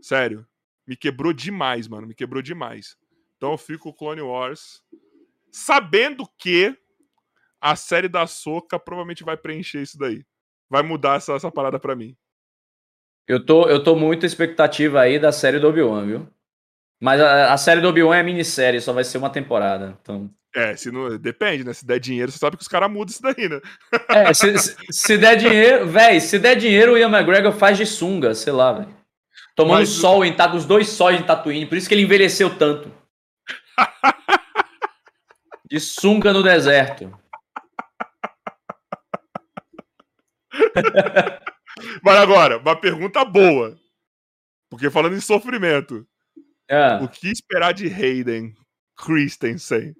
Sério. 0.00 0.46
Me 0.86 0.96
quebrou 0.96 1.32
demais, 1.32 1.86
mano. 1.86 2.06
Me 2.06 2.14
quebrou 2.14 2.42
demais. 2.42 2.96
Então 3.36 3.52
eu 3.52 3.58
fico 3.58 3.92
Clone 3.92 4.22
Wars. 4.22 4.82
Sabendo 5.56 6.28
que 6.36 6.76
a 7.58 7.74
série 7.74 8.08
da 8.08 8.26
Soca 8.26 8.78
provavelmente 8.78 9.24
vai 9.24 9.38
preencher 9.38 9.80
isso 9.80 9.98
daí. 9.98 10.22
Vai 10.68 10.82
mudar 10.82 11.16
essa, 11.16 11.32
essa 11.32 11.50
parada 11.50 11.78
pra 11.80 11.96
mim. 11.96 12.14
Eu 13.26 13.42
tô, 13.42 13.66
eu 13.66 13.82
tô 13.82 13.96
muito 13.96 14.26
expectativa 14.26 15.00
aí 15.00 15.18
da 15.18 15.32
série 15.32 15.58
do 15.58 15.66
Obi-Wan, 15.66 16.04
viu? 16.04 16.28
Mas 17.00 17.22
a, 17.22 17.54
a 17.54 17.56
série 17.56 17.80
do 17.80 17.88
Obi-Wan 17.88 18.18
é 18.18 18.22
minissérie, 18.22 18.82
só 18.82 18.92
vai 18.92 19.02
ser 19.02 19.16
uma 19.16 19.30
temporada. 19.30 19.96
Então... 20.02 20.30
É, 20.54 20.76
se 20.76 20.90
não. 20.90 21.16
Depende, 21.16 21.64
né? 21.64 21.72
Se 21.72 21.86
der 21.86 22.00
dinheiro, 22.00 22.30
você 22.30 22.38
sabe 22.38 22.58
que 22.58 22.62
os 22.62 22.68
caras 22.68 22.90
mudam 22.90 23.12
isso 23.12 23.22
daí, 23.22 23.48
né? 23.48 23.60
É, 24.10 24.34
se, 24.34 24.58
se, 24.58 24.76
se 24.90 25.16
der 25.16 25.36
dinheiro, 25.36 25.88
véi, 25.88 26.20
se 26.20 26.38
der 26.38 26.56
dinheiro, 26.56 26.92
o 26.92 26.98
Ian 26.98 27.08
McGregor 27.08 27.52
faz 27.52 27.78
de 27.78 27.86
sunga, 27.86 28.34
sei 28.34 28.52
lá, 28.52 28.74
velho. 28.74 28.94
Tomando 29.54 29.78
Mas- 29.78 29.88
sol 29.88 30.22
em 30.22 30.34
Tatooine, 30.34 30.58
os 30.58 30.66
dois 30.66 30.88
sóis 30.90 31.18
em 31.18 31.24
Tatooine, 31.24 31.64
por 31.64 31.78
isso 31.78 31.88
que 31.88 31.94
ele 31.94 32.02
envelheceu 32.02 32.54
tanto. 32.58 32.92
De 35.68 35.80
sunga 35.80 36.32
no 36.32 36.42
deserto. 36.42 37.12
Mas 42.02 42.16
agora, 42.16 42.58
uma 42.58 42.76
pergunta 42.76 43.24
boa. 43.24 43.78
Porque 44.70 44.90
falando 44.90 45.14
em 45.16 45.20
sofrimento, 45.20 46.06
Ah, 46.70 47.00
o 47.02 47.08
que 47.08 47.28
esperar 47.28 47.72
de 47.72 47.86
Hayden 47.86 48.54
Christensen? 48.96 49.94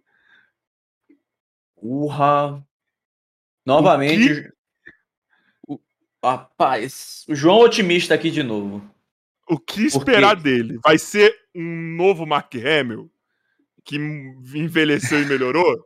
urra. 1.77 2.67
Novamente. 3.65 4.51
O, 5.69 5.79
rapaz, 6.25 7.25
o 7.29 7.35
João 7.35 7.59
otimista 7.61 8.15
aqui 8.15 8.31
de 8.31 8.43
novo. 8.43 8.83
O 9.49 9.59
que 9.59 9.83
esperar 9.87 10.35
dele? 10.37 10.79
Vai 10.83 10.99
ser 10.99 11.33
um 11.55 11.97
novo 11.97 12.27
Mark 12.27 12.53
Hamill? 12.55 13.11
Que 13.87 13.97
envelheceu 13.97 15.23
e 15.23 15.27
melhorou? 15.27 15.77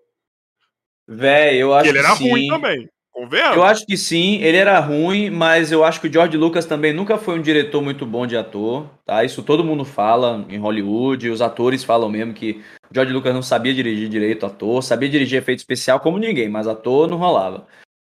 Véi, 1.07 1.63
eu 1.63 1.75
acho 1.75 1.85
Porque 1.85 1.99
ele 1.99 2.07
era 2.07 2.17
que 2.17 2.25
sim. 2.25 2.31
ruim 2.31 2.49
também. 2.49 2.89
Convenhamos? 3.13 3.57
Eu 3.57 3.65
acho 3.65 3.85
que 3.85 3.97
sim, 3.97 4.41
ele 4.41 4.57
era 4.57 4.79
ruim, 4.79 5.29
mas 5.29 5.71
eu 5.71 5.85
acho 5.85 6.01
que 6.01 6.07
o 6.07 6.13
George 6.13 6.37
Lucas 6.37 6.65
também 6.65 6.93
nunca 6.93 7.19
foi 7.19 7.39
um 7.39 7.43
diretor 7.43 7.83
muito 7.83 8.07
bom 8.07 8.27
de 8.27 8.37
ator, 8.37 8.89
tá? 9.05 9.23
Isso 9.25 9.43
todo 9.43 9.65
mundo 9.65 9.85
fala 9.85 10.47
em 10.49 10.57
Hollywood, 10.57 11.29
os 11.29 11.43
atores 11.43 11.85
falam 11.85 12.09
mesmo 12.09 12.33
que 12.33 12.63
o 12.91 12.95
George 12.95 13.13
Lucas 13.13 13.35
não 13.35 13.43
sabia 13.43 13.75
dirigir 13.75 14.09
direito 14.09 14.47
ator, 14.47 14.83
sabia 14.83 15.09
dirigir 15.09 15.39
efeito 15.39 15.59
especial 15.59 16.01
como 16.01 16.19
ninguém, 16.19 16.49
mas 16.49 16.67
ator 16.67 17.09
não 17.09 17.19
rolava. 17.19 17.67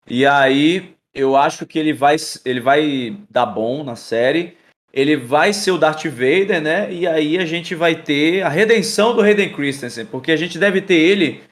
E 0.08 0.26
aí, 0.26 0.94
eu 1.14 1.36
acho 1.36 1.66
que 1.66 1.80
ele 1.80 1.94
vai, 1.94 2.18
ele 2.46 2.60
vai 2.60 3.18
dar 3.30 3.46
bom 3.46 3.84
na 3.84 3.96
série, 3.96 4.58
ele 4.94 5.16
vai 5.16 5.54
ser 5.54 5.72
o 5.72 5.78
Darth 5.78 6.06
Vader, 6.06 6.62
né? 6.62 6.92
E 6.92 7.06
aí 7.08 7.38
a 7.38 7.46
gente 7.46 7.76
vai 7.76 7.96
ter 7.96 8.42
a 8.42 8.50
redenção 8.50 9.16
do 9.16 9.22
Hayden 9.22 9.52
Christensen, 9.54 10.06
porque 10.06 10.32
a 10.32 10.36
gente 10.38 10.58
deve 10.58 10.82
ter 10.82 10.96
ele, 10.96 11.44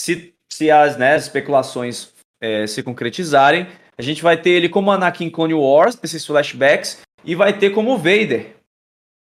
se, 0.00 0.32
se 0.52 0.70
as, 0.70 0.96
né, 0.96 1.14
as 1.14 1.24
especulações 1.24 2.10
é, 2.40 2.66
se 2.66 2.82
concretizarem, 2.82 3.66
a 3.98 4.02
gente 4.02 4.22
vai 4.22 4.36
ter 4.36 4.50
ele 4.50 4.68
como 4.68 4.90
Anakin 4.90 5.30
Clone 5.30 5.54
Wars, 5.54 5.98
nesses 6.00 6.24
flashbacks, 6.26 7.00
e 7.24 7.34
vai 7.34 7.52
ter 7.56 7.70
como 7.70 7.96
Vader. 7.96 8.54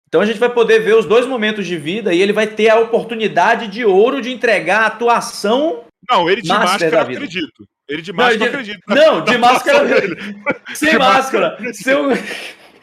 Então 0.07 0.21
a 0.21 0.25
gente 0.25 0.39
vai 0.39 0.49
poder 0.49 0.79
ver 0.79 0.95
os 0.95 1.05
dois 1.05 1.25
momentos 1.25 1.65
de 1.67 1.77
vida 1.77 2.13
e 2.13 2.21
ele 2.21 2.31
vai 2.31 2.47
ter 2.47 2.69
a 2.69 2.79
oportunidade 2.79 3.67
de 3.67 3.83
ouro 3.83 4.21
de 4.21 4.31
entregar 4.31 4.81
a 4.81 4.85
atuação. 4.85 5.83
Não, 6.09 6.29
ele 6.29 6.41
de 6.41 6.47
máscara 6.49 7.01
acredito. 7.01 7.67
Ele 7.87 8.01
de 8.01 8.11
Não, 8.11 8.17
máscara 8.17 8.45
eu 8.45 8.63
de- 8.63 8.71
acredito. 8.71 8.79
Não, 8.87 9.23
de 9.23 9.37
máscara. 9.37 9.89
Sem 10.73 10.91
De 10.91 10.97
máscara. 10.97 11.49
máscara. 11.49 11.73
Seu, 11.73 12.09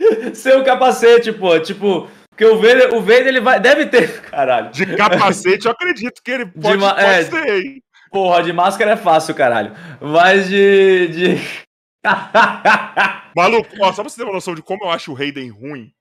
seu 0.35 0.65
capacete, 0.65 1.33
pô. 1.33 1.59
Tipo, 1.61 2.09
porque 2.31 2.45
o 2.45 2.57
Vader, 2.57 2.95
o 2.95 3.01
Vader 3.01 3.27
ele 3.27 3.41
vai, 3.41 3.61
deve 3.61 3.87
ter. 3.87 4.23
Caralho. 4.31 4.70
De 4.70 4.97
capacete 4.97 5.66
eu 5.66 5.73
acredito 5.73 6.23
que 6.23 6.31
ele 6.31 6.47
pode, 6.47 6.79
ma- 6.79 6.95
pode 6.95 7.07
é. 7.07 7.24
ser, 7.24 7.65
hein? 7.65 7.83
Porra, 8.11 8.43
de 8.43 8.53
máscara 8.53 8.93
é 8.93 8.97
fácil, 8.97 9.35
caralho. 9.35 9.74
Mas 10.01 10.49
de. 10.49 11.09
de... 11.09 11.62
Maluco, 13.37 13.69
ó, 13.81 13.93
só 13.93 14.03
pra 14.03 14.11
você 14.11 14.16
ter 14.16 14.24
uma 14.24 14.33
noção 14.33 14.55
de 14.55 14.62
como 14.62 14.85
eu 14.85 14.91
acho 14.91 15.12
o 15.12 15.16
Hayden 15.16 15.51
ruim, 15.51 15.93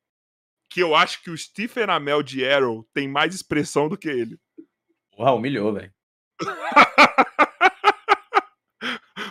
que 0.70 0.82
eu 0.82 0.96
acho 0.96 1.22
que 1.22 1.30
o 1.30 1.38
Stephen 1.38 1.86
Amell 1.86 2.24
de 2.24 2.46
Arrow 2.46 2.86
tem 2.94 3.08
mais 3.08 3.34
expressão 3.34 3.88
do 3.88 3.98
que 3.98 4.10
ele. 4.10 4.38
Porra, 5.16 5.32
humilhou, 5.34 5.74
velho. 5.74 5.92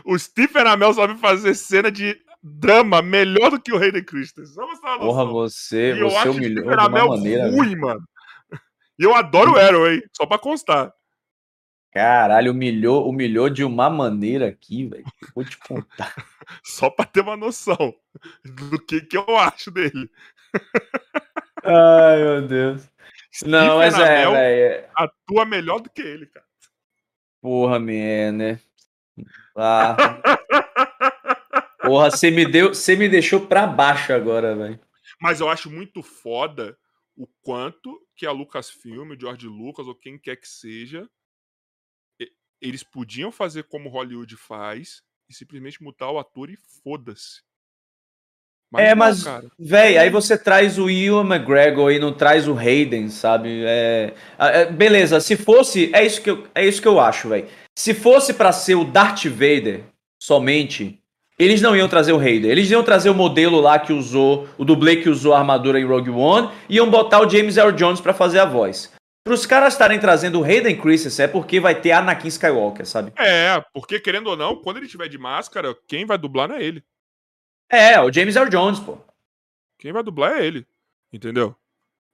O 0.05 0.19
Stephen 0.19 0.67
Amell 0.67 0.93
sabe 0.93 1.17
fazer 1.19 1.55
cena 1.55 1.91
de 1.91 2.21
drama 2.43 3.03
melhor 3.03 3.51
do 3.51 3.61
que 3.61 3.73
o 3.73 3.77
Hayden 3.79 4.05
Christensen. 4.05 4.55
Só 4.55 4.67
você 4.67 4.81
Porra, 4.99 5.25
você, 5.25 5.93
E 5.95 6.01
você 6.01 6.29
humilhou 6.29 6.65
Stephen 6.65 6.77
de 6.79 6.89
uma 6.89 7.07
maneira. 7.07 7.51
ruim, 7.51 7.77
mano. 7.77 8.03
E 8.99 9.03
eu 9.05 9.15
adoro 9.15 9.53
o 9.53 9.59
Arrow, 9.59 9.91
hein? 9.91 10.03
Só 10.17 10.27
pra 10.27 10.39
constar. 10.39 10.93
Caralho, 11.93 12.53
humilhou, 12.53 13.09
humilhou 13.09 13.51
de 13.51 13.65
uma 13.65 13.91
maneira 13.91 14.47
aqui, 14.49 14.87
velho. 14.87 15.05
Vou 15.35 15.45
te 15.45 15.59
contar. 15.59 16.15
Só 16.65 16.89
pra 16.89 17.05
ter 17.05 17.21
uma 17.21 17.37
noção 17.37 17.95
do 18.45 18.79
que, 18.79 19.01
que 19.01 19.17
eu 19.17 19.37
acho 19.37 19.71
dele. 19.71 20.09
Ai, 21.65 22.19
meu 22.23 22.47
Deus. 22.47 22.89
Não, 23.45 23.61
Stephen 23.61 23.77
mas 23.79 23.99
é, 23.99 24.25
Amell 24.25 24.33
velho. 24.33 24.89
atua 24.97 25.45
melhor 25.45 25.81
do 25.81 25.91
que 25.91 26.01
ele, 26.03 26.27
cara. 26.27 26.47
Porra, 27.41 27.79
man, 27.79 28.33
né? 28.33 28.61
Ah. 29.57 29.97
Porra, 31.83 32.11
você 32.11 32.31
me 32.31 32.47
deu, 32.47 32.69
você 32.75 32.95
me 32.95 33.09
deixou 33.09 33.47
pra 33.47 33.67
baixo 33.67 34.13
agora, 34.13 34.55
velho. 34.55 34.81
Mas 35.21 35.41
eu 35.41 35.49
acho 35.49 35.71
muito 35.71 36.03
foda 36.03 36.77
o 37.17 37.27
quanto 37.43 38.01
que 38.17 38.27
a 38.27 38.33
Lucasfilm, 38.33 39.11
o 39.11 39.19
George 39.19 39.47
Lucas 39.47 39.87
ou 39.87 39.95
quem 39.95 40.19
quer 40.19 40.37
que 40.37 40.49
seja, 40.49 41.09
eles 42.61 42.83
podiam 42.83 43.33
fazer 43.33 43.65
como 43.65 43.89
Hollywood 43.89 44.37
faz 44.37 45.03
e 45.29 45.35
simplesmente 45.35 45.83
mutar 45.83 46.11
o 46.11 46.19
ator 46.19 46.51
e 46.51 46.59
foda-se. 46.83 47.41
é, 48.77 48.91
não, 48.91 48.97
mas, 48.97 49.25
véi, 49.59 49.97
aí 49.97 50.11
você 50.11 50.37
traz 50.37 50.79
o 50.79 50.91
Ian 50.91 51.25
McGregor 51.25 51.91
e 51.91 51.99
não 51.99 52.13
traz 52.13 52.47
o 52.47 52.57
Hayden, 52.57 53.09
sabe? 53.09 53.65
É, 53.65 54.15
é, 54.39 54.67
beleza, 54.67 55.21
se 55.21 55.37
fosse, 55.37 55.91
é 55.95 56.05
isso 56.05 56.21
que 56.23 56.31
eu, 56.31 56.47
é 56.55 56.67
isso 56.67 56.83
que 56.83 56.89
eu 56.89 57.01
acho, 57.01 57.29
velho. 57.29 57.49
Se 57.79 57.95
fosse 57.95 58.35
pra 58.35 58.53
ser 58.53 58.75
o 58.75 58.85
Darth 58.85 59.25
Vader 59.25 59.85
somente, 60.21 61.00
eles 61.41 61.63
não 61.63 61.75
iam 61.75 61.89
trazer 61.89 62.13
o 62.13 62.19
Hayden. 62.21 62.51
Eles 62.51 62.71
iam 62.71 62.83
trazer 62.83 63.09
o 63.09 63.15
modelo 63.15 63.61
lá 63.61 63.79
que 63.79 63.93
usou, 63.93 64.47
o 64.59 64.65
dublê 64.65 64.97
que 64.97 65.09
usou 65.09 65.33
a 65.35 65.39
armadura 65.39 65.81
em 65.81 65.87
Rogue 65.87 66.11
One, 66.11 66.51
e 66.69 66.77
iam 66.77 66.91
botar 66.91 67.21
o 67.21 67.29
James 67.29 67.57
Earl 67.57 67.73
Jones 67.73 68.01
pra 68.01 68.13
fazer 68.13 68.39
a 68.41 68.45
voz. 68.45 68.93
Para 69.25 69.35
os 69.35 69.47
caras 69.47 69.75
estarem 69.75 69.99
trazendo 69.99 70.41
o 70.41 70.45
Hayden 70.45 70.77
Christensen 70.77 71.25
é 71.25 71.29
porque 71.29 71.61
vai 71.61 71.75
ter 71.75 71.93
Anakin 71.93 72.29
Skywalker, 72.29 72.87
sabe? 72.87 73.13
É, 73.19 73.63
porque 73.73 73.99
querendo 74.01 74.29
ou 74.29 74.37
não, 74.37 74.57
quando 74.57 74.79
ele 74.79 74.89
tiver 74.89 75.09
de 75.09 75.19
máscara, 75.19 75.75
quem 75.87 76.05
vai 76.05 76.19
dublar 76.19 76.49
não 76.49 76.57
é 76.57 76.63
ele. 76.63 76.83
É, 77.71 78.01
o 78.01 78.13
James 78.13 78.37
Earl 78.37 78.49
Jones, 78.49 78.81
pô. 78.81 78.99
Quem 79.79 79.93
vai 79.93 80.03
dublar 80.03 80.33
é 80.33 80.47
ele. 80.47 80.67
Entendeu? 81.13 81.55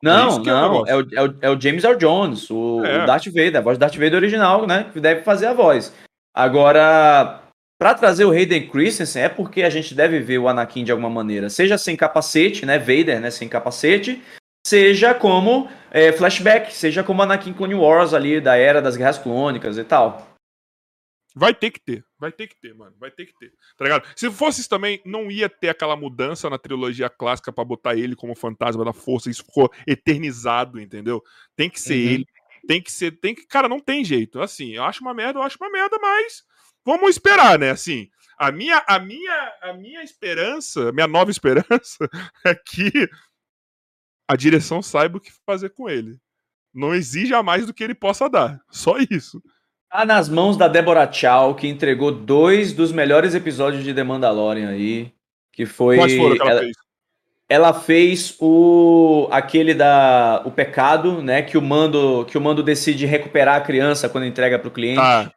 Não, 0.02 0.36
é 0.36 0.38
não, 0.38 0.84
negócio. 0.84 0.86
é 0.88 0.96
o, 0.96 1.00
é, 1.00 1.22
o, 1.22 1.34
é 1.42 1.50
o 1.50 1.60
James 1.60 1.82
Earl 1.84 1.96
Jones, 1.96 2.50
o, 2.50 2.84
É. 2.84 3.02
o 3.02 3.06
Darth 3.06 3.26
Vader, 3.26 3.56
a 3.56 3.60
voz 3.60 3.78
do 3.78 3.80
Darth 3.80 3.94
Vader 3.94 4.14
original, 4.14 4.66
né? 4.66 4.90
Que 4.92 5.00
deve 5.00 5.22
fazer 5.22 5.46
a 5.46 5.54
voz. 5.54 5.94
Agora, 6.34 7.40
pra 7.78 7.94
trazer 7.94 8.24
o 8.24 8.30
Hayden 8.30 8.68
Christensen 8.68 9.22
é 9.22 9.28
porque 9.28 9.62
a 9.62 9.70
gente 9.70 9.94
deve 9.94 10.20
ver 10.20 10.38
o 10.38 10.48
Anakin 10.48 10.84
de 10.84 10.92
alguma 10.92 11.10
maneira, 11.10 11.50
seja 11.50 11.76
sem 11.78 11.96
capacete, 11.96 12.64
né? 12.66 12.78
Vader, 12.78 13.20
né? 13.20 13.30
Sem 13.30 13.48
capacete, 13.48 14.22
seja 14.66 15.14
como 15.14 15.68
é, 15.90 16.12
flashback, 16.12 16.72
seja 16.72 17.02
como 17.04 17.22
Anakin 17.22 17.52
Clone 17.52 17.74
Wars 17.74 18.14
ali 18.14 18.40
da 18.40 18.56
era 18.56 18.80
das 18.82 18.96
Guerras 18.96 19.18
Clônicas 19.18 19.78
e 19.78 19.84
tal. 19.84 20.26
Vai 21.38 21.54
ter 21.54 21.70
que 21.70 21.78
ter. 21.78 22.02
Vai 22.18 22.32
ter 22.32 22.46
que 22.46 22.58
ter, 22.58 22.74
mano. 22.74 22.96
Vai 22.98 23.10
ter 23.10 23.26
que 23.26 23.36
ter. 23.38 23.52
Tá 23.76 23.84
ligado? 23.84 24.08
Se 24.16 24.30
fosse 24.30 24.60
isso 24.60 24.70
também, 24.70 25.02
não 25.04 25.30
ia 25.30 25.50
ter 25.50 25.68
aquela 25.68 25.94
mudança 25.94 26.48
na 26.48 26.56
trilogia 26.56 27.10
clássica 27.10 27.52
pra 27.52 27.62
botar 27.62 27.94
ele 27.94 28.16
como 28.16 28.34
fantasma 28.34 28.82
da 28.82 28.92
força. 28.94 29.28
Isso 29.28 29.44
ficou 29.44 29.70
eternizado, 29.86 30.80
entendeu? 30.80 31.22
Tem 31.54 31.68
que 31.68 31.78
ser 31.78 31.94
Uhum. 31.94 32.10
ele. 32.14 32.26
Tem 32.66 32.80
que 32.80 32.90
ser. 32.90 33.10
Tem 33.20 33.34
que. 33.34 33.46
Cara, 33.46 33.68
não 33.68 33.78
tem 33.78 34.02
jeito. 34.02 34.40
Assim, 34.40 34.70
eu 34.76 34.82
acho 34.84 35.02
uma 35.02 35.12
merda, 35.12 35.38
eu 35.38 35.42
acho 35.42 35.58
uma 35.60 35.68
merda, 35.70 35.98
mas 36.00 36.42
vamos 36.86 37.10
esperar, 37.10 37.58
né? 37.58 37.70
Assim, 37.70 38.08
a 38.38 38.52
minha, 38.52 38.82
a 38.86 38.98
minha, 38.98 39.52
a 39.60 39.72
minha 39.72 40.02
esperança, 40.02 40.92
minha 40.92 41.08
nova 41.08 41.30
esperança 41.30 42.08
é 42.46 42.54
que 42.54 43.10
a 44.28 44.36
direção 44.36 44.80
saiba 44.80 45.18
o 45.18 45.20
que 45.20 45.32
fazer 45.44 45.70
com 45.70 45.90
ele. 45.90 46.16
Não 46.72 46.94
exija 46.94 47.42
mais 47.42 47.66
do 47.66 47.74
que 47.74 47.82
ele 47.82 47.94
possa 47.94 48.28
dar. 48.28 48.60
Só 48.70 48.96
isso. 49.10 49.42
Tá 49.90 50.04
nas 50.04 50.28
mãos 50.28 50.56
da 50.56 50.68
Deborah 50.68 51.10
Chow, 51.10 51.54
que 51.54 51.66
entregou 51.66 52.12
dois 52.12 52.72
dos 52.72 52.92
melhores 52.92 53.34
episódios 53.34 53.82
de 53.82 53.94
The 53.94 54.04
Mandalorian 54.04 54.68
aí. 54.68 55.12
Que 55.52 55.64
foi. 55.64 55.96
Quais 55.96 56.14
foram 56.16 56.36
que 56.36 56.42
ela 56.42 56.50
ela, 56.50 56.60
fez? 56.60 56.76
ela 57.48 57.72
fez 57.72 58.36
o. 58.38 59.28
aquele 59.30 59.72
da. 59.72 60.42
O 60.44 60.50
pecado, 60.50 61.22
né? 61.22 61.40
Que 61.40 61.56
o 61.56 61.62
mando. 61.62 62.26
Que 62.26 62.36
o 62.36 62.40
mando 62.40 62.62
decide 62.62 63.06
recuperar 63.06 63.56
a 63.56 63.60
criança 63.62 64.08
quando 64.08 64.26
entrega 64.26 64.58
pro 64.58 64.70
cliente. 64.70 65.00
Tá. 65.00 65.32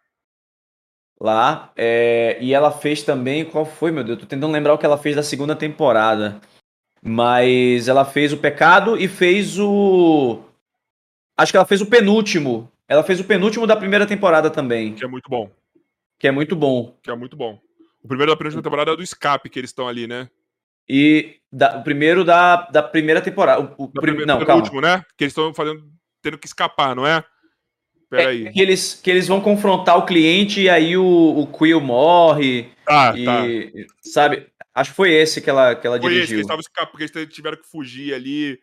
Lá. 1.22 1.72
é, 1.76 2.38
e 2.40 2.54
ela 2.54 2.72
fez 2.72 3.04
também. 3.04 3.44
Qual 3.46 3.66
foi, 3.66 3.91
meu 3.91 4.04
Deus? 4.04 4.20
Tô 4.20 4.26
tentando 4.26 4.52
lembrar 4.54 4.74
o 4.74 4.78
que 4.78 4.86
ela 4.86 4.98
fez 4.98 5.16
da 5.16 5.24
segunda 5.24 5.56
temporada. 5.56 6.40
Mas 7.02 7.88
ela 7.88 8.06
fez 8.06 8.34
o 8.34 8.38
pecado 8.38 8.98
e 8.98 9.08
fez 9.08 9.58
o. 9.60 10.40
Acho 11.38 11.52
que 11.52 11.58
ela 11.58 11.66
fez 11.66 11.82
o 11.82 11.86
penúltimo. 11.86 12.70
Ela 12.88 13.04
fez 13.04 13.20
o 13.20 13.24
penúltimo 13.24 13.66
da 13.68 13.76
primeira 13.76 14.06
temporada 14.06 14.50
também. 14.50 14.94
Que 14.94 15.06
é 15.06 15.08
muito 15.08 15.30
bom. 15.30 15.50
Que 16.18 16.28
é 16.28 16.32
muito 16.32 16.56
bom. 16.56 16.96
Que 17.02 17.10
é 17.12 17.16
muito 17.16 17.38
bom. 17.38 17.60
O 18.04 18.08
primeiro 18.08 18.32
da 18.32 18.38
primeira 18.38 18.62
temporada 18.62 18.91
é 18.91 18.96
do 18.96 19.04
escape 19.04 19.50
que 19.50 19.60
eles 19.60 19.70
estão 19.70 19.88
ali, 19.88 20.08
né? 20.08 20.30
E 20.88 21.36
da- 21.52 21.78
o 21.78 21.84
primeiro 21.84 22.24
da, 22.26 22.68
da 22.70 22.82
primeira 22.84 23.22
temporada. 23.22 23.62
O, 23.78 23.84
o 23.84 23.88
Da 23.88 24.02
prim- 24.02 24.14
primeira- 24.16 24.26
não, 24.26 24.46
calma. 24.46 24.62
último, 24.62 24.82
né? 24.82 25.06
Que 25.18 25.26
eles 25.26 25.32
estão 25.32 25.54
fazendo. 25.54 25.84
tendo 26.22 26.38
que 26.38 26.48
escapar, 26.48 26.96
não 26.96 27.08
é? 27.08 27.24
É, 28.11 28.18
Peraí. 28.18 28.52
que, 28.52 28.60
eles, 28.60 28.99
que 29.03 29.10
eles 29.10 29.27
vão 29.27 29.40
confrontar 29.40 29.98
o 29.98 30.06
cliente 30.06 30.61
e 30.61 30.69
aí 30.69 30.98
o, 30.98 31.06
o 31.06 31.45
Quill 31.48 31.80
morre. 31.80 32.69
Tá, 32.86 33.14
e, 33.15 33.23
tá. 33.23 33.44
Sabe? 34.02 34.48
Acho 34.73 34.91
que 34.91 34.95
foi 34.95 35.11
esse 35.14 35.41
que 35.41 35.49
ela, 35.49 35.76
que 35.76 35.86
ela 35.86 35.99
Foi 35.99 36.11
esse 36.14 36.22
que 36.22 36.27
dirigiu. 36.27 36.56
eles 36.56 36.68
porque 36.91 37.03
eles 37.03 37.34
tiveram 37.34 37.57
que 37.57 37.68
fugir 37.68 38.14
ali. 38.14 38.60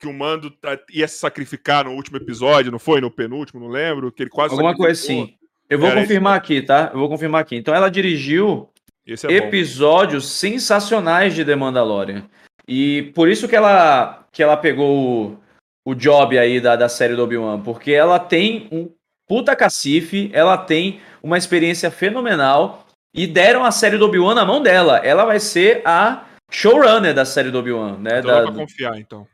Que 0.00 0.08
o 0.08 0.12
Mando 0.12 0.50
tá- 0.50 0.78
ia 0.92 1.06
se 1.06 1.18
sacrificar 1.18 1.84
no 1.84 1.92
último 1.92 2.16
episódio, 2.16 2.72
não 2.72 2.78
foi? 2.80 3.00
No 3.00 3.08
penúltimo, 3.08 3.60
não 3.60 3.68
lembro. 3.68 4.10
Que 4.10 4.24
ele 4.24 4.30
quase 4.30 4.52
Alguma 4.52 4.74
coisa 4.74 5.00
assim. 5.00 5.34
Eu 5.70 5.78
vou 5.78 5.88
Era 5.88 6.00
confirmar 6.00 6.36
aqui, 6.36 6.60
tá? 6.60 6.90
Eu 6.92 6.98
vou 6.98 7.08
confirmar 7.08 7.40
aqui. 7.42 7.54
Então 7.54 7.72
ela 7.72 7.88
dirigiu 7.88 8.68
Esse 9.06 9.26
é 9.26 9.28
bom. 9.28 9.46
episódios 9.46 10.28
sensacionais 10.28 11.34
de 11.34 11.44
The 11.44 11.54
Mandalorian. 11.54 12.24
E 12.66 13.12
por 13.14 13.28
isso 13.28 13.46
que 13.46 13.54
ela, 13.54 14.26
que 14.32 14.42
ela 14.42 14.56
pegou 14.56 15.38
o, 15.84 15.94
job 15.94 16.38
aí 16.38 16.60
da, 16.60 16.76
da 16.76 16.88
série 16.88 17.14
do 17.16 17.22
Obi-Wan. 17.22 17.62
Porque 17.62 17.92
ela 17.92 18.18
tem 18.18 18.68
um 18.72 18.94
puta 19.26 19.54
cacife, 19.56 20.30
ela 20.32 20.56
tem 20.58 21.00
uma 21.22 21.38
experiência 21.38 21.90
fenomenal. 21.90 22.86
E 23.14 23.26
deram 23.26 23.64
a 23.64 23.70
série 23.70 23.98
do 23.98 24.06
Obi-Wan 24.06 24.34
na 24.34 24.44
mão 24.44 24.62
dela. 24.62 24.98
Ela 24.98 25.24
vai 25.24 25.38
ser 25.38 25.86
a 25.86 26.26
showrunner 26.50 27.14
da 27.14 27.24
série 27.26 27.50
do 27.50 27.58
Obi-Wan, 27.58 27.98
né? 27.98 28.18
Então 28.20 28.30
Da- 28.30 28.40
dá 28.40 28.46
pra 28.52 28.54
confiar, 28.60 28.98
então. 28.98 29.28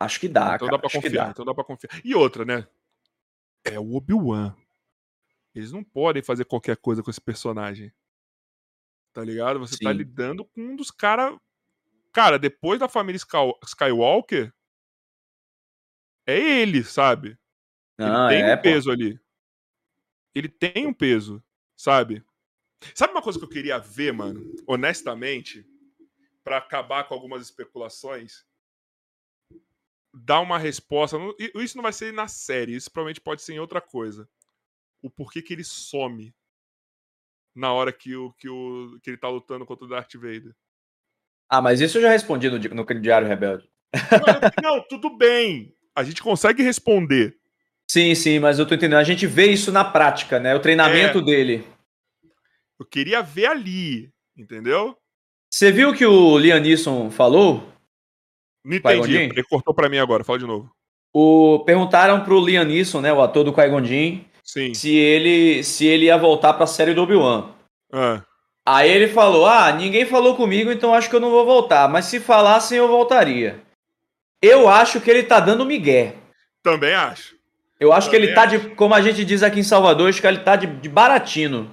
Acho 0.00 0.18
que 0.20 0.28
dá, 0.28 0.54
então 0.54 0.68
cara. 0.68 0.70
dá 0.72 0.78
pra 0.78 0.90
confiar, 0.90 1.24
dá. 1.26 1.30
então 1.30 1.44
dá 1.44 1.54
pra 1.54 1.64
confiar. 1.64 2.00
E 2.04 2.14
outra, 2.14 2.44
né? 2.44 2.66
É 3.64 3.78
o 3.78 3.94
Obi-Wan. 3.94 4.54
Eles 5.54 5.72
não 5.72 5.82
podem 5.82 6.22
fazer 6.22 6.44
qualquer 6.44 6.76
coisa 6.76 7.02
com 7.02 7.10
esse 7.10 7.20
personagem. 7.20 7.92
Tá 9.12 9.24
ligado? 9.24 9.58
Você 9.60 9.76
tá 9.78 9.90
Sim. 9.90 9.96
lidando 9.96 10.44
com 10.44 10.60
um 10.60 10.76
dos 10.76 10.90
caras. 10.90 11.36
Cara, 12.12 12.38
depois 12.38 12.78
da 12.78 12.88
família 12.88 13.16
Sky- 13.16 13.54
Skywalker, 13.64 14.52
é 16.32 16.60
ele, 16.60 16.84
sabe? 16.84 17.38
Não, 17.96 18.30
ele 18.30 18.42
tem 18.42 18.50
é, 18.50 18.54
um 18.54 18.56
pô. 18.56 18.62
peso 18.62 18.90
ali. 18.90 19.20
Ele 20.34 20.48
tem 20.48 20.86
um 20.86 20.92
peso, 20.92 21.42
sabe? 21.76 22.24
Sabe 22.94 23.12
uma 23.12 23.22
coisa 23.22 23.38
que 23.38 23.44
eu 23.44 23.48
queria 23.48 23.78
ver, 23.78 24.12
mano? 24.12 24.54
Honestamente, 24.66 25.66
Pra 26.44 26.56
acabar 26.56 27.04
com 27.04 27.12
algumas 27.12 27.42
especulações, 27.42 28.42
dar 30.14 30.40
uma 30.40 30.58
resposta. 30.58 31.18
Isso 31.54 31.76
não 31.76 31.82
vai 31.82 31.92
ser 31.92 32.10
na 32.10 32.26
série, 32.26 32.74
isso 32.74 32.90
provavelmente 32.90 33.20
pode 33.20 33.42
ser 33.42 33.52
em 33.52 33.58
outra 33.58 33.82
coisa. 33.82 34.26
O 35.02 35.10
porquê 35.10 35.42
que 35.42 35.52
ele 35.52 35.62
some 35.62 36.34
na 37.54 37.72
hora 37.72 37.92
que, 37.92 38.16
o, 38.16 38.32
que, 38.32 38.48
o, 38.48 38.98
que 39.02 39.10
ele 39.10 39.18
tá 39.18 39.28
lutando 39.28 39.66
contra 39.66 39.84
o 39.84 39.88
Darth 39.88 40.14
Vader. 40.14 40.56
Ah, 41.50 41.60
mas 41.60 41.82
isso 41.82 41.98
eu 41.98 42.02
já 42.02 42.10
respondi 42.10 42.48
no, 42.48 42.56
no 42.56 43.00
Diário 43.00 43.28
Rebelde. 43.28 43.68
Não, 44.62 44.76
não, 44.76 44.88
tudo 44.88 45.16
bem. 45.16 45.76
A 45.98 46.04
gente 46.04 46.22
consegue 46.22 46.62
responder. 46.62 47.34
Sim, 47.90 48.14
sim, 48.14 48.38
mas 48.38 48.58
eu 48.58 48.66
tô 48.66 48.74
entendendo. 48.74 48.98
A 49.00 49.04
gente 49.04 49.26
vê 49.26 49.46
isso 49.46 49.72
na 49.72 49.84
prática, 49.84 50.38
né? 50.38 50.54
O 50.54 50.60
treinamento 50.60 51.18
É. 51.18 51.22
dele. 51.22 51.64
Eu 52.78 52.86
queria 52.86 53.20
ver 53.20 53.46
ali, 53.46 54.10
entendeu? 54.36 54.96
Você 55.50 55.72
viu 55.72 55.90
o 55.90 55.94
que 55.94 56.06
o 56.06 56.38
Liam 56.38 56.60
Neeson 56.60 57.10
falou? 57.10 57.66
Não 58.64 58.76
entendi. 58.76 59.16
Ele 59.16 59.42
cortou 59.42 59.74
pra 59.74 59.88
mim 59.88 59.98
agora, 59.98 60.22
fala 60.22 60.38
de 60.38 60.46
novo. 60.46 60.70
O... 61.12 61.64
Perguntaram 61.66 62.22
pro 62.22 62.44
Liam 62.44 62.64
Neeson, 62.64 63.00
né, 63.00 63.12
o 63.12 63.20
ator 63.20 63.42
do 63.42 63.52
Qui-Gon 63.52 63.82
se 64.74 64.94
ele, 64.94 65.62
se 65.64 65.84
ele 65.84 66.06
ia 66.06 66.16
voltar 66.16 66.54
pra 66.54 66.66
série 66.66 66.94
do 66.94 67.02
Obi-Wan. 67.02 67.50
Ah, 67.92 68.22
Aí 68.66 68.90
ele 68.90 69.08
falou: 69.08 69.46
Ah, 69.46 69.72
ninguém 69.72 70.04
falou 70.06 70.36
comigo, 70.36 70.70
então 70.70 70.94
acho 70.94 71.08
que 71.08 71.16
eu 71.16 71.20
não 71.20 71.30
vou 71.30 71.44
voltar. 71.44 71.88
Mas 71.88 72.04
se 72.04 72.20
falassem, 72.20 72.76
eu 72.78 72.86
voltaria. 72.86 73.62
Eu 74.40 74.68
acho 74.68 75.00
que 75.00 75.10
ele 75.10 75.22
tá 75.22 75.40
dando 75.40 75.64
migué. 75.64 76.16
também 76.62 76.94
acho. 76.94 77.36
Eu 77.80 77.92
acho 77.92 78.10
que 78.10 78.16
ele 78.16 78.34
tá 78.34 78.46
Também 78.46 78.70
de. 78.70 78.74
Como 78.74 78.94
a 78.94 79.00
gente 79.00 79.24
diz 79.24 79.42
aqui 79.42 79.60
em 79.60 79.64
Salvador, 79.64 80.08
acho 80.08 80.20
que 80.20 80.26
ele 80.26 80.40
tá 80.40 80.56
de, 80.56 80.66
de 80.66 80.88
baratino. 80.88 81.72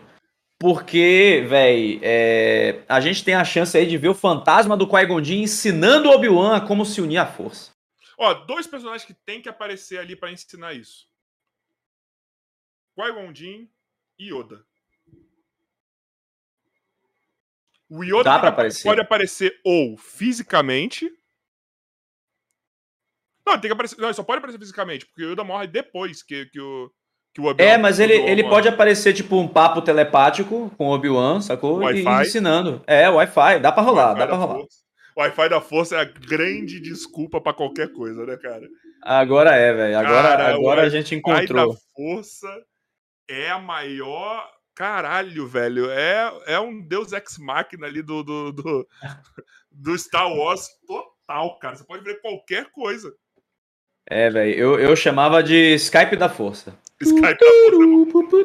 Porque, 0.59 1.45
véi, 1.49 1.99
é, 2.01 2.83
a 2.87 3.01
gente 3.01 3.23
tem 3.23 3.35
a 3.35 3.43
chance 3.43 3.77
aí 3.77 3.85
de 3.85 3.97
ver 3.97 4.09
o 4.09 4.15
fantasma 4.15 4.77
do 4.77 4.87
Qui-Gon 4.87 5.19
ensinando 5.19 6.09
o 6.09 6.13
Obi-Wan 6.13 6.55
a 6.55 6.61
como 6.61 6.85
se 6.85 7.01
unir 7.01 7.17
à 7.17 7.25
força. 7.25 7.71
Ó, 8.17 8.33
dois 8.33 8.65
personagens 8.65 9.05
que 9.05 9.13
tem 9.13 9.41
que 9.41 9.49
aparecer 9.49 9.99
ali 9.99 10.15
pra 10.15 10.31
ensinar 10.31 10.73
isso. 10.73 11.07
Qui-Gon 12.95 13.33
e 14.17 14.31
Yoda. 14.31 14.65
O 17.89 18.03
Yoda 18.03 18.23
Dá 18.23 18.39
pra 18.39 18.49
aparecer. 18.49 18.83
pode 18.83 19.01
aparecer 19.01 19.59
ou 19.63 19.97
fisicamente. 19.97 21.11
Não, 23.45 23.53
tem 23.59 23.69
que 23.69 23.73
aparecer. 23.73 23.97
Não, 23.99 24.07
ele 24.07 24.13
só 24.13 24.23
pode 24.23 24.39
aparecer 24.39 24.59
fisicamente, 24.59 25.05
porque 25.05 25.23
o 25.23 25.31
Yoda 25.31 25.43
morre 25.43 25.67
depois 25.67 26.23
que, 26.23 26.45
que, 26.47 26.59
o, 26.59 26.89
Que 27.33 27.41
o 27.41 27.55
É, 27.57 27.77
mas 27.77 27.99
ele, 27.99 28.13
ele 28.13 28.43
pode 28.43 28.67
aparecer 28.67 29.13
tipo 29.13 29.35
um 29.37 29.47
papo 29.47 29.81
telepático 29.81 30.71
com 30.77 30.87
o 30.87 30.93
Obi-Wan, 30.93 31.41
sacou? 31.41 31.81
E- 31.91 32.01
E, 32.01 32.27
ensinando. 32.27 32.81
É, 32.87 33.09
Wi-Fi, 33.09 33.59
dá 33.59 33.71
pra 33.71 33.83
rolar, 33.83 34.13
dá 34.13 34.25
pra 34.27 34.35
rolar. 34.35 34.55
Força. 34.55 34.85
Wi-Fi 35.17 35.49
da 35.49 35.61
Força 35.61 35.95
é 35.95 35.99
a 36.01 36.03
grande 36.05 36.79
desculpa 36.79 37.39
pra 37.39 37.53
qualquer 37.53 37.91
coisa, 37.93 38.25
né, 38.25 38.35
cara? 38.37 38.67
Agora 39.01 39.55
é, 39.55 39.71
velho. 39.73 39.97
Agora, 39.99 40.21
Cara, 40.29 40.53
agora 40.55 40.81
a 40.83 40.89
gente 40.89 41.13
Wi-Fi 41.15 41.31
da 41.31 41.43
encontrou. 41.63 41.77
Força 41.95 42.47
é 43.29 43.49
a 43.49 43.59
maior. 43.59 44.49
Caralho, 44.75 45.47
velho. 45.47 45.89
É, 45.89 46.33
é 46.47 46.59
um 46.59 46.81
Deus 46.85 47.13
Ex 47.13 47.37
Machina 47.37 47.87
ali 47.87 48.01
do, 48.01 48.23
do, 48.23 48.51
do, 48.51 48.87
do 49.71 49.97
Star 49.97 50.27
Wars 50.29 50.67
total, 50.85 51.57
cara. 51.59 51.77
Você 51.77 51.85
pode 51.85 52.03
ver 52.03 52.19
qualquer 52.19 52.69
coisa. 52.71 53.13
É, 54.07 54.29
velho. 54.29 54.53
Eu, 54.53 54.79
eu 54.79 54.95
chamava 54.95 55.41
de 55.41 55.75
Skype 55.75 56.15
da 56.15 56.29
Força. 56.29 56.77
Skype 57.01 57.21
da 57.21 58.11
Força 58.11 58.37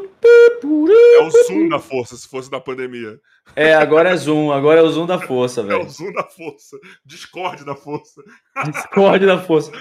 é 0.93 1.23
o 1.23 1.31
Zoom 1.31 1.69
da 1.69 1.79
Força, 1.79 2.17
se 2.17 2.29
fosse 2.29 2.51
da 2.51 2.61
pandemia. 2.61 3.21
É, 3.55 3.75
agora 3.75 4.11
é 4.11 4.17
Zoom, 4.17 4.53
agora 4.53 4.81
é 4.81 4.83
o 4.83 4.91
Zoom 4.91 5.07
da 5.07 5.19
Força, 5.21 5.61
É 5.61 5.65
o 5.65 5.67
velho. 5.67 5.89
Zoom 5.89 6.13
da 6.13 6.25
Força. 6.25 6.79
Discord 7.05 7.65
da 7.65 7.75
Força. 7.77 8.23
Discord 8.65 9.27
da 9.27 9.39
Força. 9.39 9.73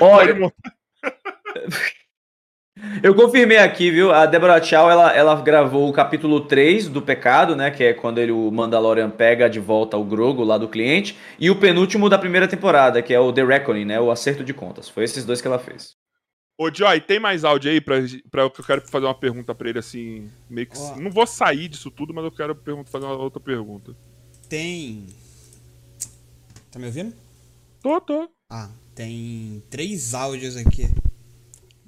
Olha, 0.00 0.52
eu 3.02 3.14
confirmei 3.14 3.58
aqui, 3.58 3.90
viu? 3.90 4.12
A 4.12 4.26
Deborah 4.26 4.62
Chow, 4.62 4.90
ela, 4.90 5.12
ela 5.12 5.40
gravou 5.40 5.88
o 5.88 5.92
capítulo 5.92 6.40
3 6.42 6.88
do 6.88 7.02
Pecado, 7.02 7.56
né? 7.56 7.70
Que 7.70 7.84
é 7.84 7.94
quando 7.94 8.18
ele, 8.18 8.32
o 8.32 8.50
Mandalorian 8.50 9.10
pega 9.10 9.48
de 9.48 9.60
volta 9.60 9.96
o 9.96 10.04
Grogo 10.04 10.44
lá 10.44 10.58
do 10.58 10.68
cliente. 10.68 11.16
E 11.38 11.50
o 11.50 11.56
penúltimo 11.56 12.08
da 12.08 12.18
primeira 12.18 12.48
temporada, 12.48 13.02
que 13.02 13.12
é 13.12 13.20
o 13.20 13.32
The 13.32 13.44
Reckoning, 13.44 13.84
né? 13.84 14.00
O 14.00 14.10
Acerto 14.10 14.44
de 14.44 14.54
Contas. 14.54 14.88
Foi 14.88 15.04
esses 15.04 15.24
dois 15.24 15.40
que 15.40 15.48
ela 15.48 15.58
fez. 15.58 15.96
Ô, 16.60 16.74
Joy, 16.74 17.00
tem 17.00 17.20
mais 17.20 17.44
áudio 17.44 17.70
aí 17.70 17.80
pra, 17.80 17.96
pra 18.30 18.50
que 18.50 18.60
eu 18.60 18.64
quero 18.64 18.80
fazer 18.88 19.06
uma 19.06 19.14
pergunta 19.14 19.54
pra 19.54 19.68
ele 19.68 19.78
assim, 19.78 20.28
meio 20.50 20.66
que. 20.66 20.76
Ó. 20.76 20.96
Não 20.96 21.10
vou 21.10 21.24
sair 21.24 21.68
disso 21.68 21.88
tudo, 21.88 22.12
mas 22.12 22.24
eu 22.24 22.32
quero 22.32 22.54
pergunta, 22.54 22.90
fazer 22.90 23.04
uma 23.06 23.16
outra 23.16 23.40
pergunta. 23.40 23.94
Tem. 24.48 25.06
Tá 26.70 26.78
me 26.78 26.86
ouvindo? 26.86 27.14
Tô, 27.80 28.00
tô. 28.00 28.28
Ah, 28.50 28.70
tem 28.92 29.62
três 29.70 30.14
áudios 30.14 30.56
aqui. 30.56 30.88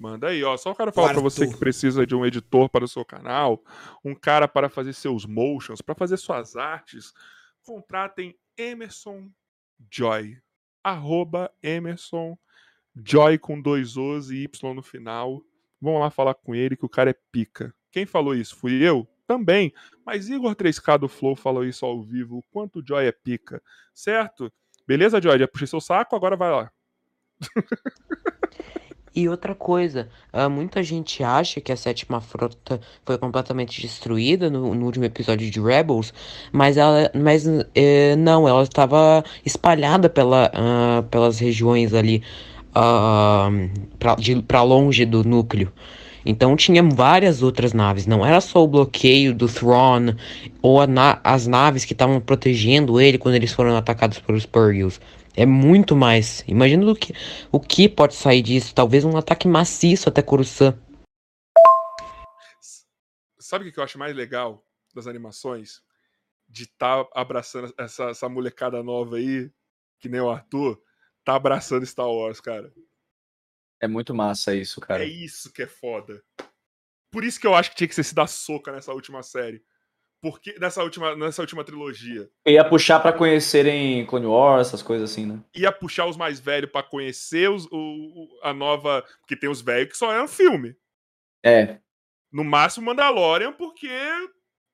Manda 0.00 0.28
aí, 0.28 0.42
ó. 0.42 0.56
Só 0.56 0.74
quero 0.74 0.90
falar 0.90 1.08
pra 1.08 1.16
Arthur. 1.18 1.30
você 1.30 1.46
que 1.46 1.58
precisa 1.58 2.06
de 2.06 2.14
um 2.14 2.24
editor 2.24 2.70
para 2.70 2.86
o 2.86 2.88
seu 2.88 3.04
canal, 3.04 3.62
um 4.02 4.14
cara 4.14 4.48
para 4.48 4.70
fazer 4.70 4.94
seus 4.94 5.26
motions, 5.26 5.82
para 5.82 5.94
fazer 5.94 6.16
suas 6.16 6.56
artes. 6.56 7.12
Contratem 7.62 8.34
Emerson 8.56 9.28
Joy. 9.90 10.38
Arroba 10.82 11.52
Emerson 11.62 12.38
Joy 12.96 13.36
com 13.36 13.60
dois 13.60 13.98
O's 13.98 14.30
e 14.30 14.44
Y 14.44 14.74
no 14.74 14.82
final. 14.82 15.42
Vamos 15.78 16.00
lá 16.00 16.08
falar 16.08 16.32
com 16.32 16.54
ele 16.54 16.78
que 16.78 16.86
o 16.86 16.88
cara 16.88 17.10
é 17.10 17.16
pica. 17.30 17.74
Quem 17.92 18.06
falou 18.06 18.34
isso? 18.34 18.56
Fui 18.56 18.82
eu? 18.82 19.06
Também. 19.26 19.70
Mas 20.06 20.30
Igor 20.30 20.56
3K 20.56 20.98
do 20.98 21.08
Flow 21.08 21.36
falou 21.36 21.62
isso 21.62 21.84
ao 21.84 22.02
vivo. 22.02 22.38
O 22.38 22.42
quanto 22.44 22.78
o 22.78 22.86
Joy 22.86 23.04
é 23.04 23.12
pica. 23.12 23.62
Certo? 23.92 24.50
Beleza, 24.86 25.20
Joy? 25.20 25.38
Já 25.38 25.46
puxei 25.46 25.66
seu 25.66 25.80
saco, 25.80 26.16
agora 26.16 26.36
vai 26.38 26.50
lá. 26.50 26.72
E 29.14 29.28
outra 29.28 29.56
coisa, 29.56 30.08
ah, 30.32 30.48
muita 30.48 30.82
gente 30.84 31.24
acha 31.24 31.60
que 31.60 31.72
a 31.72 31.76
sétima 31.76 32.20
frota 32.20 32.80
foi 33.04 33.18
completamente 33.18 33.82
destruída 33.82 34.48
no, 34.48 34.72
no 34.72 34.86
último 34.86 35.04
episódio 35.04 35.50
de 35.50 35.60
Rebels, 35.60 36.14
mas 36.52 36.76
ela, 36.76 37.10
mas 37.12 37.44
eh, 37.74 38.14
não, 38.16 38.46
ela 38.48 38.62
estava 38.62 39.24
espalhada 39.44 40.08
pela, 40.08 40.48
ah, 40.54 41.02
pelas 41.10 41.40
regiões 41.40 41.92
ali 41.92 42.22
ah, 42.72 43.50
pra, 43.98 44.14
de, 44.14 44.40
pra 44.42 44.62
longe 44.62 45.04
do 45.04 45.24
núcleo. 45.24 45.72
Então 46.24 46.54
tinha 46.54 46.82
várias 46.82 47.42
outras 47.42 47.72
naves, 47.72 48.06
não 48.06 48.24
era 48.24 48.40
só 48.40 48.62
o 48.62 48.68
bloqueio 48.68 49.34
do 49.34 49.48
Thrawn 49.48 50.14
ou 50.62 50.86
na- 50.86 51.18
as 51.24 51.46
naves 51.48 51.84
que 51.84 51.94
estavam 51.94 52.20
protegendo 52.20 53.00
ele 53.00 53.18
quando 53.18 53.34
eles 53.34 53.52
foram 53.52 53.76
atacados 53.76 54.18
pelos 54.20 54.46
Purgils. 54.46 55.00
É 55.36 55.46
muito 55.46 55.94
mais. 55.94 56.44
Imagina 56.46 56.90
o 56.90 56.94
que, 56.94 57.12
o 57.52 57.60
que 57.60 57.88
pode 57.88 58.14
sair 58.14 58.42
disso. 58.42 58.74
Talvez 58.74 59.04
um 59.04 59.16
ataque 59.16 59.46
maciço 59.46 60.08
até 60.08 60.22
Coruscant. 60.22 60.76
Sabe 63.38 63.68
o 63.68 63.72
que 63.72 63.78
eu 63.78 63.84
acho 63.84 63.98
mais 63.98 64.14
legal 64.14 64.64
das 64.94 65.06
animações? 65.06 65.82
De 66.48 66.64
estar 66.64 67.06
abraçando 67.14 67.72
essa, 67.78 68.10
essa 68.10 68.28
molecada 68.28 68.82
nova 68.82 69.16
aí, 69.16 69.50
que 70.00 70.08
nem 70.08 70.20
o 70.20 70.30
Arthur, 70.30 70.82
tá 71.24 71.36
abraçando 71.36 71.86
Star 71.86 72.08
Wars, 72.08 72.40
cara. 72.40 72.72
É 73.80 73.88
muito 73.88 74.14
massa 74.14 74.54
isso, 74.54 74.80
cara. 74.80 75.04
É 75.04 75.06
isso 75.06 75.52
que 75.52 75.62
é 75.62 75.66
foda. 75.66 76.22
Por 77.10 77.24
isso 77.24 77.40
que 77.40 77.46
eu 77.46 77.54
acho 77.54 77.70
que 77.70 77.76
tinha 77.76 77.88
que 77.88 77.94
ser 77.94 78.04
se 78.04 78.14
dar 78.14 78.26
soca 78.26 78.72
nessa 78.72 78.92
última 78.92 79.22
série. 79.22 79.64
Porque 80.20 80.54
nessa 80.58 80.82
última, 80.82 81.16
nessa 81.16 81.40
última 81.40 81.64
trilogia. 81.64 82.30
Eu 82.44 82.52
ia 82.52 82.64
puxar 82.64 83.00
pra 83.00 83.12
conhecerem 83.12 84.06
Clone 84.06 84.26
Wars, 84.26 84.68
essas 84.68 84.82
coisas 84.82 85.10
assim, 85.10 85.24
né? 85.24 85.42
Ia 85.54 85.72
puxar 85.72 86.06
os 86.06 86.16
mais 86.16 86.38
velhos 86.38 86.70
pra 86.70 86.82
conhecer 86.82 87.50
os, 87.50 87.66
o, 87.72 88.28
a 88.42 88.52
nova. 88.52 89.02
Porque 89.20 89.36
tem 89.36 89.48
os 89.48 89.62
velhos 89.62 89.92
que 89.92 89.96
só 89.96 90.12
é 90.12 90.22
um 90.22 90.28
filme. 90.28 90.76
É. 91.42 91.80
No 92.30 92.44
máximo 92.44 92.86
Mandalorian, 92.86 93.52
porque 93.52 93.88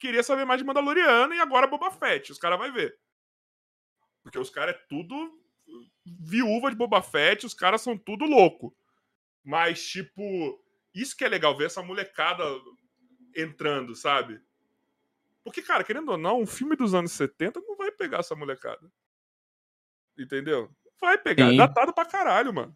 queria 0.01 0.23
saber 0.23 0.45
mais 0.45 0.61
de 0.61 0.67
Mandaloriano 0.67 1.33
e 1.33 1.41
agora 1.41 1.69
Boba 1.69 1.93
Fett. 1.93 2.33
Os 2.33 2.39
caras 2.39 2.59
vão 2.59 2.73
ver. 2.73 2.99
Porque 4.23 4.39
os 4.39 4.51
caras 4.51 4.75
é 4.75 4.79
tudo 4.89 5.15
viúva 6.05 6.71
de 6.71 6.77
Boba 6.77 7.03
Fett, 7.03 7.47
os 7.47 7.55
caras 7.55 7.83
são 7.83 7.97
tudo 7.97 8.25
louco. 8.25 8.77
Mas, 9.45 9.87
tipo, 9.87 10.61
isso 10.93 11.17
que 11.17 11.25
é 11.25 11.29
legal 11.29 11.57
ver 11.57 11.67
essa 11.67 11.83
molecada 11.83 12.45
entrando, 13.37 13.95
sabe? 13.95 14.41
Porque, 15.47 15.63
cara, 15.63 15.85
querendo 15.85 16.11
ou 16.11 16.19
não, 16.19 16.41
um 16.41 16.47
filme 16.47 16.75
dos 16.75 16.93
anos 16.93 17.13
70 17.13 17.61
não 17.61 17.77
vai 17.77 17.93
pegar 17.93 18.19
essa 18.19 18.35
molecada. 18.35 18.81
Entendeu? 20.19 20.69
Vai 21.01 21.17
pegar. 21.17 21.49
Sim. 21.49 21.57
Datado 21.57 21.95
pra 21.95 22.05
caralho, 22.05 22.53
mano. 22.53 22.75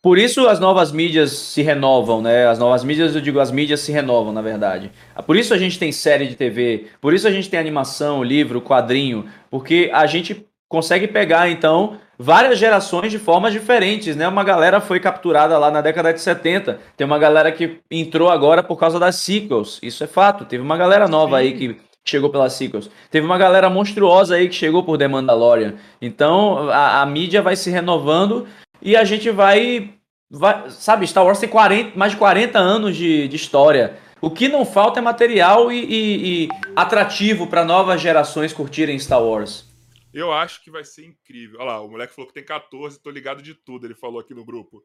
Por 0.00 0.16
isso 0.16 0.46
as 0.46 0.60
novas 0.60 0.92
mídias 0.92 1.32
se 1.32 1.62
renovam, 1.62 2.22
né? 2.22 2.46
As 2.46 2.60
novas 2.60 2.84
mídias, 2.84 3.16
eu 3.16 3.20
digo, 3.20 3.40
as 3.40 3.50
mídias 3.50 3.80
se 3.80 3.90
renovam, 3.90 4.32
na 4.32 4.40
verdade. 4.40 4.92
Por 5.26 5.36
isso 5.36 5.52
a 5.52 5.58
gente 5.58 5.80
tem 5.80 5.90
série 5.90 6.28
de 6.28 6.36
TV, 6.36 6.90
por 7.00 7.12
isso 7.12 7.26
a 7.26 7.30
gente 7.32 7.50
tem 7.50 7.58
animação, 7.58 8.22
livro, 8.22 8.62
quadrinho, 8.62 9.28
porque 9.50 9.90
a 9.92 10.06
gente 10.06 10.46
consegue 10.68 11.08
pegar, 11.08 11.50
então, 11.50 11.98
várias 12.16 12.56
gerações 12.56 13.10
de 13.10 13.18
formas 13.18 13.52
diferentes, 13.52 14.14
né? 14.14 14.28
Uma 14.28 14.44
galera 14.44 14.80
foi 14.80 15.00
capturada 15.00 15.58
lá 15.58 15.72
na 15.72 15.80
década 15.80 16.12
de 16.12 16.20
70, 16.20 16.80
tem 16.96 17.04
uma 17.04 17.18
galera 17.18 17.50
que 17.50 17.80
entrou 17.90 18.30
agora 18.30 18.62
por 18.62 18.76
causa 18.76 18.98
das 18.98 19.16
sequels, 19.16 19.80
isso 19.82 20.04
é 20.04 20.06
fato. 20.06 20.44
Teve 20.44 20.62
uma 20.62 20.76
galera 20.76 21.08
nova 21.08 21.38
aí 21.38 21.52
que 21.56 21.91
chegou 22.04 22.30
pelas 22.30 22.52
sequels. 22.54 22.90
Teve 23.10 23.26
uma 23.26 23.38
galera 23.38 23.70
monstruosa 23.70 24.34
aí 24.36 24.48
que 24.48 24.54
chegou 24.54 24.82
por 24.82 24.98
The 24.98 25.08
Mandalorian. 25.08 25.74
Então, 26.00 26.68
a, 26.70 27.02
a 27.02 27.06
mídia 27.06 27.42
vai 27.42 27.56
se 27.56 27.70
renovando 27.70 28.46
e 28.80 28.96
a 28.96 29.04
gente 29.04 29.30
vai, 29.30 29.94
vai- 30.30 30.68
sabe, 30.70 31.06
Star 31.06 31.24
Wars 31.24 31.38
tem 31.38 31.48
40, 31.48 31.96
mais 31.98 32.12
de 32.12 32.18
40 32.18 32.58
anos 32.58 32.96
de, 32.96 33.28
de 33.28 33.36
história. 33.36 33.96
O 34.20 34.30
que 34.30 34.48
não 34.48 34.64
falta 34.64 35.00
é 35.00 35.02
material 35.02 35.70
e, 35.72 35.78
e- 35.84 36.44
e 36.44 36.48
atrativo 36.76 37.46
para 37.46 37.64
novas 37.64 38.00
gerações 38.00 38.52
curtirem 38.52 38.98
Star 38.98 39.22
Wars. 39.22 39.70
Eu 40.12 40.30
acho 40.32 40.62
que 40.62 40.70
vai 40.70 40.84
ser 40.84 41.06
incrível. 41.06 41.58
Olha 41.60 41.72
lá, 41.72 41.80
o 41.80 41.88
moleque 41.88 42.14
falou 42.14 42.28
que 42.28 42.34
tem 42.34 42.44
14, 42.44 43.00
tô 43.00 43.10
ligado 43.10 43.42
de 43.42 43.54
tudo, 43.54 43.86
ele 43.86 43.94
falou 43.94 44.20
aqui 44.20 44.34
no 44.34 44.44
grupo. 44.44 44.82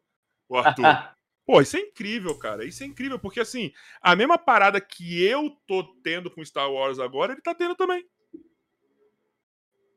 O 0.49 0.55
Arthur. 0.57 0.85
Pô, 1.47 1.61
isso 1.61 1.77
é 1.77 1.79
incrível, 1.79 2.37
cara. 2.37 2.65
Isso 2.65 2.83
é 2.83 2.85
incrível, 2.85 3.17
porque 3.17 3.39
assim, 3.39 3.71
a 4.01 4.17
mesma 4.17 4.37
parada 4.37 4.81
que 4.81 5.23
eu 5.23 5.49
tô 5.65 5.81
tendo 6.03 6.29
com 6.29 6.43
Star 6.43 6.69
Wars 6.69 6.99
agora, 6.99 7.31
ele 7.31 7.41
tá 7.41 7.55
tendo 7.55 7.73
também. 7.73 8.05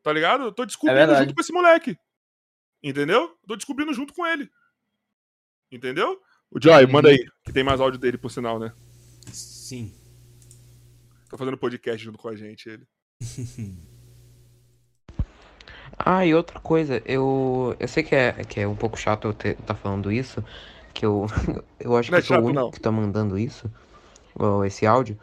Tá 0.01 0.13
ligado? 0.13 0.45
Eu 0.45 0.53
tô 0.53 0.65
descobrindo 0.65 0.99
verdade. 0.99 1.25
junto 1.25 1.35
com 1.35 1.41
esse 1.41 1.53
moleque. 1.53 1.99
Entendeu? 2.81 3.37
Tô 3.49 3.57
descobrindo 3.57 3.93
junto 3.93 4.15
com 4.15 4.25
ele. 4.25 4.49
Entendeu? 5.73 6.23
O 6.53 6.63
Joy, 6.63 6.85
Uhum. 6.85 6.93
manda 6.93 7.09
aí, 7.09 7.19
que 7.45 7.53
tem 7.53 7.65
mais 7.65 7.81
áudio 7.81 7.99
dele, 7.99 8.17
por 8.17 8.31
sinal, 8.31 8.59
né? 8.61 8.73
Sim. 9.33 9.93
Tá 11.29 11.37
fazendo 11.37 11.59
podcast 11.59 12.03
junto 12.03 12.17
com 12.17 12.29
a 12.29 12.37
gente, 12.37 12.69
ele. 12.69 12.87
Ah, 16.03 16.25
e 16.25 16.35
outra 16.35 16.59
coisa, 16.59 17.03
eu, 17.05 17.77
eu 17.79 17.87
sei 17.87 18.03
que 18.03 18.15
é, 18.15 18.33
que 18.45 18.59
é 18.59 18.67
um 18.67 18.75
pouco 18.75 18.99
chato 18.99 19.29
eu 19.29 19.35
ter, 19.35 19.57
tá 19.59 19.75
falando 19.75 20.11
isso, 20.11 20.43
que 21.01 21.07
eu, 21.07 21.27
eu 21.81 21.97
acho 21.97 22.13
que 22.13 22.13
Não 22.13 22.19
é 22.19 22.21
eu 22.21 22.23
sou 22.23 22.37
chato, 22.37 22.43
o 22.43 22.47
único 22.47 22.61
não. 22.61 22.71
que 22.71 22.81
tá 22.81 22.91
mandando 22.93 23.39
isso, 23.39 23.71
ó, 24.39 24.65
esse 24.65 24.87
áudio, 24.87 25.19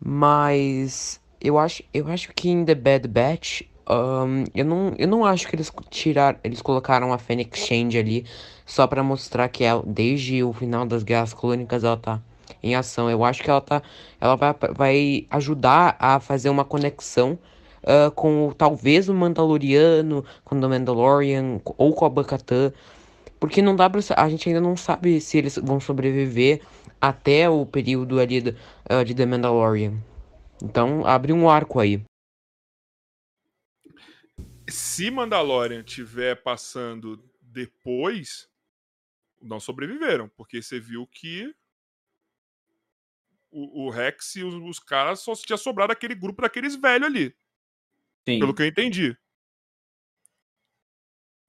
mas 0.00 1.20
eu 1.40 1.58
acho, 1.58 1.82
eu 1.94 2.08
acho 2.08 2.32
que 2.34 2.50
em 2.50 2.64
The 2.64 2.74
Bad 2.74 3.08
Batch, 3.08 3.62
ahn, 3.88 4.44
eu 4.54 4.64
não, 4.64 4.94
eu 4.98 5.08
não 5.08 5.24
acho 5.24 5.48
que 5.48 5.56
eles 5.56 5.72
tiraram, 5.90 6.38
eles 6.44 6.60
colocaram 6.62 7.12
a 7.12 7.18
Fennec 7.18 7.58
Shand 7.58 7.98
ali 7.98 8.26
só 8.66 8.86
pra 8.86 9.02
mostrar 9.02 9.48
que 9.48 9.64
ela, 9.64 9.82
desde 9.86 10.42
o 10.42 10.52
final 10.52 10.86
das 10.86 11.02
Guerras 11.02 11.32
Clônicas 11.34 11.84
ela 11.84 11.96
tá 11.96 12.20
em 12.62 12.74
ação. 12.74 13.10
Eu 13.10 13.24
acho 13.24 13.42
que 13.42 13.50
ela 13.50 13.60
tá, 13.60 13.82
ela 14.20 14.36
vai, 14.36 14.54
vai 14.74 15.26
ajudar 15.30 15.96
a 15.98 16.20
fazer 16.20 16.48
uma 16.50 16.64
conexão 16.64 17.38
ah, 17.86 18.10
com 18.14 18.52
talvez 18.56 19.08
o 19.08 19.14
Mandaloriano, 19.14 20.24
com 20.44 20.54
o 20.56 20.58
Mandalorian 20.68 21.60
ou 21.76 21.92
com 21.94 22.04
a 22.06 22.08
Bo-Katan, 22.08 22.72
porque 23.44 23.60
não 23.60 23.76
dá 23.76 23.90
pra, 23.90 24.00
sa- 24.00 24.14
a 24.16 24.26
gente 24.30 24.48
ainda 24.48 24.60
não 24.62 24.74
sabe 24.74 25.20
se 25.20 25.36
eles 25.36 25.58
vão 25.58 25.78
sobreviver 25.78 26.62
até 26.98 27.46
o 27.46 27.66
período 27.66 28.18
ali 28.18 28.40
do- 28.40 28.56
ah, 28.88 29.04
de 29.04 29.14
The 29.14 29.26
Mandalorian. 29.26 30.02
Então, 30.62 31.06
abre 31.06 31.30
um 31.30 31.46
arco 31.50 31.78
aí. 31.78 32.02
Se 34.66 35.10
Mandalorian 35.10 35.82
tiver 35.82 36.36
passando 36.36 37.22
depois, 37.42 38.48
não 39.42 39.60
sobreviveram, 39.60 40.26
porque 40.30 40.62
você 40.62 40.80
viu 40.80 41.06
que 41.06 41.54
o, 43.50 43.84
o 43.84 43.90
Rex 43.90 44.36
e 44.36 44.42
os, 44.42 44.54
os 44.54 44.78
caras 44.78 45.20
só 45.20 45.34
tinha 45.34 45.58
sobrado 45.58 45.92
aquele 45.92 46.14
grupo 46.14 46.40
daqueles 46.40 46.76
velhos 46.76 47.06
ali, 47.06 47.36
Sim, 48.26 48.38
pelo 48.38 48.54
que 48.54 48.62
eu 48.62 48.66
entendi. 48.66 49.14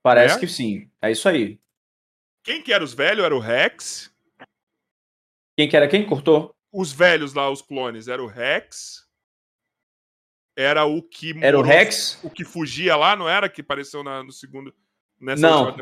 parece 0.03 0.35
É? 0.35 0.39
que 0.41 0.47
sim. 0.49 0.91
É 1.01 1.09
isso 1.09 1.29
aí. 1.29 1.57
Quem 2.45 2.61
que 2.61 2.71
era 2.71 2.83
os 2.83 2.93
velhos? 2.93 3.25
Era 3.25 3.35
o 3.35 3.39
Rex. 3.39 4.09
Quem 5.57 5.67
que 5.67 5.75
era 5.75 5.87
quem? 5.87 6.05
Cortou? 6.05 6.55
Os 6.71 6.91
velhos 6.93 7.33
lá, 7.33 7.49
os 7.49 7.61
clones, 7.61 8.07
era 8.07 8.21
o 8.23 8.27
Rex. 8.27 9.03
Era 10.57 10.85
o 10.85 11.01
que 11.01 11.33
Era 11.43 11.57
o 11.57 11.61
Rex? 11.61 12.19
o 12.23 12.29
que 12.29 12.45
fugia 12.45 12.95
lá, 12.95 13.15
não 13.15 13.27
era? 13.27 13.49
Que 13.49 13.61
apareceu 13.61 14.03
na- 14.03 14.23
no 14.23 14.31
segundo. 14.31 14.73
Nessa 15.19 15.41
Não. 15.41 15.75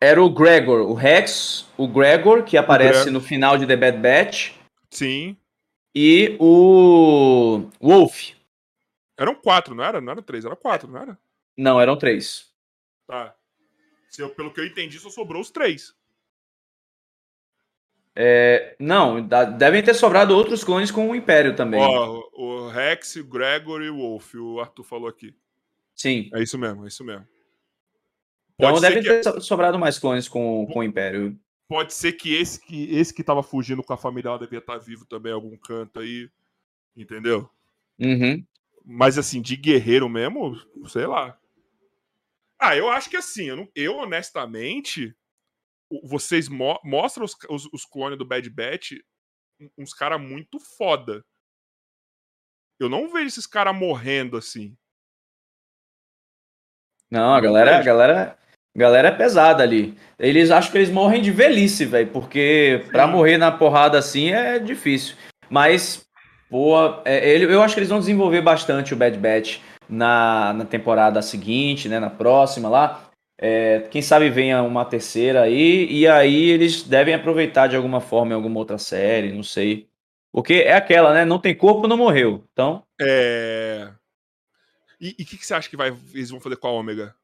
Era 0.00 0.22
o 0.22 0.28
Gregor. 0.30 0.80
O 0.90 0.94
Rex, 0.94 1.66
o 1.76 1.86
Gregor, 1.88 2.44
que 2.44 2.56
aparece 2.56 3.04
Gregor. 3.04 3.12
no 3.12 3.20
final 3.20 3.56
de 3.56 3.66
The 3.66 3.76
Bad 3.76 3.98
Batch. 3.98 4.52
Sim. 4.90 5.36
E 5.94 6.36
o 6.40 7.68
Wolf. 7.80 8.32
Eram 9.16 9.34
quatro, 9.34 9.74
não 9.74 9.84
era? 9.84 10.00
Não 10.00 10.12
era 10.12 10.22
três, 10.22 10.44
era 10.44 10.54
quatro, 10.56 10.88
não 10.90 11.00
era? 11.00 11.18
Não, 11.56 11.80
eram 11.80 11.96
três. 11.96 12.52
Tá. 13.06 13.34
Se 14.08 14.22
eu- 14.22 14.30
pelo 14.30 14.52
que 14.52 14.60
eu 14.60 14.66
entendi, 14.66 14.98
só 14.98 15.10
sobrou 15.10 15.40
os 15.42 15.50
três. 15.50 15.94
É, 18.20 18.74
não, 18.80 19.20
devem 19.56 19.82
ter 19.82 19.94
sobrado 19.94 20.34
outros 20.34 20.64
clones 20.64 20.90
com 20.90 21.08
o 21.08 21.14
Império 21.14 21.54
também. 21.54 21.80
Ó, 21.80 22.28
o 22.32 22.68
Rex, 22.68 23.14
o 23.16 23.24
Gregor 23.24 23.80
e 23.82 23.90
o 23.90 23.96
Wolf, 23.98 24.34
o 24.34 24.60
Arthur 24.60 24.82
falou 24.82 25.08
aqui. 25.08 25.32
Sim. 25.94 26.28
É 26.34 26.42
isso 26.42 26.58
mesmo, 26.58 26.84
é 26.84 26.88
isso 26.88 27.04
mesmo. 27.04 27.26
Então 28.54 28.70
Pode 28.72 28.80
ser 28.80 28.88
devem 28.88 29.02
que- 29.04 29.08
ter 29.08 29.22
so- 29.22 29.40
sobrado 29.40 29.78
mais 29.78 29.98
clones 30.00 30.26
com, 30.28 30.66
com 30.72 30.80
o 30.80 30.82
Império. 30.82 31.38
Pode 31.68 31.92
ser 31.94 32.12
que 32.14 32.34
esse 32.34 32.60
que 32.60 32.92
esse 32.96 33.14
que 33.14 33.22
tava 33.22 33.42
fugindo 33.42 33.84
com 33.84 33.92
a 33.92 33.96
família 33.96 34.32
lá 34.32 34.38
devia 34.38 34.58
estar 34.58 34.78
vivo 34.78 35.04
também 35.04 35.30
em 35.30 35.34
algum 35.34 35.56
canto 35.56 36.00
aí. 36.00 36.28
Entendeu? 36.96 37.48
Uhum. 38.00 38.44
Mas 38.84 39.16
assim, 39.16 39.40
de 39.40 39.54
guerreiro 39.54 40.08
mesmo, 40.08 40.56
sei 40.88 41.06
lá. 41.06 41.38
Ah, 42.58 42.76
eu 42.76 42.90
acho 42.90 43.08
que 43.08 43.16
assim, 43.16 43.44
eu, 43.44 43.56
não- 43.56 43.70
eu, 43.74 43.96
honestamente, 43.96 45.14
vocês 46.04 46.48
mo 46.48 46.78
mostram 46.84 47.24
os, 47.24 47.36
os, 47.48 47.66
os 47.72 47.84
clones 47.84 48.18
do 48.18 48.26
Bad 48.26 48.48
Batch 48.50 48.92
uns 49.76 49.92
caras 49.92 50.20
muito 50.20 50.58
foda. 50.76 51.24
Eu 52.80 52.88
não 52.88 53.10
vejo 53.12 53.26
esses 53.26 53.46
caras 53.46 53.76
morrendo 53.76 54.36
assim. 54.36 54.76
Não, 57.10 57.34
a 57.34 57.36
Não 57.36 57.42
galera, 57.42 57.78
a 57.78 57.82
galera, 57.82 58.38
a 58.74 58.78
galera 58.78 59.08
é 59.08 59.16
pesada 59.16 59.62
ali. 59.62 59.98
Eles 60.18 60.50
acham 60.50 60.70
que 60.70 60.78
eles 60.78 60.90
morrem 60.90 61.22
de 61.22 61.30
velhice, 61.30 61.84
velho, 61.84 62.10
porque 62.12 62.84
pra 62.92 63.06
Sim. 63.06 63.12
morrer 63.12 63.38
na 63.38 63.50
porrada 63.50 63.98
assim 63.98 64.30
é 64.30 64.58
difícil. 64.58 65.16
Mas, 65.50 66.06
pô, 66.50 66.76
é, 67.04 67.28
ele, 67.30 67.52
eu 67.52 67.62
acho 67.62 67.74
que 67.74 67.80
eles 67.80 67.88
vão 67.88 67.98
desenvolver 67.98 68.42
bastante 68.42 68.92
o 68.92 68.96
Bad 68.96 69.16
Batch 69.18 69.60
na, 69.88 70.52
na 70.52 70.64
temporada 70.64 71.22
seguinte, 71.22 71.88
né, 71.88 71.98
na 71.98 72.10
próxima 72.10 72.68
lá. 72.68 73.10
É, 73.40 73.82
quem 73.90 74.02
sabe 74.02 74.28
venha 74.30 74.62
uma 74.62 74.84
terceira 74.84 75.42
aí, 75.42 75.86
e 75.90 76.08
aí 76.08 76.50
eles 76.50 76.82
devem 76.82 77.14
aproveitar 77.14 77.68
de 77.68 77.76
alguma 77.76 78.00
forma 78.00 78.32
em 78.32 78.34
alguma 78.34 78.58
outra 78.58 78.78
série, 78.78 79.32
não 79.32 79.44
sei. 79.44 79.88
Porque 80.32 80.54
é 80.54 80.74
aquela, 80.74 81.14
né? 81.14 81.24
Não 81.24 81.38
tem 81.38 81.56
corpo, 81.56 81.86
não 81.88 81.96
morreu. 81.96 82.44
Então, 82.52 82.84
É. 83.00 83.92
E 85.00 85.10
o 85.10 85.14
que, 85.14 85.38
que 85.38 85.46
você 85.46 85.54
acha 85.54 85.70
que 85.70 85.76
vai, 85.76 85.96
eles 86.12 86.30
vão 86.30 86.40
fazer 86.40 86.56
com 86.56 86.66
a 86.66 86.72
Ômega? 86.72 87.14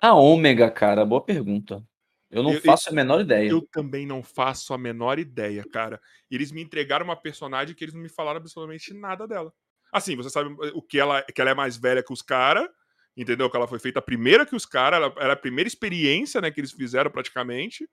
a 0.00 0.14
Ômega, 0.14 0.70
cara, 0.70 1.04
boa 1.04 1.20
pergunta. 1.20 1.82
Eu 2.30 2.42
não 2.42 2.52
Eu- 2.52 2.60
faço 2.62 2.90
a 2.90 2.92
menor 2.92 3.20
ideia. 3.20 3.48
Eu 3.50 3.62
também 3.62 4.06
não 4.06 4.22
faço 4.22 4.74
a 4.74 4.78
menor 4.78 5.18
ideia, 5.18 5.64
cara. 5.70 6.00
Eles 6.30 6.50
me 6.50 6.62
entregaram 6.62 7.04
uma 7.04 7.16
personagem 7.16 7.74
que 7.74 7.84
eles 7.84 7.94
não 7.94 8.02
me 8.02 8.08
falaram 8.08 8.38
absolutamente 8.38 8.92
nada 8.92 9.26
dela. 9.28 9.52
Assim, 9.94 10.16
você 10.16 10.28
sabe 10.28 10.52
o 10.74 10.82
que 10.82 10.98
ela, 10.98 11.22
que 11.22 11.40
ela 11.40 11.50
é 11.50 11.54
mais 11.54 11.76
velha 11.76 12.02
que 12.02 12.12
os 12.12 12.20
caras, 12.20 12.68
entendeu? 13.16 13.48
Que 13.48 13.56
ela 13.56 13.68
foi 13.68 13.78
feita 13.78 14.02
primeira 14.02 14.44
que 14.44 14.56
os 14.56 14.66
caras, 14.66 15.00
ela 15.00 15.14
era 15.18 15.34
a 15.34 15.36
primeira 15.36 15.68
experiência, 15.68 16.40
né, 16.40 16.50
que 16.50 16.60
eles 16.60 16.72
fizeram 16.72 17.12
praticamente. 17.12 17.88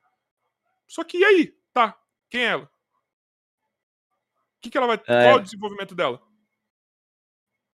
Só 0.88 1.03
que 1.03 1.19
e 1.19 1.23
aí? 1.23 1.56
Tá, 1.72 1.95
quem 2.28 2.41
é 2.41 2.48
ela? 2.48 2.64
O 2.64 2.69
que, 4.61 4.72
que 4.72 4.78
ela 4.80 4.88
vai. 4.88 4.95
É. 4.95 4.99
Qual 5.06 5.22
é 5.22 5.36
o 5.36 5.44
desenvolvimento 5.44 5.94
dela? 5.94 6.19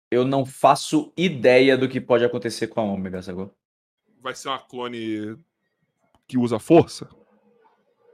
Eu 0.10 0.24
não 0.24 0.46
faço 0.46 1.12
ideia 1.18 1.78
do 1.78 1.90
que 1.90 2.00
pode 2.00 2.24
acontecer 2.24 2.68
com 2.68 2.80
a 2.80 2.84
Ômega, 2.84 3.22
sacou? 3.22 3.54
Vai 4.22 4.34
ser 4.36 4.48
uma 4.48 4.60
clone 4.60 5.38
que 6.26 6.38
usa 6.38 6.60
força? 6.60 7.10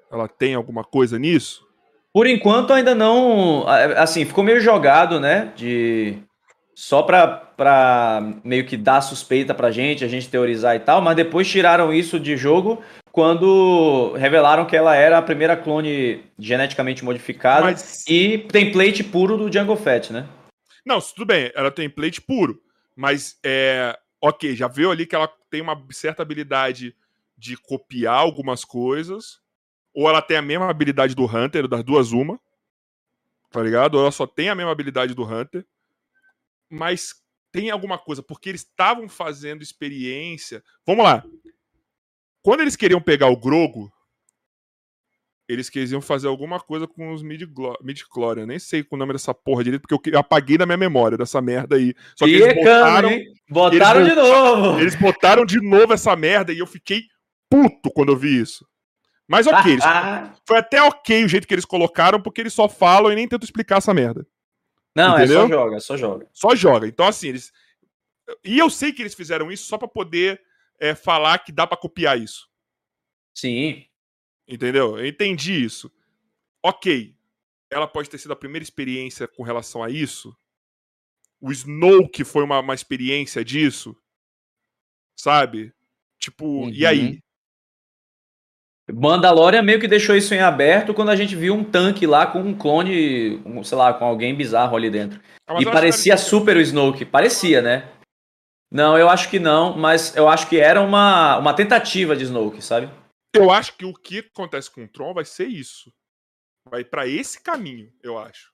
Ela 0.10 0.28
tem 0.28 0.56
alguma 0.56 0.84
coisa 0.84 1.20
nisso? 1.20 1.69
Por 2.14 2.28
enquanto 2.28 2.74
ainda 2.74 2.96
não. 2.96 3.66
Assim, 3.98 4.26
ficou 4.26 4.44
meio 4.44 4.60
jogado, 4.60 5.20
né? 5.20 5.52
De. 5.56 6.18
Só 6.76 7.04
pra, 7.04 7.28
pra 7.28 8.22
meio 8.44 8.66
que 8.66 8.78
dar 8.78 9.02
suspeita 9.02 9.54
pra 9.54 9.70
gente, 9.70 10.06
a 10.06 10.08
gente 10.08 10.30
teorizar 10.30 10.76
e 10.76 10.80
tal, 10.80 11.02
mas 11.02 11.16
depois 11.16 11.46
tiraram 11.46 11.94
isso 11.94 12.18
de 12.18 12.38
jogo 12.38 12.82
quando 13.12 14.14
revelaram 14.18 14.66
que 14.66 14.78
ela 14.78 14.96
era 14.96 15.18
a 15.18 15.22
primeira 15.22 15.58
clone 15.58 16.24
geneticamente 16.38 17.04
modificada 17.04 17.64
Mas- 17.64 18.06
e 18.08 18.38
template 18.38 19.04
puro 19.04 19.38
do 19.38 19.52
Jungle 19.52 19.76
Fett, 19.76 20.14
né? 20.14 20.26
Não, 20.86 21.02
tudo 21.02 21.26
bem, 21.26 21.52
ela 21.54 21.70
tem 21.70 21.90
plate 21.90 22.22
puro. 22.22 22.62
Mas 22.96 23.38
é. 23.44 23.98
Ok, 24.22 24.56
já 24.56 24.68
viu 24.68 24.92
ali 24.92 25.06
que 25.06 25.16
ela 25.16 25.30
tem 25.50 25.62
uma 25.62 25.82
certa 25.92 26.22
habilidade 26.22 26.96
de 27.38 27.56
copiar 27.58 28.16
algumas 28.20 28.64
coisas. 28.66 29.40
Ou 29.94 30.10
ela 30.10 30.22
tem 30.22 30.38
a 30.38 30.42
mesma 30.42 30.70
habilidade 30.70 31.16
do 31.16 31.26
Hunter, 31.26 31.68
das 31.68 31.84
duas 31.84 32.12
uma. 32.12 32.40
Tá 33.52 33.62
ligado? 33.62 33.96
Ou 33.96 34.02
ela 34.02 34.12
só 34.12 34.28
tem 34.28 34.50
a 34.50 34.56
mesma 34.56 34.72
habilidade 34.72 35.14
do 35.14 35.24
Hunter. 35.24 35.66
Mas 36.70 37.16
tem 37.52 37.72
alguma 37.72 37.98
coisa, 37.98 38.22
porque 38.22 38.50
eles 38.50 38.62
estavam 38.62 39.10
fazendo 39.10 39.64
experiência. 39.64 40.64
Vamos 40.86 41.04
lá. 41.04 41.24
Quando 42.42 42.62
eles 42.62 42.76
queriam 42.76 43.02
pegar 43.02 43.28
o 43.28 43.38
Grogo, 43.38 43.92
eles 45.48 45.68
queriam 45.68 46.00
fazer 46.00 46.28
alguma 46.28 46.60
coisa 46.60 46.88
com 46.88 47.12
os 47.12 47.24
midi-chlorian. 47.24 48.46
Nem 48.46 48.60
sei 48.60 48.86
o 48.88 48.96
nome 48.96 49.14
dessa 49.14 49.34
porra 49.34 49.64
direito, 49.64 49.82
porque 49.88 50.12
eu 50.12 50.20
apaguei 50.20 50.60
da 50.60 50.66
minha 50.66 50.78
memória 50.78 51.18
dessa 51.18 51.42
merda 51.42 51.76
aí. 51.76 51.96
Só 52.16 52.26
que 52.26 52.32
E 52.32 52.36
eles 52.36 52.54
botaram, 52.54 53.10
hein? 53.10 53.34
Botaram 53.50 54.02
eles 54.02 54.14
de 54.14 54.16
novo! 54.16 54.80
eles 54.80 54.96
botaram 54.96 55.46
de 55.46 55.60
novo 55.60 55.92
essa 55.92 56.16
merda 56.16 56.54
e 56.54 56.60
eu 56.60 56.68
fiquei 56.68 57.02
puto 57.50 57.90
quando 57.90 58.10
eu 58.10 58.16
vi 58.16 58.40
isso. 58.40 58.69
Mas 59.30 59.46
ok, 59.46 59.74
eles- 59.74 59.86
Ah, 59.86 60.36
foi 60.46 60.58
até 60.58 60.82
ok 60.82 61.24
o 61.24 61.28
jeito 61.28 61.48
que 61.48 61.54
eles 61.54 61.64
colocaram, 61.66 62.20
porque 62.22 62.42
eles 62.42 62.54
só 62.54 62.68
falam 62.68 63.12
e 63.12 63.16
nem 63.16 63.28
tentam 63.28 63.46
explicar 63.46 63.78
essa 63.78 63.94
merda. 63.94 64.26
não, 64.96 65.16
Entendeu? 65.16 65.40
é 65.40 65.42
só 65.44 65.48
joga, 65.48 65.80
só 65.80 65.98
joga. 65.98 66.28
Só 66.34 66.56
joga. 66.56 66.88
Então, 66.88 67.06
assim, 67.08 67.28
eles. 67.30 67.54
E 68.44 68.58
eu 68.58 68.70
sei 68.70 68.92
que 68.92 69.02
eles 69.02 69.14
fizeram 69.14 69.52
isso 69.52 69.66
só 69.68 69.78
pra 69.78 69.88
poder 69.88 70.42
é, 70.80 70.96
falar 70.96 71.38
que 71.40 71.52
dá 71.52 71.68
pra 71.68 71.78
copiar 71.78 72.20
isso. 72.20 72.50
Sim. 73.36 73.86
Entendeu? 74.48 74.98
Eu 74.98 75.06
entendi 75.06 75.64
isso. 75.64 75.92
Ok. 76.64 77.16
Ela 77.70 77.88
pode 77.88 78.10
ter 78.10 78.18
sido 78.18 78.32
a 78.34 78.36
primeira 78.36 78.64
experiência 78.64 79.28
com 79.28 79.44
relação 79.44 79.84
a 79.84 79.90
isso. 79.92 80.36
O 81.40 81.52
Snoke 81.52 82.24
foi 82.24 82.44
uma, 82.44 82.60
uma 82.60 82.74
experiência 82.74 83.46
disso. 83.46 83.96
Sabe? 85.16 85.74
Tipo, 86.18 86.70
e 86.70 86.84
Uhum. 86.84 86.90
aí? 86.90 87.24
Mandalorian 88.94 89.62
meio 89.62 89.80
que 89.80 89.88
deixou 89.88 90.16
isso 90.16 90.34
em 90.34 90.40
aberto 90.40 90.94
quando 90.94 91.10
a 91.10 91.16
gente 91.16 91.36
viu 91.36 91.54
um 91.54 91.64
tanque 91.64 92.06
lá 92.08 92.26
com 92.28 92.40
um 92.40 92.58
clone, 92.58 93.42
um, 93.46 93.64
sei 93.64 93.78
lá, 93.78 93.94
com 93.94 94.06
alguém 94.06 94.36
bizarro 94.36 94.76
ali 94.76 94.90
dentro. 94.90 95.22
Ah, 95.48 95.56
e 95.60 95.66
parecia 95.66 96.16
que- 96.16 96.22
super 96.22 96.58
o 96.58 96.62
Snoke. 96.62 97.06
Parecia, 97.06 97.62
né? 97.62 97.92
Não, 98.72 98.98
eu 98.98 99.10
acho 99.10 99.30
que 99.30 99.40
não, 99.40 99.76
mas 99.78 100.16
eu 100.16 100.30
acho 100.30 100.48
que 100.48 100.60
era 100.60 100.80
uma, 100.82 101.38
uma 101.38 101.54
tentativa 101.54 102.16
de 102.16 102.24
Snoke, 102.24 102.62
sabe? 102.62 102.90
Eu 103.34 103.52
acho 103.52 103.76
que 103.76 103.86
o 103.86 103.94
que 103.94 104.20
acontece 104.20 104.70
com 104.72 104.84
o 104.84 104.88
Tron 104.88 105.14
vai 105.14 105.26
ser 105.26 105.48
isso. 105.48 105.92
Vai 106.70 106.84
pra 106.84 107.08
esse 107.08 107.42
caminho, 107.42 107.92
eu 108.04 108.18
acho. 108.18 108.52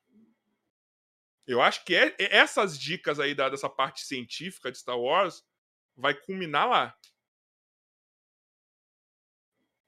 Eu 1.48 1.62
acho 1.62 1.84
que 1.86 1.94
é, 1.94 2.16
é- 2.18 2.38
essas 2.38 2.78
dicas 2.80 3.20
aí 3.20 3.36
da, 3.36 3.50
dessa 3.50 3.70
parte 3.70 4.02
científica 4.06 4.72
de 4.72 4.78
Star 4.78 4.98
Wars 5.00 5.44
vai 5.96 6.14
culminar 6.14 6.68
lá. 6.68 6.96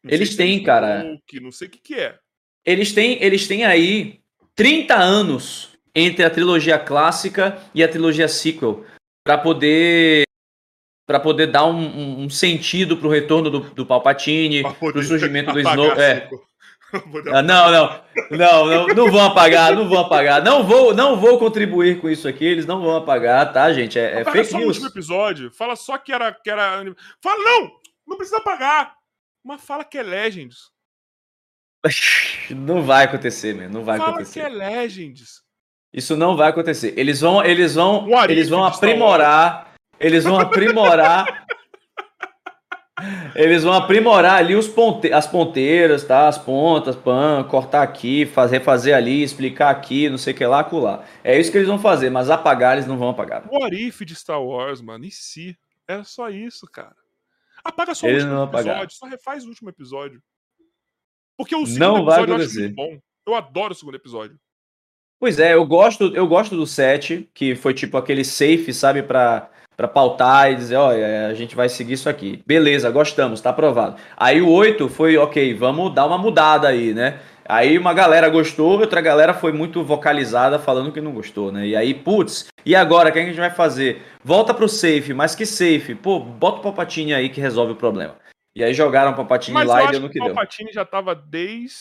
Não 0.08 0.14
Eles 0.14 0.36
têm, 0.36 0.60
é 0.60 0.64
cara. 0.64 1.04
Snoke, 1.04 1.40
Não 1.40 1.52
sei 1.52 1.68
o 1.68 1.72
que, 1.72 1.80
que 1.80 1.96
é. 1.96 2.16
Eles 2.66 2.92
têm, 2.94 3.22
eles 3.24 3.48
têm 3.48 3.64
aí 3.66 4.20
30 4.56 4.96
anos 4.96 5.70
entre 5.96 6.24
a 6.24 6.30
trilogia 6.30 6.78
clássica 6.78 7.58
e 7.74 7.84
a 7.84 7.88
trilogia 7.88 8.28
sequel 8.28 8.84
para 9.24 9.38
poder 9.38 10.24
para 11.08 11.20
poder 11.22 11.48
dar 11.48 11.66
um, 11.66 11.78
um- 11.80 12.24
um 12.24 12.30
sentido 12.30 12.98
pro 12.98 13.08
retorno 13.10 13.50
do, 13.50 13.60
do 13.62 13.86
Palpatine, 13.86 14.62
poder 14.64 14.92
pro 14.94 15.04
surgimento 15.04 15.54
do 15.54 15.60
Snoke, 15.60 16.00
é. 16.02 16.30
Ah, 17.34 17.42
não, 17.42 17.70
não, 17.70 18.02
não, 18.32 18.66
não, 18.66 18.88
não 18.88 19.12
vão 19.12 19.26
apagar, 19.26 19.76
não 19.76 19.90
vão 19.90 20.00
apagar. 20.00 20.42
Não 20.42 20.64
vou, 20.64 20.94
não 20.94 21.18
vou 21.18 21.38
contribuir 21.38 22.00
com 22.00 22.10
isso 22.10 22.30
aqui, 22.30 22.46
eles 22.46 22.66
não 22.66 22.82
vão 22.82 22.96
apagar, 22.96 23.52
tá, 23.52 23.74
gente? 23.74 24.00
É, 24.00 24.22
é 24.22 24.24
fake 24.24 24.46
só 24.46 24.56
o 24.56 24.60
news. 24.62 24.70
último 24.78 24.88
episódio. 24.88 25.52
Fala 25.52 25.76
só 25.76 25.98
que 25.98 26.14
era, 26.14 26.32
que 26.32 26.50
era. 26.50 26.82
Fala, 27.22 27.44
não! 27.44 27.72
Não 28.08 28.16
precisa 28.16 28.38
apagar! 28.38 28.94
Mas 29.48 29.64
fala 29.64 29.86
que 29.86 29.98
é 29.98 30.04
Legends. 30.04 30.70
Não 32.50 32.84
vai 32.84 33.06
acontecer, 33.06 33.56
meu, 33.56 33.70
não 33.70 33.82
vai 33.82 33.98
fala 33.98 34.10
acontecer. 34.10 34.42
que 34.42 34.46
é 34.46 34.50
Legends. 34.50 35.42
Isso 35.94 36.18
não 36.18 36.36
vai 36.36 36.50
acontecer. 36.50 36.94
Eles 36.98 37.22
vão, 37.22 37.42
eles 37.42 37.76
vão, 37.76 38.14
Arif 38.14 38.34
eles 38.34 38.50
vão 38.50 38.66
aprimorar, 38.66 39.74
eles 39.98 40.26
vão 40.26 40.38
aprimorar, 40.38 41.46
eles 43.34 43.64
vão 43.64 43.72
aprimorar 43.72 44.36
ali 44.36 44.54
os 44.54 44.68
ponte, 44.68 45.14
as 45.14 45.26
ponteiras, 45.26 46.04
tá? 46.04 46.28
As 46.28 46.38
pontas, 46.38 46.98
pan, 46.98 47.48
cortar 47.50 47.84
aqui, 47.84 48.26
fazer, 48.26 48.60
fazer 48.60 48.92
ali, 48.92 49.24
explicar 49.24 49.70
aqui, 49.70 50.10
não 50.10 50.18
sei 50.18 50.34
o 50.34 50.36
que 50.36 50.46
lá, 50.46 50.60
acolá. 50.60 51.06
É 51.24 51.40
isso 51.40 51.50
que 51.50 51.58
eles 51.58 51.70
vão 51.70 51.80
fazer, 51.80 52.10
mas 52.10 52.30
apagar 52.30 52.74
eles 52.74 52.86
não 52.86 52.98
vão 52.98 53.12
apagar. 53.12 53.48
O 53.50 53.64
Arif 53.64 54.04
de 54.04 54.14
Star 54.14 54.44
Wars, 54.44 54.82
mano, 54.82 55.06
em 55.06 55.12
si. 55.12 55.58
Era 55.88 56.04
só 56.04 56.30
isso, 56.30 56.68
cara. 56.70 57.07
Apaga 57.68 57.94
só 57.94 58.08
Eles 58.08 58.24
o 58.24 58.26
último 58.26 58.36
vão 58.40 58.48
apagar. 58.48 58.76
episódio. 58.76 58.96
Só 58.98 59.06
refaz 59.08 59.46
o 59.46 59.50
último 59.50 59.70
episódio. 59.70 60.22
Porque 61.38 61.56
o 61.56 61.66
segundo 61.66 61.80
Não 61.80 61.98
episódio 61.98 62.34
eu 62.34 62.36
acho 62.38 62.60
muito 62.60 62.76
bom. 62.76 63.00
Eu 63.28 63.36
adoro 63.36 63.74
o 63.74 63.76
segundo 63.76 63.96
episódio. 63.96 64.40
Pois 65.20 65.40
é, 65.40 65.54
eu 65.54 65.66
gosto, 65.66 66.16
eu 66.16 66.28
gosto 66.28 66.56
do 66.56 66.66
set, 66.66 67.30
que 67.34 67.56
foi 67.56 67.74
tipo 67.74 67.98
aquele 67.98 68.24
safe, 68.24 68.72
sabe, 68.72 69.02
pra, 69.04 69.50
pra 69.76 69.88
pautar 69.88 70.52
e 70.52 70.56
dizer, 70.56 70.76
olha, 70.76 71.28
a 71.28 71.34
gente 71.34 71.56
vai 71.56 71.68
seguir 71.68 71.94
isso 71.94 72.08
aqui. 72.08 72.42
Beleza, 72.46 72.90
gostamos, 72.90 73.42
tá 73.42 73.50
aprovado. 73.50 74.00
Aí 74.16 74.42
o 74.42 74.50
8 74.50 74.88
foi, 74.88 75.18
ok, 75.18 75.54
vamos 75.56 75.94
dar 75.94 76.06
uma 76.06 76.18
mudada 76.18 76.68
aí, 76.68 76.94
né? 76.94 77.20
Aí 77.48 77.78
uma 77.78 77.94
galera 77.94 78.28
gostou, 78.30 78.80
outra 78.80 79.00
galera 79.00 79.34
foi 79.34 79.54
muito 79.54 79.84
vocalizada 79.84 80.60
falando 80.60 80.92
que 80.92 81.00
não 81.00 81.14
gostou, 81.14 81.52
né? 81.52 81.66
E 81.66 81.76
aí, 81.76 81.94
putz, 81.94 82.48
e 82.66 82.76
agora, 82.76 83.10
o 83.10 83.14
que 83.14 83.20
a 83.20 83.26
gente 83.26 83.40
vai 83.40 83.50
fazer? 83.50 84.02
Volta 84.22 84.54
pro 84.54 84.68
safe, 84.68 85.14
mas 85.14 85.34
que 85.34 85.46
safe? 85.46 85.96
Pô, 85.96 86.20
bota 86.20 86.60
o 86.60 86.62
Palpatine 86.62 87.14
aí 87.14 87.30
que 87.30 87.40
resolve 87.40 87.72
o 87.72 87.78
problema. 87.78 88.16
E 88.54 88.64
aí 88.64 88.74
jogaram 88.74 89.12
o 89.12 89.16
Palpatine 89.16 89.54
Mas 89.54 89.68
lá 89.68 89.86
e 89.86 89.92
deu 89.92 90.02
no 90.02 90.08
que 90.08 90.14
que 90.14 90.20
o 90.20 90.26
deu. 90.26 90.34
Palpatine 90.34 90.74
já 90.74 90.84
tava 90.84 91.16
desde. 91.16 91.78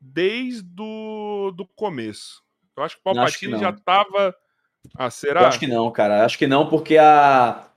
Desde 0.00 0.62
do, 0.62 1.52
do 1.56 1.66
começo. 1.66 2.42
Eu 2.76 2.84
acho 2.84 2.94
que 2.94 3.00
o 3.00 3.04
Palpatine 3.04 3.58
já 3.58 3.72
tava. 3.72 4.36
Ah, 4.96 5.10
será? 5.10 5.40
Eu 5.40 5.46
acho 5.46 5.58
que 5.58 5.66
não, 5.66 5.90
cara. 5.90 6.24
Acho 6.24 6.38
que 6.38 6.46
não, 6.46 6.68
porque 6.68 6.96
a, 6.96 7.67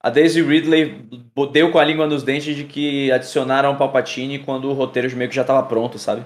a 0.00 0.10
Daisy 0.10 0.42
Ridley 0.42 1.08
deu 1.52 1.70
com 1.72 1.78
a 1.78 1.84
língua 1.84 2.06
nos 2.06 2.22
dentes 2.22 2.54
de 2.56 2.64
que 2.64 3.10
adicionaram 3.12 3.72
o 3.72 3.78
Palpatine 3.78 4.44
quando 4.44 4.68
o 4.68 4.72
roteiro 4.72 5.14
meio 5.16 5.28
que 5.30 5.36
já 5.36 5.44
tava 5.44 5.66
pronto, 5.66 5.98
sabe? 5.98 6.24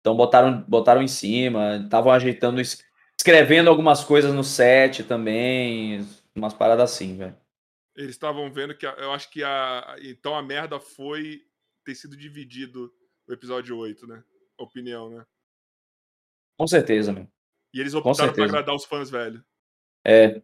Então 0.00 0.16
botaram, 0.16 0.62
botaram 0.62 1.02
em 1.02 1.08
cima, 1.08 1.76
estavam 1.76 2.12
ajeitando, 2.12 2.60
es- 2.60 2.84
escrevendo 3.18 3.68
algumas 3.68 4.02
coisas 4.04 4.32
no 4.34 4.42
set 4.42 5.04
também, 5.04 6.06
umas 6.34 6.54
paradas 6.54 6.90
assim, 6.92 7.16
velho. 7.16 7.36
Eles 7.94 8.10
estavam 8.10 8.50
vendo 8.52 8.74
que. 8.76 8.86
a- 8.86 8.96
eu 8.98 9.12
acho 9.12 9.30
que 9.30 9.44
a. 9.44 9.96
Então 10.02 10.34
a 10.34 10.42
merda 10.42 10.80
foi 10.80 11.42
ter 11.84 11.94
sido 11.94 12.16
dividido 12.16 12.92
o 13.28 13.32
episódio 13.32 13.76
8, 13.76 14.06
né? 14.06 14.22
Opinião, 14.58 15.10
né? 15.10 15.24
Com 16.58 16.66
certeza, 16.66 17.12
meu. 17.12 17.28
E 17.74 17.80
eles 17.80 17.94
optaram 17.94 18.32
pra 18.32 18.44
agradar 18.44 18.74
os 18.74 18.84
fãs 18.84 19.10
velhos. 19.10 19.42
É. 20.06 20.40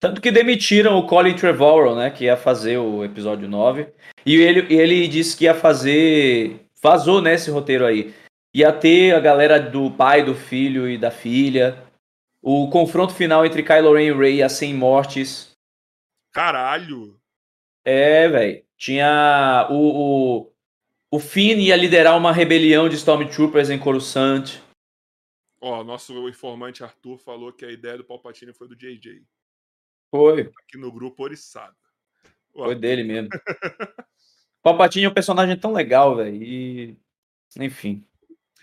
Tanto 0.00 0.20
que 0.20 0.30
demitiram 0.30 0.98
o 0.98 1.06
Colin 1.06 1.34
Trevorrow, 1.34 1.96
né? 1.96 2.10
Que 2.10 2.24
ia 2.24 2.36
fazer 2.36 2.78
o 2.78 3.04
episódio 3.04 3.48
9. 3.48 3.88
E 4.26 4.36
ele, 4.36 4.72
ele 4.74 5.08
disse 5.08 5.36
que 5.36 5.44
ia 5.44 5.54
fazer. 5.54 6.60
Vazou, 6.82 7.22
né? 7.22 7.34
Esse 7.34 7.50
roteiro 7.50 7.86
aí. 7.86 8.14
Ia 8.54 8.72
ter 8.72 9.14
a 9.14 9.20
galera 9.20 9.58
do 9.58 9.90
pai, 9.90 10.22
do 10.22 10.34
filho 10.34 10.88
e 10.88 10.98
da 10.98 11.10
filha. 11.10 11.82
O 12.42 12.68
confronto 12.68 13.14
final 13.14 13.46
entre 13.46 13.62
Kylo 13.62 13.94
Ren 13.94 14.04
e 14.04 14.12
Rey 14.12 14.36
ia 14.36 14.48
ser 14.48 14.66
em 14.66 14.74
mortes. 14.74 15.52
Caralho! 16.30 17.18
É, 17.84 18.28
velho. 18.28 18.62
Tinha. 18.76 19.66
O, 19.70 20.42
o, 20.42 20.52
o 21.10 21.18
Finn 21.18 21.58
ia 21.58 21.76
liderar 21.76 22.16
uma 22.18 22.32
rebelião 22.32 22.88
de 22.88 22.96
Stormtroopers 22.96 23.70
em 23.70 23.78
Coruscant. 23.78 24.60
Ó, 25.60 25.82
nosso 25.82 26.28
informante 26.28 26.84
Arthur 26.84 27.16
falou 27.16 27.50
que 27.50 27.64
a 27.64 27.70
ideia 27.70 27.96
do 27.96 28.04
Palpatine 28.04 28.52
foi 28.52 28.68
do 28.68 28.76
JJ. 28.76 29.22
Foi. 30.14 30.42
Aqui 30.42 30.78
no 30.78 30.92
grupo 30.92 31.24
oriçado. 31.24 31.74
Foi 32.52 32.76
dele 32.76 33.02
mesmo. 33.02 33.30
Palpatine 34.62 35.06
é 35.06 35.08
um 35.08 35.12
personagem 35.12 35.58
tão 35.58 35.72
legal, 35.72 36.14
velho. 36.14 36.40
E. 36.40 36.96
Enfim. 37.58 38.06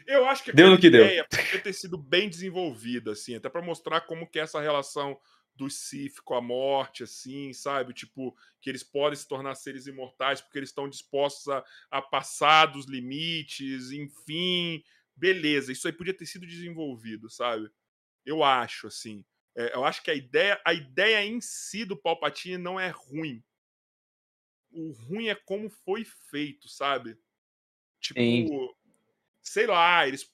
Eu 0.08 0.26
acho 0.28 0.46
que 0.46 0.54
Deu 0.54 0.70
no 0.70 0.80
que 0.80 0.90
deu. 0.90 1.04
poderia 1.04 1.28
ter 1.62 1.74
sido 1.74 1.98
bem 1.98 2.30
desenvolvida, 2.30 3.12
assim, 3.12 3.36
até 3.36 3.50
pra 3.50 3.62
mostrar 3.62 4.00
como 4.02 4.26
que 4.26 4.40
é 4.40 4.44
essa 4.44 4.62
relação 4.62 5.20
do 5.54 5.70
Sith 5.70 6.22
com 6.24 6.36
a 6.36 6.42
morte, 6.42 7.04
assim, 7.04 7.52
sabe? 7.52 7.94
Tipo, 7.94 8.34
que 8.62 8.70
eles 8.70 8.82
podem 8.82 9.18
se 9.18 9.28
tornar 9.28 9.54
seres 9.56 9.88
imortais 9.88 10.40
porque 10.40 10.58
eles 10.58 10.70
estão 10.70 10.88
dispostos 10.88 11.50
a, 11.50 11.66
a 11.92 12.02
passar 12.02 12.68
dos 12.68 12.88
limites, 12.88 13.92
enfim. 13.92 14.82
Beleza, 15.18 15.74
isso 15.74 15.86
aí 15.86 15.92
podia 15.94 16.14
ter 16.14 16.26
sido 16.26 16.48
desenvolvido, 16.48 17.30
sabe? 17.30 17.70
Eu 18.26 18.42
acho, 18.42 18.88
assim. 18.88 19.26
É, 19.56 19.76
eu 19.76 19.84
acho 19.84 20.02
que 20.02 20.12
a 20.12 20.16
ideia, 20.16 20.62
a 20.66 20.74
ideia 20.74 21.24
em 21.26 21.42
si 21.42 21.84
do 21.86 21.98
Palpatine 21.98 22.58
não 22.58 22.80
é 22.80 22.90
ruim. 22.90 23.44
O 24.72 24.92
ruim 24.92 25.28
é 25.28 25.36
como 25.36 25.70
foi 25.70 26.06
feito, 26.06 26.70
sabe? 26.70 27.18
Tipo, 28.00 28.20
Sim. 28.20 28.70
sei 29.42 29.68
lá, 29.68 30.08
eles 30.08 30.32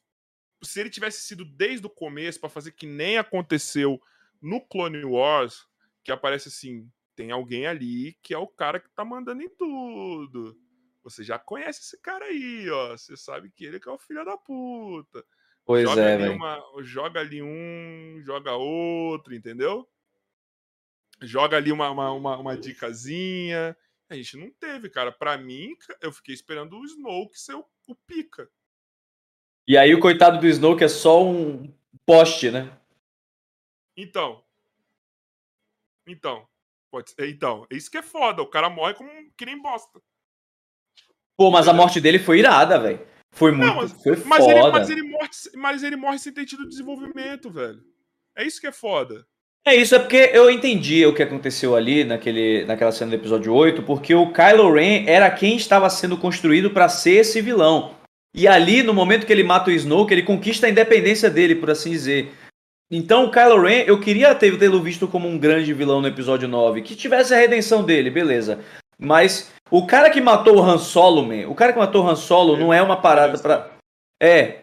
se 0.63 0.79
ele 0.79 0.89
tivesse 0.89 1.21
sido 1.21 1.45
desde 1.45 1.85
o 1.85 1.89
começo 1.89 2.39
pra 2.39 2.49
fazer 2.49 2.71
que 2.71 2.87
nem 2.87 3.17
aconteceu 3.17 4.01
no 4.41 4.59
Clone 4.59 5.03
Wars, 5.05 5.67
que 6.03 6.11
aparece 6.11 6.47
assim, 6.47 6.89
tem 7.15 7.31
alguém 7.31 7.67
ali 7.67 8.17
que 8.21 8.33
é 8.33 8.37
o 8.37 8.47
cara 8.47 8.79
que 8.79 8.89
tá 8.89 9.03
mandando 9.05 9.43
em 9.43 9.49
tudo. 9.49 10.59
Você 11.03 11.23
já 11.23 11.39
conhece 11.39 11.81
esse 11.81 11.97
cara 12.01 12.25
aí, 12.25 12.69
ó. 12.69 12.97
Você 12.97 13.15
sabe 13.15 13.51
que 13.51 13.65
ele 13.65 13.79
que 13.79 13.87
é 13.87 13.91
o 13.91 13.97
filho 13.97 14.25
da 14.25 14.37
puta. 14.37 15.23
Pois 15.67 15.83
joga, 15.83 16.01
é, 16.01 16.13
ali 16.13 16.23
velho. 16.23 16.35
uma, 16.35 16.63
joga 16.81 17.19
ali 17.19 17.43
um, 17.43 18.21
joga 18.23 18.53
outro, 18.53 19.35
entendeu? 19.35 19.85
Joga 21.21 21.57
ali 21.57 21.73
uma, 21.73 21.91
uma, 21.91 22.09
uma, 22.13 22.37
uma 22.37 22.57
dicasinha. 22.57 23.75
A 24.09 24.15
gente 24.15 24.37
não 24.37 24.49
teve, 24.49 24.89
cara. 24.89 25.11
Pra 25.11 25.37
mim, 25.37 25.75
eu 25.99 26.13
fiquei 26.13 26.33
esperando 26.33 26.77
o 26.77 26.85
Snoke 26.85 27.37
ser 27.37 27.55
o, 27.55 27.65
o 27.85 27.93
pica. 27.93 28.49
E 29.67 29.77
aí 29.77 29.93
o 29.93 29.99
coitado 29.99 30.39
do 30.39 30.47
Snoke 30.47 30.85
é 30.85 30.87
só 30.87 31.21
um 31.21 31.69
poste, 32.05 32.49
né? 32.49 32.71
Então. 33.97 34.41
Então. 36.07 36.47
Pode 36.89 37.11
ser. 37.11 37.29
Então. 37.29 37.67
Isso 37.69 37.91
que 37.91 37.97
é 37.97 38.03
foda. 38.03 38.41
O 38.41 38.47
cara 38.47 38.69
morre 38.69 38.93
como 38.93 39.09
que 39.35 39.45
nem 39.45 39.61
bosta. 39.61 40.01
Pô, 41.35 41.51
mas 41.51 41.67
a 41.67 41.73
morte 41.73 41.99
dele 41.99 42.19
foi 42.19 42.39
irada, 42.39 42.79
velho. 42.79 43.16
Foi 43.33 43.51
muito. 43.51 43.67
Não, 43.67 43.75
mas- 43.75 43.91
foi 44.03 44.15
Mas 44.25 44.45
foda. 44.45 44.51
ele, 44.59 44.71
mas, 44.71 44.89
ele 44.89 45.03
morre, 45.03 45.29
mas 45.55 45.83
ele 45.83 45.95
morre 45.95 46.19
sem 46.19 46.33
ter 46.33 46.45
tido 46.45 46.67
desenvolvimento, 46.67 47.49
velho. 47.51 47.79
É 48.35 48.45
isso 48.45 48.59
que 48.61 48.67
é 48.67 48.71
foda. 48.71 49.25
É 49.65 49.75
isso, 49.75 49.93
é 49.95 49.99
porque 49.99 50.29
eu 50.33 50.49
entendi 50.49 51.05
o 51.05 51.13
que 51.13 51.21
aconteceu 51.21 51.75
ali 51.75 52.03
naquele, 52.05 52.63
naquela 52.65 52.91
cena 52.91 53.11
do 53.11 53.15
episódio 53.15 53.53
8, 53.53 53.83
porque 53.83 54.15
o 54.15 54.31
Kylo 54.31 54.71
Ren 54.71 55.03
era 55.07 55.29
quem 55.29 55.57
estava 55.57 55.89
sendo 55.89 56.15
construído 56.17 56.71
pra 56.71 56.87
ser 56.87 57.15
esse 57.17 57.41
vilão. 57.41 57.93
E 58.33 58.47
ali, 58.47 58.81
no 58.81 58.93
momento 58.93 59.25
que 59.25 59.33
ele 59.33 59.43
mata 59.43 59.69
o 59.69 59.73
Snoke, 59.73 60.13
ele 60.13 60.23
conquista 60.23 60.67
a 60.67 60.69
independência 60.69 61.29
dele, 61.29 61.53
por 61.55 61.69
assim 61.69 61.91
dizer. 61.91 62.31
Então, 62.89 63.25
o 63.25 63.31
Kylo 63.31 63.61
Ren, 63.61 63.83
eu 63.85 63.99
queria 63.99 64.33
tê-lo 64.33 64.81
visto 64.81 65.05
como 65.07 65.27
um 65.27 65.37
grande 65.37 65.73
vilão 65.73 65.99
no 66.01 66.07
episódio 66.07 66.47
9, 66.47 66.81
que 66.81 66.95
tivesse 66.95 67.33
a 67.33 67.37
redenção 67.37 67.83
dele, 67.83 68.09
beleza. 68.09 68.59
Mas 68.97 69.51
o 69.71 69.85
cara 69.87 70.09
que 70.09 70.21
matou 70.21 70.57
o 70.57 70.63
Han 70.63 70.77
Solo, 70.77 71.23
man, 71.23 71.47
o 71.47 71.55
cara 71.55 71.73
que 71.73 71.79
matou 71.79 72.03
o 72.03 72.07
Han 72.09 72.15
Solo 72.15 72.57
não 72.57 72.73
é 72.73 72.81
uma 72.81 72.97
parada 73.01 73.37
pra. 73.39 73.69
É. 74.21 74.61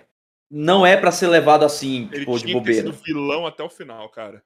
Não 0.50 0.86
é 0.86 0.96
pra 0.96 1.10
ser 1.10 1.26
levado 1.28 1.64
assim, 1.64 2.08
Ele 2.12 2.20
tipo, 2.20 2.38
de 2.38 2.52
bobeira. 2.52 2.82
sido 2.92 2.92
vilão 3.04 3.46
até 3.46 3.62
o 3.62 3.68
final, 3.70 4.08
cara. 4.08 4.42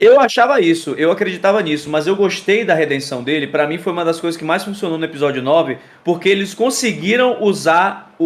Eu 0.00 0.20
achava 0.20 0.60
isso, 0.60 0.94
eu 0.94 1.10
acreditava 1.10 1.60
nisso, 1.60 1.90
mas 1.90 2.06
eu 2.06 2.14
gostei 2.14 2.64
da 2.64 2.72
redenção 2.72 3.22
dele. 3.22 3.48
Pra 3.48 3.66
mim 3.66 3.78
foi 3.78 3.92
uma 3.92 4.04
das 4.04 4.20
coisas 4.20 4.38
que 4.38 4.44
mais 4.44 4.62
funcionou 4.64 4.96
no 4.96 5.04
episódio 5.04 5.42
9, 5.42 5.76
porque 6.04 6.28
eles 6.28 6.54
conseguiram 6.54 7.42
usar 7.42 8.14
o, 8.18 8.24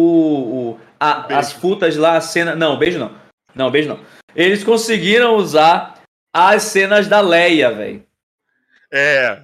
o- 0.73 0.79
a- 0.99 1.35
as 1.39 1.51
futas 1.51 1.97
lá, 1.97 2.15
a 2.15 2.21
cena. 2.21 2.55
Não, 2.55 2.77
beijo 2.77 2.99
não. 2.99 3.11
Não, 3.55 3.71
beijo 3.71 3.89
não. 3.89 3.99
Eles 4.35 4.63
conseguiram 4.63 5.35
usar 5.35 5.99
as 6.33 6.61
cenas 6.63 7.07
da 7.07 7.19
Leia, 7.21 7.71
velho. 7.71 8.05
É. 8.91 9.41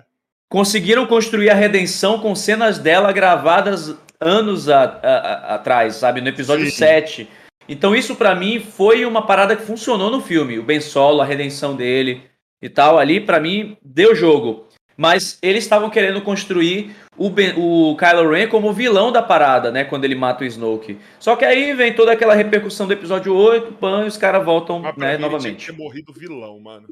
Conseguiram 0.50 1.06
construir 1.06 1.50
a 1.50 1.54
redenção 1.54 2.20
com 2.20 2.34
cenas 2.34 2.80
dela 2.80 3.12
gravadas 3.12 3.96
anos 4.20 4.68
a- 4.68 4.84
a- 4.84 5.18
a- 5.52 5.56
atrás, 5.56 5.96
sabe? 5.96 6.22
No 6.22 6.28
episódio 6.28 6.66
Sim. 6.66 6.72
7. 6.72 7.30
Então 7.68 7.96
isso 7.96 8.16
pra 8.16 8.34
mim 8.34 8.60
foi 8.60 9.06
uma 9.06 9.26
parada 9.26 9.56
que 9.56 9.62
funcionou 9.64 10.10
no 10.10 10.20
filme. 10.22 10.58
O 10.58 10.64
Ben 10.64 10.82
Solo, 10.82 11.22
a 11.22 11.26
redenção 11.26 11.76
dele 11.76 12.24
e 12.62 12.68
tal, 12.68 12.98
ali 12.98 13.20
pra 13.22 13.40
mim 13.40 13.78
deu 13.84 14.16
jogo. 14.16 14.68
Mas 14.98 15.38
eles 15.42 15.64
estavam 15.64 15.90
querendo 15.90 16.20
construir 16.22 16.94
o, 17.16 17.30
ben, 17.30 17.54
o 17.56 17.96
Kylo 17.96 18.30
Ren 18.32 18.48
como 18.50 18.74
vilão 18.74 19.14
da 19.14 19.22
parada, 19.22 19.72
né? 19.72 19.86
Quando 19.86 20.04
ele 20.04 20.16
mata 20.16 20.44
o 20.44 20.48
Snoke. 20.48 20.98
Só 21.20 21.38
que 21.38 21.46
aí 21.46 21.74
vem 21.74 21.94
toda 21.94 22.12
aquela 22.12 22.34
repercussão 22.34 22.86
do 22.86 22.92
episódio 22.92 23.34
8, 23.34 23.72
pan, 23.74 24.04
e 24.04 24.08
os 24.08 24.18
caras 24.18 24.44
voltam, 24.44 24.80
Mas 24.80 24.96
pra 24.96 25.06
né, 25.08 25.16
mim, 25.16 25.22
novamente. 25.22 25.46
Ele 25.48 25.56
tinha 25.56 25.72
que 25.72 25.78
ter 25.78 25.84
morrido 25.84 26.12
vilão, 26.14 26.60
mano. 26.60 26.88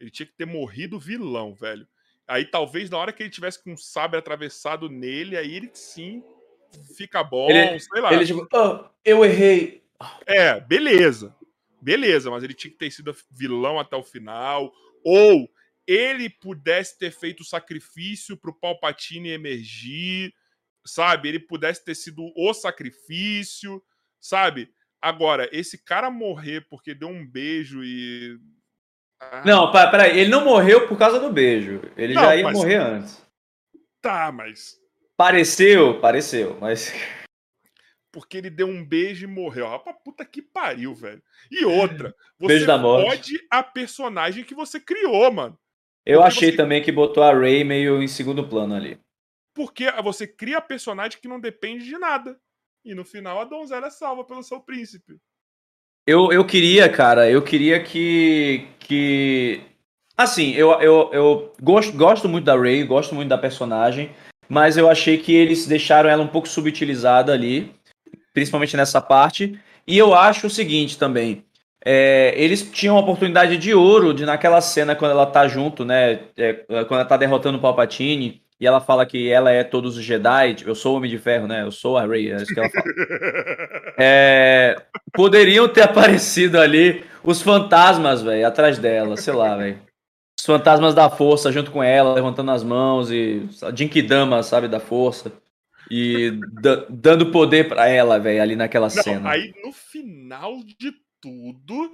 Ele 0.00 0.10
tinha 0.10 0.26
que 0.26 0.32
ter 0.32 0.46
morrido 0.46 0.98
vilão, 0.98 1.52
velho. 1.52 1.86
Aí 2.28 2.44
talvez 2.44 2.88
na 2.88 2.98
hora 2.98 3.12
que 3.12 3.22
ele 3.22 3.30
tivesse 3.30 3.62
com 3.62 3.72
um 3.72 3.76
sabre 3.76 4.18
atravessado 4.18 4.88
nele, 4.88 5.36
aí 5.36 5.54
ele 5.54 5.70
sim 5.74 6.22
fica 6.96 7.22
bom, 7.22 7.50
Ele- 7.50 7.78
sei 7.80 8.00
lá. 8.00 8.12
Ele 8.12 8.24
tipo, 8.24 8.46
"Ah, 8.56 8.90
eu 9.04 9.24
errei. 9.24 9.82
É, 10.26 10.58
beleza. 10.60 11.34
Beleza, 11.80 12.30
mas 12.30 12.42
ele 12.44 12.54
tinha 12.54 12.70
que 12.70 12.78
ter 12.78 12.90
sido 12.90 13.14
vilão 13.30 13.78
até 13.78 13.96
o 13.96 14.02
final. 14.02 14.72
Ou 15.04 15.48
ele 15.86 16.30
pudesse 16.30 16.96
ter 16.98 17.10
feito 17.10 17.40
o 17.40 17.44
sacrifício 17.44 18.36
pro 18.36 18.54
Palpatine 18.54 19.30
emergir, 19.30 20.32
sabe? 20.86 21.28
Ele 21.28 21.40
pudesse 21.40 21.84
ter 21.84 21.94
sido 21.96 22.32
o 22.36 22.54
sacrifício, 22.54 23.82
sabe? 24.20 24.72
Agora, 25.00 25.48
esse 25.52 25.76
cara 25.76 26.08
morrer 26.10 26.66
porque 26.70 26.94
deu 26.94 27.08
um 27.08 27.26
beijo 27.26 27.82
e. 27.82 28.38
Ah, 29.30 29.42
Não, 29.44 29.70
peraí, 29.70 30.18
ele 30.18 30.30
não 30.30 30.44
morreu 30.44 30.86
por 30.88 30.98
causa 30.98 31.18
do 31.20 31.30
beijo. 31.32 31.80
Ele 31.96 32.14
Não, 32.14 32.22
já 32.22 32.36
ia 32.36 32.42
mas- 32.44 32.56
morrer 32.56 32.76
antes. 32.76 33.22
Tá, 34.00 34.32
mas. 34.32 34.76
Pareceu, 35.16 36.00
pareceu, 36.00 36.56
mas. 36.60 36.92
Porque 38.12 38.36
ele 38.36 38.50
deu 38.50 38.66
um 38.66 38.84
beijo 38.84 39.24
e 39.24 39.28
morreu. 39.28 39.66
Ah, 39.68 39.78
pra 39.78 39.92
puta 39.94 40.24
que 40.24 40.42
pariu, 40.42 40.94
velho. 40.94 41.22
E 41.50 41.64
outra, 41.64 42.14
você 42.38 42.48
Beijo 42.54 42.66
da 42.66 42.76
morte. 42.76 43.06
pode 43.08 43.46
a 43.50 43.62
personagem 43.62 44.44
que 44.44 44.54
você 44.54 44.78
criou, 44.78 45.32
mano. 45.32 45.58
Eu 46.04 46.18
Porque 46.20 46.28
achei 46.36 46.50
você- 46.50 46.56
também 46.56 46.82
que 46.82 46.92
botou 46.92 47.22
a 47.22 47.32
Ray 47.32 47.64
meio 47.64 48.02
em 48.02 48.08
segundo 48.08 48.46
plano 48.46 48.74
ali. 48.74 48.98
Porque 49.54 49.90
você 50.02 50.26
cria 50.26 50.60
personagem 50.60 51.18
que 51.20 51.28
não 51.28 51.40
depende 51.40 51.84
de 51.84 51.96
nada. 51.96 52.38
E 52.84 52.94
no 52.94 53.04
final 53.04 53.40
a 53.40 53.44
donzela 53.44 53.86
é 53.86 53.90
salva 53.90 54.24
pelo 54.24 54.42
seu 54.42 54.60
príncipe. 54.60 55.16
Eu, 56.06 56.32
eu 56.32 56.44
queria, 56.44 56.88
cara, 56.90 57.30
eu 57.30 57.40
queria 57.42 57.82
que. 57.82 58.66
Que... 58.84 59.60
Assim, 60.16 60.52
eu, 60.52 60.70
eu, 60.80 61.10
eu 61.12 61.52
gosto, 61.62 61.92
gosto 61.96 62.28
muito 62.28 62.44
da 62.44 62.56
Ray, 62.56 62.84
gosto 62.84 63.14
muito 63.14 63.28
da 63.28 63.38
personagem, 63.38 64.10
mas 64.48 64.76
eu 64.76 64.88
achei 64.90 65.16
que 65.18 65.34
eles 65.34 65.66
deixaram 65.66 66.10
ela 66.10 66.22
um 66.22 66.28
pouco 66.28 66.48
subutilizada 66.48 67.32
ali, 67.32 67.74
principalmente 68.34 68.76
nessa 68.76 69.00
parte. 69.00 69.58
E 69.86 69.96
eu 69.96 70.14
acho 70.14 70.46
o 70.46 70.50
seguinte 70.50 70.98
também. 70.98 71.44
é, 71.84 72.32
eles 72.36 72.62
tinham 72.70 72.96
a 72.96 73.00
oportunidade 73.00 73.56
de 73.56 73.74
ouro 73.74 74.14
de 74.14 74.24
naquela 74.24 74.60
cena 74.60 74.94
quando 74.94 75.12
ela 75.12 75.26
tá 75.26 75.48
junto, 75.48 75.84
né? 75.84 76.20
é, 76.36 76.52
quando 76.84 77.00
ela 77.00 77.04
tá 77.04 77.16
derrotando 77.16 77.58
o 77.58 77.60
Palpatine. 77.60 78.40
E 78.62 78.66
ela 78.66 78.80
fala 78.80 79.04
que 79.04 79.28
ela 79.28 79.50
é 79.50 79.64
todos 79.64 79.96
os 79.96 80.04
Jedi. 80.04 80.54
tipo, 80.54 80.70
eu 80.70 80.76
sou 80.76 80.94
o 80.94 80.96
Homem 80.98 81.10
de 81.10 81.18
Ferro, 81.18 81.48
né? 81.48 81.62
Eu 81.64 81.72
sou 81.72 81.98
a 81.98 82.06
Rey, 82.06 82.30
é 82.30 82.36
isso 82.36 82.54
que 82.54 82.60
ela 82.60 82.70
fala. 82.70 82.84
É, 83.98 84.80
poderiam 85.12 85.68
ter 85.68 85.82
aparecido 85.82 86.60
ali 86.60 87.04
os 87.24 87.42
fantasmas, 87.42 88.22
velho, 88.22 88.46
atrás 88.46 88.78
dela, 88.78 89.16
sei 89.16 89.34
lá, 89.34 89.56
velho. 89.56 89.82
Os 90.38 90.46
fantasmas 90.46 90.94
da 90.94 91.10
força 91.10 91.50
junto 91.50 91.72
com 91.72 91.82
ela, 91.82 92.14
levantando 92.14 92.52
as 92.52 92.62
mãos 92.62 93.10
e 93.10 93.48
a 93.62 93.74
Jinkidama, 93.74 94.42
sabe, 94.44 94.68
da 94.68 94.78
força. 94.78 95.32
E 95.90 96.30
da- 96.62 96.86
dando 96.88 97.32
poder 97.32 97.68
pra 97.68 97.88
ela, 97.88 98.18
velho, 98.20 98.40
ali 98.42 98.54
naquela 98.54 98.88
Não, 98.94 99.02
cena. 99.02 99.28
aí 99.30 99.52
no 99.64 99.72
final 99.72 100.56
de 100.78 100.92
tudo, 101.20 101.90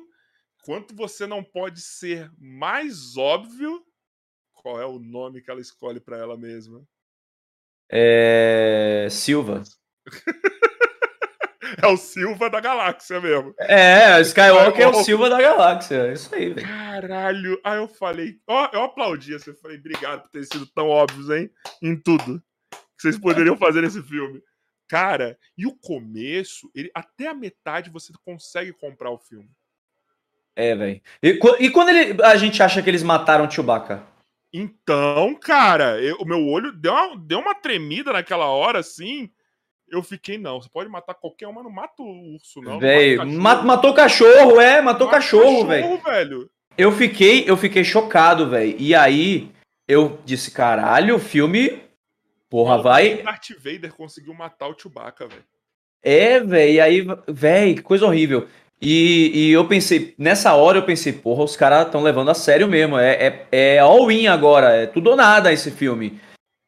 quanto 0.64 0.94
você 0.94 1.26
não 1.26 1.42
pode 1.42 1.80
ser 1.80 2.30
mais 2.38 3.16
óbvio, 3.16 3.80
qual 4.68 4.78
é 4.78 4.84
o 4.84 4.98
nome 4.98 5.40
que 5.40 5.50
ela 5.50 5.62
escolhe 5.62 5.98
pra 5.98 6.18
ela 6.18 6.36
mesma? 6.36 6.86
É. 7.90 9.08
Silva. 9.10 9.62
É 11.80 11.86
o 11.86 11.96
Silva 11.96 12.50
da 12.50 12.60
galáxia 12.60 13.20
mesmo. 13.20 13.54
É, 13.58 14.20
Skywalker 14.22 14.80
é 14.80 14.88
o 14.88 15.04
Silva 15.04 15.30
da 15.30 15.40
galáxia. 15.40 16.08
É 16.08 16.12
isso 16.14 16.34
aí, 16.34 16.52
velho. 16.52 16.66
Caralho. 16.66 17.60
Aí 17.62 17.76
eu 17.76 17.86
falei, 17.86 18.40
ó, 18.48 18.68
eu 18.72 18.82
aplaudi 18.82 19.34
assim, 19.34 19.50
eu 19.50 19.56
falei, 19.56 19.76
obrigado 19.76 20.22
por 20.22 20.30
ter 20.30 20.44
sido 20.44 20.66
tão 20.66 20.88
óbvios, 20.88 21.30
hein? 21.30 21.48
Em 21.80 21.94
tudo 21.94 22.42
que 22.70 23.02
vocês 23.02 23.18
poderiam 23.18 23.54
fazer 23.58 23.82
nesse 23.82 24.02
filme. 24.02 24.42
Cara, 24.88 25.38
e 25.56 25.66
o 25.66 25.76
começo, 25.76 26.68
ele 26.74 26.90
até 26.92 27.28
a 27.28 27.34
metade 27.34 27.90
você 27.90 28.12
consegue 28.24 28.72
comprar 28.72 29.10
o 29.10 29.18
filme. 29.18 29.50
É, 30.56 30.74
velho. 30.74 31.00
E, 31.22 31.38
e 31.60 31.70
quando 31.70 31.90
ele, 31.90 32.20
a 32.24 32.34
gente 32.36 32.60
acha 32.60 32.82
que 32.82 32.90
eles 32.90 33.04
mataram 33.04 33.46
o 33.46 33.50
Chewbacca? 33.50 34.17
Então, 34.52 35.34
cara, 35.34 36.00
eu- 36.00 36.16
o 36.20 36.24
meu 36.24 36.46
olho 36.46 36.72
deu 36.72 36.92
uma, 36.92 37.16
deu 37.16 37.38
uma 37.38 37.54
tremida 37.54 38.12
naquela 38.12 38.46
hora, 38.46 38.78
assim. 38.78 39.30
Eu 39.90 40.02
fiquei, 40.02 40.36
não, 40.36 40.60
você 40.60 40.68
pode 40.68 40.88
matar 40.90 41.14
qualquer 41.14 41.48
um, 41.48 41.52
mas 41.52 41.64
não 41.64 41.70
mata 41.70 42.02
o 42.02 42.34
urso, 42.34 42.60
não. 42.60 42.78
Velho, 42.78 43.18
mata 43.18 43.30
o 43.30 43.32
ma- 43.40 43.50
cachorro. 43.50 43.66
matou 43.66 43.94
cachorro, 43.94 44.60
é, 44.60 44.80
matou 44.82 45.06
Mata 45.06 45.18
o 45.18 45.20
cachorro, 45.20 45.66
velho. 45.66 46.50
Eu 46.76 46.92
fiquei, 46.92 47.44
eu 47.48 47.56
fiquei 47.56 47.82
chocado, 47.84 48.48
velho. 48.50 48.76
E 48.78 48.94
aí 48.94 49.50
eu 49.86 50.18
disse, 50.24 50.50
caralho, 50.50 51.16
o 51.16 51.18
filme, 51.20 51.82
porra, 52.50 52.76
O 52.76 52.82
vai. 52.82 53.22
Darth 53.22 53.50
Vader 53.58 53.92
conseguiu 53.94 54.34
matar 54.34 54.68
o 54.68 54.78
Chewbacca, 54.78 55.26
velho. 55.26 55.44
É, 56.02 56.38
velho. 56.40 56.72
E 56.72 56.80
aí, 56.80 57.06
velho, 57.26 57.74
que 57.76 57.82
coisa 57.82 58.06
horrível. 58.06 58.46
E, 58.80 59.32
e 59.34 59.50
eu 59.50 59.66
pensei, 59.66 60.14
nessa 60.16 60.54
hora 60.54 60.78
eu 60.78 60.84
pensei, 60.84 61.12
porra, 61.12 61.42
os 61.42 61.56
caras 61.56 61.86
estão 61.86 62.02
levando 62.02 62.30
a 62.30 62.34
sério 62.34 62.68
mesmo. 62.68 62.96
É, 62.96 63.46
é, 63.50 63.74
é 63.74 63.78
all-in 63.78 64.28
agora, 64.28 64.70
é 64.70 64.86
tudo 64.86 65.10
ou 65.10 65.16
nada 65.16 65.52
esse 65.52 65.70
filme. 65.70 66.20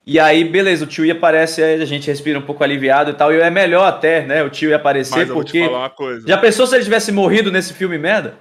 E 0.04 0.18
aí, 0.18 0.42
beleza, 0.44 0.84
o 0.84 0.88
tio 0.88 1.04
ia 1.04 1.12
aparecer, 1.12 1.62
aí 1.62 1.80
a 1.80 1.84
gente 1.84 2.08
respira 2.08 2.38
um 2.38 2.42
pouco 2.42 2.64
aliviado 2.64 3.10
e 3.10 3.14
tal. 3.14 3.32
E 3.32 3.40
é 3.40 3.50
melhor 3.50 3.86
até, 3.86 4.24
né, 4.26 4.42
o 4.42 4.50
tio 4.50 4.70
ia 4.70 4.76
aparecer, 4.76 5.28
porque. 5.28 5.64
falar 5.64 5.78
uma 5.78 5.90
coisa. 5.90 6.26
Já 6.26 6.36
pensou 6.38 6.66
se 6.66 6.74
ele 6.74 6.84
tivesse 6.84 7.12
morrido 7.12 7.52
nesse 7.52 7.72
filme 7.74 7.96
merda? 7.96 8.36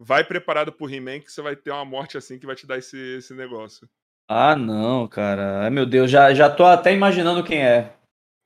Vai 0.00 0.24
preparado 0.24 0.72
pro 0.72 0.88
He-Man 0.88 1.20
que 1.20 1.30
você 1.30 1.42
vai 1.42 1.54
ter 1.54 1.70
uma 1.70 1.84
morte 1.84 2.16
assim 2.16 2.38
que 2.38 2.46
vai 2.46 2.56
te 2.56 2.66
dar 2.66 2.78
esse, 2.78 2.96
esse 3.18 3.34
negócio. 3.34 3.88
Ah, 4.28 4.56
não, 4.56 5.06
cara. 5.06 5.60
Ai, 5.60 5.70
meu 5.70 5.84
Deus, 5.84 6.10
já, 6.10 6.32
já 6.32 6.48
tô 6.48 6.64
até 6.64 6.92
imaginando 6.92 7.44
quem 7.44 7.62
é. 7.62 7.92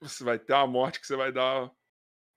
Você 0.02 0.24
vai 0.24 0.38
ter 0.38 0.52
uma 0.52 0.66
morte 0.66 1.00
que 1.00 1.06
você 1.06 1.16
vai 1.16 1.30
dar. 1.30 1.70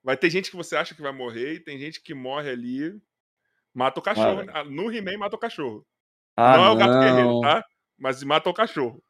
Vai 0.03 0.15
ter 0.17 0.29
gente 0.29 0.49
que 0.49 0.57
você 0.57 0.75
acha 0.75 0.95
que 0.95 1.01
vai 1.01 1.11
morrer 1.11 1.55
e 1.55 1.59
tem 1.59 1.77
gente 1.77 2.01
que 2.01 2.13
morre 2.13 2.49
ali. 2.49 3.01
Mata 3.73 3.99
o 3.99 4.03
cachorro. 4.03 4.45
Ah, 4.53 4.63
no 4.63 4.91
He-Man 4.91 5.17
mata 5.17 5.35
o 5.35 5.39
cachorro. 5.39 5.85
Ah, 6.35 6.57
não 6.57 6.65
é 6.65 6.69
o 6.69 6.75
gato 6.75 6.93
não. 6.93 6.99
guerreiro, 7.01 7.41
tá? 7.41 7.65
Mas 7.97 8.23
mata 8.23 8.49
o 8.49 8.53
cachorro. 8.53 9.03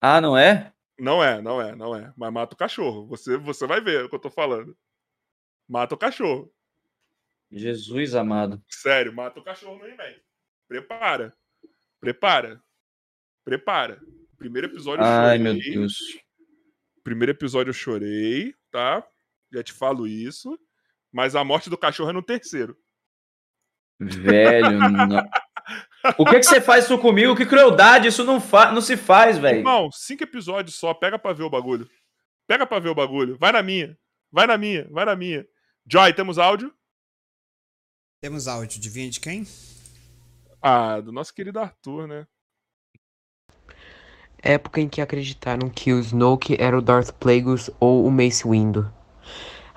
Ah, 0.00 0.20
não 0.20 0.36
é? 0.36 0.72
Não 0.98 1.22
é, 1.22 1.42
não 1.42 1.60
é, 1.60 1.76
não 1.76 1.94
é. 1.94 2.12
Mas 2.16 2.32
mata 2.32 2.54
o 2.54 2.58
cachorro. 2.58 3.06
Você, 3.08 3.36
você 3.36 3.66
vai 3.66 3.80
ver 3.80 4.04
o 4.04 4.08
que 4.08 4.14
eu 4.14 4.20
tô 4.20 4.30
falando. 4.30 4.76
Mata 5.68 5.94
o 5.94 5.98
cachorro. 5.98 6.50
Jesus 7.50 8.14
amado. 8.14 8.62
Sério, 8.68 9.12
mata 9.12 9.38
o 9.38 9.44
cachorro 9.44 9.78
no 9.78 9.86
He-Man. 9.86 10.14
Prepara. 10.66 11.36
Prepara. 12.00 12.62
Prepara. 13.44 14.00
Primeiro 14.36 14.68
episódio 14.68 15.02
eu 15.02 15.06
Ai, 15.06 15.38
chorei. 15.38 15.38
meu 15.38 15.54
Deus. 15.54 15.96
Primeiro 17.04 17.32
episódio 17.32 17.70
eu 17.70 17.74
chorei, 17.74 18.54
tá? 18.70 19.06
Já 19.52 19.62
te 19.62 19.72
falo 19.72 20.06
isso. 20.06 20.58
Mas 21.12 21.34
a 21.34 21.44
morte 21.44 21.70
do 21.70 21.78
cachorro 21.78 22.10
é 22.10 22.12
no 22.12 22.22
terceiro. 22.22 22.76
Velho, 23.98 24.78
não. 24.78 25.28
O 26.18 26.24
que, 26.24 26.38
que 26.38 26.44
você 26.44 26.60
faz 26.60 26.84
isso 26.84 26.98
comigo? 26.98 27.34
Que 27.34 27.46
crueldade, 27.46 28.08
isso 28.08 28.22
não, 28.22 28.40
fa... 28.40 28.70
não 28.70 28.80
se 28.80 28.96
faz, 28.96 29.38
velho. 29.38 29.58
Irmão, 29.58 29.90
cinco 29.90 30.22
episódios 30.22 30.76
só. 30.76 30.94
Pega 30.94 31.18
pra 31.18 31.32
ver 31.32 31.42
o 31.42 31.50
bagulho. 31.50 31.88
Pega 32.46 32.66
pra 32.66 32.78
ver 32.78 32.90
o 32.90 32.94
bagulho. 32.94 33.36
Vai 33.38 33.52
na 33.52 33.62
minha. 33.62 33.98
Vai 34.30 34.46
na 34.46 34.56
minha. 34.56 34.86
Vai 34.90 35.04
na 35.04 35.16
minha. 35.16 35.46
Joy, 35.90 36.12
temos 36.12 36.38
áudio? 36.38 36.72
Temos 38.20 38.46
áudio, 38.48 38.78
adivinha 38.78 39.10
de 39.10 39.20
quem? 39.20 39.46
Ah, 40.62 41.00
do 41.00 41.12
nosso 41.12 41.34
querido 41.34 41.58
Arthur, 41.58 42.06
né? 42.06 42.26
Época 44.38 44.80
em 44.80 44.88
que 44.88 45.00
acreditaram 45.00 45.68
que 45.68 45.92
o 45.92 45.98
Snoke 46.00 46.56
era 46.60 46.78
o 46.78 46.82
Darth 46.82 47.12
Plagueis 47.12 47.70
ou 47.80 48.06
o 48.06 48.10
Mace 48.10 48.46
Windu. 48.46 48.92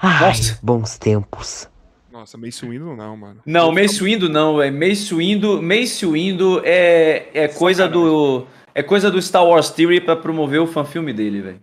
Ai, 0.02 0.28
Nossa. 0.28 0.60
bons 0.62 0.98
tempos. 0.98 1.70
Nossa, 2.12 2.38
Mace 2.38 2.66
Windu 2.66 2.96
não, 2.96 3.16
mano. 3.16 3.42
Não, 3.46 3.72
Mace 3.72 4.04
Windu 4.04 4.28
não, 4.28 4.58
velho. 4.58 4.78
Mace 4.78 5.14
Windu, 5.14 5.62
Mace 5.62 6.06
Windu 6.06 6.62
é, 6.66 7.30
é 7.34 7.48
coisa 7.48 7.88
do 7.88 8.48
é 8.74 8.84
coisa 8.84 9.12
do 9.12 9.22
Star 9.22 9.46
Wars 9.46 9.70
Theory 9.70 10.02
pra 10.02 10.16
promover 10.16 10.60
o 10.60 10.68
fanfilme 10.68 11.14
dele, 11.14 11.42
velho. 11.42 11.62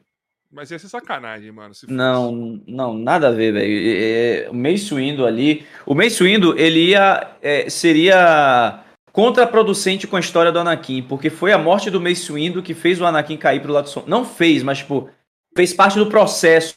Mas 0.52 0.70
ia 0.70 0.78
ser 0.78 0.88
sacanagem, 0.88 1.50
mano. 1.52 1.74
se 1.74 1.82
fosse. 1.82 1.92
Não, 1.92 2.60
não, 2.66 2.94
nada 2.94 3.28
a 3.28 3.32
ver, 3.32 3.52
velho. 3.52 3.66
É, 3.66 4.46
é, 4.46 4.50
o 4.50 4.54
Mace 4.54 4.94
Windu 4.94 5.26
ali, 5.26 5.66
o 5.84 5.94
Mace 5.94 6.22
Windu, 6.22 6.58
ele 6.58 6.90
ia 6.90 7.32
é, 7.42 7.68
seria 7.68 8.82
contraproducente 9.12 10.06
com 10.06 10.16
a 10.16 10.20
história 10.20 10.52
do 10.52 10.58
Anakin, 10.58 11.02
porque 11.02 11.30
foi 11.30 11.52
a 11.52 11.58
morte 11.58 11.90
do 11.90 12.00
Mace 12.00 12.32
Windu 12.32 12.62
que 12.62 12.74
fez 12.74 13.00
o 13.00 13.06
Anakin 13.06 13.36
cair 13.36 13.60
pro 13.60 13.72
lado 13.72 13.88
sombrio. 13.88 14.10
Não 14.10 14.24
fez, 14.24 14.62
mas 14.62 14.78
tipo, 14.78 15.10
fez 15.54 15.72
parte 15.72 15.98
do 15.98 16.06
processo. 16.06 16.74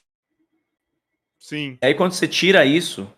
Sim. 1.40 1.78
Aí 1.82 1.96
quando 1.96 2.12
você 2.12 2.28
tira 2.28 2.66
isso, 2.66 3.12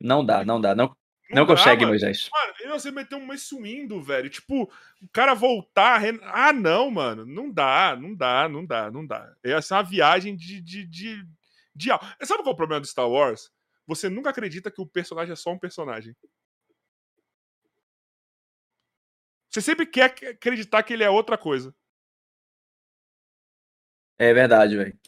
não 0.00 0.24
dá, 0.24 0.44
não 0.44 0.60
dá, 0.60 0.74
não. 0.74 0.96
Não, 1.30 1.46
dá, 1.46 1.54
consegue, 1.56 1.80
mano. 1.80 1.88
Moisés. 1.92 2.28
Mano, 2.30 2.54
e 2.60 2.68
você 2.68 2.90
meteu 2.90 3.16
um 3.18 3.24
Mace 3.26 3.54
Windu, 3.56 4.02
velho. 4.02 4.28
Tipo, 4.28 4.64
o 4.64 5.08
cara 5.12 5.32
voltar. 5.34 5.96
ren- 5.98 6.20
Ah, 6.24 6.52
não, 6.52 6.90
mano. 6.90 7.24
Não 7.24 7.50
dá, 7.50 7.96
não 7.98 8.14
dá, 8.14 8.48
não 8.48 8.66
dá, 8.66 8.90
não 8.90 9.06
dá. 9.06 9.34
Essa 9.42 9.74
é 9.74 9.78
uma 9.78 9.82
viagem 9.84 10.36
de. 10.36 10.60
de, 10.60 10.86
de, 10.86 11.26
de... 11.74 11.88
Sabe 12.22 12.42
qual 12.42 12.48
é 12.48 12.50
o 12.50 12.56
problema 12.56 12.80
do 12.80 12.86
Star 12.86 13.08
Wars? 13.08 13.50
Você 13.86 14.10
nunca 14.10 14.28
acredita 14.30 14.70
que 14.70 14.80
o 14.80 14.86
personagem 14.86 15.32
é 15.32 15.36
só 15.36 15.50
um 15.50 15.58
personagem. 15.58 16.14
Você 19.48 19.60
sempre 19.62 19.86
quer 19.86 20.04
ac- 20.04 20.26
acreditar 20.26 20.82
que 20.82 20.92
ele 20.92 21.04
é 21.04 21.10
outra 21.10 21.38
coisa. 21.38 21.74
É 24.18 24.32
verdade, 24.34 24.76
velho. 24.76 24.98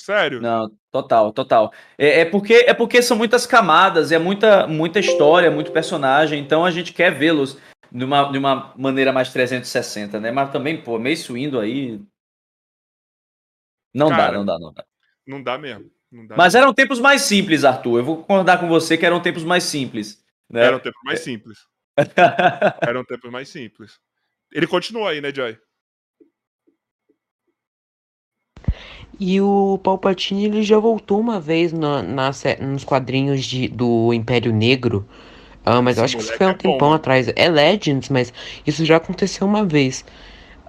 Sério. 0.00 0.40
Não, 0.40 0.70
total, 0.90 1.30
total. 1.30 1.72
É, 1.98 2.20
é 2.20 2.24
porque 2.24 2.54
é 2.66 2.72
porque 2.72 3.02
são 3.02 3.18
muitas 3.18 3.46
camadas, 3.46 4.10
é 4.10 4.18
muita 4.18 4.66
muita 4.66 4.98
história, 4.98 5.50
muito 5.50 5.72
personagem, 5.72 6.40
então 6.40 6.64
a 6.64 6.70
gente 6.70 6.94
quer 6.94 7.10
vê-los 7.10 7.58
de 7.92 8.04
uma, 8.04 8.32
de 8.32 8.38
uma 8.38 8.72
maneira 8.78 9.12
mais 9.12 9.30
360, 9.30 10.18
né? 10.18 10.30
Mas 10.30 10.50
também, 10.50 10.80
pô, 10.80 10.98
Mace 10.98 11.30
Windu 11.30 11.60
aí 11.60 12.00
não 13.92 14.08
dá, 14.08 14.16
Cara, 14.16 14.32
não 14.38 14.44
dá, 14.46 14.58
não 14.58 14.72
dá. 14.72 14.84
Não 15.26 15.42
dá 15.42 15.58
mesmo. 15.58 15.90
Não 16.10 16.26
dá 16.26 16.34
Mas 16.34 16.54
mesmo. 16.54 16.64
eram 16.64 16.74
tempos 16.74 16.98
mais 16.98 17.22
simples, 17.22 17.62
Arthur. 17.62 17.98
Eu 17.98 18.04
vou 18.04 18.16
concordar 18.16 18.58
com 18.58 18.68
você 18.68 18.96
que 18.96 19.04
eram 19.04 19.20
tempos 19.20 19.44
mais 19.44 19.64
simples, 19.64 20.24
né? 20.48 20.64
Eram 20.64 20.80
tempos 20.80 21.00
mais 21.04 21.20
simples. 21.20 21.58
Eram 22.88 23.04
tempos 23.04 23.30
mais 23.30 23.48
simples. 23.50 23.98
Ele 24.50 24.66
continua 24.66 25.10
aí, 25.10 25.20
né, 25.20 25.30
Joy? 25.34 25.58
E 29.18 29.40
o 29.40 29.78
Palpatine 29.82 30.44
ele 30.46 30.62
já 30.62 30.78
voltou 30.78 31.20
uma 31.20 31.38
vez 31.40 31.72
na, 31.72 32.02
na 32.02 32.30
nos 32.60 32.84
quadrinhos 32.84 33.44
de, 33.44 33.68
do 33.68 34.12
Império 34.14 34.52
Negro. 34.52 35.06
Ah, 35.64 35.82
mas 35.82 35.98
eu 35.98 36.04
Esse 36.04 36.04
acho 36.04 36.16
que 36.16 36.22
isso 36.22 36.32
foi 36.36 36.46
há 36.46 36.50
é 36.50 36.52
um 36.52 36.56
bom, 36.62 36.78
tempão 36.78 36.88
mano. 36.88 36.94
atrás. 36.94 37.30
É 37.36 37.48
Legends, 37.48 38.08
mas 38.08 38.32
isso 38.66 38.84
já 38.84 38.96
aconteceu 38.96 39.46
uma 39.46 39.64
vez. 39.64 40.04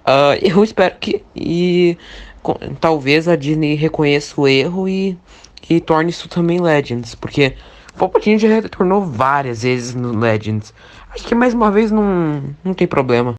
Ah, 0.04 0.36
eu 0.42 0.62
espero 0.64 0.96
que. 0.98 1.24
E 1.34 1.96
co- 2.42 2.58
talvez 2.80 3.28
a 3.28 3.36
Disney 3.36 3.74
reconheça 3.74 4.40
o 4.40 4.48
erro 4.48 4.88
e, 4.88 5.18
e 5.70 5.80
torne 5.80 6.10
isso 6.10 6.28
também 6.28 6.60
Legends. 6.60 7.14
Porque 7.14 7.54
o 7.94 7.98
Palpatine 7.98 8.38
já 8.38 8.48
retornou 8.48 9.02
várias 9.02 9.62
vezes 9.62 9.94
no 9.94 10.18
Legends. 10.18 10.74
Acho 11.10 11.24
que 11.26 11.34
mais 11.34 11.54
uma 11.54 11.70
vez 11.70 11.90
não, 11.90 12.42
não 12.64 12.74
tem 12.74 12.86
problema. 12.86 13.34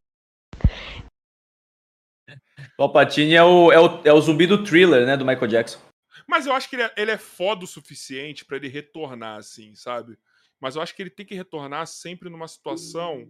Palpatine 2.88 3.36
é 3.36 3.44
o, 3.44 3.72
é, 3.72 3.80
o, 3.80 4.02
é 4.04 4.14
o 4.14 4.22
zumbi 4.22 4.46
do 4.46 4.64
thriller, 4.64 5.06
né? 5.06 5.16
Do 5.16 5.26
Michael 5.26 5.48
Jackson. 5.48 5.80
Mas 6.28 6.46
eu 6.46 6.54
acho 6.54 6.70
que 6.70 6.76
ele 6.76 6.84
é, 6.84 6.94
ele 6.98 7.12
é 7.12 7.18
foda 7.18 7.64
o 7.64 7.68
suficiente 7.68 8.46
pra 8.46 8.58
ele 8.58 8.68
retornar, 8.68 9.38
assim, 9.38 9.76
sabe? 9.76 10.18
Mas 10.60 10.76
eu 10.76 10.82
acho 10.82 10.96
que 10.96 11.02
ele 11.02 11.10
tem 11.10 11.26
que 11.26 11.36
retornar 11.36 11.86
sempre 11.88 12.30
numa 12.30 12.48
situação 12.48 13.28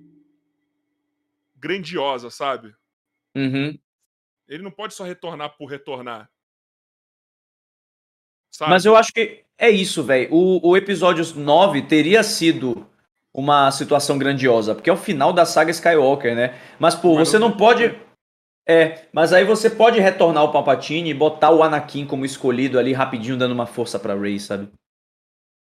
grandiosa, 1.55 2.29
sabe? 2.29 2.75
Uhum. 3.35 3.77
Ele 4.47 4.63
não 4.63 4.71
pode 4.71 4.93
só 4.93 5.03
retornar 5.03 5.57
por 5.57 5.65
retornar. 5.65 6.29
Sabe? 8.51 8.69
Mas 8.69 8.85
eu 8.85 8.95
acho 8.95 9.11
que 9.11 9.43
é 9.57 9.69
isso, 9.69 10.03
velho. 10.03 10.31
O, 10.31 10.69
o 10.69 10.77
episódio 10.77 11.25
9 11.35 11.83
teria 11.83 12.21
sido 12.21 12.87
uma 13.33 13.71
situação 13.71 14.17
grandiosa, 14.17 14.75
porque 14.75 14.89
é 14.89 14.93
o 14.93 14.97
final 14.97 15.33
da 15.33 15.45
saga 15.45 15.71
Skywalker, 15.71 16.35
né? 16.35 16.59
Mas, 16.77 16.93
pô, 16.93 17.15
Mas 17.15 17.29
você 17.29 17.39
não 17.39 17.49
não 17.49 17.57
pode. 17.57 17.99
É, 18.67 19.01
mas 19.11 19.33
aí 19.33 19.43
você 19.43 19.69
pode 19.69 19.99
retornar 19.99 20.43
o 20.43 20.51
Palpatine 20.51 21.09
e 21.09 21.13
botar 21.13 21.51
o 21.51 21.61
Anakin 21.63 22.05
como 22.05 22.25
escolhido 22.25 22.79
ali 22.79 22.93
rapidinho, 22.93 23.37
dando 23.37 23.51
uma 23.51 23.65
força 23.65 23.99
pra 23.99 24.15
Rey, 24.15 24.39
sabe? 24.39 24.69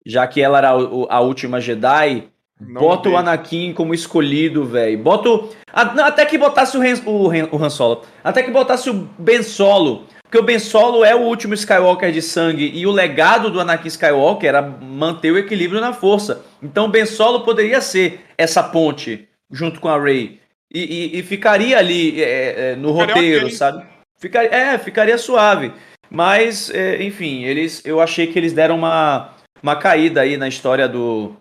Já 0.06 0.26
que 0.26 0.40
ela 0.40 0.58
era 0.58 0.70
a 0.70 1.20
última 1.20 1.60
Jedi, 1.60 2.28
Não 2.58 2.80
bota 2.80 3.10
o. 3.10 3.16
Anakin 3.16 3.74
como 3.74 3.92
escolhido, 3.92 4.64
velho. 4.64 4.98
Bota 5.02 5.28
o. 5.28 5.50
Até 5.70 6.24
que 6.24 6.38
botasse 6.38 6.78
o 6.78 6.80
Han, 6.80 6.94
o, 7.04 7.30
Han, 7.30 7.48
o 7.52 7.62
Han 7.62 7.70
Solo. 7.70 8.02
Até 8.24 8.42
que 8.42 8.50
botasse 8.50 8.88
o 8.88 9.08
Ben 9.18 9.42
Solo. 9.42 10.06
Porque 10.22 10.38
o 10.38 10.42
Ben 10.42 10.58
Solo 10.58 11.04
é 11.04 11.14
o 11.14 11.20
último 11.20 11.54
Skywalker 11.54 12.10
de 12.10 12.22
sangue. 12.22 12.70
E 12.74 12.86
o 12.86 12.90
legado 12.90 13.50
do 13.50 13.60
Anakin 13.60 13.88
Skywalker 13.88 14.48
era 14.48 14.62
manter 14.62 15.30
o 15.30 15.38
equilíbrio 15.38 15.80
na 15.80 15.92
força. 15.92 16.42
Então 16.62 16.86
o 16.86 16.88
Ben 16.88 17.04
Solo 17.04 17.40
poderia 17.44 17.80
ser 17.80 18.24
essa 18.36 18.62
ponte 18.62 19.28
junto 19.50 19.78
com 19.78 19.88
a 19.88 20.00
Rey. 20.00 20.40
E, 20.72 20.80
e- 21.16 21.18
e 21.18 21.22
ficaria 21.22 21.78
ali 21.78 22.22
é, 22.22 22.72
é, 22.72 22.76
no 22.76 22.92
Ficaria 22.92 23.14
roteiro, 23.14 23.50
sabe? 23.50 23.86
Ficaria, 24.18 24.50
é, 24.50 24.78
ficaria 24.78 25.16
suave. 25.18 25.72
Mas, 26.10 26.70
é, 26.70 27.02
enfim, 27.02 27.44
eles, 27.44 27.84
eu 27.84 28.00
achei 28.00 28.26
que 28.32 28.38
eles 28.38 28.52
deram 28.52 28.76
uma, 28.76 29.34
uma 29.62 29.76
caída 29.76 30.22
aí 30.22 30.36
na 30.36 30.48
história 30.48 30.88
do, 30.88 31.36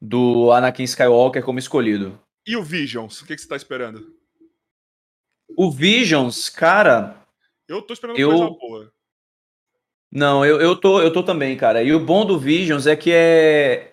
do 0.00 0.52
Anakin 0.52 0.82
Skywalker 0.84 1.42
como 1.42 1.58
escolhido. 1.58 2.18
E 2.46 2.56
o 2.56 2.62
Visions? 2.62 3.20
O 3.20 3.26
que, 3.26 3.34
que 3.36 3.40
você 3.42 3.48
tá 3.48 3.56
esperando? 3.56 4.12
O 5.56 5.70
Visions, 5.70 6.48
cara, 6.48 7.16
Eu 7.68 7.82
tô 7.82 7.92
esperando 7.92 8.18
Eu- 8.18 8.30
coisa 8.30 8.46
boa. 8.50 8.92
não, 10.10 10.44
eu, 10.44 10.60
eu, 10.60 10.76
tô, 10.76 11.00
eu 11.00 11.12
tô 11.12 11.22
também, 11.22 11.56
cara. 11.56 11.82
E 11.82 11.92
o 11.92 12.00
bom 12.00 12.24
do 12.26 12.38
Visions 12.38 12.86
é 12.86 12.96
que 12.96 13.10
é, 13.12 13.92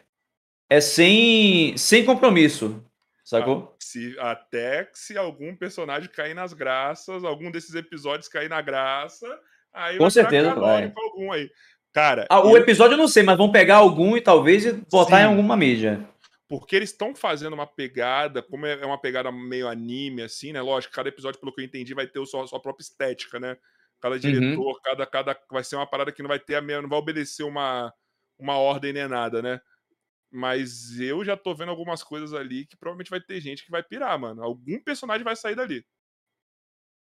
é 0.69 0.81
sem, 0.81 1.77
sem 1.77 2.03
compromisso, 2.05 2.83
sacou? 3.29 3.75
Se, 3.79 4.15
até 4.19 4.85
que 4.85 4.97
se 4.99 5.17
algum 5.17 5.55
personagem 5.55 6.09
cair 6.09 6.33
nas 6.33 6.53
graças, 6.53 7.23
algum 7.23 7.51
desses 7.51 7.75
episódios 7.75 8.27
cair 8.27 8.49
na 8.49 8.61
graça, 8.61 9.27
aí 9.73 9.97
Com 9.97 10.03
vai 10.05 10.11
certeza 10.11 10.53
canônico 10.53 10.99
algum 11.01 11.31
aí. 11.31 11.49
Cara, 11.93 12.25
Ah, 12.29 12.39
o 12.45 12.51
eu- 12.55 12.57
episódio 12.61 12.93
eu 12.93 12.97
não 12.99 13.07
sei, 13.07 13.23
mas 13.23 13.37
vão 13.37 13.51
pegar 13.51 13.77
algum 13.77 14.15
e 14.15 14.21
talvez 14.21 14.71
botar 14.91 15.17
Sim. 15.17 15.23
em 15.23 15.25
alguma 15.27 15.55
mídia. 15.57 16.07
porque 16.47 16.75
eles 16.75 16.89
estão 16.89 17.13
fazendo 17.15 17.53
uma 17.53 17.67
pegada, 17.67 18.41
como 18.41 18.65
é 18.65 18.73
é 18.81 18.85
uma 18.85 18.99
pegada 18.99 19.31
meio 19.31 19.67
anime, 19.67 20.23
assim, 20.23 20.51
né? 20.51 20.59
Lógico, 20.61 20.91
cada 20.95 21.07
episódio, 21.07 21.39
pelo 21.39 21.53
que 21.53 21.61
eu 21.61 21.65
entendi, 21.65 21.93
vai 21.93 22.07
ter 22.07 22.19
a 22.19 22.25
sua, 22.25 22.47
sua 22.47 22.59
própria 22.59 22.81
estética, 22.83 23.39
né? 23.39 23.55
Cada 24.01 24.15
Uhum. 24.15 24.19
diretor, 24.21 24.81
cada, 24.81 25.05
cada. 25.05 25.37
Vai 25.51 25.63
ser 25.63 25.75
uma 25.75 25.85
parada 25.85 26.11
que 26.11 26.23
não 26.23 26.27
vai 26.27 26.39
ter 26.39 26.55
a 26.55 26.61
mesma, 26.61 26.81
não 26.81 26.89
vai 26.89 26.97
obedecer 26.97 27.43
uma, 27.43 27.93
uma 28.39 28.57
ordem 28.57 28.91
nem 28.93 29.07
nada, 29.07 29.43
né? 29.43 29.61
Mas 30.31 30.99
eu 30.99 31.25
já 31.25 31.35
tô 31.35 31.55
vendo 31.55 31.69
algumas 31.69 32.03
coisas 32.03 32.33
ali 32.33 32.65
que 32.65 32.77
provavelmente 32.77 33.09
vai 33.09 33.19
ter 33.19 33.41
gente 33.41 33.65
que 33.65 33.71
vai 33.71 33.81
pirar, 33.81 34.17
mano. 34.19 34.43
Algum 34.43 34.79
personagem 34.79 35.23
vai 35.23 35.35
sair 35.35 35.55
dali. 35.55 35.83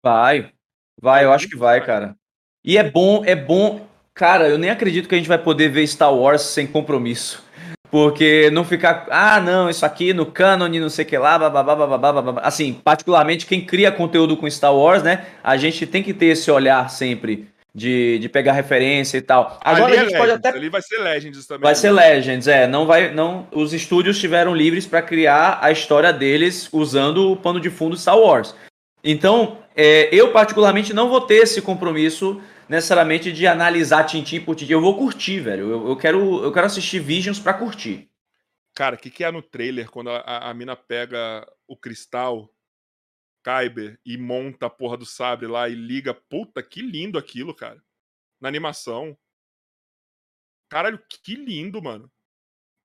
Vai. 0.02 0.52
Vai, 1.00 1.24
eu 1.24 1.32
acho 1.32 1.48
que 1.48 1.56
vai, 1.56 1.84
cara. 1.84 2.16
E 2.64 2.76
é 2.76 2.82
bom, 2.88 3.24
é 3.24 3.36
bom. 3.36 3.86
Cara, 4.12 4.48
eu 4.48 4.58
nem 4.58 4.70
acredito 4.70 5.08
que 5.08 5.14
a 5.14 5.18
gente 5.18 5.28
vai 5.28 5.38
poder 5.38 5.68
ver 5.68 5.86
Star 5.86 6.14
Wars 6.14 6.42
sem 6.42 6.66
compromisso. 6.66 7.44
Porque 7.90 8.50
não 8.50 8.64
ficar, 8.64 9.06
ah, 9.10 9.40
não, 9.40 9.70
isso 9.70 9.86
aqui 9.86 10.12
no 10.12 10.26
cânone, 10.26 10.80
não 10.80 10.90
sei 10.90 11.04
o 11.04 11.08
que 11.08 11.16
lá, 11.16 11.38
bababá, 11.38 11.76
bababá, 11.76 12.12
bababá. 12.12 12.40
Assim, 12.42 12.74
particularmente 12.74 13.46
quem 13.46 13.64
cria 13.64 13.92
conteúdo 13.92 14.36
com 14.36 14.50
Star 14.50 14.74
Wars, 14.74 15.02
né? 15.02 15.26
A 15.42 15.56
gente 15.56 15.86
tem 15.86 16.02
que 16.02 16.12
ter 16.12 16.26
esse 16.26 16.50
olhar 16.50 16.90
sempre 16.90 17.53
de, 17.74 18.18
de 18.20 18.28
pegar 18.28 18.52
referência 18.52 19.18
e 19.18 19.22
tal. 19.22 19.58
Agora 19.62 19.86
ali 19.86 19.96
a 19.96 19.96
é 19.96 20.04
gente 20.04 20.12
pode 20.12 20.26
Legends, 20.26 20.46
até 20.46 20.56
Ali 20.56 20.68
vai 20.68 20.82
ser 20.82 20.98
Legends 20.98 21.46
também. 21.46 21.62
Vai 21.62 21.74
ser 21.74 21.92
né? 21.92 22.02
Legends, 22.02 22.46
é. 22.46 22.66
Não 22.66 22.86
vai, 22.86 23.12
não. 23.12 23.48
Os 23.50 23.72
estúdios 23.72 24.16
estiveram 24.16 24.54
livres 24.54 24.86
para 24.86 25.02
criar 25.02 25.58
a 25.60 25.72
história 25.72 26.12
deles 26.12 26.68
usando 26.72 27.32
o 27.32 27.36
pano 27.36 27.60
de 27.60 27.70
fundo 27.70 27.96
Star 27.96 28.18
Wars. 28.18 28.54
Então, 29.02 29.58
é, 29.76 30.08
eu 30.14 30.30
particularmente 30.30 30.92
não 30.94 31.08
vou 31.08 31.20
ter 31.20 31.42
esse 31.42 31.60
compromisso 31.60 32.40
necessariamente 32.68 33.32
de 33.32 33.46
analisar 33.46 34.04
tintim 34.04 34.40
por 34.40 34.54
tintim. 34.54 34.72
Eu 34.72 34.80
vou 34.80 34.96
curtir, 34.96 35.40
velho. 35.40 35.68
Eu, 35.70 35.88
eu 35.88 35.96
quero, 35.96 36.42
eu 36.44 36.52
quero 36.52 36.66
assistir 36.66 37.00
Visions 37.00 37.38
para 37.40 37.54
curtir. 37.54 38.08
Cara, 38.74 38.96
o 38.96 38.98
que, 38.98 39.10
que 39.10 39.22
é 39.24 39.30
no 39.30 39.42
trailer 39.42 39.90
quando 39.90 40.10
a, 40.10 40.18
a- 40.18 40.50
a 40.50 40.54
mina 40.54 40.74
pega 40.74 41.46
o 41.68 41.76
cristal, 41.76 42.48
Kyber, 43.44 44.00
e 44.04 44.16
monta 44.16 44.66
a 44.66 44.70
porra 44.70 44.96
do 44.96 45.04
sabre 45.04 45.46
lá 45.46 45.68
e 45.68 45.74
liga? 45.74 46.14
Puta, 46.14 46.62
que 46.62 46.80
lindo 46.80 47.18
aquilo, 47.18 47.54
cara. 47.54 47.82
Na 48.40 48.48
animação. 48.48 49.16
Caralho, 50.68 50.98
que 51.22 51.36
lindo, 51.36 51.80
mano. 51.82 52.06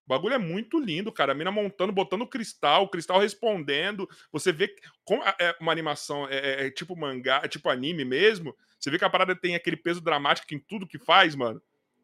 O 0.05 0.09
bagulho 0.09 0.33
é 0.33 0.39
muito 0.39 0.79
lindo, 0.79 1.11
cara. 1.11 1.31
A 1.31 1.35
mina 1.35 1.51
montando, 1.51 1.93
botando 1.93 2.27
cristal, 2.27 2.83
o 2.83 2.89
cristal 2.89 3.19
respondendo. 3.19 4.09
Você 4.31 4.51
vê 4.51 4.75
como 5.03 5.23
é- 5.23 5.35
é 5.39 5.55
uma 5.61 5.71
animação, 5.71 6.27
é, 6.27 6.37
é- 6.37 6.67
é 6.67 6.71
tipo 6.71 6.95
mangá, 6.95 7.41
é 7.43 7.47
tipo 7.47 7.69
anime 7.69 8.03
mesmo. 8.03 8.55
Você 8.79 8.89
vê 8.89 8.97
que 8.97 9.05
a 9.05 9.09
parada 9.09 9.35
tem 9.35 9.55
aquele 9.55 9.77
peso 9.77 10.01
dramático 10.01 10.53
em 10.53 10.59
tudo 10.59 10.87
que 10.87 10.97
faz, 10.97 11.35
mano. 11.35 11.61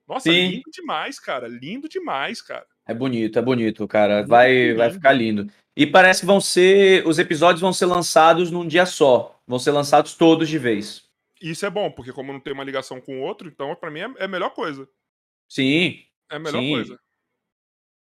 Nossa, 0.08 0.32
Sim. 0.32 0.50
lindo 0.50 0.70
demais, 0.72 1.20
cara. 1.20 1.48
Lindo 1.48 1.90
demais, 1.90 2.42
cara. 2.42 2.68
É 2.88 2.94
bonito, 2.94 3.40
é 3.40 3.42
bonito, 3.42 3.88
cara. 3.88 4.18
Muito 4.18 4.30
Vai, 4.30 4.74
vai 4.74 4.88
lindo. 4.88 4.94
ficar 4.96 5.14
lindo. 5.14 5.52
E 5.76 5.86
parece 5.88 6.20
que 6.22 6.26
vão 6.26 6.40
ser. 6.40 7.06
Os 7.08 7.18
episódios 7.20 7.62
vão 7.62 7.74
ser 7.74 7.86
lançados 7.88 8.52
num 8.52 8.68
dia 8.68 8.86
só. 8.86 9.40
Vão 9.48 9.58
ser 9.60 9.72
lançados 9.72 10.14
todos 10.14 10.48
de 10.48 10.58
vez. 10.60 11.04
Isso 11.42 11.66
é 11.66 11.70
bom, 11.70 11.92
porque 11.92 12.14
como 12.14 12.32
não 12.32 12.40
tem 12.40 12.54
uma 12.54 12.64
ligação 12.64 13.02
com 13.02 13.20
o 13.20 13.22
outro, 13.22 13.48
então 13.48 13.76
pra 13.76 13.92
mim 13.92 14.00
é, 14.00 14.14
é 14.20 14.24
a 14.26 14.28
melhor 14.28 14.52
coisa. 14.52 14.88
Sim. 15.50 16.00
É 16.32 16.38
a 16.38 16.40
melhor 16.40 16.60
Sim. 16.62 16.72
coisa. 16.72 16.94
Eu 16.94 17.00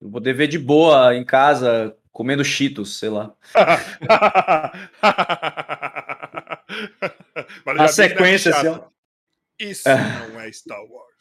vou 0.10 0.12
poder 0.14 0.34
ver 0.34 0.48
de 0.48 0.58
boa 0.58 1.16
em 1.16 1.24
casa, 1.26 1.96
comendo 2.12 2.44
cheetos, 2.46 2.98
sei 2.98 3.10
lá. 3.10 3.34
A 7.80 7.88
sequência, 7.88 8.56
assim, 8.56 8.68
ó. 8.68 8.88
Isso 9.60 9.88
É. 9.88 9.98
não 10.30 10.40
é 10.40 10.52
Star 10.52 10.84
Wars. 10.84 11.15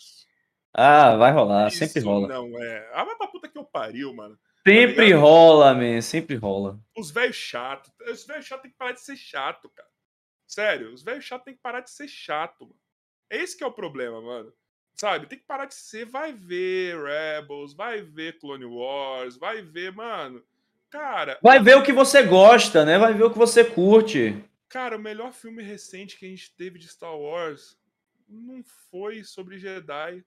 Ah, 0.75 1.17
vai 1.17 1.31
rolar, 1.33 1.69
Isso 1.69 1.79
sempre 1.79 2.01
rola. 2.01 2.27
Não 2.29 2.61
é. 2.63 2.91
Ah, 2.93 3.05
vai 3.05 3.17
pra 3.17 3.29
puta 3.29 3.49
que 3.49 3.57
eu 3.57 3.65
pariu, 3.65 4.13
mano. 4.13 4.39
Sempre 4.67 5.05
ligado? 5.07 5.21
rola, 5.21 5.75
man, 5.75 6.01
sempre 6.01 6.35
rola. 6.37 6.81
Os 6.97 7.11
velhos 7.11 7.37
chatos. 7.37 7.93
Os 8.11 8.27
velhos 8.27 8.45
chatos 8.47 8.63
têm 8.63 8.71
que 8.73 8.77
parar 8.79 8.93
de 8.93 9.01
ser 9.03 9.17
chato, 9.17 9.69
cara. 9.69 9.89
Sério, 10.47 10.93
os 10.93 11.03
velhos 11.03 11.25
chatos 11.25 11.45
têm 11.45 11.55
que 11.55 11.61
parar 11.63 11.81
de 11.81 11.91
ser 11.91 12.09
chato, 12.09 12.63
mano. 12.65 12.77
É 13.31 13.37
esse 13.39 13.57
que 13.57 13.63
é 13.63 13.67
o 13.67 13.73
problema, 13.73 14.21
mano. 14.21 14.53
Sabe? 14.95 15.27
Tem 15.27 15.39
que 15.39 15.45
parar 15.45 15.67
de 15.67 15.75
ser. 15.75 16.07
Vai 16.07 16.33
ver 16.33 16.97
Rebels, 17.03 17.75
vai 17.75 18.01
ver 18.03 18.39
Clone 18.39 18.65
Wars, 18.65 19.37
vai 19.37 19.61
ver, 19.63 19.93
mano. 19.93 20.43
Cara, 20.91 21.39
Vai 21.43 21.61
ver 21.61 21.77
o 21.77 21.83
que 21.83 21.93
você 21.93 22.23
gosta, 22.23 22.85
né? 22.85 22.97
Vai 22.99 23.13
ver 23.15 23.25
o 23.25 23.31
que 23.31 23.39
você 23.39 23.65
curte. 23.65 24.43
cara, 24.69 24.97
o 24.97 25.01
melhor 25.01 25.33
filme 25.33 25.63
recente 25.63 26.17
que 26.17 26.25
a 26.25 26.29
gente 26.29 26.55
teve 26.57 26.79
de 26.79 26.87
Star 26.89 27.17
Wars 27.17 27.77
não 28.29 28.63
foi 28.91 29.25
sobre 29.25 29.59
Jedi. 29.59 30.25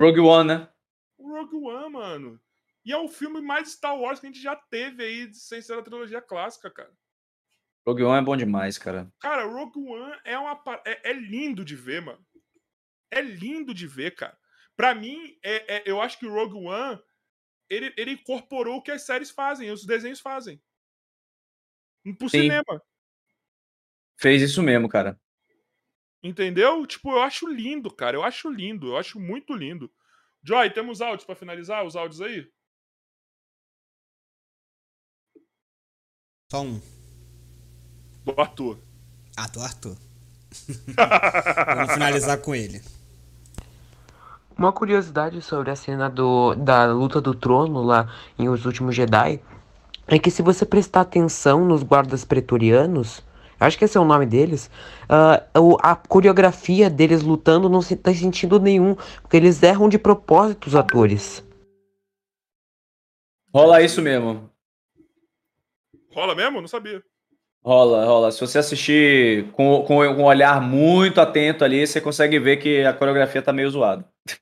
Rogue 0.00 0.20
One, 0.20 0.48
né? 0.48 0.72
O 1.18 1.28
Rogue 1.30 1.56
One, 1.56 1.92
mano. 1.92 2.40
E 2.84 2.92
é 2.92 2.96
o 2.96 3.08
filme 3.08 3.40
mais 3.40 3.72
Star 3.72 3.98
Wars 3.98 4.20
que 4.20 4.26
a 4.26 4.30
gente 4.30 4.42
já 4.42 4.54
teve 4.54 5.02
aí, 5.02 5.34
sem 5.34 5.60
ser 5.60 5.74
a 5.74 5.82
trilogia 5.82 6.20
clássica, 6.20 6.70
cara. 6.70 6.92
Rogue 7.86 8.02
One 8.02 8.20
é 8.20 8.24
bom 8.24 8.36
demais, 8.36 8.78
cara. 8.78 9.12
Cara, 9.20 9.44
Rogue 9.44 9.78
One 9.78 10.20
é, 10.24 10.38
uma, 10.38 10.60
é, 10.84 11.10
é 11.10 11.12
lindo 11.12 11.64
de 11.64 11.74
ver, 11.74 12.02
mano. 12.02 12.24
É 13.10 13.20
lindo 13.20 13.72
de 13.72 13.86
ver, 13.86 14.14
cara. 14.14 14.38
Pra 14.76 14.94
mim, 14.94 15.38
é, 15.42 15.76
é- 15.76 15.82
eu 15.86 16.00
acho 16.00 16.18
que 16.18 16.26
o 16.26 16.32
Rogue 16.32 16.56
One 16.66 17.00
ele, 17.68 17.92
ele 17.96 18.12
incorporou 18.12 18.76
o 18.76 18.82
que 18.82 18.90
as 18.90 19.02
séries 19.02 19.30
fazem, 19.30 19.70
os 19.70 19.84
desenhos 19.84 20.20
fazem. 20.20 20.62
Pro 22.18 22.28
Sim. 22.28 22.42
cinema. 22.42 22.82
Fez 24.18 24.42
isso 24.42 24.62
mesmo, 24.62 24.88
cara. 24.88 25.20
Entendeu? 26.26 26.84
Tipo, 26.86 27.12
eu 27.12 27.22
acho 27.22 27.46
lindo, 27.46 27.88
cara. 27.88 28.16
Eu 28.16 28.24
acho 28.24 28.50
lindo. 28.50 28.88
Eu 28.88 28.96
acho 28.96 29.20
muito 29.20 29.54
lindo. 29.54 29.88
Joy, 30.42 30.70
temos 30.70 31.00
áudios 31.00 31.24
pra 31.24 31.36
finalizar? 31.36 31.84
Os 31.86 31.94
áudios 31.94 32.20
aí? 32.20 32.50
Só 36.50 36.62
um. 36.62 36.80
Do 38.24 38.40
Arthur. 38.40 38.78
Ah, 39.36 39.46
do 39.46 39.60
Arthur. 39.60 39.96
Vamos 41.76 41.92
finalizar 41.92 42.40
com 42.40 42.54
ele. 42.54 42.82
Uma 44.58 44.72
curiosidade 44.72 45.40
sobre 45.42 45.70
a 45.70 45.76
cena 45.76 46.08
do, 46.08 46.54
da 46.56 46.86
luta 46.86 47.20
do 47.20 47.34
trono 47.34 47.82
lá 47.82 48.12
em 48.36 48.48
Os 48.48 48.64
Últimos 48.64 48.96
Jedi 48.96 49.40
é 50.08 50.18
que 50.18 50.30
se 50.30 50.42
você 50.42 50.64
prestar 50.64 51.02
atenção 51.02 51.64
nos 51.64 51.82
guardas 51.82 52.24
pretorianos, 52.24 53.22
acho 53.58 53.78
que 53.78 53.84
esse 53.84 53.96
é 53.96 54.00
o 54.00 54.04
nome 54.04 54.26
deles, 54.26 54.70
o- 55.58 55.76
a 55.82 55.94
coreografia 55.96 56.88
deles 56.90 57.22
lutando 57.22 57.68
não 57.68 57.80
tem 57.82 58.14
sentido 58.14 58.58
nenhum, 58.60 58.94
porque 59.22 59.36
eles 59.36 59.62
erram 59.62 59.88
de 59.88 59.98
propósito 59.98 60.66
os 60.66 60.74
atores. 60.74 61.44
Rola 63.54 63.80
isso 63.82 64.02
mesmo. 64.02 64.50
Rola 66.12 66.34
mesmo? 66.34 66.60
Não 66.60 66.68
sabia. 66.68 67.02
Rola, 67.64 68.04
rola. 68.04 68.30
Se 68.30 68.40
você 68.40 68.58
assistir 68.58 69.50
com, 69.52 69.82
com 69.82 69.98
um 70.06 70.24
olhar 70.24 70.60
muito 70.60 71.20
atento 71.20 71.64
ali, 71.64 71.86
você 71.86 72.00
consegue 72.00 72.38
ver 72.38 72.58
que 72.58 72.84
a 72.84 72.92
coreografia 72.92 73.42
tá 73.42 73.52
meio 73.52 73.70
zoada. 73.70 74.08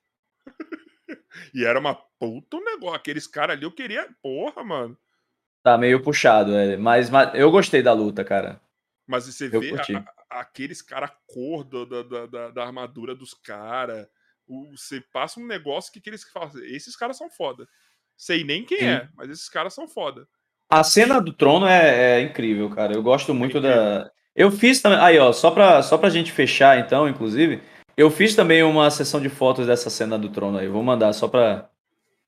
E 1.52 1.64
era 1.64 1.78
uma 1.78 1.94
puta 2.18 2.56
um 2.56 2.64
negócio. 2.64 2.96
Aqueles 2.96 3.28
caras 3.28 3.56
ali 3.56 3.64
eu 3.64 3.70
queria. 3.70 4.08
Porra, 4.20 4.64
mano. 4.64 4.98
Tá 5.62 5.78
meio 5.78 6.02
puxado, 6.02 6.52
é. 6.54 6.76
mas, 6.76 7.08
mas 7.08 7.32
eu 7.34 7.48
gostei 7.50 7.80
da 7.80 7.92
luta, 7.92 8.24
cara. 8.24 8.60
Mas 9.06 9.26
você 9.26 9.50
Eu 9.52 9.60
vê 9.60 9.74
a- 9.74 9.98
a- 10.30 10.40
aqueles 10.40 10.80
caras 10.80 11.10
cor 11.26 11.64
do- 11.64 11.84
da, 11.86 12.26
da, 12.26 12.50
da, 12.50 12.64
armadura 12.64 13.14
dos 13.14 13.34
caras. 13.34 14.06
Você 14.70 15.00
passa 15.00 15.40
um 15.40 15.46
negócio 15.46 15.92
que, 15.92 16.00
que 16.00 16.10
eles 16.10 16.24
falam. 16.24 16.50
Esses 16.64 16.96
caras 16.96 17.16
são 17.16 17.30
foda. 17.30 17.68
Sei 18.16 18.44
nem 18.44 18.64
quem 18.64 18.78
Sim. 18.78 18.86
é, 18.86 19.08
mas 19.14 19.28
esses 19.30 19.48
caras 19.48 19.74
são 19.74 19.88
foda. 19.88 20.26
A 20.70 20.82
cena 20.82 21.20
do 21.20 21.32
trono 21.32 21.66
é, 21.66 22.18
é 22.18 22.20
incrível, 22.22 22.70
cara. 22.70 22.94
Eu 22.94 23.02
gosto 23.02 23.34
muito 23.34 23.58
incrível. 23.58 23.76
da. 23.76 24.10
Eu 24.34 24.50
fiz 24.50 24.80
também. 24.80 24.98
Aí, 24.98 25.18
ó, 25.18 25.32
só 25.32 25.50
pra, 25.50 25.82
só 25.82 25.96
pra 25.98 26.10
gente 26.10 26.32
fechar, 26.32 26.78
então, 26.78 27.08
inclusive, 27.08 27.62
eu 27.96 28.10
fiz 28.10 28.34
também 28.34 28.62
uma 28.62 28.90
sessão 28.90 29.20
de 29.20 29.28
fotos 29.28 29.66
dessa 29.66 29.90
cena 29.90 30.18
do 30.18 30.28
trono 30.30 30.58
aí. 30.58 30.66
Vou 30.66 30.82
mandar 30.82 31.12
só 31.12 31.28
pra 31.28 31.70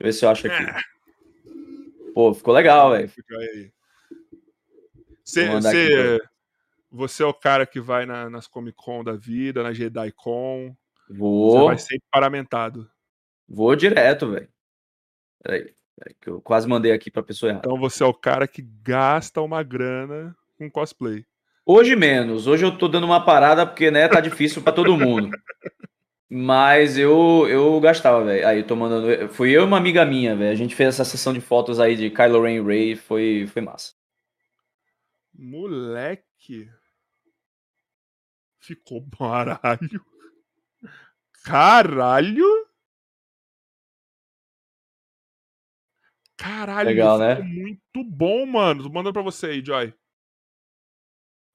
ver 0.01 0.13
se 0.13 0.25
eu 0.25 0.29
acho 0.31 0.47
aqui. 0.47 0.57
Pô, 2.15 2.33
ficou 2.33 2.55
legal, 2.55 2.93
velho. 2.93 3.09
Fica 3.09 3.37
você 6.97 7.23
é 7.23 7.27
o 7.27 7.35
cara 7.35 7.67
que 7.67 7.81
vai 7.81 8.07
na- 8.07 8.29
nas 8.31 8.47
Comic 8.47 8.77
Con 8.77 9.05
da 9.05 9.13
vida, 9.13 9.63
na 9.63 9.73
Jedi 9.73 10.11
Con. 10.13 10.75
Você 11.09 11.19
Vou, 11.19 11.67
vai 11.67 11.79
sempre 11.79 12.03
paramentado. 12.11 12.91
vou 13.49 13.77
direto, 13.77 14.31
velho. 14.31 14.49
Peraí, 15.43 15.73
peraí, 15.97 16.17
que 16.21 16.29
eu 16.29 16.41
quase 16.41 16.67
mandei 16.67 16.91
aqui 16.93 17.11
pra 17.11 17.23
pessoa 17.23 17.51
errada. 17.51 17.67
Então 17.69 17.79
você 17.79 18.03
é 18.03 18.07
o 18.07 18.15
cara 18.15 18.49
que 18.49 18.63
gasta 18.83 19.41
uma 19.41 19.63
grana 19.63 20.35
com 20.59 20.69
cosplay. 20.71 21.25
Hoje 21.65 21.95
menos. 21.95 22.47
Hoje 22.47 22.65
eu 22.65 22.77
tô 22.77 22.89
dando 22.89 23.05
uma 23.05 23.25
parada 23.25 23.65
porque, 23.67 23.91
né, 23.91 24.09
tá 24.09 24.21
difícil 24.21 24.63
pra 24.63 24.73
todo 24.73 24.97
mundo. 24.97 25.31
Mas 26.29 26.99
eu, 26.99 27.47
eu 27.49 27.79
gastava, 27.81 28.25
velho. 28.25 28.47
Aí, 28.49 28.65
tô 28.65 28.75
mandando. 28.75 29.29
Fui 29.29 29.51
eu 29.57 29.63
e 29.63 29.65
uma 29.65 29.77
amiga 29.77 30.05
minha, 30.05 30.35
velho. 30.35 30.51
A 30.51 30.55
gente 30.57 30.75
fez 30.75 30.89
essa 30.89 31.05
sessão 31.05 31.33
de 31.33 31.41
fotos 31.41 31.79
aí 31.79 31.95
de 31.97 32.11
Kylo 32.11 32.43
Ren 32.43 32.55
e 32.57 32.63
Rey. 32.63 32.97
Foi, 32.97 33.47
foi 33.47 33.63
massa. 33.63 33.93
Moleque. 35.35 36.69
Ficou 38.67 39.01
baralho. 39.01 40.05
Caralho. 41.45 42.45
Caralho, 46.37 46.89
Legal, 46.89 47.17
ficou 47.17 47.45
né? 47.45 47.49
muito 47.49 48.03
bom, 48.03 48.45
mano. 48.45 48.83
Tô 48.83 48.89
mandando 48.89 49.13
pra 49.13 49.23
você 49.23 49.47
aí, 49.47 49.65
Joy. 49.65 49.95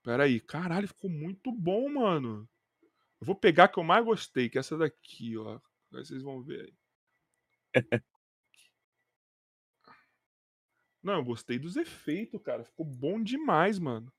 Pera 0.02 0.24
aí. 0.24 0.40
Caralho, 0.40 0.88
ficou 0.88 1.10
muito 1.10 1.52
bom, 1.52 1.90
mano. 1.90 2.50
Eu 3.20 3.28
vou 3.28 3.36
pegar 3.36 3.66
a 3.66 3.68
que 3.68 3.78
eu 3.78 3.84
mais 3.84 4.06
gostei, 4.06 4.50
que 4.50 4.58
é 4.58 4.62
essa 4.62 4.78
daqui, 4.78 5.38
ó. 5.38 5.60
Aí 5.94 6.06
vocês 6.06 6.24
vão 6.24 6.42
ver 6.42 6.62
aí. 6.62 6.74
Não, 11.04 11.16
eu 11.16 11.26
gostei 11.26 11.60
dos 11.60 11.76
efeitos, 11.76 12.42
cara. 12.42 12.64
Ficou 12.64 12.86
bom 12.86 13.22
demais, 13.22 13.78
mano. 13.78 14.10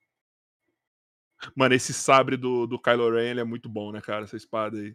Mano, 1.54 1.74
esse 1.74 1.92
sabre 1.92 2.36
do, 2.36 2.66
do 2.66 2.78
Kylo 2.78 3.10
Ren, 3.10 3.30
ele 3.30 3.40
é 3.40 3.44
muito 3.44 3.68
bom, 3.68 3.92
né, 3.92 4.00
cara? 4.00 4.24
Essa 4.24 4.36
espada 4.36 4.78
aí. 4.78 4.94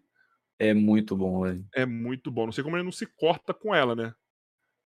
É 0.60 0.74
muito 0.74 1.16
bom, 1.16 1.42
velho. 1.42 1.66
É 1.74 1.86
muito 1.86 2.32
bom. 2.32 2.46
Não 2.46 2.52
sei 2.52 2.64
como 2.64 2.76
ele 2.78 2.84
não 2.84 2.92
se 2.92 3.06
corta 3.06 3.54
com 3.54 3.74
ela, 3.76 3.96
né? 3.96 4.14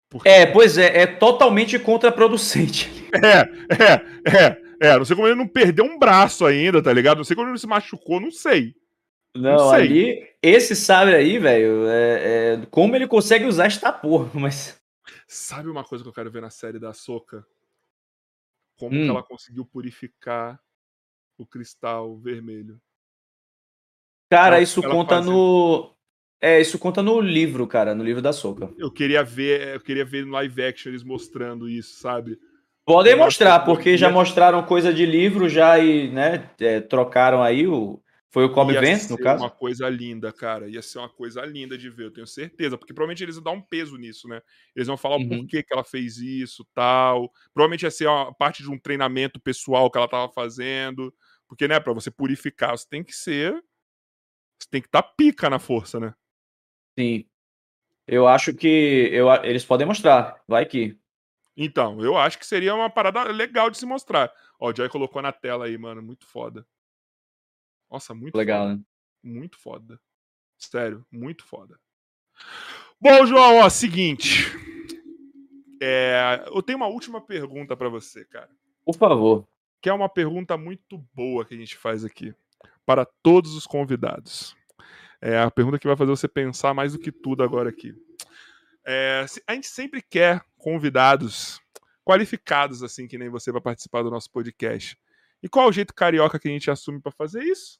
Porque... 0.08 0.28
É, 0.28 0.44
pois 0.44 0.76
é, 0.76 1.02
é 1.02 1.06
totalmente 1.06 1.78
contraproducente. 1.78 2.90
É, 3.12 3.40
é, 3.74 4.46
é, 4.46 4.86
é. 4.92 4.96
Não 4.96 5.04
sei 5.04 5.16
como 5.16 5.26
ele 5.26 5.34
não 5.34 5.48
perdeu 5.48 5.84
um 5.84 5.98
braço 5.98 6.46
ainda, 6.46 6.80
tá 6.80 6.92
ligado? 6.92 7.18
Não 7.18 7.24
sei 7.24 7.34
como 7.34 7.46
ele 7.46 7.52
não 7.52 7.58
se 7.58 7.66
machucou, 7.66 8.20
não 8.20 8.30
sei. 8.30 8.74
Não, 9.34 9.70
sei. 9.70 9.78
ali, 9.80 10.28
esse 10.40 10.76
sabre 10.76 11.14
aí, 11.16 11.38
velho, 11.38 11.86
é, 11.88 12.54
é- 12.54 12.66
como 12.70 12.94
ele 12.94 13.08
consegue 13.08 13.46
usar 13.46 13.66
esta 13.66 13.92
porra, 13.92 14.30
mas. 14.38 14.80
Sabe 15.26 15.68
uma 15.68 15.82
coisa 15.84 16.04
que 16.04 16.08
eu 16.08 16.12
quero 16.12 16.30
ver 16.30 16.40
na 16.42 16.50
série 16.50 16.78
da 16.78 16.92
Soca? 16.92 17.44
Como 18.78 18.96
Hum. 18.96 19.02
que 19.04 19.08
ela 19.10 19.22
conseguiu 19.24 19.64
purificar 19.64 20.58
o 21.42 21.46
cristal 21.46 22.18
vermelho. 22.18 22.78
Cara, 24.30 24.56
Ela- 24.56 24.62
isso 24.62 24.80
ela 24.84 24.94
conta 24.94 25.16
fazia- 25.16 25.32
no. 25.32 25.94
É, 26.42 26.60
isso 26.60 26.78
conta 26.78 27.02
no 27.02 27.20
livro, 27.20 27.66
cara, 27.66 27.94
no 27.94 28.02
livro 28.02 28.22
da 28.22 28.32
Soca. 28.32 28.72
Eu 28.78 28.90
queria 28.90 29.22
ver, 29.22 29.74
eu 29.74 29.80
queria 29.80 30.04
ver 30.04 30.24
no 30.24 30.32
live 30.32 30.62
action 30.62 30.90
eles 30.90 31.02
mostrando 31.02 31.68
isso, 31.68 32.00
sabe? 32.00 32.38
Podem 32.86 33.14
mostrar, 33.14 33.60
que 33.60 33.66
porque 33.66 33.90
ia- 33.90 33.96
já 33.98 34.10
mostraram 34.10 34.62
coisa 34.64 34.92
de 34.92 35.04
livro 35.04 35.48
já 35.48 35.78
e, 35.78 36.10
né, 36.10 36.50
é, 36.60 36.80
trocaram 36.80 37.42
aí 37.42 37.66
o. 37.66 38.02
Foi 38.32 38.44
o 38.44 38.52
Cobb 38.52 38.72
Ia 38.72 38.80
Vance, 38.80 39.10
no 39.10 39.16
ser 39.16 39.22
caso? 39.24 39.42
uma 39.42 39.50
coisa 39.50 39.88
linda, 39.88 40.32
cara. 40.32 40.68
Ia 40.68 40.80
ser 40.80 41.00
uma 41.00 41.08
coisa 41.08 41.44
linda 41.44 41.76
de 41.76 41.90
ver, 41.90 42.04
eu 42.04 42.10
tenho 42.12 42.26
certeza. 42.28 42.78
Porque 42.78 42.94
provavelmente 42.94 43.24
eles 43.24 43.34
vão 43.34 43.42
dar 43.42 43.50
um 43.50 43.60
peso 43.60 43.96
nisso, 43.96 44.28
né? 44.28 44.40
Eles 44.74 44.86
vão 44.86 44.96
falar 44.96 45.16
o 45.16 45.18
Uhum. 45.18 45.28
porquê 45.28 45.64
que 45.64 45.72
ela 45.74 45.82
fez 45.82 46.18
isso, 46.18 46.64
tal. 46.72 47.28
Provavelmente 47.52 47.82
ia 47.82 47.90
ser 47.90 48.06
uma 48.06 48.32
parte 48.32 48.62
de 48.62 48.70
um 48.70 48.78
treinamento 48.78 49.40
pessoal 49.40 49.90
que 49.90 49.98
ela 49.98 50.06
tava 50.06 50.32
fazendo. 50.32 51.12
Porque, 51.50 51.66
né, 51.66 51.80
pra 51.80 51.92
você 51.92 52.12
purificar, 52.12 52.78
você 52.78 52.86
tem 52.88 53.02
que 53.02 53.12
ser. 53.12 53.52
Você 54.56 54.68
tem 54.70 54.80
que 54.80 54.86
estar 54.86 55.02
pica 55.02 55.50
na 55.50 55.58
força, 55.58 55.98
né? 55.98 56.14
Sim. 56.96 57.28
Eu 58.06 58.28
acho 58.28 58.54
que 58.54 59.08
eu, 59.12 59.28
eles 59.42 59.64
podem 59.64 59.84
mostrar. 59.84 60.40
Vai 60.46 60.64
que. 60.64 60.96
Então, 61.56 62.00
eu 62.04 62.16
acho 62.16 62.38
que 62.38 62.46
seria 62.46 62.72
uma 62.72 62.88
parada 62.88 63.24
legal 63.24 63.68
de 63.68 63.78
se 63.78 63.84
mostrar. 63.84 64.32
Ó, 64.60 64.70
o 64.70 64.74
Joy 64.74 64.88
colocou 64.88 65.20
na 65.20 65.32
tela 65.32 65.64
aí, 65.64 65.76
mano. 65.76 66.00
Muito 66.00 66.24
foda. 66.24 66.64
Nossa, 67.90 68.14
muito 68.14 68.38
Legal, 68.38 68.68
foda. 68.68 68.76
né? 68.76 68.82
Muito 69.20 69.58
foda. 69.58 70.00
Sério, 70.56 71.04
muito 71.10 71.44
foda. 71.44 71.80
Bom, 73.00 73.26
João, 73.26 73.56
ó, 73.56 73.68
seguinte. 73.68 74.44
É, 75.82 76.44
eu 76.46 76.62
tenho 76.62 76.76
uma 76.78 76.86
última 76.86 77.20
pergunta 77.20 77.76
pra 77.76 77.88
você, 77.88 78.24
cara. 78.24 78.50
Por 78.84 78.94
favor. 78.94 79.48
Que 79.80 79.88
é 79.88 79.92
uma 79.92 80.08
pergunta 80.08 80.56
muito 80.56 80.98
boa 81.14 81.44
que 81.44 81.54
a 81.54 81.58
gente 81.58 81.76
faz 81.76 82.04
aqui 82.04 82.34
para 82.84 83.04
todos 83.04 83.54
os 83.54 83.66
convidados. 83.66 84.56
É 85.20 85.38
a 85.38 85.50
pergunta 85.50 85.78
que 85.78 85.86
vai 85.86 85.96
fazer 85.96 86.10
você 86.10 86.28
pensar 86.28 86.74
mais 86.74 86.92
do 86.92 86.98
que 86.98 87.12
tudo 87.12 87.42
agora 87.42 87.68
aqui. 87.68 87.94
É, 88.84 89.24
a 89.46 89.54
gente 89.54 89.66
sempre 89.66 90.02
quer 90.02 90.42
convidados 90.56 91.60
qualificados, 92.04 92.82
assim, 92.82 93.06
que 93.06 93.18
nem 93.18 93.28
você, 93.28 93.52
para 93.52 93.60
participar 93.60 94.02
do 94.02 94.10
nosso 94.10 94.30
podcast. 94.30 94.98
E 95.42 95.48
qual 95.48 95.66
é 95.66 95.68
o 95.68 95.72
jeito 95.72 95.94
carioca 95.94 96.38
que 96.38 96.48
a 96.48 96.50
gente 96.50 96.70
assume 96.70 97.00
para 97.00 97.12
fazer 97.12 97.42
isso? 97.44 97.78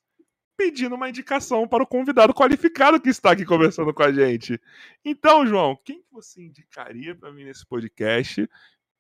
Pedindo 0.57 0.95
uma 0.95 1.09
indicação 1.09 1.67
para 1.67 1.83
o 1.83 1.87
convidado 1.87 2.35
qualificado 2.35 3.01
que 3.01 3.09
está 3.09 3.33
aqui 3.33 3.45
conversando 3.45 3.93
com 3.93 4.03
a 4.03 4.13
gente. 4.13 4.61
Então, 5.05 5.47
João, 5.47 5.79
quem 5.85 6.01
que 6.01 6.13
você 6.13 6.43
indicaria 6.43 7.15
para 7.15 7.33
mim 7.33 7.45
nesse 7.45 7.67
podcast? 7.67 8.49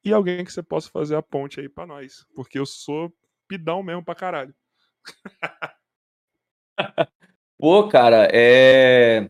E 0.05 0.13
alguém 0.13 0.45
que 0.45 0.53
você 0.53 0.63
possa 0.63 0.89
fazer 0.91 1.17
a 1.17 1.23
ponte 1.23 1.61
aí 1.61 1.69
para 1.69 1.87
nós. 1.87 2.25
Porque 2.35 2.59
eu 2.59 2.67
sou 2.67 3.13
pidão 3.47 3.83
mesmo 3.83 4.05
pra 4.05 4.15
caralho. 4.15 4.55
Pô, 7.59 7.89
cara, 7.89 8.29
é. 8.33 9.29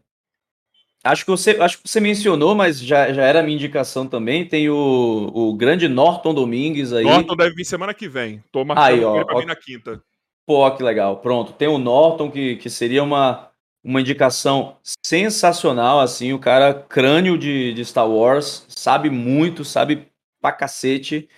Acho 1.02 1.24
que 1.24 1.30
você, 1.30 1.52
acho 1.52 1.82
que 1.82 1.88
você 1.88 1.98
mencionou, 1.98 2.54
mas 2.54 2.78
já, 2.78 3.12
já 3.12 3.24
era 3.24 3.40
a 3.40 3.42
minha 3.42 3.56
indicação 3.56 4.06
também. 4.06 4.46
Tem 4.46 4.68
o, 4.68 5.30
o 5.32 5.54
grande 5.54 5.88
Norton 5.88 6.34
Domingues 6.34 6.92
aí. 6.92 7.04
Norton 7.04 7.34
deve 7.34 7.54
vir 7.54 7.64
semana 7.64 7.94
que 7.94 8.08
vem. 8.08 8.44
Tô 8.52 8.64
marcando 8.64 8.84
Aí, 8.84 9.02
ó, 9.02 9.16
ele 9.16 9.24
pra 9.24 9.36
ó. 9.36 9.40
vir 9.40 9.46
na 9.46 9.56
quinta. 9.56 10.02
Pô, 10.46 10.70
que 10.70 10.82
legal. 10.82 11.16
Pronto. 11.16 11.52
Tem 11.54 11.68
o 11.68 11.78
Norton, 11.78 12.30
que, 12.30 12.56
que 12.56 12.68
seria 12.68 13.02
uma, 13.02 13.50
uma 13.82 14.00
indicação 14.00 14.76
sensacional, 15.04 16.00
assim. 16.00 16.32
O 16.34 16.38
cara, 16.38 16.74
crânio 16.74 17.38
de, 17.38 17.72
de 17.72 17.84
Star 17.84 18.08
Wars, 18.08 18.66
sabe 18.68 19.08
muito, 19.08 19.64
sabe 19.64 20.09
pra 20.40 20.52
cacete. 20.52 21.28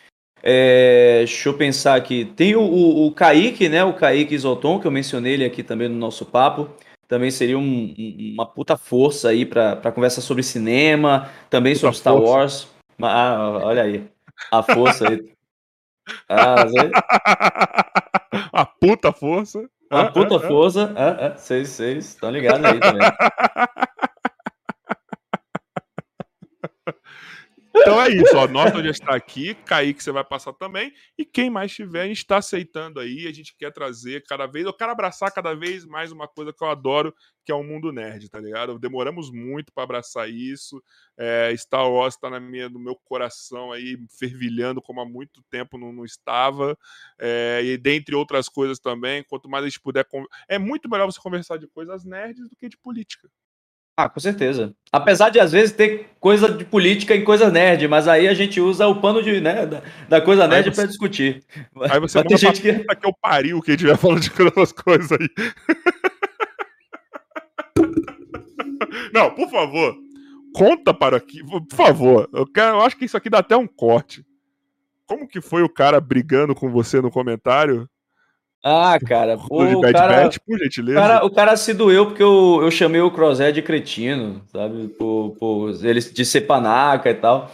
É, 0.42 1.18
deixa 1.18 1.48
eu 1.48 1.54
pensar 1.56 1.94
aqui. 1.94 2.24
Tem 2.24 2.56
o, 2.56 2.62
o, 2.62 3.06
o 3.06 3.12
Kaique, 3.12 3.68
né? 3.68 3.84
O 3.84 3.94
Kaique 3.94 4.34
Isoton, 4.34 4.80
que 4.80 4.86
eu 4.86 4.90
mencionei 4.90 5.34
ele 5.34 5.44
aqui 5.44 5.62
também 5.62 5.88
no 5.88 5.96
nosso 5.96 6.26
papo. 6.26 6.68
Também 7.06 7.30
seria 7.30 7.58
um- 7.58 7.94
um- 7.96 8.32
uma 8.34 8.46
puta 8.46 8.76
força 8.76 9.28
aí 9.28 9.44
pra, 9.44 9.76
pra 9.76 9.92
conversa 9.92 10.20
sobre 10.20 10.42
cinema, 10.42 11.28
também 11.50 11.74
sobre 11.74 11.96
Star 11.96 12.14
força. 12.14 12.28
Wars. 12.30 12.68
Ah, 13.02 13.60
olha 13.62 13.82
aí. 13.82 14.04
A 14.50 14.62
força 14.62 15.08
aí. 15.08 15.22
Ah, 16.28 16.64
a 18.52 18.66
puta 18.66 19.12
força. 19.12 19.60
Uma 19.90 20.06
Ah, 20.06 20.10
puta 20.10 20.34
ah, 20.34 20.38
ah. 20.42 20.48
força. 20.48 20.92
Ah, 20.96 21.26
ah, 21.26 21.36
vocês, 21.36 21.68
vocês 21.68 22.06
estão 22.06 22.28
ligados 22.30 22.64
aí 22.64 22.80
também. 22.80 23.02
Então 27.74 28.00
é 28.02 28.10
isso, 28.10 28.36
ó. 28.36 28.46
Norton 28.46 28.82
já 28.82 28.90
está 28.90 29.14
aqui, 29.14 29.54
Kaique 29.54 30.02
você 30.02 30.12
vai 30.12 30.22
passar 30.22 30.52
também. 30.52 30.92
E 31.16 31.24
quem 31.24 31.48
mais 31.48 31.72
tiver, 31.72 32.02
a 32.02 32.06
gente 32.06 32.18
está 32.18 32.36
aceitando 32.36 33.00
aí. 33.00 33.26
A 33.26 33.32
gente 33.32 33.56
quer 33.56 33.72
trazer 33.72 34.22
cada 34.24 34.46
vez. 34.46 34.66
Eu 34.66 34.74
quero 34.74 34.92
abraçar 34.92 35.32
cada 35.32 35.54
vez 35.54 35.84
mais 35.86 36.12
uma 36.12 36.28
coisa 36.28 36.52
que 36.52 36.62
eu 36.62 36.68
adoro, 36.68 37.14
que 37.44 37.50
é 37.50 37.54
o 37.54 37.62
mundo 37.62 37.90
nerd, 37.90 38.28
tá 38.28 38.38
ligado? 38.38 38.78
Demoramos 38.78 39.30
muito 39.30 39.72
para 39.72 39.84
abraçar 39.84 40.28
isso. 40.28 40.82
É, 41.16 41.54
Star 41.56 41.90
Wars 41.90 42.14
está 42.14 42.28
no 42.28 42.78
meu 42.78 42.96
coração 43.04 43.72
aí, 43.72 43.98
fervilhando 44.18 44.82
como 44.82 45.00
há 45.00 45.06
muito 45.06 45.42
tempo 45.50 45.78
não, 45.78 45.92
não 45.92 46.04
estava. 46.04 46.76
É, 47.18 47.62
e 47.64 47.78
dentre 47.78 48.14
outras 48.14 48.48
coisas 48.48 48.78
também. 48.78 49.24
Quanto 49.24 49.48
mais 49.48 49.64
a 49.64 49.68
gente 49.68 49.80
puder. 49.80 50.06
É 50.46 50.58
muito 50.58 50.90
melhor 50.90 51.06
você 51.06 51.20
conversar 51.20 51.56
de 51.56 51.66
coisas 51.66 52.04
nerds 52.04 52.48
do 52.48 52.56
que 52.56 52.68
de 52.68 52.76
política. 52.76 53.28
Ah, 54.02 54.08
com 54.08 54.18
certeza. 54.18 54.74
Apesar 54.90 55.30
de 55.30 55.38
às 55.38 55.52
vezes 55.52 55.70
ter 55.70 56.08
coisa 56.18 56.48
de 56.48 56.64
política 56.64 57.14
em 57.14 57.22
coisa 57.22 57.48
nerd, 57.48 57.86
mas 57.86 58.08
aí 58.08 58.26
a 58.26 58.34
gente 58.34 58.60
usa 58.60 58.88
o 58.88 59.00
pano 59.00 59.22
de, 59.22 59.40
né, 59.40 59.64
da, 59.64 59.80
da 60.08 60.20
coisa 60.20 60.48
nerd 60.48 60.72
pra 60.72 60.86
discutir. 60.86 61.44
Aí 61.82 62.00
você 62.00 62.18
Mas 62.18 62.24
manda 62.24 62.36
gente 62.36 62.60
que. 62.60 62.72
que 62.96 63.06
eu 63.06 63.14
pariu 63.22 63.62
quem 63.62 63.74
estiver 63.74 63.96
falando 63.96 64.20
de 64.20 64.42
outras 64.42 64.72
coisas 64.72 65.12
aí. 65.12 65.28
Não, 69.14 69.32
por 69.32 69.48
favor. 69.48 69.94
Conta 70.52 70.92
para 70.92 71.16
aqui, 71.16 71.44
por 71.44 71.64
favor. 71.70 72.28
Eu, 72.32 72.44
quero, 72.44 72.76
eu 72.76 72.80
acho 72.80 72.96
que 72.96 73.04
isso 73.04 73.16
aqui 73.16 73.30
dá 73.30 73.38
até 73.38 73.56
um 73.56 73.68
corte. 73.68 74.26
Como 75.06 75.28
que 75.28 75.40
foi 75.40 75.62
o 75.62 75.68
cara 75.68 76.00
brigando 76.00 76.56
com 76.56 76.72
você 76.72 77.00
no 77.00 77.10
comentário? 77.10 77.88
Ah, 78.62 78.98
cara, 79.04 79.36
pô, 79.48 79.66
de 79.66 79.74
o 79.74 79.80
Bad 79.80 79.92
cara, 79.92 80.22
Batch, 80.24 80.38
por 80.46 80.56
o 80.56 80.58
gentileza. 80.58 81.00
cara, 81.00 81.24
o 81.24 81.30
cara 81.30 81.56
se 81.56 81.74
doeu 81.74 82.06
porque 82.06 82.22
eu, 82.22 82.60
eu 82.62 82.70
chamei 82.70 83.00
o 83.00 83.10
Crosshair 83.10 83.52
de 83.52 83.62
cretino, 83.62 84.42
sabe? 84.52 84.88
Por, 84.88 85.36
por 85.38 85.84
ele 85.84 86.00
de 86.00 86.24
ser 86.24 86.42
panaca 86.42 87.10
e 87.10 87.14
tal. 87.14 87.50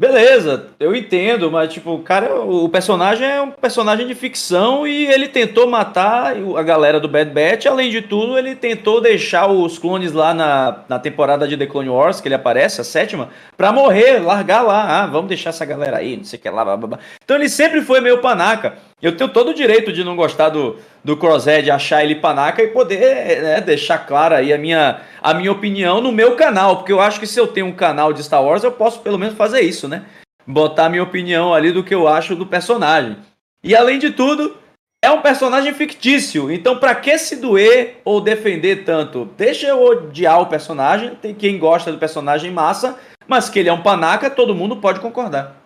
Beleza, 0.00 0.68
eu 0.80 0.96
entendo, 0.96 1.50
mas 1.52 1.70
tipo, 1.70 1.92
o 1.92 2.02
cara, 2.02 2.40
o 2.40 2.66
personagem 2.70 3.26
é 3.28 3.42
um 3.42 3.50
personagem 3.50 4.06
de 4.06 4.14
ficção 4.14 4.86
e 4.86 5.06
ele 5.06 5.28
tentou 5.28 5.66
matar 5.68 6.34
a 6.56 6.62
galera 6.62 6.98
do 6.98 7.06
Bad 7.06 7.30
Batch. 7.30 7.66
Além 7.66 7.90
de 7.90 8.00
tudo, 8.00 8.38
ele 8.38 8.56
tentou 8.56 8.98
deixar 9.02 9.46
os 9.48 9.78
clones 9.78 10.12
lá 10.14 10.32
na, 10.32 10.84
na 10.88 10.98
temporada 10.98 11.46
de 11.46 11.54
The 11.54 11.66
Clone 11.66 11.90
Wars, 11.90 12.18
que 12.18 12.28
ele 12.28 12.34
aparece, 12.34 12.80
a 12.80 12.84
sétima, 12.84 13.28
pra 13.58 13.72
morrer, 13.72 14.20
largar 14.20 14.62
lá. 14.62 15.02
Ah, 15.02 15.06
vamos 15.06 15.28
deixar 15.28 15.50
essa 15.50 15.66
galera 15.66 15.98
aí, 15.98 16.16
não 16.16 16.24
sei 16.24 16.38
o 16.38 16.42
que 16.42 16.48
lá, 16.48 16.64
blá, 16.64 16.76
blá, 16.78 16.88
blá. 16.88 16.98
Então 17.22 17.36
ele 17.36 17.50
sempre 17.50 17.82
foi 17.82 18.00
meio 18.00 18.22
panaca. 18.22 18.78
Eu 19.02 19.16
tenho 19.16 19.30
todo 19.30 19.50
o 19.50 19.54
direito 19.54 19.92
de 19.92 20.04
não 20.04 20.14
gostar 20.14 20.50
do, 20.50 20.76
do 21.02 21.16
Crosshead, 21.16 21.70
achar 21.70 22.04
ele 22.04 22.14
panaca 22.14 22.62
e 22.62 22.68
poder 22.68 23.42
né, 23.42 23.60
deixar 23.60 23.98
clara 23.98 24.36
aí 24.36 24.52
a 24.52 24.58
minha, 24.58 25.00
a 25.22 25.32
minha 25.32 25.50
opinião 25.50 26.00
no 26.00 26.12
meu 26.12 26.36
canal, 26.36 26.76
porque 26.76 26.92
eu 26.92 27.00
acho 27.00 27.18
que 27.18 27.26
se 27.26 27.40
eu 27.40 27.46
tenho 27.46 27.66
um 27.66 27.72
canal 27.72 28.12
de 28.12 28.22
Star 28.22 28.44
Wars, 28.44 28.62
eu 28.62 28.72
posso 28.72 29.00
pelo 29.00 29.18
menos 29.18 29.34
fazer 29.34 29.62
isso, 29.62 29.88
né? 29.88 30.04
Botar 30.46 30.88
minha 30.90 31.02
opinião 31.02 31.54
ali 31.54 31.72
do 31.72 31.82
que 31.82 31.94
eu 31.94 32.06
acho 32.06 32.36
do 32.36 32.46
personagem. 32.46 33.16
E 33.64 33.74
além 33.74 33.98
de 33.98 34.10
tudo, 34.10 34.56
é 35.02 35.10
um 35.10 35.22
personagem 35.22 35.72
fictício, 35.72 36.50
então 36.50 36.78
pra 36.78 36.94
que 36.94 37.16
se 37.16 37.36
doer 37.36 38.00
ou 38.04 38.20
defender 38.20 38.84
tanto? 38.84 39.30
Deixa 39.36 39.66
eu 39.66 39.82
odiar 39.82 40.42
o 40.42 40.46
personagem, 40.46 41.14
tem 41.14 41.34
quem 41.34 41.58
gosta 41.58 41.90
do 41.90 41.98
personagem 41.98 42.50
massa, 42.50 42.98
mas 43.26 43.48
que 43.48 43.58
ele 43.58 43.70
é 43.70 43.72
um 43.72 43.82
panaca, 43.82 44.28
todo 44.28 44.54
mundo 44.54 44.76
pode 44.76 45.00
concordar. 45.00 45.59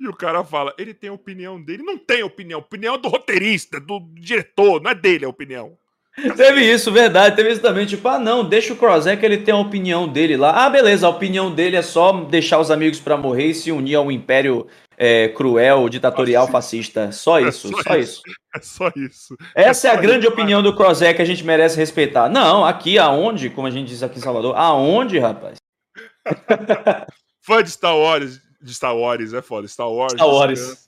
E 0.00 0.08
o 0.08 0.14
cara 0.14 0.42
fala, 0.42 0.72
ele 0.78 0.94
tem 0.94 1.10
a 1.10 1.12
opinião 1.12 1.62
dele. 1.62 1.82
Não 1.82 1.98
tem 1.98 2.22
opinião. 2.22 2.60
Opinião 2.60 2.94
é 2.94 2.98
do 2.98 3.08
roteirista, 3.08 3.78
do 3.78 4.00
diretor, 4.14 4.80
não 4.80 4.90
é 4.90 4.94
dele 4.94 5.26
a 5.26 5.28
opinião. 5.28 5.76
Teve 6.36 6.62
isso, 6.62 6.90
verdade. 6.90 7.36
Teve 7.36 7.52
isso 7.52 7.60
também. 7.60 7.84
Tipo, 7.84 8.08
ah, 8.08 8.18
não, 8.18 8.42
deixa 8.42 8.72
o 8.72 8.76
que 8.76 9.26
ele 9.26 9.38
tem 9.38 9.52
a 9.52 9.58
opinião 9.58 10.08
dele 10.08 10.38
lá. 10.38 10.64
Ah, 10.64 10.70
beleza, 10.70 11.06
a 11.06 11.10
opinião 11.10 11.54
dele 11.54 11.76
é 11.76 11.82
só 11.82 12.12
deixar 12.12 12.58
os 12.58 12.70
amigos 12.70 12.98
pra 12.98 13.16
morrer 13.16 13.46
e 13.46 13.54
se 13.54 13.70
unir 13.70 13.94
ao 13.94 14.10
império 14.10 14.66
é, 14.96 15.28
cruel, 15.28 15.88
ditatorial, 15.88 16.48
fascista. 16.48 17.12
Só 17.12 17.38
isso, 17.38 17.68
só 17.68 17.82
só 17.82 17.96
isso. 17.96 18.22
isso. 18.26 18.38
É 18.54 18.60
só 18.60 18.92
isso. 18.96 19.36
Essa 19.54 19.88
é 19.88 19.90
a 19.92 19.94
só 19.94 20.00
grande 20.00 20.26
isso, 20.26 20.32
opinião 20.32 20.62
do 20.62 20.74
Crosshair 20.74 21.14
que 21.14 21.22
a 21.22 21.26
gente 21.26 21.44
merece 21.44 21.76
respeitar. 21.76 22.28
Não, 22.28 22.64
aqui 22.64 22.98
aonde, 22.98 23.50
como 23.50 23.66
a 23.66 23.70
gente 23.70 23.88
diz 23.88 24.02
aqui 24.02 24.18
em 24.18 24.22
Salvador, 24.22 24.56
aonde, 24.56 25.18
rapaz? 25.18 25.58
Fã 27.40 27.62
de 27.62 27.70
Star 27.70 27.96
Wars, 27.96 28.40
de 28.60 28.74
Star 28.74 28.96
Wars, 28.96 29.32
é 29.32 29.42
foda. 29.42 29.66
Star 29.66 29.90
Wars. 29.90 30.12
Star 30.12 30.28
Wars. 30.28 30.86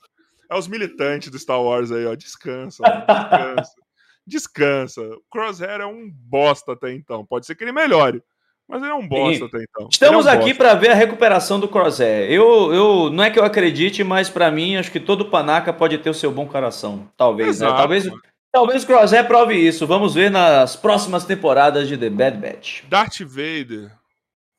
É 0.49 0.55
os 0.55 0.67
militantes 0.67 1.29
do 1.29 1.39
Star 1.39 1.61
Wars 1.61 1.91
aí, 1.91 2.05
ó. 2.05 2.15
Descansa, 2.15 2.83
descansa. 2.83 3.73
descansa. 4.25 5.01
O 5.01 5.23
Crosshair 5.31 5.81
é 5.81 5.85
um 5.85 6.09
bosta 6.09 6.73
até 6.73 6.93
então. 6.93 7.25
Pode 7.25 7.45
ser 7.45 7.55
que 7.55 7.63
ele 7.63 7.71
melhore. 7.71 8.21
Mas 8.67 8.81
ele 8.81 8.91
é 8.91 8.95
um 8.95 9.07
bosta 9.07 9.45
até 9.45 9.63
então. 9.63 9.89
Estamos 9.91 10.25
Ele 10.25 10.35
é 10.35 10.39
um 10.39 10.41
aqui 10.41 10.53
para 10.53 10.73
ver 10.73 10.91
a 10.91 10.95
recuperação 10.95 11.59
do 11.59 11.67
Crosshair. 11.67 12.31
Eu, 12.31 12.73
eu, 12.73 13.09
não 13.09 13.23
é 13.23 13.29
que 13.29 13.37
eu 13.37 13.43
acredite, 13.43 14.03
mas 14.03 14.29
pra 14.29 14.49
mim, 14.49 14.77
acho 14.77 14.91
que 14.91 14.99
todo 14.99 15.29
panaca 15.29 15.73
pode 15.73 15.97
ter 15.97 16.09
o 16.09 16.13
seu 16.13 16.31
bom 16.31 16.47
coração. 16.47 17.09
Talvez, 17.17 17.59
né? 17.59 17.67
Exato, 17.67 17.77
Talvez, 17.77 18.05
mano. 18.05 18.21
talvez 18.51 18.83
o 18.83 18.87
Crosshair 18.87 19.27
prove 19.27 19.55
isso. 19.55 19.85
Vamos 19.85 20.13
ver 20.13 20.31
nas 20.31 20.75
próximas 20.75 21.25
temporadas 21.25 21.87
de 21.87 21.97
The 21.97 22.09
Bad 22.09 22.37
Batch. 22.37 22.83
Darth 22.87 23.19
Vader 23.21 23.91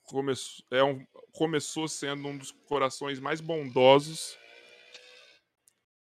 começou, 0.05 0.65
é 0.71 0.85
um, 0.85 1.01
começou 1.35 1.87
sendo 1.89 2.29
um 2.29 2.39
dos 2.39 2.51
corações 2.51 3.19
mais 3.21 3.41
bondosos. 3.41 4.39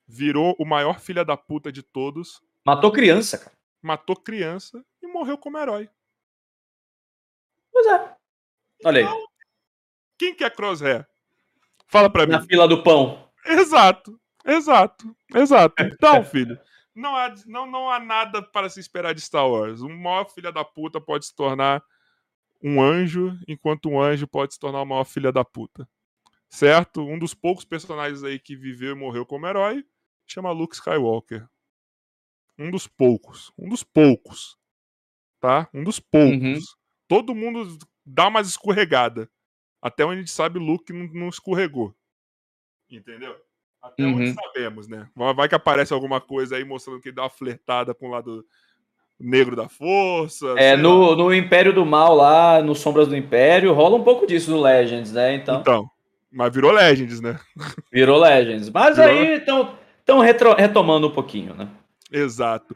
Virou 0.08 0.56
o 0.58 0.66
maior 0.66 1.00
filha 1.00 1.24
da 1.24 1.38
puta 1.38 1.72
de 1.72 1.84
todos. 1.84 2.42
Matou 2.66 2.92
criança, 2.92 3.38
cara. 3.38 3.58
Matou 3.82 4.16
criança 4.16 4.84
e 5.02 5.08
morreu 5.08 5.38
como 5.38 5.58
herói. 5.58 5.90
Pois 7.72 7.86
é. 7.86 8.16
Olha 8.86 9.08
aí, 9.08 9.26
Quem 10.18 10.34
que 10.34 10.44
é 10.44 10.50
Crosshair? 10.50 11.08
Fala 11.88 12.10
pra 12.10 12.26
mim. 12.26 12.32
na 12.34 12.42
fila 12.42 12.68
do 12.68 12.82
pão. 12.82 13.30
Exato, 13.46 14.20
exato, 14.46 15.16
exato. 15.34 15.76
Então, 15.84 16.24
filho, 16.24 16.60
não 16.96 17.16
há, 17.16 17.34
não, 17.46 17.66
não 17.66 17.90
há 17.90 18.00
nada 18.00 18.42
para 18.42 18.70
se 18.70 18.80
esperar 18.80 19.14
de 19.14 19.22
Star 19.22 19.48
Wars. 19.48 19.82
O 19.82 19.90
maior 19.90 20.30
filha 20.30 20.52
da 20.52 20.64
puta 20.64 21.00
pode 21.00 21.26
se 21.26 21.36
tornar 21.36 21.84
um 22.62 22.82
anjo, 22.82 23.38
enquanto 23.48 23.90
um 23.90 24.02
anjo 24.02 24.28
pode 24.28 24.54
se 24.54 24.60
tornar 24.60 24.82
o 24.82 24.86
maior 24.86 25.06
filha 25.06 25.32
da 25.32 25.44
puta. 25.46 25.88
Certo? 26.50 27.02
Um 27.02 27.18
dos 27.20 27.34
poucos 27.34 27.64
personagens 27.64 28.24
aí 28.24 28.40
que 28.40 28.56
viveu 28.56 28.92
e 28.92 29.00
morreu 29.00 29.26
como 29.26 29.48
herói 29.48 29.86
chama 30.26 30.52
Luke 30.52 30.76
Skywalker. 30.76 31.48
Um 32.58 32.72
dos 32.72 32.88
poucos. 32.88 33.52
Um 33.58 33.70
dos 33.70 33.84
poucos. 33.84 34.58
Tá? 35.40 35.70
Um 35.74 35.84
dos 35.84 36.00
poucos. 36.00 36.40
Uhum. 36.42 36.60
Todo 37.08 37.36
mundo 37.36 37.78
dá 38.06 38.28
umas 38.28 38.48
escorregada. 38.50 39.30
Até 39.82 40.04
onde 40.04 40.16
a 40.16 40.20
gente 40.20 40.32
sabe, 40.32 40.60
Luke 40.60 40.92
não, 40.92 41.08
não 41.14 41.30
escorregou. 41.30 41.96
Entendeu? 42.90 43.36
Até 43.82 44.04
onde 44.04 44.30
Uhum. 44.30 44.34
sabemos, 44.34 44.88
né? 44.88 45.10
Vai 45.16 45.34
vai 45.34 45.48
que 45.50 45.56
aparece 45.56 45.94
alguma 45.94 46.20
coisa 46.20 46.58
aí 46.58 46.66
mostrando 46.66 47.00
que 47.00 47.10
ele 47.10 47.16
dá 47.16 47.24
uma 47.24 47.30
flertada 47.30 47.96
com 47.96 48.08
o 48.08 48.12
lado 48.12 48.46
negro 49.20 49.56
da 49.56 49.68
força. 49.68 50.48
É, 50.58 50.78
no, 50.78 51.12
lá. 51.12 51.16
no 51.16 51.34
Império 51.34 51.74
do 51.74 51.86
Mal 51.86 52.16
lá, 52.16 52.62
no 52.62 52.74
Sombras 52.76 53.08
do 53.08 53.16
Império, 53.18 53.74
rola 53.74 53.96
um 53.98 54.04
pouco 54.04 54.26
disso 54.26 54.50
no 54.52 54.62
Legends, 54.62 55.12
né? 55.12 55.36
Então, 55.36 55.60
Então, 55.62 55.90
mas 56.32 56.54
virou 56.54 56.72
Legends, 56.72 57.20
né? 57.20 57.40
virou 57.92 58.20
Legends. 58.20 58.70
Mas 58.70 58.96
Virou- 58.98 59.12
aí 59.12 59.36
estão 59.38 60.20
retomando 60.58 61.08
um 61.08 61.12
pouquinho, 61.12 61.54
né? 61.54 61.68
Exato. 62.12 62.76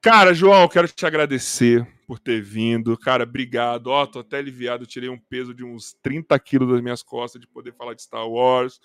Cara, 0.00 0.32
João, 0.32 0.66
quero 0.68 0.88
te 0.88 1.04
agradecer 1.04 1.86
por 2.06 2.18
ter 2.18 2.40
vindo. 2.40 2.96
Cara, 2.96 3.24
obrigado. 3.24 3.88
Ó, 3.88 4.06
tô 4.06 4.20
até 4.20 4.38
aliviado. 4.38 4.86
Tirei 4.86 5.10
um 5.10 5.18
peso 5.18 5.52
de 5.52 5.62
uns 5.62 5.92
30 6.02 6.38
quilos 6.38 6.70
das 6.72 6.80
minhas 6.80 7.02
costas 7.02 7.38
de 7.40 7.46
poder 7.46 7.74
falar 7.74 7.92
de 7.94 8.02
Star 8.02 8.26
Wars. 8.26 8.80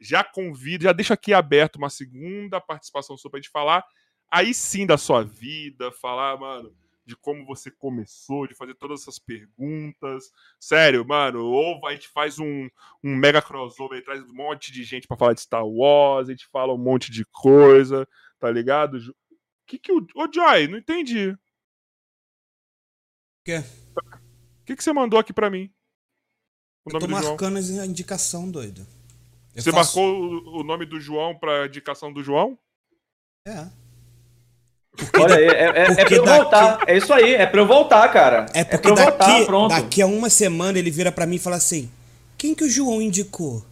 Já 0.00 0.22
convido, 0.22 0.84
já 0.84 0.92
deixo 0.92 1.12
aqui 1.12 1.34
aberto 1.34 1.76
uma 1.76 1.90
segunda 1.90 2.60
participação 2.60 3.16
sua 3.16 3.30
pra 3.30 3.38
gente 3.40 3.50
falar 3.50 3.84
aí 4.30 4.54
sim 4.54 4.86
da 4.86 4.96
sua 4.98 5.22
vida, 5.24 5.90
falar, 5.92 6.38
mano, 6.38 6.74
de 7.04 7.16
como 7.16 7.44
você 7.44 7.70
começou, 7.70 8.46
de 8.46 8.54
fazer 8.54 8.74
todas 8.74 9.00
essas 9.02 9.18
perguntas. 9.18 10.30
Sério, 10.60 11.04
mano, 11.06 11.44
ou 11.44 11.84
a 11.86 11.92
gente 11.92 12.08
faz 12.08 12.38
um, 12.38 12.68
um 13.02 13.16
mega 13.16 13.42
crossover 13.42 13.98
e 13.98 14.02
traz 14.04 14.22
um 14.22 14.34
monte 14.34 14.70
de 14.72 14.84
gente 14.84 15.08
pra 15.08 15.16
falar 15.16 15.32
de 15.34 15.40
Star 15.40 15.66
Wars, 15.66 16.28
a 16.28 16.32
gente 16.32 16.46
fala 16.46 16.72
um 16.72 16.78
monte 16.78 17.10
de 17.10 17.24
coisa, 17.26 18.06
tá 18.38 18.50
ligado? 18.50 19.00
Ju- 19.00 19.14
que 19.66 19.78
que 19.78 19.92
o. 19.92 20.06
Ô, 20.14 20.28
Joy, 20.32 20.68
não 20.68 20.78
entendi. 20.78 21.36
Quê? 23.44 23.58
O 23.96 24.64
que, 24.64 24.76
que 24.76 24.84
você 24.84 24.92
mandou 24.92 25.18
aqui 25.18 25.32
pra 25.32 25.50
mim? 25.50 25.72
O 26.84 26.94
Eu 26.94 27.00
tô 27.00 27.08
marcando 27.08 27.56
a 27.56 27.86
indicação, 27.86 28.50
doido. 28.50 28.86
Eu 29.54 29.62
Você 29.62 29.72
faço- 29.72 29.98
marcou 29.98 30.22
o, 30.22 30.60
o 30.60 30.62
nome 30.62 30.86
do 30.86 31.00
João 31.00 31.36
pra 31.36 31.66
indicação 31.66 32.12
do 32.12 32.22
João? 32.22 32.58
É. 33.46 33.68
Olha 35.18 35.36
aí, 35.36 35.44
é, 35.46 35.48
é, 35.48 35.68
é 35.82 35.84
porque 35.86 36.04
pra 36.04 36.16
eu 36.16 36.24
daqui- 36.24 36.38
voltar. 36.42 36.78
É 36.86 36.96
isso 36.96 37.12
aí, 37.12 37.34
é 37.34 37.46
pra 37.46 37.60
eu 37.60 37.66
voltar, 37.66 38.08
cara. 38.12 38.46
É 38.52 38.64
porque 38.64 38.78
pra 38.82 38.90
eu 38.90 38.96
voltar, 38.96 39.26
daqui, 39.26 39.44
pronto. 39.46 39.68
daqui 39.70 40.02
a 40.02 40.06
uma 40.06 40.28
semana 40.28 40.78
ele 40.78 40.90
vira 40.90 41.10
pra 41.12 41.26
mim 41.26 41.36
e 41.36 41.38
fala 41.38 41.56
assim: 41.56 41.90
Quem 42.36 42.54
que 42.54 42.64
o 42.64 42.68
João 42.70 43.00
indicou? 43.00 43.64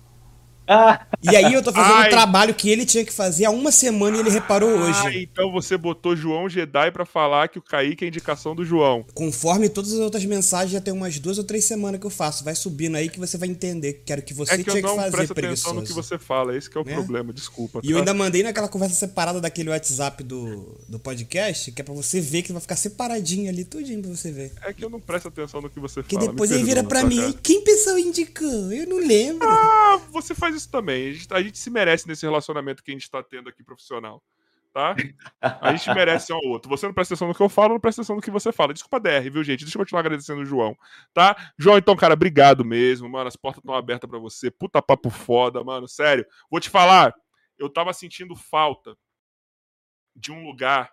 Ah, 0.68 1.06
E 1.22 1.34
aí 1.34 1.52
eu 1.54 1.62
tô 1.62 1.72
fazendo 1.72 1.94
Ai. 1.94 2.08
o 2.08 2.10
trabalho 2.10 2.54
que 2.54 2.68
ele 2.68 2.84
tinha 2.84 3.04
que 3.04 3.12
fazer 3.12 3.44
há 3.46 3.50
uma 3.50 3.72
semana 3.72 4.16
e 4.16 4.20
ele 4.20 4.30
reparou 4.30 4.68
Ah, 4.70 4.84
hoje. 5.06 5.22
então 5.32 5.50
você 5.50 5.76
botou 5.76 6.14
João 6.14 6.48
Jedi 6.48 6.90
pra 6.92 7.06
falar 7.06 7.48
que 7.48 7.58
o 7.58 7.62
Kaique 7.62 8.04
é 8.04 8.08
indicação 8.08 8.54
do 8.54 8.64
João. 8.64 9.04
Conforme 9.14 9.68
todas 9.68 9.92
as 9.92 9.98
outras 10.00 10.24
mensagens, 10.24 10.72
já 10.72 10.80
tem 10.80 10.92
umas 10.92 11.18
duas 11.18 11.38
ou 11.38 11.44
três 11.44 11.64
semanas 11.64 11.98
que 12.00 12.06
eu 12.06 12.10
faço. 12.10 12.44
Vai 12.44 12.54
subindo 12.54 12.96
aí 12.96 13.08
que 13.08 13.18
você 13.18 13.38
vai 13.38 13.48
entender 13.48 14.02
que 14.04 14.12
era 14.12 14.20
o 14.20 14.24
que 14.24 14.34
você 14.34 14.54
é 14.54 14.58
que 14.58 14.64
tinha 14.64 14.76
eu 14.76 14.82
não 14.82 14.90
que 14.90 14.96
fazer, 14.96 15.10
presto 15.16 15.34
preguiçoso. 15.34 15.62
atenção 15.70 15.80
no 15.80 15.86
que 15.86 15.92
você 15.94 16.18
fala, 16.18 16.56
esse 16.56 16.68
que 16.68 16.76
é 16.76 16.80
o 16.80 16.84
Né? 16.84 16.94
problema, 16.94 17.32
desculpa. 17.32 17.80
E 17.82 17.90
eu 17.90 17.96
tá? 17.96 18.00
ainda 18.02 18.14
mandei 18.14 18.42
naquela 18.42 18.68
conversa 18.68 18.94
separada 18.94 19.40
daquele 19.40 19.70
WhatsApp 19.70 20.22
do, 20.22 20.76
do 20.88 20.98
podcast, 20.98 21.72
que 21.72 21.80
é 21.80 21.84
pra 21.84 21.94
você 21.94 22.20
ver 22.20 22.42
que 22.42 22.52
vai 22.52 22.60
ficar 22.60 22.76
separadinho 22.76 23.48
ali, 23.48 23.64
tudinho 23.64 24.02
pra 24.02 24.10
você 24.10 24.30
ver. 24.30 24.52
É 24.62 24.72
que 24.72 24.84
eu 24.84 24.90
não 24.90 25.00
presto 25.00 25.28
atenção 25.28 25.60
no 25.62 25.70
que 25.70 25.80
você 25.80 26.02
Que 26.02 26.14
fala. 26.14 26.26
me 26.26 26.32
depois 26.32 26.50
ele 26.50 26.62
vira 26.62 26.84
pra 26.84 27.00
tá, 27.00 27.06
mim, 27.06 27.16
cara? 27.16 27.28
"Ai, 27.28 27.34
quem 27.42 27.62
pessoa 27.64 27.98
indicou? 27.98 28.72
Eu 28.72 28.86
não 28.86 28.98
lembro. 28.98 29.48
Ah, 29.48 29.98
você 30.12 30.34
faz 30.34 30.54
isso 30.58 30.70
também. 30.70 31.08
A 31.08 31.12
gente, 31.12 31.34
a 31.34 31.42
gente 31.42 31.58
se 31.58 31.70
merece 31.70 32.06
nesse 32.06 32.26
relacionamento 32.26 32.82
que 32.82 32.90
a 32.90 32.94
gente 32.94 33.10
tá 33.10 33.22
tendo 33.22 33.48
aqui 33.48 33.62
profissional. 33.64 34.22
Tá? 34.72 34.94
A 35.60 35.74
gente 35.74 35.92
merece 35.94 36.32
um 36.32 36.36
ao 36.36 36.44
outro. 36.44 36.68
Você 36.68 36.86
não 36.86 36.92
presta 36.92 37.14
atenção 37.14 37.28
no 37.28 37.34
que 37.34 37.42
eu 37.42 37.48
falo, 37.48 37.74
não 37.74 37.80
presta 37.80 38.02
atenção 38.02 38.16
no 38.16 38.22
que 38.22 38.30
você 38.30 38.52
fala. 38.52 38.74
Desculpa, 38.74 39.00
DR, 39.00 39.30
viu, 39.30 39.42
gente? 39.42 39.64
Deixa 39.64 39.76
eu 39.76 39.80
continuar 39.80 40.00
agradecendo 40.00 40.42
o 40.42 40.44
João, 40.44 40.76
tá? 41.14 41.52
João, 41.58 41.78
então, 41.78 41.96
cara, 41.96 42.14
obrigado 42.14 42.64
mesmo, 42.64 43.08
mano. 43.08 43.28
As 43.28 43.36
portas 43.36 43.62
estão 43.62 43.74
abertas 43.74 44.08
pra 44.08 44.18
você. 44.18 44.50
Puta 44.50 44.82
papo 44.82 45.10
foda, 45.10 45.64
mano. 45.64 45.88
Sério. 45.88 46.26
Vou 46.50 46.60
te 46.60 46.68
falar, 46.68 47.14
eu 47.58 47.68
tava 47.68 47.92
sentindo 47.92 48.36
falta 48.36 48.96
de 50.14 50.30
um 50.30 50.44
lugar 50.44 50.92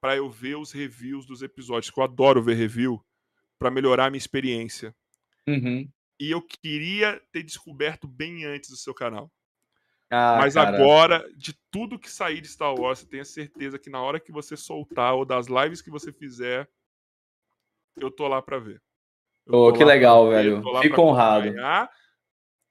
pra 0.00 0.16
eu 0.16 0.28
ver 0.28 0.56
os 0.56 0.72
reviews 0.72 1.24
dos 1.24 1.40
episódios, 1.40 1.90
que 1.90 1.98
eu 1.98 2.04
adoro 2.04 2.42
ver 2.42 2.54
review, 2.56 3.02
pra 3.58 3.70
melhorar 3.70 4.06
a 4.06 4.10
minha 4.10 4.18
experiência. 4.18 4.94
uhum. 5.46 5.88
E 6.20 6.30
eu 6.30 6.40
queria 6.40 7.20
ter 7.32 7.42
descoberto 7.42 8.06
bem 8.06 8.44
antes 8.44 8.70
do 8.70 8.76
seu 8.76 8.94
canal. 8.94 9.30
Ah, 10.10 10.36
Mas 10.38 10.54
cara. 10.54 10.68
agora, 10.68 11.28
de 11.36 11.58
tudo 11.70 11.98
que 11.98 12.10
sair 12.10 12.40
de 12.40 12.48
Star 12.48 12.74
Wars, 12.74 13.00
você 13.00 13.06
tenha 13.06 13.24
certeza 13.24 13.78
que 13.78 13.90
na 13.90 14.00
hora 14.00 14.20
que 14.20 14.30
você 14.30 14.56
soltar 14.56 15.14
ou 15.14 15.24
das 15.24 15.46
lives 15.48 15.82
que 15.82 15.90
você 15.90 16.12
fizer, 16.12 16.68
eu 17.96 18.10
tô 18.10 18.28
lá 18.28 18.40
pra 18.40 18.58
ver. 18.58 18.80
Eu 19.46 19.52
tô 19.52 19.72
que 19.72 19.84
legal, 19.84 20.28
ver, 20.28 20.36
velho. 20.36 20.62
eu 20.64 20.80
Fico 20.80 21.02
honrado. 21.02 21.48
acompanhar. 21.48 21.90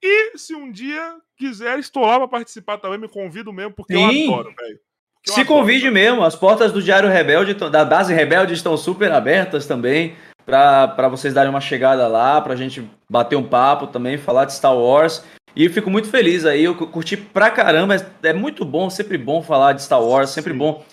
E 0.01 0.37
se 0.37 0.53
um 0.55 0.71
dia 0.71 1.17
quiser, 1.37 1.79
estou 1.79 2.05
lá 2.05 2.17
pra 2.17 2.27
participar 2.27 2.77
também, 2.77 2.99
me 2.99 3.07
convido 3.07 3.53
mesmo, 3.53 3.73
porque 3.73 3.93
Sim. 3.93 4.25
eu 4.27 4.33
adoro, 4.33 4.55
velho. 4.55 4.79
Eu 5.25 5.33
Se 5.33 5.41
adoro, 5.41 5.59
convide 5.59 5.83
velho. 5.83 5.93
mesmo, 5.93 6.23
as 6.23 6.35
portas 6.35 6.71
do 6.73 6.81
Diário 6.83 7.09
Rebelde, 7.09 7.53
da 7.53 7.85
base 7.85 8.13
Rebelde, 8.13 8.53
estão 8.53 8.75
super 8.75 9.11
abertas 9.11 9.65
também, 9.65 10.15
para 10.45 11.07
vocês 11.09 11.33
darem 11.33 11.49
uma 11.49 11.61
chegada 11.61 12.07
lá, 12.07 12.39
pra 12.41 12.55
gente 12.55 12.87
bater 13.09 13.35
um 13.35 13.43
papo 13.43 13.87
também, 13.87 14.17
falar 14.17 14.45
de 14.45 14.53
Star 14.53 14.75
Wars. 14.75 15.23
E 15.55 15.65
eu 15.65 15.71
fico 15.71 15.89
muito 15.89 16.07
feliz 16.09 16.45
aí, 16.45 16.63
eu 16.63 16.73
cu- 16.75 16.87
curti 16.87 17.15
pra 17.15 17.49
caramba, 17.51 17.95
é 17.95 18.29
é 18.29 18.33
muito 18.33 18.65
bom, 18.65 18.89
sempre 18.89 19.17
bom 19.17 19.41
falar 19.43 19.73
de 19.73 19.83
Star 19.83 20.01
Wars, 20.01 20.31
sempre 20.31 20.51
Sim. 20.51 20.57
bom 20.57 20.83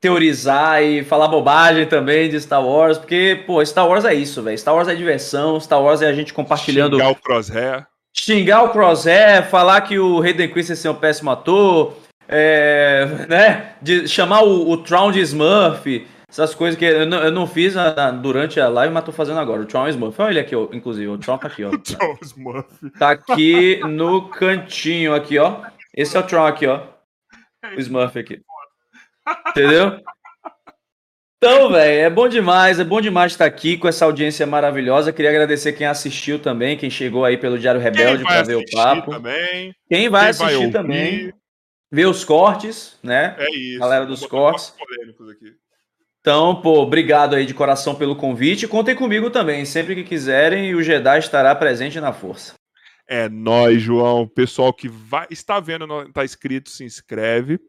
teorizar 0.00 0.82
e 0.82 1.04
falar 1.04 1.28
bobagem 1.28 1.86
também 1.86 2.28
de 2.28 2.40
Star 2.40 2.64
Wars, 2.64 2.98
porque, 2.98 3.42
pô, 3.46 3.64
Star 3.64 3.86
Wars 3.86 4.04
é 4.04 4.14
isso, 4.14 4.42
velho. 4.42 4.58
Star 4.58 4.74
Wars 4.74 4.88
é 4.88 4.94
diversão, 4.94 5.60
Star 5.60 5.80
Wars 5.82 6.02
é 6.02 6.08
a 6.08 6.12
gente 6.12 6.32
compartilhando 6.34 6.96
Xingar 6.96 7.10
o 7.10 7.14
Crosshair. 7.16 7.86
xingar 8.16 8.62
o 8.64 8.70
Crosshair, 8.70 9.48
falar 9.48 9.80
que 9.82 9.98
o 9.98 10.20
Hayden 10.22 10.48
Christensen 10.48 10.88
é 10.88 10.92
um 10.92 10.98
péssimo 10.98 11.30
ator, 11.30 11.94
é, 12.28 13.26
né, 13.28 13.72
de 13.80 14.08
chamar 14.08 14.42
o, 14.42 14.70
o 14.70 14.76
Tron 14.78 15.12
de 15.12 15.20
Smurf, 15.20 16.06
essas 16.28 16.54
coisas 16.54 16.78
que 16.78 16.84
eu 16.84 17.06
não, 17.06 17.18
eu 17.22 17.30
não 17.30 17.46
fiz 17.46 17.74
na- 17.74 17.94
na- 17.94 18.10
durante 18.10 18.60
a 18.60 18.68
live, 18.68 18.92
mas 18.92 19.04
tô 19.04 19.12
fazendo 19.12 19.38
agora. 19.38 19.62
O 19.62 19.66
Tron 19.66 19.86
é 19.86 19.90
Smurf. 19.90 20.20
Olha 20.20 20.30
ele 20.32 20.40
aqui, 20.40 20.56
ó, 20.56 20.68
inclusive, 20.72 21.06
o 21.08 21.18
Tron 21.18 21.38
tá 21.38 21.46
aqui, 21.46 21.64
ó. 21.64 21.70
John 21.84 22.18
Smurf. 22.22 22.90
Tá 22.98 23.10
aqui 23.10 23.80
no 23.84 24.28
cantinho 24.28 25.14
aqui, 25.14 25.38
ó. 25.38 25.62
Esse 25.94 26.16
é 26.16 26.20
o 26.20 26.26
Tron 26.26 26.46
aqui, 26.46 26.66
ó. 26.66 26.80
O 27.76 27.80
Smurf 27.80 28.18
aqui. 28.18 28.40
Entendeu? 29.48 30.00
Então, 31.38 31.70
velho, 31.70 32.00
é 32.06 32.10
bom 32.10 32.28
demais, 32.28 32.80
é 32.80 32.84
bom 32.84 33.00
demais 33.00 33.32
estar 33.32 33.44
aqui 33.44 33.76
com 33.76 33.86
essa 33.86 34.04
audiência 34.04 34.46
maravilhosa. 34.46 35.12
Queria 35.12 35.30
agradecer 35.30 35.74
quem 35.74 35.86
assistiu 35.86 36.38
também, 36.40 36.76
quem 36.78 36.88
chegou 36.90 37.24
aí 37.24 37.36
pelo 37.36 37.58
Diário 37.58 37.80
Rebelde 37.80 38.24
vai 38.24 38.34
para 38.38 38.42
ver 38.42 38.54
o 38.56 38.64
papo. 38.72 39.10
também. 39.12 39.74
Quem 39.88 40.08
vai 40.08 40.22
quem 40.22 40.30
assistir 40.30 40.54
ouvir, 40.56 40.72
também, 40.72 41.32
ver 41.90 42.06
os 42.06 42.24
cortes, 42.24 42.98
né? 43.02 43.36
É 43.38 43.50
isso. 43.50 43.78
Galera 43.80 44.06
dos 44.06 44.24
cortes. 44.26 44.74
polêmicos 44.78 45.28
aqui. 45.28 45.52
Então, 46.26 46.60
pô, 46.60 46.80
obrigado 46.82 47.36
aí 47.36 47.46
de 47.46 47.54
coração 47.54 47.94
pelo 47.94 48.16
convite. 48.16 48.66
Contem 48.66 48.96
comigo 48.96 49.30
também, 49.30 49.64
sempre 49.64 49.94
que 49.94 50.02
quiserem, 50.02 50.74
o 50.74 50.82
Jedi 50.82 51.20
estará 51.20 51.54
presente 51.54 52.00
na 52.00 52.12
força. 52.12 52.54
É 53.06 53.28
nóis, 53.28 53.80
João. 53.80 54.26
Pessoal 54.26 54.72
que 54.72 54.88
vai, 54.88 55.28
está 55.30 55.60
vendo, 55.60 55.86
não 55.86 56.10
tá 56.10 56.24
inscrito, 56.24 56.68
se 56.68 56.82
inscreve. 56.82 57.60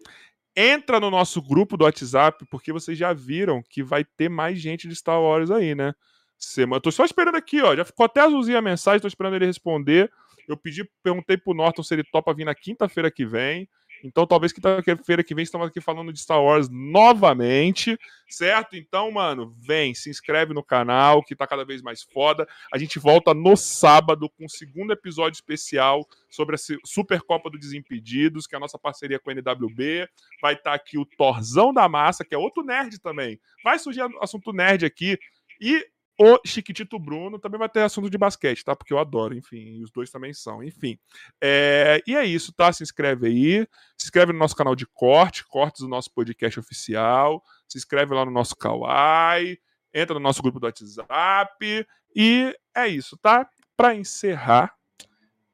Entra 0.56 1.00
no 1.00 1.12
nosso 1.12 1.40
grupo 1.40 1.78
do 1.78 1.84
WhatsApp, 1.84 2.48
porque 2.50 2.74
vocês 2.74 2.98
já 2.98 3.14
viram 3.14 3.62
que 3.70 3.84
vai 3.84 4.04
ter 4.04 4.28
mais 4.28 4.60
gente 4.60 4.88
de 4.88 4.96
Star 4.96 5.22
Wars 5.22 5.52
aí, 5.52 5.76
né? 5.76 5.94
Semana. 6.36 6.82
Tô 6.82 6.92
só 6.92 7.06
esperando 7.06 7.36
aqui, 7.36 7.62
ó. 7.62 7.76
Já 7.76 7.86
ficou 7.86 8.08
até 8.08 8.22
azulzinha 8.22 8.58
a 8.58 8.62
mensagem, 8.64 9.00
tô 9.00 9.08
esperando 9.08 9.36
ele 9.36 9.46
responder. 9.46 10.10
Eu 10.50 10.58
pedi, 10.58 10.84
perguntei 11.04 11.38
pro 11.38 11.54
Norton 11.54 11.84
se 11.84 11.94
ele 11.94 12.04
topa 12.12 12.34
vir 12.34 12.46
na 12.46 12.56
quinta-feira 12.56 13.12
que 13.12 13.24
vem. 13.24 13.70
Então, 14.04 14.26
talvez 14.26 14.54
quinta-feira 14.54 15.24
que 15.24 15.34
vem 15.36 15.44
estamos 15.44 15.68
aqui 15.68 15.82
falando 15.82 16.14
de 16.14 16.20
Star 16.20 16.42
Wars 16.42 16.70
novamente, 16.70 17.98
certo? 18.30 18.76
Então, 18.76 19.12
mano, 19.12 19.56
vem, 19.60 19.94
se 19.94 20.10
inscreve 20.10 20.54
no 20.54 20.64
canal, 20.64 21.24
que 21.24 21.36
tá 21.36 21.48
cada 21.48 21.66
vez 21.66 21.82
mais 21.82 22.04
foda. 22.04 22.48
A 22.74 22.78
gente 22.78 23.00
volta 23.00 23.34
no 23.34 23.56
sábado 23.58 24.30
com 24.30 24.46
o 24.46 24.50
segundo 24.50 24.92
episódio 24.94 25.36
especial 25.36 26.08
sobre 26.30 26.56
a 26.56 26.58
Su- 26.58 26.80
Supercopa 26.86 27.50
do 27.50 27.58
Desimpedidos, 27.58 28.48
que 28.48 28.56
é 28.56 28.58
a 28.58 28.60
nossa 28.60 28.78
parceria 28.78 29.20
com 29.20 29.30
a 29.30 29.34
NWB. 29.34 30.08
Vai 30.42 30.54
estar 30.54 30.74
aqui 30.74 30.98
o 30.98 31.06
Torzão 31.06 31.74
da 31.74 31.88
Massa, 31.90 32.24
que 32.24 32.36
é 32.36 32.38
outro 32.38 32.64
nerd 32.64 33.00
também. 33.00 33.40
Vai 33.64 33.80
surgir 33.80 34.02
assunto 34.22 34.54
nerd 34.54 34.86
aqui. 34.86 35.18
E 35.60 35.86
o 36.20 36.40
Chiquitito 36.46 36.98
Bruno 36.98 37.38
também 37.38 37.60
vai 37.60 37.70
ter 37.70 37.82
assunto 37.82 38.10
de 38.10 38.18
basquete, 38.18 38.64
tá? 38.64 38.76
Porque 38.76 38.92
eu 38.92 38.98
adoro, 38.98 39.36
enfim, 39.36 39.82
os 39.84 39.92
dois 39.92 40.10
também 40.10 40.34
são, 40.34 40.64
enfim. 40.64 40.98
É, 41.40 42.02
e 42.08 42.16
é 42.16 42.26
isso, 42.26 42.52
tá? 42.52 42.74
Se 42.74 42.82
inscreve 42.82 43.28
aí, 43.28 43.68
se 43.96 44.08
inscreve 44.08 44.34
no 44.34 44.40
nosso 44.40 44.56
canal 44.56 44.76
de 44.76 44.88
corte, 44.88 45.46
cortes 45.46 45.82
do 45.82 45.88
nosso 45.88 46.12
podcast 46.12 46.60
oficial, 46.60 47.44
se 47.68 47.78
inscreve 47.78 48.16
lá 48.16 48.26
no 48.26 48.32
nosso 48.32 48.56
Kawaii, 48.56 49.60
entra 49.94 50.16
no 50.16 50.20
nosso 50.20 50.42
grupo 50.42 50.60
do 50.60 50.66
WhatsApp, 50.66 51.88
e 52.16 52.58
é 52.76 52.88
isso, 52.88 53.16
tá? 53.18 53.48
Para 53.76 53.94
encerrar, 53.94 54.76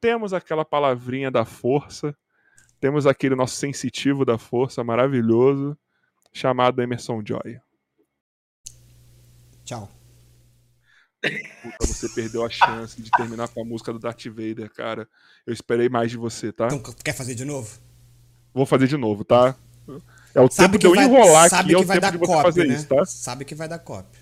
temos 0.00 0.32
aquela 0.32 0.64
palavrinha 0.64 1.30
da 1.30 1.44
força, 1.44 2.16
temos 2.80 3.06
aquele 3.06 3.34
nosso 3.34 3.56
sensitivo 3.56 4.24
da 4.24 4.38
força 4.38 4.82
maravilhoso, 4.82 5.76
chamado 6.32 6.80
Emerson 6.80 7.22
Joy. 7.24 7.60
Tchau. 9.64 10.03
Puta, 11.62 11.86
você 11.86 12.08
perdeu 12.10 12.44
a 12.44 12.50
chance 12.50 13.00
de 13.00 13.10
terminar 13.10 13.48
com 13.48 13.60
a 13.62 13.64
música 13.64 13.92
do 13.92 13.98
Darth 13.98 14.26
Vader, 14.26 14.70
cara. 14.72 15.08
Eu 15.46 15.52
esperei 15.52 15.88
mais 15.88 16.10
de 16.10 16.16
você, 16.16 16.52
tá? 16.52 16.66
Então, 16.66 16.80
quer 17.02 17.14
fazer 17.14 17.34
de 17.34 17.44
novo? 17.44 17.78
Vou 18.52 18.66
fazer 18.66 18.86
de 18.86 18.96
novo, 18.96 19.24
tá? 19.24 19.56
É 20.34 20.40
o 20.40 20.50
Sabe 20.50 20.78
tempo 20.78 20.78
de 20.78 20.86
eu 20.86 20.94
vai, 20.94 21.04
enrolar 21.04 21.48
sabe 21.48 21.62
aqui, 21.62 21.74
é 21.74 21.78
que 21.78 21.84
o 21.84 21.86
vai 21.86 21.96
tempo 21.96 22.02
dar 22.06 22.10
de 22.12 22.18
você 22.18 22.32
copy, 22.32 22.42
fazer 22.42 22.66
né? 22.66 22.74
isso, 22.74 22.86
tá? 22.86 23.04
Sabe 23.04 23.44
que 23.44 23.54
vai 23.54 23.68
dar 23.68 23.78
copy. 23.78 24.18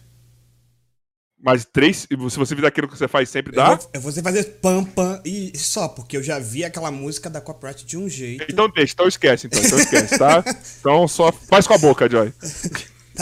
Mas 1.44 1.64
três, 1.64 2.06
se 2.08 2.16
você 2.16 2.55
fizer 2.55 2.68
aquilo 2.68 2.86
que 2.86 2.97
você 2.97 3.08
faz 3.08 3.28
sempre, 3.28 3.52
Eu 3.52 3.56
dá? 3.56 3.74
vou, 3.74 3.90
eu 3.94 4.00
vou 4.00 4.12
fazer 4.12 4.44
pam 4.60 4.84
pam 4.84 5.20
e 5.24 5.58
só, 5.58 5.89
porque 5.89 6.16
eu 6.16 6.22
já 6.22 6.39
vi 6.39 6.64
aquela 6.64 6.90
música 6.92 7.28
da 7.28 7.40
copyright 7.40 7.84
de 7.84 7.97
um 7.97 8.08
jeito. 8.08 8.44
Então 8.48 8.68
deixa, 8.68 8.92
então 8.92 9.08
esquece, 9.08 9.48
então, 9.48 9.60
então 9.60 9.78
esquece, 9.78 10.16
tá? 10.18 10.44
Então 10.78 11.08
só 11.08 11.32
faz 11.32 11.66
com 11.66 11.74
a 11.74 11.78
boca, 11.78 12.08
Joy. 12.08 12.32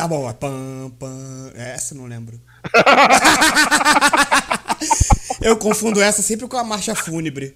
Tá 0.01 0.09
bom, 0.09 0.25
ó, 0.25 0.33
pam 0.33 0.91
pam. 0.99 1.53
Essa 1.55 1.93
eu 1.93 1.99
não 1.99 2.07
lembro. 2.07 2.41
eu 5.43 5.59
confundo 5.59 6.01
essa 6.01 6.23
sempre 6.23 6.49
com 6.49 6.57
a 6.57 6.65
marcha 6.65 6.95
fúnebre. 6.95 7.55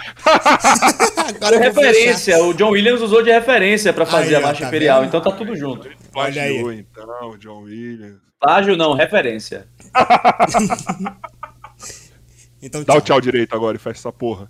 Agora 1.36 1.58
referência, 1.58 2.42
o 2.44 2.54
John 2.54 2.70
Williams 2.70 3.02
usou 3.02 3.22
de 3.22 3.30
referência 3.30 3.92
pra 3.92 4.06
fazer 4.06 4.36
Aí, 4.36 4.42
a 4.42 4.46
marcha 4.46 4.62
tá 4.62 4.68
imperial, 4.68 5.00
vendo? 5.00 5.08
então 5.08 5.20
tá 5.20 5.32
tudo 5.32 5.54
junto. 5.54 5.86
Olha 6.14 6.44
aí. 6.44 6.62
Plagiou, 6.62 6.72
então, 6.72 7.36
John 7.36 7.64
Williams. 7.64 8.22
Plágio 8.40 8.74
não, 8.74 8.94
referência. 8.94 9.68
Então, 12.64 12.84
Dá 12.84 12.94
o 12.94 13.00
tchau 13.00 13.20
direito 13.20 13.56
agora 13.56 13.76
e 13.76 13.80
fecha 13.80 13.98
essa 13.98 14.12
porra. 14.12 14.48